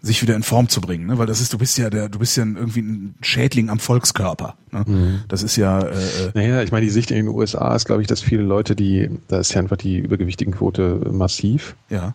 sich 0.01 0.21
wieder 0.21 0.35
in 0.35 0.43
Form 0.43 0.69
zu 0.69 0.81
bringen. 0.81 1.07
Ne? 1.07 1.17
Weil 1.17 1.25
das 1.25 1.41
ist, 1.41 1.53
du 1.53 1.57
bist 1.57 1.77
ja 1.77 1.89
der, 1.89 2.09
du 2.09 2.19
bist 2.19 2.35
ja 2.37 2.43
irgendwie 2.43 2.81
ein 2.81 3.15
Schädling 3.21 3.69
am 3.69 3.79
Volkskörper. 3.79 4.55
Ne? 4.71 5.23
Das 5.27 5.41
ist 5.43 5.55
ja 5.55 5.79
äh, 5.79 5.93
äh, 5.93 6.31
Naja, 6.33 6.61
ich 6.63 6.71
meine, 6.71 6.85
die 6.85 6.91
Sicht 6.91 7.11
in 7.11 7.17
den 7.17 7.27
USA 7.29 7.75
ist, 7.75 7.85
glaube 7.85 8.01
ich, 8.01 8.07
dass 8.07 8.21
viele 8.21 8.43
Leute, 8.43 8.75
die, 8.75 9.09
da 9.27 9.39
ist 9.39 9.53
ja 9.53 9.61
einfach 9.61 9.77
die 9.77 9.97
übergewichtigen 9.97 10.53
Quote 10.53 11.09
massiv. 11.11 11.75
ja. 11.89 12.13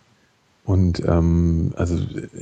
Und 0.65 1.03
ähm, 1.05 1.73
also 1.75 1.97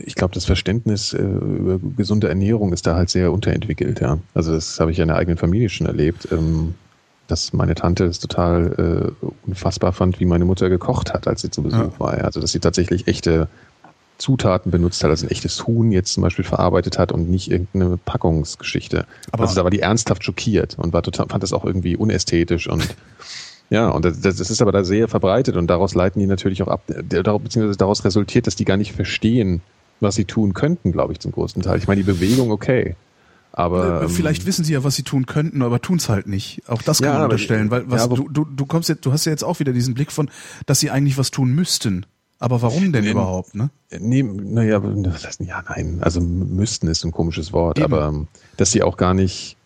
ich 0.06 0.14
glaube, 0.14 0.36
das 0.36 0.46
Verständnis 0.46 1.12
äh, 1.14 1.24
über 1.24 1.80
gesunde 1.98 2.30
Ernährung 2.30 2.72
ist 2.72 2.86
da 2.86 2.96
halt 2.96 3.10
sehr 3.10 3.32
unterentwickelt, 3.32 4.00
ja. 4.00 4.20
Also 4.36 4.52
das 4.52 4.80
habe 4.80 4.92
ich 4.92 4.98
ja 4.98 5.06
in 5.06 5.08
der 5.08 5.18
eigenen 5.18 5.40
Familie 5.40 5.70
schon 5.70 5.88
erlebt, 5.88 6.28
ähm, 6.32 6.76
dass 7.28 7.54
meine 7.54 7.76
Tante 7.76 8.06
es 8.06 8.20
total 8.20 9.14
äh, 9.22 9.26
unfassbar 9.48 9.94
fand, 9.94 10.20
wie 10.20 10.26
meine 10.26 10.46
Mutter 10.46 10.70
gekocht 10.70 11.14
hat, 11.14 11.28
als 11.28 11.42
sie 11.42 11.50
zu 11.52 11.64
Besuch 11.64 11.78
Ja. 11.80 12.00
war. 12.00 12.14
Also 12.24 12.40
dass 12.42 12.52
sie 12.52 12.60
tatsächlich 12.60 13.08
echte 13.08 13.48
Zutaten 14.18 14.70
benutzt 14.72 15.04
hat, 15.04 15.10
also 15.10 15.26
ein 15.26 15.32
echtes 15.32 15.66
Huhn 15.66 15.92
jetzt 15.92 16.14
zum 16.14 16.22
Beispiel 16.22 16.46
verarbeitet 16.46 17.00
hat 17.00 17.12
und 17.12 17.30
nicht 17.30 17.50
irgendeine 17.50 17.98
Packungsgeschichte. 17.98 19.06
Aber- 19.32 19.44
also 19.44 19.56
da 19.56 19.64
war 19.64 19.72
die 19.72 19.80
ernsthaft 19.80 20.24
schockiert 20.24 20.78
und 20.78 20.94
war 20.94 21.02
total, 21.02 21.28
fand 21.30 21.42
das 21.42 21.54
auch 21.54 21.66
irgendwie 21.66 21.96
unästhetisch 21.96 22.68
und 22.70 22.88
ja, 23.72 23.90
und 23.90 24.06
das, 24.06 24.20
das 24.20 24.40
ist 24.40 24.62
aber 24.62 24.72
da 24.72 24.84
sehr 24.84 25.08
verbreitet 25.08 25.56
und 25.56 25.68
daraus 25.68 25.96
leiten 25.96 26.20
die 26.20 26.28
natürlich 26.28 26.62
auch 26.62 26.68
ab, 26.68 26.84
beziehungsweise 26.88 27.78
daraus 27.78 28.04
resultiert, 28.06 28.46
dass 28.46 28.56
die 28.56 28.66
gar 28.66 28.78
nicht 28.78 28.92
verstehen, 28.94 29.62
was 30.02 30.16
sie 30.16 30.26
tun 30.26 30.54
könnten, 30.54 30.92
glaube 30.92 31.14
ich, 31.14 31.20
zum 31.20 31.32
größten 31.32 31.62
Teil. 31.64 31.78
Ich 31.78 31.88
meine, 31.88 32.04
die 32.04 32.12
Bewegung, 32.12 32.52
okay. 32.52 32.96
Aber 33.54 34.02
Äh, 34.02 34.06
ähm, 34.06 34.10
Vielleicht 34.10 34.46
wissen 34.46 34.64
sie 34.64 34.74
ja, 34.74 34.84
was 34.84 34.96
sie 34.96 35.04
tun 35.04 35.26
könnten, 35.26 35.62
aber 35.62 35.82
tun's 35.82 36.10
halt 36.10 36.28
nicht. 36.28 36.62
Auch 36.68 36.82
das 36.82 37.00
kann 37.00 37.10
Ja, 37.10 37.14
man 37.16 37.24
unterstellen, 37.26 37.70
weil 37.72 37.90
was 37.90 38.02
ja, 38.04 38.08
du, 38.08 38.30
du, 38.30 38.46
du 38.46 38.66
kommst 38.66 38.90
jetzt, 38.90 39.06
du 39.06 39.12
hast 39.12 39.26
ja 39.26 39.32
jetzt 39.32 39.44
auch 39.44 39.60
wieder 39.60 39.74
diesen 39.74 39.94
Blick 39.94 40.12
von, 40.12 40.30
dass 40.66 40.80
sie 40.80 40.90
eigentlich 40.90 41.18
was 41.18 41.32
tun 41.32 41.54
müssten. 41.54 42.06
Aber 42.40 42.62
warum 42.64 42.92
denn 42.92 43.04
Nee, 43.04 43.12
überhaupt, 43.12 43.54
ne? 43.54 43.70
Nee, 44.00 44.24
naja, 44.24 44.82
ja, 45.40 45.64
nein, 45.70 46.00
also 46.02 46.22
müssten 46.22 46.88
ist 46.88 47.04
ein 47.04 47.12
komisches 47.12 47.54
Wort, 47.54 47.78
Eben. 47.78 47.86
aber 47.94 48.08
ähm, 48.08 48.28
dass 48.58 48.72
sie 48.72 48.82
auch 48.82 48.98
gar 48.98 49.14
nicht, 49.14 49.58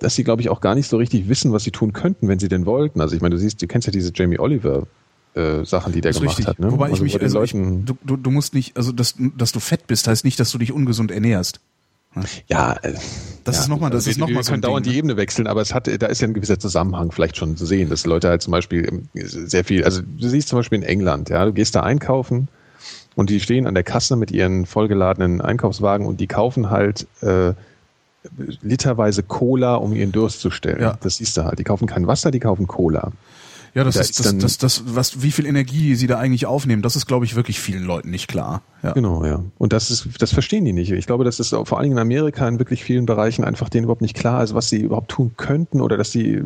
dass 0.00 0.16
sie, 0.16 0.24
glaube 0.24 0.42
ich, 0.42 0.48
auch 0.48 0.60
gar 0.60 0.74
nicht 0.74 0.88
so 0.88 0.96
richtig 0.96 1.28
wissen, 1.28 1.52
was 1.52 1.62
sie 1.62 1.70
tun 1.70 1.92
könnten, 1.92 2.26
wenn 2.26 2.40
sie 2.40 2.48
denn 2.48 2.66
wollten. 2.66 3.00
Also 3.00 3.14
ich 3.14 3.22
meine, 3.22 3.34
du 3.36 3.38
siehst, 3.38 3.62
du 3.62 3.68
kennst 3.68 3.86
ja 3.86 3.92
diese 3.92 4.10
Jamie 4.12 4.40
Oliver 4.40 4.88
äh, 5.34 5.64
Sachen, 5.64 5.92
die 5.92 6.00
der 6.00 6.12
gemacht 6.12 6.38
richtig. 6.38 6.46
hat. 6.46 6.58
Ne? 6.58 6.72
Wobei 6.72 6.86
ich 6.86 6.92
also 6.94 7.04
mich, 7.04 7.12
bei 7.12 7.18
den 7.20 7.26
also 7.26 7.42
ich, 7.42 7.52
du, 7.52 8.16
du 8.16 8.30
musst 8.32 8.54
nicht, 8.54 8.76
also 8.76 8.90
dass, 8.90 9.14
dass 9.36 9.52
du 9.52 9.60
fett 9.60 9.86
bist, 9.86 10.08
heißt 10.08 10.24
nicht, 10.24 10.40
dass 10.40 10.50
du 10.50 10.58
dich 10.58 10.72
ungesund 10.72 11.12
ernährst. 11.12 11.60
Ja, 12.48 12.72
äh, 12.82 12.94
Das 13.44 13.56
ja, 13.56 13.62
ist 13.62 13.68
nochmal, 13.68 13.90
das 13.90 14.06
wir, 14.06 14.10
ist 14.10 14.18
nochmal 14.18 14.36
wir 14.36 14.42
so 14.42 14.50
können 14.50 14.62
dauernd 14.62 14.84
Ding, 14.86 14.92
die 14.92 14.96
ne? 14.96 14.98
Ebene 14.98 15.16
wechseln, 15.16 15.46
aber 15.46 15.60
es 15.60 15.72
hat, 15.72 15.86
da 15.86 16.06
ist 16.06 16.20
ja 16.20 16.28
ein 16.28 16.34
gewisser 16.34 16.58
Zusammenhang 16.58 17.12
vielleicht 17.12 17.36
schon 17.36 17.56
zu 17.56 17.66
sehen, 17.66 17.88
dass 17.88 18.04
Leute 18.04 18.28
halt 18.28 18.42
zum 18.42 18.50
Beispiel 18.50 18.88
ähm, 18.88 19.08
sehr 19.14 19.64
viel, 19.64 19.84
also 19.84 20.02
du 20.02 20.28
siehst 20.28 20.48
zum 20.48 20.58
Beispiel 20.58 20.78
in 20.78 20.84
England, 20.84 21.28
ja, 21.30 21.44
du 21.44 21.52
gehst 21.52 21.74
da 21.74 21.82
einkaufen 21.82 22.48
und 23.14 23.30
die 23.30 23.40
stehen 23.40 23.66
an 23.66 23.74
der 23.74 23.84
Kasse 23.84 24.16
mit 24.16 24.30
ihren 24.30 24.66
vollgeladenen 24.66 25.40
Einkaufswagen 25.40 26.06
und 26.06 26.20
die 26.20 26.26
kaufen 26.26 26.70
halt 26.70 27.06
äh, 27.22 27.52
literweise 28.62 29.22
Cola, 29.22 29.76
um 29.76 29.92
ihren 29.92 30.12
Durst 30.12 30.40
zu 30.40 30.50
stellen. 30.50 30.80
Ja. 30.80 30.98
Das 31.00 31.16
siehst 31.16 31.36
du 31.36 31.44
halt. 31.44 31.58
Die 31.58 31.64
kaufen 31.64 31.86
kein 31.86 32.06
Wasser, 32.06 32.30
die 32.30 32.40
kaufen 32.40 32.66
Cola. 32.66 33.12
Ja, 33.74 33.84
das 33.84 33.94
Da 33.94 34.00
ist, 34.00 34.10
ist 34.10 34.18
das, 34.20 34.26
dann- 34.26 34.38
das, 34.40 34.58
das, 34.58 34.82
was, 34.86 35.22
wie 35.22 35.30
viel 35.30 35.46
Energie 35.46 35.94
sie 35.94 36.06
da 36.06 36.18
eigentlich 36.18 36.46
aufnehmen, 36.46 36.82
das 36.82 36.96
ist, 36.96 37.06
glaube 37.06 37.24
ich, 37.24 37.36
wirklich 37.36 37.60
vielen 37.60 37.84
Leuten 37.84 38.10
nicht 38.10 38.26
klar. 38.28 38.62
Ja. 38.82 38.92
Genau, 38.92 39.24
ja. 39.26 39.42
Und 39.58 39.72
das 39.74 39.90
ist, 39.90 40.08
das 40.20 40.32
verstehen 40.32 40.64
die 40.64 40.72
nicht. 40.72 40.90
Ich 40.90 41.06
glaube, 41.06 41.22
das 41.24 41.38
ist 41.38 41.50
vor 41.50 41.72
allen 41.78 41.82
Dingen 41.84 41.96
in 41.96 42.02
Amerika 42.02 42.48
in 42.48 42.58
wirklich 42.58 42.82
vielen 42.82 43.04
Bereichen 43.06 43.44
einfach 43.44 43.68
denen 43.68 43.84
überhaupt 43.84 44.00
nicht 44.00 44.16
klar 44.16 44.42
ist, 44.42 44.54
was 44.54 44.70
sie 44.70 44.78
überhaupt 44.80 45.10
tun 45.10 45.32
könnten 45.36 45.80
oder 45.82 45.96
dass 45.98 46.10
sie, 46.12 46.40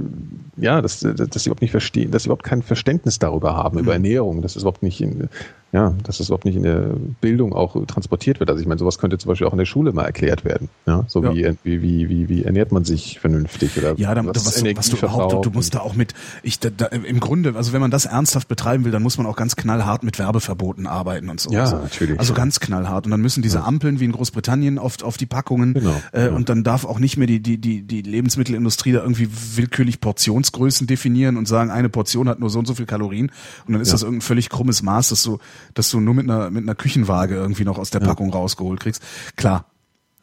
ja, 0.57 0.83
dass, 0.83 0.99
dass 1.01 1.15
sie 1.15 1.49
überhaupt 1.49 1.63
nicht 1.63 1.71
verstehen, 1.71 2.11
dass 2.11 2.25
sie 2.25 2.29
überhaupt 2.29 2.43
kein 2.43 2.63
Verständnis 2.63 3.19
darüber 3.21 3.55
haben, 3.55 3.79
über 3.79 3.93
Ernährung, 3.93 4.43
dass 4.43 4.57
es 4.57 4.63
überhaupt 4.63 4.83
nicht 4.83 5.01
in, 5.01 5.29
ja, 5.71 5.95
dass 6.03 6.19
es 6.19 6.29
überhaupt 6.29 6.45
nicht 6.45 6.57
in 6.57 6.65
der 6.65 6.91
Bildung 7.21 7.53
auch 7.53 7.77
transportiert 7.87 8.41
wird. 8.41 8.51
Also 8.51 8.61
ich 8.61 8.67
meine, 8.67 8.81
sowas 8.81 8.99
könnte 8.99 9.17
zum 9.19 9.29
Beispiel 9.29 9.47
auch 9.47 9.53
in 9.53 9.59
der 9.59 9.65
Schule 9.65 9.93
mal 9.93 10.05
erklärt 10.05 10.45
werden. 10.45 10.69
Ja, 10.87 11.05
so 11.07 11.23
Ja. 11.23 11.33
Wie, 11.35 11.47
wie, 11.63 11.83
wie, 11.83 12.09
wie, 12.09 12.29
wie 12.29 12.43
ernährt 12.43 12.73
man 12.73 12.85
sich 12.85 13.21
vernünftig 13.21 13.79
oder 13.79 13.95
Ja, 13.97 14.13
da, 14.15 14.27
was, 14.27 14.45
was, 14.45 14.57
ist 14.57 14.67
du, 14.67 14.77
was 14.77 14.91
du 14.91 14.97
überhaupt, 14.97 15.47
du, 15.47 15.51
musst 15.51 15.75
da 15.77 15.81
auch 15.81 15.95
mit, 15.95 16.15
ich, 16.43 16.59
da, 16.59 16.71
da, 16.71 16.89
im 17.15 17.21
Grunde, 17.21 17.55
also 17.55 17.73
wenn 17.73 17.81
man 17.81 17.93
das 17.93 18.07
ernsthaft 18.07 18.49
betreiben 18.49 18.85
will, 18.85 18.91
dann 18.91 19.03
muss 19.03 19.17
man 19.19 19.27
auch 19.27 19.37
ganz 19.37 19.55
knallhart 19.55 20.03
mit 20.03 20.19
Werbeverboten 20.19 20.87
arbeiten 20.89 21.29
und 21.31 21.39
so. 21.41 21.53
Ja, 21.53 21.61
also, 21.61 21.77
natürlich. 21.79 22.19
Also 22.19 22.35
ganz 22.35 22.59
knallhart. 22.59 23.05
Und 23.07 23.13
dann 23.13 23.21
müssen 23.21 23.41
diese 23.43 23.63
Ampeln 23.63 24.01
wie 24.01 24.05
in 24.05 24.13
Großbritannien 24.13 24.79
oft 24.79 25.05
auf 25.05 25.17
die 25.17 25.27
Packungen. 25.27 25.75
Genau, 25.75 25.95
Äh, 26.13 26.27
ja. 26.27 26.33
Und 26.33 26.49
dann 26.49 26.65
darf 26.65 26.85
auch 26.85 26.99
nicht 26.99 27.17
mehr 27.17 27.29
die, 27.29 27.41
die, 27.41 27.59
die, 27.59 27.83
die 27.83 28.03
Lebensmittelindustrie 28.03 28.91
da 28.93 29.01
irgendwie 29.01 29.29
willkürlich 29.55 30.01
Portionsgrößen 30.01 30.87
definieren 30.89 31.37
und 31.37 31.47
sagen, 31.47 31.71
eine 31.71 31.89
Portion 31.89 32.29
hat 32.29 32.41
nur 32.41 32.51
so 32.51 32.59
und 32.59 32.67
so 32.67 32.75
viel 32.75 32.87
Kalorien. 32.87 33.31
Und 33.67 33.73
dann 33.75 33.81
ist 33.81 33.89
Ja. 33.89 33.93
das 33.95 34.03
irgendein 34.03 34.23
völlig 34.23 34.51
krummes 34.51 34.83
Maß, 34.83 35.11
dass 35.11 35.23
du, 35.23 35.39
dass 35.75 35.91
du 35.91 36.01
nur 36.01 36.15
mit 36.15 36.29
einer, 36.29 36.51
mit 36.51 36.65
einer 36.65 36.75
Küchenwaage 36.75 37.37
irgendwie 37.37 37.65
noch 37.65 37.79
aus 37.79 37.91
der 37.91 38.01
Packung 38.01 38.31
rausgeholt 38.33 38.81
kriegst. 38.81 39.03
Klar, 39.37 39.67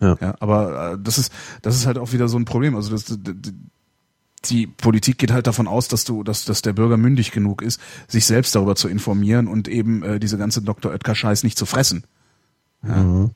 Ja. 0.02 0.18
ja, 0.20 0.36
aber 0.40 0.94
äh, 0.94 0.98
das 1.02 1.18
ist 1.18 1.32
das 1.62 1.76
ist 1.76 1.86
halt 1.86 1.98
auch 1.98 2.12
wieder 2.12 2.28
so 2.28 2.38
ein 2.38 2.46
Problem. 2.46 2.76
Also 2.76 2.92
das, 2.92 3.06
d- 3.06 3.16
d- 3.18 3.52
die 4.46 4.66
Politik 4.68 5.18
geht 5.18 5.32
halt 5.32 5.46
davon 5.48 5.68
aus, 5.68 5.88
dass 5.88 6.04
du, 6.04 6.24
dass, 6.24 6.46
dass 6.46 6.62
der 6.62 6.74
Bürger 6.74 6.98
mündig 6.98 7.32
genug 7.32 7.62
ist, 7.62 7.80
sich 8.08 8.26
selbst 8.26 8.56
darüber 8.56 8.76
zu 8.76 8.88
informieren 8.88 9.48
und 9.48 9.68
eben 9.68 10.02
äh, 10.04 10.20
diese 10.20 10.38
ganze 10.38 10.62
Dr. 10.62 10.92
Oetker 10.92 11.14
Scheiß 11.16 11.44
nicht 11.44 11.58
zu 11.58 11.66
fressen. 11.66 12.04
Ja. 12.88 13.30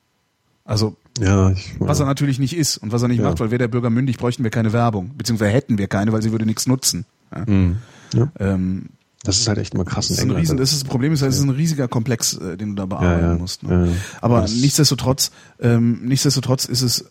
Also 0.64 0.96
Ja, 1.20 1.50
ich, 1.50 1.76
was 1.78 2.00
er 2.00 2.06
natürlich 2.06 2.38
nicht 2.40 2.56
ist 2.56 2.76
und 2.78 2.90
was 2.90 3.02
er 3.02 3.08
nicht 3.08 3.18
Ja. 3.20 3.24
macht, 3.28 3.38
weil 3.38 3.50
wäre 3.52 3.58
der 3.60 3.68
Bürger 3.68 3.90
mündig, 3.90 4.16
bräuchten 4.18 4.42
wir 4.42 4.50
keine 4.50 4.72
Werbung, 4.72 5.12
beziehungsweise 5.16 5.52
hätten 5.52 5.78
wir 5.78 5.86
keine, 5.86 6.12
weil 6.12 6.22
sie 6.22 6.32
würde 6.32 6.44
nichts 6.46 6.66
nutzen. 6.66 7.06
Ja. 7.32 7.44
Mhm. 7.46 7.76
Ähm, 8.40 8.86
Das 9.22 9.38
ist 9.38 9.48
halt 9.48 9.58
echt 9.58 9.74
immer 9.74 9.84
krass 9.84 10.08
das, 10.08 10.18
ist 10.18 10.24
in 10.24 10.30
ein 10.30 10.36
riesen, 10.36 10.56
das, 10.56 10.72
ist 10.72 10.82
das 10.82 10.88
Problem 10.88 11.12
ist, 11.12 11.22
halt, 11.22 11.32
es 11.32 11.38
ist 11.38 11.44
ein 11.44 11.50
riesiger 11.50 11.86
Komplex, 11.88 12.34
äh, 12.34 12.56
den 12.56 12.70
du 12.70 12.74
da 12.74 12.86
bearbeiten 12.86 13.38
musst. 13.38 13.62
Ne? 13.62 13.94
Aber 14.20 14.42
nichtsdestotrotz, 14.42 15.30
ähm, 15.60 16.00
nichtsdestotrotz 16.04 16.64
ist 16.66 16.82
es 16.82 17.10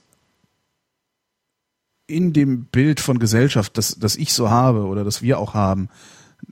in 2.08 2.34
dem 2.34 2.66
Bild 2.66 3.00
von 3.00 3.20
Gesellschaft, 3.20 3.78
das, 3.78 3.98
das 4.00 4.16
ich 4.16 4.34
so 4.34 4.50
habe 4.50 4.86
oder 4.86 5.04
das 5.04 5.22
wir 5.22 5.40
auch 5.40 5.54
haben, 5.54 5.90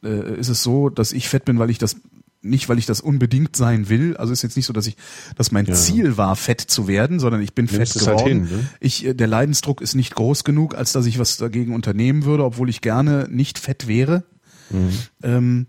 äh, 0.04 0.40
ist 0.40 0.50
es 0.50 0.64
so, 0.64 0.90
dass 0.90 1.12
ich 1.14 1.30
fett 1.30 1.46
bin, 1.46 1.60
weil 1.60 1.70
ich 1.70 1.78
das 1.78 1.98
nicht, 2.46 2.68
weil 2.68 2.78
ich 2.78 2.86
das 2.86 3.00
unbedingt 3.00 3.56
sein 3.56 3.88
will. 3.88 4.18
Also 4.18 4.34
ist 4.34 4.42
jetzt 4.42 4.58
nicht 4.58 4.66
so, 4.66 4.74
dass 4.74 4.86
ich, 4.86 4.98
dass 5.38 5.52
mein 5.52 5.66
Ja. 5.66 5.74
Ziel 5.76 6.18
war, 6.18 6.36
fett 6.36 6.60
zu 6.60 6.88
werden, 6.90 7.20
sondern 7.22 7.42
ich 7.42 7.54
bin 7.54 7.66
Nimmst 7.72 7.94
fett 7.94 8.08
halt 8.08 8.18
geworden. 8.18 8.48
hin, 8.48 8.58
ne? 8.58 8.70
Ich, 8.82 9.06
äh, 9.06 9.14
der 9.14 9.28
Leidensdruck 9.28 9.80
ist 9.80 9.96
nicht 9.96 10.14
groß 10.16 10.44
genug, 10.44 10.76
als 10.76 10.92
dass 10.92 11.06
ich 11.06 11.20
was 11.20 11.38
dagegen 11.38 11.74
unternehmen 11.74 12.26
würde, 12.26 12.44
obwohl 12.44 12.70
ich 12.70 12.82
gerne 12.82 13.28
nicht 13.30 13.60
fett 13.60 13.88
wäre. 13.88 14.26
Mhm. 14.72 14.90
Ähm, 15.24 15.68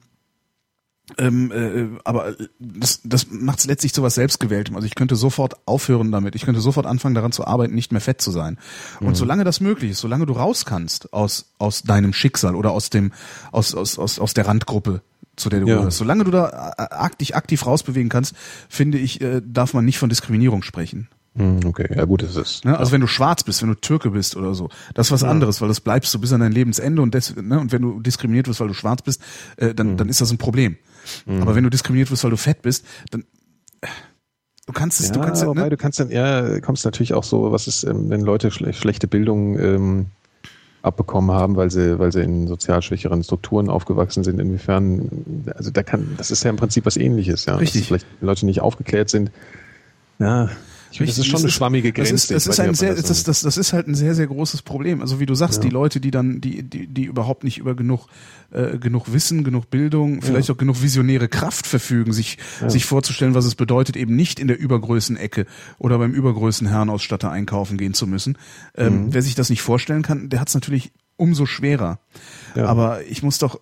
ähm, 1.18 1.52
äh, 1.52 1.98
aber 2.04 2.28
äh, 2.30 2.48
das, 2.58 3.00
das 3.04 3.26
macht 3.30 3.58
es 3.60 3.66
letztlich 3.66 3.92
zu 3.92 4.02
was 4.02 4.14
Selbstgewähltem. 4.14 4.74
Also 4.76 4.86
ich 4.86 4.94
könnte 4.94 5.16
sofort 5.16 5.54
aufhören 5.66 6.10
damit. 6.12 6.34
Ich 6.34 6.44
könnte 6.44 6.60
sofort 6.60 6.86
anfangen, 6.86 7.14
daran 7.14 7.32
zu 7.32 7.46
arbeiten, 7.46 7.74
nicht 7.74 7.92
mehr 7.92 8.00
fett 8.00 8.20
zu 8.20 8.30
sein. 8.30 8.58
Mhm. 9.00 9.08
Und 9.08 9.14
solange 9.16 9.44
das 9.44 9.60
möglich 9.60 9.92
ist, 9.92 10.00
solange 10.00 10.26
du 10.26 10.32
raus 10.34 10.64
kannst 10.64 11.12
aus, 11.12 11.52
aus 11.58 11.82
deinem 11.82 12.12
Schicksal 12.12 12.54
oder 12.54 12.72
aus 12.72 12.90
dem, 12.90 13.12
aus, 13.52 13.74
aus, 13.74 13.98
aus, 13.98 14.18
aus 14.18 14.34
der 14.34 14.46
Randgruppe, 14.46 15.02
zu 15.36 15.48
der 15.48 15.60
du 15.60 15.66
Ja. 15.66 15.76
gehörst, 15.78 15.98
solange 15.98 16.24
du 16.24 16.30
da 16.30 16.74
äh, 16.78 16.82
ak- 16.94 17.18
dich 17.18 17.34
aktiv 17.34 17.66
rausbewegen 17.66 18.08
kannst, 18.08 18.34
finde 18.68 18.98
ich, 18.98 19.20
äh, 19.20 19.42
darf 19.44 19.74
man 19.74 19.84
nicht 19.84 19.98
von 19.98 20.08
Diskriminierung 20.08 20.62
sprechen. 20.62 21.08
Hm, 21.36 21.60
Okay, 21.66 21.88
ja 21.94 22.04
gut, 22.04 22.22
das 22.22 22.36
ist. 22.36 22.64
Ne? 22.64 22.78
Also 22.78 22.92
wenn 22.92 23.00
du 23.00 23.06
schwarz 23.06 23.42
bist, 23.42 23.62
wenn 23.62 23.68
du 23.68 23.74
Türke 23.74 24.10
bist 24.10 24.36
oder 24.36 24.54
so, 24.54 24.68
das 24.94 25.08
ist 25.08 25.12
was 25.12 25.24
anderes, 25.24 25.60
weil 25.60 25.68
das 25.68 25.80
bleibst 25.80 26.14
du 26.14 26.20
bis 26.20 26.32
an 26.32 26.40
dein 26.40 26.52
Lebensende 26.52 27.02
und, 27.02 27.14
des, 27.14 27.34
ne? 27.36 27.58
und 27.58 27.72
wenn 27.72 27.82
du 27.82 28.00
diskriminiert 28.00 28.46
wirst, 28.48 28.60
weil 28.60 28.68
du 28.68 28.74
schwarz 28.74 29.02
bist, 29.02 29.20
äh, 29.56 29.74
dann, 29.74 29.96
dann 29.96 30.08
ist 30.08 30.20
das 30.20 30.30
ein 30.30 30.38
Problem. 30.38 30.76
Aber 31.28 31.54
wenn 31.54 31.64
du 31.64 31.70
diskriminiert 31.70 32.10
wirst, 32.10 32.24
weil 32.24 32.30
du 32.30 32.36
fett 32.38 32.62
bist, 32.62 32.86
dann 33.10 33.24
du 34.66 34.72
kannst 34.72 35.00
es, 35.00 35.08
Ja, 35.08 35.12
du 35.14 35.20
kannst 35.20 35.44
wobei 35.44 35.64
ne? 35.64 35.70
du 35.70 35.76
kannst 35.76 36.00
dann, 36.00 36.10
ja, 36.10 36.60
kommst 36.60 36.84
natürlich 36.84 37.12
auch 37.14 37.24
so, 37.24 37.52
was 37.52 37.66
ist, 37.66 37.84
ähm, 37.84 38.08
wenn 38.08 38.22
Leute 38.22 38.50
schle 38.50 38.72
schlechte 38.72 39.06
Bildung 39.06 39.58
ähm, 39.58 40.06
abbekommen 40.82 41.30
haben, 41.30 41.56
weil 41.56 41.70
sie, 41.70 41.98
weil 41.98 42.12
sie 42.12 42.22
in 42.22 42.46
sozial 42.46 42.80
schwächeren 42.82 43.22
Strukturen 43.22 43.68
aufgewachsen 43.70 44.22
sind, 44.24 44.38
inwiefern, 44.38 45.44
also 45.54 45.70
da 45.70 45.82
kann, 45.82 46.14
das 46.16 46.30
ist 46.30 46.44
ja 46.44 46.50
im 46.50 46.56
Prinzip 46.56 46.86
was 46.86 46.96
ähnliches, 46.96 47.46
ja. 47.46 47.56
Richtig. 47.56 47.82
Dass 47.82 47.88
vielleicht 47.88 48.06
Leute 48.20 48.46
nicht 48.46 48.60
aufgeklärt 48.60 49.10
sind. 49.10 49.30
Ja, 50.18 50.48
ich 51.02 51.10
das 51.10 51.18
ist 51.18 51.26
schon 51.26 51.40
eine 51.40 51.50
schwammige 51.50 51.92
Grenze. 51.92 52.12
Das 52.12 52.22
ist, 52.24 52.30
das 52.30 52.46
ist 52.46 52.60
ein 52.60 52.74
sehr, 52.74 52.94
das, 52.94 53.24
das, 53.24 53.40
das 53.42 53.56
ist 53.56 53.72
halt 53.72 53.88
ein 53.88 53.94
sehr, 53.94 54.14
sehr 54.14 54.26
großes 54.28 54.62
Problem. 54.62 55.00
Also 55.00 55.18
wie 55.18 55.26
du 55.26 55.34
sagst, 55.34 55.56
Ja. 55.62 55.68
die 55.68 55.74
Leute, 55.74 56.00
die 56.00 56.10
dann, 56.10 56.40
die, 56.40 56.62
die, 56.62 56.86
die 56.86 57.04
überhaupt 57.04 57.42
nicht 57.44 57.58
über 57.58 57.74
genug, 57.74 58.06
äh, 58.52 58.78
genug 58.78 59.12
Wissen, 59.12 59.42
genug 59.44 59.70
Bildung, 59.70 60.22
vielleicht 60.22 60.50
auch 60.50 60.56
genug 60.56 60.80
visionäre 60.82 61.28
Kraft 61.28 61.66
verfügen, 61.66 62.12
sich, 62.12 62.38
sich 62.68 62.84
vorzustellen, 62.84 63.34
was 63.34 63.44
es 63.44 63.56
bedeutet, 63.56 63.96
eben 63.96 64.14
nicht 64.14 64.38
in 64.38 64.46
der 64.48 64.58
Übergrößenecke 64.58 65.46
oder 65.78 65.98
beim 65.98 66.12
Übergrößenherrenausstatter 66.12 67.30
einkaufen 67.30 67.76
gehen 67.76 67.94
zu 67.94 68.06
müssen. 68.06 68.38
Ähm, 68.76 69.06
Mhm. 69.06 69.14
Wer 69.14 69.22
sich 69.22 69.34
das 69.34 69.50
nicht 69.50 69.62
vorstellen 69.62 70.02
kann, 70.02 70.28
der 70.28 70.40
hat 70.40 70.48
es 70.48 70.54
natürlich 70.54 70.92
umso 71.16 71.46
schwerer. 71.46 71.98
Ja. 72.54 72.66
Aber 72.66 73.02
ich 73.06 73.22
muss 73.22 73.38
doch, 73.38 73.60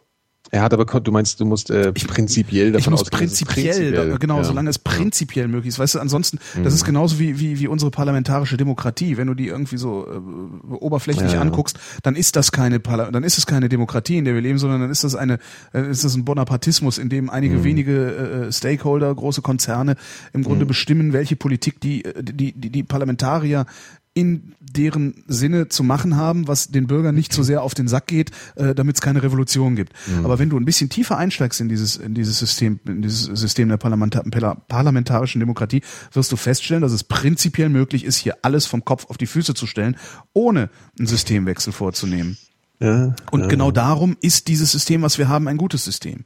Er 0.54 0.60
hat 0.60 0.74
aber, 0.74 0.84
du 0.84 1.12
meinst, 1.12 1.40
du 1.40 1.46
musst 1.46 1.70
äh, 1.70 1.94
prinzipiell 1.94 2.72
davon 2.72 2.80
ich 2.80 2.90
muss 2.90 3.00
ausgehen, 3.00 3.20
prinzipiell, 3.20 3.92
da, 3.92 4.16
genau, 4.18 4.36
ja. 4.36 4.44
solange 4.44 4.68
es 4.68 4.78
prinzipiell 4.78 5.48
möglich 5.48 5.68
ist. 5.68 5.78
Weißt 5.78 5.94
du, 5.94 5.98
ansonsten, 5.98 6.38
das 6.62 6.74
ist 6.74 6.84
genauso 6.84 7.18
wie, 7.18 7.40
wie, 7.40 7.58
wie 7.58 7.68
unsere 7.68 7.90
parlamentarische 7.90 8.58
Demokratie. 8.58 9.16
Wenn 9.16 9.28
du 9.28 9.34
die 9.34 9.46
irgendwie 9.48 9.78
so 9.78 10.06
äh, 10.06 10.74
oberflächlich 10.74 11.32
Ja, 11.32 11.40
anguckst, 11.40 11.78
dann 12.02 12.16
ist 12.16 12.36
das 12.36 12.52
keine 12.52 12.80
Parla 12.80 13.10
dann 13.10 13.24
ist 13.24 13.38
es 13.38 13.46
keine 13.46 13.70
Demokratie, 13.70 14.18
in 14.18 14.26
der 14.26 14.34
wir 14.34 14.42
leben, 14.42 14.58
sondern 14.58 14.82
dann 14.82 14.90
ist 14.90 15.04
das 15.04 15.14
eine, 15.14 15.38
äh, 15.72 15.90
ist 15.90 16.04
das 16.04 16.14
ein 16.16 16.26
Bonapartismus, 16.26 16.98
in 16.98 17.08
dem 17.08 17.30
einige 17.30 17.56
Mhm. 17.56 17.64
wenige 17.64 18.46
äh, 18.48 18.52
Stakeholder, 18.52 19.14
große 19.14 19.40
Konzerne 19.40 19.96
im 20.34 20.42
Grunde 20.42 20.66
bestimmen, 20.66 21.14
welche 21.14 21.34
Politik 21.34 21.80
die, 21.80 22.04
äh, 22.04 22.22
die, 22.22 22.52
die, 22.52 22.68
die 22.68 22.82
Parlamentarier 22.82 23.64
in 24.14 24.54
deren 24.60 25.24
Sinne 25.26 25.68
zu 25.68 25.82
machen 25.82 26.16
haben, 26.16 26.46
was 26.46 26.68
den 26.68 26.86
Bürgern 26.86 27.14
nicht 27.14 27.32
so 27.32 27.42
sehr 27.42 27.62
auf 27.62 27.74
den 27.74 27.88
Sack 27.88 28.06
geht, 28.06 28.30
äh, 28.56 28.74
damit 28.74 28.96
es 28.96 29.00
keine 29.00 29.22
Revolution 29.22 29.74
gibt. 29.74 29.92
Aber 30.22 30.38
wenn 30.38 30.50
du 30.50 30.58
ein 30.58 30.64
bisschen 30.66 30.90
tiefer 30.90 31.16
einsteigst 31.16 31.60
in 31.60 31.68
dieses 31.68 31.96
in 31.96 32.14
dieses 32.14 32.38
System, 32.38 32.78
in 32.84 33.00
dieses 33.00 33.24
System 33.24 33.68
der 33.70 33.78
Parlamenta 33.78 34.20
Pala- 34.22 34.56
parlamentarischen 34.68 35.40
Demokratie, 35.40 35.82
wirst 36.12 36.30
du 36.30 36.36
feststellen, 36.36 36.82
dass 36.82 36.92
es 36.92 37.04
prinzipiell 37.04 37.70
möglich 37.70 38.04
ist, 38.04 38.16
hier 38.16 38.36
alles 38.42 38.66
vom 38.66 38.84
Kopf 38.84 39.06
auf 39.06 39.16
die 39.16 39.26
Füße 39.26 39.54
zu 39.54 39.66
stellen, 39.66 39.96
ohne 40.34 40.68
einen 40.98 41.06
Systemwechsel 41.08 41.72
vorzunehmen. 41.72 42.36
Ja, 42.80 43.14
Und 43.30 43.42
ja. 43.42 43.46
genau 43.46 43.70
darum 43.70 44.16
ist 44.20 44.48
dieses 44.48 44.72
System, 44.72 45.02
was 45.02 45.16
wir 45.16 45.28
haben, 45.28 45.46
ein 45.48 45.56
gutes 45.56 45.84
System. 45.84 46.24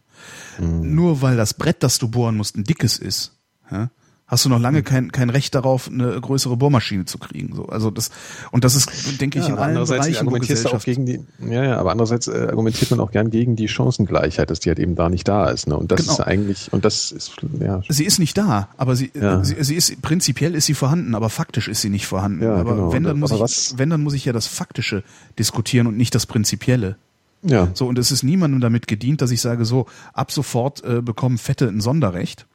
Nur 0.58 1.20
weil 1.20 1.36
das 1.36 1.54
Brett, 1.54 1.82
das 1.82 1.98
du 1.98 2.08
bohren 2.08 2.36
musst, 2.36 2.56
ein 2.56 2.64
dickes 2.64 2.98
ist, 2.98 3.32
ja, 3.70 3.90
hast 4.28 4.44
du 4.44 4.48
noch 4.48 4.58
lange 4.58 4.82
kein, 4.82 5.12
kein 5.12 5.30
Recht 5.30 5.54
darauf, 5.54 5.88
eine 5.88 6.20
größere 6.20 6.56
Bohrmaschine 6.56 7.04
zu 7.04 7.18
kriegen. 7.18 7.54
So, 7.54 7.66
also 7.66 7.90
das 7.90 8.10
und 8.50 8.64
das 8.64 8.74
ist, 8.74 9.20
denke 9.20 9.38
ich, 9.38 9.44
Ja, 9.44 9.48
in 9.50 9.52
aber 9.54 9.62
allen 9.62 9.70
andererseits 9.76 10.00
Bereichen, 10.06 10.18
argumentierst 10.18 10.64
du 10.64 10.68
auch 10.68 10.72
Gesellschaft 10.84 11.06
gegen 11.06 11.06
die, 11.46 11.52
ja, 11.54 11.62
ja, 11.64 11.76
aber 11.78 11.92
andererseits 11.92 12.26
äh, 12.26 12.46
argumentiert 12.50 12.90
man 12.90 12.98
auch 13.00 13.12
gern 13.12 13.30
gegen 13.30 13.54
die 13.56 13.68
Chancengleichheit, 13.68 14.50
dass 14.50 14.58
die 14.60 14.68
halt 14.70 14.78
eben 14.80 14.96
da 14.96 15.08
nicht 15.08 15.28
da 15.28 15.48
ist. 15.48 15.68
Ne? 15.68 15.76
Und 15.76 15.92
das 15.92 16.00
Genau. 16.00 16.12
ist 16.14 16.20
eigentlich, 16.20 16.72
und 16.72 16.84
das 16.84 17.12
ist, 17.12 17.32
ja, 17.60 17.80
Sie 17.88 18.04
ist 18.04 18.18
nicht 18.18 18.36
da, 18.36 18.68
aber 18.76 18.96
sie, 18.96 19.12
Ja. 19.14 19.44
sie, 19.44 19.56
sie 19.62 19.76
ist 19.76 20.02
prinzipiell 20.02 20.54
ist 20.56 20.66
sie 20.66 20.74
vorhanden, 20.74 21.14
aber 21.14 21.30
faktisch 21.30 21.68
ist 21.68 21.80
sie 21.82 21.90
nicht 21.90 22.06
vorhanden. 22.06 22.42
Ja, 22.42 22.54
aber 22.56 22.74
genau. 22.74 22.92
wenn 22.92 23.04
dann 23.04 23.20
muss 23.20 23.30
Aber 23.30 23.38
ich, 23.38 23.42
was- 23.44 23.74
wenn 23.78 23.90
dann 23.90 24.02
muss 24.02 24.14
ich 24.14 24.24
ja 24.24 24.32
das 24.32 24.46
Faktische 24.48 25.04
diskutieren 25.38 25.86
und 25.86 25.96
nicht 25.96 26.14
das 26.14 26.26
Prinzipielle. 26.26 26.96
ja, 27.42 27.68
So 27.74 27.86
und 27.86 27.96
es 27.98 28.10
ist 28.10 28.24
niemandem 28.24 28.60
damit 28.60 28.88
gedient, 28.88 29.22
dass 29.22 29.30
ich 29.30 29.40
sage, 29.40 29.64
so 29.64 29.86
ab 30.14 30.32
sofort 30.32 30.82
äh, 30.84 31.00
bekommen 31.00 31.38
Fette 31.38 31.68
ein 31.68 31.80
Sonderrecht, 31.80 32.46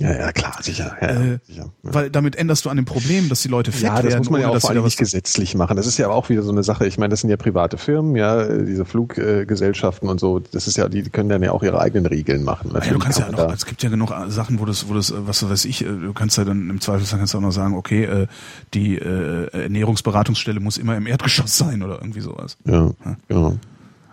ja, 0.00 0.14
ja, 0.14 0.32
klar, 0.32 0.56
sicher. 0.60 0.96
Ja, 1.00 1.08
äh, 1.08 1.12
ja, 1.14 1.38
sicher. 1.46 1.72
Ja. 1.82 1.94
weil 1.94 2.10
damit 2.10 2.36
änderst 2.36 2.64
du 2.64 2.70
an 2.70 2.76
dem 2.76 2.84
Problem, 2.84 3.28
dass 3.28 3.42
die 3.42 3.48
Leute 3.48 3.72
fett 3.72 3.82
Ja, 3.82 3.94
das 3.96 4.04
werden, 4.04 4.18
muss 4.18 4.30
man 4.30 4.40
ja 4.40 4.48
auch 4.48 4.60
vor 4.60 4.70
allem 4.70 4.84
nicht 4.84 4.98
gesetzlich 4.98 5.54
machen. 5.54 5.76
Das 5.76 5.86
ist 5.86 5.96
ja 5.98 6.06
aber 6.06 6.14
auch 6.14 6.28
wieder 6.28 6.42
so 6.42 6.52
eine 6.52 6.62
Sache. 6.62 6.86
Ich 6.86 6.98
meine, 6.98 7.10
das 7.10 7.20
sind 7.20 7.30
ja 7.30 7.36
private 7.36 7.78
Firmen, 7.78 8.14
ja, 8.16 8.42
äh, 8.42 8.64
diese 8.64 8.84
Fluggesellschaften 8.84 10.08
und 10.08 10.20
so. 10.20 10.40
Das 10.40 10.66
ist 10.66 10.76
ja, 10.76 10.88
die 10.88 11.02
können 11.04 11.28
dann 11.28 11.42
ja 11.42 11.52
auch 11.52 11.62
ihre 11.62 11.80
eigenen 11.80 12.06
Regeln 12.06 12.44
machen. 12.44 12.72
Ja, 12.74 12.80
du 12.80 12.98
kannst 12.98 13.18
ja 13.18 13.30
noch, 13.30 13.52
es 13.52 13.64
gibt 13.64 13.82
ja 13.82 13.88
genug 13.88 14.10
äh, 14.10 14.30
Sachen, 14.30 14.60
wo 14.60 14.64
das, 14.66 14.88
wo 14.88 14.94
das, 14.94 15.10
äh, 15.10 15.14
was 15.26 15.48
weiß 15.48 15.64
ich, 15.64 15.82
äh, 15.82 15.86
du 15.86 16.12
kannst 16.12 16.36
ja 16.36 16.44
dann 16.44 16.68
im 16.68 16.80
Zweifelsfall 16.80 17.18
kannst 17.18 17.34
du 17.34 17.38
auch 17.38 17.42
noch 17.42 17.52
sagen, 17.52 17.74
okay, 17.74 18.04
äh, 18.04 18.26
die 18.74 18.96
äh, 18.96 19.48
Ernährungsberatungsstelle 19.52 20.60
muss 20.60 20.76
immer 20.76 20.96
im 20.96 21.06
Erdgeschoss 21.06 21.56
sein 21.58 21.82
oder 21.82 21.96
irgendwie 22.00 22.20
sowas. 22.20 22.58
da, 22.64 22.92
ja, 23.04 23.16
genau. 23.28 23.58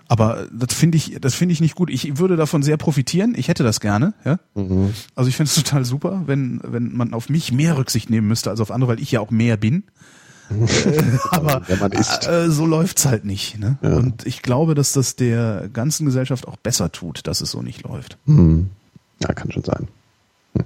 Aber 0.08 0.48
das 0.52 0.74
finde 0.74 0.98
ich, 0.98 1.18
das 1.22 1.34
finde 1.34 1.54
ich 1.54 1.62
nicht 1.62 1.76
gut. 1.76 1.90
Ich 1.90 2.18
würde 2.18 2.36
davon 2.36 2.62
sehr 2.62 2.78
profitieren. 2.78 3.34
Ich 3.38 3.48
hätte 3.48 3.64
das 3.64 3.80
gerne, 3.80 4.14
ja. 4.26 4.40
Mhm. 4.54 4.94
Also 5.16 5.30
ich 5.30 5.36
finde 5.36 5.50
es 5.50 5.56
total 5.64 5.86
super, 5.86 6.24
wenn, 6.26 6.60
wenn 6.64 6.96
man 6.96 7.14
auf 7.14 7.30
mich 7.30 7.52
mehr 7.52 7.78
Rücksicht 7.78 8.10
nehmen 8.10 8.28
müsste 8.28 8.50
als 8.50 8.60
auf 8.60 8.72
andere, 8.72 8.92
weil 8.92 9.02
ich 9.02 9.12
ja 9.12 9.20
auch 9.20 9.32
mehr 9.32 9.58
bin. 9.58 9.84
aber 11.32 11.62
äh, 11.70 12.50
so 12.50 12.66
läuft's 12.66 13.06
halt 13.06 13.26
nicht. 13.26 13.58
Ne? 13.58 13.78
Ja. 13.82 13.96
Und 13.96 14.26
ich 14.26 14.42
glaube, 14.42 14.76
dass 14.76 14.92
das 14.92 15.16
der 15.16 15.70
ganzen 15.72 16.06
Gesellschaft 16.06 16.48
auch 16.48 16.58
besser 16.58 16.92
tut, 16.92 17.26
dass 17.28 17.42
es 17.42 17.52
so 17.52 17.62
nicht 17.62 17.84
läuft. 17.84 18.18
Hm. 18.26 18.70
Ja, 19.22 19.34
kann 19.34 19.52
schon 19.52 19.64
sein. 19.64 19.88
Hm. 20.54 20.66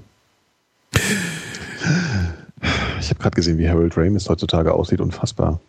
Ich 3.00 3.10
habe 3.10 3.20
gerade 3.20 3.36
gesehen, 3.36 3.60
wie 3.60 3.70
Harold 3.70 3.96
Ramis 3.96 4.28
heutzutage 4.28 4.74
aussieht. 4.74 5.00
Unfassbar. 5.00 5.62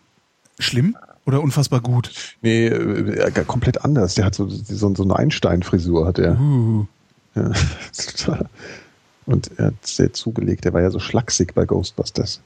Schlimm 0.59 0.97
oder 1.29 1.43
unfassbar 1.43 1.81
gut? 1.81 2.11
Nee, 2.41 2.67
äh, 2.69 3.29
äh, 3.29 3.45
komplett 3.45 3.85
anders. 3.85 4.15
Der 4.15 4.25
hat 4.25 4.35
so, 4.35 4.49
so, 4.49 4.95
so 4.95 5.03
eine 5.03 5.15
Einstein-Frisur, 5.17 6.07
hat 6.07 6.19
er. 6.19 6.41
Uh. 6.41 6.87
Ja. 7.35 7.53
Und 9.27 9.51
er 9.59 9.67
hat 9.67 9.87
sehr 9.87 10.13
zugelegt. 10.15 10.65
Der 10.65 10.73
war 10.73 10.81
ja 10.81 10.91
so 10.91 10.99
schlaksig 10.99 11.55
bei 11.55 11.67
Ghostbusters. 11.67 12.41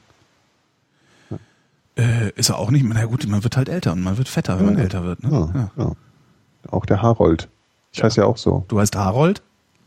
Äh, 1.97 2.31
ist 2.35 2.49
er 2.49 2.57
auch 2.57 2.71
nicht. 2.71 2.85
Na 2.85 3.05
gut, 3.05 3.25
man 3.27 3.43
wird 3.43 3.55
halt 3.55 3.69
älter 3.69 3.93
und 3.93 4.01
man 4.01 4.17
wird 4.17 4.27
fetter, 4.27 4.57
wenn 4.59 4.65
man 4.65 4.77
Ja. 4.77 4.83
älter 4.83 5.03
wird. 5.03 5.23
Ne? 5.23 5.69
Auch 6.69 6.85
der 6.85 7.01
Harold. 7.01 7.47
Ich 7.93 8.03
heiße 8.03 8.19
ja 8.21 8.25
auch 8.27 8.37
so. 8.37 8.65
Du 8.67 8.79
heißt 8.79 8.95
Harold? 8.95 9.41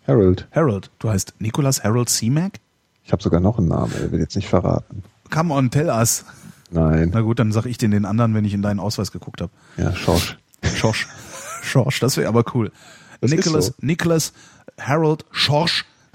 Harold. 0.07 0.47
Harold. 0.53 0.91
Du 1.01 1.11
heißt 1.11 1.35
Nicholas 1.41 1.83
Harold 1.85 2.09
C-Mac? 2.09 2.61
Ich 3.05 3.13
habe 3.13 3.23
sogar 3.23 3.41
noch 3.41 3.59
einen 3.59 3.69
Namen, 3.69 3.93
er 4.01 4.11
will 4.13 4.21
jetzt 4.21 4.37
nicht 4.37 4.49
verraten. 4.49 5.03
Come 5.31 5.53
on, 5.53 5.71
tell 5.71 5.89
us. 5.89 6.25
Nein. 6.71 7.11
Na 7.15 7.21
gut, 7.21 7.39
dann 7.39 7.53
sag 7.53 7.67
ich 7.67 7.79
den 7.79 7.91
den 7.93 8.05
anderen, 8.05 8.35
wenn 8.35 8.45
ich 8.45 8.55
in 8.55 8.63
deinen 8.63 8.81
Ausweis 8.81 9.13
geguckt 9.13 9.41
habe. 9.41 9.53
Ja, 9.77 9.95
Schorsch. 9.95 10.37
Schorsch. 10.77 11.07
Schorsch, 11.63 12.01
das 12.01 12.17
wäre 12.17 12.29
aber 12.29 12.45
cool. 12.55 12.73
Das 13.21 13.31
Nicholas, 13.31 13.67
so. 13.67 13.73
Nicholas 13.81 14.33
Harold 14.81 15.25
Schorsch. 15.31 15.85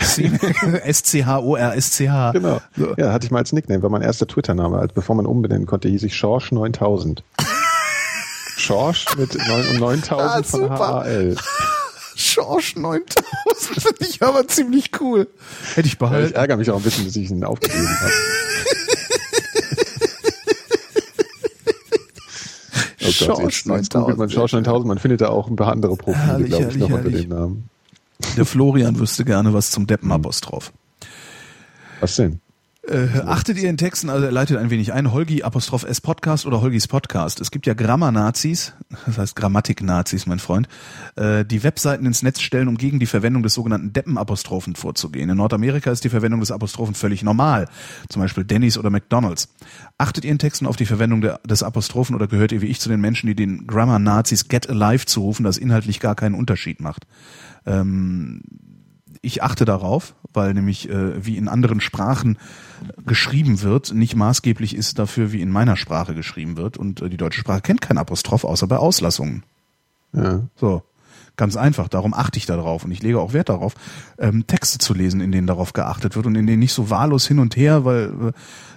S-C-H-O-R-S-C-H. 0.84 2.32
Genau. 2.32 2.62
Ja, 2.98 3.12
hatte 3.14 3.26
ich 3.26 3.32
mal 3.32 3.40
als 3.40 3.52
Nickname, 3.54 3.84
war 3.84 3.90
mein 3.90 4.02
erster 4.02 4.28
Twitter-Name. 4.28 4.78
Als 4.80 4.94
bevor 4.94 5.16
man 5.16 5.26
umbenennen 5.26 5.68
konnte, 5.68 5.88
hieß 5.90 6.04
ich 6.04 6.16
Schorsch 6.16 6.52
9000. 6.52 7.24
Schorsch 8.58 9.06
mit 9.18 9.36
9 9.36 9.68
und 9.70 9.80
9000 9.80 10.12
Ah, 10.22 10.44
von 10.44 10.62
super. 10.62 10.78
HAL. 10.80 11.36
Schorsch 12.16 12.76
9000 12.76 13.24
finde 13.82 14.06
ich 14.08 14.22
aber 14.22 14.48
ziemlich 14.48 14.92
cool. 15.02 15.28
Hätte 15.76 15.88
ich 15.88 15.94
Ja, 15.94 15.94
ich 15.94 15.98
behalten. 16.00 16.34
ärgere 16.36 16.58
mich 16.58 16.70
auch 16.72 16.78
ein 16.78 16.84
bisschen, 16.84 17.06
dass 17.06 17.16
ich 17.16 17.30
ihn 17.32 17.44
aufgegeben 17.44 17.88
habe. 17.88 18.12
Jetzt, 23.20 23.68
jetzt 23.68 23.94
googelt 23.94 24.18
man 24.18 24.28
9000. 24.28 24.32
Schorsch 24.34 24.54
9000, 24.54 24.88
man 24.88 24.98
findet 25.00 25.22
da 25.22 25.30
auch 25.30 25.48
ein 25.50 25.56
paar 25.56 25.72
andere 25.72 25.96
Profile, 25.96 26.44
glaube 26.46 26.66
ich, 26.72 26.78
noch 26.78 26.90
herrlich, 26.90 27.06
unter 27.06 27.20
dem 27.20 27.30
Namen. 27.30 27.70
Der 28.38 28.46
Florian 28.46 29.00
wüsste 29.00 29.26
gerne 29.26 29.54
was 29.54 29.72
zum 29.72 29.88
Deppenapostroph. 29.88 30.72
Was 32.00 32.16
denn? 32.16 32.40
Äh, 32.88 33.20
achtet 33.28 33.60
ihr 33.60 33.70
in 33.70 33.78
Texten, 33.78 34.10
also 34.10 34.26
er 34.26 34.32
leitet 34.32 34.58
ein 34.58 34.72
wenig 34.72 34.92
ein, 34.92 35.12
Holgi 35.12 35.44
Apostroph 35.44 35.84
S 35.84 36.02
Podcast 36.02 36.48
oder 36.48 36.62
Holgis 36.62 36.88
Podcast. 36.88 37.40
Es 37.40 37.52
gibt 37.52 37.68
ja 37.68 37.76
Grammar-Nazis, 37.76 38.74
das 39.06 39.20
heißt 39.20 39.36
Grammatik-Nazis, 39.36 40.26
mein 40.26 40.40
Freund, 40.40 40.68
äh, 41.16 41.46
die 41.46 41.62
Webseiten 41.62 42.08
ins 42.08 42.24
Netz 42.24 42.42
stellen, 42.42 42.68
um 42.68 42.78
gegen 42.78 43.00
die 43.00 43.06
Verwendung 43.06 43.44
des 43.44 43.54
sogenannten 43.54 43.94
Deppen-Apostrophen 43.94 44.76
vorzugehen. 44.76 45.30
In 45.30 45.38
Nordamerika 45.38 45.92
ist 45.92 46.04
die 46.04 46.10
Verwendung 46.10 46.40
des 46.40 46.50
Apostrophen 46.50 46.96
völlig 46.96 47.22
normal, 47.22 47.68
zum 48.10 48.24
Beispiel 48.24 48.46
Denny's 48.46 48.80
oder 48.80 48.90
McDonald's. 48.90 49.50
Achtet 50.00 50.26
ihr 50.26 50.32
in 50.32 50.40
Texten 50.40 50.66
auf 50.66 50.76
die 50.76 50.88
Verwendung 50.88 51.22
des 51.22 51.62
Apostrophen 51.62 52.16
oder 52.16 52.26
gehört 52.26 52.52
ihr 52.52 52.62
wie 52.62 52.68
ich 52.68 52.80
zu 52.80 52.90
den 52.90 53.00
Menschen, 53.00 53.28
die 53.28 53.36
den 53.36 53.68
Grammar-Nazis 53.68 54.48
Get 54.48 54.68
Alive 54.68 55.06
zurufen, 55.06 55.44
das 55.44 55.58
inhaltlich 55.58 56.00
gar 56.00 56.16
keinen 56.16 56.34
Unterschied 56.34 56.80
macht? 56.80 57.06
Ähm, 57.68 58.42
ich 59.22 59.44
achte 59.44 59.66
darauf, 59.66 60.16
weil 60.34 60.54
nämlich 60.54 60.90
äh, 60.90 61.26
wie 61.26 61.38
in 61.38 61.48
anderen 61.48 61.80
Sprachen 61.80 62.38
geschrieben 63.06 63.62
wird, 63.62 63.94
nicht 63.94 64.16
maßgeblich 64.16 64.76
ist 64.76 64.98
dafür, 64.98 65.32
wie 65.32 65.42
in 65.42 65.52
meiner 65.52 65.78
Sprache 65.78 66.16
geschrieben 66.16 66.58
wird. 66.58 66.78
Und 66.78 67.02
äh, 67.02 67.10
die 67.10 67.18
deutsche 67.18 67.40
Sprache 67.40 67.62
kennt 67.62 67.82
kein 67.82 67.98
Apostroph, 67.98 68.44
außer 68.44 68.68
bei 68.68 68.78
Auslassungen. 68.78 69.44
Ja. 70.14 70.42
So. 70.56 70.84
Ganz 71.38 71.56
einfach, 71.56 71.88
darum 71.88 72.14
achte 72.14 72.38
ich 72.38 72.46
darauf 72.46 72.84
und 72.84 72.92
ich 72.92 73.02
lege 73.02 73.20
auch 73.20 73.32
Wert 73.32 73.50
darauf, 73.50 73.74
ähm, 74.20 74.46
Texte 74.48 74.80
zu 74.80 74.94
lesen, 74.94 75.22
in 75.22 75.32
denen 75.32 75.48
darauf 75.48 75.72
geachtet 75.72 76.16
wird 76.16 76.26
und 76.26 76.36
in 76.36 76.46
denen 76.46 76.60
nicht 76.60 76.74
so 76.74 76.90
wahllos 76.90 77.26
hin 77.26 77.40
und 77.40 77.56
her, 77.56 77.86
weil 77.86 78.12
äh, 78.30 78.32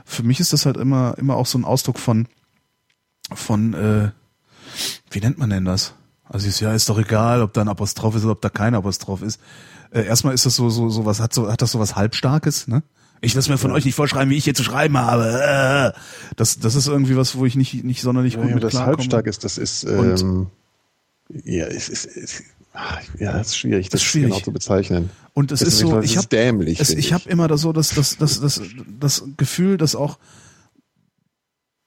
für 0.05 0.23
mich 0.23 0.39
ist 0.39 0.53
das 0.53 0.65
halt 0.65 0.77
immer, 0.77 1.15
immer 1.19 1.35
auch 1.35 1.47
so 1.47 1.59
ein 1.59 1.65
Ausdruck 1.65 1.99
von, 1.99 2.29
von, 3.33 3.75
äh, 3.75 4.11
wie 5.11 5.21
nennt 5.21 5.37
man 5.37 5.51
denn 5.51 5.65
das? 5.65 5.95
Also 6.25 6.49
ist 6.49 6.61
ja, 6.61 6.73
ist 6.73 6.89
doch 6.89 6.99
egal, 6.99 7.43
ob 7.43 7.53
da 7.53 7.61
ein 7.61 7.69
Apostroph 7.69 8.15
ist 8.15 8.25
oder 8.25 8.33
ob 8.33 8.41
da 8.41 8.49
kein 8.49 8.75
Apostroph 8.75 9.23
ist. 9.23 9.41
Äh, 9.95 10.05
erstmal 10.07 10.35
ist 10.35 10.45
das 10.45 10.57
so, 10.57 10.69
so, 10.71 10.89
so 10.91 11.05
was, 11.07 11.21
hat 11.21 11.33
so, 11.33 11.51
hat 11.51 11.63
das 11.63 11.71
so 11.71 11.79
was 11.79 11.95
Halbstarkes, 11.97 12.67
ne? 12.69 12.83
Ich 13.21 13.33
lasse 13.33 13.51
mir 13.51 13.57
von 13.59 13.71
euch 13.73 13.85
nicht 13.87 13.95
vorschreiben, 13.95 14.29
wie 14.31 14.37
ich 14.37 14.45
hier 14.45 14.55
zu 14.55 14.65
schreiben 14.65 14.99
habe. 14.99 15.95
Äh, 15.95 15.99
Das, 16.37 16.59
das 16.59 16.75
ist 16.75 16.89
irgendwie 16.89 17.17
was, 17.17 17.37
wo 17.37 17.47
ich 17.47 17.55
nicht, 17.57 17.85
nicht 17.85 18.03
sonderlich 18.03 18.37
gut 18.37 18.49
Ja, 18.49 18.55
mit 18.55 18.63
das 18.65 18.73
klarkomme. 18.73 18.97
halbstark 18.99 19.27
ist, 19.29 19.45
das 19.45 19.57
ist, 19.57 19.85
Und- 19.85 20.21
ähm, 20.21 20.47
ja, 21.45 21.65
es 21.67 21.89
ist, 21.89 22.05
es, 22.05 22.43
ach, 22.75 23.01
ja, 23.19 23.33
das 23.39 23.49
ist 23.49 23.57
schwierig, 23.57 23.89
das 23.89 24.01
ist 24.03 24.07
schwierig. 24.07 24.31
genau 24.33 24.45
zu 24.45 24.53
bezeichnen. 24.53 25.09
Und 25.33 25.53
es 25.53 25.61
Das 25.61 25.69
ist 25.69 25.79
so, 25.79 25.95
das 25.95 26.05
ich 26.05 26.11
ist 26.13 26.17
habe 26.19 26.29
dämlich. 26.29 26.81
es, 26.81 26.91
ich 26.91 27.13
habe 27.15 27.27
immer 27.31 27.49
da 27.49 27.57
so 27.57 27.73
das, 27.73 27.91
das, 27.91 28.19
das, 28.19 28.41
das, 28.41 28.61
das 29.01 29.25
Gefühl, 29.39 29.79
dass 29.79 29.95
auch, 29.95 30.19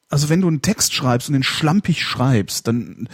also 0.09 0.29
wenn 0.29 0.41
du 0.41 0.47
einen 0.47 0.61
Text 0.61 0.93
schreibst 0.93 1.27
und 1.29 1.34
den 1.34 1.43
schlampig 1.43 2.01
schreibst, 2.03 2.67
dann 2.67 3.09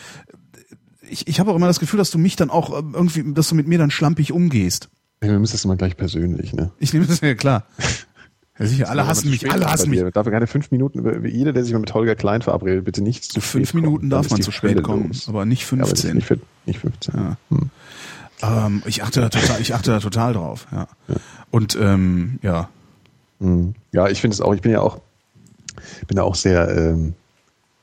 ich, 1.14 1.28
ich 1.28 1.40
habe 1.40 1.52
auch 1.52 1.56
immer 1.56 1.68
das 1.68 1.80
Gefühl, 1.80 1.98
dass 2.00 2.12
du 2.12 2.18
mich 2.18 2.36
dann 2.36 2.50
auch 2.50 2.72
äh, 2.72 2.84
irgendwie, 2.94 3.34
dass 3.34 3.48
du 3.50 3.56
mit 3.56 3.68
mir 3.68 3.78
dann 3.78 3.92
schlampig 3.92 4.32
umgehst. 4.34 4.90
Ja, 5.24 5.30
wir 5.30 5.40
müssen 5.40 5.54
das 5.54 5.64
immer 5.64 5.78
gleich 5.78 5.96
persönlich, 5.96 6.52
ne? 6.54 6.72
Ich 6.80 6.92
nehme 6.94 7.06
das 7.06 7.22
ja 7.22 7.34
klar. 7.36 7.66
Ja, 8.60 8.68
sicher, 8.68 8.88
alle 8.88 9.08
hassen 9.08 9.32
mich, 9.32 9.50
alle 9.52 9.66
hassen 9.66 9.90
mich. 9.90 10.00
Darf 10.14 10.28
keine 10.30 10.46
fünf 10.46 10.70
Minuten, 10.70 11.00
über- 11.00 11.28
jeder, 11.28 11.54
der 11.54 11.64
sich 11.64 11.74
mal 11.74 11.80
mit 11.80 11.92
Holger 11.96 12.14
Klein 12.14 12.44
verabredet, 12.44 12.86
bitte 12.86 13.02
nichts 13.02 13.30
zu 13.30 13.42
Fünf 13.42 13.70
spät 13.70 13.82
Minuten 13.82 13.98
kommen. 14.02 14.10
darf 14.12 14.30
man 14.30 14.44
zu 14.44 14.52
spät 14.52 14.84
kommen, 14.84 15.08
los. 15.08 15.28
aber 15.28 15.44
nicht 15.46 15.64
Ja, 15.72 15.78
aber 15.80 15.90
das 15.90 15.94
ist 15.94 16.02
15. 16.06 16.16
nicht, 16.18 16.28
für, 16.28 16.40
nicht 16.68 16.78
15. 16.80 17.14
Ja. 17.16 17.38
Hm. 17.50 17.70
Ähm, 18.44 18.84
ich 18.86 19.02
achte 19.02 19.22
da 19.22 19.30
total, 19.30 19.60
ich 19.60 19.74
achte 19.74 19.90
da 19.90 20.00
total 20.00 20.34
drauf, 20.34 20.68
ja. 20.72 20.88
Und 21.50 21.76
ähm, 21.82 22.38
ja, 22.44 22.70
Hm. 23.40 23.74
Ja, 23.92 24.08
ich 24.10 24.22
finde 24.22 24.36
es 24.36 24.42
auch, 24.42 24.54
ich 24.54 24.62
bin 24.62 24.72
ja 24.72 24.82
auch, 24.82 25.02
bin 26.08 26.18
da 26.18 26.22
auch 26.22 26.36
sehr, 26.36 26.70
ähm, 26.78 27.16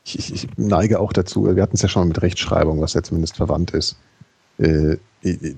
ich, 0.04 0.18
ich, 0.18 0.32
ich 0.32 0.48
neige 0.56 1.00
auch 1.00 1.12
dazu, 1.12 1.44
wir 1.54 1.62
hatten 1.62 1.76
es 1.76 1.82
ja 1.82 1.88
schon 1.88 2.02
mal 2.02 2.08
mit 2.08 2.22
Rechtschreibung, 2.22 2.80
was 2.80 2.94
ja 2.94 3.02
zumindest 3.02 3.36
verwandt 3.36 3.72
ist. 3.72 3.96
Äh, 4.58 4.96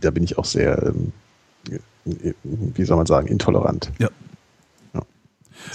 da 0.01 0.11
bin 0.11 0.25
ich 0.25 0.39
auch 0.39 0.45
sehr, 0.45 0.83
ähm, 0.83 1.13
wie 2.05 2.85
soll 2.85 2.97
man 2.97 3.07
sagen, 3.07 3.29
intolerant. 3.29 3.91
ja. 3.99 4.09
Ja. 4.95 5.03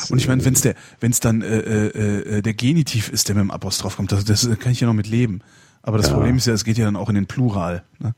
Und 0.10 0.18
ich 0.18 0.28
meine, 0.28 0.44
wenn 0.44 0.54
es 0.54 0.62
der, 0.62 0.76
wenn 1.00 1.12
es 1.12 1.20
dann 1.22 1.42
äh, 1.42 1.60
äh, 1.60 2.38
äh, 2.38 2.42
der 2.42 2.54
Genitiv 2.54 3.10
ist, 3.10 3.30
der 3.30 3.36
mit 3.36 3.44
dem 3.44 3.52
Apostroph 3.52 3.96
kommt, 3.96 4.12
das, 4.12 4.26
das 4.26 4.48
kann 4.60 4.74
ich 4.74 4.82
ja 4.82 4.88
noch 4.88 4.94
mit 4.94 5.08
leben. 5.08 5.42
Aber 5.82 5.98
das 5.98 6.08
Ja. 6.08 6.14
Problem 6.16 6.36
ist 6.36 6.46
ja, 6.48 6.54
es 6.54 6.66
geht 6.66 6.78
ja 6.78 6.84
dann 6.86 6.98
auch 6.98 7.08
in 7.08 7.16
den 7.16 7.26
Plural. 7.28 7.84
Ne? 8.00 8.14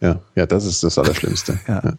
Ja, 0.00 0.20
ja, 0.34 0.46
das 0.46 0.64
ist 0.64 0.82
das 0.82 0.98
Allerschlimmste. 0.98 1.60
Ja. 1.68 1.94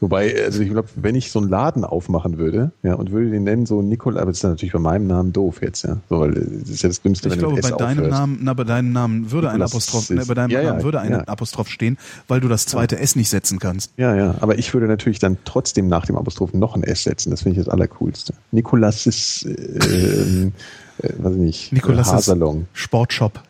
Wobei, 0.00 0.34
also 0.44 0.60
ich 0.62 0.70
glaube, 0.70 0.88
wenn 0.96 1.14
ich 1.14 1.30
so 1.30 1.38
einen 1.38 1.48
Laden 1.48 1.84
aufmachen 1.84 2.38
würde, 2.38 2.72
ja, 2.82 2.94
und 2.94 3.10
würde 3.12 3.30
den 3.30 3.44
nennen 3.44 3.66
so 3.66 3.82
Nikola, 3.82 4.20
aber 4.20 4.30
das 4.30 4.38
ist 4.38 4.44
dann 4.44 4.52
natürlich 4.52 4.72
bei 4.72 4.78
meinem 4.78 5.06
Namen 5.06 5.32
doof 5.32 5.62
jetzt, 5.62 5.82
ja. 5.84 5.98
So, 6.10 6.20
weil 6.20 6.32
das 6.34 6.68
ist 6.70 6.82
ja 6.82 6.88
das 6.88 7.00
Dümmste, 7.02 7.28
Ich 7.28 7.32
wenn 7.32 7.38
glaube, 7.40 7.56
du 7.56 7.62
bei 7.62 7.68
S 7.70 7.76
deinem 7.76 7.98
aufhörst. 7.98 8.10
Namen, 8.10 8.38
na, 8.42 8.54
bei 8.54 8.64
deinem 8.64 8.92
Namen 8.92 9.30
würde 9.30 9.48
ein 9.48 9.54
Nikolas 9.54 9.72
Apostroph, 9.72 10.10
ist- 10.10 10.16
ne, 10.16 10.24
bei 10.26 10.34
deinem 10.34 10.50
ja, 10.50 10.60
ja, 10.60 10.70
Namen 10.70 10.82
würde 10.84 11.00
ein 11.00 11.10
ja. 11.12 11.20
Apostroph 11.20 11.68
stehen, 11.68 11.96
weil 12.28 12.40
du 12.40 12.48
das 12.48 12.66
zweite 12.66 12.98
S 12.98 13.16
nicht 13.16 13.30
setzen 13.30 13.58
kannst. 13.58 13.92
Ja, 13.96 14.14
ja, 14.14 14.34
aber 14.40 14.58
ich 14.58 14.72
würde 14.74 14.86
natürlich 14.86 15.18
dann 15.18 15.38
trotzdem 15.44 15.88
nach 15.88 16.06
dem 16.06 16.16
Apostrophen 16.16 16.58
noch 16.60 16.74
ein 16.74 16.82
S 16.82 17.04
setzen. 17.04 17.30
Das 17.30 17.42
finde 17.42 17.58
ich 17.60 17.64
das 17.64 17.72
Allercoolste. 17.72 18.34
Nikolas 18.52 19.06
ist, 19.06 19.44
äh, 19.46 19.50
ähm, 19.52 20.52
äh, 21.02 21.08
weiß 21.18 21.32
ich 21.34 21.38
nicht, 21.40 21.72
Nikolas 21.72 22.08
ist 22.08 22.12
Haarsalon. 22.12 22.66
Sportshop, 22.72 23.40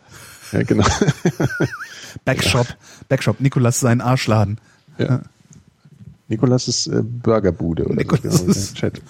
Ja, 0.53 0.63
genau. 0.63 0.85
Backshop, 2.25 2.67
Backshop, 3.09 3.41
Nikolas 3.41 3.81
sein 3.81 4.01
Arschladen. 4.01 4.59
ja. 4.99 5.21
Nikolas 6.29 6.69
ist 6.69 6.87
äh, 6.87 7.03
Burgerbude 7.03 7.85
oder 7.85 7.95
Nikolas 7.95 8.39
so. 8.39 8.47
ist- 8.47 8.75
Chat. 8.77 9.01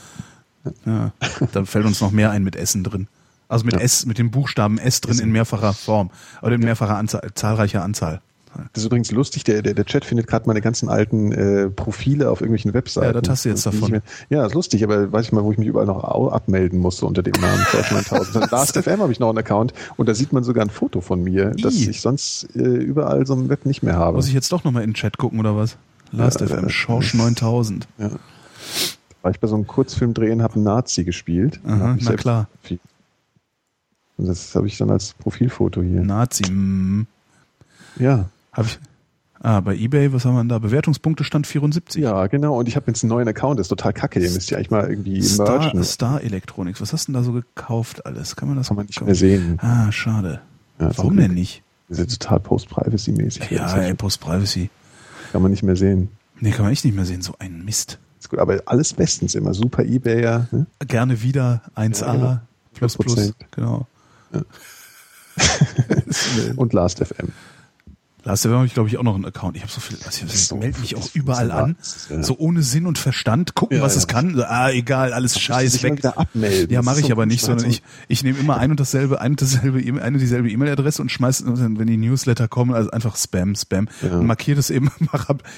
Ja, 0.86 1.12
da 1.52 1.64
fällt 1.66 1.84
uns 1.84 2.00
noch 2.00 2.10
mehr 2.10 2.30
ein 2.30 2.42
mit 2.42 2.56
Essen 2.56 2.84
drin. 2.84 3.06
Also 3.48 3.66
mit 3.66 3.74
Ja. 3.74 3.80
S, 3.80 4.06
mit 4.06 4.16
dem 4.18 4.30
Buchstaben 4.30 4.78
S 4.78 5.00
drin 5.02 5.18
in 5.18 5.30
mehrfacher 5.30 5.74
Form 5.74 6.10
oder 6.40 6.54
in 6.54 6.62
mehrfacher 6.62 6.96
Anzahl, 6.96 7.20
zahlreicher 7.34 7.82
Anzahl. 7.82 8.20
Das 8.72 8.82
ist 8.82 8.86
übrigens 8.86 9.10
lustig, 9.10 9.42
der, 9.44 9.62
der, 9.62 9.74
der 9.74 9.84
Chat 9.84 10.04
findet 10.04 10.28
gerade 10.28 10.46
meine 10.46 10.60
ganzen 10.60 10.88
alten 10.88 11.32
äh, 11.32 11.68
Profile 11.68 12.30
auf 12.30 12.40
irgendwelchen 12.40 12.72
Webseiten. 12.72 13.06
Ja, 13.14 13.20
das 13.20 13.28
hast 13.28 13.44
du 13.44 13.48
jetzt 13.48 13.66
davon. 13.66 13.90
Mir, 13.90 14.02
ja, 14.30 14.46
ist 14.46 14.54
lustig, 14.54 14.84
aber 14.84 15.10
weiß 15.12 15.26
ich 15.26 15.32
mal, 15.32 15.42
wo 15.42 15.50
ich 15.52 15.58
mich 15.58 15.66
überall 15.66 15.86
noch 15.86 16.02
abmelden 16.32 16.78
musste 16.78 17.04
unter 17.04 17.22
dem 17.24 17.32
Namen 17.40 17.60
9000. 17.90 18.50
Last 18.52 18.78
FM 18.78 19.00
habe 19.00 19.10
ich 19.12 19.18
noch 19.18 19.28
einen 19.28 19.38
Account 19.38 19.74
und 19.96 20.08
da 20.08 20.14
sieht 20.14 20.32
man 20.32 20.44
sogar 20.44 20.64
ein 20.64 20.70
Foto 20.70 21.00
von 21.00 21.22
mir, 21.22 21.50
das 21.50 21.74
Ih. 21.74 21.90
ich 21.90 22.00
sonst 22.00 22.44
äh, 22.54 22.60
überall 22.60 23.26
so 23.26 23.34
im 23.34 23.48
Web 23.48 23.66
nicht 23.66 23.82
mehr 23.82 23.96
habe. 23.96 24.16
Muss 24.16 24.28
ich 24.28 24.34
jetzt 24.34 24.52
doch 24.52 24.62
nochmal 24.64 24.84
in 24.84 24.90
den 24.90 24.94
Chat 24.94 25.18
gucken 25.18 25.40
oder 25.40 25.56
was? 25.56 25.76
Last 26.16 26.40
Ja, 26.40 26.46
FM, 26.46 26.66
äh, 26.66 26.70
Schorsch 26.70 27.14
9000. 27.14 27.86
Ja. 27.98 28.10
War 29.22 29.30
ich 29.30 29.40
bei 29.40 29.46
so 29.48 29.54
einem 29.54 29.66
Kurzfilm 29.66 30.14
drehen, 30.14 30.42
habe 30.42 30.54
einen 30.56 30.64
Nazi 30.64 31.04
gespielt. 31.04 31.60
Aha, 31.66 31.96
na 32.00 32.12
klar. 32.16 32.48
Und 34.16 34.26
das 34.28 34.54
habe 34.54 34.66
ich 34.66 34.76
dann 34.78 34.90
als 34.90 35.14
Profilfoto 35.14 35.82
hier. 35.82 36.02
Nazi, 36.02 36.44
mm, 36.50 37.06
Ja. 37.98 38.26
hab 38.52 38.66
ich. 38.66 38.78
Ah, 39.40 39.60
bei 39.60 39.74
eBay, 39.76 40.10
was 40.12 40.24
haben 40.24 40.34
wir 40.34 40.40
denn 40.40 40.48
da? 40.48 40.58
Bewertungspunkte 40.58 41.22
stand 41.22 41.46
74. 41.46 42.02
Ja, 42.02 42.26
genau. 42.28 42.58
Und 42.58 42.66
ich 42.66 42.76
habe 42.76 42.86
jetzt 42.86 43.02
einen 43.02 43.10
neuen 43.10 43.28
Account, 43.28 43.58
das 43.58 43.64
ist 43.66 43.68
total 43.68 43.92
kacke. 43.92 44.18
Ihr 44.20 44.30
müsst 44.30 44.50
ja 44.50 44.56
eigentlich 44.56 44.70
mal 44.70 44.88
irgendwie 44.88 45.20
Star, 45.20 45.58
merchen. 45.58 45.84
Star 45.84 46.22
Electronics, 46.22 46.80
was 46.80 46.94
hast 46.94 47.08
du 47.08 47.12
denn 47.12 47.20
da 47.20 47.24
so 47.24 47.32
gekauft 47.32 48.06
alles? 48.06 48.36
Kann 48.36 48.48
man 48.48 48.56
das 48.56 48.68
Kann 48.68 48.76
man 48.78 48.86
nicht 48.86 48.96
kaufen? 48.98 49.06
mehr 49.06 49.14
sehen. 49.14 49.58
Ah, 49.60 49.92
schade. 49.92 50.40
Ja, 50.80 50.96
Warum 50.96 51.16
denn 51.18 51.34
nicht? 51.34 51.62
Das 51.90 51.98
ist 51.98 52.10
ja 52.12 52.16
total 52.18 52.40
Post-Privacy-mäßig. 52.40 53.50
Ja, 53.50 53.76
ey, 53.76 53.92
Post-Privacy. 53.94 54.70
Kann 55.34 55.42
man 55.42 55.50
nicht 55.50 55.64
mehr 55.64 55.74
sehen. 55.74 56.10
Nee, 56.38 56.52
kann 56.52 56.62
man 56.62 56.70
echt 56.72 56.84
nicht 56.84 56.94
mehr 56.94 57.04
sehen, 57.04 57.20
so 57.20 57.34
ein 57.40 57.64
Mist. 57.64 57.98
Ist 58.20 58.28
gut, 58.30 58.38
aber 58.38 58.62
alles 58.66 58.94
bestens 58.94 59.34
immer. 59.34 59.52
Super 59.52 59.84
Ebayer. 59.84 60.46
Ne? 60.52 60.66
Gerne 60.86 61.22
wieder 61.22 61.60
1A, 61.74 62.06
Ja, 62.06 62.12
genau. 62.12 62.38
plus 62.72 62.96
plus, 62.96 63.18
100%. 63.18 63.32
genau. 63.50 63.88
Und 66.54 66.72
Last.fm. 66.72 66.72
Last 66.72 67.04
FM 67.04 67.32
habe 68.26 68.66
ich, 68.66 68.74
glaube 68.74 68.88
ich, 68.88 68.96
auch 68.98 69.02
noch 69.02 69.14
einen 69.14 69.24
Account. 69.24 69.56
Ich 69.56 69.62
habe 69.62 69.72
so 69.72 69.80
viel, 69.80 69.98
also 70.04 70.24
ich 70.26 70.60
melde 70.60 70.80
mich 70.80 70.96
auch 70.96 71.08
überall 71.14 71.50
an, 71.50 71.76
ja. 72.10 72.22
so 72.22 72.36
ohne 72.38 72.62
Sinn 72.62 72.86
und 72.86 72.98
Verstand, 72.98 73.54
gucken, 73.54 73.76
Ja, 73.78 73.82
was 73.82 73.94
ja. 73.94 73.98
es 73.98 74.06
kann. 74.06 74.40
Ah, 74.40 74.70
egal, 74.70 75.12
alles 75.12 75.38
scheiß 75.38 75.72
sich 75.72 75.82
mal 75.82 75.90
weg. 75.90 75.98
wieder 75.98 76.18
abmelden. 76.18 76.70
Ja, 76.70 76.82
mache 76.82 77.00
ich 77.00 77.12
aber 77.12 77.26
nicht, 77.26 77.42
sondern 77.44 77.68
ich, 77.68 77.82
ich 78.08 78.24
nehme 78.24 78.38
immer 78.38 78.56
ein 78.56 78.70
und 78.70 78.80
dasselbe, 78.80 79.20
ein 79.20 79.32
und 79.32 79.42
dasselbe, 79.42 79.80
E- 79.80 79.90
eine 80.00 80.14
und 80.16 80.20
dieselbe 80.20 80.50
E-Mail-Adresse 80.50 81.02
und 81.02 81.10
schmeiß, 81.10 81.44
wenn 81.46 81.86
die 81.86 81.96
Newsletter 81.96 82.48
kommen, 82.48 82.74
also 82.74 82.90
einfach 82.90 83.16
Spam, 83.16 83.54
Spam 83.54 83.88
Ja. 84.02 84.18
und 84.18 84.26
markiere 84.26 84.56
das 84.56 84.70
eben. 84.70 84.90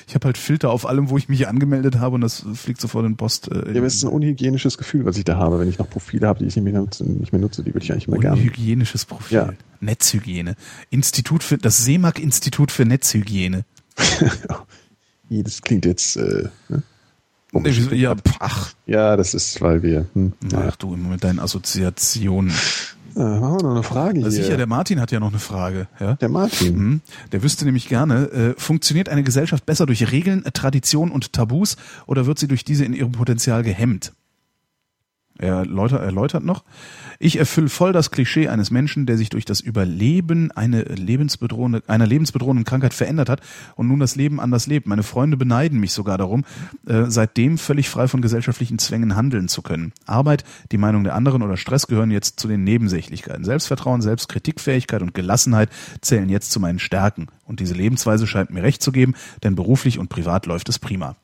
Ich 0.06 0.14
habe 0.14 0.24
halt 0.26 0.38
Filter 0.38 0.70
auf 0.70 0.86
allem, 0.86 1.09
wo 1.10 1.18
ich 1.18 1.28
mich 1.28 1.48
angemeldet 1.48 1.98
habe 1.98 2.14
und 2.16 2.20
das 2.20 2.44
fliegt 2.55 2.80
sofort 2.80 3.06
in 3.06 3.16
Post. 3.16 3.51
Äh, 3.51 3.72
Ja, 3.72 3.78
aber 3.78 3.86
es 3.86 3.94
ist 3.94 4.05
ein 4.05 4.10
unhygienisches 4.10 4.76
Gefühl, 4.78 5.05
was 5.05 5.16
ich 5.16 5.24
da 5.24 5.36
habe, 5.36 5.59
wenn 5.60 5.68
ich 5.68 5.78
noch 5.78 5.88
Profile 5.88 6.26
habe, 6.26 6.40
die 6.40 6.47
ich 6.47 6.56
nicht 6.56 6.64
mehr 6.64 6.72
nutze, 6.80 7.05
nicht 7.05 7.32
mehr 7.32 7.40
nutze 7.40 7.62
die 7.62 7.72
würde 7.74 7.84
ich 7.84 7.93
eigentlich 7.93 8.09
immer 8.09 8.18
gerne. 8.18 8.36
Unhygienisches 8.36 9.05
Profil. 9.05 9.36
Ja. 9.36 9.52
Netzhygiene. 9.81 10.57
Institut 10.90 11.43
für, 11.43 11.59
das 11.59 11.85
Seemark-Institut 11.85 12.70
für 12.73 12.85
Netzhygiene. 12.85 13.65
Das 15.28 15.61
klingt 15.62 15.85
jetzt. 15.85 16.16
Äh, 16.16 16.48
ne? 16.69 16.82
Ja, 17.93 18.15
ach, 18.39 18.74
ja, 18.86 19.16
das 19.16 19.35
ist, 19.35 19.61
weil 19.61 19.82
wir. 19.82 20.07
Hm, 20.15 20.35
naja. 20.40 20.69
ach 20.69 20.77
du, 20.77 20.94
immer 20.94 21.09
mit 21.09 21.24
deinen 21.24 21.39
Assoziationen. 21.39 22.53
Äh, 23.16 23.20
machen 23.20 23.61
wir 23.61 23.62
noch 23.62 23.70
eine 23.70 23.82
Frage 23.82 24.20
hier. 24.20 24.31
sicher, 24.31 24.57
der 24.59 24.66
Martin 24.66 25.01
hat 25.01 25.11
ja 25.11 25.20
noch 25.20 25.31
eine 25.31 25.39
Frage. 25.39 25.89
Ja? 25.98 26.15
Der 26.15 26.28
Martin. 26.28 26.77
Mhm. 26.77 27.01
Der 27.32 27.43
wüsste 27.43 27.65
nämlich 27.65 27.89
gerne, 27.89 28.27
äh, 28.27 28.55
funktioniert 28.59 29.09
eine 29.09 29.23
Gesellschaft 29.23 29.65
besser 29.65 29.86
durch 29.86 30.12
Regeln, 30.12 30.44
äh, 30.44 30.53
Tradition 30.53 31.11
und 31.11 31.32
Tabus 31.32 31.77
oder 32.07 32.27
wird 32.27 32.39
sie 32.39 32.47
durch 32.47 32.65
diese 32.65 32.85
in 32.85 32.93
ihrem 32.93 33.12
Potenzial 33.12 33.62
gehemmt? 33.62 34.12
Er 35.39 35.57
erläutert, 35.57 36.03
erläutert 36.03 36.45
noch, 36.45 36.65
ich 37.19 37.39
erfülle 37.39 37.69
voll 37.69 37.93
das 37.93 38.11
Klischee 38.11 38.49
eines 38.49 38.71
Menschen, 38.71 39.07
der 39.07 39.17
sich 39.17 39.31
durch 39.31 39.45
das 39.45 39.61
Überleben 39.61 40.51
eine 40.53 40.83
lebensbedrohende, 40.83 41.83
einer 41.87 42.07
lebensbedrohenden 42.07 42.65
Krankheit 42.65 42.95
verändert 42.95 43.29
hat 43.29 43.41
und 43.75 43.89
nun 43.89 44.01
das 44.01 44.17
Leben 44.17 44.41
anders 44.41 44.67
lebt. 44.67 44.87
Meine 44.87 45.03
Freunde 45.03 45.37
beneiden 45.37 45.81
mich 45.81 45.93
sogar 45.93 46.19
darum, 46.19 46.45
äh, 46.87 47.05
seitdem 47.09 47.59
völlig 47.59 47.89
frei 47.89 48.09
von 48.09 48.23
gesellschaftlichen 48.23 48.79
Zwängen 48.79 49.17
handeln 49.17 49.49
zu 49.49 49.63
können. 49.63 49.93
Arbeit, 50.07 50.45
die 50.73 50.79
Meinung 50.79 51.05
der 51.05 51.15
anderen 51.15 51.43
oder 51.43 51.57
Stress 51.57 51.87
gehören 51.87 52.11
jetzt 52.11 52.41
zu 52.41 52.49
den 52.49 52.65
Nebensächlichkeiten. 52.65 53.45
Selbstvertrauen, 53.45 54.03
Selbstkritikfähigkeit 54.03 55.03
und 55.03 55.15
Gelassenheit 55.15 55.71
zählen 56.01 56.29
jetzt 56.29 56.51
zu 56.51 56.61
meinen 56.61 56.79
Stärken. 56.79 57.29
Und 57.45 57.61
diese 57.61 57.75
Lebensweise 57.75 58.27
scheint 58.27 58.51
mir 58.51 58.63
recht 58.63 58.83
zu 58.83 58.93
geben, 58.93 59.15
denn 59.43 59.55
beruflich 59.55 59.99
und 59.99 60.09
privat 60.09 60.47
läuft 60.47 60.69
es 60.69 60.79
prima. 60.79 61.17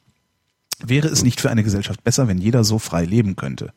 Wäre 0.84 1.08
es 1.08 1.22
nicht 1.22 1.40
für 1.40 1.50
eine 1.50 1.62
Gesellschaft 1.62 2.02
besser, 2.02 2.28
wenn 2.28 2.38
jeder 2.38 2.64
so 2.64 2.78
frei 2.78 3.04
leben 3.04 3.36
könnte? 3.36 3.72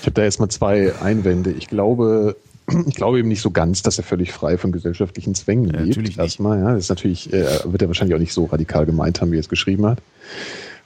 Ich 0.00 0.06
habe 0.06 0.12
da 0.12 0.22
erstmal 0.22 0.48
zwei 0.48 0.94
Einwände. 1.00 1.50
Ich 1.50 1.68
glaube, 1.68 2.36
ich 2.86 2.94
glaube 2.94 3.18
eben 3.18 3.28
nicht 3.28 3.40
so 3.42 3.50
ganz, 3.50 3.82
dass 3.82 3.98
er 3.98 4.04
völlig 4.04 4.32
frei 4.32 4.58
von 4.58 4.72
gesellschaftlichen 4.72 5.34
Zwängen 5.34 5.66
Ja, 5.66 5.72
lebt. 5.72 5.88
natürlich 5.88 6.08
nicht. 6.10 6.18
Erstmal, 6.18 6.58
ja, 6.60 6.74
das 6.74 6.84
ist 6.84 6.88
natürlich, 6.90 7.32
äh, 7.32 7.46
wird 7.64 7.82
er 7.82 7.88
wahrscheinlich 7.88 8.14
auch 8.14 8.20
nicht 8.20 8.32
so 8.32 8.44
radikal 8.46 8.86
gemeint 8.86 9.20
haben, 9.20 9.32
wie 9.32 9.36
er 9.36 9.40
es 9.40 9.48
geschrieben 9.48 9.86
hat. 9.86 9.98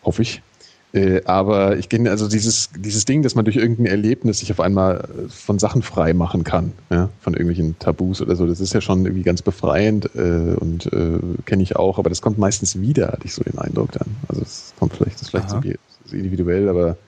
Hoffe 0.04 0.22
ich. 0.22 0.42
Äh, 0.94 1.22
aber 1.24 1.78
ich 1.78 1.88
kenne 1.88 2.10
also 2.10 2.28
dieses, 2.28 2.68
dieses 2.76 3.06
Ding, 3.06 3.22
dass 3.22 3.34
man 3.34 3.46
durch 3.46 3.56
irgendein 3.56 3.86
Erlebnis 3.86 4.40
sich 4.40 4.52
auf 4.52 4.60
einmal 4.60 4.96
äh, 4.98 5.28
von 5.30 5.58
Sachen 5.58 5.80
frei 5.80 6.12
machen 6.12 6.44
kann, 6.44 6.72
ja, 6.90 7.08
von 7.20 7.32
irgendwelchen 7.32 7.78
Tabus 7.78 8.20
oder 8.20 8.36
so, 8.36 8.46
das 8.46 8.60
ist 8.60 8.74
ja 8.74 8.82
schon 8.82 9.06
irgendwie 9.06 9.22
ganz 9.22 9.40
befreiend 9.40 10.10
äh, 10.14 10.54
und 10.54 10.92
äh, 10.92 11.18
kenne 11.46 11.62
ich 11.62 11.76
auch, 11.76 11.98
aber 11.98 12.10
das 12.10 12.20
kommt 12.20 12.36
meistens 12.36 12.78
wieder, 12.78 13.08
hatte 13.08 13.24
ich 13.24 13.32
so 13.32 13.42
den 13.42 13.58
Eindruck 13.58 13.92
dann. 13.92 14.16
Also 14.28 14.42
es 14.42 14.74
kommt 14.78 14.94
vielleicht, 14.94 15.14
das 15.14 15.22
ist 15.22 15.30
vielleicht 15.30 15.48
so, 15.48 15.60
individuell, 16.14 16.68
aber 16.68 16.98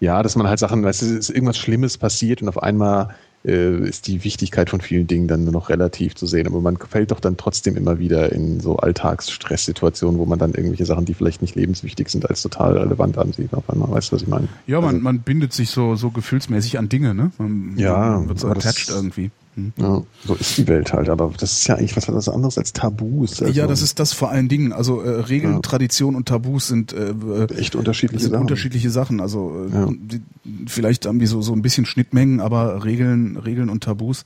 ja, 0.00 0.22
dass 0.22 0.36
man 0.36 0.48
halt 0.48 0.58
Sachen, 0.58 0.82
weißt 0.82 1.02
du, 1.02 1.06
es 1.06 1.12
ist 1.12 1.30
irgendwas 1.30 1.58
Schlimmes 1.58 1.98
passiert 1.98 2.42
und 2.42 2.48
auf 2.48 2.62
einmal 2.62 3.14
äh, 3.44 3.88
ist 3.88 4.06
die 4.06 4.24
Wichtigkeit 4.24 4.70
von 4.70 4.80
vielen 4.80 5.06
Dingen 5.06 5.28
dann 5.28 5.44
nur 5.44 5.52
noch 5.52 5.68
relativ 5.68 6.14
zu 6.14 6.26
sehen. 6.26 6.46
Aber 6.46 6.60
man 6.60 6.76
fällt 6.76 7.10
doch 7.10 7.20
dann 7.20 7.36
trotzdem 7.36 7.76
immer 7.76 7.98
wieder 7.98 8.32
in 8.32 8.60
so 8.60 8.76
Alltagsstresssituationen, 8.76 10.18
wo 10.18 10.26
man 10.26 10.38
dann 10.38 10.54
irgendwelche 10.54 10.86
Sachen, 10.86 11.04
die 11.04 11.14
vielleicht 11.14 11.42
nicht 11.42 11.54
lebenswichtig 11.54 12.08
sind, 12.08 12.28
als 12.28 12.42
total 12.42 12.76
relevant 12.76 13.18
ansieht. 13.18 13.52
Auf 13.54 13.68
einmal, 13.70 13.90
weißt 13.90 14.10
du, 14.10 14.16
was 14.16 14.22
ich 14.22 14.28
meine? 14.28 14.48
Ja, 14.66 14.80
man, 14.80 14.90
Also, 14.90 15.00
man 15.00 15.20
bindet 15.20 15.52
sich 15.52 15.70
so, 15.70 15.94
so 15.94 16.10
gefühlsmäßig 16.10 16.78
an 16.78 16.88
Dinge, 16.88 17.14
ne? 17.14 17.30
Man, 17.38 17.74
Ja, 17.76 18.18
man 18.18 18.28
wird 18.28 18.40
so 18.40 18.48
attached 18.48 18.88
irgendwie. 18.88 19.30
Hm. 19.58 19.72
ja, 19.76 20.02
so 20.26 20.34
ist 20.34 20.56
die 20.58 20.66
Welt 20.68 20.92
halt. 20.92 21.08
Aber 21.08 21.32
das 21.38 21.52
ist 21.52 21.66
ja 21.66 21.74
eigentlich 21.76 21.96
was, 21.96 22.08
was 22.08 22.28
anderes 22.28 22.56
als 22.58 22.72
Tabus. 22.72 23.42
Also 23.42 23.52
Ja, 23.52 23.66
das 23.66 23.82
ist 23.82 23.98
das 23.98 24.12
vor 24.12 24.30
allen 24.30 24.48
Dingen. 24.48 24.72
Also 24.72 25.00
äh, 25.02 25.08
Regeln, 25.22 25.54
Ja. 25.54 25.60
Tradition 25.60 26.14
und 26.16 26.26
Tabus 26.28 26.68
sind 26.68 26.92
äh, 26.92 27.10
äh, 27.10 27.54
echt 27.56 27.74
unterschiedliche 27.76 28.22
sind 28.22 28.32
Sachen. 28.32 28.42
unterschiedliche 28.42 28.90
Sachen. 28.90 29.20
Also 29.20 29.66
äh, 29.70 29.74
Ja. 29.74 29.88
die, 29.90 30.22
vielleicht 30.66 31.06
haben 31.06 31.18
die 31.18 31.26
so 31.26 31.42
so 31.42 31.52
ein 31.52 31.62
bisschen 31.62 31.86
Schnittmengen, 31.86 32.40
aber 32.40 32.84
Regeln, 32.84 33.36
Regeln 33.36 33.68
und 33.68 33.82
Tabus. 33.84 34.24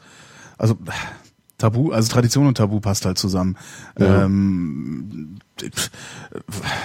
Also 0.58 0.76
Tabu, 1.58 1.92
also 1.92 2.10
Tradition 2.10 2.48
und 2.48 2.56
Tabu 2.56 2.80
passt 2.80 3.04
halt 3.06 3.18
zusammen. 3.18 3.56
Ja. 3.96 4.24
Ähm, 4.24 5.36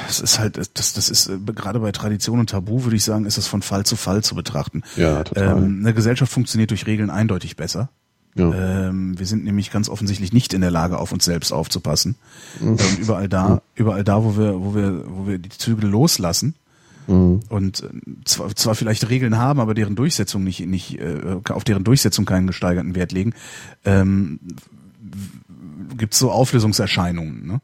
es 0.08 0.20
ist 0.20 0.38
halt, 0.40 0.58
das, 0.76 0.94
das 0.94 1.10
ist 1.10 1.28
äh, 1.30 1.38
gerade 1.56 1.80
bei 1.80 1.92
Tradition 1.92 2.40
und 2.40 2.52
Tabu 2.52 2.84
würde 2.84 2.96
ich 2.96 3.04
sagen, 3.04 3.26
ist 3.26 3.38
das 3.40 3.48
von 3.48 3.64
Fall 3.64 3.86
zu 3.88 3.96
Fall 3.96 4.24
zu 4.24 4.36
betrachten. 4.36 4.84
Ja, 4.96 5.24
total. 5.24 5.58
Ähm, 5.58 5.80
eine 5.82 5.94
Gesellschaft 5.96 6.32
funktioniert 6.32 6.70
durch 6.70 6.86
Regeln 6.86 7.10
eindeutig 7.10 7.56
besser. 7.56 7.90
Ja. 8.38 8.88
Ähm, 8.88 9.18
wir 9.18 9.26
sind 9.26 9.44
nämlich 9.44 9.72
ganz 9.72 9.90
offensichtlich 9.90 10.32
nicht 10.32 10.54
in 10.54 10.62
der 10.62 10.72
Lage, 10.72 11.00
auf 11.00 11.12
uns 11.12 11.26
selbst 11.26 11.52
aufzupassen. 11.52 12.16
Mhm. 12.60 12.70
Und 12.70 13.00
überall 13.00 13.28
da, 13.28 13.62
überall 13.76 14.04
da, 14.04 14.24
wo 14.24 14.38
wir, 14.38 14.62
wo 14.64 14.76
wir, 14.76 15.04
wo 15.08 15.28
wir 15.28 15.38
die 15.40 15.50
Zügel 15.50 15.90
loslassen 15.90 16.56
Mhm. 17.08 17.40
und 17.48 17.84
äh, 17.84 17.88
zwar, 18.26 18.54
zwar 18.56 18.76
vielleicht 18.76 19.10
Regeln 19.10 19.38
haben, 19.38 19.60
aber 19.60 19.74
deren 19.74 19.96
Durchsetzung 19.96 20.44
nicht, 20.44 20.66
nicht 20.66 21.00
äh, 21.00 21.38
auf 21.50 21.64
deren 21.64 21.86
Durchsetzung 21.86 22.26
keinen 22.26 22.48
gesteigerten 22.48 22.96
Wert 22.96 23.14
legen, 23.14 23.34
ähm, 23.86 24.40
gibt 25.98 26.14
es 26.14 26.20
so 26.20 26.32
Auflösungserscheinungen. 26.32 27.48
Ne? 27.48 27.62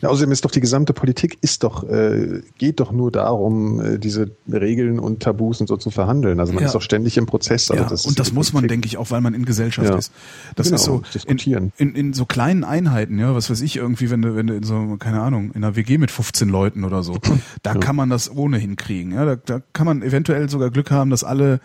Ja, 0.00 0.08
außerdem 0.10 0.32
ist 0.32 0.44
doch 0.44 0.50
die 0.50 0.60
gesamte 0.60 0.92
Politik 0.92 1.38
ist 1.40 1.64
doch, 1.64 1.82
äh, 1.88 2.42
geht 2.58 2.80
doch 2.80 2.92
nur 2.92 3.10
darum, 3.10 3.80
äh, 3.80 3.98
diese 3.98 4.30
Regeln 4.50 4.98
und 4.98 5.20
Tabus 5.22 5.60
und 5.60 5.66
so 5.66 5.76
zu 5.76 5.90
verhandeln. 5.90 6.40
Also 6.40 6.52
man 6.52 6.62
Ja. 6.62 6.66
ist 6.66 6.74
doch 6.74 6.82
ständig 6.82 7.16
im 7.16 7.26
Prozess. 7.26 7.70
Also 7.70 7.82
Ja, 7.82 7.88
das 7.88 8.04
und 8.06 8.18
das 8.18 8.32
muss 8.32 8.52
man, 8.52 8.62
Politik. 8.62 8.68
denke 8.82 8.86
ich, 8.86 8.96
auch 8.98 9.10
weil 9.10 9.20
man 9.20 9.34
in 9.34 9.44
Gesellschaft 9.44 9.88
Ja. 9.88 9.96
ist. 9.96 10.12
Das 10.56 10.66
Genau, 10.66 10.76
ist 10.76 10.84
so 10.84 10.96
in, 10.96 11.04
diskutieren. 11.14 11.72
in, 11.78 11.94
in 11.94 12.12
so 12.12 12.24
kleinen 12.26 12.64
Einheiten, 12.64 13.18
ja, 13.18 13.34
was 13.34 13.48
weiß 13.50 13.60
ich, 13.62 13.76
irgendwie, 13.76 14.10
wenn 14.10 14.22
du, 14.22 14.36
wenn 14.36 14.46
du 14.46 14.54
in 14.56 14.62
so, 14.62 14.96
keine 14.98 15.20
Ahnung, 15.22 15.52
in 15.54 15.64
einer 15.64 15.74
WG 15.76 15.98
mit 15.98 16.10
15 16.10 16.48
Leuten 16.48 16.84
oder 16.84 17.02
so, 17.02 17.16
da 17.62 17.74
kann 17.74 17.96
man 17.96 18.10
das 18.10 18.30
ohnehin 18.34 18.76
kriegen. 18.76 19.12
Ja, 19.12 19.24
da, 19.24 19.36
da 19.36 19.62
kann 19.72 19.86
man 19.86 20.02
eventuell 20.02 20.48
sogar 20.50 20.70
Glück 20.70 20.90
haben, 20.90 21.10
dass 21.10 21.24
alle 21.24 21.60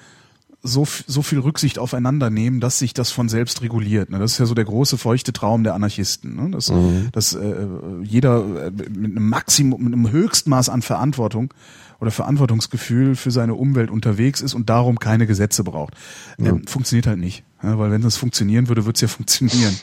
so, 0.67 0.85
so 1.07 1.21
viel 1.21 1.39
Rücksicht 1.39 1.79
aufeinander 1.79 2.29
nehmen, 2.29 2.59
dass 2.59 2.79
sich 2.79 2.93
das 2.93 3.11
von 3.11 3.29
selbst 3.29 3.61
reguliert. 3.61 4.09
Ne? 4.09 4.19
Das 4.19 4.33
ist 4.33 4.37
ja 4.37 4.45
so 4.45 4.53
der 4.53 4.65
große 4.65 4.97
feuchte 4.97 5.33
Traum 5.33 5.63
der 5.63 5.73
Anarchisten, 5.73 6.35
ne? 6.35 6.51
dass, 6.51 6.71
dass 7.11 7.33
äh, 7.33 7.67
jeder 8.03 8.67
äh, 8.67 8.71
mit 8.71 9.11
einem 9.11 9.29
Maximum, 9.29 9.83
mit 9.83 9.93
einem 9.93 10.11
Höchstmaß 10.11 10.69
an 10.69 10.81
Verantwortung 10.81 11.53
oder 11.99 12.11
Verantwortungsgefühl 12.11 13.15
für 13.15 13.31
seine 13.31 13.55
Umwelt 13.55 13.89
unterwegs 13.89 14.41
ist 14.41 14.53
und 14.53 14.69
darum 14.69 14.99
keine 14.99 15.25
Gesetze 15.25 15.63
braucht. 15.63 15.95
Ähm, 16.37 16.67
funktioniert 16.67 17.07
halt 17.07 17.19
nicht, 17.19 17.43
ja? 17.63 17.79
weil 17.79 17.91
wenn 17.91 18.01
das 18.01 18.17
funktionieren 18.17 18.67
würde, 18.67 18.85
würde 18.85 18.95
es 18.95 19.01
ja 19.01 19.07
funktionieren. 19.07 19.75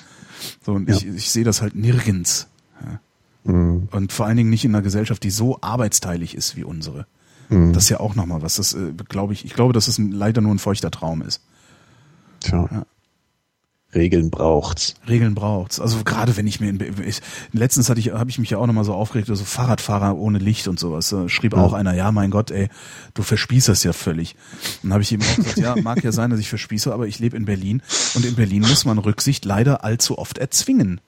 So 0.65 0.73
und 0.73 0.91
ich, 0.91 1.07
ich 1.07 1.31
sehe 1.31 1.45
das 1.45 1.63
halt 1.63 1.75
nirgends. 1.75 2.49
Ja? 2.83 3.53
Mhm. 3.53 3.89
Und 3.91 4.13
vor 4.13 4.27
allen 4.27 4.37
Dingen 4.37 4.51
nicht 4.51 4.65
in 4.65 4.75
einer 4.75 4.83
Gesellschaft, 4.83 5.23
die 5.23 5.31
so 5.31 5.59
arbeitsteilig 5.61 6.35
ist 6.35 6.57
wie 6.57 6.65
unsere. 6.65 7.07
Mhm. 7.49 7.73
Das 7.73 7.85
ist 7.85 7.89
ja 7.91 8.01
auch 8.01 8.15
nochmal 8.15 8.43
was. 8.43 8.57
Das 8.57 8.75
äh, 8.75 8.93
glaube 9.09 9.33
ich. 9.33 9.45
Ich 9.45 9.55
glaube, 9.55 9.73
dass 9.73 9.89
es 9.89 9.99
ein, 9.99 10.13
leider 10.13 10.41
nur 10.41 10.55
ein 10.55 10.59
feuchter 10.59 10.91
Traum 10.91 11.23
ist. 11.23 11.41
Tja. 12.41 12.69
Ja. 12.71 12.87
Regeln 13.95 14.31
braucht's. 14.31 14.95
Regeln 15.09 15.35
braucht's. 15.35 15.81
Also 15.81 16.03
gerade 16.05 16.37
wenn 16.37 16.47
ich 16.47 16.61
mir 16.61 16.69
in, 16.69 16.81
ich, 17.07 17.21
letztens 17.53 17.89
hatte 17.89 18.01
ich 18.01 18.11
habe 18.11 18.29
ich 18.29 18.39
mich 18.39 18.51
ja 18.51 18.59
auch 18.59 18.67
nochmal 18.67 18.85
so 18.85 18.93
aufgeregt, 18.95 19.29
so 19.29 19.37
Fahrradfahrer 19.37 20.17
ohne 20.17 20.39
Licht 20.39 20.69
und 20.69 20.79
sowas. 20.81 21.11
Da 21.11 21.29
schrieb 21.29 21.55
auch 21.55 21.73
einer, 21.73 21.95
ja, 21.95 22.11
mein 22.13 22.31
Gott, 22.31 22.51
ey, 22.51 22.69
du 23.15 23.23
verspießerst 23.23 23.85
ja 23.85 23.93
völlig. 23.93 24.37
Dann 24.83 24.93
habe 24.93 25.03
ich 25.03 25.13
ihm 25.13 25.23
auch 25.23 25.37
gesagt, 25.37 25.59
ja, 25.59 25.77
mag 25.81 26.03
ja 26.03 26.13
sein, 26.13 26.31
dass 26.31 26.41
ich 26.41 26.49
verspieße, 26.49 26.93
aber 26.93 27.07
ich 27.07 27.19
lebe 27.19 27.37
in 27.37 27.45
Berlin 27.45 27.83
und 28.15 28.25
in 28.25 28.35
Berlin 28.35 28.63
muss 28.63 28.85
man 28.85 28.99
Rücksicht 28.99 29.45
leider 29.45 29.85
allzu 29.85 30.19
oft 30.19 30.39
erzwingen. 30.39 31.01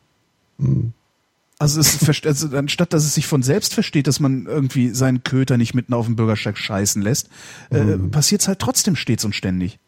Also, 1.58 1.80
es 1.80 1.98
also 2.26 2.48
anstatt 2.56 2.92
dass 2.92 3.04
es 3.04 3.14
sich 3.14 3.26
von 3.26 3.42
selbst 3.42 3.72
versteht, 3.72 4.06
dass 4.06 4.20
man 4.20 4.44
irgendwie 4.46 4.90
seinen 4.90 5.22
Köter 5.22 5.56
nicht 5.56 5.74
mitten 5.74 5.94
auf 5.94 6.04
dem 6.06 6.14
Bürgersteig 6.16 6.58
scheißen 6.58 7.00
lässt, 7.00 7.28
äh, 7.70 7.96
passiert's 8.10 8.46
halt 8.46 8.58
trotzdem 8.58 8.94
stets 8.94 9.24
und 9.24 9.34
ständig. 9.34 9.78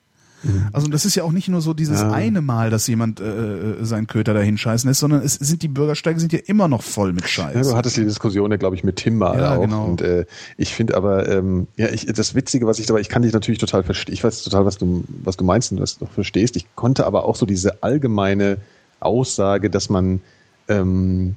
Also 0.73 0.87
das 0.87 1.05
ist 1.05 1.17
ja 1.17 1.25
auch 1.25 1.33
nicht 1.33 1.49
nur 1.49 1.61
so 1.61 1.75
dieses 1.75 2.01
Ja. 2.01 2.13
eine 2.13 2.41
Mal, 2.43 2.71
dass 2.71 2.87
jemand 2.87 3.19
äh, 3.21 3.85
seinen 3.85 4.07
Köter 4.07 4.35
dahin 4.35 4.57
scheißen 4.57 4.89
lässt, 4.89 5.01
sondern 5.01 5.21
es 5.21 5.35
sind 5.35 5.63
die 5.63 5.69
Bürgersteige 5.69 6.21
sind 6.21 6.33
ja 6.33 6.39
immer 6.47 6.69
noch 6.69 6.83
voll 6.85 7.13
mit 7.13 7.23
Ja, 7.23 7.29
Scheiß. 7.29 7.69
du 7.69 7.77
hattest 7.77 7.97
die 7.97 8.05
Diskussion 8.05 8.49
ja, 8.53 8.57
glaube 8.57 8.77
ich, 8.77 8.85
mit 8.85 8.97
Tim 8.97 9.19
mal 9.19 9.37
Ja, 9.41 9.57
auch. 9.57 9.61
genau. 9.63 9.87
Und 9.87 10.01
äh, 10.01 10.27
ich 10.57 10.73
finde 10.75 10.97
aber, 10.97 11.29
ähm, 11.29 11.67
ja, 11.77 11.89
ich, 11.89 12.07
das 12.07 12.37
Witzige, 12.37 12.69
was 12.69 12.79
ich 12.79 12.87
dabei, 12.87 13.01
ich 13.01 13.09
kann 13.09 13.23
dich 13.23 13.33
natürlich 13.33 13.59
total 13.59 13.83
verstehen, 13.83 14.15
ich 14.15 14.23
weiß 14.23 14.45
total, 14.45 14.65
was 14.65 14.79
du, 14.79 15.03
was 15.25 15.37
du 15.37 15.43
meinst 15.45 15.73
und 15.73 15.81
was 15.81 15.99
du 15.99 16.07
verstehst. 16.07 16.55
Ich 16.55 16.67
konnte 16.77 17.05
aber 17.05 17.25
auch 17.25 17.35
so 17.35 17.45
diese 17.45 17.83
allgemeine 17.83 18.59
Aussage, 19.01 19.71
dass 19.71 19.91
man 19.91 20.21
ähm, 20.69 21.35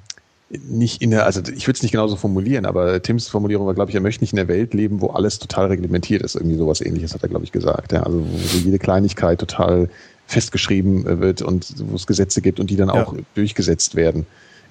nicht 0.69 1.01
in 1.01 1.11
der, 1.11 1.25
also 1.25 1.41
ich 1.41 1.67
würde 1.67 1.77
es 1.77 1.83
nicht 1.83 1.91
genauso 1.91 2.15
formulieren, 2.15 2.65
aber 2.65 3.01
Tims 3.01 3.27
Formulierung 3.27 3.67
war, 3.67 3.73
glaube 3.73 3.91
ich, 3.91 3.95
er 3.95 4.01
möchte 4.01 4.23
nicht 4.23 4.33
in 4.33 4.37
der 4.37 4.47
Welt 4.47 4.73
leben, 4.73 5.01
wo 5.01 5.07
alles 5.07 5.39
total 5.39 5.67
reglementiert 5.67 6.21
ist. 6.21 6.35
Irgendwie 6.35 6.57
sowas 6.57 6.81
ähnliches 6.81 7.13
hat 7.13 7.23
er, 7.23 7.29
glaube 7.29 7.45
ich, 7.45 7.51
gesagt. 7.51 7.91
Ja, 7.91 8.03
also 8.03 8.19
wo 8.21 8.57
jede 8.57 8.79
Kleinigkeit 8.79 9.39
total 9.39 9.89
festgeschrieben 10.27 11.05
äh, 11.05 11.19
wird 11.19 11.41
und 11.41 11.73
wo 11.89 11.95
es 11.95 12.07
Gesetze 12.07 12.41
gibt 12.41 12.59
und 12.59 12.69
die 12.69 12.75
dann 12.75 12.89
Ja. 12.89 13.03
auch 13.05 13.15
durchgesetzt 13.35 13.95
werden. 13.95 14.25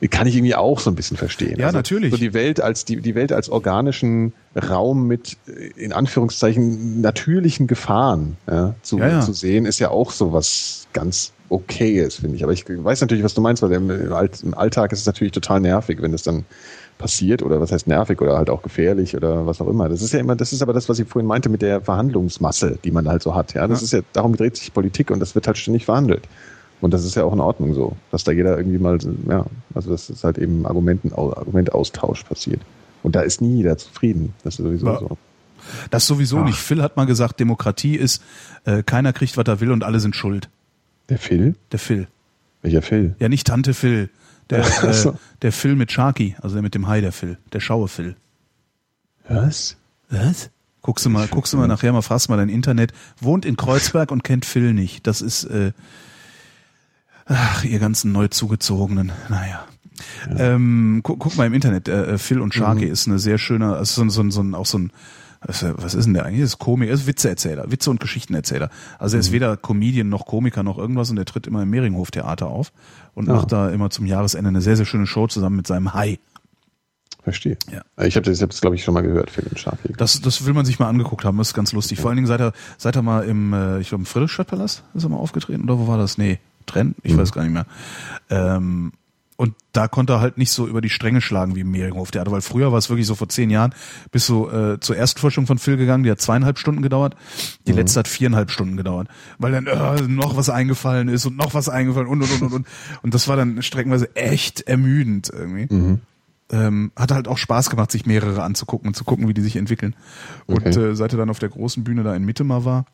Kann 0.09 0.27
ich 0.27 0.35
irgendwie 0.35 0.55
auch 0.55 0.81
so 0.81 0.91
ein 0.91 0.95
bisschen 0.95 1.17
verstehen. 1.19 1.59
Ja, 1.59 1.73
natürlich. 1.73 2.11
So 2.11 2.17
die 2.17 2.33
Welt 2.33 2.61
als 2.61 2.87
die, 2.87 2.97
die 3.01 3.15
Welt 3.15 3.33
als 3.33 3.51
organischen 3.51 4.33
Raum 4.57 5.07
mit 5.07 5.37
äh, 5.47 5.67
in 5.77 5.93
Anführungszeichen 5.93 7.01
natürlichen 7.03 7.67
Gefahren 7.67 8.37
ja, 8.51 8.75
zu, 8.83 8.99
Ja, 8.99 9.09
ja. 9.09 9.21
zu 9.21 9.33
sehen, 9.35 9.67
ist 9.67 9.79
ja 9.79 9.91
auch 9.91 10.11
so 10.11 10.33
was 10.33 10.87
ganz 10.93 11.33
Okayes, 11.51 12.17
finde 12.17 12.37
ich. 12.37 12.45
Aber 12.45 12.53
ich 12.53 12.65
weiß 12.69 13.01
natürlich, 13.03 13.25
was 13.25 13.35
du 13.35 13.41
meinst, 13.41 13.63
weil 13.63 13.73
im, 13.73 13.91
im 13.91 14.13
Alt- 14.13 14.43
im 14.43 14.55
Alltag 14.55 14.93
ist 14.93 15.01
es 15.01 15.07
natürlich 15.07 15.33
total 15.33 15.61
nervig, 15.61 16.01
wenn 16.01 16.15
es 16.15 16.23
dann 16.23 16.45
passiert 16.97 17.43
oder 17.43 17.61
was 17.61 17.73
heißt 17.73 17.87
nervig 17.87 18.21
oder 18.21 18.37
halt 18.37 18.51
auch 18.51 18.63
gefährlich 18.63 19.17
oder 19.17 19.47
was 19.47 19.61
auch 19.61 19.69
immer. 19.69 19.89
Das 19.89 20.03
ist 20.03 20.13
ja 20.13 20.21
immer, 20.21 20.37
das 20.37 20.53
ist 20.53 20.63
aber 20.63 20.73
das, 20.75 20.89
was 20.89 20.99
ich 20.99 21.09
vorhin 21.09 21.27
meinte 21.27 21.49
mit 21.49 21.63
der 21.63 21.81
Verhandlungsmasse, 21.81 22.79
die 22.85 22.91
man 22.91 23.09
halt 23.09 23.23
so 23.23 23.35
hat. 23.35 23.55
Ja, 23.55 23.67
das 23.67 23.81
Ja. 23.81 23.85
ist 23.85 23.93
ja, 23.93 24.01
darum 24.13 24.37
dreht 24.37 24.57
sich 24.57 24.73
Politik 24.73 25.11
und 25.11 25.19
das 25.21 25.35
wird 25.35 25.47
halt 25.47 25.57
ständig 25.59 25.87
verhandelt. 25.87 26.29
Und 26.81 26.95
das 26.95 27.05
ist 27.05 27.15
ja 27.15 27.25
auch 27.25 27.33
in 27.33 27.41
Ordnung 27.41 27.75
so, 27.75 27.97
dass 28.11 28.25
da 28.25 28.33
jeder 28.33 28.57
irgendwie 28.57 28.79
mal, 28.79 28.99
ja, 29.29 29.45
also 29.75 29.91
das 29.91 30.09
ist 30.11 30.25
halt 30.25 30.39
eben 30.39 30.67
Argumenten, 30.67 31.13
Argumentaustausch 31.13 32.25
passiert. 32.25 32.61
Und 33.03 33.15
da 33.17 33.21
ist 33.21 33.41
nie 33.41 33.57
jeder 33.57 33.77
zufrieden. 33.79 34.35
Das 34.45 34.59
ist 34.59 34.65
sowieso 34.65 34.87
Ja. 34.87 34.99
so. 34.99 35.19
Das 35.91 36.07
sowieso 36.07 36.39
Ach. 36.39 36.45
nicht. 36.45 36.57
Phil 36.59 36.83
hat 36.83 36.97
mal 36.97 37.05
gesagt, 37.05 37.39
Demokratie 37.39 37.97
ist, 37.97 38.23
äh, 38.65 38.83
keiner 38.83 39.13
kriegt, 39.13 39.37
was 39.37 39.47
er 39.47 39.61
will 39.61 39.73
und 39.73 39.85
alle 39.85 40.01
sind 40.01 40.17
schuld. 40.17 40.49
Der 41.11 41.19
Phil? 41.19 41.55
Der 41.73 41.79
Phil. 41.79 42.09
Welcher 42.63 42.83
Phil? 42.83 43.15
Ja, 43.19 43.29
nicht 43.29 43.47
Tante 43.47 43.75
Phil. 43.75 44.09
Der, 44.49 44.61
äh, 44.83 45.13
der 45.43 45.53
Phil 45.53 45.77
mit 45.77 45.93
Sharky, 45.93 46.35
also 46.41 46.55
der 46.55 46.63
mit 46.63 46.75
dem 46.75 46.87
Hai, 46.89 47.01
der 47.03 47.13
Phil. 47.13 47.37
Der 47.53 47.61
schaue 47.61 47.89
Phil. 47.89 48.17
Was? 49.29 49.77
Was? 50.09 50.51
Guckst 50.83 51.05
du 51.05 51.11
mal, 51.11 51.29
guckst 51.29 51.53
du 51.53 51.59
mal 51.59 51.69
nachher 51.69 51.93
mal, 51.93 52.01
fragst 52.03 52.31
mal 52.31 52.39
dein 52.39 52.49
Internet, 52.49 52.93
wohnt 53.21 53.45
in 53.45 53.57
Kreuzberg 53.57 54.11
und 54.11 54.25
kennt 54.25 54.47
Phil 54.47 54.73
nicht. 54.73 55.07
Das 55.07 55.21
ist, 55.21 55.45
äh, 55.45 55.73
ach, 57.31 57.65
ihr 57.65 57.79
ganzen 57.79 58.13
neu 58.13 58.29
zugezogenen, 58.29 59.13
naja. 59.29 59.65
Ja. 60.29 60.55
Ähm, 60.55 61.01
guck, 61.03 61.19
guck, 61.19 61.37
mal 61.37 61.47
im 61.47 61.55
Internet, 61.55 61.89
äh, 61.89 62.19
Phil 62.19 62.41
und 62.41 62.55
Sharky 62.55 62.87
mhm. 62.87 62.93
ist 62.93 63.07
eine 63.07 63.19
sehr 63.19 63.39
schöne, 63.39 63.77
also 63.77 64.09
so, 64.09 64.09
so, 64.09 64.31
so, 64.31 64.57
auch 64.57 64.67
so 64.67 64.79
ein, 64.79 64.93
was, 65.43 65.95
ist 65.95 66.05
denn 66.05 66.15
der 66.15 66.27
eigentlich? 66.27 66.41
Das 66.41 66.51
ist 66.51 66.59
Komik, 66.59 66.89
er 66.89 66.95
ist 66.95 67.07
Witzeerzähler, 67.07 67.71
Witze- 67.71 67.91
und 67.91 68.01
Geschichtenerzähler. 68.01 68.69
Also 68.99 69.17
er 69.17 69.21
ist 69.21 69.31
mhm. 69.31 69.35
weder 69.35 69.57
Comedian 69.57 70.09
noch 70.09 70.27
Komiker 70.27 70.63
noch 70.63 70.77
irgendwas 70.77 71.11
und 71.11 71.19
er 71.19 71.25
tritt 71.25 71.47
immer 71.47 71.63
im 71.63 71.71
Mehringhof-Theater 71.71 72.47
auf 72.47 72.73
und 73.15 73.29
ja. 73.29 73.35
macht 73.35 73.53
da 73.53 73.71
immer 73.71 73.91
zum 73.91 74.07
Jahresende 74.07 74.49
eine 74.49 74.61
sehr, 74.61 74.77
sehr 74.77 74.87
schöne 74.87 75.07
Show 75.07 75.27
zusammen 75.29 75.57
mit 75.57 75.67
seinem 75.67 75.95
Hai. 75.95 76.19
Verstehe. 77.23 77.57
Ja. 77.71 77.83
Ich 78.05 78.17
habe 78.17 78.25
das 78.25 78.41
jetzt, 78.41 78.61
glaube 78.61 78.77
ich, 78.77 78.85
schon 78.85 78.95
mal 78.95 79.03
gehört, 79.03 79.31
Philipp 79.31 79.59
Sharky. 79.59 79.93
Das, 79.97 80.21
das 80.23 80.47
will 80.47 80.55
man 80.55 80.65
sich 80.65 80.79
mal 80.79 80.89
angeguckt 80.89 81.25
haben, 81.25 81.37
das 81.37 81.49
ist 81.49 81.55
ganz 81.55 81.73
lustig. 81.73 81.99
Ja. 81.99 82.03
Vor 82.03 82.11
allen 82.11 82.17
Dingen 82.17 82.27
seit 82.27 82.41
er, 82.41 82.53
seit 82.79 82.97
er 82.97 83.03
mal 83.03 83.25
im, 83.25 83.53
äh, 83.53 83.81
ich 83.81 83.89
glaube, 83.89 84.03
im 84.03 84.07
Friedrichstadtpalast 84.07 84.85
ist 84.95 85.05
er 85.05 85.11
mal 85.11 85.19
aufgetreten, 85.19 85.65
oder 85.65 85.79
wo 85.79 85.87
war 85.87 85.99
das? 85.99 86.17
Nee, 86.17 86.39
Trend? 86.67 86.97
Ich 87.03 87.15
mhm. 87.15 87.19
weiß 87.19 87.33
gar 87.33 87.43
nicht 87.43 87.53
mehr. 87.53 87.67
Ähm, 88.29 88.93
und 89.37 89.55
da 89.73 89.89
konnte 89.89 90.13
er 90.13 90.21
halt 90.21 90.37
nicht 90.37 90.51
so 90.51 90.67
über 90.67 90.83
die 90.83 90.91
Stränge 90.91 91.23
schlagen 91.23 91.57
wie 91.57 91.61
im 91.61 91.71
Mehringhof-Theater, 91.71 92.31
weil 92.31 92.43
früher 92.43 92.73
war 92.73 92.79
es 92.79 92.91
wirklich 92.91 93.07
so 93.07 93.15
vor 93.15 93.31
zehn 93.31 93.49
Jahren, 93.49 93.75
bist 94.11 94.29
du 94.29 94.51
äh, 94.51 94.79
zur 94.81 94.97
Erstforschung 94.97 95.47
von 95.47 95.57
Phil 95.57 95.79
gegangen, 95.79 96.05
die 96.05 96.11
hat 96.11 96.21
zweieinhalb 96.21 96.59
Stunden 96.59 96.83
gedauert, 96.83 97.17
die 97.67 97.73
mhm. 97.73 97.79
letzte 97.79 98.01
hat 98.01 98.09
viereinhalb 98.09 98.51
Stunden 98.51 98.77
gedauert, 98.77 99.09
weil 99.39 99.53
dann 99.53 99.67
äh, 99.67 100.03
noch 100.03 100.37
was 100.37 100.51
eingefallen 100.51 101.09
ist 101.09 101.25
und 101.25 101.39
noch 101.39 101.55
was 101.55 101.71
eingefallen 101.71 102.07
und 102.07 102.21
und 102.23 102.33
und 102.33 102.43
und 102.43 102.53
und. 102.53 102.67
Und 103.01 103.15
das 103.15 103.29
war 103.29 103.37
dann 103.37 103.63
streckenweise 103.63 104.15
echt 104.15 104.61
ermüdend 104.61 105.31
irgendwie. 105.33 105.75
Mhm 105.75 106.01
ähm, 106.53 106.93
hat 106.97 107.13
halt 107.13 107.29
auch 107.29 107.39
Spaß 107.39 107.71
gemacht, 107.71 107.91
sich 107.91 108.07
mehrere 108.07 108.43
anzugucken 108.43 108.89
und 108.89 108.95
zu 108.95 109.05
gucken, 109.05 109.29
wie 109.29 109.35
die 109.35 109.41
sich 109.41 109.57
entwickeln. 109.57 109.95
Okay. 110.47 110.67
Und 110.67 110.77
äh, 110.77 110.95
seit 110.95 111.13
er 111.13 111.19
dann 111.19 111.31
auf 111.31 111.39
der 111.39 111.49
großen 111.49 111.85
Bühne 111.85 112.03
da 112.03 112.15
in 112.15 112.25
Mitte 112.25 112.45
mal 112.45 112.65
war, 112.65 112.87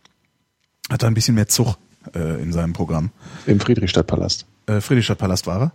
hat 0.91 1.03
er 1.03 1.09
ein 1.09 1.15
bisschen 1.15 1.35
mehr 1.35 1.49
Zug 1.49 1.77
äh, 2.15 2.43
in 2.43 2.53
seinem 2.53 2.73
Programm. 2.73 3.11
Im 3.47 3.61
Friedrichstadtpalast. 3.61 4.47
Äh, 4.67 4.81
Friedrichstadtpalast 4.81 5.47
war 5.47 5.61
er. 5.61 5.73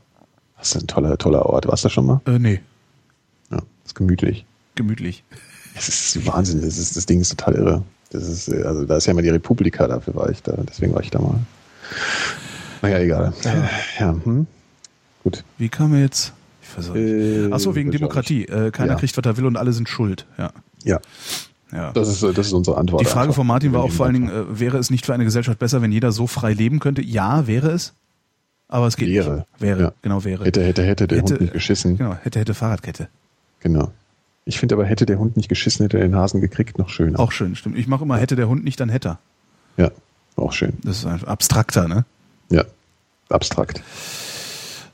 Das 0.58 0.76
ist 0.76 0.84
ein 0.84 0.88
toller, 0.88 1.18
toller 1.18 1.46
Ort. 1.46 1.68
Warst 1.68 1.84
du 1.84 1.88
da 1.88 1.94
schon 1.94 2.06
mal? 2.06 2.22
Äh, 2.26 2.40
nee. 2.40 2.62
Ja, 3.50 3.60
ist 3.86 3.96
gemütlich. 3.96 4.46
Gemütlich. 4.76 5.24
Es 5.76 5.90
ist 5.90 6.28
Wahnsinn. 6.28 6.62
Das, 6.62 6.78
ist, 6.78 6.96
das 6.96 7.06
Ding 7.06 7.22
ist 7.22 7.30
total 7.30 7.56
irre. 7.56 7.84
Das 8.12 8.28
ist, 8.28 8.50
äh, 8.50 8.62
also 8.64 8.86
da 8.86 8.98
ist 8.98 9.06
ja 9.06 9.12
immer 9.12 9.22
die 9.22 9.30
Republika, 9.30 9.88
dafür 9.88 10.16
war 10.16 10.30
ich 10.30 10.44
da. 10.44 10.54
Deswegen 10.68 10.94
war 10.94 11.02
ich 11.02 11.10
da 11.10 11.20
mal. 11.20 11.40
Naja, 12.82 13.00
egal. 13.00 13.34
Ja. 13.44 13.70
ja 14.00 14.16
hm. 14.24 14.48
Gut. 15.24 15.44
Wie 15.58 15.70
kam 15.70 15.94
er 15.94 16.02
jetzt? 16.02 16.34
Äh, 16.96 17.52
Achso, 17.52 17.76
wegen 17.76 17.92
Demokratie. 17.92 18.46
Äh, 18.46 18.72
keiner 18.72 18.94
ja. 18.94 19.00
kriegt, 19.00 19.18
was 19.18 19.26
er 19.26 19.38
will 19.38 19.46
und 19.46 19.58
alle 19.58 19.74
sind 19.74 19.90
schuld. 19.90 20.26
Ja. 20.38 20.52
Ja. 20.84 21.00
Ja. 21.72 21.92
Das 21.94 22.10
ist, 22.10 22.22
das 22.24 22.48
ist 22.48 22.54
unsere 22.54 22.78
Antwort. 22.78 23.02
Die 23.02 23.06
Frage 23.06 23.28
einfach. 23.28 23.36
von 23.36 23.48
Martin 23.48 23.74
war 23.74 23.84
auch 23.84 23.92
vor 23.92 24.06
allen 24.06 24.16
Dingen, 24.16 24.30
äh, 24.30 24.60
wäre 24.60 24.78
es 24.78 24.90
nicht 24.90 25.06
für 25.06 25.14
eine 25.14 25.24
Gesellschaft 25.24 25.60
besser, 25.60 25.82
wenn 25.82 25.92
jeder 25.92 26.12
so 26.12 26.28
frei 26.28 26.54
leben 26.54 26.80
könnte? 26.80 27.02
Ja, 27.02 27.48
wäre 27.48 27.70
es. 27.72 27.94
Aber 28.68 28.88
es 28.88 28.96
geht 28.96 29.10
wäre. 29.10 29.36
nicht. 29.36 29.48
Wäre. 29.60 29.82
Ja. 29.82 29.92
Genau, 30.02 30.24
wäre. 30.24 30.46
Hätte, 30.46 30.64
hätte, 30.64 30.84
hätte 30.84 31.08
der 31.08 31.20
hätte, 31.20 31.34
Hund 31.34 31.42
nicht 31.42 31.54
geschissen. 31.54 31.98
Genau, 31.98 32.16
hätte, 32.22 32.40
hätte 32.40 32.54
Fahrradkette. 32.54 33.10
Genau. 33.60 33.92
Ich 34.46 34.60
finde 34.60 34.76
aber, 34.76 34.86
hätte 34.86 35.06
der 35.06 35.20
Hund 35.20 35.38
nicht 35.38 35.50
geschissen, 35.50 35.84
hätte 35.84 35.98
er 35.98 36.08
den 36.08 36.16
Hasen 36.16 36.42
gekriegt, 36.42 36.80
noch 36.80 36.90
schöner. 36.90 37.20
Auch 37.20 37.32
schön, 37.32 37.56
stimmt. 37.56 37.78
Ich 37.78 37.88
mache 37.88 38.04
immer, 38.04 38.18
hätte 38.18 38.36
der 38.36 38.48
Hund 38.48 38.64
nicht, 38.64 38.80
dann 38.80 38.90
hätte 38.90 39.10
er. 39.10 39.20
Ja, 39.78 39.92
auch 40.36 40.54
schön. 40.54 40.74
Das 40.84 40.98
ist 40.98 41.06
einfach 41.06 41.28
abstrakter, 41.28 41.88
ne? 41.88 42.06
Ja, 42.50 42.64
abstrakt. 43.30 43.82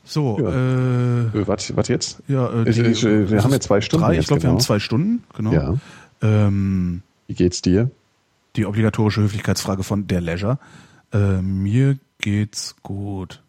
So, 0.04 0.38
ja. 0.38 0.48
äh, 0.48 1.46
was, 1.46 1.76
was 1.76 1.88
jetzt? 1.88 2.18
Ja, 2.28 2.62
äh, 2.62 2.70
die, 2.70 2.80
ich, 2.82 3.04
wir 3.04 3.42
haben 3.42 3.52
ja 3.52 3.60
zwei 3.60 3.80
Stunden. 3.80 4.06
Drei, 4.06 4.18
ich 4.18 4.26
glaube, 4.26 4.40
genau. 4.40 4.52
wir 4.52 4.54
haben 4.56 4.60
zwei 4.60 4.78
Stunden, 4.78 5.24
genau. 5.36 5.52
Ja. 5.52 5.74
Ähm, 6.22 7.02
Wie 7.26 7.34
geht's 7.34 7.62
dir? 7.62 7.90
Die 8.56 8.66
obligatorische 8.66 9.22
Höflichkeitsfrage 9.22 9.82
von 9.82 10.06
der 10.06 10.20
Leisure. 10.20 10.58
Äh, 11.12 11.42
mir 11.42 11.98
geht's 12.18 12.76
gut. 12.82 13.42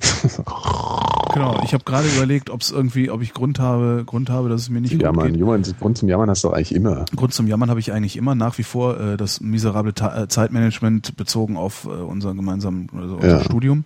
genau, 1.34 1.60
ich 1.64 1.74
habe 1.74 1.82
gerade 1.82 2.06
überlegt, 2.08 2.50
ob 2.50 2.60
es 2.60 2.70
irgendwie, 2.70 3.10
ob 3.10 3.20
ich 3.20 3.34
Grund 3.34 3.58
habe, 3.58 4.04
Grund 4.06 4.30
habe, 4.30 4.48
dass 4.48 4.62
es 4.62 4.70
mir 4.70 4.80
nicht 4.80 4.92
gut 4.92 5.02
Jammern. 5.02 5.32
geht. 5.32 5.40
Jammern, 5.40 5.64
Grund 5.80 5.98
zum 5.98 6.08
Jammern 6.08 6.30
hast 6.30 6.44
du 6.44 6.50
eigentlich 6.50 6.72
immer. 6.72 7.04
Grund 7.16 7.34
zum 7.34 7.48
Jammern 7.48 7.68
habe 7.68 7.80
ich 7.80 7.92
eigentlich 7.92 8.16
immer 8.16 8.36
nach 8.36 8.58
wie 8.58 8.62
vor 8.62 8.98
äh, 9.00 9.16
das 9.16 9.40
miserable 9.40 9.94
Ta 9.94 10.22
äh, 10.22 10.28
Zeitmanagement 10.28 11.16
bezogen 11.16 11.56
auf 11.56 11.84
äh, 11.84 11.88
unser 11.88 12.34
gemeinsames 12.34 12.86
also 12.96 13.16
unser 13.16 13.28
ja. 13.38 13.44
Studium, 13.44 13.84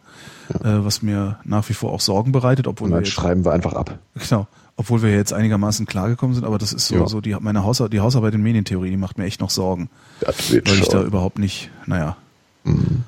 ja. 0.63 0.81
Äh, 0.81 0.85
was 0.85 1.01
mir 1.01 1.39
nach 1.45 1.67
wie 1.71 1.75
vor 1.75 1.93
auch 1.93 2.01
Sorgen 2.01 2.31
bereitet, 2.31 2.67
obwohl 2.67 2.89
Und 2.89 2.93
dann 2.93 3.07
schreiben 3.07 3.47
wir 3.47 3.53
einfach 3.53 3.73
ab. 3.73 3.99
Genau, 4.15 4.47
obwohl 4.77 5.03
wir 5.03 5.11
jetzt 5.15 5.33
einigermaßen 5.33 5.87
klargekommen 5.87 6.35
sind, 6.35 6.45
aber 6.45 6.59
das 6.59 6.73
ist 6.73 6.89
so, 6.89 6.95
ja. 6.95 7.07
so 7.07 7.21
die 7.21 7.37
meine 7.41 7.65
Haus 7.65 7.83
die 7.93 8.01
Hausarbeit 8.01 8.35
in 8.35 8.43
Medientheorie, 8.43 8.91
die 8.91 8.97
macht 8.97 9.19
mir 9.19 9.25
echt 9.25 9.41
noch 9.41 9.51
Sorgen, 9.51 9.91
weil 10.21 10.35
schon. 10.35 10.63
ich 10.65 10.89
da 10.89 11.03
überhaupt 11.03 11.39
nicht, 11.39 11.71
naja. 11.87 12.17
Mhm. 12.65 13.05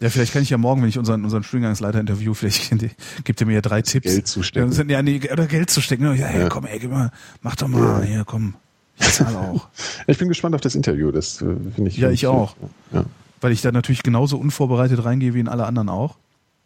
Ja, 0.00 0.10
vielleicht 0.10 0.32
kann 0.32 0.42
ich 0.42 0.50
ja 0.50 0.58
morgen, 0.58 0.82
wenn 0.82 0.88
ich 0.88 0.98
unseren, 0.98 1.24
unseren 1.24 1.44
Studiengangsleiter 1.44 2.00
interview, 2.00 2.34
vielleicht 2.34 2.74
gibt 3.24 3.40
er 3.40 3.46
mir 3.46 3.54
ja 3.54 3.60
drei 3.60 3.80
Tipps. 3.80 4.06
Geld 4.06 4.26
zu 4.26 4.42
stecken. 4.42 4.90
Ja, 4.90 5.02
nee, 5.02 5.20
oder 5.32 5.46
Geld 5.46 5.70
zu 5.70 5.80
stecken. 5.80 6.04
Ja, 6.04 6.26
hey, 6.26 6.42
ja. 6.42 6.48
komm, 6.48 6.66
ey, 6.66 6.78
gib 6.78 6.90
mal, 6.90 7.10
mach 7.42 7.56
doch 7.56 7.68
mal, 7.68 8.02
ja. 8.02 8.06
hier, 8.06 8.24
komm. 8.24 8.54
Ich 8.98 9.12
zahle 9.12 9.38
auch. 9.38 9.68
ich 10.06 10.18
bin 10.18 10.28
gespannt 10.28 10.54
auf 10.54 10.60
das 10.60 10.74
Interview, 10.74 11.10
das 11.10 11.40
äh, 11.40 11.56
finde 11.74 11.90
ich. 11.90 11.96
Ja, 11.96 12.10
ich 12.10 12.26
auch. 12.26 12.56
Ja. 12.92 13.04
Weil 13.40 13.52
ich 13.52 13.62
da 13.62 13.72
natürlich 13.72 14.02
genauso 14.02 14.36
unvorbereitet 14.36 15.04
reingehe 15.04 15.34
wie 15.34 15.40
in 15.40 15.48
alle 15.48 15.66
anderen 15.66 15.88
auch. 15.88 16.16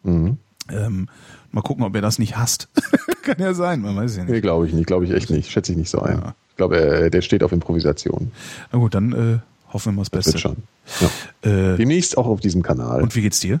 Mhm. 0.03 0.37
Ähm, 0.71 1.09
mal 1.51 1.61
gucken, 1.61 1.83
ob 1.83 1.95
er 1.95 2.01
das 2.01 2.19
nicht 2.19 2.37
hasst. 2.37 2.69
kann 3.23 3.37
ja 3.39 3.53
sein, 3.53 3.81
man 3.81 3.95
weiß 3.95 4.17
ja 4.17 4.23
nicht. 4.23 4.31
Nee, 4.31 4.41
glaube 4.41 4.67
ich 4.67 4.73
nicht, 4.73 4.87
glaube 4.87 5.05
ich 5.05 5.11
echt 5.11 5.29
nicht. 5.29 5.51
Schätze 5.51 5.71
ich 5.71 5.77
nicht 5.77 5.89
so 5.89 5.99
ein. 6.01 6.17
Ja. 6.17 6.35
Ich 6.49 6.55
glaube, 6.57 6.77
er, 6.77 7.09
der 7.09 7.21
steht 7.21 7.43
auf 7.43 7.51
Improvisation. 7.51 8.31
Na 8.71 8.79
gut, 8.79 8.93
dann 8.93 9.13
äh, 9.13 9.39
Hoffen 9.71 9.91
wir 9.93 9.97
mal 9.97 10.01
das 10.01 10.09
Beste. 10.09 10.33
Das 10.33 10.43
wird 10.43 10.55
schon. 10.55 11.09
Ja. 11.43 11.73
Äh, 11.73 11.77
Demnächst 11.77 12.17
auch 12.17 12.25
auf 12.25 12.39
diesem 12.39 12.63
Kanal. 12.63 13.01
Und 13.01 13.15
wie 13.15 13.21
geht's 13.21 13.39
dir? 13.39 13.59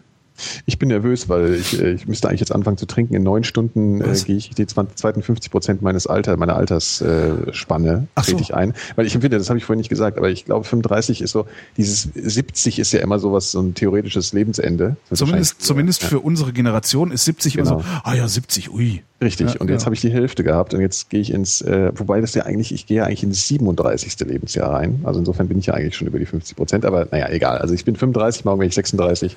Ich 0.65 0.79
bin 0.79 0.89
nervös, 0.89 1.29
weil 1.29 1.55
ich, 1.55 1.81
äh, 1.81 1.91
ich 1.91 2.07
müsste 2.07 2.29
eigentlich 2.29 2.41
jetzt 2.41 2.53
anfangen 2.53 2.77
zu 2.77 2.85
trinken. 2.85 3.13
In 3.15 3.23
neun 3.23 3.43
Stunden 3.43 4.01
äh, 4.01 4.13
gehe 4.25 4.37
ich 4.37 4.49
die 4.51 4.65
20, 4.65 4.97
zweiten 4.97 5.21
50 5.21 5.51
Prozent 5.51 5.81
meines 5.81 6.07
Alter, 6.07 6.37
meiner 6.37 6.55
Altersspanne 6.55 8.07
äh, 8.15 8.21
so. 8.23 8.37
ich 8.37 8.53
ein. 8.53 8.73
Weil 8.95 9.05
ich 9.05 9.15
empfinde, 9.15 9.37
das 9.37 9.49
habe 9.49 9.57
ich 9.57 9.65
vorhin 9.65 9.79
nicht 9.79 9.89
gesagt, 9.89 10.17
aber 10.17 10.29
ich 10.29 10.45
glaube 10.45 10.65
35 10.65 11.21
ist 11.21 11.31
so, 11.31 11.45
dieses 11.77 12.09
70 12.13 12.79
ist 12.79 12.91
ja 12.93 13.01
immer 13.01 13.19
sowas, 13.19 13.51
so 13.51 13.61
ein 13.61 13.73
theoretisches 13.73 14.33
Lebensende. 14.33 14.97
Zumindest, 15.11 15.61
zumindest 15.61 16.03
ja. 16.03 16.09
für 16.09 16.19
unsere 16.19 16.53
Generation 16.53 17.11
ist 17.11 17.25
70 17.25 17.55
genau. 17.55 17.71
immer 17.71 17.79
so, 17.81 17.85
ah 18.03 18.13
ja, 18.15 18.27
70, 18.27 18.71
ui. 18.71 19.03
Richtig, 19.21 19.55
ja, 19.55 19.59
und 19.59 19.69
jetzt 19.69 19.81
ja. 19.81 19.85
habe 19.87 19.95
ich 19.95 20.01
die 20.01 20.11
Hälfte 20.11 20.45
gehabt 20.45 20.73
und 20.73 20.79
jetzt 20.79 21.09
gehe 21.09 21.19
ich 21.19 21.33
ins, 21.33 21.61
äh, 21.61 21.91
wobei 21.95 22.21
das 22.21 22.33
ja 22.35 22.43
eigentlich, 22.43 22.73
ich 22.73 22.85
gehe 22.85 22.97
ja 22.97 23.03
eigentlich 23.03 23.23
ins 23.23 23.47
37. 23.49 24.17
Lebensjahr 24.21 24.71
rein. 24.71 25.01
Also 25.03 25.19
insofern 25.19 25.49
bin 25.49 25.59
ich 25.59 25.65
ja 25.65 25.73
eigentlich 25.73 25.97
schon 25.97 26.07
über 26.07 26.19
die 26.19 26.25
50 26.25 26.55
Prozent, 26.55 26.85
aber 26.85 27.07
naja, 27.11 27.29
egal. 27.29 27.57
Also 27.57 27.73
ich 27.73 27.83
bin 27.83 27.97
35, 27.97 28.45
morgen 28.45 28.59
bin 28.59 28.69
ich 28.69 28.75
36 28.75 29.35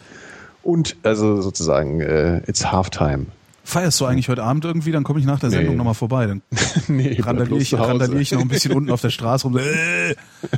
und 0.62 0.96
also 1.02 1.40
sozusagen, 1.40 2.00
äh, 2.00 2.38
it's 2.46 2.70
halftime. 2.70 3.26
Feierst 3.64 4.00
du 4.00 4.06
eigentlich 4.06 4.28
heute 4.28 4.42
Abend 4.42 4.64
irgendwie? 4.64 4.90
Dann 4.90 5.04
komme 5.04 5.20
ich 5.20 5.26
nach 5.26 5.38
der 5.38 5.50
Sendung 5.50 5.74
nee. 5.74 5.76
nochmal 5.76 5.94
vorbei. 5.94 6.26
Dann 6.26 6.42
nee, 6.88 7.16
randaliere 7.20 7.60
ich, 7.60 7.72
randalier 7.74 8.20
ich 8.20 8.32
noch 8.32 8.40
ein 8.40 8.48
bisschen 8.48 8.72
unten 8.72 8.90
auf 8.90 9.00
der 9.00 9.10
Straße 9.10 9.46
rum. 9.46 9.56
Äh, 9.56 10.14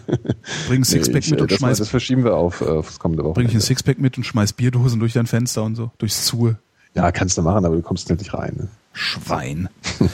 bring 0.69 0.81
ein 0.81 0.85
Sixpack 0.85 1.25
nee, 1.25 1.33
mit 1.33 1.41
und 1.43 1.51
das 1.51 1.59
schmeiß. 1.59 1.79
das 1.79 1.89
verschieben 1.89 2.25
wir 2.25 2.35
auf 2.35 2.63
äh, 2.63 2.65
aufs 2.65 2.99
kommende 2.99 3.23
Woche. 3.23 3.35
Bring 3.35 3.49
ich 3.49 3.55
ein 3.55 3.61
Sixpack 3.61 3.99
mit 3.99 4.17
und 4.17 4.25
schmeiß 4.25 4.55
Bierdosen 4.55 5.01
durch 5.01 5.13
dein 5.13 5.27
Fenster 5.27 5.65
und 5.65 5.75
so, 5.75 5.91
durchs 5.99 6.25
Zue. 6.25 6.57
Ja, 6.95 7.13
kannst 7.13 7.37
du 7.37 7.43
machen, 7.43 7.65
aber 7.67 7.77
du 7.77 7.83
kommst 7.83 8.09
nicht 8.09 8.33
rein. 8.33 8.55
Ne? 8.57 8.69
Schwein. 8.93 9.69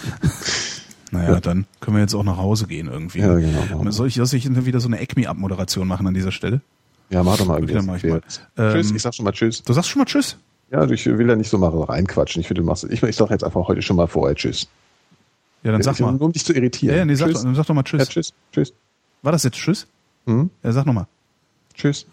naja, 1.12 1.34
ja. 1.34 1.40
dann 1.40 1.66
können 1.80 1.96
wir 1.96 2.00
jetzt 2.00 2.14
auch 2.14 2.24
nach 2.24 2.38
Hause 2.38 2.66
gehen 2.66 2.88
irgendwie. 2.88 3.20
Ja, 3.20 3.34
genau. 3.34 3.90
Soll 3.90 4.08
ich, 4.08 4.14
soll 4.14 4.26
ich 4.34 4.66
wieder 4.66 4.80
so 4.80 4.88
eine 4.88 4.98
Acme-Abmoderation 4.98 5.86
machen 5.86 6.06
an 6.06 6.14
dieser 6.14 6.32
Stelle? 6.32 6.60
Ja, 7.10 7.22
mach 7.22 7.36
doch 7.36 7.46
mal 7.46 7.58
irgendwie. 7.58 7.74
Mach 7.86 7.96
ich 7.96 8.04
mal. 8.04 8.20
tschüss, 8.20 8.90
ähm, 8.90 8.96
ich 8.96 9.02
sag 9.02 9.14
schon 9.14 9.24
mal 9.24 9.32
Tschüss. 9.32 9.62
Du 9.62 9.72
sagst 9.72 9.90
schon 9.90 10.00
mal 10.00 10.06
Tschüss? 10.06 10.36
Ja, 10.70 10.88
ich 10.88 11.06
will 11.06 11.26
da 11.26 11.34
nicht 11.34 11.50
so 11.50 11.58
mal 11.58 11.68
reinquatschen. 11.68 12.40
Ich 12.40 12.46
finde, 12.46 12.62
du 12.62 12.66
machst, 12.66 12.84
ich, 12.84 13.02
ich 13.02 13.16
sag 13.16 13.30
jetzt 13.30 13.42
einfach 13.42 13.66
heute 13.66 13.82
schon 13.82 13.96
mal 13.96 14.06
vorher 14.06 14.36
Tschüss. 14.36 14.68
Ja, 15.62 15.72
dann 15.72 15.82
sag 15.82 15.94
ich, 15.94 16.00
mal. 16.00 16.12
Nur 16.12 16.22
um 16.22 16.32
dich 16.32 16.44
zu 16.44 16.54
irritieren. 16.54 16.94
Ja, 16.94 16.98
ja 17.00 17.04
nee, 17.04 17.16
sag, 17.16 17.32
doch, 17.32 17.40
sag 17.40 17.66
doch 17.66 17.74
mal 17.74 17.82
Tschüss. 17.82 18.00
Ja, 18.00 18.06
tschüss. 18.06 18.32
Tschüss. 18.52 18.72
War 19.22 19.32
das 19.32 19.42
jetzt 19.42 19.56
Tschüss? 19.56 19.86
Mhm. 20.26 20.50
Ja, 20.62 20.72
sag 20.72 20.86
nochmal. 20.86 21.06
Tschüss. 21.74 22.06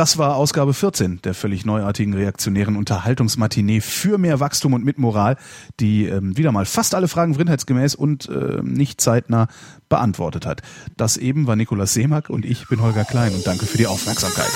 Das 0.00 0.16
war 0.16 0.36
Ausgabe 0.36 0.72
14 0.72 1.20
der 1.20 1.34
völlig 1.34 1.66
neuartigen 1.66 2.14
reaktionären 2.14 2.76
Unterhaltungsmatinee 2.76 3.82
für 3.82 4.16
mehr 4.16 4.40
Wachstum 4.40 4.72
und 4.72 4.82
mit 4.82 4.96
Moral, 4.96 5.36
die 5.78 6.06
ähm, 6.06 6.38
wieder 6.38 6.52
mal 6.52 6.64
fast 6.64 6.94
alle 6.94 7.06
Fragen 7.06 7.34
vrindheitsgemäß 7.34 7.96
und 7.96 8.26
äh, 8.30 8.62
nicht 8.62 9.02
zeitnah 9.02 9.48
beantwortet 9.90 10.46
hat. 10.46 10.62
Das 10.96 11.18
eben 11.18 11.46
war 11.46 11.54
Nikolaus 11.54 11.92
Seemack 11.92 12.30
und 12.30 12.46
ich 12.46 12.66
bin 12.66 12.80
Holger 12.80 13.04
Klein 13.04 13.34
und 13.34 13.46
danke 13.46 13.66
für 13.66 13.76
die 13.76 13.86
Aufmerksamkeit. 13.86 14.50